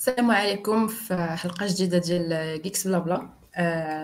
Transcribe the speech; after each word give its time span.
السلام 0.00 0.30
عليكم 0.30 0.86
في 0.86 1.14
حلقة 1.16 1.66
جديدة 1.66 1.98
ديال 1.98 2.62
Geeks 2.62 2.86
Blabla 2.86 3.28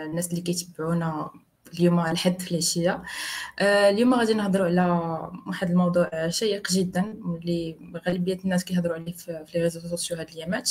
الناس 0.05 0.31
اللي 0.31 0.41
كيتبعونا 0.41 1.31
اليوم 1.75 2.01
الحد 2.01 2.43
في 2.43 2.51
العشية. 2.51 3.03
آه 3.59 3.91
اليوم 3.91 4.15
غادي 4.15 4.35
نهضروا 4.35 4.67
على 4.67 4.91
واحد 5.47 5.71
الموضوع 5.71 6.29
شيق 6.29 6.71
جدا 6.71 7.01
اللي 7.41 7.77
غالبية 8.07 8.39
الناس 8.45 8.65
كيهضروا 8.65 8.95
عليه 8.95 9.13
في 9.13 9.45
les 9.55 9.63
réseaux 9.63 9.81
sociaux 9.81 10.17
هاد 10.17 10.29
الايامات 10.31 10.71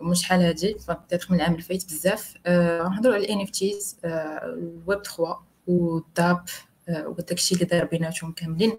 مش 0.00 0.20
شحال 0.20 0.40
هادي 0.42 0.78
peut-être 0.78 1.26
من 1.30 1.36
العام 1.36 1.54
الفايت 1.54 1.84
بزاف. 1.86 2.34
آه 2.46 2.82
غنهضروا 2.82 3.14
على 3.14 3.24
les 3.24 3.40
NFTs 3.40 3.98
الويب 4.04 5.02
3 5.02 5.38
و 5.66 5.75
les 5.75 6.01
dApps 6.01 6.44
وداكشي 6.88 7.54
اللي 7.54 7.64
داير 7.66 7.84
بيناتهم 7.84 8.32
كاملين. 8.32 8.76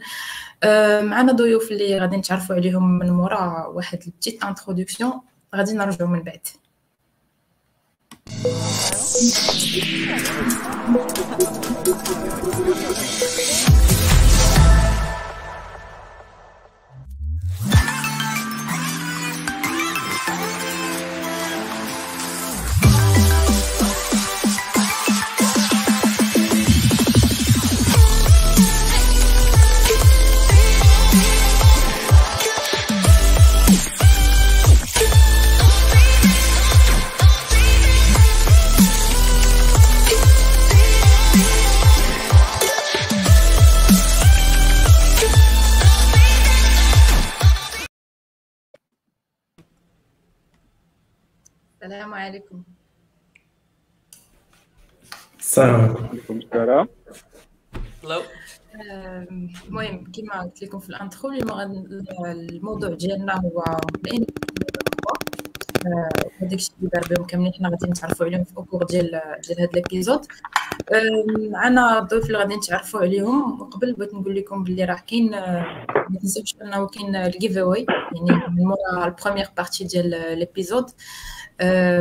آه 0.64 1.02
معنا 1.02 1.32
ضيوف 1.32 1.72
اللي 1.72 2.00
غادي 2.00 2.18
نتعرفوا 2.18 2.56
عليهم 2.56 2.98
من 2.98 3.10
مورا 3.10 3.68
واحد 3.68 4.04
الـ 4.08 4.13
petite 4.13 4.44
introduction 4.44 5.22
غادي 5.56 5.74
نرجعوا 5.74 6.10
من 6.10 6.24
بعد. 6.24 6.48
السلام 51.92 52.14
عليكم. 52.14 52.64
السلام 55.40 55.98
عليكم. 55.98 56.40
السلام. 56.40 56.88
المهم 59.68 60.12
كما 60.12 60.42
قلت 60.42 60.64
لكم 60.64 60.80
في 60.80 60.90
الـ 60.90 60.97
intro 60.97 61.30
اليوم 61.30 61.62
الموضوع 62.26 62.90
ديالنا 62.90 63.42
هو 63.42 63.64
les 64.06 64.16
NFT 64.16 64.26
هذاك 66.42 66.54
الشيء 66.54 66.74
اللي 66.80 66.90
دار 66.94 67.08
بهم 67.10 67.26
كاملين 67.26 67.54
حنا 67.54 67.70
غادي 67.70 67.88
نتعرفوا 67.88 68.26
عليهم 68.26 68.44
في 68.44 68.58
au 68.58 68.65
cours 68.65 68.84
ديال 68.84 69.10
ديال 69.48 69.62
هذا 69.62 69.70
الـ 69.74 69.80
épisode 69.80 70.26
معنا 71.52 72.00
الضيوف 72.00 72.26
اللي 72.26 72.38
غادي 72.38 72.56
نتعرفوا 72.56 73.00
عليهم. 73.00 73.62
وقبل 73.62 73.94
بغيت 73.94 74.14
نقول 74.14 74.36
لكم 74.36 74.64
باللي 74.64 74.86
راه 74.86 75.04
كاين 75.08 75.34
آه، 75.34 75.86
ما 76.10 76.20
تنساوش 76.20 76.56
أنه 76.62 76.88
كاين 76.88 77.16
الـ 77.16 77.58
giveaway 77.58 77.86
يعني 77.90 78.42
من 78.48 78.64
مورا 78.64 79.06
الـ 79.06 79.11
première 79.11 79.48
partie 79.58 79.84
ديال 79.84 80.14
الـ 80.14 80.23
épisode 80.23 80.84
آه، 80.84 80.94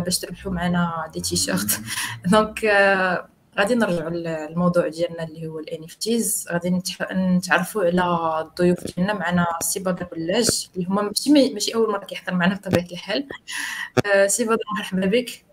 باش 0.04 0.18
تربحوا 0.18 0.52
معنا 0.52 1.10
des 1.14 1.20
t-shirts 1.20 1.80
donc 2.26 2.64
آه، 2.64 3.28
غادي 3.58 3.74
نرجعوا 3.74 4.10
للموضوع 4.10 4.88
ديالنا 4.88 5.22
اللي 5.24 5.46
هو 5.46 5.58
les 5.58 5.84
NFTs 5.84 6.48
غادي 6.52 6.82
نتعرفوا 7.12 7.84
على 7.84 8.44
الضيوف 8.44 8.96
ديالنا 8.96 9.12
معنا 9.12 9.46
سي 9.62 9.80
بدر 9.80 10.06
بلاج 10.12 10.68
اللي 10.74 10.86
هما 10.86 11.02
ماشي 11.02 11.30
ماشي 11.32 11.74
أول 11.74 11.92
مرة 11.92 12.04
كيحضر 12.04 12.34
معنا 12.34 12.54
بطبيعة 12.54 12.86
الحال. 12.92 13.26
آه، 14.06 14.26
سي 14.26 14.44
بدر 14.44 14.58
مرحبا 14.78 15.06
بك. 15.06 15.44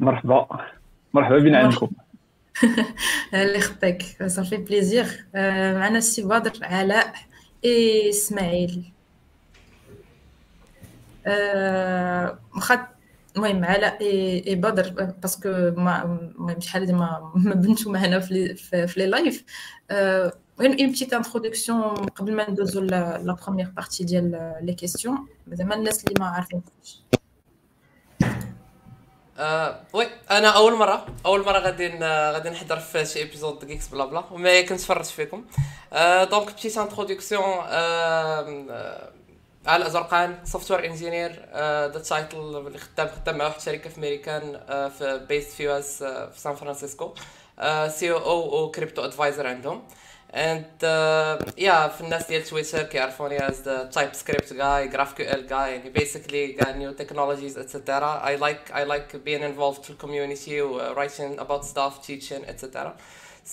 مرحبا. 0.00 0.46
مرحبا 1.14 1.38
بنا 1.38 1.58
عندكم. 1.58 1.90
اللي 3.34 3.60
خطيك. 3.60 4.02
صافي 4.26 4.56
plaisir 4.56 5.26
آه، 5.34 5.78
معنا 5.78 6.00
سي 6.00 6.22
بدر 6.22 6.52
علاء 6.62 7.14
إسماعيل. 8.10 8.92
آه، 8.92 8.95
واخا 11.26 12.86
المهم 13.36 13.64
علاء 13.64 14.00
et 14.00 14.54
بدر 14.54 15.12
parce 15.22 15.38
que 15.38 15.48
المهم 15.48 16.60
شحال 16.60 16.82
هادي 16.82 16.92
ما 16.92 17.32
بنتو 17.34 17.90
معنا 17.90 18.20
في 18.20 18.54
les- 18.96 19.06
lives 19.06 19.44
غير 20.60 20.80
une 20.80 20.92
petite 20.92 21.12
introduction 21.12 21.80
قبل 21.94 22.34
ما 22.36 22.50
ندوزو 22.50 22.80
la 22.80 23.36
première 23.44 23.70
partie 23.76 24.04
ديال 24.04 24.54
les 24.62 24.74
questions 24.74 25.26
زعما 25.52 25.74
الناس 25.74 26.04
اللي 26.04 26.14
ما 26.20 26.26
عارفينكمش 26.26 27.00
آه 29.38 29.80
oui 29.92 30.06
أنا 30.30 30.48
أول 30.48 30.74
مره 30.74 31.06
أول 31.26 31.40
مرة 31.44 31.58
غادي 31.58 31.88
غادي 32.32 32.50
نحضر 32.50 32.76
في 32.78 33.04
شي 33.04 33.22
épisode 33.22 33.64
Geeks 33.66 33.88
بلا 33.88 34.04
بلا. 34.04 34.24
وما 34.30 34.60
كنت 34.60 34.80
فرجت 34.80 35.06
فيكم 35.06 35.44
donc 36.30 36.52
petite 36.52 36.78
introduction 36.78 37.42
آه 39.66 39.70
على 39.70 39.90
زرقان 39.90 40.38
software 40.44 40.84
engineer 40.84 41.48
the 41.92 42.02
title 42.08 42.36
اللي 42.36 42.78
خدام 42.78 43.08
خدام 43.08 43.38
مع 43.38 43.44
واحد 43.44 43.56
الشركة 43.56 43.90
في 43.90 43.98
أمريكان 43.98 44.60
آه 44.68 44.88
في 44.88 45.26
based 45.28 45.52
في 45.52 45.64
US 45.64 46.02
في 46.02 46.32
سان 46.36 46.54
فرانسيسكو. 46.54 47.14
COO 47.88 48.12
و 48.12 48.18
crypto 48.18 49.04
advisor 49.04 49.46
عندهم. 49.46 49.82
Uh, 50.26 50.38
yeah 51.56 51.88
في 51.88 52.00
الناس 52.00 52.26
ديال 52.26 52.44
تويتر 52.44 52.82
كيعرفوني 52.82 53.38
as 53.38 53.52
the 53.52 53.96
TypeScript 53.96 54.50
guy 54.50 54.94
GraphQL 54.94 55.48
guy 55.48 55.52
يعني 55.52 55.92
basically 55.94 56.60
got 56.60 56.76
new 56.76 56.92
technologies 57.02 57.56
etc 57.56 57.76
I 58.22 58.36
like 58.36 58.70
I 58.72 58.84
like 58.84 59.12
being 59.24 59.42
involved 59.42 59.82
في 59.82 59.94
community 60.02 60.60
و 60.60 60.94
writing 60.94 61.40
about 61.40 61.64
stuff 61.64 62.06
teaching 62.06 62.44
etc 62.48 62.92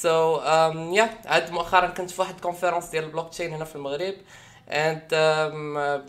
so 0.04 0.42
um, 0.42 0.98
yeah 0.98 1.28
عاد 1.28 1.52
مؤخرا 1.52 1.88
كنت 1.88 2.12
في 2.12 2.22
واحد 2.22 2.40
conference 2.42 2.86
ديال 2.86 3.04
البلوك 3.04 3.30
تشين 3.30 3.54
هنا 3.54 3.66
في 3.66 3.76
المغرب. 3.76 4.14
and 4.14 4.43
um, 4.68 5.78
uh, 5.78 6.00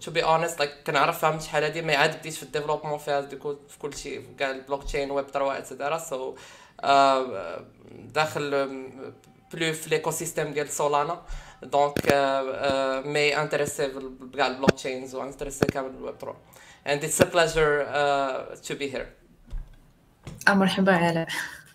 to 0.00 0.10
be 0.10 0.22
honest 0.22 0.58
like 0.58 0.70
كنعرف 0.86 1.18
فهمت 1.18 1.42
شحال 1.42 1.64
هادي 1.64 1.82
ما 1.82 1.96
عاد 1.96 2.18
بديت 2.18 2.34
في 2.34 2.42
ال 2.42 2.46
développement 2.46 2.98
فيها 2.98 3.20
ديكو 3.20 3.56
في 3.68 3.78
كل 3.78 3.96
شيء 3.96 4.20
في 4.20 4.34
كاع 4.38 4.50
ال 4.50 4.84
blockchain 4.84 5.10
web 5.10 5.26
3 5.26 5.60
etc 5.60 6.00
so 6.00 6.38
uh, 6.82 7.62
داخل 7.92 8.50
um, 8.50 9.54
plus 9.54 9.72
في 9.72 9.90
l'écosystème 9.90 10.52
ديال 10.52 10.68
سولانا 10.68 11.22
donc 11.62 11.98
منتيريسي 13.06 13.88
بكاع 14.20 14.46
ال 14.46 14.70
blockchains 14.70 15.14
و 15.14 15.19
intéressé 15.19 15.66
كامل 15.66 15.90
بالويب 15.90 16.14
3 16.20 16.34
and 16.84 17.04
it's 17.04 17.20
a 17.20 17.26
pleasure 17.26 17.86
uh, 17.88 18.56
to 18.56 18.74
be 18.74 18.88
here. 18.88 19.06
آه، 20.48 20.54
مرحبا 20.54 20.92
علاء 20.92 21.28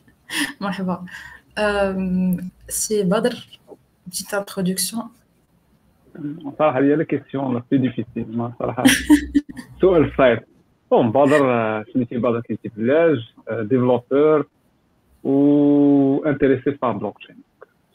مرحبا. 0.61 1.05
Si 2.69 3.03
بدر 3.03 3.59
petite 4.07 4.33
introduction 4.33 5.09
صراحة 6.59 6.79
هي 6.79 6.95
la 6.95 7.03
question 7.03 7.53
la 7.53 7.63
plus 7.71 7.79
difficile 7.79 8.51
صراحة. 8.59 8.83
سؤال 9.81 10.11
صعيب. 10.17 10.39
bon 10.91 11.11
بدر 11.11 11.53
آه، 11.53 11.85
سميتي 11.93 12.17
بدر 12.17 12.41
كيتي 12.41 12.71
بلاج 12.77 13.17
développeur 13.51 14.47
و 15.23 16.25
intéressé 16.25 16.71
par 16.71 16.91
blockchain 16.91 17.35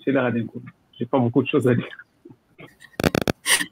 شي 0.05 0.11
اللي 0.11 0.21
غادي 0.21 0.41
نقول. 0.41 0.63
j'ai 0.99 1.09
pas 1.13 1.19
beaucoup 1.19 1.41
de 1.41 1.47
choses 1.47 1.69
à 1.69 1.73
dire 1.73 1.97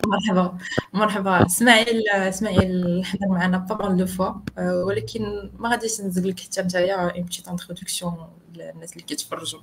مرحبا. 0.07 0.59
مرحبا. 0.95 1.47
إسماعيل 1.47 2.09
إسماعيل 2.09 3.03
حضر 3.05 3.29
معنا 3.29 3.59
pas 3.59 3.89
mal 3.89 3.97
de 3.97 4.07
fois 4.07 4.33
ولكن 4.59 5.51
ما 5.59 5.69
غاديش 5.71 6.01
نزيد 6.01 6.27
لك 6.27 6.41
حتى 6.41 6.63
نتايا 6.63 6.95
une 6.95 7.23
petite 7.25 7.49
introduction 7.49 8.15
للناس 8.55 8.93
اللي 8.93 9.05
كيتفرجوا. 9.05 9.61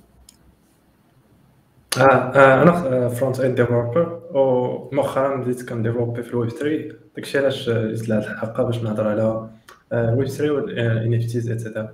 أنا 2.00 3.08
front 3.08 3.40
end 3.40 3.56
developer 3.60 4.20
ومؤخرا 4.34 5.36
بديت 5.36 5.68
كنديفلوبي 5.68 6.22
في 6.22 6.30
الويب 6.30 6.50
3 6.50 6.96
داكشي 7.16 7.38
علاش 7.38 7.70
جيت 7.70 8.08
لهاد 8.08 8.22
الحلقة 8.22 8.62
باش 8.62 8.82
نهضر 8.82 9.08
على 9.08 9.48
آه، 9.92 10.08
الويب 10.12 10.28
3 10.28 10.52
وال 10.52 11.14
NFTs 11.14 11.24
et 11.24 11.50
cetera 11.50 11.88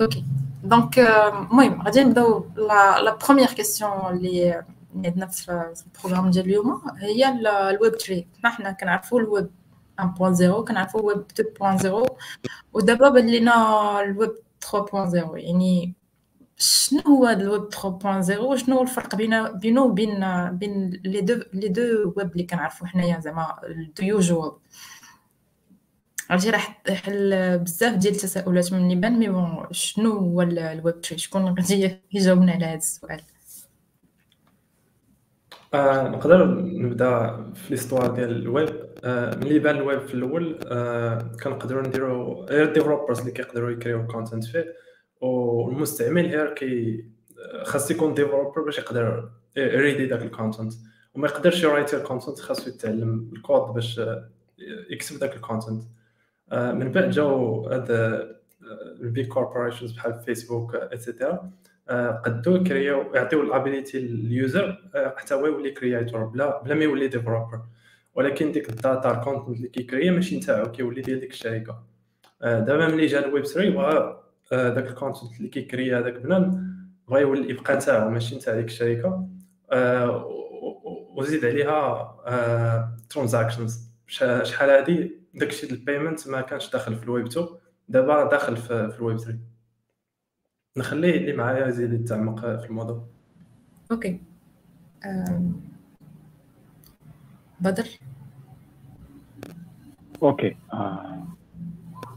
OK 0.00 0.24
donc 0.64 0.98
آه، 0.98 1.28
المهم 1.42 1.82
غادي 1.82 2.04
نبداو 2.04 2.46
la 2.56 3.16
première 3.26 3.46
question 3.48 3.90
اللي 4.10 4.62
عندنا 5.04 5.26
في 5.26 5.72
ال 5.86 5.90
programme 5.90 6.30
ديال 6.30 6.44
اليوم 6.44 6.82
هي 6.98 7.28
ال- 7.28 7.46
الويب 7.46 7.92
3 7.94 8.24
حنا 8.42 8.50
حنا 8.50 8.72
كنعرفوا 8.72 9.20
الويب 9.20 9.48
1.0 10.00 10.64
كنعرفوا 10.68 11.00
الويب 11.00 11.22
2.0 11.40 12.12
ودابا 12.72 13.08
بان 13.08 13.26
لينا 13.26 14.00
الويب 14.00 14.30
3.0 14.64 15.14
يعني 15.34 15.94
شنو 16.62 17.00
هو 17.00 17.28
الويب 17.28 17.68
3.0 17.74 18.38
وشنو 18.40 18.76
هو 18.76 18.82
الفرق 18.82 19.14
بين 19.16 19.58
بينه 19.58 19.82
وبين 19.84 20.20
بين 20.50 20.90
les 21.04 21.20
deux 21.20 21.34
les 21.52 21.68
deux 21.68 22.12
web 22.16 22.32
اللي 22.32 22.42
كنعرفوا 22.44 22.86
حنايا 22.86 23.20
زعما 23.20 23.56
الدو 23.68 24.04
يوجوال 24.06 24.52
عرفتي 26.30 26.50
راه 26.50 26.58
حل 26.94 27.58
بزاف 27.58 27.94
ديال 27.96 28.14
التساؤلات 28.14 28.72
من 28.72 28.90
يبان 28.90 29.18
mais 29.18 29.28
bon 29.28 29.66
شنو 29.70 30.12
هو 30.12 30.42
ال- 30.42 30.58
الويب 30.58 30.94
3 30.94 31.16
شكون 31.16 31.44
غادي 31.46 31.98
يجاوبنا 32.12 32.52
على 32.52 32.64
هذا 32.66 32.76
السؤال. 32.76 33.20
آه 35.74 36.08
نقدر 36.08 36.46
نبدا 36.64 37.36
في 37.54 37.70
l'histoire 37.70 38.10
ديال 38.14 38.30
الويب. 38.30 38.86
آه 39.04 39.36
ملي 39.36 39.58
بان 39.58 39.76
الويب 39.76 40.00
في 40.06 40.14
الأول 40.14 40.58
آه 40.66 41.18
كنقدروا 41.44 41.82
نديروا 41.86 42.44
غير 42.44 42.72
developers 42.72 43.18
اللي 43.18 43.30
كيقدروا 43.32 43.70
يكريو 43.70 44.06
content 44.06 44.44
فيه. 44.44 44.64
والمستعمل 45.22 46.26
غير 46.26 46.54
كي 46.54 47.04
خاص 47.62 47.90
يكون 47.90 48.14
developer 48.14 48.62
باش 48.62 48.78
يقدر 48.78 49.30
يريدي 49.56 50.06
داك 50.06 50.22
ال 50.22 50.28
content 50.28 50.72
وما 51.14 51.28
يقدرش 51.28 51.62
يرايتي 51.62 51.96
ال 51.96 52.01
content 52.01 52.38
خاصو 52.38 52.70
يتعلم 52.70 53.30
الكود 53.32 53.74
باش 53.74 54.00
يكتب 54.90 55.18
داك 55.18 55.36
ال 55.36 55.42
content 55.42 55.82
آه 56.52 56.72
من 56.72 56.92
بعد 56.92 57.10
جاو 57.10 57.66
هاد 57.66 57.90
ال 59.00 59.07
big 59.07 59.28
corporations 59.28 59.92
بحال 59.92 60.20
فيسبوك 60.20 60.74
et 60.74 60.93
cetera 60.93 61.50
قدو 62.24 62.56
يكريو 62.56 63.14
يعطيو 63.14 63.42
ال 63.42 63.49
ability 63.49 64.00
لل 64.00 64.30
user 64.30 64.90
حتى 65.16 65.34
هو 65.34 65.46
يولي 65.46 65.70
créateur 65.70 66.24
بلا 66.24 66.62
بلا 66.62 66.74
ما 66.74 66.84
يولي 66.84 67.08
developer 67.08 67.60
ولكن 68.14 68.52
ديك 68.52 68.68
ال 68.68 68.76
data 68.76 69.10
ال 69.10 69.16
content 69.16 69.56
اللي 69.56 69.68
كيكريا 69.68 70.10
ماشي 70.10 70.36
نتاعو 70.36 70.70
كيولي 70.72 71.00
ديال 71.00 71.20
ديك 71.20 71.30
الشركة. 71.30 71.82
دابا 72.42 72.88
ملي 72.88 73.06
جا 73.06 73.26
الويب 73.26 73.46
3 73.46 73.70
بغا 73.70 74.21
داك 74.52 74.86
ال 74.86 74.92
content 74.92 75.36
اللي 75.36 75.48
كيكريا 75.48 75.98
هذاك 75.98 76.18
بنان 76.18 76.72
بغا 77.08 77.18
يولي 77.18 77.50
يبقى 77.50 77.76
نتاعو 77.76 78.10
ماشي 78.10 78.36
نتاع 78.36 78.54
ديك 78.54 78.66
الشركة. 78.66 79.28
وزيد 81.16 81.44
عليها 81.44 82.14
transactions 83.10 83.90
شحال 84.06 84.70
هادي؟ 84.70 85.16
داكشي 85.34 85.66
ديال 85.66 85.78
ال 85.78 85.84
payment 85.84 86.28
ما 86.28 86.40
كانش 86.40 86.70
داخل 86.70 86.94
في 86.96 87.04
الويب 87.04 87.26
2 87.26 87.46
دابا 87.88 88.30
داخل 88.30 88.56
في 88.56 88.96
الويب 88.98 89.18
3 89.18 89.38
نخليه 90.76 91.16
اللي 91.16 91.32
معايا 91.32 91.66
يزيد 91.66 91.92
يتعمق 91.92 92.40
في 92.40 92.66
الموضوع. 92.66 93.06
أوكي. 93.92 94.20
بدر؟ 97.60 97.86
أوكي. 100.22 100.56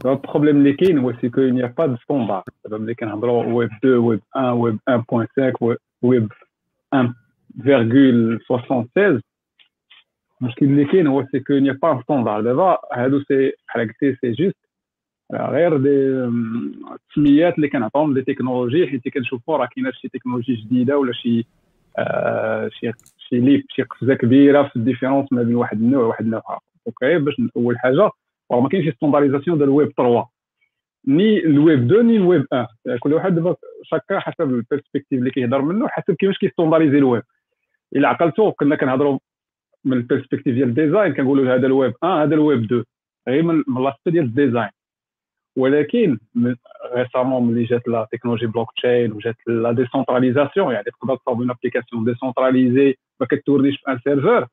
اللي 0.04 0.72
كاين 0.72 0.98
هو 0.98 1.12
c'est 1.20 1.28
que 1.28 1.40
n'est 1.40 1.66
pas 1.78 1.86
de 1.86 1.96
standard 1.96 2.42
دابا 2.64 2.78
ملي 2.78 2.94
كنهضروا 2.94 3.44
ويب 3.44 3.70
2 3.72 3.94
ويب 3.96 4.20
1 4.36 4.52
ويب 4.52 4.78
1.5 4.90 5.76
ويب 6.02 6.32
1.76 6.94 9.20
المشكل 10.42 10.66
اللي 10.66 10.84
كاين 10.84 11.06
هو 11.06 11.26
c'est 11.32 11.40
que 11.40 11.54
n'est 11.54 11.72
pas 11.72 12.00
standard 12.02 12.40
دابا 12.40 12.78
هادو 12.92 13.20
c'est 13.20 13.52
بحال 13.68 13.88
قلتي 13.88 14.16
c'est 14.20 14.32
juste 14.32 14.56
غير 15.32 15.76
des 15.76 15.90
التسميات 16.94 17.56
اللي 17.56 17.68
كنعطيهم 17.68 18.14
des 18.14 18.22
technologies 18.22 18.86
حيت 18.86 19.08
كنشوفوا 19.08 19.56
راه 19.56 19.66
كاينة 19.66 19.90
شي 19.90 20.08
تكنولوجي 20.08 20.54
جديده 20.54 20.98
ولا 20.98 21.12
شي 21.12 21.46
آه 21.98 22.68
شي 22.68 22.92
شي 23.18 23.40
ليب 23.40 23.64
شي 23.68 23.82
قفزه 23.82 24.14
كبيره 24.14 24.62
في 24.62 24.76
ال 24.76 24.81
différence 24.81 25.32
ما 25.32 25.42
بين 25.42 25.54
واحد 25.54 25.80
النوع 25.80 26.04
وواحد 26.04 26.24
النوع 26.24 26.42
اخر 26.46 26.60
OK 26.86 27.18
باش 27.18 27.34
اول 27.56 27.78
حاجة 27.78 28.10
راه 28.52 28.60
ما 28.60 28.68
كاينش 28.68 28.94
standardisation 28.94 29.58
ديال 29.58 29.68
الويب 29.68 29.92
3 29.96 30.26
ni 31.08 31.38
ال 31.38 31.51
web 31.51 31.92
2 31.92 32.06
ni 32.06 32.16
ال 32.16 32.24
web 32.24 32.46
1 32.52 32.98
كل 32.98 33.12
واحد 33.12 33.34
دابا 33.34 33.56
شاكا 33.82 34.18
حسب 34.18 34.40
ال 34.40 34.47
perspective 34.47 35.18
اللي 35.18 35.30
كيهضر 35.30 35.62
منه 35.62 35.88
حسب 35.88 36.14
كيفاش 36.14 36.38
كيستونداريزي 36.38 36.98
الويب. 36.98 37.22
إلا 37.96 38.08
عقلتو 38.08 38.52
كنا 38.52 38.76
كنهضروا 38.76 39.18
من 39.84 39.96
ال 39.96 40.01
perspective 40.01 40.54
ديال 40.54 40.68
ال 40.68 40.75
design 40.75 41.14
كنقولوا 41.14 41.54
هذا 41.54 41.66
الويب 41.66 41.94
1 42.02 42.26
هذا 42.26 42.34
الويب 42.34 42.64
2 42.64 42.84
غير 43.28 43.42
من 43.42 43.84
l'aspect 43.84 44.10
ديال 44.10 44.24
ال 44.24 44.30
design. 44.30 44.70
ولكن 45.56 46.18
récemment 46.94 47.52
ملي 47.52 47.64
جات 47.64 47.88
la 47.88 48.08
technologie 48.12 48.46
blockchain 48.46 49.12
وجات 49.12 49.36
la 49.46 49.72
décentralisation 49.72 50.72
يعني 50.72 50.84
تقدر 50.84 51.16
تصاوب 51.16 51.40
une 51.40 51.50
application 51.50 52.04
décentralisée 52.04 52.94
ما 53.20 53.26
كتورنيش 53.26 53.76
في 53.76 53.90
un 53.90 53.98
serveur 54.04 54.46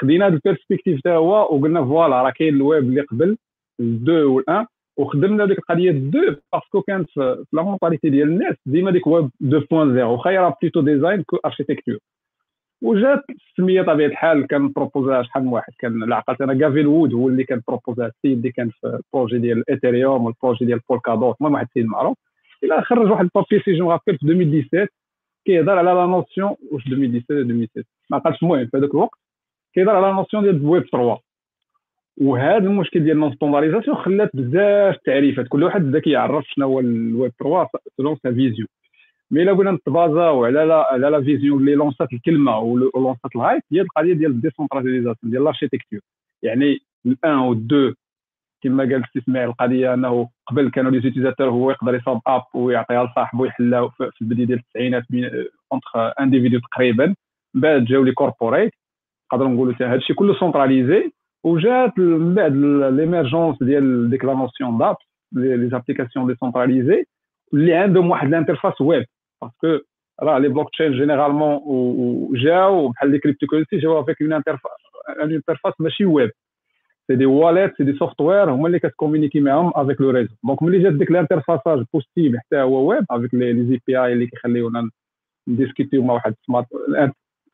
خدينا 0.00 0.26
هذا 0.26 0.34
ال 0.34 0.40
perspective 0.40 1.00
تا 1.00 1.14
هو 1.14 1.32
وقلنا 1.32 1.84
voilà 1.84 2.22
راه 2.22 2.30
كاين 2.30 2.54
الويب 2.54 2.84
اللي 2.84 3.00
قبل 3.00 3.36
ال 3.80 3.91
deux 3.91 4.36
والان 4.36 4.66
وخدمنا 4.96 5.46
ديك 5.46 5.58
القضية 5.58 5.90
دو 5.90 6.20
parce 6.52 6.71
que 6.71 6.82
كانت 6.82 7.10
في 7.10 7.44
la 7.52 7.62
mentalité 7.62 8.10
ديال 8.10 8.28
الناس 8.28 8.56
ديما 8.66 8.90
ديك 8.90 9.06
ويب 9.06 9.30
2.0 9.44 9.72
واخا 9.72 10.30
راه 10.30 10.56
plutôt 10.62 10.80
design 10.80 11.22
que 11.22 11.36
architecture 11.36 11.98
وجات 12.82 13.24
السمية 13.30 13.82
طبيعة 13.82 14.08
الحال 14.08 14.46
كان 14.46 14.72
proposa 14.72 15.22
شحال 15.22 15.42
من 15.42 15.48
واحد 15.48 15.72
كان 15.78 16.04
لا 16.04 16.16
عقلت 16.16 16.40
أنا 16.40 16.54
Gavin 16.54 16.86
Wood 16.86 17.14
هو 17.14 17.28
اللي 17.28 17.44
كان 17.44 17.62
proposa 17.68 18.06
السيد 18.06 18.36
اللي 18.36 18.52
كان 18.52 18.70
في 18.70 18.86
ال 18.86 18.93
projet 18.93 19.38
ديال 19.38 19.70
Ethereum 19.70 20.24
وال 20.24 20.34
projet 20.34 20.64
ديال 20.64 20.80
Polkadot 20.90 21.36
المهم 21.40 21.54
واحد 21.54 21.66
السيد 21.66 21.86
معروف. 21.86 22.16
إلى 22.64 22.82
خرج 22.82 23.10
واحد 23.10 23.24
ال 23.24 23.29
papier 23.29 23.62
si 23.64 23.78
je 23.78 23.98
في 23.98 24.10
2017 24.10 24.88
كيهضر 25.44 25.78
على 25.78 25.90
la 25.90 26.06
notion 26.06 26.54
واش 26.72 26.86
2017 26.86 27.40
2017 27.40 27.84
ما 28.10 28.16
عقلتش 28.16 28.42
المهم 28.42 28.66
في 28.66 28.76
هذاك 28.76 28.90
الوقت 28.90 29.18
كيهضر 29.76 29.96
على 29.96 30.12
notion 30.12 30.42
ديال 30.42 30.56
الويب 30.56 30.84
3 30.92 31.18
وهذا 32.20 32.56
المشكل 32.56 33.04
ديال 33.04 33.18
nom 33.18 33.36
خلات 33.94 34.30
بزاف 34.36 34.94
التعريفات 34.94 35.48
كل 35.48 35.62
واحد 35.62 35.82
بدا 35.82 35.98
كيعرف 35.98 36.44
شنو 36.48 36.66
هو 36.66 36.80
الويب 36.80 37.32
3 37.38 37.68
selon 37.96 38.16
sa 38.22 38.32
vision 38.32 38.68
mais 39.30 39.42
إلا 39.42 39.52
بغينا 39.52 39.70
نتبازاو 39.70 40.44
على 40.44 40.64
la 40.64 40.86
على 40.92 41.10
la 41.10 41.22
vision 41.22 41.60
اللي 41.60 41.74
لونسات 41.74 42.12
الكلمة 42.12 42.58
ولونسات 42.58 43.36
ال 43.36 43.41
hype 43.41 43.62
هي 43.72 43.80
القضية 43.80 44.12
ديال 44.12 44.30
ال 44.30 44.36
décentralisation 44.36 45.30
ديال 45.30 45.42
ال 45.42 45.47
architecture 45.47 46.00
يعني 46.42 46.78
الان 47.06 47.38
و 47.38 47.54
دو 47.54 47.92
كما 48.62 48.82
قال 48.84 48.94
السي 49.04 49.18
إسماعيل 49.18 49.48
القضية 49.48 49.94
أنه 49.94 50.28
قبل 50.46 50.70
كانوا 50.70 50.90
les 50.90 51.00
utilisateurs 51.00 51.48
هو 51.48 51.70
يقدر 51.70 51.94
يصاوب 51.94 52.20
app 52.26 52.42
ويعطيها 52.54 53.04
لصاحبه 53.04 53.46
يحلها 53.46 53.88
في 53.88 54.22
البدايه 54.22 54.46
ديال 54.46 54.58
التسعينات 54.58 55.04
entre 55.72 55.96
individus 56.20 56.60
تقريبا. 56.60 57.14
بعد 57.54 57.84
جاو 57.84 58.02
les 58.04 58.12
corporates 58.12 58.72
نقدروا 59.32 59.50
نقولوا 59.50 59.74
حتى 59.74 59.84
هادشي 59.84 60.14
كله 60.14 60.34
centralisé 60.34 61.10
وجات 61.44 61.98
من 61.98 62.34
بعد 62.34 62.52
l'émergence 62.96 63.62
ديال 63.62 64.10
ديك 64.10 64.24
la 64.24 64.34
notion 64.34 64.78
d'app 64.78 64.96
les 65.32 65.68
applications 65.68 66.26
décentralisées 66.26 67.04
اللي 67.54 67.74
عندهم 67.74 68.10
واحد 68.10 68.28
ال 68.28 68.33
interface 68.33 68.80
web 68.80 69.04
parce 69.42 69.68
que 69.68 69.84
راه 70.22 70.38
les 70.38 70.48
blockchains 70.48 70.92
généralement 70.92 71.60
جاو 72.32 72.88
بحال 72.88 73.10
les 73.10 73.18
crypto-currency 73.18 73.78
جاو 73.78 74.00
avec 74.00 74.22
une 74.22 74.32
interface 75.32 75.74
ماشي 75.80 76.04
web 76.04 76.30
c'est 77.06 77.16
des 77.16 77.26
wallets 77.26 77.76
c'est 77.76 77.84
des 77.84 77.92
softwares 77.92 78.50
هما 78.50 78.66
اللي 78.66 78.78
كتكومونيكي 78.78 79.40
معاهم 79.40 79.72
avec 79.74 80.00
le 80.00 80.10
réseau 80.10 80.34
donc 80.44 80.62
ملي 80.62 80.82
جات 80.82 80.92
ديك 80.92 81.10
ال 81.10 81.16
interfaçage 81.16 81.84
possible 81.94 82.38
حتى 82.38 82.56
هو 82.56 82.88
web 82.90 83.04
avec 83.10 83.34
les 83.34 83.80
API 83.86 84.12
اللي 84.12 84.26
كيخليونا 84.26 84.90
نديسكوتيو 85.48 86.02
مع 86.04 86.14
واحد 86.14 86.34
smart 86.46 86.66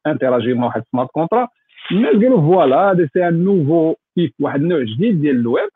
انتراجيو 0.07 0.57
مع 0.57 0.67
واحد 0.67 0.83
smart 0.93 1.11
contrat 1.11 1.49
الناس 1.93 2.13
قالوا 2.13 2.41
voilà 2.41 2.91
هذا 2.91 3.09
c'est 3.13 3.29
un 3.29 3.45
nouveau 3.45 3.95
type 4.17 4.33
واحد 4.41 4.61
النوع 4.63 4.83
جديد 4.83 5.21
ديال 5.21 5.37
الويب 5.37 5.69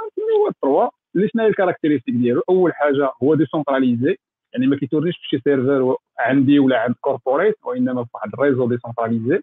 ويب 0.45 0.53
3 0.63 0.91
اللي 1.17 1.29
شنو 1.29 1.43
هي 1.43 1.49
ال 1.49 1.53
caractéristique 1.53 2.15
ديالو. 2.15 2.43
أول 2.49 2.73
حاجة 2.75 3.11
هو 3.23 3.35
décentralisé 3.35 4.17
يعني 4.53 4.67
ما 4.67 4.77
كيتورنيش 4.77 5.17
في 5.17 5.27
شي 5.29 5.39
serveur 5.45 5.97
عندي 6.19 6.59
ولا 6.59 6.79
عند 6.81 6.95
corporate 7.01 7.55
وإنما 7.65 8.05
في 8.05 8.11
واحد 8.15 8.31
ال 8.35 8.40
réseau 8.40 8.69
décentralisé 8.69 9.41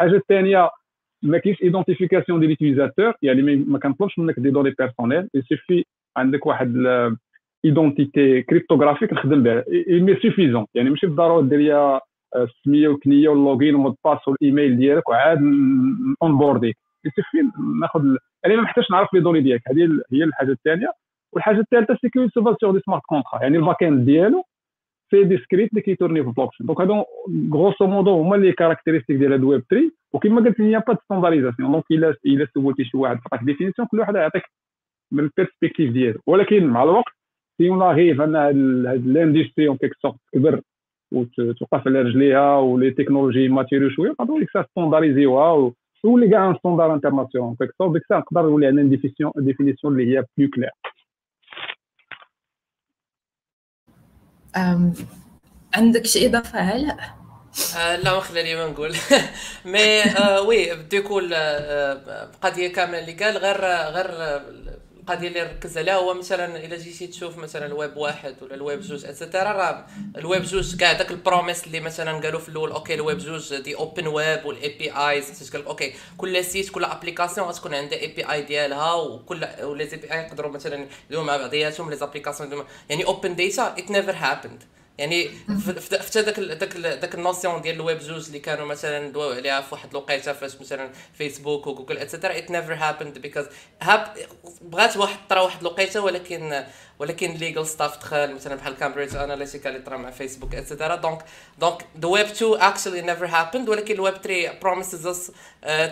الحاجة 0.00 0.16
الثانية 0.16 0.70
ما 1.22 1.38
كاينش 1.38 1.62
identification 1.62 2.40
ديال 2.40 2.50
l'utilisateur 2.50 3.12
يعني 3.22 3.56
ما 3.56 3.78
كنطلبش 3.78 4.18
منك 4.18 4.40
des 4.40 4.50
données 4.50 4.74
personnelles 4.78 5.28
يسوفي 5.34 5.84
عندك 6.16 6.46
واحد 6.46 6.76
identité 7.64 8.42
cryptographique 8.42 9.12
نخدم 9.12 9.42
بها. 9.42 9.64
mais 9.88 10.16
suffisant 10.22 10.66
يعني 10.74 10.90
ماشي 10.90 11.06
بالضرورة 11.06 11.42
دير 11.42 11.60
السميه 12.36 12.88
والكنيه 12.88 13.28
وال 13.28 13.41
login 13.41 13.74
و 13.74 13.78
mot 13.78 13.89
de 13.89 13.96
passe 14.04 14.28
والإيميل 14.28 14.76
ديالك 14.76 15.08
وعاد 15.08 15.38
on 16.22 16.38
bordique 16.38 16.76
يسوفي 17.04 17.50
ناخذ 17.80 18.16
يعني 18.44 18.56
ما 18.56 18.62
محتاجش 18.62 18.90
نعرف 18.90 19.14
les 19.14 19.20
données 19.20 19.40
ديالك. 19.40 19.62
هذه 19.68 20.00
هي 20.12 20.24
الحاجة 20.24 20.50
الثانية 20.50 20.92
والحاجة 21.32 21.60
الثالثه 21.60 21.98
c'est 22.00 22.08
que 22.08 22.24
des 22.72 22.80
smart 22.86 23.02
contrats 23.06 23.42
يعني 23.42 23.56
ال 23.56 23.82
back-end 23.82 24.04
ديالو 24.06 24.44
c'est 25.10 25.24
des 25.24 25.38
scripts 25.38 25.70
اللي 25.70 25.82
كيتورني 25.82 26.22
في 26.22 26.28
ال 26.28 26.32
blockchain 26.32 26.66
donc 26.66 26.80
هادو 26.80 27.04
grosso 27.52 27.86
modo 27.86 28.10
هما 28.20 28.36
les 28.36 28.52
caractéristiques 28.52 29.16
ديال 29.16 29.32
هاد 29.32 29.40
الويب 29.40 29.62
3 29.70 29.90
وكما 30.12 30.40
قلت 30.40 30.60
لي 30.60 30.82
pas 30.88 30.96
standardisation 31.04 31.72
donc 31.72 31.84
الا 31.90 32.14
الا 32.26 32.46
سولتي 32.54 32.84
شي 32.84 32.96
واحد 32.96 33.18
عطاك 33.26 33.44
définition 33.44 33.88
كل 33.88 34.00
واحد 34.00 34.14
يعطيك 34.14 34.42
من 35.12 35.24
ال 35.24 35.30
perspective 35.30 35.92
ديالو. 35.92 36.20
ولكن 36.26 36.66
مع 36.66 36.82
الوقت 36.82 37.12
si 37.58 37.68
on 37.68 37.82
arrive 37.82 38.20
ان 38.20 38.36
هاد 38.36 38.56
l'industrie 39.06 39.68
en 39.68 39.76
quelque 39.76 39.92
sorte 40.02 40.16
تكبر 40.32 40.60
وتوقف 41.12 41.86
على 41.88 42.02
رجليها 42.02 42.58
و 42.58 42.66
les 42.66 42.90
technologies 42.90 43.48
ماتيريو 43.48 43.90
شوية 43.90 44.10
نقدروا 44.10 44.38
ديك 44.38 44.48
الساعة 44.48 44.66
ستاندارديزيوها 44.70 45.72
وولي 46.04 46.28
كاع 46.30 46.50
un 46.50 46.54
standard 46.54 46.94
international 46.94 47.56
quelque 47.58 47.70
sorte 47.78 47.92
ديك 47.92 48.02
الساعة 48.02 48.18
نقدر 48.18 48.42
نولي 48.42 48.66
عندنا 48.66 48.98
définition 49.36 49.92
اللي 49.92 50.16
هي 50.18 50.24
plus 50.38 50.50
claire 50.50 50.70
عندك 55.74 56.06
شي 56.06 56.26
إضافة 56.26 56.60
علاء 56.60 56.98
آه 57.78 57.96
لا 57.96 58.14
ما 58.14 58.20
خلاني 58.20 58.54
ما 58.54 58.66
نقول. 58.66 58.92
mais 59.72 60.02
ah 60.02 60.42
oui 60.42 60.74
بدر 60.74 60.96
يكون 60.96 61.30
آه 61.32 62.30
قضية 62.42 62.72
كاملة 62.72 62.98
اللي 62.98 63.12
قال 63.12 63.36
غير 63.36 63.56
غير 63.66 64.40
القضية 65.10 65.28
اللي 65.28 65.42
ركز 65.42 65.78
عليها. 65.78 65.94
هو 65.94 66.14
مثلا 66.14 66.64
إلا 66.64 66.76
جيتي 66.76 67.06
تشوف 67.06 67.38
مثلا 67.38 67.66
الويب 67.66 67.96
واحد 67.96 68.34
ولا 68.42 68.54
الويب 68.54 68.80
جوج 68.80 69.04
et 69.04 69.16
cetera 69.16 69.52
راه 69.52 69.86
الويب 70.16 70.42
جوج 70.42 70.76
كاع 70.76 70.92
داك 70.92 71.10
ال 71.10 71.17
promise 71.17 71.66
اللي 71.66 71.80
مثلا 71.80 72.20
قالوا 72.20 72.40
في 72.40 72.48
الأول 72.48 72.70
okay 72.70 72.94
الويب 72.94 73.18
جوج 73.18 73.54
the 73.54 73.74
open 73.76 74.06
web 74.06 74.46
وال 74.46 74.68
APIs 74.78 75.50
قال 75.52 75.66
okay 75.66 75.94
كل 76.16 76.44
site 76.44 76.70
كل 76.70 76.84
application 76.84 77.48
غتكون 77.48 77.74
عندها 77.74 77.98
API 77.98 78.42
ديالها 78.42 78.94
وكل 78.94 79.46
و 79.62 79.67
les 79.67 79.84
API 79.92 80.18
يقدروا 80.18 80.50
مثلا 80.50 80.86
يديروا 81.06 81.24
مع 81.24 81.36
بعضياتهم 81.36 81.90
les 81.90 81.96
applications 81.96 82.64
يعني 82.88 83.04
open 83.04 83.36
data 83.36 83.74
it 83.78 83.90
never 83.90 84.14
happened 84.16 84.62
يعني 84.98 85.28
في 86.08 86.22
داك 86.22 86.40
داك 86.40 86.76
داك 86.76 87.14
ال 87.14 87.21
notion 87.21 87.60
ديال 87.60 87.74
الويب 87.74 87.98
جوج 87.98 88.26
اللي 88.26 88.38
كانوا 88.38 88.66
مثلا 88.66 89.12
دواو 89.12 89.30
عليها 89.30 89.60
في 89.60 89.74
واحد 89.74 89.90
الوقيتة 89.90 90.32
فاش 90.32 90.60
مثلا 90.60 90.90
فيسبوك 91.14 91.66
وجوجل 91.66 91.98
et 91.98 92.08
cetera 92.08 92.38
it 92.38 92.50
never 92.50 92.74
happened 92.74 93.18
because 93.18 93.46
هاب 93.82 94.14
بغات 94.62 94.96
واحد 94.96 95.18
طرا 95.28 95.40
واحد 95.40 95.60
الوقيتة 95.60 96.00
ولكن 96.00 96.64
ولكن 96.98 97.32
legal 97.32 97.66
stuff 97.66 97.98
دخل 97.98 98.34
مثلا 98.34 98.54
بحال 98.54 98.76
كامبريدج 98.76 99.16
اناليتيكا 99.16 99.68
اللي 99.68 99.80
طرا 99.80 99.96
مع 99.96 100.10
فيسبوك 100.10 100.54
et 100.54 100.64
cetera 100.64 100.96
donc 100.96 101.24
donc 101.58 101.84
the 102.00 102.08
web 102.08 102.26
2 102.26 102.60
actually 102.60 103.02
never 103.02 103.26
happened 103.26 103.68
ولكن 103.68 103.94
الويب 103.94 104.14
3 104.14 104.58
promises 104.62 105.06
us 105.06 105.32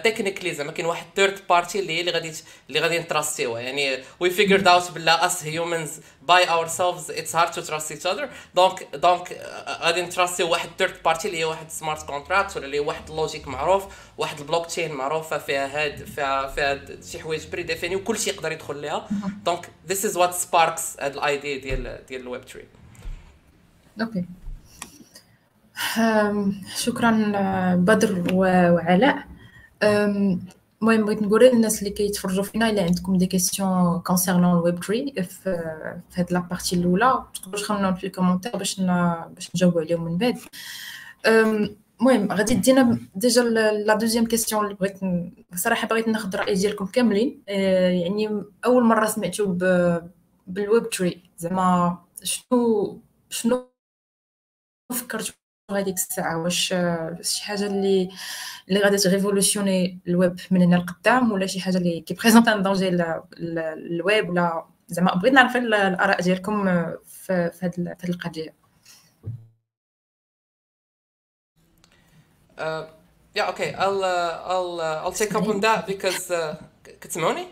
technically 0.04 0.54
زعما 0.54 0.72
كاين 0.72 0.86
واحد 0.86 1.06
third 1.16 1.40
party 1.48 1.80
اللي 1.80 1.92
هي 1.92 2.00
اللي 2.00 2.10
غادي 2.12 2.32
اللي 2.68 2.80
غادي 2.80 2.98
نتراستيوها 2.98 3.60
يعني 3.60 4.04
we 4.20 4.30
figured 4.30 4.68
out 4.68 4.90
بلا 4.90 5.26
as 5.26 5.44
humans 5.44 6.00
by 6.22 6.44
ourselves 6.44 7.10
it's 7.10 7.36
hard 7.36 7.50
to 7.50 7.60
trust 7.60 7.90
each 7.92 8.06
other 8.06 8.28
donc 8.54 8.88
donc 8.94 9.40
غادي 9.82 10.02
نتراستيو 10.02 10.50
واحد 10.50 10.68
third 10.78 11.02
party 11.04 11.28
اللي 11.28 11.38
هي 11.38 11.44
واحد 11.44 11.70
smart 11.70 12.06
contract 12.06 12.56
ولا 12.56 12.66
اللي 12.66 12.76
هي 12.76 12.80
واحد 12.80 13.10
ال 13.10 13.16
logic 13.16 13.48
معروف 13.48 13.84
واحد 14.18 14.38
البلوك 14.38 14.66
تشين 14.66 14.92
معروفه 14.92 15.38
فيها 15.38 15.84
هاد 15.84 16.04
فيها 16.04 16.48
فيها 16.48 16.80
شي 17.10 17.18
حوايج 17.18 17.46
prédéfinis 17.46 17.96
وكل 17.96 18.18
شيء 18.18 18.34
يقدر 18.34 18.52
يدخل 18.52 18.76
ليها. 18.76 19.08
donc 19.44 19.68
this 19.86 20.04
is 20.04 20.16
what 20.16 20.34
sparks 20.34 20.93
هاد 21.00 21.14
ال 21.14 21.23
idea 21.23 21.58
ديال 21.58 21.98
ديال 22.08 22.20
الويب 22.20 22.42
3 22.42 22.66
okay. 24.00 24.24
شكرا 26.76 27.10
بدر 27.74 28.34
وعلاء. 28.34 29.24
المهم 29.82 31.04
بغيت 31.04 31.22
نقول 31.22 31.44
للناس 31.44 31.78
اللي 31.78 31.90
كيتفرجوا 31.90 32.44
فينا 32.44 32.70
إلا 32.70 32.82
عندكم 32.82 33.18
des 33.18 33.26
questions 33.26 34.00
concernant 34.00 34.58
الويب 34.58 34.84
3 34.84 35.22
في 35.22 35.80
هاد 36.14 36.32
la 36.32 36.43
partie 36.43 36.76
الأولى. 36.76 37.24
تقدروا 37.34 37.62
تخلونا 37.62 37.92
في 37.92 38.06
les 38.06 38.16
commentaires 38.16 38.56
باش 38.56 38.80
باش 38.80 39.50
نجاوبوا 39.54 39.80
عليهم 39.80 40.04
من 40.04 40.18
بعد. 40.18 40.38
المهم 41.26 42.32
غادي 42.32 42.54
دينا 42.54 42.98
déjà 43.14 43.42
la 43.42 43.94
deuxième 43.94 44.26
question 44.26 44.64
اللي 44.64 44.74
بغيت 44.74 44.98
بصراحه 45.52 45.88
بغيت 45.88 46.08
ناخذ 46.08 46.34
الراي 46.34 46.54
ديالكم 46.54 46.86
كاملين. 46.86 47.42
يعني 47.48 48.42
أول 48.64 48.84
مرة 48.84 49.06
سمعتوا 49.06 49.46
بالويب 50.46 50.94
3 50.94 51.16
زعما 51.36 51.98
شنو 52.22 53.00
شنو 53.30 53.70
فكرتوا 54.92 55.34
هذيك 55.70 55.94
الساعة 55.94 56.42
واش 56.42 56.74
شي 57.20 57.42
حاجة 57.44 57.66
اللي 57.66 58.10
اللي 58.68 58.80
غادي 58.80 58.96
تريفولوسيوني 58.96 60.00
الويب 60.08 60.36
من 60.50 60.62
هنا 60.62 60.76
لقدام 60.76 61.32
ولا 61.32 61.46
شي 61.46 61.60
حاجة 61.60 61.76
اللي 61.76 62.00
كيبريزونت 62.00 62.48
un 62.48 62.62
danger 62.62 62.88
الويب 63.38 64.30
ولا 64.30 64.66
زعما 64.88 65.14
بغيت 65.14 65.32
نعرف 65.32 65.56
الآراء 65.56 66.20
ديالكم 66.22 66.64
في 67.04 67.50
هذه 67.62 67.96
القضية 68.08 68.64
Uh, 72.56 72.86
yeah, 73.34 73.50
okay. 73.50 73.74
I'll 73.74 74.04
uh, 74.04 74.52
I'll 74.54 74.80
uh, 74.80 75.02
I'll 75.02 75.12
take 75.12 75.34
up 75.34 75.48
on 75.48 75.60
that 75.60 75.86
because 75.86 76.30
uh, 76.30 76.54
كتسمعوني؟ 77.00 77.46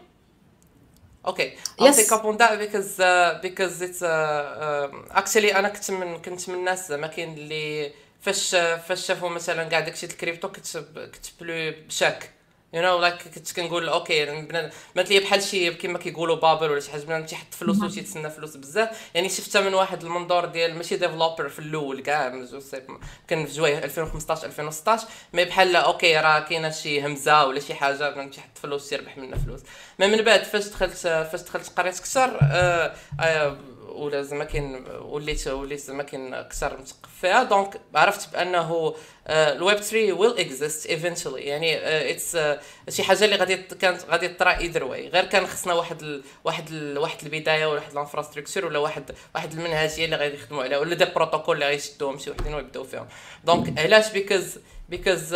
Okay. 1.25 1.49
I'll 1.79 1.87
Yes. 1.87 1.97
take 1.97 2.13
up 2.13 2.25
on 2.25 2.37
that 2.39 2.59
because 2.59 2.99
uh, 3.01 3.39
because 3.43 3.81
it's 3.83 4.03
uh, 4.03 4.89
um, 4.93 5.05
actually 5.11 5.55
أنا 5.57 5.69
كنت 5.69 5.91
من 5.91 6.19
كنت 6.23 6.49
من 6.49 6.55
الناس 6.55 6.89
زعما 6.89 7.07
كاين 7.07 7.35
اللي 7.35 7.93
فاش 8.21 8.51
فاش 8.89 9.07
شافوا 9.07 9.29
مثلا 9.29 9.65
كاع 9.65 9.81
داكشي 9.81 10.07
الكريبتو 10.07 10.49
كنت 10.49 10.77
كنت 10.97 11.27
plus 11.41 11.75
بشاك 11.89 12.31
you 12.73 12.83
know 12.83 12.99
like 12.99 13.15
كنت 13.35 13.53
كنقول 13.53 13.89
okay 13.89 14.25
بانت 14.95 15.11
لي 15.11 15.21
بحال 15.21 15.43
شي 15.43 15.75
كيما 15.75 15.99
كيقولوا 15.99 16.37
bubble 16.37 16.71
ولا 16.71 16.81
شي 16.81 16.91
حاجة 16.91 17.03
بنادم 17.03 17.27
تيحط 17.27 17.55
فلوس 17.55 17.83
وتيتسنى 17.83 18.31
فلوس 18.31 18.57
بزاف. 18.57 19.11
يعني 19.15 19.29
شفتها 19.29 19.61
من 19.63 19.75
واحد 19.75 20.03
المنظور 20.05 20.45
ديال 20.45 20.75
ماشي 20.75 20.97
developer 20.97 21.49
في 21.49 21.59
الأول 21.59 22.01
كاع 22.01 22.29
كان 23.29 23.47
في 23.47 23.53
جوايه 23.53 23.79
2015 23.79 24.47
2016 24.47 25.09
mais 25.33 25.45
بحال 25.45 25.77
okay 25.77 26.17
راه 26.17 26.41
كاينة 26.41 26.71
شي 26.71 27.07
همزة 27.07 27.47
ولا 27.47 27.61
شي 27.61 27.75
حاجة 27.75 28.11
بنادم 28.11 28.31
تيحط 28.31 28.59
فلوس 28.59 28.93
يربح 28.93 29.19
منها 29.19 29.39
فلوس. 29.39 29.61
mais 29.99 30.07
من 30.07 30.23
بعد 30.23 30.43
فاش 30.43 30.67
دخلت 30.69 30.93
فاش 30.97 31.41
دخلت 31.41 31.69
قريت 31.69 31.99
أكثر 31.99 32.39
آه، 32.43 32.95
آه، 33.21 33.57
ولا 33.97 34.23
زعما 34.23 34.45
كاين 34.45 34.85
وليت 35.01 35.49
وليت 35.49 35.81
زعما 35.81 36.03
كاين 36.03 36.35
أكثر 36.35 36.81
مثقف 36.81 37.09
فيها. 37.21 37.43
donc 37.43 37.81
عرفت 37.95 38.33
بأنه 38.33 38.95
الويب 39.29 39.77
3 39.79 40.13
will 40.13 40.39
exist 40.39 40.87
eventually 40.87 41.43
يعني 41.43 41.79
it's 42.11 42.39
شي 42.89 43.03
حاجة 43.03 43.25
اللي 43.25 43.37
غادي 43.37 43.57
كانت 43.57 44.01
غادي 44.11 44.29
تطرا 44.29 44.59
either 44.59 44.85
way 44.85 45.09
غير 45.09 45.25
كان 45.25 45.47
خصنا 45.47 45.75
واحد 45.75 46.03
ال 46.03 46.23
واحد 46.45 46.69
ال 46.71 46.99
واحد 46.99 47.19
البداية 47.23 47.67
ولا 47.67 47.81
واحد 47.81 47.93
ال 47.93 47.98
infrastructure 47.98 48.65
ولا 48.65 48.79
واحد 48.79 49.11
واحد 49.35 49.53
المنهجية 49.53 50.05
اللي 50.05 50.17
غادي 50.17 50.35
يخدموا 50.35 50.63
عليها 50.63 50.79
ولا 50.79 50.95
des 50.95 51.05
protocoles 51.05 51.55
اللي 51.55 51.67
غيشدوهم 51.67 52.19
شي 52.19 52.31
وحدين 52.31 52.55
ويبداو 52.55 52.85
فيهم. 52.85 53.09
donc 53.45 53.79
علاش؟ 53.79 54.13
because 54.13 54.59
because 54.93 55.35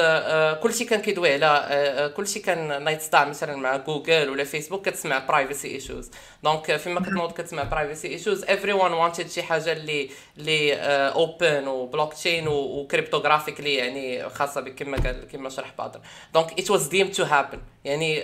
كلشي 0.63 0.85
كان 0.85 1.01
كيدوي 1.01 1.45
على 1.45 2.13
كلشي 2.17 2.41
كان 2.41 2.85
نايت 2.85 3.01
ستار 3.01 3.29
مثلا 3.29 3.57
مع 3.57 3.77
جوجل 3.77 4.31
ولا 4.31 4.45
فيسبوك 4.45 4.89
كتسمع 4.89 5.19
privacy 5.19 5.69
issues 5.69 6.11
donc 6.43 6.77
فيما 6.77 7.01
كتنوض 7.01 7.33
كتسمع 7.33 7.63
privacy 7.63 8.09
issues 8.09 8.45
everyone 8.45 8.93
wanted 8.93 9.29
شي 9.29 9.43
حاجة 9.43 9.73
اللي 9.73 10.11
اللي 10.39 10.75
open 11.09 11.57
و 11.57 11.69
blockchain 11.69 12.49
و 12.49 12.56
cryptographically 12.56 13.75
يعني 13.75 14.29
خاصة 14.29 14.61
بك 14.61 14.75
كما 14.75 14.97
قال 14.97 15.29
كما 15.33 15.49
شرح 15.49 15.73
بدر 15.79 16.01
donc 16.35 16.61
it 16.61 16.71
was 16.71 16.87
deemed 16.87 17.09
to 17.09 17.23
happen 17.23 17.59
يعني 17.85 18.23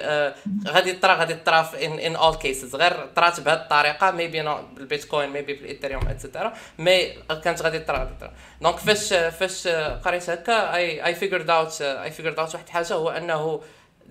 غادي 0.68 0.92
ترى 0.92 1.14
غادي 1.14 1.34
ترى 1.34 1.68
in 1.84 1.98
in 1.98 2.16
all 2.16 2.34
cases 2.34 2.76
غير 2.76 3.06
طرات 3.16 3.40
بهذه 3.40 3.58
الطريقة 3.62 4.10
maybe 4.10 4.42
بالبيتكوين 4.74 5.30
maybe 5.30 5.52
بالايثيريوم 5.52 6.08
et 6.08 6.19
cetera 6.19 6.52
mais 6.78 7.12
كانت 7.44 7.62
غادي 7.62 7.78
ترى 7.78 7.98
غادي 7.98 8.14
ترى. 8.20 8.32
donc 8.60 8.76
فاش 8.76 9.14
فاش 9.14 9.68
قريت 10.04 10.30
هكا 10.30 10.74
I 10.74 11.14
I 11.22 11.28
figured 11.28 11.50
out 11.50 11.82
I 11.82 12.10
figured 12.10 12.38
out 12.38 12.54
واحد 12.54 12.64
الحاجة 12.66 12.94
هو 12.94 13.08
أنه 13.08 13.60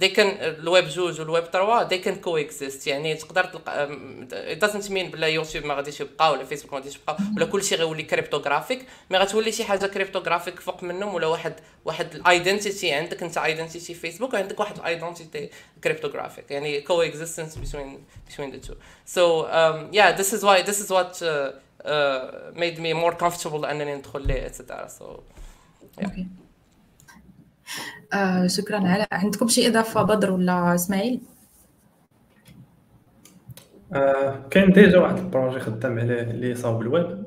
they 0.02 0.10
can 0.16 0.20
الويب 0.42 0.88
جوج 0.88 1.20
والويب 1.20 1.44
3 1.44 1.90
they 1.90 2.04
can 2.04 2.26
coexist. 2.26 2.88
يعني 2.88 3.16
تقدر 3.16 3.44
تلقى 3.44 3.88
it 4.56 4.60
doesn't 4.68 4.88
mean 4.90 5.12
بلا 5.12 5.28
يوتيوب 5.28 5.66
ما 5.66 5.74
غاديش 5.74 6.02
يبقى 6.02 6.32
ولا 6.32 6.46
فيسبوك 6.46 6.74
ما 6.74 6.80
غاديش 6.80 6.96
يبقى 6.96 7.18
ولا 7.36 7.46
كلشي 7.46 7.76
غيولي 7.76 8.04
cryptographic 8.04 8.86
mais 9.10 9.18
غتولي 9.18 9.52
شي 9.52 9.64
حاجة 9.64 9.86
cryptographic 9.86 10.60
فوق 10.60 10.84
منهم 10.84 11.14
ولا 11.14 11.28
واحد 11.28 11.54
واحد 11.86 12.16
ال 12.16 12.24
identity 12.24 12.92
عندك 12.92 13.24
أنت 13.24 13.38
identity 13.38 13.94
فيسبوك 13.94 14.34
وعندك 14.34 14.60
واحد 14.60 14.78
ال 14.78 14.86
identity 14.86 15.50
cryptographic 15.84 16.52
يعني 16.52 16.84
coexistence 16.84 17.56
between 17.56 17.98
between 18.30 18.52
the 18.52 18.68
two. 18.68 18.76
So 19.06 19.22
um, 19.46 19.90
yeah 19.92 20.12
this 20.18 20.34
is 20.34 20.44
why 20.44 20.62
this 20.62 20.80
is 20.84 20.90
what 20.90 21.22
uh, 21.22 21.28
uh, 21.86 22.52
made 22.56 22.78
me 22.80 22.94
more 22.94 23.16
comfortable 23.24 23.66
أنني 23.66 23.96
ندخل 23.96 24.28
ليه 24.28 24.48
etc 24.48 24.52
so 24.62 25.04
yeah. 25.04 26.06
okay 26.06 26.28
آه 28.14 28.48
شكرا 28.48 28.78
علاء 28.78 29.08
عندكم 29.12 29.48
شي 29.48 29.68
إضافة 29.68 30.04
بدر 30.04 30.32
ولا 30.32 30.76
إسماعيل؟ 30.76 31.22
آه، 33.94 34.48
كاين 34.50 34.72
déjà 34.72 35.00
واحد 35.00 35.18
ال 35.18 35.24
projet 35.24 35.60
خدام 35.60 36.00
عليه 36.00 36.22
اللي 36.22 36.56
صاوب 36.56 36.82
الويب. 36.82 37.24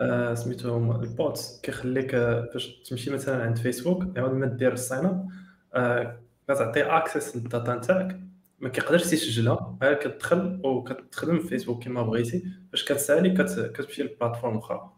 آه، 0.00 0.34
سميتو 0.34 0.76
ال 0.76 0.97
Pod 0.97 1.60
كيخليك 1.62 2.14
آه، 2.14 2.48
فاش 2.52 2.82
تمشي 2.90 3.10
مثلا 3.10 3.42
عند 3.42 3.58
فيسبوك 3.58 4.16
يعاود 4.16 4.32
ما 4.32 4.46
دير 4.46 4.72
ال 4.72 4.79
sign 4.79 5.06
up. 5.06 5.28
آه، 5.74 6.20
كتعطي 6.48 6.82
access 6.82 7.36
لل 7.36 7.49
data 7.49 7.74
نتاعك. 7.74 8.20
ما 8.58 8.68
كيقدرش 8.68 9.12
يسجلها 9.12 9.78
غير 9.82 9.94
كتدخل 9.94 10.60
وكتخدم 10.64 11.38
في 11.38 11.48
فيسبوك 11.48 11.84
كما 11.84 12.02
بغيتي. 12.02 12.44
فاش 12.72 12.84
كتسالي 12.84 13.30
كت- 13.30 13.72
كتمشي 13.74 14.02
ل 14.02 14.07
plateforme 14.07 14.58
أخرى. 14.58 14.90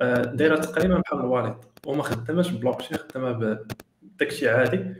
آه، 0.00 0.22
دايرة 0.24 0.56
تقريبا 0.56 0.98
بحال 0.98 1.18
ال 1.20 1.25
wallet 1.25 1.56
وما 1.86 2.02
خداماش 2.02 2.50
بلوكشين 2.50 2.96
خدامة 2.98 3.58
داكشي 4.18 4.48
عادي. 4.48 4.94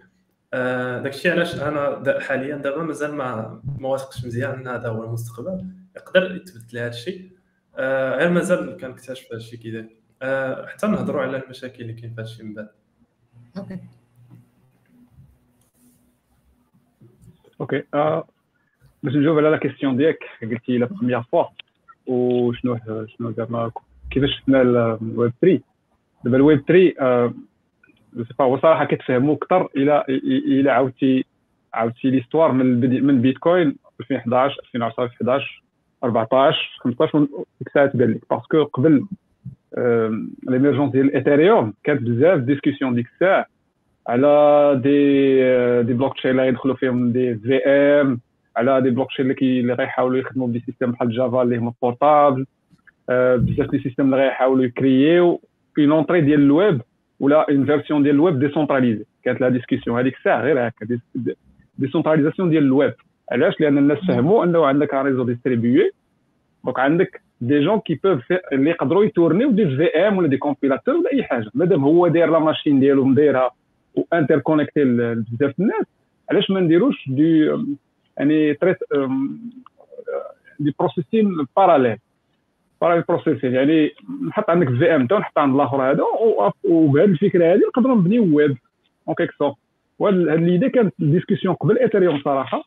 آه، 0.54 1.02
داكشي 1.02 1.30
علاش 1.30 1.62
أنا 1.62 1.98
دا 1.98 2.20
حاليا 2.20 2.56
دابا 2.56 2.82
مازال 2.82 3.14
ما 3.14 3.60
ما 3.78 3.88
واثقش 3.88 4.24
مزيان 4.24 4.50
إن 4.50 4.68
هذا 4.68 4.88
هو 4.88 5.04
المستقبل. 5.04 5.66
يقدر 5.96 6.36
يتبدل 6.36 6.78
هذا 6.78 6.88
الشيء. 6.88 7.30
آه، 7.76 8.16
غير 8.16 8.30
مازال 8.30 8.76
كنكتشف 8.80 9.26
هذا 9.26 9.36
الشيء 9.36 9.58
كي 9.58 9.70
داير 9.70 9.88
آه، 10.22 10.66
حتى 10.66 10.86
نهضروا 10.86 11.22
على 11.22 11.44
المشاكل 11.44 11.82
اللي 11.82 11.92
كاين 11.92 12.14
في 12.14 12.20
هذا 12.20 12.28
الشيء 12.28 12.44
من 12.44 12.54
بعد. 12.54 12.68
أوكي. 13.56 13.78
أوكي. 17.60 17.82
باش 19.02 19.14
نجاوب 19.14 19.38
على 19.38 19.48
la 19.50 19.56
question 19.56 19.96
ديالك 19.96 20.18
قلتي 20.42 20.78
la 20.78 20.86
première 20.86 21.22
fois 21.22 21.44
وشنو 22.06 22.78
شنو 23.06 23.32
زعما 23.32 23.70
كيفاش 24.10 24.30
شفنا 24.40 24.62
الويب 24.62 25.32
3 25.40 25.60
دابا 26.24 26.36
الويب 26.36 26.64
3 26.68 26.94
آه 27.00 27.26
je 27.26 27.32
sais 27.32 27.34
pas 27.34 27.52
هو 28.40 28.58
صراحة 28.58 28.84
كتفهموا 28.84 29.34
أكثر 29.34 29.68
إلى 29.76 30.04
إلى 30.28 30.70
عاودتي 30.70 31.24
عاودتي 31.74 32.10
l'histoire 32.10 32.52
من 32.52 32.80
من 33.06 33.20
بيتكوين 33.20 33.76
2011 34.00 34.60
2010 34.64 35.04
2011 35.04 35.62
14 36.04 36.78
15 36.80 37.18
ديك 37.18 37.28
الساعة 37.66 37.86
تبان 37.86 38.10
لك 38.10 38.20
parce 38.30 38.51
que 38.51 38.64
قبل 38.64 39.06
l'émergence 40.48 40.92
ديال 40.92 41.06
ال 41.06 41.14
Ethereum 41.14 41.74
كانت 41.84 42.02
بزاف 42.02 42.38
discussions 42.40 42.94
ديك 42.94 43.06
الساعة 43.14 43.46
على 44.08 44.80
des 44.82 45.82
des 45.82 45.92
blockchains 45.92 46.30
اللي 46.30 46.48
يدخلوا 46.48 46.74
فيهم 46.74 47.12
des 47.12 47.34
VM 47.34 48.20
على 48.56 48.80
des 48.80 48.90
blockchains 48.90 49.30
اللي 49.30 49.74
غيحاولوا 49.74 50.18
يخدموا 50.18 50.48
ب 50.48 50.52
des 50.52 50.62
systèmes 50.66 50.90
بحال 50.90 51.10
Java 51.10 51.42
اللي 51.42 51.56
هما 51.56 51.72
portables 51.82 52.46
بزاف 53.08 53.70
des 53.70 53.82
systèmes 53.82 54.04
اللي 54.04 54.16
غيحاولوا 54.16 54.64
يكرييو 54.64 55.40
une 55.78 55.92
entrée 55.92 56.20
ديال 56.20 56.40
الويب 56.40 56.80
ولا 57.20 57.50
une 57.50 57.66
version 57.66 58.02
ديال 58.02 58.14
ال 58.14 58.20
web 58.20 58.38
décentralisé 58.38 59.04
كانت 59.24 59.40
la 59.40 59.48
discussion 59.48 59.98
هذيك 59.98 60.16
الساعة 60.16 60.42
غير 60.42 60.68
هكا 60.68 60.98
décentralisation 61.78 62.50
ديال 62.50 62.62
الويب 62.62 62.94
علاش 63.32 63.60
لأن 63.60 63.78
الناس 63.78 63.98
فهموا 63.98 64.44
انه 64.44 64.66
عندك 64.66 64.94
réseau 64.94 65.24
distribué 65.24 65.90
donc 66.64 66.78
عندك 66.78 67.20
des 67.40 67.60
gens 67.60 67.80
qui 67.80 68.00
peuvent 68.04 68.32
اللي 68.52 68.70
يقدروا 68.70 69.04
يتورنيو 69.04 69.50
des 69.50 69.76
VM 69.76 70.18
ولا 70.18 70.28
des 70.28 70.36
compilateurs 70.36 70.94
ولا 70.94 71.12
اي 71.12 71.24
حاجة 71.24 71.50
مادام 71.54 71.84
هو 71.84 72.08
داير 72.08 72.30
la 72.30 72.38
machine 72.38 72.80
ديالو 72.80 73.04
مدايرها 73.04 73.50
و 73.94 74.38
interconnectée 74.38 74.84
لبزاف 74.84 75.60
الناس 75.60 75.84
علاش 76.30 76.50
ما 76.50 76.60
نديروش 76.60 77.08
des 77.08 77.50
يعني 78.16 78.54
traite 78.54 78.76
des 80.60 80.74
processing 80.78 81.46
parallèle 81.56 81.96
parallel 82.80 83.04
processing 83.08 83.54
يعني 83.54 83.90
نحط 84.28 84.50
عندك 84.50 84.68
VM 84.68 85.06
تا 85.06 85.16
ونحط 85.16 85.38
عند 85.38 85.54
الآخر 85.54 85.90
هذا 85.90 86.02
وبهذه 86.64 87.04
الفكرة 87.04 87.54
هذه 87.54 87.60
نقدروا 87.68 87.96
نبنيو 87.96 88.36
web 88.36 88.56
en 89.08 89.14
quelque 89.14 89.30
sorte 89.38 89.54
وهاد 89.98 90.14
l'idée 90.14 90.68
كانت 90.68 90.94
discussion 90.98 91.54
قبل 91.54 91.78
Ethereum 91.78 92.20
صراحة. 92.24 92.62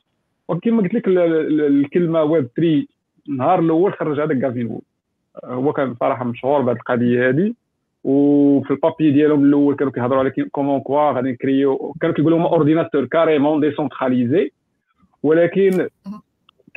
وكما 0.47 0.81
قلت 0.81 0.93
لك 0.93 1.03
الكلمة 1.07 2.23
ويب 2.23 2.47
3 2.55 2.85
النهار 3.29 3.59
الأول 3.59 3.93
خرج 3.93 4.19
هذاك 4.19 4.37
Gavin 4.39 4.65
Wood 4.67 4.81
هو 5.45 5.73
كان 5.73 5.95
صراحة 5.99 6.25
مشهور 6.25 6.61
بهذه 6.61 6.75
القضية 6.75 7.29
هذه 7.29 7.53
وفي 8.03 8.71
ال 8.71 8.77
papier 8.77 9.11
ديالهم 9.11 9.43
الأول 9.43 9.75
كانوا 9.75 9.93
كيهضروا 9.93 10.19
على 10.19 10.29
comment 10.29 10.79
quoi 10.79 11.11
غادي 11.11 11.31
نكريو 11.31 11.95
كانوا 12.01 12.15
كيقولوا 12.15 12.37
هما 12.37 12.49
ordinateur 12.49 13.05
carrément 13.05 13.59
décentralisé 13.59 14.51
ولكن 15.23 15.87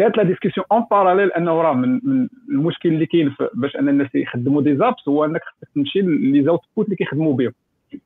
كانت 0.00 0.16
la 0.16 0.22
discussion 0.22 0.66
en 0.72 0.84
parallèle 0.90 1.32
أنه 1.32 1.62
راه 1.62 1.72
من, 1.72 2.00
من 2.02 2.28
المشكل 2.48 2.88
اللي 2.88 3.06
كاين 3.06 3.34
باش 3.54 3.76
أن 3.76 3.88
الناس 3.88 4.14
يخدموا 4.14 4.62
des 4.62 4.76
apps 4.76 5.08
هو 5.08 5.24
أنك 5.24 5.40
خصك 5.44 5.68
تمشي 5.74 6.00
les 6.02 6.42
outputs 6.42 6.84
اللي 6.84 6.96
كيخدموا 6.96 7.34
بهم. 7.34 7.52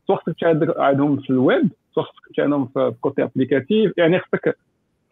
سواء 0.07 0.19
خصك 0.19 0.45
عندهم 0.77 1.17
في 1.17 1.31
الويب 1.31 1.69
سواء 1.95 2.07
خصك 2.07 2.41
عندهم 2.41 2.67
في 2.67 2.95
côté 3.01 3.23
applicatif 3.23 3.93
يعني 3.97 4.19
خصك 4.19 4.57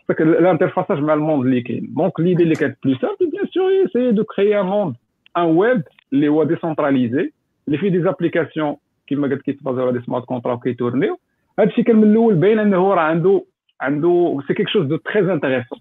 خصك 0.05 0.21
ال 0.21 0.27
interfaçage 0.27 0.99
مع 0.99 1.15
ال 1.15 1.20
monde 1.20 1.45
اللي 1.45 1.61
كاين. 1.61 1.95
donc 1.97 2.21
l'idée 2.21 2.43
اللي 2.43 2.55
كانت 2.55 2.77
plus 2.85 2.95
simple 2.95 3.31
bien 3.31 3.47
sûr 3.47 3.89
c'est 3.93 4.11
de 4.11 4.25
créer 4.25 4.61
un 4.61 4.67
monde 4.67 4.95
un 5.37 5.43
web 5.43 5.83
اللي 6.13 6.29
هو 6.29 6.45
décentralisé 6.45 7.33
اللي 7.69 7.79
فيه 7.79 7.89
des 7.89 8.03
applications 8.03 8.77
كيما 9.07 9.29
قلت 9.29 9.43
كيتبازيو 9.43 9.83
على 9.83 9.99
des 9.99 10.05
smart 10.05 10.25
contrats 10.25 10.53
وكيتورنيو 10.53 11.19
هذا 11.59 11.69
الشيء 11.69 11.85
كان 11.85 11.97
من 11.97 12.11
الأول 12.11 12.35
باين 12.35 12.59
أنه 12.59 12.95
راه 12.95 13.01
عنده 13.01 13.45
عنده 13.81 14.41
c'est 14.49 14.55
quelque 14.55 14.69
chose 14.69 14.87
de 14.87 14.97
très 14.97 15.33
intéressant 15.33 15.79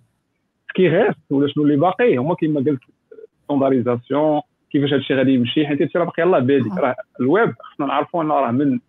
reste 0.80 1.20
ولا 1.30 1.48
شنو 1.48 1.64
اللي 1.64 1.76
باقي 1.76 2.18
هما 2.18 2.36
كيما 2.36 2.60
قلت 2.60 2.82
standardisation 3.44 4.42
كيفاش 4.72 4.94
هادشي 4.94 5.16
غادي 5.16 5.34
يمشي 5.34 5.68
حيت 5.68 5.82
هادشي 5.82 5.98
راه 5.98 6.06
باقي 6.06 6.22
يلاه 6.22 6.40
بادي 6.40 6.70
راه 6.78 6.96
الويب 7.20 7.54
خصنا 7.60 7.88
نعرفوا 7.88 8.24
انه 8.24 8.34
راه 8.34 8.52
من 8.52 8.80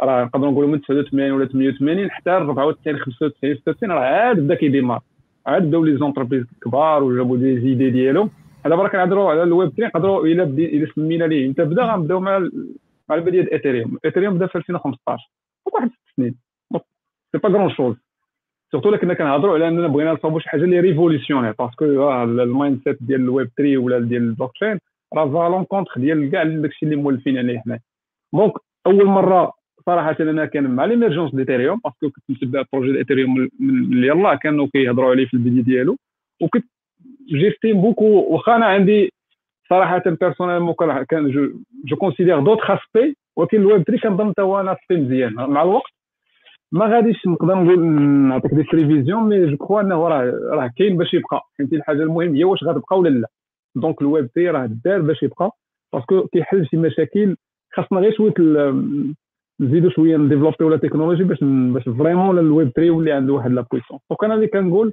راه 0.00 0.24
نقدروا 0.24 0.50
نقولوا 0.50 0.70
من 0.70 0.80
89 0.80 1.30
ولا 1.30 1.46
88 1.46 2.10
حتى 2.10 2.30
94 2.30 2.98
95 2.98 3.56
96 3.56 3.90
راه 3.90 4.00
عاد 4.00 4.40
بدا 4.40 4.54
كي 4.54 4.64
démarre 4.64 5.00
عاد 5.46 5.62
بداو 5.62 5.84
les 5.84 5.96
entreprises 5.96 6.44
كبار 6.62 7.02
وجابوا 7.02 7.36
des 7.36 7.60
idées 7.60 7.90
ديالهم 7.90 8.30
دابا 8.64 8.88
كنهضروا 8.88 9.30
على 9.30 9.42
الويب 9.42 9.68
3 9.68 9.86
نقدروا 9.86 10.26
الا 10.26 10.42
الا 10.42 10.86
سمينا 10.94 11.24
ليه 11.24 11.46
انت 11.48 11.60
بدا 11.60 11.82
غنبداو 11.82 12.20
مع 12.20 12.48
مع 13.08 13.16
البدايه 13.16 13.40
ديال 13.40 13.52
Ethereum 13.52 13.98
Ethereum 14.04 14.34
بدا 14.34 14.46
في 14.46 14.58
2015 14.58 15.30
واحد 15.74 15.88
ست 15.88 16.16
سنين 16.16 16.34
c'est 17.32 17.38
pas 17.38 17.48
grand-chose 17.48 17.96
surtout 18.76 18.88
الا 18.88 18.98
كنا 18.98 19.14
كنهضروا 19.14 19.54
على 19.54 19.68
اننا 19.68 19.86
بغينا 19.86 20.12
نصاوبوا 20.12 20.40
شي 20.40 20.48
حاجة 20.48 20.64
اللي 20.64 20.80
révolutionnaire 20.80 21.54
parce 21.58 21.72
que 21.72 21.81
ال 21.81 21.84
mindset 22.22 22.98
ديال 23.00 23.20
الويب 23.20 23.48
3 23.56 23.78
ولا 23.78 23.98
ديال 23.98 24.22
البلوك 24.22 24.52
تشين 24.52 24.78
راه 25.14 25.24
va 25.24 25.64
à 25.64 25.66
l'encontre 25.66 25.92
ديال 25.96 26.30
كاع 26.30 26.44
داكشي 26.44 26.86
اللي 26.86 26.96
مولفين 26.96 27.38
عليه 27.38 27.58
حنا 27.58 27.78
donc 28.34 28.52
اول 28.86 29.04
مره 29.04 29.52
صراحة 29.86 30.16
أنا 30.20 30.44
كان 30.44 30.70
مع 30.70 30.84
l'émergence 30.84 31.34
d'Ethereum 31.34 31.80
parce 31.84 32.00
que 32.00 32.10
كنت 32.10 32.24
متبع 32.28 32.64
projet 32.72 32.92
d'Ethereum 32.92 33.48
اللي 33.60 34.06
يلاه 34.06 34.34
كانوا 34.34 34.66
كيهضروا 34.72 35.10
عليه 35.10 35.26
في 35.26 35.34
البدايه 35.34 35.62
ديالو 35.62 35.96
وكنت 36.42 36.64
j'estime 37.28 37.80
beaucoup 37.80 38.04
واخا 38.04 38.56
أنا 38.56 38.66
عندي 38.66 39.12
صراحة 39.70 40.02
personnellement 40.06 40.74
كان 41.08 41.30
je, 41.30 41.50
je 41.84 41.96
considère 41.96 42.40
d'autres 42.40 42.70
aspects 42.70 43.16
ولكن 43.36 43.60
الويب 43.60 43.82
3 43.82 44.08
كنظن 44.08 44.30
حتى 44.30 44.42
هو 44.42 44.60
أنا 44.60 44.72
aspect 44.72 45.02
مزيان 45.02 45.34
مع 45.34 45.62
الوقت 45.62 45.95
ما 46.76 46.86
غاديش 46.86 47.26
نقدر 47.26 47.54
نقول 47.54 47.84
نعطيك 48.28 48.54
des 48.54 48.62
prévisions 48.72 49.28
mais 49.28 49.46
je 49.46 49.56
crois 49.56 49.80
إنه 49.80 50.08
راه 50.08 50.32
راه 50.50 50.70
كاين 50.76 50.96
باش 50.96 51.14
يبقى. 51.14 51.40
فهمتي 51.58 51.76
الحاجة 51.76 52.02
المهم 52.02 52.34
هي 52.34 52.44
واش 52.44 52.64
غتبقى 52.64 52.98
ولا 52.98 53.08
لا. 53.08 53.28
donc 53.76 54.02
ال 54.02 54.08
web 54.08 54.26
3 54.34 54.50
راه 54.50 54.66
دار 54.84 55.00
باش 55.00 55.22
يبقى. 55.22 55.50
parce 55.92 56.13
que 56.13 56.26
كيحل 56.26 56.66
شي 56.66 56.76
مشاكل 56.76 57.36
خاصنا 57.74 58.00
غير 58.00 58.12
شوية 58.16 58.34
نزيدو 59.60 59.90
شوية 59.90 60.16
نديفلوبيو 60.16 60.68
la 60.68 60.76
technologie 60.76 61.24
باش 61.24 61.38
باش 61.44 61.82
vraiment 61.98 62.38
ال 62.38 62.46
web 62.46 62.68
3 62.68 62.82
يولي 62.82 63.12
عنده 63.12 63.32
واحد 63.32 63.50
la 63.50 63.60
puissance 63.72 63.98
donc 64.10 64.24
أنا 64.24 64.34
اللي 64.34 64.46
كنقول 64.46 64.92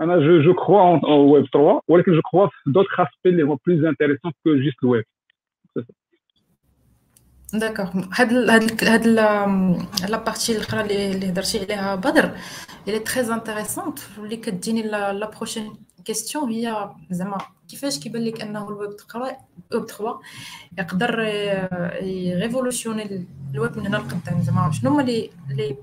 أنا 0.00 0.16
je 0.18 0.40
je 0.42 0.54
crois 0.54 0.80
en 0.80 1.00
web 1.30 1.46
3 1.52 1.80
ولكن 1.88 2.12
je 2.12 2.20
crois 2.22 2.46
في 2.46 2.70
d'autres 2.70 2.86
aspects 2.92 3.30
اللي 3.30 3.42
هما 3.42 3.58
plus 3.66 3.84
intéressants 3.84 4.32
que 4.44 4.54
juste 4.54 4.84
ال 4.84 4.89
web 4.89 5.04
d'accord 7.54 8.04
هاد 8.14 8.32
هاد 8.32 8.84
هاد 8.84 9.06
la 9.06 10.16
partie 10.16 10.56
الاخرى 10.56 10.80
اللي 10.80 11.30
هضرتي 11.30 11.58
عليها 11.58 11.94
بدر 11.94 12.30
اللي 12.88 12.98
très 12.98 13.34
intéressante 13.34 13.98
واللي 14.18 14.36
كديني 14.36 14.82
la 14.82 15.30
prochaine 15.30 15.72
question 16.04 16.50
هي 16.50 16.90
زعما 17.10 17.38
كيفاش 17.68 17.98
كيبان 17.98 18.24
لك 18.24 18.40
انه 18.40 18.68
الويب 18.68 18.90
3 18.90 19.36
ويب 19.72 19.84
3 19.84 20.20
يقدر 20.78 21.20
ي 22.02 22.11
révolutionner 22.11 23.26
ال 23.54 23.60
web 23.60 23.78
من 23.78 23.86
هنا 23.86 23.96
لقدام 23.96 24.42
زعما 24.42 24.70
شنو 24.72 24.90
هما 24.90 25.02
لي 25.02 25.30
لي 25.50 25.76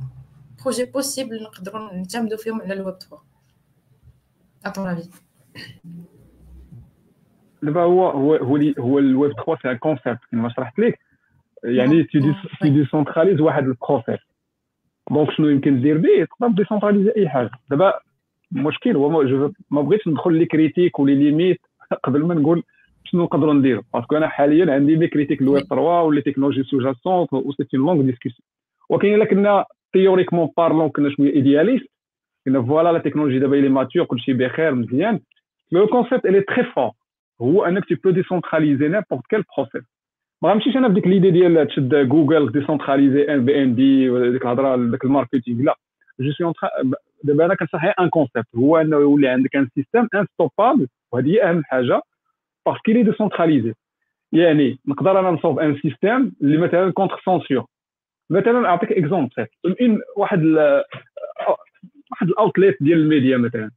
projets 0.63 0.85
possibles 0.85 1.43
نقدروا 1.43 1.93
نعتمدوا 1.93 2.37
فيهم 2.37 2.61
على 2.61 2.73
الويب 2.73 2.95
3 2.95 3.17
à 4.65 4.71
ton 4.71 4.87
avis 4.87 5.09
دابا 7.63 7.81
هو 7.81 8.09
هو 8.09 8.35
هو 8.79 8.99
الويب 8.99 9.33
3 9.33 9.57
c'est 9.61 9.71
un 9.71 9.77
concept 9.77 10.19
كما 10.31 10.49
شرحت 10.49 10.79
لك 10.79 10.99
يعني 11.63 12.03
tu 12.03 12.33
décentralises 12.63 13.41
واحد 13.41 13.67
ال 13.67 13.74
process 13.74 14.19
donc 15.11 15.31
شنو 15.31 15.47
يمكن 15.47 15.81
دير 15.81 15.97
به؟ 15.97 16.25
تقدر 16.25 16.47
décentraliser 16.47 17.13
أي 17.17 17.29
حاجة. 17.29 17.49
دابا 17.69 17.93
المشكل 18.55 18.95
هو 18.95 19.09
ما 19.71 19.81
بغيتش 19.81 20.07
ندخل 20.07 20.33
les 20.33 20.45
critiques 20.45 20.99
و 20.99 21.03
les 21.03 21.15
limites 21.15 21.59
قبل 22.03 22.25
ما 22.25 22.35
نقول 22.35 22.63
شنو 23.03 23.23
نقدروا 23.23 23.53
نديروا. 23.53 23.83
parce 23.93 24.08
que 24.08 24.17
أنا 24.17 24.27
حاليا 24.27 24.73
عندي 24.73 24.95
les 24.95 25.07
critiques 25.07 25.41
ال 25.41 25.47
web 25.47 25.63
3 25.63 27.37
و 27.37 27.51
les 27.51 27.54
technologies 27.54 27.65
sous-jacentes 27.65 27.77
et 27.77 27.80
c'est 27.80 27.88
une 27.88 27.92
longue 27.92 28.01
discussion 28.01 28.47
ولكن 28.89 29.13
إلا 29.13 29.25
كنا 29.25 29.65
théoriquement 29.93 30.49
parlant 30.57 30.89
كنا 30.89 31.09
شوية 31.09 31.33
idéalistes 31.33 31.87
كنا 32.45 32.61
voilà 32.61 32.91
la 32.91 32.99
technologie 32.99 33.39
دابا 33.39 33.55
elle 33.55 33.69
est 33.69 33.81
mature 33.81 34.05
كلشي 34.05 34.33
بخير 34.33 34.75
مزيان. 34.75 35.19
le 35.71 35.87
concept 35.87 36.25
il 36.25 36.41
est 36.41 36.51
très 36.51 36.63
fort 36.63 36.91
هو 37.41 37.65
أنك 37.65 37.85
tu 37.85 37.95
peux 37.95 38.09
décentraliser 38.09 38.87
n'importe 38.87 39.27
quel 39.29 39.43
process 39.57 39.83
ما 40.41 40.49
غنمشيش 40.51 40.77
أنا 40.77 40.87
بديك 40.87 41.07
l'idée 41.07 41.31
ديال 41.31 41.67
تشد 41.67 41.95
Google 42.09 42.51
décentralisé 42.51 43.33
Airbnb 43.33 44.09
ولا 44.09 44.31
ديك 44.31 44.41
الهضرة 44.41 44.75
داك 44.91 45.03
ال 45.05 45.11
marketing. 45.11 45.61
Là 45.63 45.75
je 46.19 46.31
suis 46.31 46.53
دابا 47.23 47.45
أنا 47.45 47.55
كنصحي 47.55 47.87
un 47.89 48.09
concept 48.09 48.47
هو 48.55 48.77
إنه 48.77 48.97
يولي 48.97 49.27
عندك 49.27 49.55
un 49.55 49.67
système 49.75 50.07
unstoppable 50.15 50.87
وهذه 51.11 51.27
هي 51.29 51.43
أهم 51.49 51.63
حاجة 51.63 52.01
parce 52.65 52.91
qu'il 52.91 53.03
est 53.03 53.17
décentralisé 53.17 53.73
يعني 54.31 54.79
نقدر 54.87 55.19
أنا 55.19 55.31
نصوب 55.31 55.59
un 55.59 55.75
système 55.81 56.35
اللي 56.41 56.57
مثلا 56.57 56.91
contre 56.91 57.21
censure 57.25 57.65
مثلا 58.29 58.65
أعطيك 58.67 58.91
exemple 58.91 59.47
واحد 60.17 60.43
واحد 62.11 62.27
ال 62.29 62.36
outlet 62.36 62.77
ديال 62.81 62.99
الميديا 62.99 63.37
مثلا. 63.37 63.71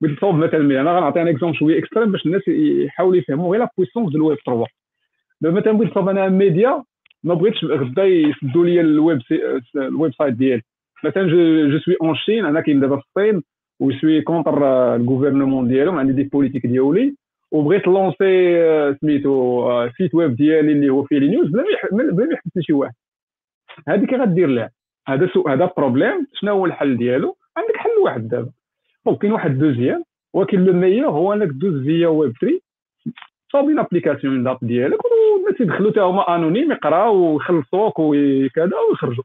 بغيت 0.00 0.16
نصوب 0.16 0.34
مثلا 0.34 0.80
أنا 0.80 0.96
غنعطي 0.98 1.22
un 1.22 1.28
exemple 1.28 1.56
شوية 1.58 1.78
extrême 1.78 2.12
باش 2.12 2.26
الناس 2.26 2.48
يحاولوا 2.48 3.16
يفهموا 3.16 3.50
غير 3.52 3.60
la 3.60 3.70
puissance 3.76 4.08
ديال 4.08 4.16
الويب 4.16 4.38
3 4.46 4.66
دابا 5.40 5.60
مثلا 5.60 5.72
بغيت 5.72 5.90
نصوب 5.90 6.08
أنا 6.08 6.28
ميديا 6.28 6.84
ما 7.24 7.34
بغيتش 7.34 7.64
غدا 7.64 8.04
يسدوا 8.04 8.64
لي 8.64 8.80
ال 8.80 8.90
web 8.90 9.22
c'est 9.22 9.60
ال 9.76 10.12
website 10.14 10.34
ديالي 10.34 10.62
مثلا 11.04 11.26
je 11.70 11.78
suis 11.78 11.96
en 12.02 12.14
Chine 12.16 12.44
أنا 12.44 12.60
كاين 12.60 12.80
دابا 12.80 12.96
في 12.96 13.02
الصين 13.06 13.42
و 13.80 13.92
suis 13.92 14.22
contre 14.22 14.94
ال 14.96 15.01
gouvernement 15.01 15.68
ديالهم 15.68 15.98
عندي 15.98 16.12
des 16.12 16.22
politiques 16.22 16.66
ديالي 16.66 17.14
وبغيت 17.50 17.86
lancer 17.86 18.94
سميتو 19.00 19.88
site 19.98 20.14
web 20.14 20.36
ديالي 20.36 20.72
اللي 20.72 20.88
هو 20.88 21.04
فيه 21.04 21.18
les 21.18 21.28
news 21.28 21.48
بلا 21.48 21.62
ما 21.92 22.32
يحبسني 22.32 22.62
شي 22.62 22.72
واحد 22.72 22.94
هذيك 23.88 24.14
غدير 24.14 24.48
له 24.48 24.70
هذا 25.08 25.26
سوء 25.34 25.52
هذا 25.52 25.70
problème 25.76 26.26
شنو 26.34 26.52
هو 26.52 26.66
الحل 26.66 26.96
ديالو 26.96 27.36
عندك 27.56 27.76
حل 27.76 27.90
واحد 28.04 28.28
دابا 28.28 28.50
donc 29.06 29.18
كاين 29.18 29.32
واحد 29.32 29.58
deuxième 29.58 30.04
ولكن 30.34 30.64
le 30.64 30.72
meilleur 30.72 31.10
هو 31.10 31.32
انك 31.32 31.48
دوز 31.48 31.84
via 31.84 32.08
web 32.08 32.32
3 32.40 32.60
صوبي 33.52 33.72
l'application 33.72 34.44
DApp 34.44 34.58
ديالك 34.62 34.98
والناس 35.04 35.60
يدخلوا 35.60 35.90
حتى 35.90 36.00
هما 36.00 36.36
anonymes 36.36 36.72
يقراو 36.72 37.16
ويخلصوك 37.16 37.98
وكذا 37.98 38.76
ويخرجوا. 38.90 39.24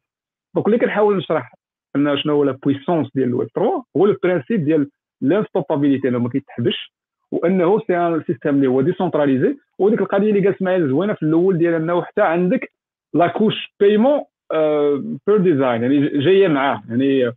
donc 0.56 0.68
اللي 0.68 0.78
كنحاول 0.78 1.18
نشرح 1.18 1.54
أن 1.96 2.18
شنو 2.18 2.34
هو 2.34 2.44
la 2.44 2.52
puissance 2.64 3.08
ديال 3.16 3.28
الويب 3.28 3.50
3 3.56 3.84
هو 3.98 4.06
ال 4.06 4.12
principe 4.12 4.66
ديال 4.66 4.90
l'unstoppabilité 5.22 6.10
ما 6.10 6.30
كيتحبسش 6.30 6.94
وأنه 7.32 7.80
c'est 7.80 7.98
un 7.98 8.24
système 8.28 8.56
اللي 8.56 8.68
هو 8.68 8.82
décentralisé 8.82 9.58
وديك 9.80 10.02
القضية 10.02 10.30
اللي 10.30 10.46
قالت 10.46 10.62
معايا 10.62 10.88
زوينة 10.88 11.14
في 11.14 11.24
الأول 11.24 11.58
ديال 11.58 11.74
أنه 11.74 12.02
حتى 12.02 12.22
عندك 12.22 12.72
la 13.14 13.28
couche 13.28 13.74
paiement 13.80 14.22
by 15.28 15.38
design 15.38 15.82
يعني 15.82 16.08
جاية 16.08 16.48
معاه 16.48 16.84
يعني 16.90 17.32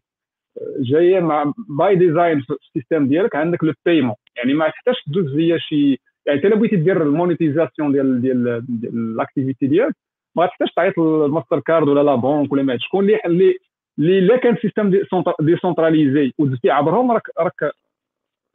جاية 0.81 1.21
مع 1.21 1.53
by 1.69 1.97
design 1.97 2.41
في 2.41 2.53
ال 2.53 2.60
système 2.60 3.09
ديالك 3.09 3.37
عندك 3.37 3.65
le 3.65 3.73
paiement 3.87 4.15
يعني 4.37 4.55
ما 4.55 4.69
تحتاجش 4.69 5.03
تدوز 5.07 5.35
via 5.35 5.59
شي 5.59 6.01
يعني 6.29 6.39
انت 6.39 6.47
لو 6.47 6.57
بغيتي 6.57 6.77
دير 6.77 7.03
ال 7.03 7.10
monétisation 7.10 7.93
ديال 7.93 8.21
ديال 8.21 8.65
ديال 8.69 9.17
l'activité 9.17 9.67
ديالك 9.67 9.97
ما 10.37 10.47
تحتاجش 10.47 10.73
تعيط 10.73 10.99
للماستر 10.99 11.61
كارد 11.61 11.89
ولا 11.89 12.03
la 12.03 12.15
banque 12.15 12.53
ولا 12.53 12.63
ما 12.63 12.79
شكون 12.79 13.05
اللي 13.05 13.21
اللي 13.27 13.59
اللي 13.99 14.19
الا 14.19 14.37
كان 14.37 14.57
système 14.63 14.93
décentralisé 15.41 16.33
ودزتي 16.39 16.71
عبرهم 16.71 17.13
راك 17.13 17.29
راك 17.39 17.73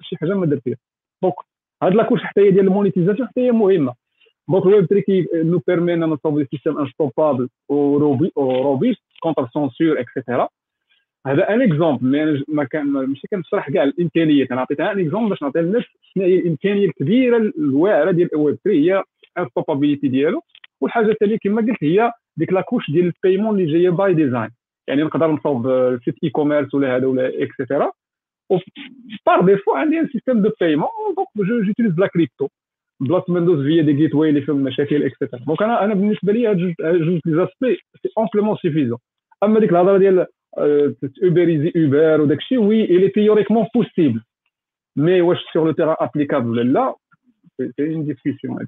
شي 0.02 0.18
حاجة 0.18 0.34
ما 0.34 0.46
درتيها 0.46 0.78
donc 1.24 1.34
هاد 1.84 1.94
la 1.94 2.01
couche 2.01 2.24
حتى 2.24 2.42
هي 2.42 2.52
ديال 2.52 2.66
ال 2.66 2.71
monétisation 2.71 3.28
حتى 3.28 3.42
هي 3.42 3.52
مهمه 3.52 3.94
donc 4.50 4.66
ال 4.66 4.71
web 4.71 4.86
3 4.86 5.06
qui 5.06 5.28
nous 5.34 5.62
permet 5.68 6.06
نصوب 6.06 6.44
système 6.52 6.78
unstoppable 6.80 7.50
و 7.70 7.86
robuste 7.86 9.02
contre 9.20 9.48
censure 9.54 10.00
et 10.00 10.12
cetera 10.12 10.48
هذا 11.28 11.50
un 11.50 11.62
exemple 11.62 12.08
mais 12.08 12.44
ما 12.48 12.64
كان 12.64 12.86
ماشي 12.86 13.28
كنشرح 13.28 13.70
كاع 13.70 13.84
الامكانيات. 13.84 14.52
أنا 14.52 14.62
عطيتها 14.62 14.92
un 14.92 15.00
exemple 15.00 15.30
باش 15.30 15.42
نعطي 15.42 15.60
للناس 15.60 15.84
شنو 16.02 16.24
هي 16.24 16.36
الامكانية 16.36 16.86
الكبيرة 16.86 17.38
الواعرة 17.38 18.12
ديال 18.12 18.34
الويب 18.34 18.58
3 18.64 18.80
هي 18.80 19.04
unstoppabilité 19.38 20.08
ديالو. 20.08 20.42
والحاجة 20.82 21.12
الثانية 21.12 21.38
كما 21.44 21.62
قلت 21.62 21.84
هي 21.84 22.12
ديك 22.38 22.54
la 22.54 22.63
couche 22.63 22.92
ديال 22.92 23.06
ال 23.06 23.12
paiement 23.12 23.60
اللي 23.60 23.74
جاية 23.74 23.90
by 23.90 24.14
design 24.14 24.50
يعني 24.88 25.04
نقدر 25.04 25.32
نصوب 25.32 25.68
site 26.06 26.16
e-commerce 26.24 26.74
ولا 26.74 26.96
هذا 26.96 27.06
ولا 27.08 27.44
et 27.44 27.56
cetera 27.56 27.92
par 29.26 29.46
défaut 29.46 29.72
عندي 29.72 30.00
un 30.00 30.08
système 30.08 30.42
de 30.42 30.50
paiement 30.62 30.90
donc 31.18 31.48
j'utilise 31.68 32.00
la 32.00 32.08
crypto 32.08 32.48
بلاصه 33.00 33.34
ما 33.34 33.40
ندوز 33.40 33.66
via 33.66 33.82
des 33.82 33.94
gateway 33.94 34.30
اللي 34.30 34.42
فيهم 34.42 34.64
مشاكل 34.64 35.04
et 35.04 35.13
cetera 35.13 35.42
donc 35.48 35.62
أنا 35.62 35.84
أنا 35.86 35.94
بالنسبة 35.94 36.34
لي 36.34 36.48
هاد 36.48 36.58
جوج 36.58 36.74
لي 37.26 37.78
c'est 38.02 38.10
amplement 38.18 38.58
suffisant 38.62 38.98
أما 39.44 39.60
ديك 39.60 39.72
الهضرة 39.72 39.98
ديال 39.98 40.26
ubériser 41.24 41.74
Uber 41.76 42.22
وداك 42.22 42.38
الشيء 42.38 42.58
oui 42.58 42.84
elle 42.84 43.10
est 43.10 43.21
théoriquement 43.21 43.68
possible 43.76 44.24
mais 44.96 45.22
واش 45.22 45.38
sur 45.54 45.66
le 45.66 45.72
terrain 45.72 45.96
applicable 46.00 46.50
ولا 46.50 46.62
لا 46.62 46.96
c'est 47.58 47.94
en 47.96 48.06
discussion 48.06 48.68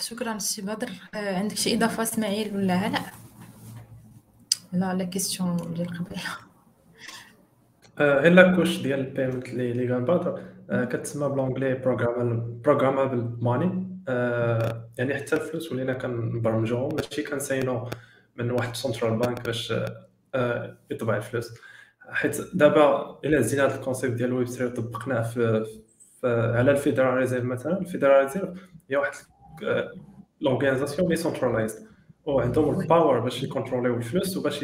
شكرا 0.00 0.38
سي 0.38 0.62
بدر. 0.62 0.88
عندك 1.14 1.56
شي 1.56 1.74
إضافة 1.74 2.02
إسماعيل 2.02 2.56
ولا 2.56 2.74
علاء 2.74 3.14
لا 4.72 4.94
la 4.94 5.04
question 5.04 5.56
ديال 5.74 5.88
قبل 5.88 6.16
غير 7.98 8.32
la 8.32 8.56
couche 8.56 8.82
ديال 8.82 9.00
ال 9.00 9.06
payment 9.06 9.48
اللي 9.48 9.70
اللي 9.70 9.92
قال 9.92 10.02
بدر 10.02 10.42
كتسمى 10.84 11.28
ب 11.28 11.33
l'anglais 11.33 11.74
programmable 12.64 13.38
money 13.42 13.95
يعني 14.98 15.14
حتى 15.14 15.36
الفلوس 15.36 15.72
ولينا 15.72 15.92
كنبرمجوهم 15.92 16.94
ماشي 16.96 17.22
كنساينو 17.22 17.88
من 18.36 18.50
واحد 18.50 18.76
central 18.76 19.16
bank 19.18 19.44
باش 19.44 19.74
يطبع 20.90 21.16
الفلوس. 21.16 21.54
حيت 22.10 22.56
دابا 22.56 23.18
إلا 23.24 23.40
جينا 23.40 23.66
هذا 23.66 23.76
ال 23.76 23.81
concept 23.81 24.14
ديال 24.14 24.28
الويب 24.28 24.48
3 24.48 24.82
وطبقناه 24.82 25.22
في, 25.22 25.64
في 26.20 26.52
على 26.56 26.70
ال 26.70 26.76
Federal 26.76 27.14
Reserve 27.14 27.44
مثلا 27.44 27.78
ال 27.78 27.84
Federal 27.84 28.22
Reserve 28.24 28.58
هي 28.90 28.96
واحد 28.96 29.12
l'organisation 30.40 31.08
decentralized 31.08 31.86
وعندهم 32.24 32.80
ال 32.80 32.87
power 32.87 33.20
باش 33.20 33.42
يكونتروليو 33.42 33.96
الفلوس 33.96 34.36
وباش 34.36 34.62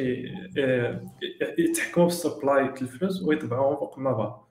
يتحكموا 1.59 2.09
في 2.09 2.15
ال 2.15 2.22
supply 2.22 2.65
ديال 2.69 2.83
الفلوس 2.83 3.23
ويطبعوهم 3.23 3.77
فوق 3.77 3.99
ما 3.99 4.13
بغا 4.13 4.47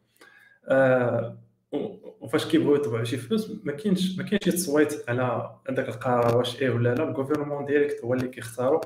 وفاش 1.71 2.45
كيبغيو 2.45 2.75
يطبعوا 2.75 3.03
شي 3.03 3.17
فلوس 3.17 3.51
ما 3.63 3.71
كاينش 3.71 4.17
ما 4.17 4.23
كاينش 4.23 4.43
تصويت 4.43 5.09
على 5.09 5.55
هذاك 5.69 5.89
القرار 5.89 6.37
واش 6.37 6.61
إيه 6.61 6.69
ولا 6.69 6.95
لا 6.95 7.03
ال 7.09 7.14
gouvernement 7.14 7.65
ديالك 7.65 8.03
هو 8.03 8.13
اللي 8.13 8.27
كيختارو 8.27 8.81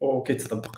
وكيتطبق 0.00 0.76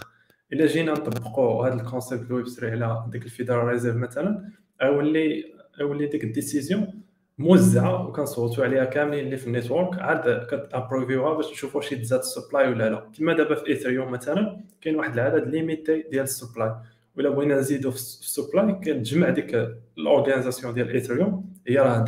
إلا 0.52 0.66
جينا 0.66 0.92
نطبقوا 0.92 1.66
هذا 1.66 1.74
ال 1.74 1.81
concept 1.81 2.30
ال 2.30 2.35
web 2.35 2.48
3 2.48 2.72
على 2.72 3.04
ديك 3.08 3.24
ال 3.24 3.30
Federal 3.30 3.68
Reserve 3.68 3.96
مثلا 3.96 4.50
أولي 4.82 5.44
أولي 5.80 6.06
ديك 6.06 6.24
ال 6.24 6.33
décision 6.33 7.02
موزعة 7.38 8.06
وكنصوتوا 8.08 8.64
عليها 8.64 8.84
كاملين 8.84 9.24
اللي 9.24 9.36
في 9.36 9.46
ال 9.46 9.53
network 9.53 9.98
عاد 9.98 10.46
كتأبروفيوها 10.46 11.34
باش 11.34 11.50
نشوفوا 11.52 11.80
شي 11.80 11.96
تزاد 11.96 12.18
ال 12.20 12.27
supply 12.27 12.68
ولا 12.68 12.90
لا. 12.90 13.10
كما 13.18 13.32
دابا 13.32 13.54
في 13.54 13.66
Ethereum 13.66 14.10
مثلا 14.12 14.60
كاين 14.80 14.96
واحد 14.96 15.12
العدد 15.12 15.48
limité 15.48 16.02
ديال 16.10 16.22
ال 16.22 16.29
supply. 16.29 16.74
ولا 17.16 17.30
بغينا 17.30 17.56
نزيدو 17.56 17.90
في 17.90 17.96
ال 17.96 18.07
supply 18.07 18.72
كنجمع 18.72 19.30
ديك 19.30 19.54
ال 19.98 20.04
organisation 20.04 20.74
ديال 20.74 20.90
Ethereum 20.90 21.54
هي 21.66 21.78
راه 21.78 21.98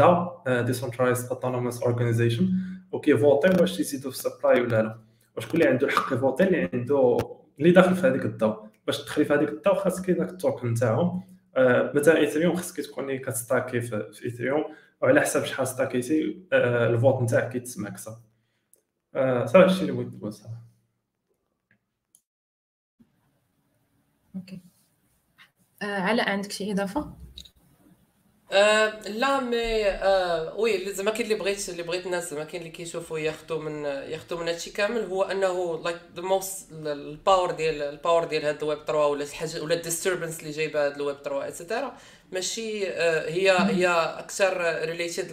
DAO 0.45 0.63
decentralized 0.63 1.29
autonomous 1.29 1.83
organization 1.83 2.49
وكيفوتي 2.93 3.49
واش 3.61 3.81
يزيدو 3.81 4.11
في 4.11 4.17
ال 4.17 4.23
supply 4.23 4.61
ولا 4.61 4.83
لا. 4.83 4.99
وشكون 5.37 5.61
اللي 5.61 5.71
عنده 5.71 5.87
الحق 5.87 6.13
يفوتي 6.13 6.45
اللي 6.45 6.71
عنده 6.73 7.19
اللي 7.59 7.71
داخل 7.71 7.95
في 7.95 8.07
هذيك 8.07 8.25
ال 8.25 8.32
DAO 8.32 8.55
باش 8.87 9.03
تدخلي 9.03 9.25
في 9.25 9.35
هذيك 9.35 9.49
ال 9.49 9.55
DAO 9.55 9.75
خاصك 9.75 10.11
داك 10.11 10.31
ال 10.31 10.37
token 10.37 10.69
نتاعهم 10.69 11.23
آه، 11.57 11.93
مثلا 11.95 12.17
Ethereum 12.17 12.57
خاصك 12.57 12.81
تكوني 12.81 13.19
كتستاكي 13.19 13.81
في 13.81 14.25
Ethereum 14.25 14.65
وعلى 15.03 15.21
حسب 15.21 15.45
شحال 15.45 15.67
ستاكيتي 15.67 16.43
آه، 16.53 16.87
ال 16.91 16.97
vote 16.97 17.23
نتاعك 17.23 17.53
كيتسمع 17.53 17.89
أكثر 17.89 18.17
آه، 19.15 19.47
صافي 19.47 19.65
هادشي 19.65 19.81
اللي 19.81 19.93
بغيت 19.93 20.15
نقول 20.15 20.33
صراحة 20.33 20.63
okay 24.37 24.72
علاء 25.83 26.29
عندك 26.29 26.53
شي 26.53 26.73
إضافة؟ 26.73 27.15
آه 28.53 29.01
لا 29.09 29.41
mais 29.41 29.87
آه 29.87 30.55
oui 30.57 30.93
زعما 30.95 31.11
كاين 31.11 31.23
اللي 31.23 31.35
بغيت 31.35 31.69
اللي 31.69 31.83
بغيت 31.83 32.07
الناس 32.07 32.31
زعما 32.31 32.45
كاين 32.45 32.63
اللي 32.63 32.73
كيشوفوا 32.73 33.19
ياخذوا 33.19 33.59
من 33.63 33.85
ياخذوا 33.85 34.41
من 34.41 34.49
هادشي 34.49 34.71
كامل. 34.71 35.05
هو 35.05 35.23
أنه 35.23 35.83
like 35.85 35.97
the 36.17 36.23
most 36.23 36.73
ال 36.73 36.86
power 36.86 37.51
ديال 37.51 37.83
ال 37.83 37.90
power 37.90 38.25
ديال 38.25 38.45
هاد 38.45 38.63
الويب 38.63 38.79
3 38.79 39.07
ولا 39.07 39.27
حاجة 39.27 39.63
ولا 39.63 39.75
ال 39.75 39.80
disturbance 39.80 40.41
اللي 40.41 40.51
جايبة 40.51 40.87
هاد 40.87 40.97
الويب 40.97 41.17
3 41.25 41.49
etcetera 41.49 41.97
ماشي 42.33 42.89
آه 42.89 43.29
هي 43.31 43.51
هي 43.51 43.89
أكثر 44.19 44.85
related 44.89 45.31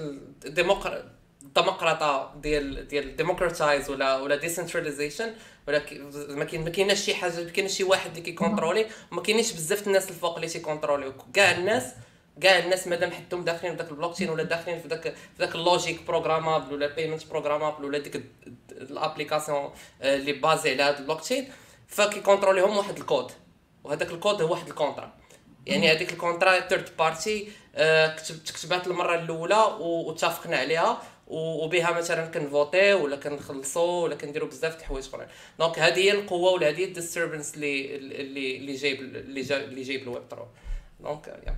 الديمقراطة 1.49 2.33
ديال 2.35 2.87
ديال 2.87 3.15
democratize 3.15 3.89
ولا 3.89 4.17
ولا 4.17 4.35
decentralization 4.35 5.33
ولا 5.67 5.81
ما 6.29 6.43
كاين 6.43 6.63
ما 6.63 6.69
كايناش 6.69 7.01
شي 7.01 7.15
حاجة 7.15 7.43
ما 7.43 7.49
كاينش 7.49 7.71
شي 7.71 7.83
واحد 7.83 8.09
اللي 8.09 8.21
كيكونترولي 8.21 8.85
وما 9.11 9.21
كاينينش 9.21 9.51
بزاف 9.51 9.87
الناس 9.87 10.09
الفوق 10.09 10.35
اللي 10.35 10.47
تيكونترولي 10.47 11.13
كاع 11.33 11.51
الناس 11.51 11.83
كاع 12.41 12.59
الناس 12.59 12.87
مادام 12.87 13.11
حدهم 13.11 13.43
داخلين 13.43 13.75
في 13.75 13.83
ذاك 13.83 13.91
البلوك 13.91 14.13
تشين 14.13 14.29
ولا 14.29 14.43
داخلين 14.43 14.79
في 14.79 14.87
ذاك 14.87 15.03
في 15.03 15.39
ذاك 15.39 15.55
ال 15.55 15.63
logic 15.63 16.03
programmable 16.03 16.73
ولا 16.73 16.87
payment 16.87 17.27
programmable 17.27 17.85
ولا 17.85 17.97
ديك 17.97 18.23
ال 18.71 18.79
application 18.79 19.69
اللي 20.01 20.33
basée 20.33 20.71
على 20.71 20.83
هذا 20.83 20.99
البلوك 20.99 21.21
تشين 21.21 21.49
فكيكونتروليهم 21.87 22.77
واحد 22.77 22.97
الكود. 22.97 23.31
وهذاك 23.83 24.11
الكود 24.11 24.41
هو 24.41 24.51
واحد 24.51 24.67
ال 24.67 24.72
contrat. 24.72 25.13
يعني 25.65 25.91
هذيك 25.91 26.13
ال 26.13 26.19
contrat 26.19 26.59
ثيرد 26.59 26.89
بارتي 26.99 27.51
كتبات 28.45 28.87
المرة 28.87 29.15
الأولى 29.15 29.77
واتفقنا 29.79 30.57
عليها. 30.57 31.01
وبها 31.29 31.97
مثلا 31.97 32.25
كنفوتي 32.25 32.93
ولا 32.93 33.15
كنخلصوا 33.15 34.03
ولا 34.03 34.15
كنديروا 34.15 34.47
بزاف 34.47 34.75
د 34.75 34.79
الحوايج 34.79 35.07
أخرين. 35.07 35.27
donc 35.59 35.79
هذه 35.79 35.97
هي 35.97 36.11
القوة 36.11 36.53
ولا 36.53 36.69
هذه 36.69 36.85
ال 36.85 36.91
disturbance 36.91 37.55
اللي 37.55 37.95
اللي 37.95 38.57
اللي 38.57 38.73
جايب 38.73 38.99
اللي 38.99 39.81
جايب 39.81 40.01
الويب 40.01 40.23
3 40.29 40.47
donc 40.99 41.27
يا. 41.27 41.55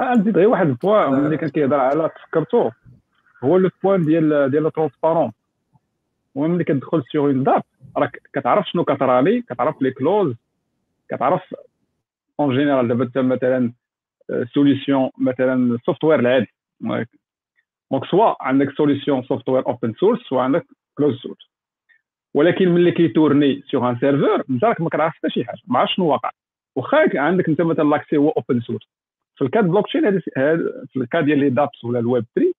نزيد 0.00 0.36
غير 0.38 0.48
واحد 0.48 0.66
ال 0.66 0.74
point 0.74 1.12
ملي 1.12 1.36
كان 1.36 1.48
كيهضر 1.48 1.80
على 1.80 2.10
تفكرتو. 2.16 2.70
هو 3.44 3.56
le 3.56 3.70
point 3.82 4.04
ديال 4.04 4.50
ديال 4.50 4.72
transparence 4.72 5.32
ملي 6.34 6.64
كتدخل 6.64 7.02
sur 7.12 7.20
une 7.20 7.44
dApp 7.44 7.62
راك 7.96 8.22
كتعرف 8.32 8.66
شنو 8.66 8.84
كترالي 8.84 9.42
كتعرف 9.42 9.82
les 9.82 9.90
clauses 9.90 10.34
كتعرف 11.10 11.54
en 12.40 12.56
général 12.56 12.88
دابا 12.88 13.22
مثلا 13.22 13.72
solution 14.54 15.10
مثلا 15.18 15.78
software 15.86 16.20
العادي. 16.20 16.52
donc 17.92 18.04
soit 18.04 18.34
عندك 18.40 18.70
solution 18.70 19.22
software 19.22 19.66
open 19.66 19.92
source 19.94 20.20
soit 20.20 20.42
عندك 20.42 20.66
closed 20.98 21.16
source 21.16 21.52
ولكن 22.34 22.68
ملي 22.68 22.92
كيتورني 22.92 23.62
sur 23.70 23.90
un 23.90 23.98
serveur 23.98 24.44
انت 24.50 24.64
راك 24.64 24.80
ما 24.80 24.88
كتعرف 24.88 25.14
حتى 25.14 25.30
شي 25.30 25.44
حاجة 25.44 25.58
ما 25.66 25.78
عرفتش 25.78 25.96
شنو 25.96 26.06
واقع. 26.06 26.30
واخا 26.76 27.18
عندك 27.18 27.48
أنت 27.48 27.60
مثلا 27.60 27.88
l'accès 27.88 28.16
هو 28.16 28.28
open 28.28 28.60
source 28.60 28.88
في 29.36 29.44
ال 29.44 29.64
cadre 29.64 29.86
blockchain 29.86 30.20
في 30.20 30.96
الكاد 30.96 31.24
ديال 31.24 31.38
les 31.38 31.50
dApps 31.50 31.84
ولا 31.84 31.98
الويب 31.98 32.24
3 32.34 32.52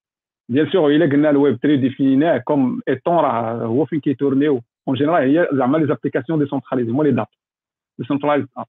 bien 0.49 0.71
sûr 0.71 0.91
إلا 0.91 1.05
قلنا 1.05 1.29
الويب 1.29 1.55
3 1.55 1.81
ديفيناه 1.81 2.37
comme 2.37 2.81
étant 2.87 3.15
راه 3.15 3.65
هو 3.65 3.85
فين 3.85 3.99
كيتورنيو. 3.99 4.61
en 4.87 4.95
général 4.95 5.37
هي 5.37 5.49
زعما 5.53 5.77
les 5.77 5.87
applications 5.87 6.39
décentralisées 6.39 6.91
هما 6.91 7.03
les 7.03 7.11
dApp 7.11 7.27
decentralized 7.99 8.45
app 8.57 8.65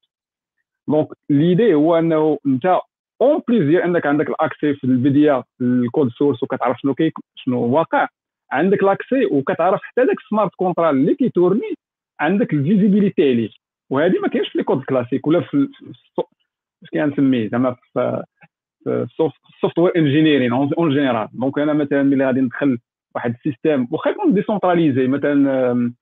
donc 0.87 1.07
l'idée 1.29 1.73
هو 1.73 1.99
إنه 1.99 2.39
أنت 2.47 2.79
en 3.21 3.41
plus 3.47 3.63
ديال 3.67 3.81
انك 3.81 4.05
عندك 4.05 4.29
ال 4.29 4.36
accès 4.36 4.73
في 4.73 4.83
البدايه 4.83 5.43
ال 5.61 5.71
code 5.71 6.09
source 6.09 6.43
وكتعرف 6.43 6.79
شنو 6.79 6.93
كي 6.93 7.11
شنو 7.35 7.65
واقع. 7.65 8.07
عندك 8.51 8.83
l'accès 8.83 9.25
وكتعرف 9.25 9.81
حتى 9.83 10.05
داك 10.05 10.17
ال 10.17 10.23
smart 10.23 10.55
contract 10.55 10.95
اللي 10.95 11.15
كيتورني 11.15 11.73
عندك 12.19 12.53
ال 12.53 12.60
visibilité 12.60 13.29
عليه. 13.31 13.49
وهذه 13.89 14.19
ما 14.19 14.27
كاينش 14.27 14.49
في 14.49 14.57
les 14.57 14.63
codes 14.63 14.83
classiques 14.83 15.27
ولا 15.27 15.41
في 15.41 15.67
اش 16.83 16.89
كنسميه؟ 16.93 17.49
زعما 17.49 17.75
في 17.93 18.23
ال 18.87 19.79
software 19.79 19.95
engineering 19.95 20.53
en 20.53 20.89
général 20.89 21.27
donc 21.33 21.59
أنا 21.59 21.73
مثلا 21.73 22.03
ملي 22.03 22.25
غادي 22.25 22.41
ندخل 22.41 22.77
واحد 23.15 23.33
ال 23.33 23.40
système 23.40 23.87
واخا 23.91 24.09
يكون 24.09 24.33
décentralisé 24.33 25.07
مثلا 25.07 25.93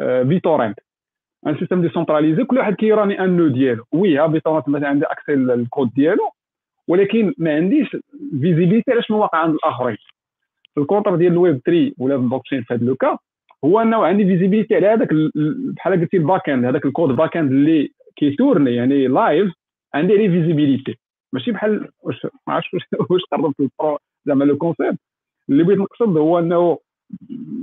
BitTorrent. 0.00 0.78
un 1.46 1.58
système 1.58 1.82
décentralisé 1.82 2.44
كل 2.44 2.58
واحد 2.58 2.74
كيراني 2.74 3.24
un 3.24 3.36
nœud 3.36 3.48
ديالو. 3.48 3.84
oui 3.92 4.18
ها 4.18 4.26
BitTorrent 4.26 4.68
مثلا 4.68 4.88
عندي 4.88 5.04
accès 5.04 5.34
ال 5.34 5.45
code 5.45 5.90
ديالو. 5.94 6.30
ولكن 6.92 7.34
ما 7.38 7.54
عنديش 7.54 7.96
visibilité 8.30 8.92
على 8.92 9.02
شنو 9.02 9.18
واقع 9.18 9.38
عند 9.38 9.54
الآخرين. 9.54 9.96
ال 10.78 10.83
contre 10.83 11.16
ديال 11.16 11.32
الويب 11.32 11.60
3 11.66 11.92
ولا 11.98 12.14
البلوكشين 12.14 12.62
في 12.62 12.74
هذا 12.74 12.84
le 12.84 12.98
cas 12.98 13.18
هو 13.64 13.80
أنه 13.80 14.06
عندي 14.06 14.24
visibilité 14.24 14.74
على 14.74 14.86
هذاك 14.86 15.08
بحال 15.76 16.00
قلتي 16.00 16.16
ال 16.16 16.48
back-end 16.48 16.64
هذاك 16.64 16.86
ال 16.86 17.16
code 17.16 17.36
back-end 17.36 17.50
اللي 17.50 17.90
كيتورني 18.16 18.74
يعني 18.74 19.06
live 19.06 19.52
عندي 19.94 20.12
عليه 20.12 20.28
visibilité 20.28 20.98
ماشي 21.32 21.52
بحال 21.52 21.88
واش 22.02 22.26
ما 22.46 22.54
عرفتش 22.54 22.70
واش 23.10 23.20
قربت 23.32 23.60
البرو 23.60 23.98
زعما 24.26 24.44
le 24.44 24.56
concept 24.56 24.98
اللي 25.48 25.64
بغيت 25.64 25.78
نقصد 25.78 26.16
هو 26.16 26.38
أنه 26.38 26.78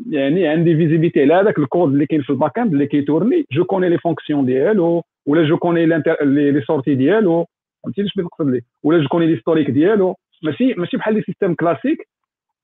يعني 0.09 0.47
عندي 0.47 0.75
visibilité 0.75 1.21
على 1.21 1.33
هذاك 1.33 1.59
الكود 1.59 1.91
اللي 1.91 2.05
كاين 2.05 2.21
في 2.21 2.29
ال 2.29 2.59
back-end 2.59 2.73
اللي 2.73 2.87
كيتورني 2.87 3.45
je 3.51 3.65
connais 3.65 3.89
les 3.89 3.97
fonctions 3.97 4.45
ديالو 4.45 5.03
ولا 5.25 5.43
je 5.43 5.57
connais 5.57 5.85
les 5.85 6.61
sorties 6.67 6.95
ديالو 6.95 7.45
فهمتي؟ 7.83 8.01
بغيت 8.01 8.17
نقصد 8.17 8.49
ليه 8.49 8.61
ولا 8.83 9.01
je 9.01 9.07
connais 9.07 9.25
l'historique 9.25 9.69
ديالو؟ 9.69 10.15
ماشي 10.43 10.73
ماشي 10.73 10.97
بحال 10.97 11.13
les 11.13 11.21
systèmes 11.21 11.55
classiques 11.55 12.07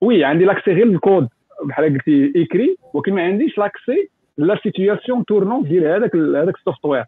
oui 0.00 0.24
عندي 0.24 0.44
l'accès 0.44 0.72
غير 0.72 0.86
الكود 0.86 1.28
بحال 1.64 1.84
قلتي 1.84 2.32
écrit 2.36 2.76
ولكن 2.94 3.14
ما 3.14 3.22
عنديش 3.22 3.58
l'accès 3.58 4.08
la 4.38 4.60
situation 4.62 5.24
tournante 5.24 5.62
ديال 5.62 5.84
هذاك 5.84 6.16
هذاك 6.16 6.54
ال 6.54 6.84
software 6.84 7.04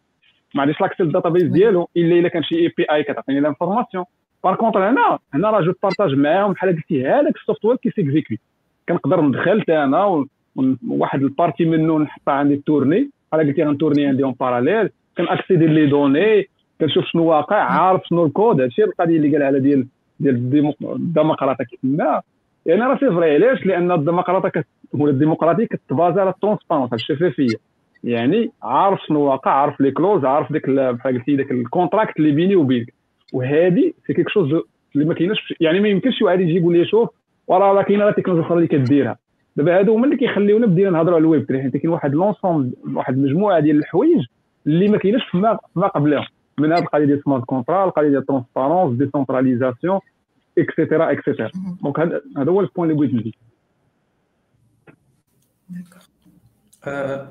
ما 0.54 0.62
عنديش 0.62 0.80
l'accès 0.80 1.02
لل 1.02 1.10
database 1.10 1.42
ديالو 1.42 1.88
إلا 1.96 2.18
إلا 2.18 2.28
كان 2.28 2.42
شي 2.42 2.54
API 2.54 3.02
كتعطيني 3.02 3.40
l'information 3.40 4.04
par 4.44 4.54
contre 4.54 4.90
هنا 4.90 5.18
هنا 5.34 5.50
راه 5.50 5.60
je 5.60 5.72
partage 5.82 6.14
معاهم 6.14 6.52
بحال 6.52 6.76
قلتي 6.76 7.06
هذاك 7.06 7.36
ال 7.36 7.64
software 7.64 7.76
كيسيكزيكوي 7.76 8.38
كنقدر 8.88 9.20
ندخل 9.20 9.64
أنا 9.68 10.24
وواحد 10.88 11.22
ال 11.22 11.28
partie 11.28 11.64
منه 11.64 11.98
نحطها 11.98 12.34
عندي 12.34 12.56
تورني 12.56 13.10
بحال 13.32 13.46
قلتي 13.46 13.64
غنتورني 13.64 14.06
عندي 14.06 14.24
en 14.24 14.34
parallèle 14.40 14.90
كنأكسيدي 15.16 15.66
les 15.66 15.86
données 15.86 16.48
كنشوف 16.80 17.04
شنو 17.04 17.24
واقع 17.24 17.56
عارف 17.56 18.00
شنو 18.04 18.26
الكود 18.26 18.60
هادشي 18.60 18.84
القضية 18.84 19.16
اللي 19.16 19.32
قال 19.32 19.42
على 19.42 19.60
ديال 19.60 19.86
ديال 20.20 20.72
الديمقراطية 20.82 21.64
كيتسمى 21.64 22.20
يعني 22.66 22.82
راه 22.82 22.94
c'est 22.98 23.10
vrai 23.10 23.34
علاش؟ 23.34 23.66
لأن 23.66 23.92
الديمقراطية 23.92 24.64
ولا 24.92 25.10
الديمقراطية 25.12 25.64
كتبازا 25.66 26.20
على 26.20 26.30
ال 26.30 26.35
transparence 26.35 26.92
على 26.92 27.00
الشفافيه 27.00 27.56
يعني 28.04 28.50
عارف 28.62 28.98
شنو 29.08 29.20
واقع 29.20 29.50
عارف 29.50 29.80
les 29.80 29.90
clauses 29.90 30.24
عارف 30.24 30.52
ديك 30.52 30.70
بحال 30.70 31.18
قلتي 31.18 31.36
داك 31.36 31.50
ال 31.50 31.58
contract 31.58 32.16
اللي 32.18 32.30
بيني 32.30 32.56
وبينك. 32.56 32.94
وهذه 33.32 33.92
c'est 34.06 34.14
quelque 34.14 34.28
chose 34.28 34.52
اللي 34.94 35.06
ما 35.06 35.14
كايناش 35.14 35.54
يعني 35.60 35.80
ما 35.80 35.88
يمكنش 35.88 36.22
واحد 36.22 36.40
يجي 36.40 36.56
يقول 36.56 36.78
لي 36.78 36.86
شوف 36.86 37.08
وراه 37.46 37.82
كاينة 37.82 38.04
la 38.04 38.10
technologie 38.10 38.46
أخرى 38.46 38.56
اللي 38.56 38.68
كديرها. 38.68 39.16
دابا 39.56 39.78
هادو 39.78 39.94
هما 39.94 40.04
اللي 40.04 40.16
كيخليونا 40.16 40.66
بدينا 40.66 40.90
نهضروا 40.90 41.14
على 41.14 41.22
الويب 41.22 41.44
3 41.44 41.62
حيت 41.62 41.76
كاين 41.76 41.92
واحد 41.92 42.14
l'ensemble 42.14 42.72
واحد 42.94 43.14
المجموعه 43.14 43.60
ديال 43.60 43.78
الحوايج 43.78 44.24
اللي 44.66 44.88
ما 44.88 44.98
كايناش 44.98 45.22
فما 45.32 45.58
ما 45.76 45.86
قبلهم. 45.86 46.24
من 46.58 46.72
هذه 46.72 46.82
القضية 46.82 47.04
ديال 47.04 47.22
smart 47.24 47.44
contract 47.44 47.84
القضية 47.84 48.08
ديال 48.08 48.26
transparence 48.26 48.98
décentralisation 48.98 50.00
et 50.58 50.72
cetera 50.72 51.12
et 51.12 51.22
cetera 51.22 51.50
donc 51.82 51.98
هذا 52.00 52.50
هو 52.50 52.60
ال 52.60 52.65
point 52.65 52.90
اللي 52.90 52.94
بغيت 52.94 53.14
نزيد. 53.14 53.34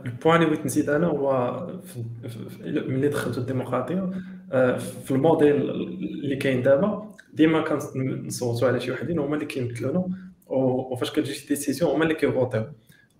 ال 0.06 0.11
point 0.11 0.36
اللي 0.42 0.46
بغيت 0.46 0.66
نزيد 0.66 0.90
أنا 0.90 1.08
هو 1.08 1.58
ملي 2.66 3.08
دخلت 3.08 3.38
الديمقراطية 3.38 4.12
آه، 4.52 4.78
في 4.78 5.12
الموديل 5.12 5.56
اللي 5.56 6.36
كاين 6.36 6.64
دابا 6.64 7.12
ديما 7.34 7.62
كنصوتوا 7.62 8.68
على 8.68 8.80
شي 8.80 8.92
وحدين 8.92 9.20
هما 9.20 9.36
اللي 9.36 9.46
كيمثلونا 9.46 10.08
وفاش 10.48 11.12
كتجي 11.12 11.34
شي 11.34 11.48
décision 11.48 11.92
هما 11.92 12.04
اللي 12.04 12.14
كيفوتيو. 12.14 12.64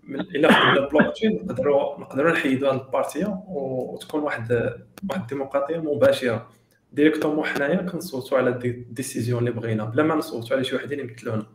إلا 0.08 0.52
خدمنا 0.52 0.86
البلوك 0.86 1.14
تشين 1.14 1.44
نقدروا 1.44 2.00
نقدروا 2.00 2.32
نحيدوا 2.32 2.72
هذه 2.72 2.80
ال 2.80 2.89
partie 2.89 3.42
وتكون 3.48 4.22
واحد 4.22 4.52
واحد 5.10 5.20
الديمقراطية 5.20 5.78
مباشرة. 5.78 6.48
directement 6.92 7.44
حنايا 7.44 7.76
كنصوتوا 7.76 8.38
على 8.38 8.50
ال 8.50 8.59
décisions 8.59 9.38
اللي 9.38 9.50
بغينا 9.50 9.84
بلا 9.84 10.02
ما 10.02 10.14
نصوتوا 10.14 10.56
على 10.56 10.64
شي 10.64 10.76
وحدين 10.76 11.00
يمثلونا. 11.00 11.46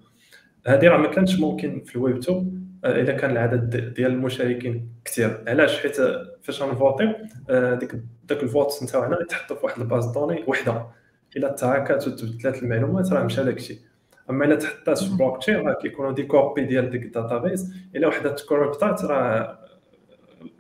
هذه 0.68 0.88
راه 0.88 0.98
ما 0.98 1.08
كانتش 1.08 1.39
ممكن 1.39 1.84
في 1.86 1.96
الويب 1.96 2.18
2 2.18 2.63
آه، 2.86 3.02
اذا 3.02 3.13
كان 3.13 3.32
العدد 3.32 3.94
ديال 3.94 4.12
المشاركين 4.12 4.89
كثير 5.06 5.44
علاش؟ 5.48 5.80
حيت 5.80 5.96
فاش 6.42 6.62
غنفوتيو 6.62 7.10
آه، 7.50 7.76
ديك 7.76 7.96
داك 8.24 8.44
ال 8.44 8.52
vote 8.52 8.84
نتاعنا 8.84 9.22
يتحط 9.22 9.54
في 9.54 9.66
واحد 9.66 9.82
ال 9.82 9.86
base 9.86 10.06
données 10.06 10.44
وحدة. 10.48 10.88
إلا 11.38 11.52
تهاكات 11.52 12.08
وتبدلات 12.08 12.63
المعلومات 12.63 13.12
راه 13.13 13.24
مشى 13.24 13.44
داكشي. 13.44 13.93
أما 14.30 14.46
إلا 14.46 14.56
تحطات 14.56 15.04
في 15.04 15.16
بلوك 15.16 15.38
تشين 15.38 15.56
راه 15.56 15.74
كيكونوا 15.74 16.12
des 16.12 16.24
copies 16.24 16.66
ديال 16.66 16.90
ديك 16.90 17.04
ال 17.04 17.11
database 17.11 17.74
إلا 17.96 18.08
وحدة 18.08 18.32
تكوربتات 18.36 19.06
راه 19.06 19.60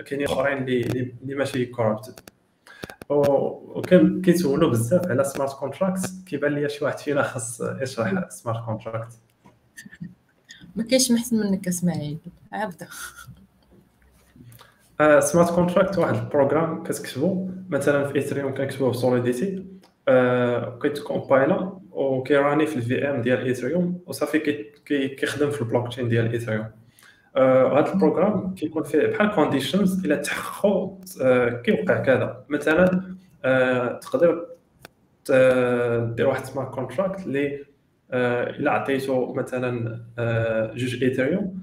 كاينين 0.05 0.27
آخرين 0.27 0.57
اللي 0.57 1.13
اللي 1.23 1.35
ماشي 1.35 1.65
corrupted 1.65 2.19
وكان 3.09 4.21
كيتسولوا 4.21 4.69
بزاف 4.69 5.07
على 5.07 5.23
smart 5.23 5.53
contract 5.53 6.01
كيبان 6.27 6.55
لي 6.55 6.69
شي 6.69 6.85
واحد 6.85 6.97
فينا 6.99 7.23
خاص 7.23 7.61
يشرح 7.61 8.29
سمارت 8.29 8.65
كونتراكت 8.65 9.13
ما 10.75 10.83
كاينش 10.83 11.11
محسن 11.11 11.39
منك 11.39 11.67
اسماعيل. 11.67 12.17
عبده. 12.53 12.87
smart 15.19 15.55
contract 15.55 15.97
واحد 15.97 16.15
ال 16.15 16.22
programme 16.22 16.83
كتكتبو. 16.83 17.49
مثلا 17.69 18.07
في 18.07 18.15
Ethereum 18.15 18.53
كنكتبوه 18.53 18.91
في 18.91 18.97
Solidity 18.97 19.65
كيتكومبايلا 20.81 21.79
وكيراني 21.91 22.65
في 22.65 22.75
ال 22.75 23.09
VM 23.09 23.21
ديال 23.21 23.45
Ethereum 23.45 24.01
وصافي 24.05 24.39
كيخدم 24.85 25.49
في 25.49 25.61
البلوك 25.61 25.87
تشين 25.87 26.09
ديال 26.09 26.31
Ethereum 26.31 26.65
هذا 27.37 27.93
ال 27.93 27.99
programme 27.99 28.55
كيكون 28.55 28.83
فيه 28.83 29.07
بحال 29.07 29.31
conditions 29.31 30.05
إلى 30.05 30.17
تحققوا 30.17 30.97
كيوقع 31.63 31.97
كذا. 31.97 32.45
مثلا 32.49 32.85
تقدر 34.01 34.45
دير 36.15 36.27
واحد 36.27 36.45
smart 36.45 36.73
contract 36.73 37.25
اللي 37.25 37.65
إلا 38.11 38.71
عطيتو 38.71 39.33
مثلا 39.33 39.99
جوج 40.75 41.03
Ethereum 41.03 41.61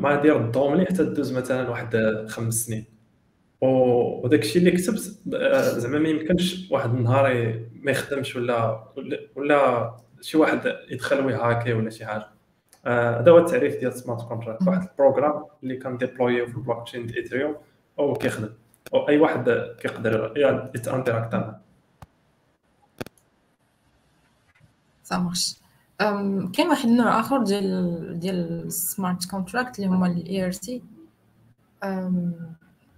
ما 0.00 0.20
دير 0.22 0.36
الضوء 0.36 0.70
مليح 0.70 0.88
حتى 0.88 1.04
دوز 1.04 1.38
مثلا 1.38 1.70
واحد 1.70 2.24
خمس 2.28 2.54
سنين. 2.54 2.93
وداك 3.64 4.40
الشيء 4.40 4.62
اللي 4.62 4.70
كتبت 4.70 4.98
زعما 5.78 5.98
ما 5.98 6.08
يمكنش 6.08 6.70
واحد 6.70 6.94
النهار 6.94 7.54
ما 7.74 7.90
يخدمش 7.90 8.36
ولا 8.36 8.84
ولا 9.36 9.94
شي 10.20 10.38
واحد 10.38 10.76
يدخل 10.90 11.26
ويهاكي 11.26 11.72
ولا 11.72 11.90
شي 11.90 12.06
حاجة. 12.06 12.28
هذا 12.86 13.30
هو 13.30 13.38
التعريف 13.38 13.80
ديال 13.80 13.92
smart 13.92 14.28
contract 14.28 14.68
واحد 14.68 14.88
ال 14.90 14.95
programme 14.95 15.44
اللي 15.62 15.76
كان 15.76 15.96
déployé 15.98 16.46
في 16.46 16.56
البلوك 16.56 16.84
تشين 16.84 17.06
ديال 17.06 17.18
Ethereum 17.18 17.56
أو 17.98 18.12
كيخدم. 18.12 18.50
أو 18.94 19.08
أي 19.08 19.18
واحد 19.18 19.50
كيقدر 19.80 20.32
يتانتراكت 20.74 21.34
معاه. 21.34 21.60
ça 25.02 25.16
marche 25.16 25.56
كاين 26.52 26.68
واحد 26.68 26.88
النوع 26.88 27.20
آخر 27.20 27.42
ديال 27.42 28.18
ديال 28.20 28.66
ال 28.66 28.77
smart 28.77 29.30
contracts 29.30 29.78
اللي 29.78 29.88
هما 29.90 30.06
ال 30.06 30.44
ERC 30.44 30.82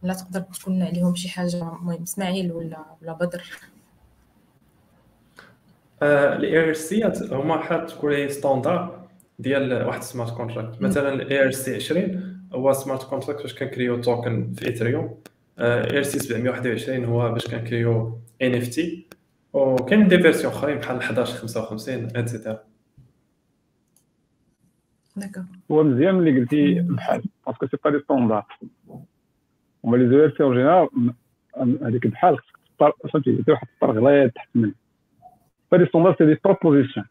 لا 0.06 0.14
تقدر 0.14 0.40
تكون 0.40 0.82
عليهم 0.82 1.14
شي 1.14 1.28
حاجة. 1.28 1.56
المهم 1.56 2.02
إسماعيل 2.02 2.52
ولا 2.52 2.84
ولا 3.02 3.12
بدر؟ 3.12 3.42
ال 6.02 6.68
ERC 6.68 7.12
هما 7.32 7.56
بحال 7.56 7.86
تكون 7.86 8.28
standard 8.28 9.06
ديال 9.38 9.86
واحد 9.86 9.98
ال 9.98 10.04
smart 10.04 10.36
contract 10.36 10.82
مثلا 10.82 11.14
ال 11.14 11.44
ERC 11.44 11.74
20 11.74 12.38
هو 12.52 12.72
smart 12.72 13.02
contract 13.02 13.42
باش 13.42 13.54
كنكريو 13.54 14.00
token 14.00 14.52
في 14.54 14.68
Ethereum 14.68 15.18
ERC 15.58 16.18
721 16.18 17.04
هو 17.04 17.32
باش 17.32 17.46
كنكريو 17.46 18.20
NFT 18.42 19.06
وكاين 19.52 20.08
des 20.08 20.18
versions 20.18 20.52
أخرين 20.52 20.78
بحال 20.78 20.96
11 20.96 21.34
55 21.34 22.16
et 22.16 22.28
cetera 22.28 22.62
هو 25.70 25.82
مزيان 25.82 26.14
ملي 26.14 26.40
قلتي 26.40 26.74
بحال 26.80 27.22
parce 27.46 27.59
que 27.59 27.66
c'est 27.66 27.76
pas 27.84 27.90
des 27.90 27.98
standards 27.98 28.58
هما 29.86 29.96
les 29.96 30.36
ERC 30.36 30.42
en 30.42 30.54
général 30.54 30.88
هذيك 31.82 32.06
بحال 32.06 32.38
فهمتي؟ 32.78 33.44
واحد 33.48 33.66
الطرق 33.74 33.94
غليظ 33.94 34.30
تحت 34.30 34.48
منه 34.54 34.72
pas 35.72 35.78
des 35.78 35.86
standards 35.86 36.14
c'est 36.18 36.26
des 36.26 36.40
propositions 36.44 37.06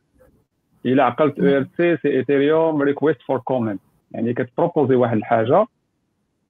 إلا 0.86 1.04
عقلت 1.04 1.40
ERC 1.40 1.68
c'est 1.78 2.08
Ethereum 2.08 2.82
request 2.82 3.22
for 3.22 3.38
comment 3.40 3.80
يعني 4.12 4.34
كت 4.34 4.46
proposer 4.46 4.96
واحد 4.96 5.18
الحاجة 5.18 5.66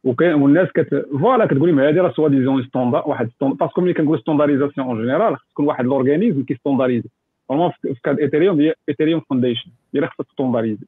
وكاين 0.04 0.34
والناس 0.34 0.68
كت 0.76 1.08
voilà 1.12 1.46
كتقول 1.46 1.70
لهم 1.70 1.80
هذه 1.80 2.02
راه 2.02 2.12
soit 2.12 2.30
disant 2.30 2.64
standard 2.64 3.04
واحد 3.06 3.30
parce 3.42 3.67
que 3.67 3.82
ملي 3.82 3.94
كنقول 3.94 4.20
standardisation 4.20 4.88
en 4.88 5.02
général 5.02 5.38
خص 5.38 5.46
تكون 5.52 5.66
واحد 5.66 5.86
l'organisme 5.86 6.44
qui 6.44 6.56
standardise 6.56 7.10
normal 7.52 7.72
في 7.82 7.96
cas 8.04 8.20
de 8.20 8.28
Ethereum 8.28 8.60
هي 8.60 8.74
Ethereum 8.90 9.22
Foundation 9.30 9.70
هي 9.70 10.00
اللي 10.00 10.08
خصها 10.08 10.26
standardiser 10.32 10.86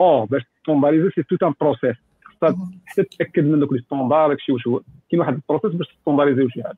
or 0.00 0.24
باش 0.24 0.42
standardiser 0.62 1.10
c'est 1.10 1.22
tout 1.22 1.42
un 1.42 1.54
process 1.60 1.96
خصها 2.42 2.68
حتى 2.86 3.02
تاكد 3.02 3.44
من 3.44 3.60
دوك 3.60 3.72
les 3.72 3.78
standards 3.78 4.28
داكشي 4.28 4.52
واش 4.52 4.66
هو. 4.66 4.80
كاين 5.10 5.20
واحد 5.20 5.34
ال 5.34 5.39
process 5.39 5.78
باش 5.78 5.86
standardiser 6.00 6.48
شي 6.48 6.62
حاجة 6.62 6.76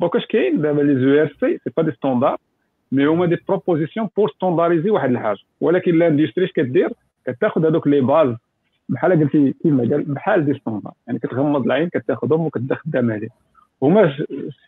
donc 0.00 0.16
اش 0.16 0.26
كاين؟ 0.26 0.60
دابا 0.60 0.82
les 0.82 1.22
ERC 1.22 1.36
c'est 1.40 1.70
pas 1.76 1.82
des 1.82 1.90
standards 1.92 2.36
mais 2.92 3.06
هما 3.06 3.26
des 3.26 3.36
propositions 3.48 4.08
pour 4.16 4.30
standardiser 4.30 4.90
واحد 4.90 5.10
الحاجة. 5.10 5.38
ولكن 5.60 5.98
l'industrie 5.98 6.44
اش 6.44 6.52
كدير؟ 6.52 6.90
كتاخذ 7.26 7.66
هذوك 7.66 7.86
les 7.86 8.00
bases 8.00 8.34
بحال 8.88 9.20
قلتي 9.20 9.54
كيما 9.62 9.82
قال 9.90 10.02
بحال 10.02 10.44
des 10.44 10.54
standards 10.54 10.92
يعني 11.06 11.18
كتغمض 11.18 11.64
العين 11.64 11.88
كتاخذهم 11.88 12.40
وكتخدم 12.40 13.10
عليه 13.10 13.28
هما 13.82 14.16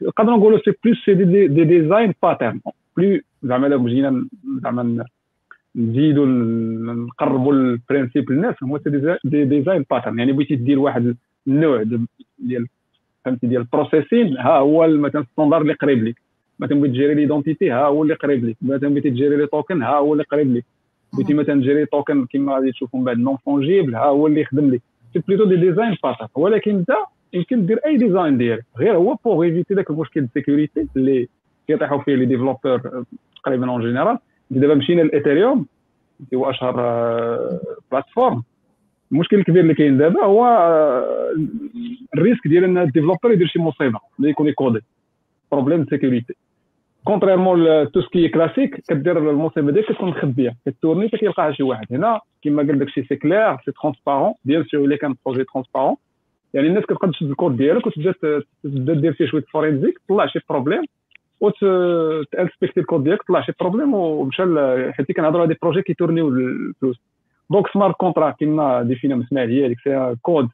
نقدروا 0.02 0.36
نقولوا 0.36 0.58
c'est 0.64 0.72
plus 0.84 1.04
c'est 1.04 1.14
des, 1.14 1.48
des 1.48 1.64
design 1.64 2.14
patterns 2.22 2.60
plutôt 2.96 3.20
زعما 3.42 3.66
الا 3.66 3.88
جينا 3.88 4.26
زعما 4.62 5.04
نزيدوا 5.76 6.26
نقربوا 6.26 7.52
ال 7.52 7.61
principe 7.61 8.32
للناس. 8.32 8.54
هما 8.62 8.80
des 9.24 9.44
design 9.44 9.84
patterns 9.90 10.18
يعني 10.18 10.32
بغيتي 10.32 10.56
دير 10.56 10.78
واحد 10.78 11.16
النوع 11.46 11.82
ديال 12.38 12.66
فهمتي 13.24 13.46
ديال 13.46 13.60
ال 13.60 13.67
processing 13.67 14.36
ها 14.38 14.58
هو 14.58 14.88
مثلا 14.88 15.24
standard 15.32 15.62
اللي 15.62 15.72
قريب 15.72 16.04
لك 16.04 16.22
مثلا 16.60 16.78
بغيتي 16.78 16.94
تgérer 16.94 17.14
l'identité 17.14 17.70
ها 17.70 17.86
هو 17.86 18.02
اللي 18.02 18.14
قريب 18.14 18.44
لك 18.44 18.56
مثلا 18.62 18.88
بغيتي 18.88 19.10
تgérer 19.10 19.36
les 19.36 19.46
tokens 19.46 19.82
ها 19.82 19.96
هو 19.96 20.12
اللي 20.12 20.24
قريب 20.24 20.56
لك 20.56 20.64
بغيتي 21.14 21.34
مثلا 21.34 21.60
تgérer 21.60 21.86
token 21.86 22.26
كما 22.26 22.54
غادي 22.54 22.72
تشوفوا 22.72 22.98
من 22.98 23.04
بعد 23.04 23.18
non 23.18 23.36
fungible 23.36 23.94
ها 23.94 24.04
هو 24.04 24.26
اللي 24.26 24.40
يخدم 24.40 24.70
لك 24.70 24.82
c'est 25.12 25.18
plutôt 25.28 25.44
des 25.44 25.56
design 25.56 25.96
patterns 26.02 26.28
ولكن 26.34 26.74
انت 26.76 26.90
يمكن 27.32 27.66
دير 27.66 27.78
أي 27.86 27.96
design 27.96 28.38
ديالك. 28.38 28.64
غير 28.78 28.96
هو 28.96 29.16
pour 29.24 29.42
éviter 29.42 29.74
ذاك 29.74 29.90
المشكل 29.90 30.20
ال 30.20 30.28
sécurité 30.28 30.86
اللي 30.96 31.28
كيطيحوا 31.66 32.02
فيه 32.02 32.14
les 32.14 32.24
développeurs 32.24 33.04
تقريبا 33.42 33.70
en 33.70 33.82
général 33.82 34.18
دابا 34.60 34.74
مشينا 34.74 35.02
ل 35.02 35.09
Ethereum 35.09 35.66
هو 36.34 36.50
أشهر 36.50 36.76
plateforme. 37.92 38.42
المشكل 39.12 39.36
الكبير 39.38 39.62
اللي 39.62 39.74
كاين 39.74 39.98
دابا 39.98 40.24
هو 40.24 40.46
ال 42.14 42.19
risque 42.19 42.48
ديال 42.48 42.64
إن 42.64 42.78
ال 42.78 42.83
développeur 42.83 43.32
يدير 43.32 43.46
شي 43.46 43.58
مصيبة 43.58 43.98
اللي 44.18 44.30
يكون 44.30 44.48
ي 44.48 44.53
coder. 44.53 44.80
problème 45.52 45.86
sécurité 45.90 46.34
contrairement 47.04 47.90
tout 47.92 48.00
ce 48.00 48.12
qui 48.12 48.28
est 48.28 48.42
classique 48.42 48.82
كدير 48.88 49.30
المصيبة 49.30 49.72
ديالك 49.72 49.88
كتكون 49.88 50.08
مخبية. 50.08 50.56
كت 50.66 50.76
tourner 50.76 51.08
كيلقاها 51.08 51.52
شي 51.52 51.62
واحد. 51.62 51.86
هنا 51.90 52.20
كما 52.42 52.62
قال 52.62 52.78
داكشي 52.78 53.04
c'est 53.04 53.16
clair 53.16 53.56
c'est 53.64 53.72
transparent 53.82 54.34
bien 54.44 54.64
sûr 54.64 54.84
الا 54.84 54.96
كان 54.96 55.14
projet 55.26 55.44
transparent 55.44 55.96
يعني 56.54 56.68
الناس 56.68 56.84
كتبقى 56.84 57.08
تشد 57.08 57.30
الكود 57.30 57.56
ديالك 57.56 57.86
وتبدا 57.86 58.14
تبدا 58.64 58.94
دير 58.94 59.12
فيه 59.12 59.26
شوية 59.26 59.44
forensic 59.52 60.00
طلع 60.08 60.26
شي 60.26 60.38
problème 60.48 60.82
وت 61.42 61.67
inspecter 61.67 62.80
ال 62.80 62.85
code 62.85 63.04
ديالك 63.04 63.22
طلع 63.22 63.40
شي 63.40 63.52
problème 63.60 63.94
ومشى 63.94 64.42
حيت 64.92 65.12
كنهضروا 65.12 65.40
على 65.40 65.52
des 65.52 65.58
projets 65.62 65.82
كي 65.82 65.91
tourner 65.91 66.20
يو 66.20 66.28
الفلوس 66.28 67.00
donc 67.50 67.66
smart 67.72 67.96
contract 67.96 68.30
كما 68.30 68.82
défini 68.82 69.18
نا 69.18 69.24
اسماعيل 69.24 69.50
هي 69.50 69.74
c'est 69.84 70.16
code 70.22 70.48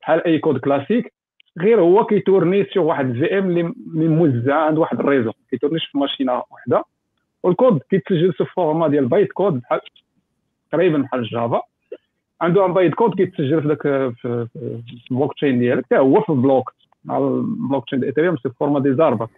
بحال 0.00 0.24
أي 0.26 0.38
code 0.38 0.58
classique 0.58 1.12
غير 1.60 1.80
هو 1.80 2.04
كي 2.04 2.17
tourner 2.17 2.64
sur 2.64 2.82
واحد 2.82 3.10
ال 3.10 3.38
VM 3.38 3.50
اللي 3.50 4.08
موزع 4.08 4.54
عند 4.54 4.78
واحد 4.78 5.00
ال 5.00 5.05
réseau 5.05 5.32
كي 5.50 5.56
tourner 5.56 5.79
ش 5.79 5.86
في 5.86 5.98
machine 5.98 6.37
ة 6.37 6.42
وحدة. 6.50 6.84
والكود 7.42 7.80
كيتسجل 7.90 8.32
في 8.32 8.44
format 8.44 8.88
ديال 8.88 9.06
bytecode 9.06 9.60
بحال 9.60 9.80
تقريبا 10.72 10.98
بحال 10.98 11.20
الجافا 11.20 11.62
عنده 12.40 12.66
ان 12.66 12.72
بايت 12.72 12.94
كود 12.94 13.14
كيتسجل 13.14 13.62
في 13.62 13.68
داك 13.68 13.82
في 14.16 14.46
البلوك 15.10 15.34
تشين 15.34 15.58
ديالك. 15.58 15.84
حتى 15.84 15.98
هو 15.98 16.20
في 16.20 16.30
البلوك 16.30 16.72
مع 17.04 17.18
البلوك 17.18 17.84
تشين 17.84 18.04
ايثيريوم 18.04 18.36
سي 18.36 18.48
فورما 18.48 18.80
دي 18.80 18.94
زاربا 18.94 19.28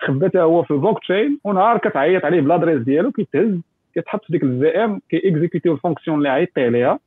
تخبى 0.00 0.30
هو 0.40 0.62
في 0.62 0.70
البلوك 0.70 0.98
تشين 0.98 1.38
ونهار 1.44 1.78
كتعيط 1.78 2.24
عليه 2.24 2.40
بلادريس 2.40 2.82
ديالو 2.82 3.12
كيتهز 3.12 3.60
كيتحط 3.94 4.24
في 4.24 4.32
ديك 4.32 4.42
الفي 4.42 4.68
ام 4.68 5.00
كي 5.08 5.28
اكزيكوتيو 5.28 5.72
الفونكسيون 5.72 6.18
اللي 6.18 6.28
عيطتي 6.28 6.64
عليها. 6.64 6.98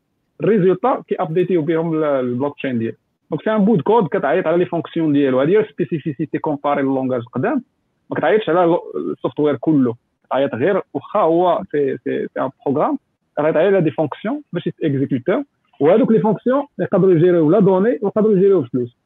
الريزولتا 0.41 1.03
كي 1.07 1.15
ابديتيو 1.15 1.62
بهم 1.62 2.03
البلوك 2.03 2.55
تشين 2.57 2.79
ديالك 2.79 2.97
دونك 3.31 3.43
سي 3.43 3.51
ان 3.51 3.65
بود 3.65 3.81
كود 3.81 4.07
كتعيط 4.07 4.47
على 4.47 4.57
لي 4.57 4.65
فونكسيون 4.65 5.13
ديالو. 5.13 5.41
هذه 5.41 5.49
هي 5.49 5.65
سبيسيفيسيتي 5.73 6.38
كومباري 6.38 6.81
اللونغاج 6.81 7.21
القدام 7.21 7.63
ما 8.09 8.17
كتعيطش 8.17 8.49
على 8.49 8.77
السوفتوير 8.95 9.55
كله. 9.55 9.95
كتعيط 10.25 10.55
غير 10.55 10.81
واخا 10.93 11.19
هو 11.19 11.62
c'est 11.71 11.97
c'est 11.97 12.27
un 12.38 12.49
programme 12.65 12.97
كتعيط 13.38 13.57
على 13.57 13.81
des 13.81 13.91
fonctions 13.91 14.41
باش 14.53 14.67
يت 14.67 14.81
exécuter 14.81 15.37
او 15.37 15.43
وهذوك 15.79 16.12
les 16.12 16.19
fonctions 16.19 16.63
يقدروا 16.79 17.13
ي 17.13 17.20
gérer 17.20 17.51
يو 17.51 17.55
la 17.55 17.59
donnée 17.59 17.99
ويقدروا 18.01 18.33
ي 18.33 18.37
gérer 18.37 18.53
يو 18.53 18.59
الفلوس 18.59 18.97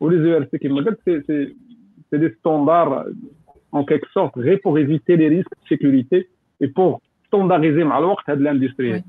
و 0.00 0.24
les 0.24 0.36
ERC 0.36 0.58
كيما 0.58 0.76
قلت 0.76 1.00
c'est 1.04 1.54
c'est 2.10 2.16
des 2.18 2.34
standards 2.40 3.06
en 3.72 3.84
quelque 3.84 4.10
sorte 4.12 4.34
pour 4.62 4.78
éviter 4.78 5.16
les 5.16 5.28
risques 5.28 5.56
de 5.62 5.68
sécurité 5.68 6.28
et 6.60 6.68
pour 6.68 7.00
standardiser 7.26 7.84
هاد 8.28 8.38
ال 8.40 8.46
industrie 8.46 9.04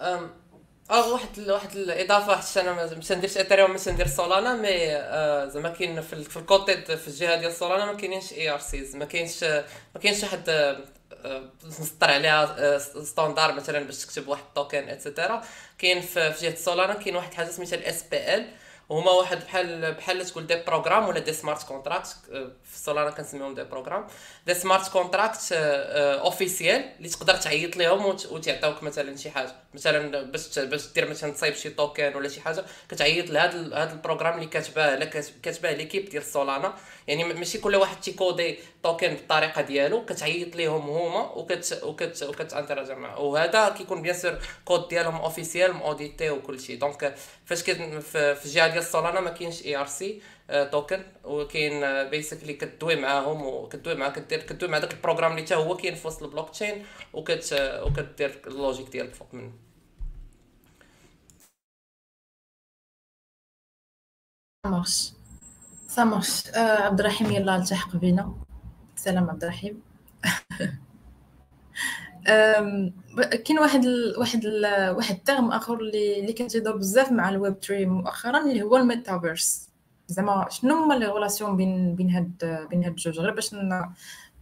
آه 0.00 1.12
واحد 1.12 1.38
واحد 1.48 1.76
الاضافه 1.76 2.28
واحد 2.28 2.58
أنا 2.58 2.72
ما 2.72 3.16
نديرش 3.16 3.36
Ethereum 3.36 3.70
ما 3.70 3.92
ندير 3.92 4.06
Solana 4.06 4.62
mais 4.62 4.96
آه 4.96 5.46
زعما 5.48 5.68
كاين 5.68 6.00
في, 6.00 6.16
في 6.16 6.36
ال 6.36 6.48
côté 6.48 6.96
في 6.96 7.08
الجهه 7.08 7.40
ديال 7.40 7.52
Solana 7.52 7.86
ما 7.86 7.92
كاينينش 7.92 8.32
ERCs 8.32 8.96
ما 8.96 9.04
كاينش 9.04 9.44
ما 9.94 10.00
كاينش 10.02 10.22
واحد 10.22 10.48
آه 10.48 10.76
نسطر 11.66 12.10
عليها 12.10 12.78
standard 12.78 13.54
مثلا 13.54 13.84
باش 13.84 14.04
تكتب 14.04 14.28
واحد 14.28 14.42
ال 14.48 14.53
token 14.53 14.78
et 14.78 14.94
cetera 14.94 15.42
كاين 15.78 16.00
في 16.00 16.32
جهة 16.40 16.54
Solana 16.54 16.94
كاين 16.94 17.16
واحد 17.16 17.34
حاجة 17.34 17.46
سميتها 17.46 17.76
ال 17.76 18.08
SPL 18.10 18.46
وهما 18.88 19.10
واحد 19.10 19.44
بحال 19.44 19.92
بحال 19.94 20.26
تقول 20.26 20.46
des 20.46 20.56
programmes 20.56 21.08
ولا 21.08 21.18
des 21.18 21.32
smart 21.32 21.62
contracts 21.62 22.16
في 22.64 22.78
Solana 22.78 23.10
كنسميهم 23.10 23.54
des 23.54 23.64
programmes. 23.64 24.06
des 24.46 24.54
smart 24.54 24.92
contracts 24.92 25.52
officiels 25.52 26.90
اللي 26.98 27.08
تقدر 27.08 27.34
تعيط 27.34 27.76
لهم 27.76 28.06
وتعطيوك 28.06 28.82
مثلا 28.82 29.16
شي 29.16 29.30
حاجة. 29.30 29.52
مثلا 29.74 30.22
باش 30.22 30.58
باش 30.58 30.92
دير 30.92 31.10
مثلا 31.10 31.32
تصايب 31.32 31.54
شي 31.54 31.70
token 31.70 32.16
ولا 32.16 32.28
شي 32.28 32.40
حاجة 32.40 32.64
كتعيط 32.88 33.30
لهذا 33.30 33.82
هذا 33.82 33.92
ال 33.92 33.96
programme 33.96 34.34
اللي 34.34 34.46
كاتباه 34.46 35.04
كاتباه 35.42 35.72
ليكيب 35.72 36.08
ديال 36.08 36.24
سولانا 36.24 36.74
يعني 37.06 37.24
ماشي 37.24 37.58
كل 37.58 37.76
واحد 37.76 38.00
تيكودي 38.00 38.58
توكن 38.82 39.08
بالطريقة 39.08 39.62
ديالو 39.62 40.04
كتعيط 40.04 40.56
ليهم 40.56 40.90
هما 40.90 41.32
وكت 41.32 41.80
وكت 41.84 42.22
وكتانتراجع 42.22 42.94
معاه 42.98 43.20
وهذا 43.20 43.68
كيكون 43.68 44.02
بيان 44.02 44.14
سور 44.14 44.38
كود 44.64 44.88
ديالهم 44.88 45.14
اوفيسيال 45.16 45.72
موديتي 45.72 46.30
وكلشي 46.30 46.76
دونك 46.76 47.14
فاش 47.44 47.62
كت 47.62 47.76
في 48.02 48.44
الجهة 48.44 48.68
ديال 48.68 48.84
سولانا 48.84 49.20
ما 49.20 49.30
كاينش 49.30 49.64
اي 49.64 49.76
ار 49.76 49.86
سي 49.86 50.22
توكن 50.72 51.02
وكاين 51.24 52.04
بيسكلي 52.10 52.52
كدوي 52.52 52.96
معاهم 52.96 53.46
وكدوي 53.46 53.94
مع 53.94 54.08
كدير 54.08 54.42
كدوي 54.42 54.68
مع 54.70 54.78
داك 54.78 54.92
البروغرام 54.92 55.32
اللي 55.32 55.42
حتى 55.42 55.54
هو 55.54 55.76
كاين 55.76 55.94
في 55.94 56.06
وسط 56.08 56.22
البلوك 56.22 56.50
تشين 56.50 56.86
وكت 57.12 57.52
وكدير 57.86 58.40
اللوجيك 58.46 58.88
ديالك 58.88 59.14
فوق 59.14 59.28
منه. 59.34 59.52
marche 64.66 65.15
ça 65.96 66.04
marche 66.04 66.42
عبد 66.56 67.00
الرحيم 67.00 67.30
يلا 67.30 67.56
التحق 67.56 67.96
بنا 67.96 68.34
سلام 68.96 69.30
عبد 69.30 69.44
الرحيم. 69.44 69.80
كاين 73.44 73.58
واحد 73.58 73.84
ال 73.84 74.14
واحد 74.18 74.44
ال 74.44 74.90
واحد 74.96 75.14
ال 75.14 75.20
terme 75.20 75.52
آخر 75.52 75.74
اللي 75.74 76.20
اللي 76.20 76.32
كتيدور 76.32 76.76
بزاف 76.76 77.12
مع 77.12 77.28
الويب 77.28 77.54
3 77.54 77.86
مؤخرا 77.86 78.40
اللي 78.40 78.62
هو 78.62 78.76
الميتافيرس. 78.76 79.68
زعما 80.08 80.46
شنو 80.50 80.74
هما 80.74 80.94
les 80.94 81.06
relations 81.06 81.56
بين 81.56 81.94
بين 81.94 82.10
هاد 82.10 82.66
بين 82.70 82.84
هاد 82.84 82.92
الجوج 82.92 83.20
غير 83.20 83.34
باش 83.34 83.54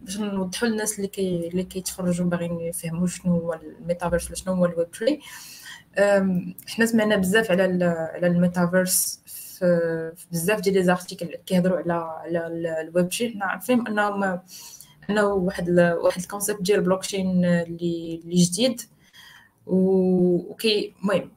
باش 0.01 0.17
نوضحوا 0.19 0.67
للناس 0.67 0.97
اللي 0.97 1.07
كي 1.07 1.47
اللي 1.47 1.63
كيتفرجوا 1.63 2.25
باغيين 2.25 2.59
يفهموا 2.59 3.07
شنو 3.07 3.33
هو 3.33 3.53
الميتافيرس 3.53 4.27
ولا 4.27 4.35
شنو 4.35 4.53
هو 4.53 4.65
الويب 4.65 4.87
3 4.95 5.19
حنا 6.67 6.85
سمعنا 6.85 7.15
بزاف 7.15 7.51
على 7.51 7.63
على 8.13 8.27
الميتافيرس. 8.27 9.19
في 9.59 10.27
بزاف 10.31 10.61
ديال 10.61 10.75
les 10.75 10.83
articles 10.83 11.35
كيهضروا 11.45 11.77
على 11.77 11.93
على 11.93 12.81
الويب 12.81 13.13
3 13.13 13.29
حنا 13.33 13.45
عارفين 13.45 13.87
انهم 13.87 14.39
أنه 15.09 15.25
واحد 15.25 15.69
ال 15.69 15.93
واحد 15.93 16.21
ال 16.21 16.26
concept 16.26 16.61
ديال 16.61 16.79
البلوكشين 16.79 17.45
اللي 17.45 18.21
اللي 18.23 18.35
جديد. 18.35 18.81
وكي 19.67 20.93
المهم 21.03 21.31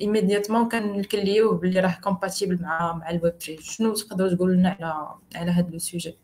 immédiatement 0.00 0.68
كن 0.68 0.83
inclure 0.83 1.34
يوه 1.34 1.56
باللي 1.58 1.80
راه 1.80 1.98
compatible 2.02 2.62
مع 2.62 2.92
مع 2.96 3.10
الويب 3.10 3.34
3 3.40 3.62
شنو 3.62 3.94
تقدروا 3.94 4.34
تقولوا 4.34 4.54
لنا 4.54 4.70
على 4.80 5.08
على 5.36 5.50
هذا 5.50 5.70
le 5.70 5.78
sujet 5.78 6.16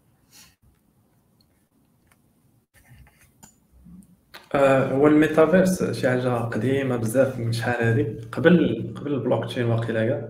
هو 4.57 5.07
الميتافيرس 5.07 5.84
شي 5.84 6.09
حاجة 6.09 6.28
قديمة 6.38 6.97
بزاف 6.97 7.38
من 7.38 7.53
شحال 7.53 7.84
هادي؟ 7.84 8.03
قبل 8.32 8.93
قبل 8.97 9.14
البلوك 9.14 9.45
تشين 9.45 9.64
واقيلا 9.64 10.09
كاع؟ 10.09 10.28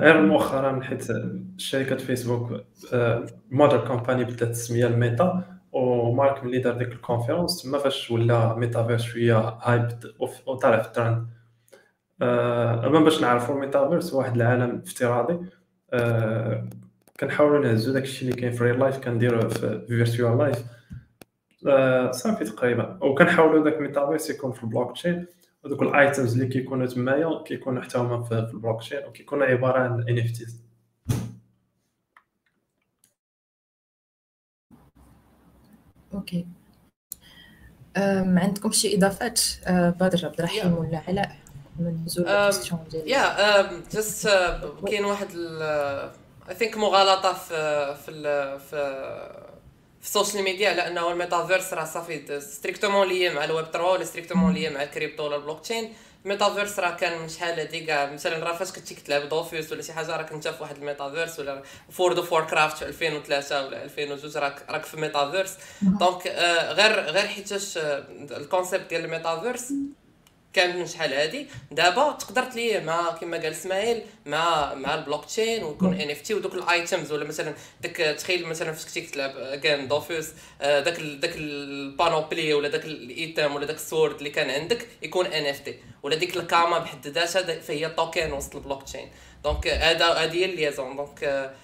غير 0.00 0.20
مؤخرا 0.22 0.80
حيت 0.82 1.04
شركة 1.58 1.96
فيسبوك 1.96 2.60
mother 3.50 3.86
company 3.86 4.24
بدات 4.24 4.48
تسميها 4.48 4.86
Meta 4.86 5.42
ومارك 5.72 6.44
ملي 6.44 6.58
دار 6.58 6.78
ديك 6.78 6.88
ال 6.88 6.95
conférence 6.95 7.62
تما 7.62 7.78
فاش 7.78 8.10
ولا 8.10 8.54
ميتافيرس 8.54 9.02
شوية 9.02 9.38
hype 9.38 9.88
وطالع 10.46 10.78
في 10.82 10.88
الترند 10.88 11.26
آه، 12.22 12.86
أما 12.86 13.00
باش 13.00 13.20
نعرفوا 13.22 13.54
الميتافيرس 13.54 14.14
واحد 14.14 14.36
العالم 14.36 14.82
افتراضي. 14.86 15.38
آه، 15.92 16.68
كنحاولوا 17.20 17.66
نهزو 17.66 17.92
داك 17.92 18.02
الشيء 18.02 18.28
اللي 18.28 18.40
كاين 18.40 18.52
في 18.52 18.64
real 18.64 18.78
life 18.80 18.98
كنديروه 18.98 19.48
في 19.48 19.86
virtual 19.88 20.38
life 20.38 20.64
صافي 22.10 22.44
تقريبا. 22.44 22.98
وكنحاولوا 23.02 23.64
داك 23.64 23.76
الميتافيرس 23.76 24.30
يكون 24.30 24.52
في 24.52 24.64
البلوك 24.64 24.92
تشين 24.92 25.26
ودوك 25.64 25.82
ال 25.82 25.90
items 25.90 26.32
اللي 26.32 26.46
كيكونوا 26.46 26.86
تمايا 26.86 27.42
كيكونوا 27.42 27.82
حتى 27.82 27.98
هما 27.98 28.22
في 28.22 28.34
البلوك 28.38 28.80
تشين 28.80 29.04
وكيكونوا 29.06 29.46
عبارة 29.46 29.78
عن 29.78 30.08
NFTs 30.08 30.64
okay 36.14 36.46
ما 37.96 38.40
عندكم 38.40 38.72
شي 38.72 38.96
إضافات؟ 38.96 39.40
أه، 39.64 39.90
بدر 39.90 40.26
عبد 40.26 40.38
الرحيم 40.38 40.72
ولا 40.72 41.02
علاء 41.08 41.36
من 41.78 42.06
ديالي 42.90 43.10
يا 43.10 43.72
just 43.94 44.28
كاين 44.86 45.04
واحد 45.04 45.28
I 46.48 46.54
think 46.54 46.76
مغالطة 46.76 47.32
في 47.32 47.94
في 48.06 48.12
في 48.58 49.53
في 50.04 50.10
ال 50.10 50.15
social 50.15 50.44
media 50.44 50.70
على 50.70 50.86
انه 50.86 51.12
الميتافيرس 51.12 51.72
راه 51.72 51.84
صافي 51.84 52.40
strictement 52.40 53.08
lié 53.08 53.32
مع 53.32 53.44
الويب 53.44 53.64
3 53.64 53.84
ولا 53.84 54.04
strictement 54.04 54.52
lié 54.54 54.70
مع 54.70 54.82
الكريبتو 54.82 55.24
ولا 55.24 55.36
ال 55.36 55.60
blockchain 55.60 55.92
ال 56.24 56.29
metaverse 56.29 56.78
راه 56.78 56.90
كان 56.90 57.18
من 57.18 57.28
شحال 57.28 57.60
هادي 57.60 57.80
كاع 57.80 58.12
مثلا 58.12 58.44
راه 58.44 58.56
فاش 58.56 58.72
كنتي 58.72 58.94
كتلعب 58.94 59.28
Dofus 59.28 59.72
ولا 59.72 59.82
شي 59.82 59.92
حاجة 59.92 60.16
راك 60.16 60.32
انت 60.32 60.48
في 60.48 60.62
واحد 60.62 60.76
الميتافيرس 60.76 61.38
ولا 61.40 61.62
World 61.90 62.18
of 62.18 62.32
Warcraft 62.32 62.76
في 62.76 62.84
2003 62.88 63.66
ولا 63.66 63.84
2002 63.84 64.44
راك 64.44 64.62
راك 64.70 64.84
في 64.84 64.96
ميتافيرس. 64.96 65.54
دونك 65.82 66.26
آه 66.26 66.72
غير 66.72 67.00
غير 67.00 67.26
حيتاش 67.26 67.78
آه 67.78 68.04
ال 68.30 68.37
concept 68.37 68.90
ديال 68.90 69.04
الميتافيرس 69.04 69.72
كان 70.54 70.78
من 70.78 70.86
شحال 70.86 71.12
هادي. 71.12 71.46
دابا 71.70 72.12
تقدر 72.12 72.42
تليه 72.44 72.80
مع 72.80 73.10
كما 73.10 73.36
قال 73.36 73.52
اسماعيل 73.52 74.02
مع 74.26 74.74
مع 74.74 74.94
البلوك 74.94 75.24
تشين 75.24 75.64
ويكون 75.64 76.00
NFT 76.00 76.34
ودوك 76.34 76.54
ال 76.54 76.64
items 76.64 77.12
ولا 77.12 77.24
مثلا 77.24 77.54
داك 77.80 77.96
تخيل 77.96 78.46
مثلا 78.46 78.72
فاش 78.72 78.84
كنتي 78.84 79.00
تلعب 79.00 79.60
كان 79.60 79.88
Dofus 79.88 80.28
داك 80.60 81.00
داك 81.00 81.36
ال 81.36 81.49
panoplie 81.49 82.54
ولا 82.54 82.68
داك 82.68 82.84
ال 82.84 82.98
item 82.98 83.54
ولا 83.54 83.66
داك 83.66 83.76
ال 83.76 83.83
sword 83.83 84.16
اللي 84.16 84.30
كان 84.30 84.50
عندك 84.50 84.88
يكون 85.02 85.26
NFT 85.26 85.74
ولا 86.02 86.16
ديك 86.16 86.36
ال 86.36 86.44
kama 86.44 86.78
بحد 86.78 87.06
ذاتها 87.06 87.60
فهي 87.60 87.88
token 87.88 88.32
وسط 88.32 88.56
ال 88.56 88.82
blockchain 88.82 89.10
donc 89.44 89.68
هذا 89.68 90.06
هذه 90.06 90.34
هي 90.34 90.44
ال 90.44 90.50
liaison. 90.50 90.96
donc 90.96 91.54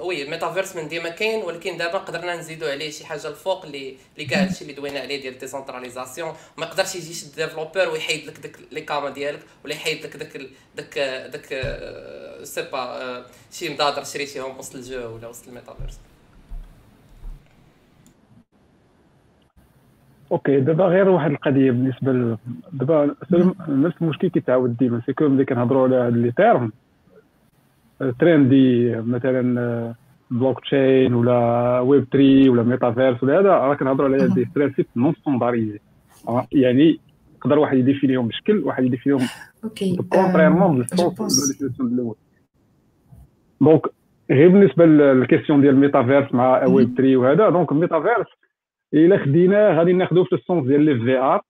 oui 0.00 0.22
ال 0.22 0.27
metaverse 0.27 0.76
من 0.76 0.88
ديما 0.88 1.08
كاين 1.08 1.44
ولكن 1.44 1.76
دابا 1.76 1.98
قدرنا 1.98 2.36
نزيدوا 2.36 2.70
عليه 2.70 2.90
شي 2.90 3.06
حاجة 3.06 3.28
الفوق 3.28 3.64
اللي 3.64 3.94
اللي 4.16 4.26
كاع 4.26 4.42
هادشي 4.42 4.62
اللي 4.62 4.74
دوينا 4.74 5.00
عليه 5.00 5.20
ديال 5.20 5.34
ال 5.34 5.40
décentralisation 5.40 6.32
ما 6.58 6.66
يقدرش 6.66 6.94
يجي 6.94 7.14
شي 7.14 7.26
developer 7.36 7.88
ويحيد 7.88 8.26
لك 8.26 8.40
داك 8.40 8.56
les 8.72 8.80
kamas 8.80 9.10
ديالك 9.10 9.40
ولا 9.64 9.74
يحيد 9.74 10.06
لك 10.06 10.16
داك 10.16 10.40
داك 10.76 10.98
داك 11.32 11.46
sais 12.42 12.62
pas 12.72 13.24
شي 13.52 13.74
مدادر 13.74 14.04
شريتيهم 14.04 14.58
وسط 14.58 14.74
ال 14.74 14.85
jeu 14.85 15.16
ولا 15.16 15.28
وسط 15.28 15.48
ال 15.48 15.53
metaverse. 15.53 16.00
okay 20.32 20.60
دابا 20.60 20.84
غير 20.84 21.08
واحد 21.08 21.30
القضية 21.30 21.70
بالنسبة 21.70 22.38
دابا 22.72 23.14
نفس 23.68 23.96
المشكل 24.02 24.28
كيتعاود 24.28 24.76
ديما 24.76 25.02
c'est 25.06 25.12
comme 25.12 25.30
ملي 25.30 25.44
كنهضروا 25.44 25.86
على 25.86 25.96
هاد 25.96 26.16
les 26.16 26.32
termes 26.32 26.72
trendy 28.18 28.96
مثلا 28.96 29.94
بلوك 30.30 30.60
تشين 30.60 31.14
ولا 31.14 31.80
ويب 31.80 32.04
3 32.12 32.50
ولا 32.50 32.62
ميتافيرس 32.62 33.22
ولا 33.22 33.40
هذا 33.40 33.48
راه 33.48 33.74
كنهضروا 33.74 34.08
على 34.08 34.28
des 34.28 34.48
principes 34.56 34.86
non 34.96 35.14
standardisés 35.14 35.78
يعني 36.52 37.00
يقدر 37.36 37.58
واحد 37.58 37.76
يديفينيهم 37.76 38.28
بشكل 38.28 38.58
واحد 38.58 38.84
يديفينيهم 38.84 39.20
okay 39.64 39.96
contrairement 39.96 40.86
الأول 41.80 42.14
donc 43.60 43.86
غير 44.30 44.48
بالنسبة 44.48 44.86
لل 44.86 45.01
question 45.01 45.60
ديال 45.60 45.74
الميتافيرس 45.74 46.34
مع 46.34 46.66
ويب 46.66 46.94
3 46.96 47.16
وهذا 47.16 47.50
donc 47.50 47.72
ال 47.72 47.77
metaverse 47.77 48.26
الا 48.94 49.18
خديناه 49.18 49.78
غادي 49.78 49.92
ناخذوه 49.92 50.24
في 50.24 50.34
ال 50.34 50.40
sens 50.40 50.66
ديال 50.66 50.80
les 50.80 50.98
VR 50.98 51.40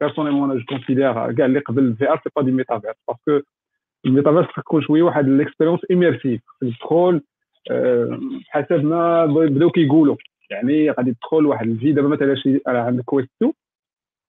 personnellement 0.00 0.50
أنا 0.50 0.58
je 0.58 0.64
considère 0.66 1.32
كاع 1.32 1.46
اللي 1.46 1.58
قبل 1.58 1.82
ال 1.82 2.10
VR 2.10 2.20
c'est 2.24 2.30
pas 2.36 2.42
des 2.42 2.50
metaverse 2.50 2.96
parce 3.08 3.32
que 3.32 3.46
ال 4.06 4.10
metaverse 4.10 4.46
تكون 4.56 4.82
شوية 4.82 5.02
واحد 5.02 5.28
l'expérience 5.28 5.80
immersive 5.90 6.40
تدخل 6.60 7.20
حسب 8.48 8.84
ما 8.84 9.26
بداو 9.26 9.70
كيقولوا. 9.70 10.16
يعني 10.50 10.90
غادي 10.90 11.14
تدخل 11.14 11.46
واحد 11.46 11.68
الفي 11.68 11.92
دابا 11.92 12.08
مثلا 12.08 12.34
شي 12.34 12.60
عندك 12.66 13.04
Quest 13.04 13.30
2 13.36 13.52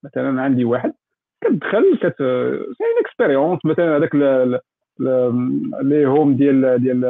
مثلا 0.03 0.41
عندي 0.41 0.65
واحد. 0.65 0.93
كتدخل 1.41 1.97
كت 2.01 2.17
cette 2.77 2.83
expérience. 3.05 3.59
مثلا 3.65 3.97
هذاك 3.97 4.15
les 5.81 6.05
homes 6.05 6.35
ديال 6.35 6.81
ديال 6.81 7.05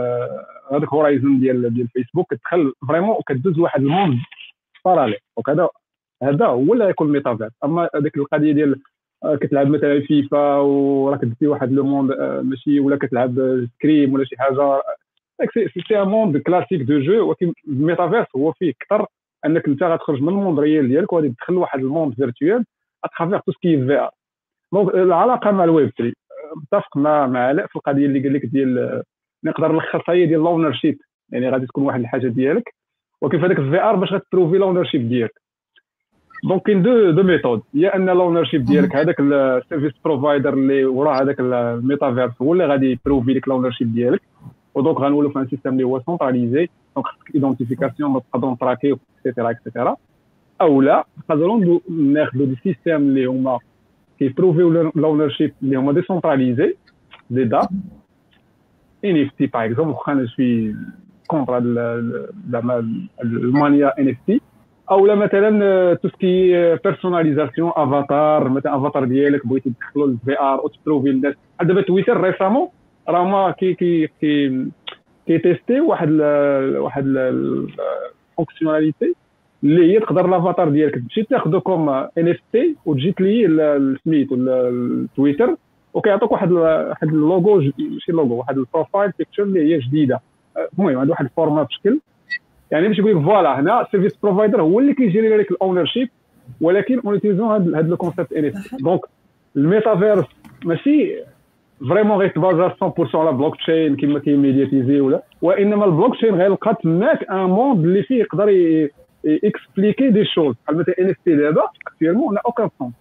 هذاك 0.71 0.89
Horizon 0.89 1.39
ديال 1.39 1.73
ديال 1.73 1.87
فيسبوك. 1.87 2.33
كتدخل 2.33 2.73
vraiment 2.87 3.09
وكدوز 3.09 3.59
واحد 3.59 3.81
ال 3.81 3.87
monde 3.87 4.17
parallèle 4.85 5.17
donc 5.37 5.69
هذا 6.23 6.45
هو 6.45 6.73
اللي 6.73 6.85
غيكون 6.85 7.11
ميتافيرس. 7.11 7.51
أما 7.63 7.89
هذيك 7.95 8.17
القضية 8.17 8.51
ديال 8.53 8.71
آه، 8.71 8.92
كتلعب 9.41 9.67
مثلا 9.67 10.01
فيفا 10.01 10.55
وراك 10.55 11.25
دزتي 11.25 11.47
واحد 11.47 11.71
le 11.71 11.83
monde 11.83 12.11
آه، 12.11 12.41
ماشي 12.41 12.79
ولا 12.79 12.97
كتلعب 12.97 13.65
Skyrim 13.77 14.13
ولا 14.13 14.25
شي 14.25 14.35
حاجة. 14.37 14.81
c'est 15.53 16.01
un 16.01 16.07
monde 16.07 16.37
classique 16.37 16.81
de 16.81 16.99
jeu 16.99 17.27
ولكن 17.29 17.53
الميتافيرس 17.67 18.27
هو 18.35 18.51
فيه 18.51 18.73
أكثر 18.81 19.07
أنك 19.45 19.67
أنت 19.67 19.83
غتخرج 19.83 20.21
من 20.21 20.29
ال 20.29 20.34
monde 20.34 20.59
réel 20.59 20.87
ديالك 20.87 21.13
وغادي 21.13 21.29
تدخل 21.29 21.53
واحد 21.53 21.79
ال 21.79 21.85
monde 21.85 22.13
virtuel 22.13 22.65
à 23.03 23.08
travers 23.08 23.39
tout 23.39 23.51
ce 23.51 23.65
qui 23.65 23.85
VR 23.85 24.11
donc 24.73 24.95
العلاقة 24.95 25.51
مع 25.51 25.63
الويب 25.63 25.91
3 25.97 26.13
متفق 26.55 26.97
مع 26.97 27.27
مع 27.27 27.39
علاء 27.39 27.67
في 27.67 27.75
القضية 27.75 28.05
اللي 28.05 28.19
قال 28.19 28.33
لك 28.33 28.45
ديال 28.45 29.03
نقدر 29.43 29.71
نلخصها 29.71 30.15
هي 30.15 30.25
ديال 30.25 30.41
ال 30.41 30.73
ownership 30.73 30.97
يعني 31.29 31.49
غادي 31.49 31.65
تكون 31.65 31.83
واحد 31.83 31.99
الحاجة 31.99 32.27
ديالك. 32.27 32.75
ولكن 33.21 33.39
في 33.39 33.45
هذاك 33.45 33.59
ال 33.59 33.81
VR 33.81 33.95
باش 33.95 34.13
غتبروفي 34.13 34.57
ال 34.57 34.83
ownership 34.83 35.09
ديالك. 35.09 35.41
donc 36.43 36.61
كاين 36.61 36.81
deux 36.81 37.11
deux 37.11 37.23
méthodes 37.23 37.61
y'a 37.73 37.95
un 37.95 38.09
ال 38.09 38.43
ownership 38.43 38.65
ديالك 38.65 38.95
هذاك 38.95 39.19
ال 39.19 39.28
service 39.28 39.91
provider 40.05 40.53
اللي 40.53 40.85
وراه 40.85 41.21
هذاك 41.21 41.39
الميتافيرس 41.39 42.31
هو 42.41 42.53
اللي 42.53 42.65
غادي 42.65 42.91
يبروفي 42.91 43.33
لك 43.33 43.47
ال 43.47 43.71
ownership 43.71 43.93
ديالك 43.93 44.21
و 44.75 44.80
donc 44.80 44.97
غنولوا 44.99 45.31
في 45.31 45.39
un 45.39 45.47
système 45.47 45.71
اللي 45.73 45.83
هو 45.83 46.01
centralisé 46.05 46.69
donc 46.95 47.07
خصك 47.07 47.35
identification 47.35 48.21
تقدروا 48.31 48.53
نتراكيو 48.53 48.99
et 49.17 49.25
cetera 49.25 49.49
et 49.51 49.62
cetera 49.62 49.95
أو 50.61 50.81
لا 50.81 51.05
نقدروا 51.29 51.79
ناخذوا 51.89 52.45
des 52.45 52.55
systèmes 52.63 52.95
اللي 52.95 53.25
هما 53.25 53.59
كيبروفيو 54.19 54.71
ال 54.71 55.29
ownership 55.29 55.53
اللي 55.63 55.75
هما 55.75 55.93
décentralisés 55.93 56.75
دي 57.29 57.43
دات 57.43 57.69
NFT 59.05 59.45
par 59.45 59.65
exemple 59.65 59.91
واخا 59.91 60.11
أنا 60.11 60.27
je 60.27 60.75
suis 61.27 61.57
contre 63.23 63.99
la 63.99 64.09
mania 64.09 64.17
NFT 64.27 64.41
أو 64.91 65.07
لا 65.07 65.15
مثلا 65.15 65.93
tout 65.93 66.19
ce 66.19 66.32
qui 66.32 66.51
personnalisation 66.75 67.71
avatar 67.75 68.49
مثلا 68.49 68.77
افاتار 68.77 69.05
ديالك 69.05 69.47
بغيتي 69.47 69.69
تدخلوا 69.69 70.07
لل 70.07 70.39
VR 70.39 70.61
وتبروفي 70.65 71.09
للناس 71.09 71.33
دابا 71.61 71.81
تويتر 71.81 72.21
récemment 72.21 72.67
راه 73.09 73.23
ما 73.23 73.51
كي 73.51 73.73
كي 73.73 74.07
كي 74.21 74.65
كي 75.27 75.37
تيستي 75.37 75.81
واحد 75.81 76.07
ال 76.11 76.77
واحد 76.77 77.03
ال 77.07 77.21
fonctionnalité 77.21 79.13
اللي 79.63 79.93
هي 79.93 79.99
تقدر 79.99 80.25
الافاتار 80.25 80.69
ديالك. 80.69 80.95
تمشي 80.95 81.23
تاخذو 81.23 81.61
comme 81.61 81.89
NFT 81.89 82.75
وتجي 82.85 83.11
تلي 83.11 83.45
السميت 83.45 84.31
ولا 84.31 84.69
التويتر 84.69 85.55
وكيعطوك 85.93 86.31
واحد 86.31 86.51
واحد 86.51 87.07
اللوغو 87.07 87.55
ماشي 87.77 88.11
لوغو 88.11 88.37
واحد 88.37 88.57
ال 88.57 88.64
profile 88.64 89.11
picture 89.19 89.43
اللي 89.43 89.75
هي 89.75 89.79
جديدة. 89.79 90.21
المهم 90.73 90.97
عنده 90.97 91.11
واحد 91.11 91.25
ال 91.25 91.31
format 91.31 91.63
بشكل. 91.63 91.99
يعني 92.71 92.87
باش 92.87 92.99
يقول 92.99 93.17
لك 93.17 93.23
voilà 93.23 93.59
هنا 93.59 93.81
ال 93.81 93.86
service 93.86 94.17
provider 94.23 94.61
هو 94.61 94.79
اللي 94.79 94.93
كيجيري 94.93 95.37
لك 95.37 95.51
ال 95.51 95.85
ownership 95.85 96.09
ولكن 96.61 96.99
en 97.05 97.13
utilisant 97.13 97.51
هذا 97.51 97.81
le 97.81 97.97
concept 97.97 98.33
NF 98.33 98.75
donc 98.79 99.01
الميتافيرس 99.55 100.25
ماشي 100.65 101.15
فريمون 101.89 102.17
غيتبازا 102.17 102.75
100% 102.83 103.15
على 103.15 103.31
بلوك 103.31 103.55
تشين 103.55 103.95
كما 103.95 104.19
كيميدياتيزي 104.19 104.99
ولا 104.99 105.23
وإنما 105.41 105.85
البلوك 105.85 106.15
تشين 106.15 106.35
غيلقى 106.35 106.75
تماك 106.83 107.31
ان 107.31 107.45
موند 107.45 107.83
اللي 107.85 108.03
فيه 108.03 108.19
يقدر 108.19 108.47
اكسبليكي 109.25 110.09
دي 110.09 110.25
شوز 110.25 110.55
بحال 110.63 110.77
مثلا 110.77 110.95
ان 110.99 111.09
اف 111.09 111.15
تي 111.25 111.35
دابا 111.35 111.63
اكتيرمون 111.87 112.35
لا 112.35 112.41
اوكان 112.45 112.69
سون 112.79 112.91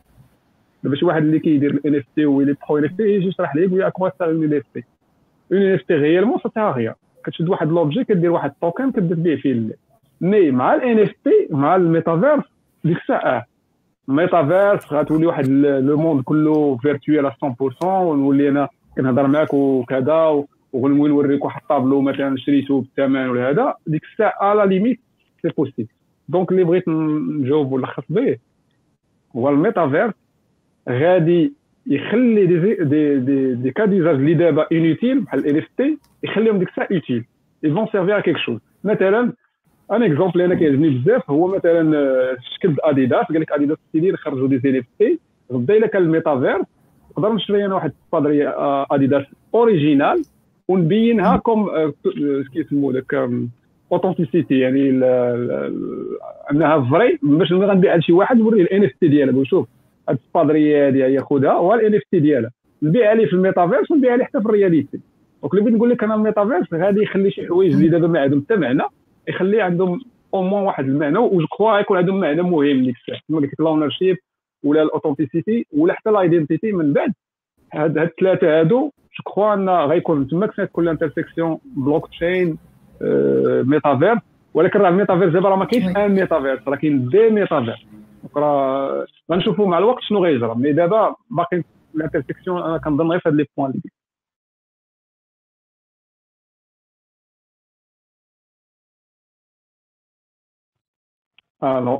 دابا 0.85 0.97
شي 0.97 1.05
واحد 1.05 1.23
اللي 1.23 1.39
كيدير 1.39 1.71
الان 1.71 1.95
اف 1.95 2.05
تي 2.17 2.27
ويلي 2.27 2.57
برو 2.69 2.79
ان 2.79 2.85
اف 2.85 2.93
تي 2.97 3.03
يجي 3.03 3.29
يشرح 3.29 3.57
لك 3.57 3.73
لك 3.73 3.93
كوا 3.93 4.09
سا 4.19 4.25
ان 4.25 4.55
اف 4.55 4.63
تي 4.75 4.85
ان 5.53 5.75
اف 5.75 5.83
تي 5.83 5.95
غيالمون 5.95 6.39
سا 6.55 6.71
غيا 6.71 6.95
كتشد 7.25 7.49
واحد 7.49 7.69
لوبجي 7.69 8.05
كدير 8.05 8.31
واحد 8.31 8.51
التوكن 8.51 8.93
كدير 8.93 9.17
به 9.17 9.37
فيه 9.37 9.77
مي 10.21 10.51
مع 10.51 10.75
الان 10.75 10.99
اف 10.99 11.13
بي 11.25 11.49
مع 11.51 11.77
الميتافيرس 11.77 12.45
ديك 12.85 12.97
الساعة. 12.97 13.47
الميتافيرس 14.09 14.93
غتولي 14.93 15.27
واحد 15.27 15.49
le 15.49 15.97
monde 15.97 16.23
كله 16.23 16.77
virtuel 16.77 17.33
100% 17.83 17.85
ونولي 17.85 18.49
أنا 18.49 18.69
كنهضر 18.97 19.27
معاك 19.27 19.55
وكذا 19.55 20.45
ونولي 20.73 21.13
نوريك 21.13 21.45
واحد 21.45 21.61
الطابلو 21.63 22.01
مثلا 22.01 22.37
شريته 22.37 22.81
بالثمن 22.81 23.29
ولا 23.29 23.51
هذا. 23.51 23.75
ديك 23.87 24.03
الساعة 24.13 24.55
la 24.55 24.67
limite 24.67 25.01
c'est 25.43 25.49
possible 25.49 25.89
donc 26.29 26.53
اللي 26.53 26.65
بغيت 26.65 26.89
نجاوب 26.89 27.73
ونلخص 27.73 28.05
به 28.09 28.37
هو 29.37 29.49
الميتافيرس 29.49 30.15
غادي 30.89 31.53
يخلي 31.87 32.47
دي 32.47 32.59
دي 32.59 33.19
دي, 33.19 33.55
دي 33.55 33.71
كا 33.71 33.85
ديزاج 33.85 34.15
اللي 34.15 34.35
دابا 34.35 34.67
inutiles 34.73 35.21
بحال 35.21 35.47
ال 35.47 35.59
NFT 35.59 35.99
يخليهم 36.23 36.59
ديك 36.59 36.69
الساعة 36.69 36.89
utiles 36.93 37.25
ils 37.63 37.73
vont 37.73 37.87
servir 37.93 38.10
à 38.10 38.13
quelque 38.13 38.37
chose 38.37 38.59
مثلا 38.85 39.33
un 39.93 40.03
exemple 40.03 40.41
أنا 40.41 40.55
كيعجبني 40.55 40.89
بزاف 40.91 41.31
هو 41.31 41.47
مثلا 41.47 41.93
شكل 42.55 42.77
اديداس 42.81 43.27
قال 43.27 43.41
لك 43.41 43.53
اديداس 43.53 43.79
ستيلي 43.89 44.17
خرجوا 44.17 44.49
des 44.49 44.57
NFT 44.57 45.19
غدا 45.53 45.77
الا 45.77 45.87
كان 45.87 46.03
الميتافيرس. 46.03 46.67
نقدر 47.11 47.33
نشري 47.33 47.67
أنا 47.67 47.75
واحد 47.75 47.93
السبادريه 48.07 48.55
اديداس 48.91 49.25
original 49.55 50.23
ونبينها 50.69 51.37
comme 51.37 51.71
كيسمو 52.53 52.93
داك 52.93 53.31
authenticité 53.93 54.59
يعني 54.59 54.91
أنها 56.51 56.91
vraie 56.91 57.19
باش 57.23 57.53
غنبيعها 57.53 57.97
لشي 57.97 58.13
واحد 58.13 58.37
نوريه 58.39 58.63
ال 58.63 58.85
NFT 58.85 59.09
ديالها. 59.09 59.45
شوف 59.45 59.69
هاد 60.09 60.19
السبادرية 60.25 60.87
هادي 60.87 60.99
ياخذها 60.99 61.53
هو 61.53 61.75
ال 61.75 61.95
NFT 61.95 62.21
ديالها. 62.21 62.51
نبيعها 62.83 63.15
ليه 63.15 63.27
في 63.27 63.33
الميتافيرس 63.33 63.91
ونبيعها 63.91 64.17
ليه 64.17 64.25
حتى 64.25 64.41
في 64.41 64.47
ال 64.47 64.53
reality. 64.53 65.01
donc 65.43 65.55
اللي 65.55 65.65
بغيت 65.65 65.75
نقول 65.77 65.91
لك 65.91 66.05
أنا 66.05 66.15
الميتافيرس 66.15 66.75
غادي 66.75 67.03
يخلي 67.03 67.31
شي 67.31 67.47
حوايج 67.47 67.73
اللي 67.73 67.89
دابا 67.89 68.07
ما 68.07 68.21
عندهم 68.21 68.43
حتى 68.45 68.57
معنى 68.57 68.83
يخلي 69.29 69.63
عندهم 69.63 70.01
au 70.35 70.43
moins 70.43 70.63
واحد 70.63 70.85
المعنى 70.85 71.19
و 71.19 71.28
je 71.28 71.47
crois 71.47 71.79
يكون 71.79 71.97
عندهم 71.99 72.21
معنى 72.21 72.43
مهم 72.43 72.85
ديك 72.85 72.97
الساعة 72.97 73.21
كما 73.29 73.39
قلت 73.39 73.53
لك 73.53 73.61
ال 73.61 73.91
ownership 73.91 74.17
ولا 74.65 74.83
ال 74.83 74.89
authenticity 74.89 75.67
ولا 75.77 75.95
حتى 75.95 76.11
ال 76.11 76.18
identity 76.18 76.73
من 76.73 76.93
بعد. 76.93 77.13
هاد 77.75 77.99
الثلاثة 77.99 78.61
هادو 78.61 78.79
je 78.79 78.91
crois 79.27 79.55
أن 79.55 79.69
غيكون 79.69 80.29
تماك 80.29 80.71
كل 80.73 80.89
intersection 80.89 81.59
blockchain 81.77 82.59
metaverse 83.65 84.19
ولكن 84.55 84.79
راه 84.79 84.89
الميتافيرس 84.89 85.33
دابا 85.33 85.49
راه 85.49 85.57
ما 85.57 85.65
كاينش 85.65 85.97
un 85.97 86.11
metaverse 86.15 86.69
راه 86.69 86.77
كاين 86.77 87.09
des 87.09 87.31
metaverses 87.31 87.79
راه 88.37 89.07
غنشوفوا 89.33 89.69
مع 89.69 89.79
الوقت 89.79 90.03
شنو 90.03 90.25
غيجرى 90.25 90.55
mais 90.55 90.73
دابا 90.73 91.15
باقي 91.31 91.63
ال 91.95 92.00
intersection 92.00 92.63
أنا 92.63 92.79
كنظن 92.79 93.11
غير 93.11 93.21
في 93.21 93.29
هاد 93.29 93.35
les 93.35 93.47
points 93.57 93.71
اللي 93.71 93.83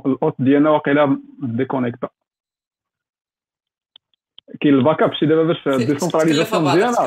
ال 0.05 0.11
hôte 0.11 0.35
ديالنا 0.39 0.69
واقيلا 0.69 1.21
déconnecta 1.43 2.09
كاين 4.61 4.73
ال 4.73 5.03
backup 5.03 5.13
شي 5.13 5.25
دابا 5.25 5.43
باش 5.43 5.67
ال 5.67 5.73
décentralisation 5.73 6.63
مزيانة. 6.63 6.97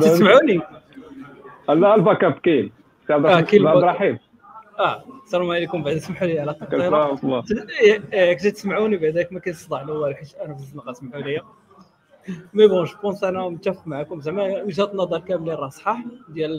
تسمعوني 0.00 0.60
لا 1.68 1.94
ال 1.94 2.24
backup 2.24 2.32
كاين. 2.32 2.72
سي 3.06 3.12
عبد 3.12 3.26
الرحيم. 3.26 4.18
آه 4.78 5.04
السلام 5.24 5.50
عليكم 5.50 5.82
بعد 5.82 5.96
اسمحوا 5.96 6.26
لي 6.26 6.40
على 6.40 6.50
التقطيره 6.50 7.16
كنت 8.34 8.46
تسمعوني 8.46 8.96
بعدك 8.96 9.32
ما 9.32 9.40
كاين 9.40 9.54
صداع 9.56 9.82
الأول 9.82 10.16
حيت 10.16 10.34
أنا 10.34 10.54
في 10.54 10.60
الزنقه 10.60 10.90
اسمحوا 10.90 11.20
لي. 11.20 11.40
مي 12.54 12.66
بون 12.66 12.84
جو 12.84 12.96
بونس 13.02 13.24
أنا 13.24 13.48
متفق 13.48 13.86
معكم. 13.86 14.20
زعما 14.20 14.62
وجهة 14.62 14.84
النظر 14.92 15.18
كاملين 15.20 15.54
راه 15.54 15.68
صحاح 15.68 16.04
ديال 16.28 16.56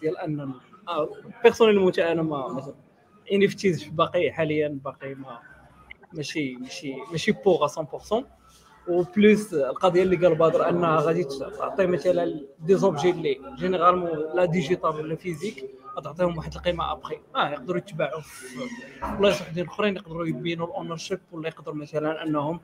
ديال 0.00 0.18
ان 0.18 0.52
بيرسونيلمون 1.42 1.92
أنا 1.98 2.22
ما 2.22 2.72
ان 3.32 3.44
اف 3.44 3.54
تيز 3.54 3.84
باقي 3.84 4.32
حاليا 4.32 4.78
باقي 4.84 5.14
ما 5.14 5.38
ماشي 6.12 6.54
ماشي 6.56 6.94
ماشي 7.10 7.32
بوغ 7.32 7.66
100% 7.68 8.24
وبلوس 8.88 9.54
القضية 9.54 10.02
اللي 10.02 10.16
قال 10.16 10.34
بدر 10.34 10.68
أنها 10.68 11.00
غادي 11.00 11.24
تعطي 11.24 11.86
مثلا 11.86 12.40
دي 12.60 12.74
زوبجي 12.74 13.10
اللي 13.10 13.40
جينيرالمون 13.58 14.18
لا 14.34 14.44
ديجيتال 14.44 14.90
ولا 14.90 15.16
فيزيك 15.16 15.70
غتعطيهم 15.96 16.36
واحد 16.36 16.54
القيمة 16.54 16.92
أبخي. 16.92 17.18
آه 17.36 17.48
يقدروا 17.48 17.78
يتباعوا. 17.78 18.20
في 18.20 19.16
بلايص 19.18 19.40
وحدين 19.40 19.66
أخرين 19.66 19.96
يقدروا 19.96 20.26
يبينوا 20.26 20.66
ال 20.66 20.96
ownership 20.96 21.20
ولا 21.32 21.48
يقدروا 21.48 21.76
مثلا 21.76 22.22
أنهم 22.22 22.60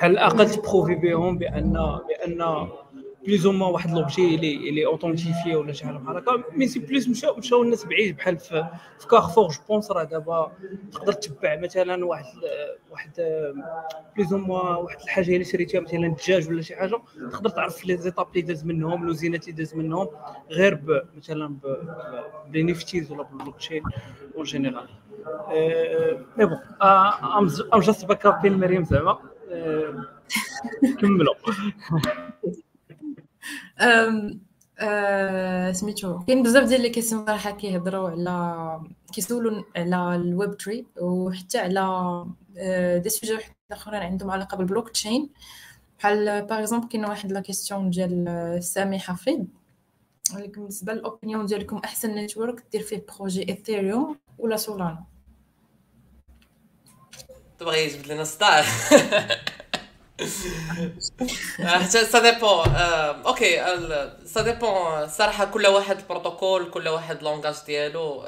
على 0.00 0.12
الأقل 0.12 0.50
ت 0.50 0.55
prouver 0.55 0.94
بهم 0.94 1.38
بان 1.38 1.72
بأن 2.08 2.68
بلي 3.26 3.46
زعما 3.46 3.66
واحد 3.66 3.90
l'objet 3.90 4.34
اللي 4.34 4.68
اللي 4.68 4.86
authentifié 4.86 5.56
ولا 5.56 5.72
شي 5.72 5.86
حاجة 5.86 5.96
بحال 5.96 6.16
هكا. 6.16 6.42
mais 6.52 6.66
c'est 6.68 6.78
plus 6.78 7.08
مشاو 7.08 7.36
مشاو 7.36 7.62
الناس 7.62 7.84
بعيد 7.84 8.16
بحال 8.16 8.38
في, 8.38 8.66
في 8.98 9.06
Carrefour 9.06 9.48
je 9.48 9.58
pense 9.68 9.90
راه 9.90 10.02
دابا 10.04 10.52
تقدر 10.92 11.12
تتبع 11.12 11.56
مثلا 11.56 12.04
واحد 12.04 12.34
واحد 12.90 13.10
بلي 14.16 14.34
زعما 14.34 14.76
واحد 14.76 15.00
الحاجة 15.02 15.32
اللي 15.32 15.44
شريتيها 15.44 15.80
مثلا 15.80 16.06
الدجاج 16.06 16.48
ولا 16.48 16.62
شي 16.62 16.76
حاجة 16.76 17.00
تقدر 17.32 17.50
تعرف 17.50 17.86
les 17.86 17.96
étapes 17.96 18.26
اللي 18.30 18.42
داز 18.42 18.64
منهم 18.64 19.06
لوزينات 19.06 19.42
اللي 19.42 19.52
داز 19.52 19.74
منهم 19.74 20.08
غير 20.50 21.04
مثلا 21.16 21.56
ب 22.50 22.58
les 22.58 22.81
NFTs 22.81 23.12
ولا 23.12 23.22
بال 23.22 23.28
blockchain 23.28 23.56
en 23.56 24.44
général 24.44 24.88
mais 26.36 26.44
bon 26.46 26.58
I'm 27.74 27.80
just 27.80 28.04
backup 28.04 28.46
مريم 28.46 28.84
زعما. 28.84 29.18
كملوا. 31.00 31.34
سميتو. 35.72 36.18
كاين 36.18 36.42
بزاف 36.42 36.68
ديال 36.68 36.80
les 36.80 36.90
questions 36.90 37.26
صراحة 37.26 37.50
كيهضروا 37.50 38.10
على 38.10 38.80
كيسولوا 39.12 39.62
على 39.76 40.14
ال 40.16 40.26
web 40.26 40.56
three 40.56 40.86
وحتى 41.00 41.58
على 41.58 42.24
des 43.02 43.08
sujets 43.08 43.38
أخرين 43.72 44.02
عندهم 44.02 44.30
علاقة 44.30 44.56
بالبلوك 44.56 44.90
تشين 44.90 45.30
بحال 45.98 46.46
par 46.46 46.58
exemple 46.58 46.88
كاين 46.88 47.04
واحد 47.04 47.32
la 47.32 47.40
question 47.40 47.90
ديال 47.90 48.64
سامي 48.64 48.98
حفيظ. 48.98 49.40
ولكن 50.34 50.60
بالنسبة 50.60 50.92
لل 50.92 51.04
opinion 51.04 51.46
ديالكم 51.46 51.76
أحسن 51.84 52.14
network 52.14 52.64
دير 52.72 52.82
فيه 52.82 53.06
projet 53.18 53.48
Ethereum 53.48 54.18
ولا 54.38 54.56
Solana 54.56 55.04
تبغي 57.58 57.84
يجبد 57.84 58.06
لنا 58.06 58.24
صداع 58.24 58.62
حتى 58.62 59.36
ça 61.88 62.18
dépend 62.18 62.68
okay 63.26 63.64
ça 64.24 64.42
dépend 64.42 65.02
الصراحه 65.02 65.44
كل 65.44 65.66
واحد 65.66 66.08
بروتوكول 66.08 66.70
كل 66.70 66.88
واحد 66.88 67.22
langage 67.22 67.54
ديالو 67.66 68.22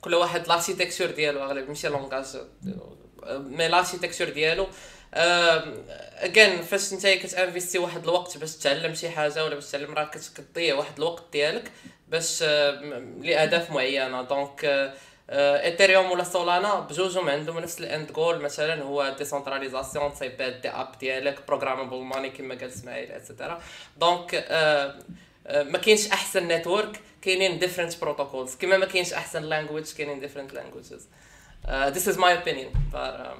كل 0.00 0.14
واحد 0.14 0.48
l'architecture 0.48 1.10
ديالو 1.10 1.44
أغلب 1.44 1.68
ماشي 1.68 1.88
langage 1.88 2.24
mais 3.26 3.68
l'architecture 3.68 4.28
ديالو 4.28 4.66
again 5.14 6.62
فاش 6.62 6.92
انت 6.92 7.06
كت 7.06 7.22
investi 7.22 7.78
واحد 7.78 8.02
الوقت 8.02 8.38
باش 8.38 8.56
تعلم 8.56 8.94
شي 8.94 9.10
حاجة 9.10 9.44
ولا 9.44 9.54
باش 9.54 9.70
تعلم 9.70 9.94
راك 9.94 10.10
كتضيع 10.10 10.74
واحد 10.74 10.98
الوقت 10.98 11.22
ديالك 11.32 11.72
باش 12.08 12.42
لأهداف 13.22 13.70
معينة. 13.70 14.22
donc 14.22 14.92
Ethereum 15.30 16.10
ولا 16.10 16.24
Solana 16.24 16.80
بجوجهم 16.80 17.28
عندهم 17.28 17.58
نفس 17.58 17.80
ال 17.80 17.88
end 17.88 18.12
goal 18.12 18.40
مثلا 18.42 18.82
هو 18.82 19.14
décentralisation 19.18 20.12
تصايب 20.12 20.36
des 20.62 20.68
apps 20.68 20.88
ديالك 21.00 21.38
programmable 21.48 21.96
money 21.96 22.30
كما 22.30 22.54
قال 22.54 22.64
إسماعيل 22.64 23.12
et 23.12 23.24
cetera 23.24 23.60
donc 24.00 24.34
ما 25.50 25.78
كاينش 25.78 26.08
أحسن 26.08 26.48
network 26.48 27.00
كاينين 27.22 27.58
different 27.58 28.00
protocols 28.00 28.56
كما 28.56 28.76
ما 28.76 28.86
كاينش 28.86 29.12
أحسن 29.12 29.42
language 29.42 29.94
كاينين 29.94 30.20
different 30.20 30.54
languages 30.54 31.08
this 31.66 32.06
is 32.12 32.16
my 32.16 32.32
opinion 32.42 32.68
but 32.92 33.34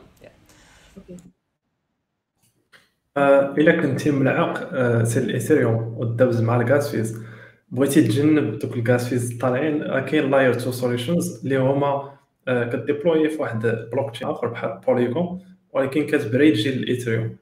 كنتي 3.83 4.11
ملعق 4.11 4.59
سير 5.05 5.23
ال 5.23 5.31
Ethereum 5.31 5.95
ودابز 5.99 6.41
مع 6.41 6.57
ال 6.57 6.65
gas 6.65 6.91
fees. 6.91 7.34
بغيتي 7.75 8.03
تجنب 8.03 8.59
دوك 8.59 8.77
ال 8.77 8.85
gas 8.85 9.09
fees 9.09 9.39
طالعين 9.39 10.01
كاين 10.01 10.31
layer 10.31 10.55
two 10.55 10.71
solutions 10.71 11.41
اللي 11.45 11.57
هما 11.57 12.15
ك 12.47 12.58
deploy 12.58 13.29
في 13.29 13.43
واحد 13.43 13.67
بلوك 13.93 14.11
تشين 14.11 14.29
آخر 14.29 14.47
بحال 14.47 14.81
Polygon 14.87 15.41
ولكن 15.73 16.07
كت 16.07 16.23
bridge 16.23 16.71
ال 16.71 16.78
Ethereum 16.78 17.37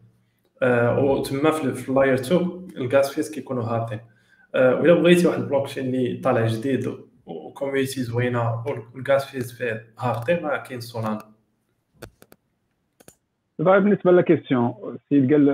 وتما 0.99 1.51
في 1.51 1.89
ال 1.89 1.93
layer 1.93 2.14
2 2.14 2.68
ال 2.76 2.85
gas 2.85 3.09
fees 3.09 3.30
كيكونوا 3.30 3.62
هابطين. 3.62 4.01
ولا 4.55 4.95
بغيتي 4.95 5.26
واحد 5.26 5.41
البلوك 5.41 5.66
تشين 5.66 5.95
اللي 5.95 6.20
طالع 6.24 6.47
جديد 6.47 6.93
و 7.26 7.34
community 7.34 8.03
زوينه 8.03 8.64
وال 8.66 8.90
gas 8.90 9.24
fees 9.24 9.53
فيه 9.53 9.87
هابطين 9.99 10.43
ما 10.43 10.57
كاين 10.57 10.80
Solana 10.80 11.18
دابا 13.59 13.78
بالنسبة 13.78 14.12
la 14.12 14.22
question 14.22 14.74
السيد 14.95 15.33
قال 15.33 15.51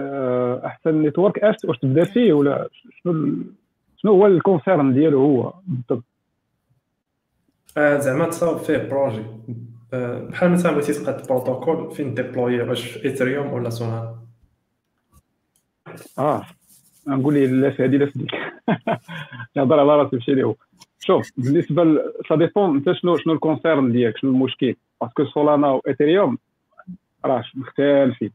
أحسن 0.65 1.03
network 1.03 1.39
اش 1.39 1.57
واش 1.65 1.79
تبدأ 1.79 2.05
فيه 2.05 2.33
ولا 2.33 2.69
شنو 3.03 3.37
شنو 4.03 4.13
هو 4.13 4.27
ال 4.27 4.35
concern 4.35 4.95
ديالو 4.95 5.21
هو؟ 5.21 5.55
بالضبط 5.67 6.05
آه 7.77 7.99
زعما 7.99 8.27
تصاوب 8.27 8.59
فيه 8.59 8.77
projet 8.77 9.23
آه 9.93 10.19
بحال 10.19 10.51
مثلا 10.51 10.73
بغيتي 10.73 10.93
تقاد 10.93 11.27
بروتوكول 11.27 11.91
فين 11.95 12.15
deploy 12.15 12.63
واش 12.63 12.87
في 12.87 13.05
Ethereum 13.05 13.53
ولا 13.53 13.71
Solana 13.71 14.19
آه 16.19 16.47
نقول 17.07 17.35
لي 17.35 17.47
لا 17.47 17.71
في 17.71 17.85
هذه 17.85 17.97
لا 17.97 18.07
في 18.07 18.19
ديك 18.19 18.31
نهضر 19.57 19.81
على 19.81 19.97
راسي 19.97 20.17
ماشي 20.17 20.43
هو. 20.43 20.55
شوف 21.01 21.31
بالنسبة 21.37 21.85
ça 22.29 22.37
dépend 22.37 22.77
انت 22.77 22.93
شنو 22.93 23.17
شنو 23.17 23.33
ال 23.33 23.40
concern 23.40 23.93
ديالك 23.93 24.17
شنو 24.19 24.31
المشكل. 24.31 24.75
parce 25.01 25.16
que 25.16 25.25
Solana 25.25 25.69
و 25.69 25.77
Ethereum 25.77 26.39
راه 27.25 27.45
مختلفين. 27.55 28.31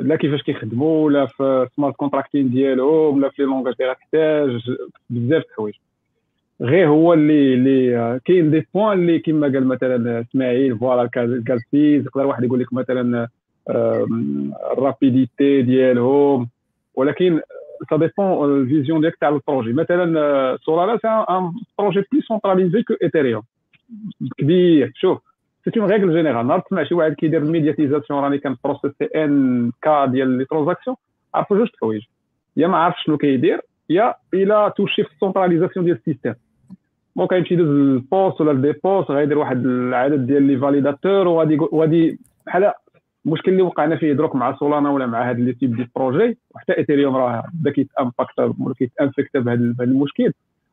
لا 0.00 0.16
كيفاش 0.16 0.42
كيخدموا 0.42 1.10
لا 1.10 1.26
في 1.26 1.66
smart 1.76 1.96
contracting 1.96 2.50
ديالهم 2.50 3.20
لا 3.20 3.28
في 3.28 3.42
les 3.42 3.48
langages 3.48 3.74
اللي 3.80 3.92
غتحتاج 3.92 4.70
بزاف 5.10 5.44
الحوايج. 5.50 5.74
غير 6.60 6.88
هو 6.88 7.14
اللي 7.14 7.54
اللي 7.54 8.20
كاين 8.24 8.50
des 8.50 8.66
points 8.74 8.98
اللي 8.98 9.18
كما 9.18 9.46
قال 9.46 9.66
مثلا 9.66 10.20
إسماعيل 10.20 10.78
voilà 10.78 11.06
كالسيز 11.46 12.06
يقدر 12.06 12.26
واحد 12.26 12.44
يقول 12.44 12.60
لك 12.60 12.72
مثلا 12.72 13.28
ال 14.72 14.82
rapidité 14.82 15.62
ديالهم. 15.62 16.48
ولكن 16.94 17.40
ça 17.92 17.96
dépend 17.98 18.20
ال 18.20 18.31
vision 18.31 19.00
ديالك 19.00 19.16
تاع 19.16 19.28
ال 19.28 19.34
projet 19.34 19.72
مثلا 19.72 20.56
Solana 20.56 20.98
c'est 20.98 21.08
un 21.08 21.52
projet 21.78 22.04
plus 22.12 22.20
centralisé 22.22 22.82
que 22.82 22.94
Ethereum 23.02 23.42
كبير. 24.38 24.92
شوف 24.94 25.18
c'est 25.74 25.80
une 25.80 25.90
règle 25.90 26.12
générale 26.14 26.46
نهار 26.46 26.60
تسمع 26.60 26.84
شي 26.84 26.94
واحد 26.94 27.14
كيدير 27.14 27.44
médiatisation 27.44 28.20
راني 28.20 28.38
كن 28.38 28.53
process 28.53 29.04
un 29.04 29.72
cas 29.82 30.06
ديال 30.06 30.28
les 30.28 30.44
transactions 30.44 30.96
عرفوا 31.34 31.56
جوج 31.56 31.68
حوايج 31.80 32.02
يا 32.56 32.66
ما 32.66 32.76
عرفش 32.78 33.04
شنو 33.04 33.16
كيدير 33.16 33.60
يا 33.90 34.14
إلى 34.34 34.72
touché 34.76 35.04
في 35.04 35.12
ال 35.12 35.17
centralisation 35.17 35.84
ديال 35.84 35.96
ال 35.96 36.01
système 36.01 36.34
donc 37.16 37.32
غيمشي 37.32 37.54
يدوز 37.54 37.68
ال 37.68 37.86
PoS 37.86 38.40
ولا 38.40 38.50
ال 38.50 38.62
DPoS 38.62 39.10
غيدير 39.10 39.38
واحد 39.38 39.66
العدد 39.66 40.26
ديال 40.26 40.42
les 40.42 40.58
validateurs 40.58 41.28
وغادي 41.28 41.58
وغادي 41.60 42.18
بحال 42.46 42.72
المشكل 43.26 43.52
اللي 43.52 43.62
وقعنا 43.62 43.96
فيه 43.96 44.12
دروك 44.12 44.34
مع 44.34 44.56
Solana 44.56 44.90
ولا 44.90 45.06
مع 45.06 45.30
هاد 45.30 45.40
les 45.40 45.52
types 45.52 45.76
de 45.76 45.88
projets 45.96 46.38
وحتى 46.54 46.78
Ethereum 46.78 47.16
راه 47.16 47.44
بدا 47.54 47.70
كيت 47.70 47.93
impact 47.93 48.38
ولا 48.38 48.74
كيت 48.78 48.97
infect 48.97 49.36
بهذا 49.36 49.74
المشكل 49.80 50.32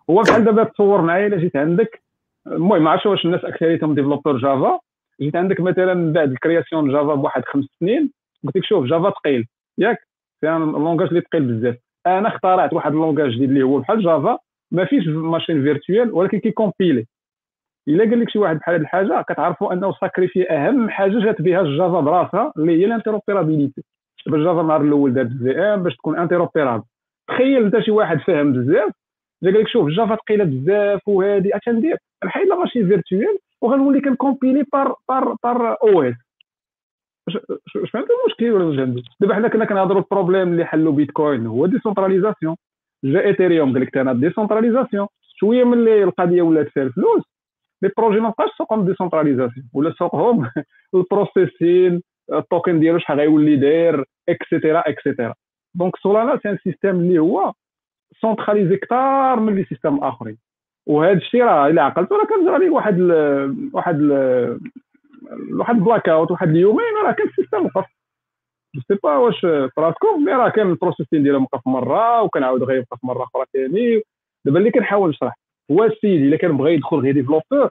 هو 0.10 0.22
بحال 0.22 0.44
دابا 0.44 0.64
تصور 0.64 1.02
معايا 1.02 1.28
الا 1.28 1.38
جيت 1.38 1.56
عندك 1.56 2.03
المهم 2.48 2.84
ما 2.84 3.00
واش 3.06 3.26
الناس 3.26 3.46
اكثريتهم 3.46 3.96
developer 3.95 4.38
Java 4.38 4.80
جيت 5.22 5.36
عندك 5.36 5.60
مثلا 5.60 5.94
من 5.94 6.14
بعد 6.14 6.32
ال 6.32 6.38
création 6.38 6.91
Java 6.91 7.14
بواحد 7.16 7.46
خمس 7.46 7.66
سنين 7.80 8.12
قلت 8.46 8.58
لك 8.58 8.64
شوف 8.64 8.86
Java 8.86 9.09
ثقيل 9.10 9.48
ياك؟ 9.78 9.98
un 10.43 10.72
langage 10.72 11.07
اللي 11.08 11.22
ثقيل 11.22 11.41
بزاف. 11.41 11.76
أنا 12.08 12.28
اخترعت 12.28 12.74
واحد 12.74 12.91
ال 12.91 12.97
langage 12.97 13.32
جديد 13.32 13.50
اللي 13.50 13.64
هو 13.64 13.80
بحال 13.80 14.04
Java 14.03 14.38
ما 14.72 14.86
فيش 14.86 15.08
machine 15.07 15.64
virtuelle 15.64 16.11
ولكن 16.12 16.39
كي 16.39 16.53
compiler 16.53 17.05
إلا 17.88 18.04
قال 18.04 18.20
لك 18.20 18.30
شي 18.30 18.39
واحد 18.39 18.58
بحال 18.58 18.76
هذه 18.76 18.82
الحاجة 18.82 19.22
كتعرفوا 19.22 19.74
أنه 19.74 19.94
sacrifier 20.01 20.51
أهم 20.52 20.89
حاجة 20.89 21.20
جات 21.20 21.41
بها 21.41 21.62
الجافا 21.62 22.00
براسها 22.00 22.54
اللي 22.58 22.82
هي 22.82 22.86
ال 22.86 22.91
interopérabilité 22.91 23.84
دابا 24.26 24.38
الجافا 24.38 24.62
النهار 24.62 24.82
الأول 24.82 25.14
دار 25.14 25.26
في 25.26 25.60
ام 25.60 25.84
باش 25.84 25.96
تكون 25.96 26.20
interopérable 26.20 26.84
تخيل 27.28 27.64
أنت 27.66 27.80
شي 27.80 27.91
واحد 27.91 28.20
فاهم 28.20 28.54
بزاف 28.54 28.91
قال 29.44 29.54
لك 29.54 29.68
شوف 29.68 29.88
الجافا 29.88 30.16
ثقيله 30.16 30.44
بزاف 30.44 31.08
وهذه 31.08 31.50
اش 31.54 31.70
ندير 31.70 31.98
نحيد 32.26 32.48
la 32.47 32.55
machine 32.55 32.88
virtuelle 32.88 33.38
وغنولي 33.62 34.02
كن 34.01 34.66
compiler 34.74 34.95
par 35.09 35.36
par 35.43 35.78
par 35.84 36.01
OS 36.03 36.16
واش 37.28 37.38
فهمت 37.91 38.08
المشكل 38.12 38.52
ولا 38.52 38.66
واش 38.66 39.04
دابا 39.20 39.36
حنا 39.36 39.48
كنا 39.48 39.66
كنهضروا 39.66 40.02
ال 40.01 40.07
problème 40.07 40.47
اللي 40.48 40.66
حلوا 40.66 40.94
بيتكوين 40.94 41.48
هو 41.48 41.66
décentralisation 41.66 42.55
جا 43.04 43.26
Ethereum 43.26 43.74
قال 43.74 43.82
لك 43.82 43.98
أنا 43.98 44.14
décentralisation 44.14 45.07
شوية 45.36 45.64
ملي 45.64 46.04
القضية 46.04 46.41
ولات 46.41 46.70
فيها 46.70 46.84
الفلوس 46.84 47.24
les 47.84 47.91
projets 47.97 48.20
ما 48.20 48.30
بقاش 48.30 48.50
سوقهم 48.58 48.86
décentralisation 48.86 49.70
ولا 49.74 49.94
سوقهم 50.00 50.50
ال 50.95 51.05
processing 51.05 52.01
ال 52.34 52.41
token 52.41 52.80
ديالو 52.80 53.00
شحال 53.00 53.20
غيولي 53.20 53.56
داير 53.56 54.06
et 54.30 54.42
cetera 54.42 54.80
et 54.80 54.93
cetera 54.93 55.34
donc 55.76 55.95
Solana 55.95 56.39
c'est 56.43 56.49
un 56.49 56.57
système 56.64 56.95
اللي 56.96 57.20
هو 57.20 57.54
centralisé 58.22 58.78
كثار 58.78 59.39
من 59.39 59.55
les 59.55 59.64
systèmes 59.64 60.03
آخرين. 60.03 60.38
وهذا 60.88 61.18
الشيء 61.18 61.43
راه 61.43 61.68
إلا 61.68 61.82
عقلت 61.84 62.11
راه 62.11 62.26
كنجرى 62.26 62.59
ليه 62.59 62.70
واحد 62.70 62.99
واحد 63.74 64.01
واحد 65.51 65.76
ال 65.76 66.09
blackout 66.09 66.32
واحد 66.32 66.49
اليومين 66.49 66.93
راه 67.05 67.11
كان 67.11 67.28
ال 67.28 67.32
système 67.32 67.66
وقف 67.66 67.86
je 68.76 68.82
sais 68.88 68.95
pas 69.03 69.18
واش 69.18 69.41
فراسكم 69.76 70.26
mais 70.26 70.32
راه 70.32 70.49
كان 70.49 70.70
ال 70.70 70.74
processing 70.74 71.24
ديالهم 71.24 71.43
وقف 71.43 71.68
مرة 71.68 72.22
وكنعاود 72.22 72.64
غيوقف 72.64 72.97
مرة 73.03 73.24
أخرى 73.24 73.45
ثاني 73.53 74.01
دابا 74.45 74.59
اللي 74.59 74.72
كنحاول 74.72 75.09
نشرح 75.09 75.38
هو 75.72 75.84
السيد 75.84 76.22
إلا 76.22 76.38
كان 76.38 76.57
بغى 76.57 76.74
يدخل 76.74 76.97
غير 76.97 77.14
développeur 77.14 77.70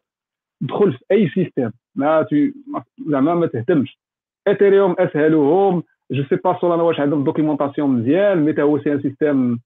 دخل 0.60 0.92
في 0.92 1.04
أي 1.10 1.28
système 1.28 1.72
ما 1.94 2.26
زعما 3.08 3.34
ما 3.34 3.46
تهتمش. 3.46 3.98
Ethereum 4.46 4.94
أسهلهم. 4.98 5.82
je 6.10 6.24
sais 6.24 6.36
pas 6.36 6.58
Solana 6.60 6.82
واش 6.82 7.00
عندهم 7.00 7.24
documentation 7.24 7.90
مزيان 7.90 8.38
mais 8.44 8.62
هو 8.62 8.78
c'est 8.78 8.92
un 8.92 9.02
système 9.02 9.60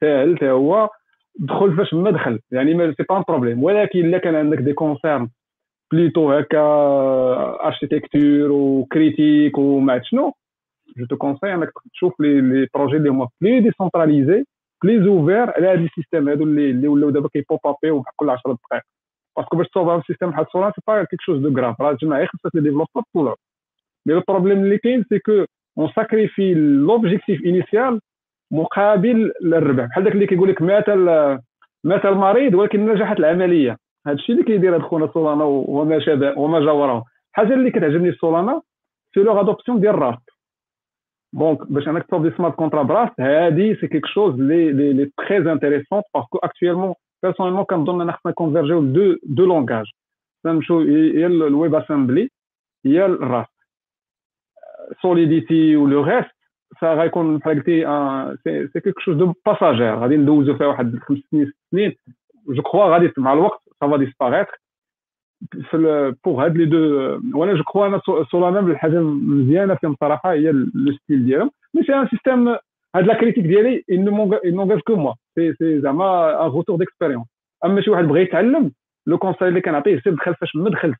ساهل 0.00 0.36
حتى 0.36 0.50
هو 0.50 0.90
دخل 1.38 1.76
فاش 1.76 1.94
ما 1.94 2.10
دخل 2.10 2.40
يعني 2.50 2.94
c'est 2.94 3.02
pas 3.08 3.24
problème 3.28 3.62
ولكن 3.62 3.98
إلا 3.98 4.18
كان 4.18 4.34
عندك 4.34 4.58
des 4.58 4.72
concerns 4.72 5.28
plutôt 5.92 6.32
هكا 6.32 6.60
architecture 7.66 8.52
و 8.52 8.64
critique 8.64 9.58
وما 9.58 9.92
عرفت 9.92 10.04
شنو 10.04 10.32
je 10.96 11.06
te 11.06 11.16
conseille 11.16 11.54
إنك 11.54 11.70
تشوف 11.92 12.20
les 12.20 12.40
les 12.40 12.68
projets 12.74 12.96
اللي 12.96 13.10
هما 13.10 13.28
plus 13.40 13.60
décentralisés 13.60 14.44
plus 14.84 15.04
ouverts 15.04 15.50
على 15.50 15.66
هاد 15.68 15.80
ال 15.80 15.86
système 15.86 16.28
هادو 16.28 16.44
اللي 16.44 16.70
اللي 16.70 16.88
ولاو 16.88 17.10
دابا 17.10 17.28
كي 17.28 17.60
pop-up-ي 17.64 18.02
كل 18.16 18.30
10 18.30 18.52
دقائق. 18.52 18.82
parce 19.36 19.49
que 19.49 19.56
باش 19.56 19.68
تصوب 19.68 20.02
système 20.06 20.30
بحال 20.30 20.46
Solana 20.52 20.72
c'est 20.72 20.80
pas 20.86 21.04
quelque 21.04 21.20
chose 21.20 21.40
de 21.42 21.60
grave 21.60 21.80
راه 21.80 21.98
غير 22.02 22.26
خمسه 22.26 22.50
les 22.54 22.60
développeurs 22.60 23.02
طول 23.14 23.34
mais 24.06 24.14
le 24.14 24.22
problème 24.28 24.58
اللي 24.58 24.78
كاين 24.78 25.04
c'est 25.08 25.18
qu'on 25.18 25.88
sacrifie 25.96 26.54
l'objectif 26.54 27.40
initial 27.46 28.00
مقابل 28.50 29.32
للربح. 29.42 29.84
بحال 29.84 30.04
داك 30.04 30.12
اللي 30.12 30.26
كيقول 30.26 30.48
لك 30.48 30.62
مات 30.62 30.90
مات 31.84 32.04
المريض 32.06 32.54
ولكن 32.54 32.86
نجحت 32.86 33.18
العملية. 33.18 33.76
هذا 34.06 34.14
الشيء 34.14 34.34
اللي 34.34 34.46
كيدير 34.46 34.74
هاد 34.74 34.82
خونا 34.82 35.10
Solana 35.14 35.44
وما 35.44 36.00
شابه 36.00 36.38
وما 36.38 36.60
جاورهم 36.60 37.02
الحاجة 37.30 37.54
اللي 37.54 37.70
كتعجبني 37.70 38.12
في 38.12 38.18
Solana 38.18 38.62
c'est 39.14 39.20
leur 39.20 39.40
adoption 39.40 39.80
ديال 39.80 39.98
Rust 39.98 40.30
donc 41.32 41.72
باش 41.72 41.88
أنك 41.88 42.06
تصوب 42.06 42.26
دي 42.28 42.36
سمارت 42.36 42.54
كونترا 42.54 42.82
براست 42.82 43.20
هادي 43.20 43.74
c'est 43.74 43.86
quelque 43.88 44.06
chose 44.06 44.40
لي 44.40 44.72
لي 44.72 44.92
لي 44.92 45.10
très 45.28 45.52
intéressant 45.52 46.02
parce 46.14 46.29
que 46.29 46.38
actuellement 46.38 46.94
personnellement 47.22 47.64
كنظن 47.64 48.00
ان 48.00 48.12
خصنا 48.12 48.32
نconvergeيو 48.32 48.80
deux 48.80 49.16
deux 49.22 49.46
langages 49.46 49.86
نمشيو 50.46 50.80
هي 50.80 51.26
ال 51.26 51.74
WebAssembly 51.74 52.30
هي 52.86 53.06
ال 53.06 53.16
Rust 53.16 53.56
Solidity 55.02 55.76
و 55.76 55.85
le 55.85 56.02
reste 56.02 56.35
va 56.80 56.94
غيكون 56.94 57.38
بحال 57.38 57.58
قلتي 57.58 57.84
c'est 58.72 58.80
quelque 58.80 58.98
chose 58.98 59.16
de 59.16 59.34
passager. 59.46 59.94
غادي 59.98 60.16
ندوزو 60.16 60.56
فيها 60.56 60.66
واحد 60.66 60.98
خمس 60.98 61.18
سنين 61.30 61.46
ست 61.46 61.56
سنين. 61.70 61.94
je 62.48 62.62
crois 62.62 62.84
غادي 62.84 63.12
مع 63.18 63.32
الوقت 63.32 63.60
va 63.84 63.98
disparaître. 63.98 64.56
pour 66.24 66.44
هاد 66.44 66.56
les 66.56 66.64
deux 66.64 66.78
وأنا 67.34 67.54
je 67.54 67.62
crois 67.62 67.86
أنا 67.86 68.00
Solana 68.30 68.60
الحاجة 68.60 69.00
مزيانة 69.00 69.74
فيهم 69.74 69.96
صراحة 70.00 70.32
هي 70.32 70.52
le 70.52 70.92
style 70.92 71.26
ديالهم. 71.26 71.50
mais 71.74 71.82
c'est 71.82 71.94
un 71.94 72.08
système 72.08 72.48
هاد 72.96 73.06
la 73.06 73.14
critique 73.14 73.44
ديالي 73.44 73.84
n'engage 73.90 74.80
que 74.86 74.96
moi 74.96 75.14
c'est 75.34 75.54
c'est 75.54 75.80
زعما 75.80 76.46
un 76.46 76.50
retour 76.50 76.76
d'expérience 76.76 77.26
أما 77.64 77.80
شي 77.80 77.90
واحد 77.90 78.04
بغى 78.04 78.22
يتعلم 78.22 78.72
le 79.06 79.18
conseil 79.18 79.48
اللي 79.48 79.60
كنعطيه 79.60 80.00
سير 80.00 80.14
دخل 80.14 80.34
فاش 80.34 80.56
ما 80.56 80.70
دخلت. 80.70 80.96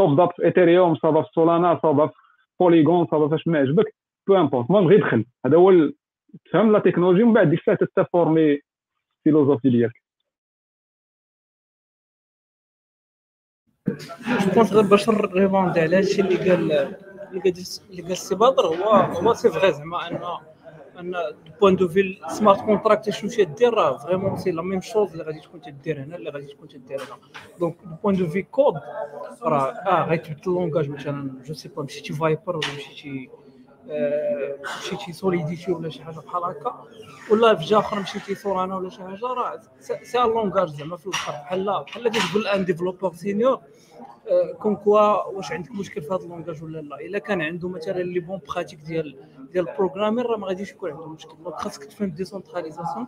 صوب 0.00 0.30
في 0.30 0.44
Ethereum 0.44 0.94
صوب 0.94 1.20
في 1.20 1.28
Solana 1.34 1.78
صوب 1.82 2.06
في 2.06 2.12
Polygon 2.60 3.06
صوب 3.06 3.30
فاش 3.30 3.48
ما 3.48 3.58
عجبك. 3.58 3.94
peu 4.30 4.36
importe 4.36 4.70
المهم 4.70 4.86
غير 4.88 5.00
دخل 5.06 5.24
هذا 5.46 5.56
هو 5.56 5.72
تفهم 6.44 6.72
la 6.72 6.78
technologie 6.78 7.22
ومن 7.22 7.32
بعد 7.32 7.50
ديك 7.50 7.58
الساعة 7.58 7.76
تت 7.76 7.97
former 7.97 8.60
ال 9.18 9.22
philosophie 9.22 9.70
ديالك 9.70 10.02
je 13.88 14.50
pense 14.54 14.72
غير 14.72 14.82
باش 14.82 15.08
ن 15.08 15.16
répondre 15.16 15.80
على 15.80 15.96
هادشي 15.96 16.20
اللي 16.20 16.36
قال 16.36 16.72
اللي 17.30 17.40
قال 17.40 17.54
اللي 17.90 18.02
قال 18.02 18.38
بدر 18.38 18.66
هو 18.66 18.90
هو 18.94 19.34
c'est 19.34 19.48
vrai 19.50 19.72
زعما 19.72 20.08
un 20.08 20.20
un 20.98 21.14
point 21.60 21.76
de 21.76 21.88
vue 21.88 22.18
smart 22.28 22.60
contract 22.60 23.10
شنو 23.10 23.30
تدير 23.30 23.74
راه 23.74 23.96
vraiment 23.96 24.36
c'est 24.36 24.50
la 24.50 24.62
même 24.62 24.80
chose 24.80 25.12
اللي 25.12 25.24
غادي 25.24 25.40
تكون 25.40 25.60
تدير 25.60 26.02
هنا 26.02 26.16
اللي 26.16 26.30
غادي 26.30 26.46
تكون 26.46 26.68
تدير 26.68 27.00
هنا 27.00 27.18
donc 27.60 27.76
point 28.02 28.16
de 28.16 28.26
vue 28.26 28.42
code 28.42 28.74
راه 29.42 29.70
آه 29.70 30.08
غيتبدل 30.08 30.42
ال 30.46 30.51
langage 30.51 30.88
مثلا 30.90 31.42
je 31.44 31.54
sais 31.54 31.68
pas 31.68 31.82
مشيتي 31.82 32.12
Vyper 32.12 32.56
ولا 32.56 32.66
مشيتي 32.76 33.30
مشيتي 34.78 35.12
Solidity 35.12 35.72
ولا 35.72 35.88
شي 35.88 36.02
حاجة 36.04 36.18
بحال 36.18 36.44
هكا. 36.44 36.84
ولا 37.30 37.54
déjà 37.54 37.78
آخر 37.78 38.00
مشيتي 38.00 38.34
Solana 38.34 38.76
ولا 38.76 38.90
شي 38.90 39.02
حاجة 39.02 39.26
راه 39.26 39.60
c'est 39.80 40.18
un 40.22 40.28
langage 40.28 40.68
زعما 40.68 40.96
في 40.96 41.06
الآخر 41.06 41.32
بحال 41.32 41.84
بحال 41.86 42.08
كتقول 42.08 42.46
un 42.46 42.64
développeur 42.64 43.14
senior 43.14 43.60
quoi 44.58 44.76
que 44.76 44.97
quoi 44.97 45.24
واش 45.24 45.52
عندك 45.52 45.70
مشكل 45.70 46.02
في 46.02 46.08
هذا 46.14 46.22
ال 46.24 46.29
langage 46.29 46.62
ولا 46.62 46.78
لا. 46.80 47.00
إلا 47.00 47.18
كان 47.18 47.42
عنده 47.42 47.68
مثلا 47.68 48.02
les 48.02 48.20
bonnes 48.20 48.40
pratiques 48.48 48.78
ديال 48.80 49.16
ديال 49.52 49.68
ال 49.68 49.73
programming 49.73 50.24
راه 50.24 50.36
ما 50.36 50.46
غاديش 50.46 50.70
يكون 50.70 50.90
عنده 50.90 51.06
مشكل. 51.08 51.34
donc 51.44 51.54
خاصك 51.54 51.84
تفهم 51.84 52.10
décentralisation 52.10 53.06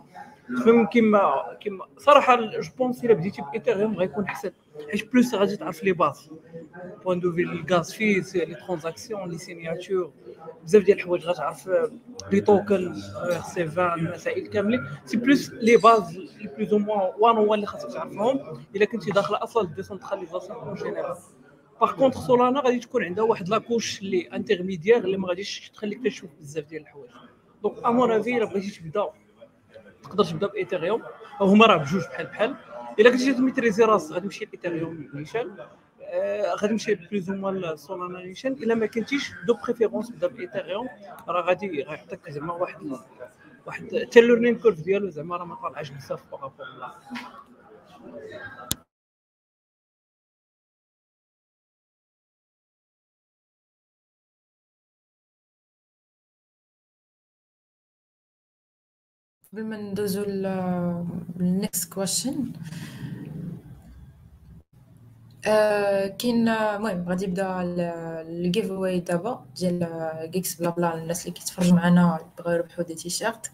تفهم 0.57 0.85
كيما 0.85 1.31
كيما 1.59 1.85
صراحة 1.97 2.35
جو 2.35 2.69
بونس 2.77 3.03
إلا 3.05 3.13
بديتي 3.13 3.41
بايثيريوم 3.41 3.97
غيكون 3.97 4.23
أحسن. 4.23 4.51
حيت 4.91 5.11
بلوس 5.13 5.35
غادي 5.35 5.57
تعرف 5.57 5.83
لي 5.83 5.91
باز 5.91 6.29
بوان 7.03 7.19
دو 7.19 7.31
في 7.31 7.41
الغاز 7.41 7.93
فيس 7.93 8.35
لي 8.35 8.55
ترانزاكسيون 8.55 9.29
لي 9.29 9.37
سينياتور 9.37 10.11
بزاف 10.63 10.83
ديال 10.83 10.97
الحوايج 10.97 11.25
غتعرف 11.25 11.69
لي 12.31 12.41
توكن 12.41 12.93
سي 13.53 13.63
20 13.63 13.93
المسائل 13.93 14.47
كاملين 14.47 14.83
سي 15.05 15.17
بلوس 15.17 15.49
لي 15.51 15.77
باز 15.77 16.17
لي 16.17 16.47
بلوز 16.57 16.73
أو 16.73 16.79
موان 16.79 17.13
وان 17.19 17.37
هو 17.37 17.53
اللي 17.53 17.65
خاصك 17.65 17.91
تعرفهم 17.93 18.39
الا 18.75 18.85
كنتي 18.85 19.11
داخل 19.11 19.35
أصلا 19.35 19.67
ديسونتراليزاسيون 19.75 20.57
اون 20.57 20.75
جينيرال 20.75 21.15
باغ 21.81 21.91
كونتخ 21.95 22.27
سولانا 22.27 22.59
غادي 22.59 22.79
تكون 22.79 23.03
عندها 23.03 23.23
واحد 23.23 23.49
لاكوش 23.49 24.01
اللي 24.01 24.21
انترميديير 24.21 24.97
اللي 24.97 25.17
ما 25.17 25.27
غاديش 25.27 25.69
تخليك 25.69 26.03
تشوف 26.03 26.29
بزاف 26.39 26.65
ديال 26.65 26.81
الحوايج 26.81 27.11
دونك 27.63 27.85
امون 27.85 28.11
افي 28.11 28.37
الا 28.37 28.45
بغيتي 28.45 28.71
تبدا 28.79 29.09
تقدر 30.03 30.23
تبدا 30.23 30.47
بايثيريوم 30.47 31.03
هما 31.41 31.65
راه 31.65 31.77
بجوج 31.77 32.01
بحال 32.03 32.25
بحال 32.25 32.55
إلا 32.99 33.09
كنتي 33.09 33.33
تميتريزي 33.33 33.83
راسك 33.83 34.11
غادي 34.11 34.25
تمشي 34.25 34.45
لايثيريوم 34.45 35.09
نيشان 35.13 35.57
آه، 36.01 36.55
غادي 36.55 36.73
نمشي 36.73 36.95
بلوز 36.95 37.31
موان 37.31 37.75
سولانيشن 37.75 38.51
إلا 38.51 38.75
ما 38.75 38.85
كنتيش 38.85 39.31
دو 39.47 39.57
بريفيرونس 39.63 40.11
بدا 40.11 40.27
بايثيريوم 40.27 40.87
راه 41.27 41.41
غادي 41.41 41.83
غيعطيك 41.83 42.29
زعما 42.29 42.53
واحد 42.53 42.81
واحد 43.65 43.95
حتى 44.07 44.19
الليرنين 44.19 44.59
كورف 44.59 44.81
ديالو 44.81 45.09
زعما 45.09 45.37
راه 45.37 45.45
ما 45.45 45.55
طالعش 45.55 45.89
بزاف 45.89 46.21
بارابور 46.31 46.65
قبل 59.53 59.65
ما 59.65 59.77
ندوزو 59.77 60.23
لل 60.23 60.80
next 60.80 61.93
question 61.93 62.51
كاين 66.19 66.49
المهم 66.49 67.09
غادي 67.09 67.25
يبدا 67.25 67.61
ال 67.61 68.71
giveaway 68.71 68.99
دابا 68.99 69.45
ديال 69.55 69.87
Geeks 70.31 70.55
Blabla 70.55 70.95
الناس 70.95 71.21
اللي 71.21 71.33
كيتفرجوا 71.33 71.75
معنا 71.75 72.19
بغاو 72.37 72.53
يربحوا 72.53 72.83
des 72.83 72.95
t-shirts. 72.95 73.51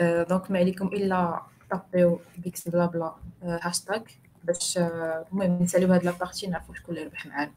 donc 0.00 0.50
ما 0.50 0.58
عليكم 0.58 0.86
إلا 0.86 1.40
طابيو 1.70 2.20
Geeks 2.40 2.68
Blabla 2.68 3.12
هاشتاغ 3.42 4.02
باش 4.44 4.78
المهم 4.78 5.62
نساليو 5.62 5.92
هاد 5.92 6.04
la 6.04 6.14
partie 6.14 6.46
نعرفو 6.46 6.74
شكون 6.74 6.94
اللي 6.94 7.06
ربح 7.06 7.26
معانا 7.26 7.52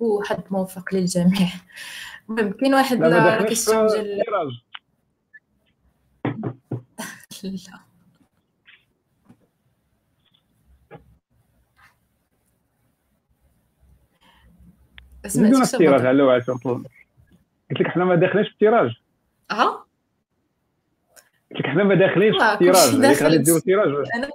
وحد 0.00 0.42
موفق 0.50 0.94
للجميع. 0.94 1.48
المهم 2.30 2.52
كاين 2.52 2.74
واحد 2.74 2.96
la 3.00 3.42
question 3.42 3.86
ديال 3.86 4.22
لا 7.44 7.80
بدون 15.36 15.62
التيراج 15.62 16.06
على 16.06 16.22
وعد 16.22 16.42
قلت 17.70 17.80
لك 17.80 17.86
حنا 17.88 18.04
ما 18.04 18.14
داخلينش 18.14 18.48
في 18.48 18.52
التيراج 18.52 18.90
آه؟ 19.50 19.86
قلت 21.50 21.60
لك 21.60 21.66
حنا 21.66 21.84
ما 21.84 21.94
داخلينش 21.94 22.36
في 22.36 22.52
التيراج 22.52 23.22
غادي 23.22 23.38
نديرو 23.38 23.58
تيراج. 23.58 24.06
أنا 24.14 24.28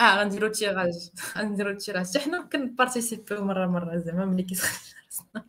آه 0.00 0.20
غنديرو 0.20 0.48
تيراج. 0.48 0.92
غنديرو 1.38 1.78
تيراج. 1.78 2.06
حتى 2.06 2.18
حنا 2.18 2.42
كنبارتيسيبيو 2.52 3.44
مرة 3.44 3.66
مرة 3.66 3.96
زعما 3.96 4.24
ملي 4.24 4.42
كيسخن 4.42 4.96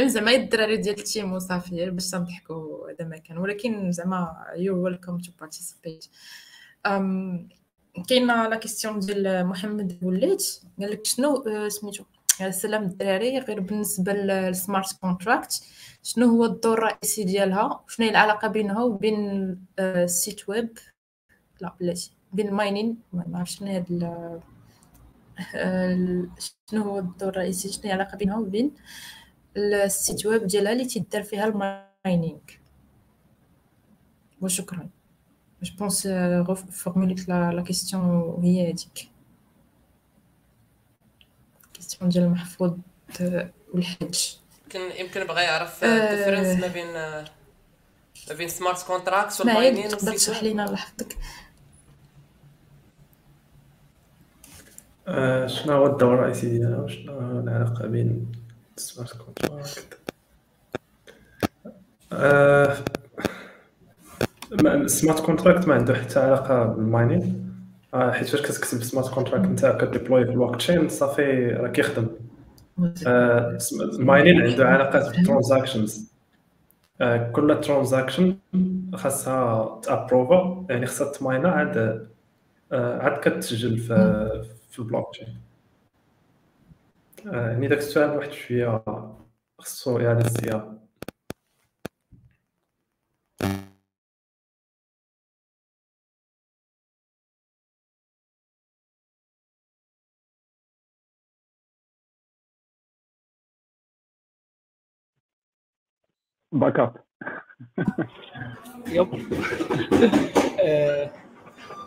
زعما 0.00 0.34
الدراري 0.34 0.76
ديال 0.76 0.98
ال 0.98 1.05
team 1.05 1.32
وصافي 1.32 1.90
باش 1.90 2.10
تنضحكوا 2.10 2.90
هذا 2.90 3.04
ما 3.04 3.16
كان. 3.16 3.38
ولكن 3.38 3.92
زعما 3.92 4.44
you 4.56 4.84
welcome 4.84 5.18
to 5.18 5.32
participate 5.40 6.06
كاينة 8.08 8.48
la 8.48 8.56
question 8.56 8.98
ديال 8.98 9.46
محمد 9.46 9.98
وليد 10.02 10.40
قال 10.80 10.90
لك 10.90 11.06
شنو 11.06 11.44
سميتو 11.68 12.04
سلام 12.50 12.82
الدراري. 12.82 13.38
غير 13.38 13.60
بالنسبة 13.60 14.12
لل 14.12 14.37
smart 14.37 15.00
contract 15.00 15.62
شنو 16.02 16.26
هو 16.26 16.44
الدور 16.44 16.78
الرئيسي 16.78 17.24
ديالها؟ 17.24 17.84
شنو 17.88 18.06
هي 18.06 18.10
العلاقة 18.10 18.48
بينها 18.48 18.82
وبين 18.82 19.58
السيت 19.78 20.48
ويب 20.48 20.78
لا 21.60 21.74
بلاتي 21.80 22.12
بين 22.32 22.48
ال 22.48 22.55
mining 22.55 22.98
ما 23.12 23.38
عرفتش 23.38 23.58
شنو 23.58 23.68
هاد 23.68 24.40
شنو 26.70 26.82
هو 26.82 26.98
الدور 26.98 27.28
الرئيسي 27.28 27.72
شنو 27.72 27.82
هي 27.84 27.94
العلاقة 27.94 28.16
بينها 28.16 28.38
وبين 28.38 28.74
ال 29.58 29.72
site 29.72 30.26
web 30.26 30.46
ديالها 30.46 30.72
اللي 30.72 30.84
تيدار 30.84 31.22
فيها 31.22 31.44
ال 31.44 31.56
mining. 31.56 32.38
وشكرا. 34.40 34.88
je 35.62 35.76
pense 35.78 36.08
formulé 36.70 37.21
ت 37.21 37.28
la 37.28 37.64
question 37.66 38.38
هي 38.42 38.64
هذيك 38.64 39.08
question 41.74 42.10
ديال 42.10 42.24
المحفوظ 42.24 42.76
والحج. 43.74 44.34
يمكن 44.64 44.80
يمكن 45.00 45.24
بغى 45.24 45.42
يعرف 45.42 45.84
ال 45.84 45.91
différence 45.91 46.60
ما 46.60 46.66
بين 46.66 46.92
ما 48.28 48.34
بين 48.34 48.48
smart 48.48 48.86
contract 48.86 49.40
وال 49.40 49.52
mining 49.52 49.88
تقدر 49.88 50.12
تشرح 50.12 50.42
لينا 50.42 50.64
الله 50.64 50.74
يحفظك 50.74 51.18
شنو 55.46 55.72
هو 55.76 55.86
الدور 55.86 56.14
الرئيسي 56.14 56.58
ديالها؟ 56.58 56.78
وشنو 56.78 57.40
العلاقة 57.40 57.86
بين 57.86 58.32
smart 58.78 59.16
contract 59.16 59.98
ال 64.62 64.72
smart 64.72 65.20
contract 65.20 65.68
ما 65.68 65.74
عنده 65.74 65.94
حتى 65.94 66.20
علاقة 66.20 66.64
بال 66.64 66.86
mining 66.86 67.54
آه 67.94 68.10
حيت 68.10 68.28
فاش 68.28 68.42
كتكتب 68.42 68.82
smart 68.82 69.14
contract 69.14 69.44
انت 69.44 69.66
ك 69.66 69.72
déployer 69.72 70.24
في 70.24 70.30
البلوك 70.30 70.56
تشين 70.56 70.88
صافي 70.88 71.48
راه 71.48 71.68
كيخدم 71.68 72.06
آه 73.06 73.58
ال 73.98 74.04
mining 74.04 74.42
عنده 74.42 74.68
علاقات 74.68 75.16
بال 75.16 75.30
transactions 75.30 76.12
آه 77.00 77.30
كل 77.32 77.60
transaction 77.60 78.36
خاصها 78.94 79.80
ت 79.80 79.90
approve 79.90 80.56
ا 80.56 80.66
يعني 80.70 80.86
خاصها 80.86 81.12
ت 81.12 81.18
mine 81.18 81.42
ا 81.42 81.48
عاد 81.50 82.08
آه 82.72 82.98
عاد 82.98 83.20
كتسجل 83.20 83.78
في 83.78 84.78
البلوك 84.78 85.12
تشين 85.12 85.28
آه 85.28 85.47
يعني 87.24 87.68
داك 87.68 87.78
السؤال 87.78 88.16
واحد 88.16 88.32
شوية 88.32 88.84
خصو 89.58 90.00
إعادة 90.00 90.20
الصياغة. 90.26 90.78
back 106.52 106.78
up 106.78 106.96
yep 108.86 109.14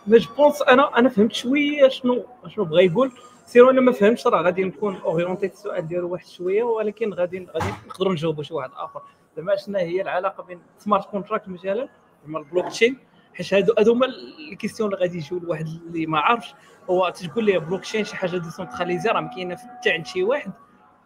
mais 0.06 0.18
je 0.18 0.34
pense 0.34 0.62
أنا 0.62 0.98
أنا 0.98 1.08
فهمت 1.08 1.32
شوية 1.32 1.88
شنو 1.88 2.26
شنو 2.48 2.64
بغا 2.64 2.80
يقول. 2.80 3.12
سيرو 3.44 3.70
أنا 3.70 3.80
ما 3.80 3.92
فهمتش 3.92 4.26
راه 4.26 4.42
غادي 4.42 4.64
نكون 4.64 4.96
orienté 4.96 5.46
السؤال 5.46 5.86
ديالو 5.86 6.08
واحد 6.08 6.26
شوية 6.26 6.62
ولكن 6.62 7.14
غادي 7.14 7.46
غادي 7.46 7.72
نقدروا 7.86 8.12
نجاوبوا 8.12 8.42
شي 8.42 8.54
واحد 8.54 8.70
آخر. 8.74 9.02
زعما 9.36 9.56
شنو 9.56 9.78
هي 9.78 10.02
العلاقة 10.02 10.42
بين 10.42 10.62
smart 10.78 11.10
contract 11.10 11.48
مثلا 11.48 11.88
زعما 12.24 12.38
البلوك 12.38 12.68
تشين 12.68 12.98
حيت 13.34 13.54
هادو 13.54 13.74
هادو 13.78 13.92
هما 13.92 14.06
ال 14.52 14.56
questions 14.56 14.88
اللي 14.92 15.00
غادي 15.00 15.18
يجيو 15.18 15.38
لواحد 15.38 15.66
اللي 15.66 16.06
ما 16.06 16.18
عارفش. 16.18 16.54
هو 16.90 17.08
تقول 17.08 17.44
ليه 17.44 17.58
بلوك 17.58 17.80
تشين 17.80 18.04
شي 18.04 18.16
حاجة 18.16 18.36
décentralisé 18.36 19.08
راه 19.08 19.30
كاينة 19.34 19.56
حتى 19.56 19.90
عند 19.90 20.06
شي 20.06 20.22
واحد 20.22 20.52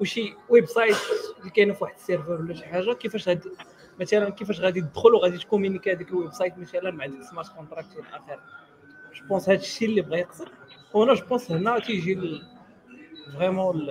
وشي 0.00 0.34
website 0.48 0.96
اللي 1.40 1.50
كاينة 1.50 1.74
في 1.74 1.84
واحد 1.84 1.94
ال 1.94 1.99
serveur 1.99 2.32
ولا 2.32 2.54
شي 2.54 2.64
حاجة. 2.64 2.92
كيفاش 2.92 3.28
غادي 3.28 3.50
مثلا 4.00 4.30
كيفاش 4.30 4.60
غادي 4.60 4.80
تدخل 4.80 5.14
وغادي 5.14 5.38
ت 5.38 5.43
communiquer 5.43 5.92
هذيك 5.92 6.08
ال 6.10 6.32
website 6.32 6.58
مثلا 6.58 6.90
مع 6.90 7.06
ديك 7.06 7.22
smart 7.22 7.48
contract 7.48 7.92
إلى 7.92 8.08
اخره 8.08 8.40
je 9.14 9.26
pense 9.28 9.48
هذا 9.48 9.58
الشيء 9.58 9.88
اللي 9.88 10.00
بغا 10.00 10.16
يقصد. 10.16 10.48
وأنا 10.96 11.14
جو 11.14 11.26
بونس 11.26 11.52
هنا 11.52 11.78
تيجي 11.78 12.40
vraiment 13.34 13.88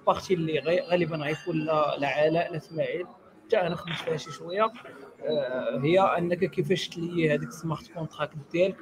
ال 0.00 0.05
partie 0.05 0.34
اللي 0.34 0.80
غالبا 0.90 1.16
غيكون 1.16 1.56
لا 1.56 1.96
لا 1.98 2.08
علاء 2.08 2.52
لا 2.52 2.56
اسماعيل 2.56 3.06
حتى 3.46 3.60
أنا 3.60 3.76
خدمت 3.76 3.96
فيها 3.96 4.16
شي 4.16 4.30
شوية 4.32 4.72
هي 5.82 6.00
انك 6.00 6.44
كيفاش 6.50 6.88
ت 6.88 6.97
lier 6.97 7.34
هذيك 7.34 7.48
ال 7.48 7.55
smart 7.55 7.92
contract 7.92 8.36
ديالك 8.52 8.76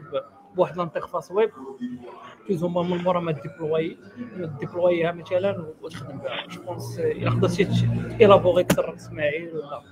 بواحد 0.56 0.76
l'interface 0.76 1.30
web 1.30 1.50
plus 2.48 2.64
هما 2.64 2.82
من 2.82 2.96
مورا 2.96 3.20
ما 3.20 3.32
déployer 3.32 3.98
déployer 4.60 5.06
ها 5.06 5.12
مثلا 5.12 5.72
وتخدم 5.82 6.18
بها 6.18 6.46
je 6.46 6.62
pense 6.62 6.98
الا 6.98 7.30
قدرتي 7.30 7.64
ت 8.18 8.23
élaborer 8.23 8.62
أكثر 8.62 8.94
اسماعيل 8.94 9.56
ولا 9.56 9.82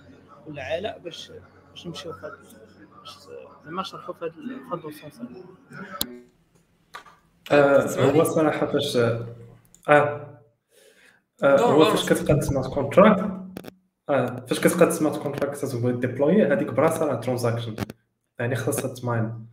ولا 0.47 0.63
علاء 0.63 0.99
باش 0.99 1.33
باش 1.71 1.87
نمشيو 1.87 2.13
هذا 2.13 2.39
زعما 3.65 3.81
نشرحوا 3.81 4.15
في 4.15 4.31
هذا 4.73 5.37
ال 7.53 7.62
sens 7.62 7.99
هو 8.17 8.23
الصراحه 8.23 8.67
فاش 8.67 8.97
آه, 8.97 9.27
آه. 11.43 11.61
هو 11.61 11.85
فاش 11.85 12.13
كتقاد 12.13 12.41
smart 12.43 12.67
contract 12.75 13.31
آه 14.09 14.45
فاش 14.49 14.61
كتقاد 14.61 14.91
smart 14.91 15.17
contract 15.23 15.65
تبغي 15.65 15.93
déployer 15.93 16.47
هذيك 16.47 16.73
براسها 16.73 17.07
راه 17.07 17.21
transaction 17.21 17.75
يعني 18.39 18.55
خاصها 18.57 18.95
ت 18.95 19.05
mine 19.05 19.47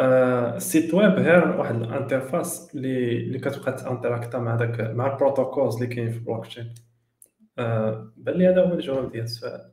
ال 0.00 0.19
site 0.19 0.94
web 0.94 1.10
غير 1.12 1.48
واحد 1.58 1.74
ال 1.74 1.84
interface 1.84 2.74
اللي 2.74 3.18
اللي 3.18 3.38
كتبقى 3.38 3.72
ت 3.72 3.79
interact 3.79 4.31
ا 4.31 4.38
مع 4.38 4.54
داك 4.54 4.80
مع 4.80 5.12
ال 5.12 5.18
protocols 5.18 5.74
اللي 5.74 5.86
كاين 5.86 6.10
في 6.10 6.18
البلوك 6.18 6.46
تشين 6.46 6.74
بان 8.16 8.34
لي 8.34 8.48
هذا 8.48 8.64
هو 8.64 8.74
الجواب 8.74 9.12
ديال 9.12 9.24
السؤال. 9.24 9.70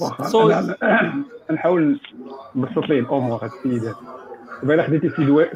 واخا 0.00 0.76
نحاول 1.50 2.00
نبسط 2.56 2.88
ليه 2.88 3.00
الأمور 3.00 3.44
هاد 3.44 3.50
السيدات 3.52 3.96
دابا 4.62 4.74
الا 4.74 4.82
خديتي 4.82 5.10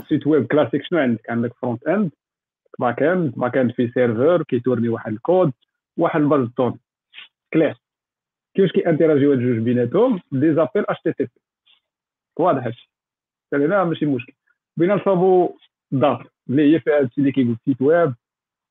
site 0.09 0.27
web 0.27 0.47
classique 0.47 0.83
شنو 0.85 0.99
عندك؟ 0.99 1.31
عندك 1.31 1.53
front-end 1.55 2.11
back-end 2.79 3.33
back-end 3.37 3.73
في 3.73 3.89
serveur 3.89 4.43
كي 4.43 4.53
tourner 4.53 4.89
واحد 4.89 5.13
الكود 5.13 5.53
واحد 5.97 6.21
ال 6.21 6.26
base 6.26 6.49
donc 6.57 6.79
clair 7.53 7.77
كيفاش 8.55 8.73
ك 8.73 8.78
interagir 8.78 9.27
و 9.27 9.33
هاد 9.33 9.39
الجوج 9.39 9.65
بيناتهم؟ 9.65 10.21
des 10.33 10.55
appels 10.55 11.01
HTTP 11.05 11.31
واضح 12.37 12.65
هادشي. 12.65 12.91
هنا 13.53 13.85
ماشي 13.85 14.07
مشكل. 14.07 14.33
بغينا 14.77 14.95
نصاوبوا 14.95 15.49
dApp 15.91 16.19
اللي 16.51 16.75
هي 16.75 16.81
فيها 16.81 16.99
هادشي 17.01 17.21
اللي 17.21 17.33
كيقول 17.33 17.57
site 17.65 17.83
web 17.83 18.15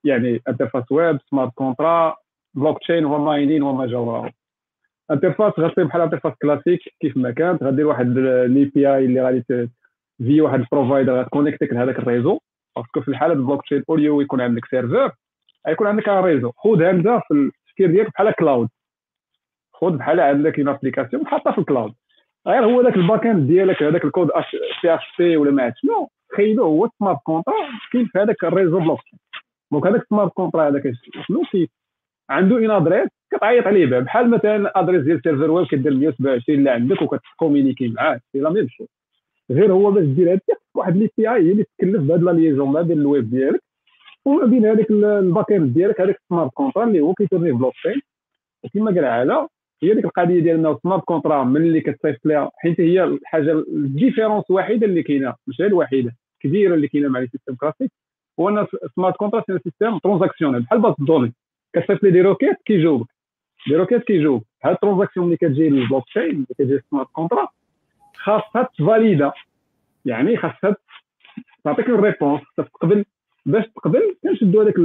يعني 0.04 0.42
interface 0.48 0.92
web 0.92 1.20
smart 1.30 1.54
contract 1.54 2.16
blockchain 2.54 2.80
و 2.80 3.06
mining 3.06 3.64
وما 3.64 3.88
جاوراهم 3.88 4.32
interface 5.12 5.54
غتصير 5.60 5.86
بحال 5.86 6.02
interface 6.02 6.34
classique 6.42 6.80
كيف 7.02 7.18
ما 7.18 7.32
كانت. 7.32 7.64
غدير 7.64 7.88
واحد 7.88 8.18
l'API 8.18 9.06
اللي 9.06 9.22
غادي 9.22 9.70
في 10.18 10.42
واحد 10.42 10.60
ال 10.60 10.67
provider 10.67 11.20
غت 11.22 11.31
connecter 11.31 11.70
ك 11.70 11.74
لهذاك 11.74 12.00
ال 12.00 12.05
réseau. 12.05 12.40
parce 12.76 12.92
que 12.92 13.02
في 13.02 13.08
الحالة 13.08 13.34
ال 13.34 13.37
blockchain 13.37 13.64
au 13.64 13.84
lieu 13.90 14.22
يكون 14.22 14.42
عندك 14.42 14.66
serveur 14.66 15.12
غيكون 15.68 15.88
عندك 15.88 16.08
réseau 16.08 16.52
خذ 16.52 16.84
هكذا 16.84 17.20
في 17.28 17.34
التفكير 17.34 17.92
ديالك 17.92 18.12
بحال 18.14 18.32
cloud 18.32 18.70
خذ 19.74 19.98
بحال 19.98 20.20
عندك 20.20 20.60
une 20.60 20.68
application 20.68 21.28
حاطها 21.28 21.52
في 21.52 21.58
ال 21.58 21.64
cloud 21.64 21.94
غير 22.48 22.66
هو 22.66 22.82
ذاك 22.82 22.96
ال 22.96 23.26
back-end 23.26 23.48
ديالك 23.48 23.84
هذاك 23.84 24.06
الكود 24.06 24.30
سي 24.82 24.94
اش 24.94 25.02
سي 25.18 25.38
ولا 25.38 25.52
ما 25.52 25.64
عرفتش 25.64 25.82
شنو 25.82 26.10
تخيلوا 26.30 26.66
هو 26.68 26.90
smart 27.00 27.18
contract 27.24 27.54
كاين 27.92 28.06
في 28.06 28.20
هذاك 28.20 28.44
ال 28.44 28.49
réseau 28.49 28.80
bloc 28.80 29.00
donc 29.72 29.88
هذاك 29.88 30.06
smart 30.10 30.32
contract 30.32 30.68
هذاك 30.68 30.94
شنو؟ 31.28 31.44
عنده 32.32 32.56
une 32.56 32.72
adresse 32.72 33.08
كتعيط 33.32 33.68
عليه 33.68 33.86
بها. 33.86 34.00
بحال 34.00 34.30
مثلا 34.30 34.80
adresse 34.80 35.02
ديال 35.04 35.22
serveur 35.24 35.52
web 35.52 35.68
كدير 35.68 35.94
127 35.94 36.60
اللي 36.60 36.70
عندك 36.70 37.02
وكت 37.02 37.20
communiquer 37.20 37.88
معاه. 37.88 38.20
c'est 38.32 38.40
la 38.40 38.50
même 38.50 38.68
chose. 38.70 38.86
غير 39.52 39.72
هو 39.74 39.92
باش 39.92 40.06
دير 40.06 40.32
هادشي 40.32 40.52
واحد 40.76 40.98
l'API 40.98 41.42
هي 41.48 41.52
اللي 41.52 41.64
تكلف 41.64 42.02
بهاد 42.04 42.24
la 42.24 42.32
liaison 42.32 42.70
ما 42.70 42.82
بين 42.82 43.00
الويب 43.00 43.30
ديالك. 43.30 43.62
وما 44.26 44.46
بين 44.46 44.66
هذاك 44.66 44.92
ال 44.92 45.52
back-end 45.52 45.74
ديالك 45.74 46.02
هذاك 46.02 46.22
smart 46.30 46.52
contract 46.54 46.84
اللي 46.84 47.00
هو 47.02 47.14
كي 47.14 47.52
tourner 47.52 47.74
blockchain 47.74 48.02
وكما 48.64 48.92
قال 48.92 49.06
علا 49.06 49.48
هي 49.84 49.94
ديك 49.94 50.06
القضية 50.06 50.40
ديال 50.40 50.56
إنه 50.56 50.80
smart 50.84 51.04
contract 51.04 51.44
ملي 51.44 51.82
كتصيفط 51.82 52.26
لها 52.26 52.52
حيت 52.58 52.80
هي 52.82 53.04
الحاجة 53.04 53.52
ال 53.52 53.60
différence 53.60 54.44
الوحيدة 54.50 54.86
اللي 54.88 55.04
كاينة 55.04 55.36
مش 55.48 55.62
هي 55.62 55.66
الوحيدة 55.68 56.16
كبيرة 56.40 56.76
اللي 56.76 56.88
كاينة 56.88 57.10
مع 57.10 57.20
les 57.20 57.28
systèmes 57.28 57.56
classiques 57.56 57.92
هو 58.40 58.50
ان 58.50 58.68
smart 58.96 59.16
contract 59.16 59.44
c'est 59.48 59.60
système 59.64 59.98
transactionnel 59.98 60.62
بحال 60.62 60.80
base 60.80 60.94
données. 61.00 61.34
كتصيفط 61.74 62.04
لي 62.04 62.12
des 62.12 62.22
requêtes 62.22 62.58
كيجاوبك 62.66 63.08
des 63.68 63.76
requêtes 63.76 64.04
كيجاوبك 64.04 64.46
هاد 64.64 64.74
ال 64.74 64.78
transaction 64.78 65.26
اللي 65.26 65.38
كتجي 65.38 65.70
للبلوك 65.70 66.06
تشين 66.06 66.24
اللي 66.24 66.46
كتجي 66.60 66.80
smart 66.90 67.08
contract 67.12 67.48
خاصها 68.16 68.70
ت 68.78 68.85
valide 68.85 69.25
ا. 69.25 69.32
يعني 70.06 70.38
خاصها 70.38 70.76
تعطيك 71.64 71.90
ال 71.90 71.96
réponse 71.96 72.42
تقبل 72.58 73.06
باش 73.46 73.66
تقبل 73.76 74.16
كنشدو 74.24 74.62
هذاك 74.62 74.80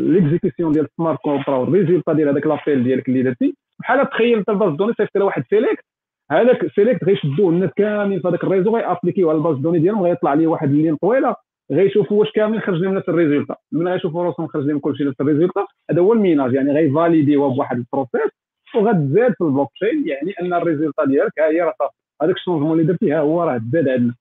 l'exécution 0.00 0.72
ديال 0.72 0.88
smart 0.96 1.18
contract 1.18 1.56
وال 1.56 1.67
résultat 1.67 2.12
ديال 2.12 2.28
هذاك 2.28 2.46
l'appel 2.46 2.84
ديالك 2.84 3.08
اللي 3.08 3.22
درتي. 3.22 3.54
بحال 3.78 4.10
تخيل 4.10 4.38
انت 4.38 4.48
ال 4.48 4.53
base 4.53 4.72
données 4.76 4.92
صيفط 4.92 5.16
لها 5.16 5.24
واحد 5.24 5.44
select 5.50 5.84
هذاك 6.30 6.66
select 6.74 7.04
غيشدوه 7.04 7.50
الناس 7.50 7.70
كاملين 7.76 8.20
في 8.20 8.28
هذاك 8.28 8.44
ال 8.44 8.49
réseau 8.49 8.76
غي 8.76 8.85
appliquer 8.85 9.26
و 9.26 9.30
على 9.30 9.38
ال 9.38 9.42
base 9.42 9.56
données 9.56 9.78
ديالهم 9.78 10.02
غيطلع 10.02 10.30
عليه 10.30 10.46
واحد 10.46 10.70
ال 10.70 10.74
ligne 10.74 10.96
طويله 10.96 11.36
غيشوفوا 11.70 12.20
واش 12.20 12.30
كامل 12.30 12.62
خرج 12.62 12.78
لهم 12.80 12.94
نفس 12.94 13.08
ال 13.08 13.13
résultat. 13.13 13.56
من 13.72 13.88
غيشوفوا 13.88 14.24
راسهم 14.24 14.46
خرج 14.46 14.64
لهم 14.64 14.78
كلشي 14.78 15.04
نفس 15.04 15.20
ال 15.20 15.25
résultat. 15.25 15.66
هذا 15.90 16.00
هو 16.00 16.12
ال 16.12 16.18
minage 16.18 16.54
يعني 16.54 16.72
غي 16.72 16.87
valider 16.87 17.39
وها 17.39 17.54
بواحد 17.54 17.76
ال 17.76 17.83
process 17.83 18.32
وغتزاد 18.74 19.34
في 19.34 19.44
البلوك 19.44 19.70
تشين 19.72 20.08
يعني 20.08 20.32
أن 20.40 20.54
ال 20.54 20.60
résultat 20.60 21.04
ديالك 21.04 21.38
ها 21.38 21.48
هي 21.48 21.60
راه 21.60 21.90
هذاك 22.22 22.36
ال 22.36 22.39
changement 22.39 22.72
اللي 22.72 22.92
درتي 22.92 23.12
ها 23.12 23.20
هو 23.20 23.42
راه 23.42 23.60
زاد 23.72 23.88
عندنا. 23.88 24.14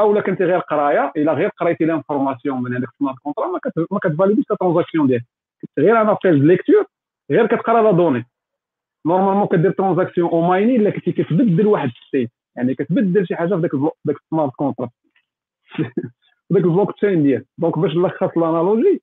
أو 0.00 0.14
لا 0.14 0.20
كنتي 0.20 0.44
غير 0.44 0.58
قراية 0.58 1.12
إلا 1.16 1.32
غير 1.32 1.48
قريتي 1.48 1.84
l'information 1.84 2.62
من 2.62 2.74
هذاك 2.76 2.88
smart 2.98 3.18
contract 3.18 3.46
ما, 3.46 3.58
كت... 3.58 3.72
ما 3.90 3.98
كت 3.98 4.06
valider 4.06 4.36
ش 4.36 4.44
ال 4.50 4.55
transaction 4.55 5.06
ديالك. 5.06 5.24
غير 5.78 6.00
en 6.00 6.16
phase 6.22 6.34
lecture 6.34 6.84
غير 7.30 7.46
كتقرا 7.46 7.82
la 7.82 7.90
donnée. 7.90 8.26
normalement 9.06 9.46
كدير 9.46 9.70
transaction 9.70 10.30
أو 10.30 10.40
miner 10.40 10.76
إلا 10.76 10.90
كنتي 10.90 11.12
كتبدل 11.12 11.66
واحد 11.66 11.88
ال 11.88 11.95
state 11.95 12.30
يعني 12.56 12.74
كتبدل 12.74 13.26
شي 13.26 13.36
حاجة 13.36 13.54
في 13.54 13.60
ذاك 14.06 14.16
ال 14.22 14.27
smart 14.27 14.52
contract 14.52 14.90
ذاك 16.52 16.64
البلوك 16.64 16.92
تشين 16.92 17.22
ديالك. 17.22 17.46
donc 17.58 17.78
باش 17.78 17.96
نلخص 17.96 18.36
ال 18.36 18.43
analogie 18.43 19.02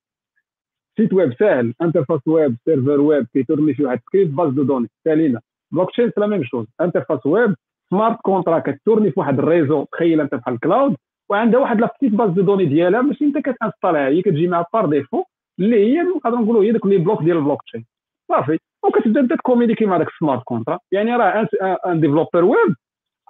site 0.98 1.14
web 1.14 1.34
ساهل 1.34 1.74
interface 1.82 2.28
web 2.28 2.56
serveur 2.66 3.02
web 3.02 3.28
كي 3.34 3.43
tourner 3.43 3.76
شي 3.76 3.86
واحد 3.86 4.00
script 4.00 4.32
base 4.32 4.54
de 4.54 4.64
données 4.64 4.90
سالينا. 5.04 5.42
blockchain 5.72 6.12
c'est 6.16 6.22
la 6.22 6.28
même 6.28 6.44
chose. 6.44 6.66
interface 6.82 7.26
web 7.26 7.56
smart 7.90 8.18
contract 8.22 8.60
كت 8.60 8.71
tourner 8.71 9.12
في 9.12 9.20
واحد 9.20 9.40
ال 9.40 9.46
réseau 9.46 9.84
تخيل 9.84 10.22
انت 10.22 10.36
بحال 10.36 10.54
ال 10.54 10.61
cloud 10.61 10.96
وعندها 11.30 11.60
واحد 11.60 11.82
la 11.82 11.88
petite 11.88 12.12
base 12.12 12.30
de 12.30 12.42
données 12.42 12.66
ديالها 12.66 13.02
ماشي 13.02 13.26
انت 13.26 13.38
كت 13.38 13.50
installer 13.50 14.02
ها 14.02 14.08
هي 14.08 14.22
كتجي 14.22 14.48
مع 14.48 14.66
par 14.74 14.86
défaut 14.86 15.24
اللي 15.60 15.86
هي 15.86 16.02
نقدر 16.02 16.36
نقولوا 16.36 16.64
هي 16.64 16.72
دوك 16.72 16.86
les 16.86 16.98
blocs 16.98 17.24
ديال 17.24 17.38
البلوك 17.38 17.62
تشين. 17.62 17.86
صافي. 18.32 18.58
وكتبدا 18.84 19.20
انت 19.20 19.34
ت 19.34 19.38
communiquer 19.38 19.86
مع 19.86 19.98
داك 19.98 20.08
ال 20.08 20.14
smart 20.14 20.44
contract 20.44 20.80
يعني 20.92 21.16
راه 21.16 21.48
un 21.86 22.00
développeur 22.00 22.44
web 22.44 22.76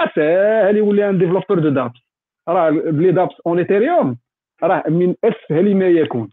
اسهل 0.01 0.77
يولي 0.77 1.09
un 1.09 1.17
développeur 1.17 1.59
de 1.59 1.69
dApps 1.69 2.02
راه 2.49 2.69
ب 2.69 2.80
les 2.80 3.11
dApps 3.11 3.35
en 3.47 3.59
Ethereum 3.59 4.17
راه 4.63 4.83
من 4.89 5.15
اسهل 5.23 5.75
ما 5.75 5.87
يكون. 5.87 6.29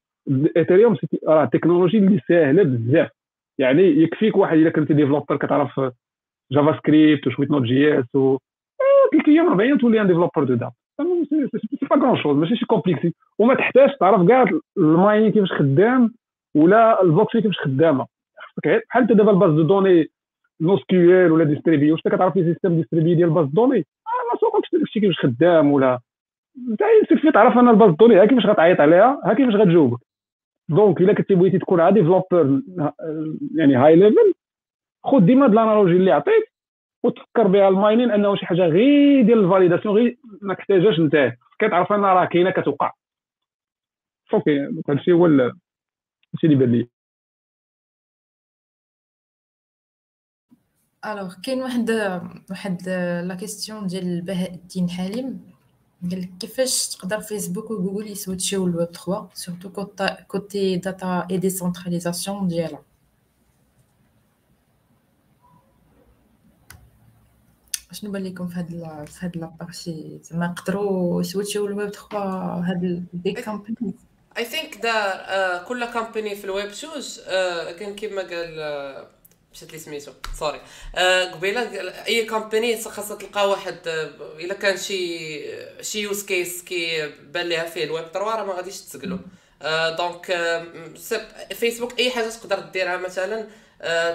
Ethereum 0.57 0.97
راه 1.29 1.45
تكنولوجي 1.45 1.99
اللي 1.99 2.21
ساهلة 2.29 2.63
بزاف. 2.63 3.11
يعني 3.59 3.83
يكفيك 3.83 4.37
واحد 4.37 4.59
إلا 4.59 4.71
كنتي 4.71 4.95
développeur 4.95 5.37
كتعرف 5.37 5.81
JavaScript 6.53 7.27
وشوية 7.27 7.47
Node 7.51 7.63
JS 7.63 8.15
و 8.15 8.39
ثلاث 9.13 9.29
أيام 9.29 9.49
أربع 9.49 9.77
تولي 9.77 10.01
un 10.01 10.07
développeur 10.07 10.45
de 10.45 10.55
dApp 10.55 10.73
c'est 11.01 11.87
pas 11.91 11.97
grand-chose 11.97 12.37
ماشي 12.37 12.57
شي 12.57 12.67
complexe 12.67 13.15
وما 13.39 13.55
تحتاج 13.55 13.91
تعرف 14.01 14.29
كاع 14.29 14.45
ال 14.79 14.89
mine 14.89 15.33
كيفاش 15.33 15.53
خدام 15.53 16.15
ولا 16.55 17.03
البلوكشين 17.03 17.41
كيفاش 17.41 17.59
خدامة. 17.59 18.07
خصك 18.39 18.85
بحال 18.89 19.03
انت 19.03 19.13
دابا 19.13 19.31
ال 19.31 19.35
base 19.35 19.51
de 19.51 19.63
données 19.63 20.11
NoSQL 20.61 21.33
ولا 21.33 21.45
distribuée 21.45 21.93
واش 21.93 22.01
كتعرف 22.01 22.37
les 22.37 22.45
systèmes 22.45 22.77
distribués 22.77 23.15
ديال 23.15 23.29
ال 23.29 23.32
base 23.32 23.47
de 23.47 23.55
données؟ 23.55 23.87
داكشي 24.73 25.01
كيفاش 25.01 25.19
خدام 25.19 25.73
ولا 25.73 26.01
انت 26.71 26.81
يكفي 27.11 27.33
تعرف 27.33 27.59
أن 27.59 27.69
ال 27.69 27.74
base 27.74 27.95
de 27.95 28.01
données 28.01 28.21
ها 28.21 28.25
كيفاش 28.25 28.47
غتعيط 28.47 28.81
عليها 28.81 29.21
ها 29.25 29.35
كيفاش 29.35 29.55
غتجاوبك 29.55 29.99
donc 30.69 31.01
إلا 31.01 31.13
كنتي 31.15 31.35
بغيتي 31.35 31.59
تكون 31.59 31.81
عا 31.81 31.91
développeur 31.91 32.61
يعني 33.57 33.77
high 33.77 33.97
level 33.97 34.35
خذ 35.05 35.21
ديما 35.27 35.47
د 35.47 35.53
ال 35.53 35.58
analogie 35.58 35.97
اللي 35.97 36.13
عطيت 36.13 36.45
وتفكر 37.03 37.49
بها 37.49 37.69
ال 37.69 37.75
mining 37.75 38.11
أنه 38.11 38.37
شي 38.37 38.47
حاجة 38.47 38.63
غير 38.67 39.25
ديال 39.25 39.45
ال 39.45 39.49
validation 39.49 39.95
غير 39.95 40.19
ما 40.43 40.55
كتحتاجهاش 40.55 40.99
أنت. 40.99 41.33
كتعرف 41.59 41.93
أن 41.93 42.01
راه 42.01 42.25
كاينة 42.25 42.51
كتوقع. 42.51 42.93
OK 44.35 44.69
هادشي 44.89 45.13
هو 45.13 45.27
هادشي 45.27 45.55
اللي 46.45 46.55
بان 46.55 46.73
لي 46.73 46.89
Alors 51.07 51.35
كاين 51.43 51.63
واحد 51.63 51.91
واحد 52.51 52.89
la 53.25 53.35
question 53.35 53.87
ديال 53.87 54.23
بهاء 54.23 54.55
الدين 54.55 54.91
حليم 54.91 55.51
قال 56.11 56.21
لك 56.21 56.31
كيفاش 56.41 56.89
تقدر 56.89 57.21
Facebook 57.21 57.71
و 57.71 57.76
Google 57.76 58.11
ي 58.11 58.19
switch 58.19 58.67
يو 58.67 58.74
ال 58.74 58.78
web 58.78 58.89
3 58.89 59.29
surtout 59.35 59.87
côté 60.29 60.77
data 60.77 61.27
et 61.31 61.39
décentralisation 61.39 62.49
ديالها. 62.49 62.83
شنو 67.93 68.11
بان 68.11 68.25
لكم 68.25 68.49
في 68.49 68.55
هاد 68.59 68.69
في 69.07 69.27
هاد 69.27 69.37
la 69.37 69.58
partie 69.58 70.21
زعما 70.23 70.47
نقدروا 70.47 71.21
ي 71.21 71.27
switch 71.27 71.67
يو 71.67 71.75
ال 71.75 71.79
web 71.79 71.91
3 71.91 72.19
هاد 72.19 72.85
ال 72.85 73.00
big 73.00 73.45
company 73.45 73.95
I 74.37 74.45
think 74.45 74.77
that 74.83 75.65
كل 75.69 75.93
company 75.93 76.37
في 76.37 76.45
ال 76.45 76.52
web 76.52 76.73
chose 76.73 77.21
كان 77.79 77.95
كيما 77.95 78.23
قال 78.23 78.57
uh, 79.07 79.20
مشات 79.55 79.73
لي 79.73 79.79
سميتو. 79.79 80.13
sorry 80.39 80.61
قبيلة 81.33 81.63
أي 82.07 82.27
company 82.27 82.83
خاصها 82.83 83.17
تلقى 83.17 83.51
واحد 83.51 83.79
إلا 84.39 84.55
كان 84.55 84.77
شي 84.77 85.83
شي 85.83 86.01
use 86.01 86.25
case 86.25 86.63
كي 86.63 87.09
بان 87.09 87.47
ليها 87.47 87.65
فيه 87.65 87.85
الويب 87.85 88.05
3 88.05 88.21
راه 88.21 88.45
ما 88.45 88.53
غاديش 88.55 88.81
تسقلو. 88.81 89.19
donc 89.99 90.27
Facebook 91.55 91.99
أي 91.99 92.11
حاجة 92.11 92.29
تقدر 92.29 92.59
ديرها 92.59 92.97
مثلا 92.97 93.47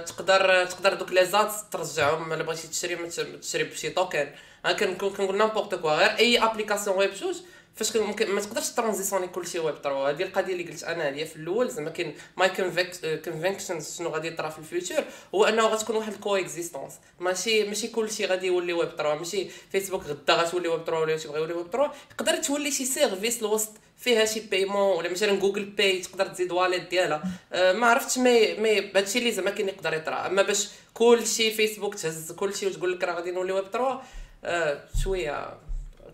تقدر 0.05 0.65
تقدر 0.65 0.93
دوك 0.93 1.11
les 1.11 1.25
ads 1.25 1.51
ترجعهم 1.71 2.33
إلا 2.33 2.43
بغيتي 2.43 2.67
تشري 2.67 2.95
تشري 3.41 3.63
بشي 3.63 3.89
token 3.89 4.27
أنا 4.65 4.73
كنقول 4.73 5.37
n'importe 5.37 5.75
quoi 5.75 5.91
غير 5.91 6.17
أي 6.17 6.43
application 6.43 6.97
web 6.97 7.13
جوج 7.13 7.35
فاش 7.75 7.97
ممكن 7.97 8.31
ما 8.31 8.41
تقدرش 8.41 8.69
transitionner 8.69 9.27
كلشي 9.27 9.59
ويب 9.59 9.75
3 9.75 10.09
هذه 10.09 10.23
القضية 10.23 10.53
اللي 10.53 10.63
قلت 10.63 10.83
أنا 10.83 11.05
هي 11.05 11.25
في 11.25 11.35
الأول 11.35 11.69
زعما 11.69 11.89
كاين 11.89 12.15
my 12.37 12.49
conviction 12.49 13.81
شنو 13.81 14.09
غادي 14.09 14.27
يطرا 14.27 14.49
في 14.49 14.59
ال 14.59 14.66
future 14.66 15.03
هو 15.35 15.45
أنه 15.45 15.67
غتكون 15.67 15.95
واحد 15.95 16.13
ال 16.13 16.35
coexistence 16.35 16.93
ماشي 17.19 17.63
ماشي 17.63 17.87
كلشي 17.87 18.25
غادي 18.25 18.47
يولي 18.47 18.73
ويب 18.73 18.89
3 18.89 19.15
ماشي 19.15 19.47
فيسبوك 19.71 20.03
غدا 20.03 20.33
غتولي 20.33 20.67
ويب 20.67 20.83
3 20.83 20.99
ولا 20.99 21.11
يوتيوب 21.11 21.35
غيولي 21.35 21.53
ويب 21.53 21.67
3 21.71 21.91
يقدر 22.11 22.35
تولي 22.35 22.71
شي 22.71 22.85
service 22.85 23.41
الوسط 23.41 23.71
فيها 23.97 24.25
شي 24.25 24.39
paiement 24.39 24.97
ولا 24.97 25.09
مثلا 25.09 25.39
Google 25.39 25.65
Pay 25.65 26.01
تقدر 26.01 26.27
تزيد 26.27 26.51
wallet 26.51 26.89
ديالها. 26.89 27.23
أه 27.53 27.73
ما 27.73 27.87
عرفتش 27.87 28.17
مي 28.17 28.53
مي 28.53 28.91
هادشي 28.95 29.19
اللي 29.19 29.31
زعما 29.31 29.49
كاين 29.49 29.69
يقدر 29.69 29.93
يطرا. 29.93 30.27
أما 30.27 30.41
باش 30.41 30.69
كلشي 30.93 31.51
فيسبوك 31.51 31.95
تهز 31.95 32.31
كلشي 32.31 32.67
وتقول 32.67 32.93
لك 32.93 33.03
راه 33.03 33.13
غادي 33.13 33.31
نولي 33.31 33.53
ويب 33.53 33.65
3 33.65 34.01
أه 34.43 34.83
شوية 35.03 35.64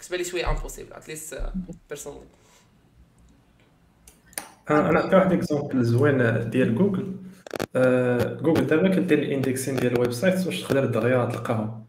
كتبان 0.01 0.19
لي 0.19 0.25
شوية 0.25 0.49
impossible 0.49 0.93
at 0.93 1.07
least 1.07 1.41
personally 1.89 2.19
أنا 4.69 4.91
نعطي 4.91 5.15
واحد 5.15 5.33
exemple 5.33 5.83
زوين 5.83 6.49
ديال 6.49 6.75
Google 6.75 7.15
Google 8.41 8.67
دابا 8.67 8.87
كدير 8.87 9.19
ال 9.19 9.26
indexing 9.26 9.75
ديال 9.75 9.93
ال 9.93 10.11
website 10.11 10.47
واش 10.47 10.61
تقدر 10.61 10.85
دغيا 10.85 11.25
تلقاهم 11.25 11.85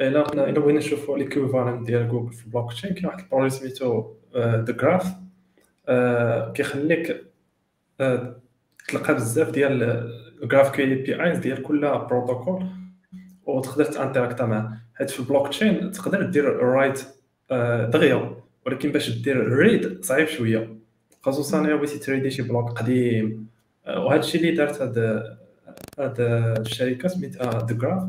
الا 0.00 0.32
الا 0.32 0.60
بغينا 0.60 0.78
نشوفوا 0.78 1.18
l'équivalent 1.18 1.86
ديال 1.86 2.08
جوجل 2.08 2.32
في 2.32 2.46
البلوك 2.46 2.72
تشين 2.72 2.94
كاين 2.94 3.06
واحد 3.06 3.20
ال 3.20 3.24
projet 3.24 3.50
سميتو 3.50 4.12
The 4.36 4.72
Graph 4.72 5.06
كيخليك 6.54 7.26
تلقى 8.88 9.14
بزاف 9.14 9.50
ديال 9.50 9.82
ال 10.42 10.46
GraphQL 10.46 10.70
APIs 10.70 11.38
ديال 11.38 11.62
كل 11.62 11.80
بروتوكول 11.80 12.66
وتقدر 13.46 13.84
ت 13.84 13.90
interact 13.90 14.38
ا 14.38 14.44
معاه 14.46 14.78
حيت 14.94 15.10
في 15.10 15.20
البلوك 15.20 15.48
تشين 15.48 15.92
تقدر 15.92 16.22
دير 16.22 16.56
write 16.56 17.15
دغيا 17.90 18.36
ولكن 18.66 18.92
باش 18.92 19.10
دير 19.10 19.48
read 19.52 20.04
صعيب 20.04 20.28
شوية 20.28 20.76
خصوصا 21.22 21.64
إلا 21.64 21.76
بغيتي 21.76 21.98
ت 21.98 22.03
read 22.03 22.25
ي 22.25 22.30
شي 22.30 22.42
bloc 22.42 22.70
قديم. 22.70 23.46
آه، 23.86 24.04
وهذا 24.04 24.20
الشيء 24.20 24.40
اللي 24.40 24.52
دارت 24.52 24.82
هاد 24.82 24.98
هاد 25.98 26.20
الشركة 26.60 27.08
سميتها 27.08 27.66
The 27.66 27.76
Graph 27.76 28.02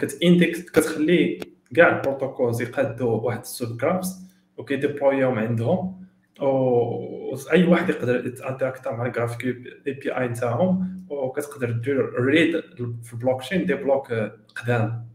كت 0.00 0.18
index 0.18 0.62
كتخلي 0.62 1.40
كاع 1.76 1.96
ال 1.96 2.03
protocols 2.03 2.62
يقادو 2.62 3.08
واحد 3.08 3.40
ال 3.40 3.78
subgraphs 3.78 4.24
وكي 4.56 4.75
deploy 4.75 5.13
يوهم 5.13 5.38
عندهم. 5.38 6.04
و 6.40 7.36
أي 7.52 7.64
واحد 7.64 7.88
يقدر 7.90 8.26
يت 8.26 8.38
interact 8.38 8.84
ا 8.84 8.90
مع 8.90 9.06
ال 9.06 9.11
GraphQL 9.11 9.44
API 9.86 10.28
نتاعهم 10.28 11.04
وكتقدر 11.08 11.70
دير 11.70 12.20
read 12.20 12.60
في 13.02 13.12
ال 13.12 13.40
blockchain 13.40 13.66
des 13.66 13.74
blocs 13.74 14.12
قدام. 14.56 15.06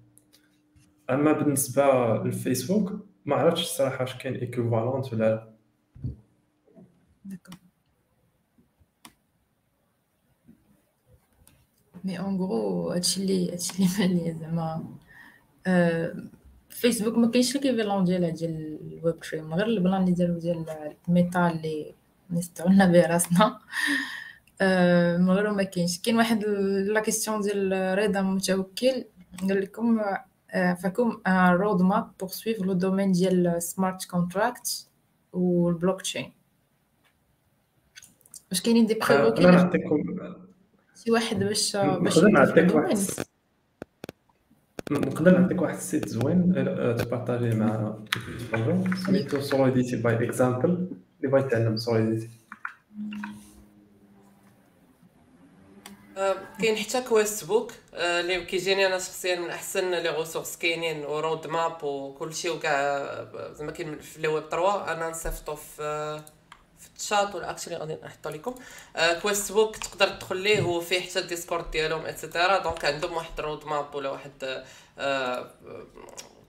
أما 1.10 1.32
بالنسبة 1.32 1.84
للفيسبوك 2.24 3.09
ما 3.26 3.36
عرفتش 3.36 3.62
الصراحه 3.62 4.02
واش 4.02 4.16
كاين 4.16 4.36
équivalent 4.36 5.14
ولا 5.14 5.24
لا 5.26 5.54
mais 12.04 12.20
en 12.20 12.38
gros 12.38 12.92
هادشي 12.92 13.22
اللي 13.22 13.52
هادشي 13.52 13.74
اللي 13.74 13.90
مالي 14.00 14.40
زعما 14.40 14.86
فيسبوك 16.70 17.18
ما 17.18 17.32
كاينش 17.32 17.56
l'équivalent 17.56 18.04
ديالها 18.04 18.30
ديال 18.30 18.80
الويب 18.82 19.20
تريم 19.20 19.54
غير 19.54 19.66
ال 19.68 19.75
plan 19.75 20.02
اللي 20.02 20.12
دارو 20.12 20.40
ديال 20.40 20.66
ال 21.08 21.17
Meta 21.17 21.52
اللي 21.52 21.96
نستعملنا 22.32 22.86
به 22.86 23.08
راسنا 23.08 23.60
من 25.20 25.30
غير 25.30 25.52
ما 25.52 25.64
كاينش 25.64 26.00
كاين 26.00 26.18
واحد 26.18 26.44
la 26.88 27.00
question 27.00 27.42
ديال 27.42 27.98
رضا 27.98 28.22
متوكل 28.22 29.06
قال 29.42 29.62
لكم 29.62 30.02
فكم 30.84 31.22
roadmap 31.28 32.12
pour 32.20 32.30
suivre 32.30 32.62
le 32.62 32.74
domaine 32.74 33.12
ديال 33.12 33.64
smart 33.64 34.06
contract 34.06 34.88
والبلوك 35.34 36.02
تشين 36.02 36.32
واش 38.52 38.62
كاينين 38.62 38.86
des 38.86 38.94
brevets 38.94 39.14
أنا 39.14 39.52
نعطيكم 39.52 40.04
شي 41.04 41.12
واحد 41.12 41.40
باش 41.40 41.76
باش 41.78 42.18
نقدر 42.18 42.30
نعطيك 42.30 42.76
واحد 42.76 42.98
نقدر 44.92 45.40
نعطيك 45.40 45.62
واحد 45.62 45.76
ال 45.76 45.83
site 45.83 46.10
زوين 46.10 46.54
ت 46.98 47.04
partager 47.04 47.56
مع 47.56 47.96
سميتو 49.06 49.42
Solidity 49.42 49.96
by 49.96 50.26
Example 50.26 50.70
اللي 50.70 51.32
بغا 51.32 51.40
يتعلم 51.40 51.78
Solidity 51.78 52.30
كاين 56.62 56.78
حتى 56.78 57.02
Questbook 57.02 57.72
اللي 57.94 58.46
كيجيني 58.46 58.86
أنا 58.86 59.00
شخصيا 59.00 59.36
من 59.36 59.50
أحسن 59.50 59.92
les 59.92 60.10
ressources 60.10 60.58
كاينين 60.58 61.06
و 61.06 61.48
roadmap 61.48 61.84
وكلشي 61.84 62.50
وكاع 62.50 63.28
زعما 63.54 63.72
كاين 63.72 64.00
في 64.00 64.22
les 64.22 64.28
web 64.28 64.50
3 64.52 64.92
أنا 64.92 65.10
نصيفطو 65.10 65.56
في 65.56 66.22
في 66.80 66.90
الشات 66.98 67.36
ولا 67.36 67.50
actually 67.50 67.76
غادي 67.76 67.98
نحطو 68.04 68.30
لكم 68.30 68.56
Questbook 69.22 69.78
تقدر 69.78 70.08
تدخل 70.08 70.38
ليه 70.38 70.62
وفيه 70.62 71.00
حتى 71.02 71.20
ال 71.20 71.26
Discord 71.26 71.72
ديالهم 71.72 72.06
et 72.06 72.19
cetera 72.19 72.58
donc 72.58 72.86
عندهم 72.86 73.14
واحد 73.18 73.40
roadmap 73.40 73.96
ولا 73.96 74.10
واحد 74.10 74.64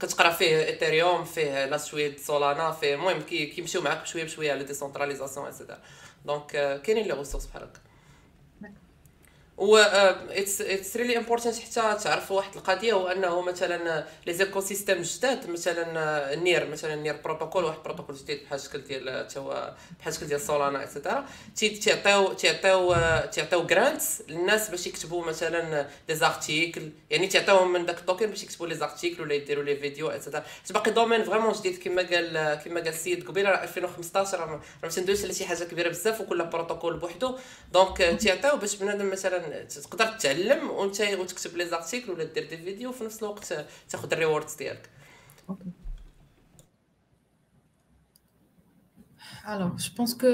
كتقرا 0.01 0.31
فيه 0.31 0.65
Ethereum 0.65 1.25
فيه 1.25 1.65
la 1.65 1.77
suite 1.77 2.19
Solana 2.19 2.71
فيه 2.73 2.95
المهم 2.95 3.21
كيمشيو 3.23 3.83
معاك 3.83 4.03
بشوية 4.03 4.25
بشوية 4.25 4.53
على 4.53 4.65
décentralisation 4.65 5.47
et 5.47 5.55
cetera 5.55 5.79
donc 6.25 6.81
كاينين 6.83 7.07
les 7.07 7.13
ressources 7.15 7.47
بحال 7.47 7.63
هكا. 7.63 7.81
و 9.61 9.77
it's 9.77 10.61
it's 10.61 10.97
really 10.97 11.17
important 11.19 11.59
حتى 11.59 12.05
تعرفوا 12.05 12.37
واحد 12.37 12.57
القضية 12.57 12.93
هو 12.93 13.09
أنه 13.09 13.41
مثلا 13.41 14.07
les 14.27 14.33
écosystèmes 14.33 15.03
جداد 15.03 15.51
مثلا 15.51 16.35
Near 16.35 16.69
مثلا 16.69 16.95
Near 16.95 17.17
Protocol 17.25 17.65
واحد 17.65 17.79
بروتوكول 17.85 18.17
جديد 18.17 18.45
بحال 18.45 18.59
الشكل 18.59 18.79
ديال 18.81 19.29
توا 19.29 19.55
بحال 19.99 20.13
الشكل 20.13 20.27
ديال 20.27 20.41
Solana 20.41 20.83
et 20.83 20.94
cetera 20.94 21.27
تيعطيو 21.57 22.33
تيعطيو 22.33 22.95
تيعطيو 23.33 23.67
grants 23.67 24.23
للناس 24.29 24.71
باش 24.71 24.87
يكتبوا 24.87 25.25
مثلا 25.25 25.87
des 26.09 26.15
articles 26.15 26.91
يعني 27.11 27.27
تعطيوهم 27.27 27.73
من 27.73 27.87
داك 27.87 27.99
ال 27.99 28.03
token 28.03 28.27
باش 28.27 28.43
يكتبوا 28.43 28.67
les 28.67 28.75
articles 28.75 29.23
ولا 29.23 29.35
يديروا 29.35 29.65
les 29.65 29.77
vidéos 29.77 30.09
et 30.09 30.18
cetera 30.18 30.45
باقي 30.71 30.91
domaine 30.91 31.25
vraiment 31.25 31.53
جديد 31.53 31.79
كما 31.79 32.03
قال 32.03 32.61
كما 32.65 32.81
قال 32.81 32.89
السيد 32.89 33.29
قبيلة 33.29 33.63
2015 33.63 34.41
راه 34.41 34.61
ما 34.83 34.89
تندويش 34.89 35.25
على 35.25 35.35
شي 35.35 35.45
حاجة 35.45 35.65
كبيرة 35.65 35.89
بزاف 35.89 36.21
وكل 36.21 36.45
بروتوكول 36.45 36.97
بوحدو. 36.97 37.37
دونك 37.73 38.17
تيعطيو 38.21 38.57
باش 38.57 38.77
بنادم 38.77 39.11
مثلا 39.11 39.50
تقدر 39.51 40.07
تتعلم 40.07 40.71
وانت 40.71 41.01
وتكتب 41.01 41.57
les 41.57 41.67
articles 41.67 42.13
ولا 42.13 42.25
دير 42.25 42.49
des 42.49 42.57
vidéos 42.57 42.91
وفي 42.91 43.05
نفس 43.05 43.23
الوقت 43.23 43.55
تاخذ 43.89 44.13
ال 44.13 44.18
rewards 44.18 44.55
ديالك. 44.55 44.91
Alors 49.49 49.77
je 49.77 49.95
pense 49.97 50.15
que 50.15 50.27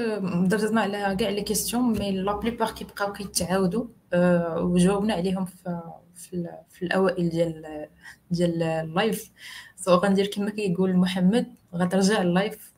درنا 0.47 0.81
على 0.81 1.17
كاع 1.21 1.29
les 1.29 1.43
questions 1.43 1.99
mais 1.99 2.13
la 2.13 2.33
plupart 2.33 2.71
كيبقاو 2.71 3.13
كيتعاودوا 3.13 3.85
وجاوبنا 4.59 5.15
عليهم 5.15 5.45
في 5.45 5.81
في, 6.15 6.49
في 6.71 6.83
الأوائل 6.85 7.29
ديال 7.29 7.89
ديال 8.31 8.63
ال 8.63 8.76
live 8.76 9.31
سو 9.77 9.95
غندير 9.95 10.27
كما 10.27 10.51
كيقول 10.51 10.97
محمد 10.97 11.55
غترجع 11.75 12.23
ال 12.23 12.33
live 12.33 12.73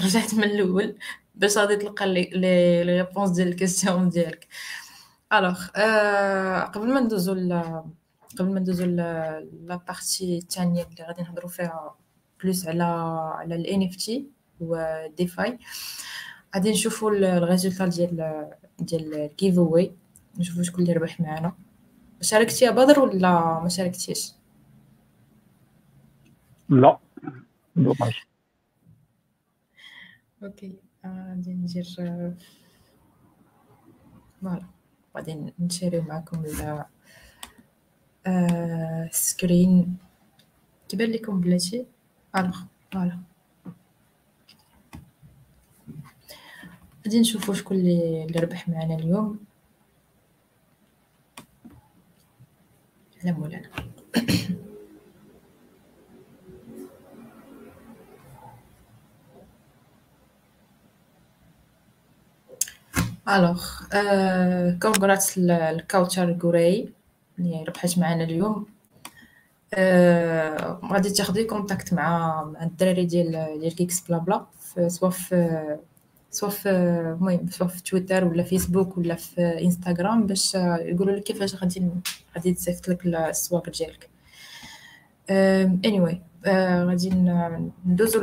رجعت 0.00 0.34
من 0.34 0.44
الأول 0.44 0.98
باش 1.34 1.58
غادي 1.58 1.76
تلقى 1.76 2.06
les 2.06 2.82
réponses 2.82 3.30
ديال 3.30 3.48
ال 3.48 3.54
questions 3.54 4.08
ديالك. 4.08 4.46
Alors 5.32 5.66
قبل 6.64 6.94
ما 6.94 7.00
ندوزو 7.00 7.32
قبل 8.38 8.52
ما 8.54 8.60
ندوزو 8.60 8.84
la 8.84 9.76
partie 9.88 10.38
الثانية 10.38 10.82
اللي 10.82 11.04
غادي 11.04 11.22
نهضروا 11.22 11.48
فيها 11.48 11.94
plus 12.42 12.68
على 12.68 12.82
على 13.34 13.54
ال 13.54 13.82
NFT 13.82 14.26
و 14.60 14.80
DeFi 14.80 15.58
غادي 16.54 16.70
نشوفوا 16.70 17.10
ال 17.10 17.18
résultat 17.18 17.86
ديال 17.86 18.50
ديال 18.78 19.14
ال 19.14 19.58
giveaway 19.58 19.94
نشوفوا 20.38 20.62
شكون 20.62 20.82
اللي 20.82 20.92
ربح 20.92 21.20
معنا 21.20 21.52
شاركتي 22.20 22.64
يا 22.64 22.70
بدر 22.70 23.00
ولا 23.00 23.60
ما 23.62 23.68
شاركتيش 23.68 24.32
لا. 26.68 26.98
Dommage 27.76 28.14
Okay 30.42 30.74
غادي 31.06 31.54
ندير 31.54 31.84
voilà. 34.42 34.79
غادي 35.16 35.52
نشاري 35.58 36.00
معكم 36.00 36.44
ال 36.44 36.84
screen 39.12 39.96
كيبان 40.88 41.10
لكم 41.10 41.40
بلاتي 41.40 41.86
Alors 42.36 42.58
voilà. 42.92 43.18
غادي 47.04 47.20
نشوفو 47.20 47.52
شكون 47.52 47.76
اللي 47.76 48.24
اللي 48.24 48.40
ربح 48.40 48.68
معنا 48.68 48.94
اليوم. 48.94 49.38
على 53.22 53.32
مولانا. 53.32 53.70
الوغ 63.28 63.64
كونغراتس 64.82 65.38
لكاوتشر 65.38 66.38
غوري 66.42 66.92
اللي 67.38 67.64
ربحت 67.68 67.98
معنا 67.98 68.24
اليوم. 68.24 68.66
Uh, 69.76 69.78
غادي 70.92 71.10
تاخدي 71.10 71.44
كونتاكت 71.44 71.94
مع 71.94 72.44
مع 72.44 72.62
الدراري 72.62 73.04
ديال 73.04 73.58
ديال 73.60 73.74
كيكس 73.74 74.00
بلا 74.00 74.18
بلا 74.18 74.46
سوا 74.88 75.10
في 75.10 75.76
سوا 76.30 76.48
في 76.48 76.70
المهم 76.70 77.46
سوا 77.50 77.66
في 77.66 77.82
تويتر 77.82 78.24
ولا 78.24 78.42
فيسبوك 78.42 78.98
ولا 78.98 79.14
في 79.14 79.62
انستغرام 79.62 80.26
باش 80.26 80.54
يقولوا 80.54 81.16
لك 81.16 81.22
كيفاش 81.22 81.54
غادي 81.54 81.88
غادي 82.36 82.52
تصيفط 82.52 82.88
لك 82.88 83.06
السواق 83.06 83.70
ديالك. 83.70 84.08
Anyway 85.86 86.16
uh, 86.46 86.48
غادي 86.88 87.10
ندوزو 87.86 88.22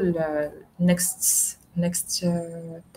لل 0.80 1.06
next 1.06 1.58
next 1.78 2.26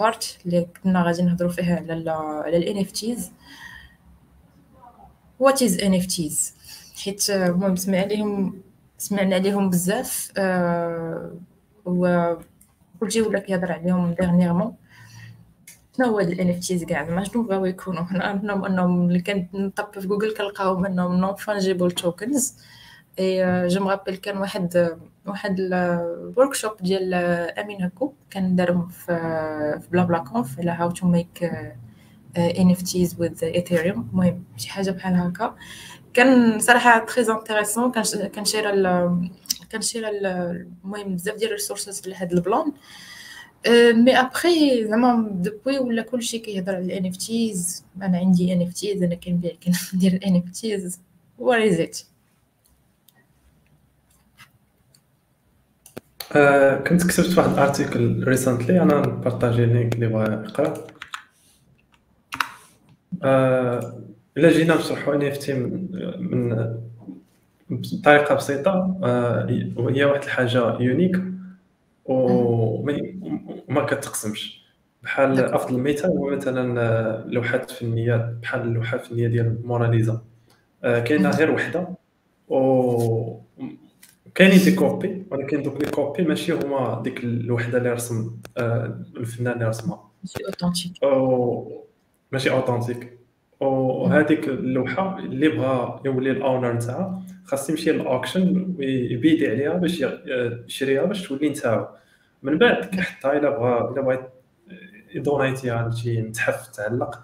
part 0.00 0.24
اللي 0.46 0.66
كنا 0.82 1.02
غادي 1.02 1.22
نهضروا 1.22 1.50
فيها 1.50 1.76
على 1.76 2.10
على 2.44 2.56
ال 2.56 2.86
NFTs 2.86 3.20
what 5.42 5.56
is 5.56 5.80
NFTs 5.80 6.52
حيت 7.04 7.30
المهم 7.30 7.76
سمع 7.76 7.98
عليهم 7.98 8.60
سمعنا 8.98 9.34
عليهم 9.34 9.70
بزاف. 9.70 10.32
أه 10.36 11.32
و 11.84 12.34
كلشي 13.00 13.22
ولا 13.22 13.38
كيهضر 13.38 13.72
عليهم 13.72 14.14
dernièrement 14.14 14.74
شنو 15.96 16.06
هو 16.06 16.20
ال 16.20 16.36
NFTs 16.36 16.84
كاع؟ 16.84 17.04
زعما 17.04 17.24
شنو 17.24 17.42
بغاو 17.42 17.64
يكونوا 17.64 18.04
حنا 18.04 18.24
عرفنا 18.24 18.66
انهم 18.66 19.08
اللي 19.08 19.20
كنطب 19.20 20.00
في 20.00 20.08
جوجل 20.08 20.34
كنلقاهم 20.36 20.86
انهم 20.86 21.14
non-fungible 21.16 21.90
tokens 21.90 22.56
et 23.20 23.68
je 23.68 23.84
me 23.84 23.91
rappelle 23.91 24.16
كان 24.16 24.36
واحد 24.36 24.96
واحد 25.26 25.56
ال 25.60 26.54
workshop 26.54 26.72
ديال 26.80 27.14
امين 27.58 27.82
هكو 27.82 28.12
كان 28.30 28.56
دارهم 28.56 28.88
في 28.88 29.06
في 29.82 29.88
بلا 29.92 30.04
بلا 30.04 30.18
conf 30.18 30.58
على 30.58 30.70
how 30.70 30.90
to 30.90 31.06
make 31.06 31.50
NFTs 32.36 33.20
with 33.20 33.44
Ethereum 33.44 34.08
المهم 34.12 34.44
شي 34.56 34.70
حاجة 34.70 34.90
بحال 34.90 35.14
هكا 35.14 35.56
كان 36.14 36.58
صراحة 36.58 37.04
très 37.04 37.32
intéressant 37.32 37.92
كان 37.92 38.44
شير 38.44 38.70
كان 39.70 39.80
شير 39.82 40.08
المهم 40.08 41.14
بزاف 41.14 41.36
ديال 41.36 41.48
ال 41.48 41.54
resources 41.54 42.08
لهاد 42.08 42.32
البلان 42.32 42.72
mais 44.04 44.20
après 44.20 44.86
زعما 44.88 45.28
depuis 45.32 45.78
ولا 45.78 46.02
كلشي 46.02 46.38
كيهضر 46.38 46.74
على 46.76 46.84
ال 46.84 47.06
NFTs 47.06 47.84
أنا 48.02 48.18
عندي 48.18 48.52
NFTs 48.52 49.02
أنا 49.02 49.14
كنبيع 49.14 49.52
كندير 49.92 50.12
ال 50.12 50.36
NFTs 50.36 51.00
what 51.38 51.62
is 51.62 51.80
it 51.80 51.98
كنت 56.86 57.06
كتبت 57.06 57.38
واحد 57.38 57.50
ال 57.50 57.60
article 57.60 58.24
recently 58.24 58.82
أنا 58.82 59.06
نبارطاجي 59.06 59.64
ال 59.64 59.70
link 59.70 59.94
اللي 59.94 60.06
بغا 60.06 60.44
يقرأ. 60.44 60.74
uh, 63.14 63.84
إلا 64.36 64.52
جينا 64.52 64.74
نشرحوا 64.76 65.14
NFT 65.14 65.54
من 65.54 66.74
بطريقه 67.70 68.34
بسيطة 68.34 68.96
uh, 69.00 69.06
هي 69.90 70.04
واحد 70.04 70.22
الحاجة 70.22 70.78
unique 70.80 71.20
وما 72.04 73.84
كتقسمش. 73.86 74.60
بحال 75.02 75.40
أفضل 75.40 75.78
مثال 75.78 76.10
هو 76.10 76.30
مثلا 76.30 77.24
لوحات 77.26 77.70
فنية 77.70 78.34
بحال 78.42 78.60
اللوحة 78.60 78.96
الفنية 78.96 79.28
ديال 79.28 79.58
موناليزا 79.64 80.22
كاينة 80.82 81.30
غير 81.30 81.50
وحدة 81.50 81.88
و 82.48 83.40
كاينين 84.40 84.58
des 84.64 84.74
copies 84.74 85.26
ولكن 85.30 85.62
دوك 85.62 85.80
les 85.80 85.90
copies 85.90 86.22
ماشي 86.22 86.52
هما 86.52 87.00
ديك 87.04 87.24
الوحدة 87.24 87.78
اللي 87.78 87.92
رسم 87.92 88.36
الفنان 89.16 89.52
اللي 89.52 89.68
رسمها. 89.68 90.10
ماشي 90.22 90.44
authentic 90.46 90.92
ماشي 92.32 92.50
authentic 92.50 93.18
وهذيك 93.60 94.48
اللوحة 94.48 95.18
اللي 95.18 95.48
بغى 95.48 96.00
يولي 96.04 96.30
ال 96.30 96.37
owner 96.37 96.72
نتاعها 96.72 97.22
خاص 97.44 97.70
يمشي 97.70 97.92
لل 97.92 98.11
auction 98.11 98.74
وي 98.78 99.02
bidي 99.02 99.48
عليها 99.48 99.72
باش 99.72 100.04
يشريها 100.68 101.04
باش 101.04 101.28
تولي 101.28 101.48
نتاعو. 101.48 101.86
من 102.42 102.58
بعد 102.58 102.84
كيحطها 102.84 103.32
إلا 103.32 103.50
بغى 103.50 103.92
إلا 103.92 104.00
بغى 104.00 104.28
يدونيتيها 105.14 105.88
لشي 105.88 106.22
متحف 106.22 106.68
تعلق 106.68 107.20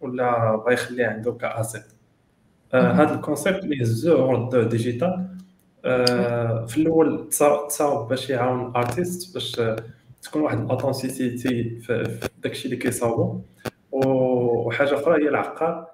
ولا 0.00 0.56
بغى 0.56 0.74
يخليها 0.74 1.08
عنده 1.08 1.32
كأسيت. 1.32 1.84
هذا 2.74 3.14
الكونسيبت 3.14 3.64
اللي 3.64 3.82
هزوه 3.82 4.20
اورد 4.20 4.68
ديجيتال 4.68 5.26
في 6.66 6.74
الأول 6.76 7.28
تصاوب 7.28 8.08
باش 8.08 8.30
يعاون 8.30 8.70
الارتيست 8.70 9.34
باش 9.34 9.60
تكون 10.22 10.42
واحد 10.42 10.58
الاوثنتيسيتي 10.60 11.80
في 11.80 12.20
داكشي 12.42 12.64
اللي 12.64 12.76
كيصاوبو. 12.76 13.40
وحاجة 13.92 14.94
أخرى 14.94 15.24
هي 15.24 15.28
العقار 15.28 15.86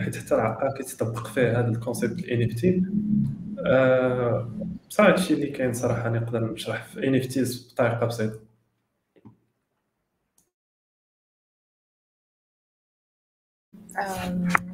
حيت 0.00 0.16
حتى 0.16 0.34
العقار 0.34 0.70
كيتطبق 0.76 1.26
فيه 1.26 1.60
هذا 1.60 1.68
الكونسيبت 1.68 2.18
الان 2.18 2.50
اف 2.50 2.54
تي 2.54 2.82
بصح 4.90 5.04
هادشي 5.04 5.34
اللي 5.34 5.46
كاين 5.46 5.72
صراحة 5.72 6.08
نقدر 6.08 6.52
نشرح 6.52 6.84
في 6.84 7.08
ان 7.08 7.14
اف 7.14 7.26
بطريقة 7.72 8.06
بسيطة. 8.06 8.40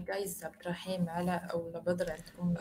جايز 0.08 0.44
عبد 0.44 0.60
الرحيم 0.60 1.08
علاء 1.08 1.48
أو 1.52 1.82
بدر 1.86 2.12
عندكم 2.12 2.54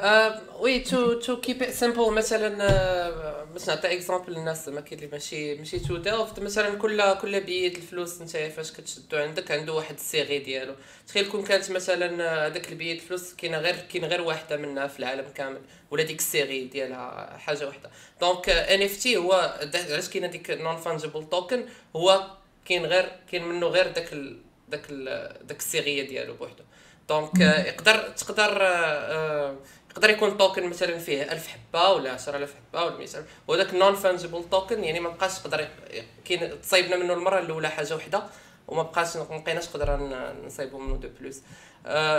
وي 0.60 0.80
تو 0.80 1.14
تو 1.14 1.42
كيب 1.42 1.64
ات 1.64 1.70
سامبل 1.70 2.14
مثلا 2.14 2.50
uh, 2.50 3.54
باش 3.54 3.68
نعطي 3.68 3.94
اكزومبل 3.94 4.34
للناس 4.34 4.68
ما 4.68 4.82
كاين 4.82 5.00
اللي 5.00 5.12
ماشي 5.12 5.56
ماشي 5.56 5.80
تو 5.80 5.98
ديلفت 5.98 6.40
مثلا 6.40 6.76
كل 6.76 7.14
كل 7.14 7.42
بيت 7.42 7.78
الفلوس 7.78 8.22
أنت 8.22 8.30
فاش 8.38 8.72
كتشدو 8.72 9.18
عندك 9.18 9.52
عنده 9.52 9.74
واحد 9.74 9.96
السيغي 9.96 10.40
ديالو. 10.40 10.76
تخيل 11.08 11.32
كون 11.32 11.44
كانت 11.44 11.72
مثلا 11.72 12.48
هذاك 12.48 12.72
البيت 12.72 13.02
الفلوس 13.02 13.34
كاينة 13.34 13.58
غير 13.58 13.76
كاين 13.76 14.06
غير 14.06 14.22
واحدة 14.22 14.58
منها 14.58 14.88
في 14.88 15.00
العالم 15.00 15.30
كامل 15.36 15.62
ولا 15.92 16.04
ديك 16.04 16.20
ال 16.20 16.28
série 16.28 16.66
ديالها 16.66 17.38
حاجة 17.38 17.66
واحدة. 17.68 17.90
دونك 18.22 18.50
NFT 18.50 19.18
هو 19.18 19.60
علاش 19.74 20.10
كاينة 20.10 20.28
ديك 20.28 20.52
non-fungible 20.52 21.30
token 21.30 21.66
هو 21.96 22.28
كاين 22.66 22.86
غير 22.86 23.12
كاين 23.32 23.44
منه 23.44 23.68
غير 23.68 23.92
داك 23.92 24.14
ال 24.14 24.42
داك 24.70 24.86
ال 24.90 25.34
داك 25.48 25.60
ال 25.60 25.68
série 25.68 26.08
ديالو 26.08 26.34
بوحدو. 26.34 26.64
donc 27.10 27.40
يقدر 27.40 28.10
تقدر 28.10 28.62
يقدر 29.92 30.10
يكون 30.10 30.38
token 30.38 30.70
مثلا 30.70 30.98
فيه 30.98 31.24
1000 31.24 31.48
حبه 31.48 31.90
ولا 31.90 32.12
10000 32.12 32.56
حبه 32.56 32.84
ولا 32.84 32.98
100000 32.98 33.26
وهذاك 33.48 33.74
non-fungible 33.74 34.44
token 34.52 34.84
يعني 34.84 35.00
ما 35.00 35.10
بقاش 35.10 35.40
تقدر 35.40 35.68
كاين 36.26 36.62
تصايبنا 36.62 36.98
منه 36.98 37.14
المره 37.14 37.40
الاولى 37.40 37.70
حاجة 37.70 37.96
وحده 37.96 38.24
وما 38.68 38.84
بقاش 38.84 39.18
ما 39.18 39.38
بقيناش 39.38 39.70
نقدر 39.70 40.00
نصايبو 40.46 40.78
منه 40.78 40.98
de 40.98 41.10
plus 41.20 41.42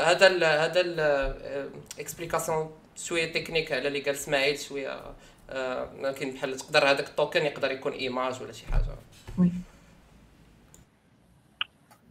هذا 0.06 0.26
ال 0.26 0.44
هذا 0.44 0.80
الاكسبليكاسيون 0.80 2.70
شوية 2.96 3.32
تكنيك 3.32 3.72
على 3.72 3.88
اللي 3.88 4.00
قال 4.00 4.14
اسماعيل 4.14 4.58
شوية 4.58 5.00
كاين 6.02 6.34
بحال 6.34 6.56
تقدر 6.56 6.90
هذاك 6.90 7.08
التوكن 7.08 7.42
يقدر 7.42 7.70
يكون 7.70 7.92
ايماج 7.92 8.42
ولا 8.42 8.52
شي 8.52 8.66
حاجة 8.66 8.84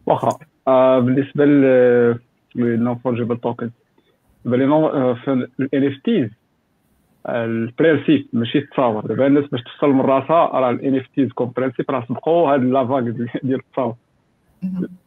واخا 0.06 0.38
بالنسبة 1.00 1.44
نون 2.58 2.94
فونجيبل 2.94 3.36
توكن 3.36 3.70
دابا 4.44 5.14
في 5.14 5.48
اف 5.60 6.02
تيز 6.04 6.30
البرانسيب 7.28 8.26
ماشي 8.32 8.58
التصاور 8.58 9.06
دابا 9.06 9.26
الناس 9.26 9.44
باش 9.44 9.62
توصل 9.62 9.90
من 9.90 10.00
راسها 10.00 10.46
راه 10.46 10.78
اف 10.84 11.06
تيز 11.16 11.32
كوم 11.32 11.52
برانسيب 11.56 11.90
راه 11.90 12.04
سبقوا 12.08 12.54
هاد 12.54 12.64
لافاغ 12.64 13.00
ديال 13.00 13.58
التصاور 13.58 13.94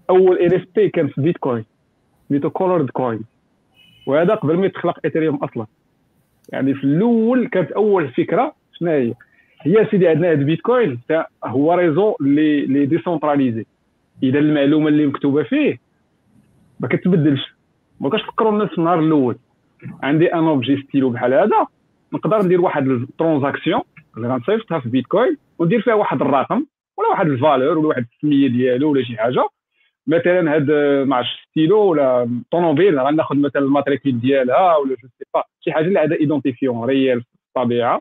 اول 0.10 0.38
NFT 0.38 0.90
كان 0.90 1.08
في 1.08 1.22
بيتكوين 1.22 1.66
سميتو 2.30 2.50
colored 2.50 2.90
coin 2.90 3.22
وهذا 4.08 4.36
قبل 4.36 4.58
ما 4.58 4.66
يتخلق 4.66 5.00
ايثيريوم 5.06 5.36
أصلا 5.36 5.66
يعني 6.50 6.74
في 6.74 6.84
الأول 6.84 7.48
كانت 7.48 7.72
اول 7.72 8.10
فكره 8.10 8.56
شنو 8.80 8.92
هي 8.92 9.14
هي 9.62 9.88
سيدي 9.92 10.08
عندنا 10.08 10.32
هذا 10.32 10.44
بيتكوين 10.44 11.00
هو 11.46 11.74
réseau 11.74 12.16
اللي 12.22 12.66
décentralisé 12.66 13.66
اذا 14.24 14.40
المعلومه 14.40 14.88
اللي 14.88 15.06
مكتوبه 15.06 15.44
فيه 15.44 15.80
ما 16.82 16.88
كتبدلش. 16.88 17.56
ما 18.00 18.10
كاش 18.10 18.22
تفكروا 18.22 18.52
الناس 18.52 18.70
النهار 18.78 19.00
الأول. 19.00 19.38
عندي 20.04 20.34
un 20.34 20.44
objet 20.44 20.82
stylo 20.82 21.10
بحال 21.10 21.34
هذا. 21.34 21.68
نقدر 22.14 22.42
ندير 22.46 22.62
واحد 22.62 22.88
ال 22.88 22.95
transaction 22.95 23.82
اللي 24.18 24.28
غنصيفطها 24.28 24.80
في 24.80 24.90
بيتكوين 24.90 25.38
وندير 25.60 25.82
فيها 25.82 25.94
واحد 25.94 26.22
الرقم 26.22 26.66
ولا 26.98 27.10
واحد 27.10 27.28
ال 27.28 27.35
valeur 27.35 27.78
ولا 27.78 27.88
واحد 27.88 28.06
السميه 28.16 28.48
ديالو 28.48 28.92
ولا 28.92 29.04
شي 29.04 29.18
حاجة. 29.18 29.48
مثلا 30.08 30.56
هاد 30.56 30.72
ما 31.08 31.24
ستيلو 31.50 31.78
ولا 31.80 32.42
طوموبيل 32.52 33.00
غناخذ 33.00 33.36
مثلا 33.36 33.62
ال 33.62 33.67
matricule 33.67 34.20
ديالها 34.20 34.78
ولا 34.78 34.90
je 34.90 35.08
sais 35.18 35.26
pas 35.34 35.44
شي 35.60 35.72
حاجة 35.72 35.86
اللي 35.86 36.00
عندها 36.00 36.18
identifiant 36.18 36.86
réel 36.86 37.22
في 37.22 37.28
الطبيعة. 37.48 38.00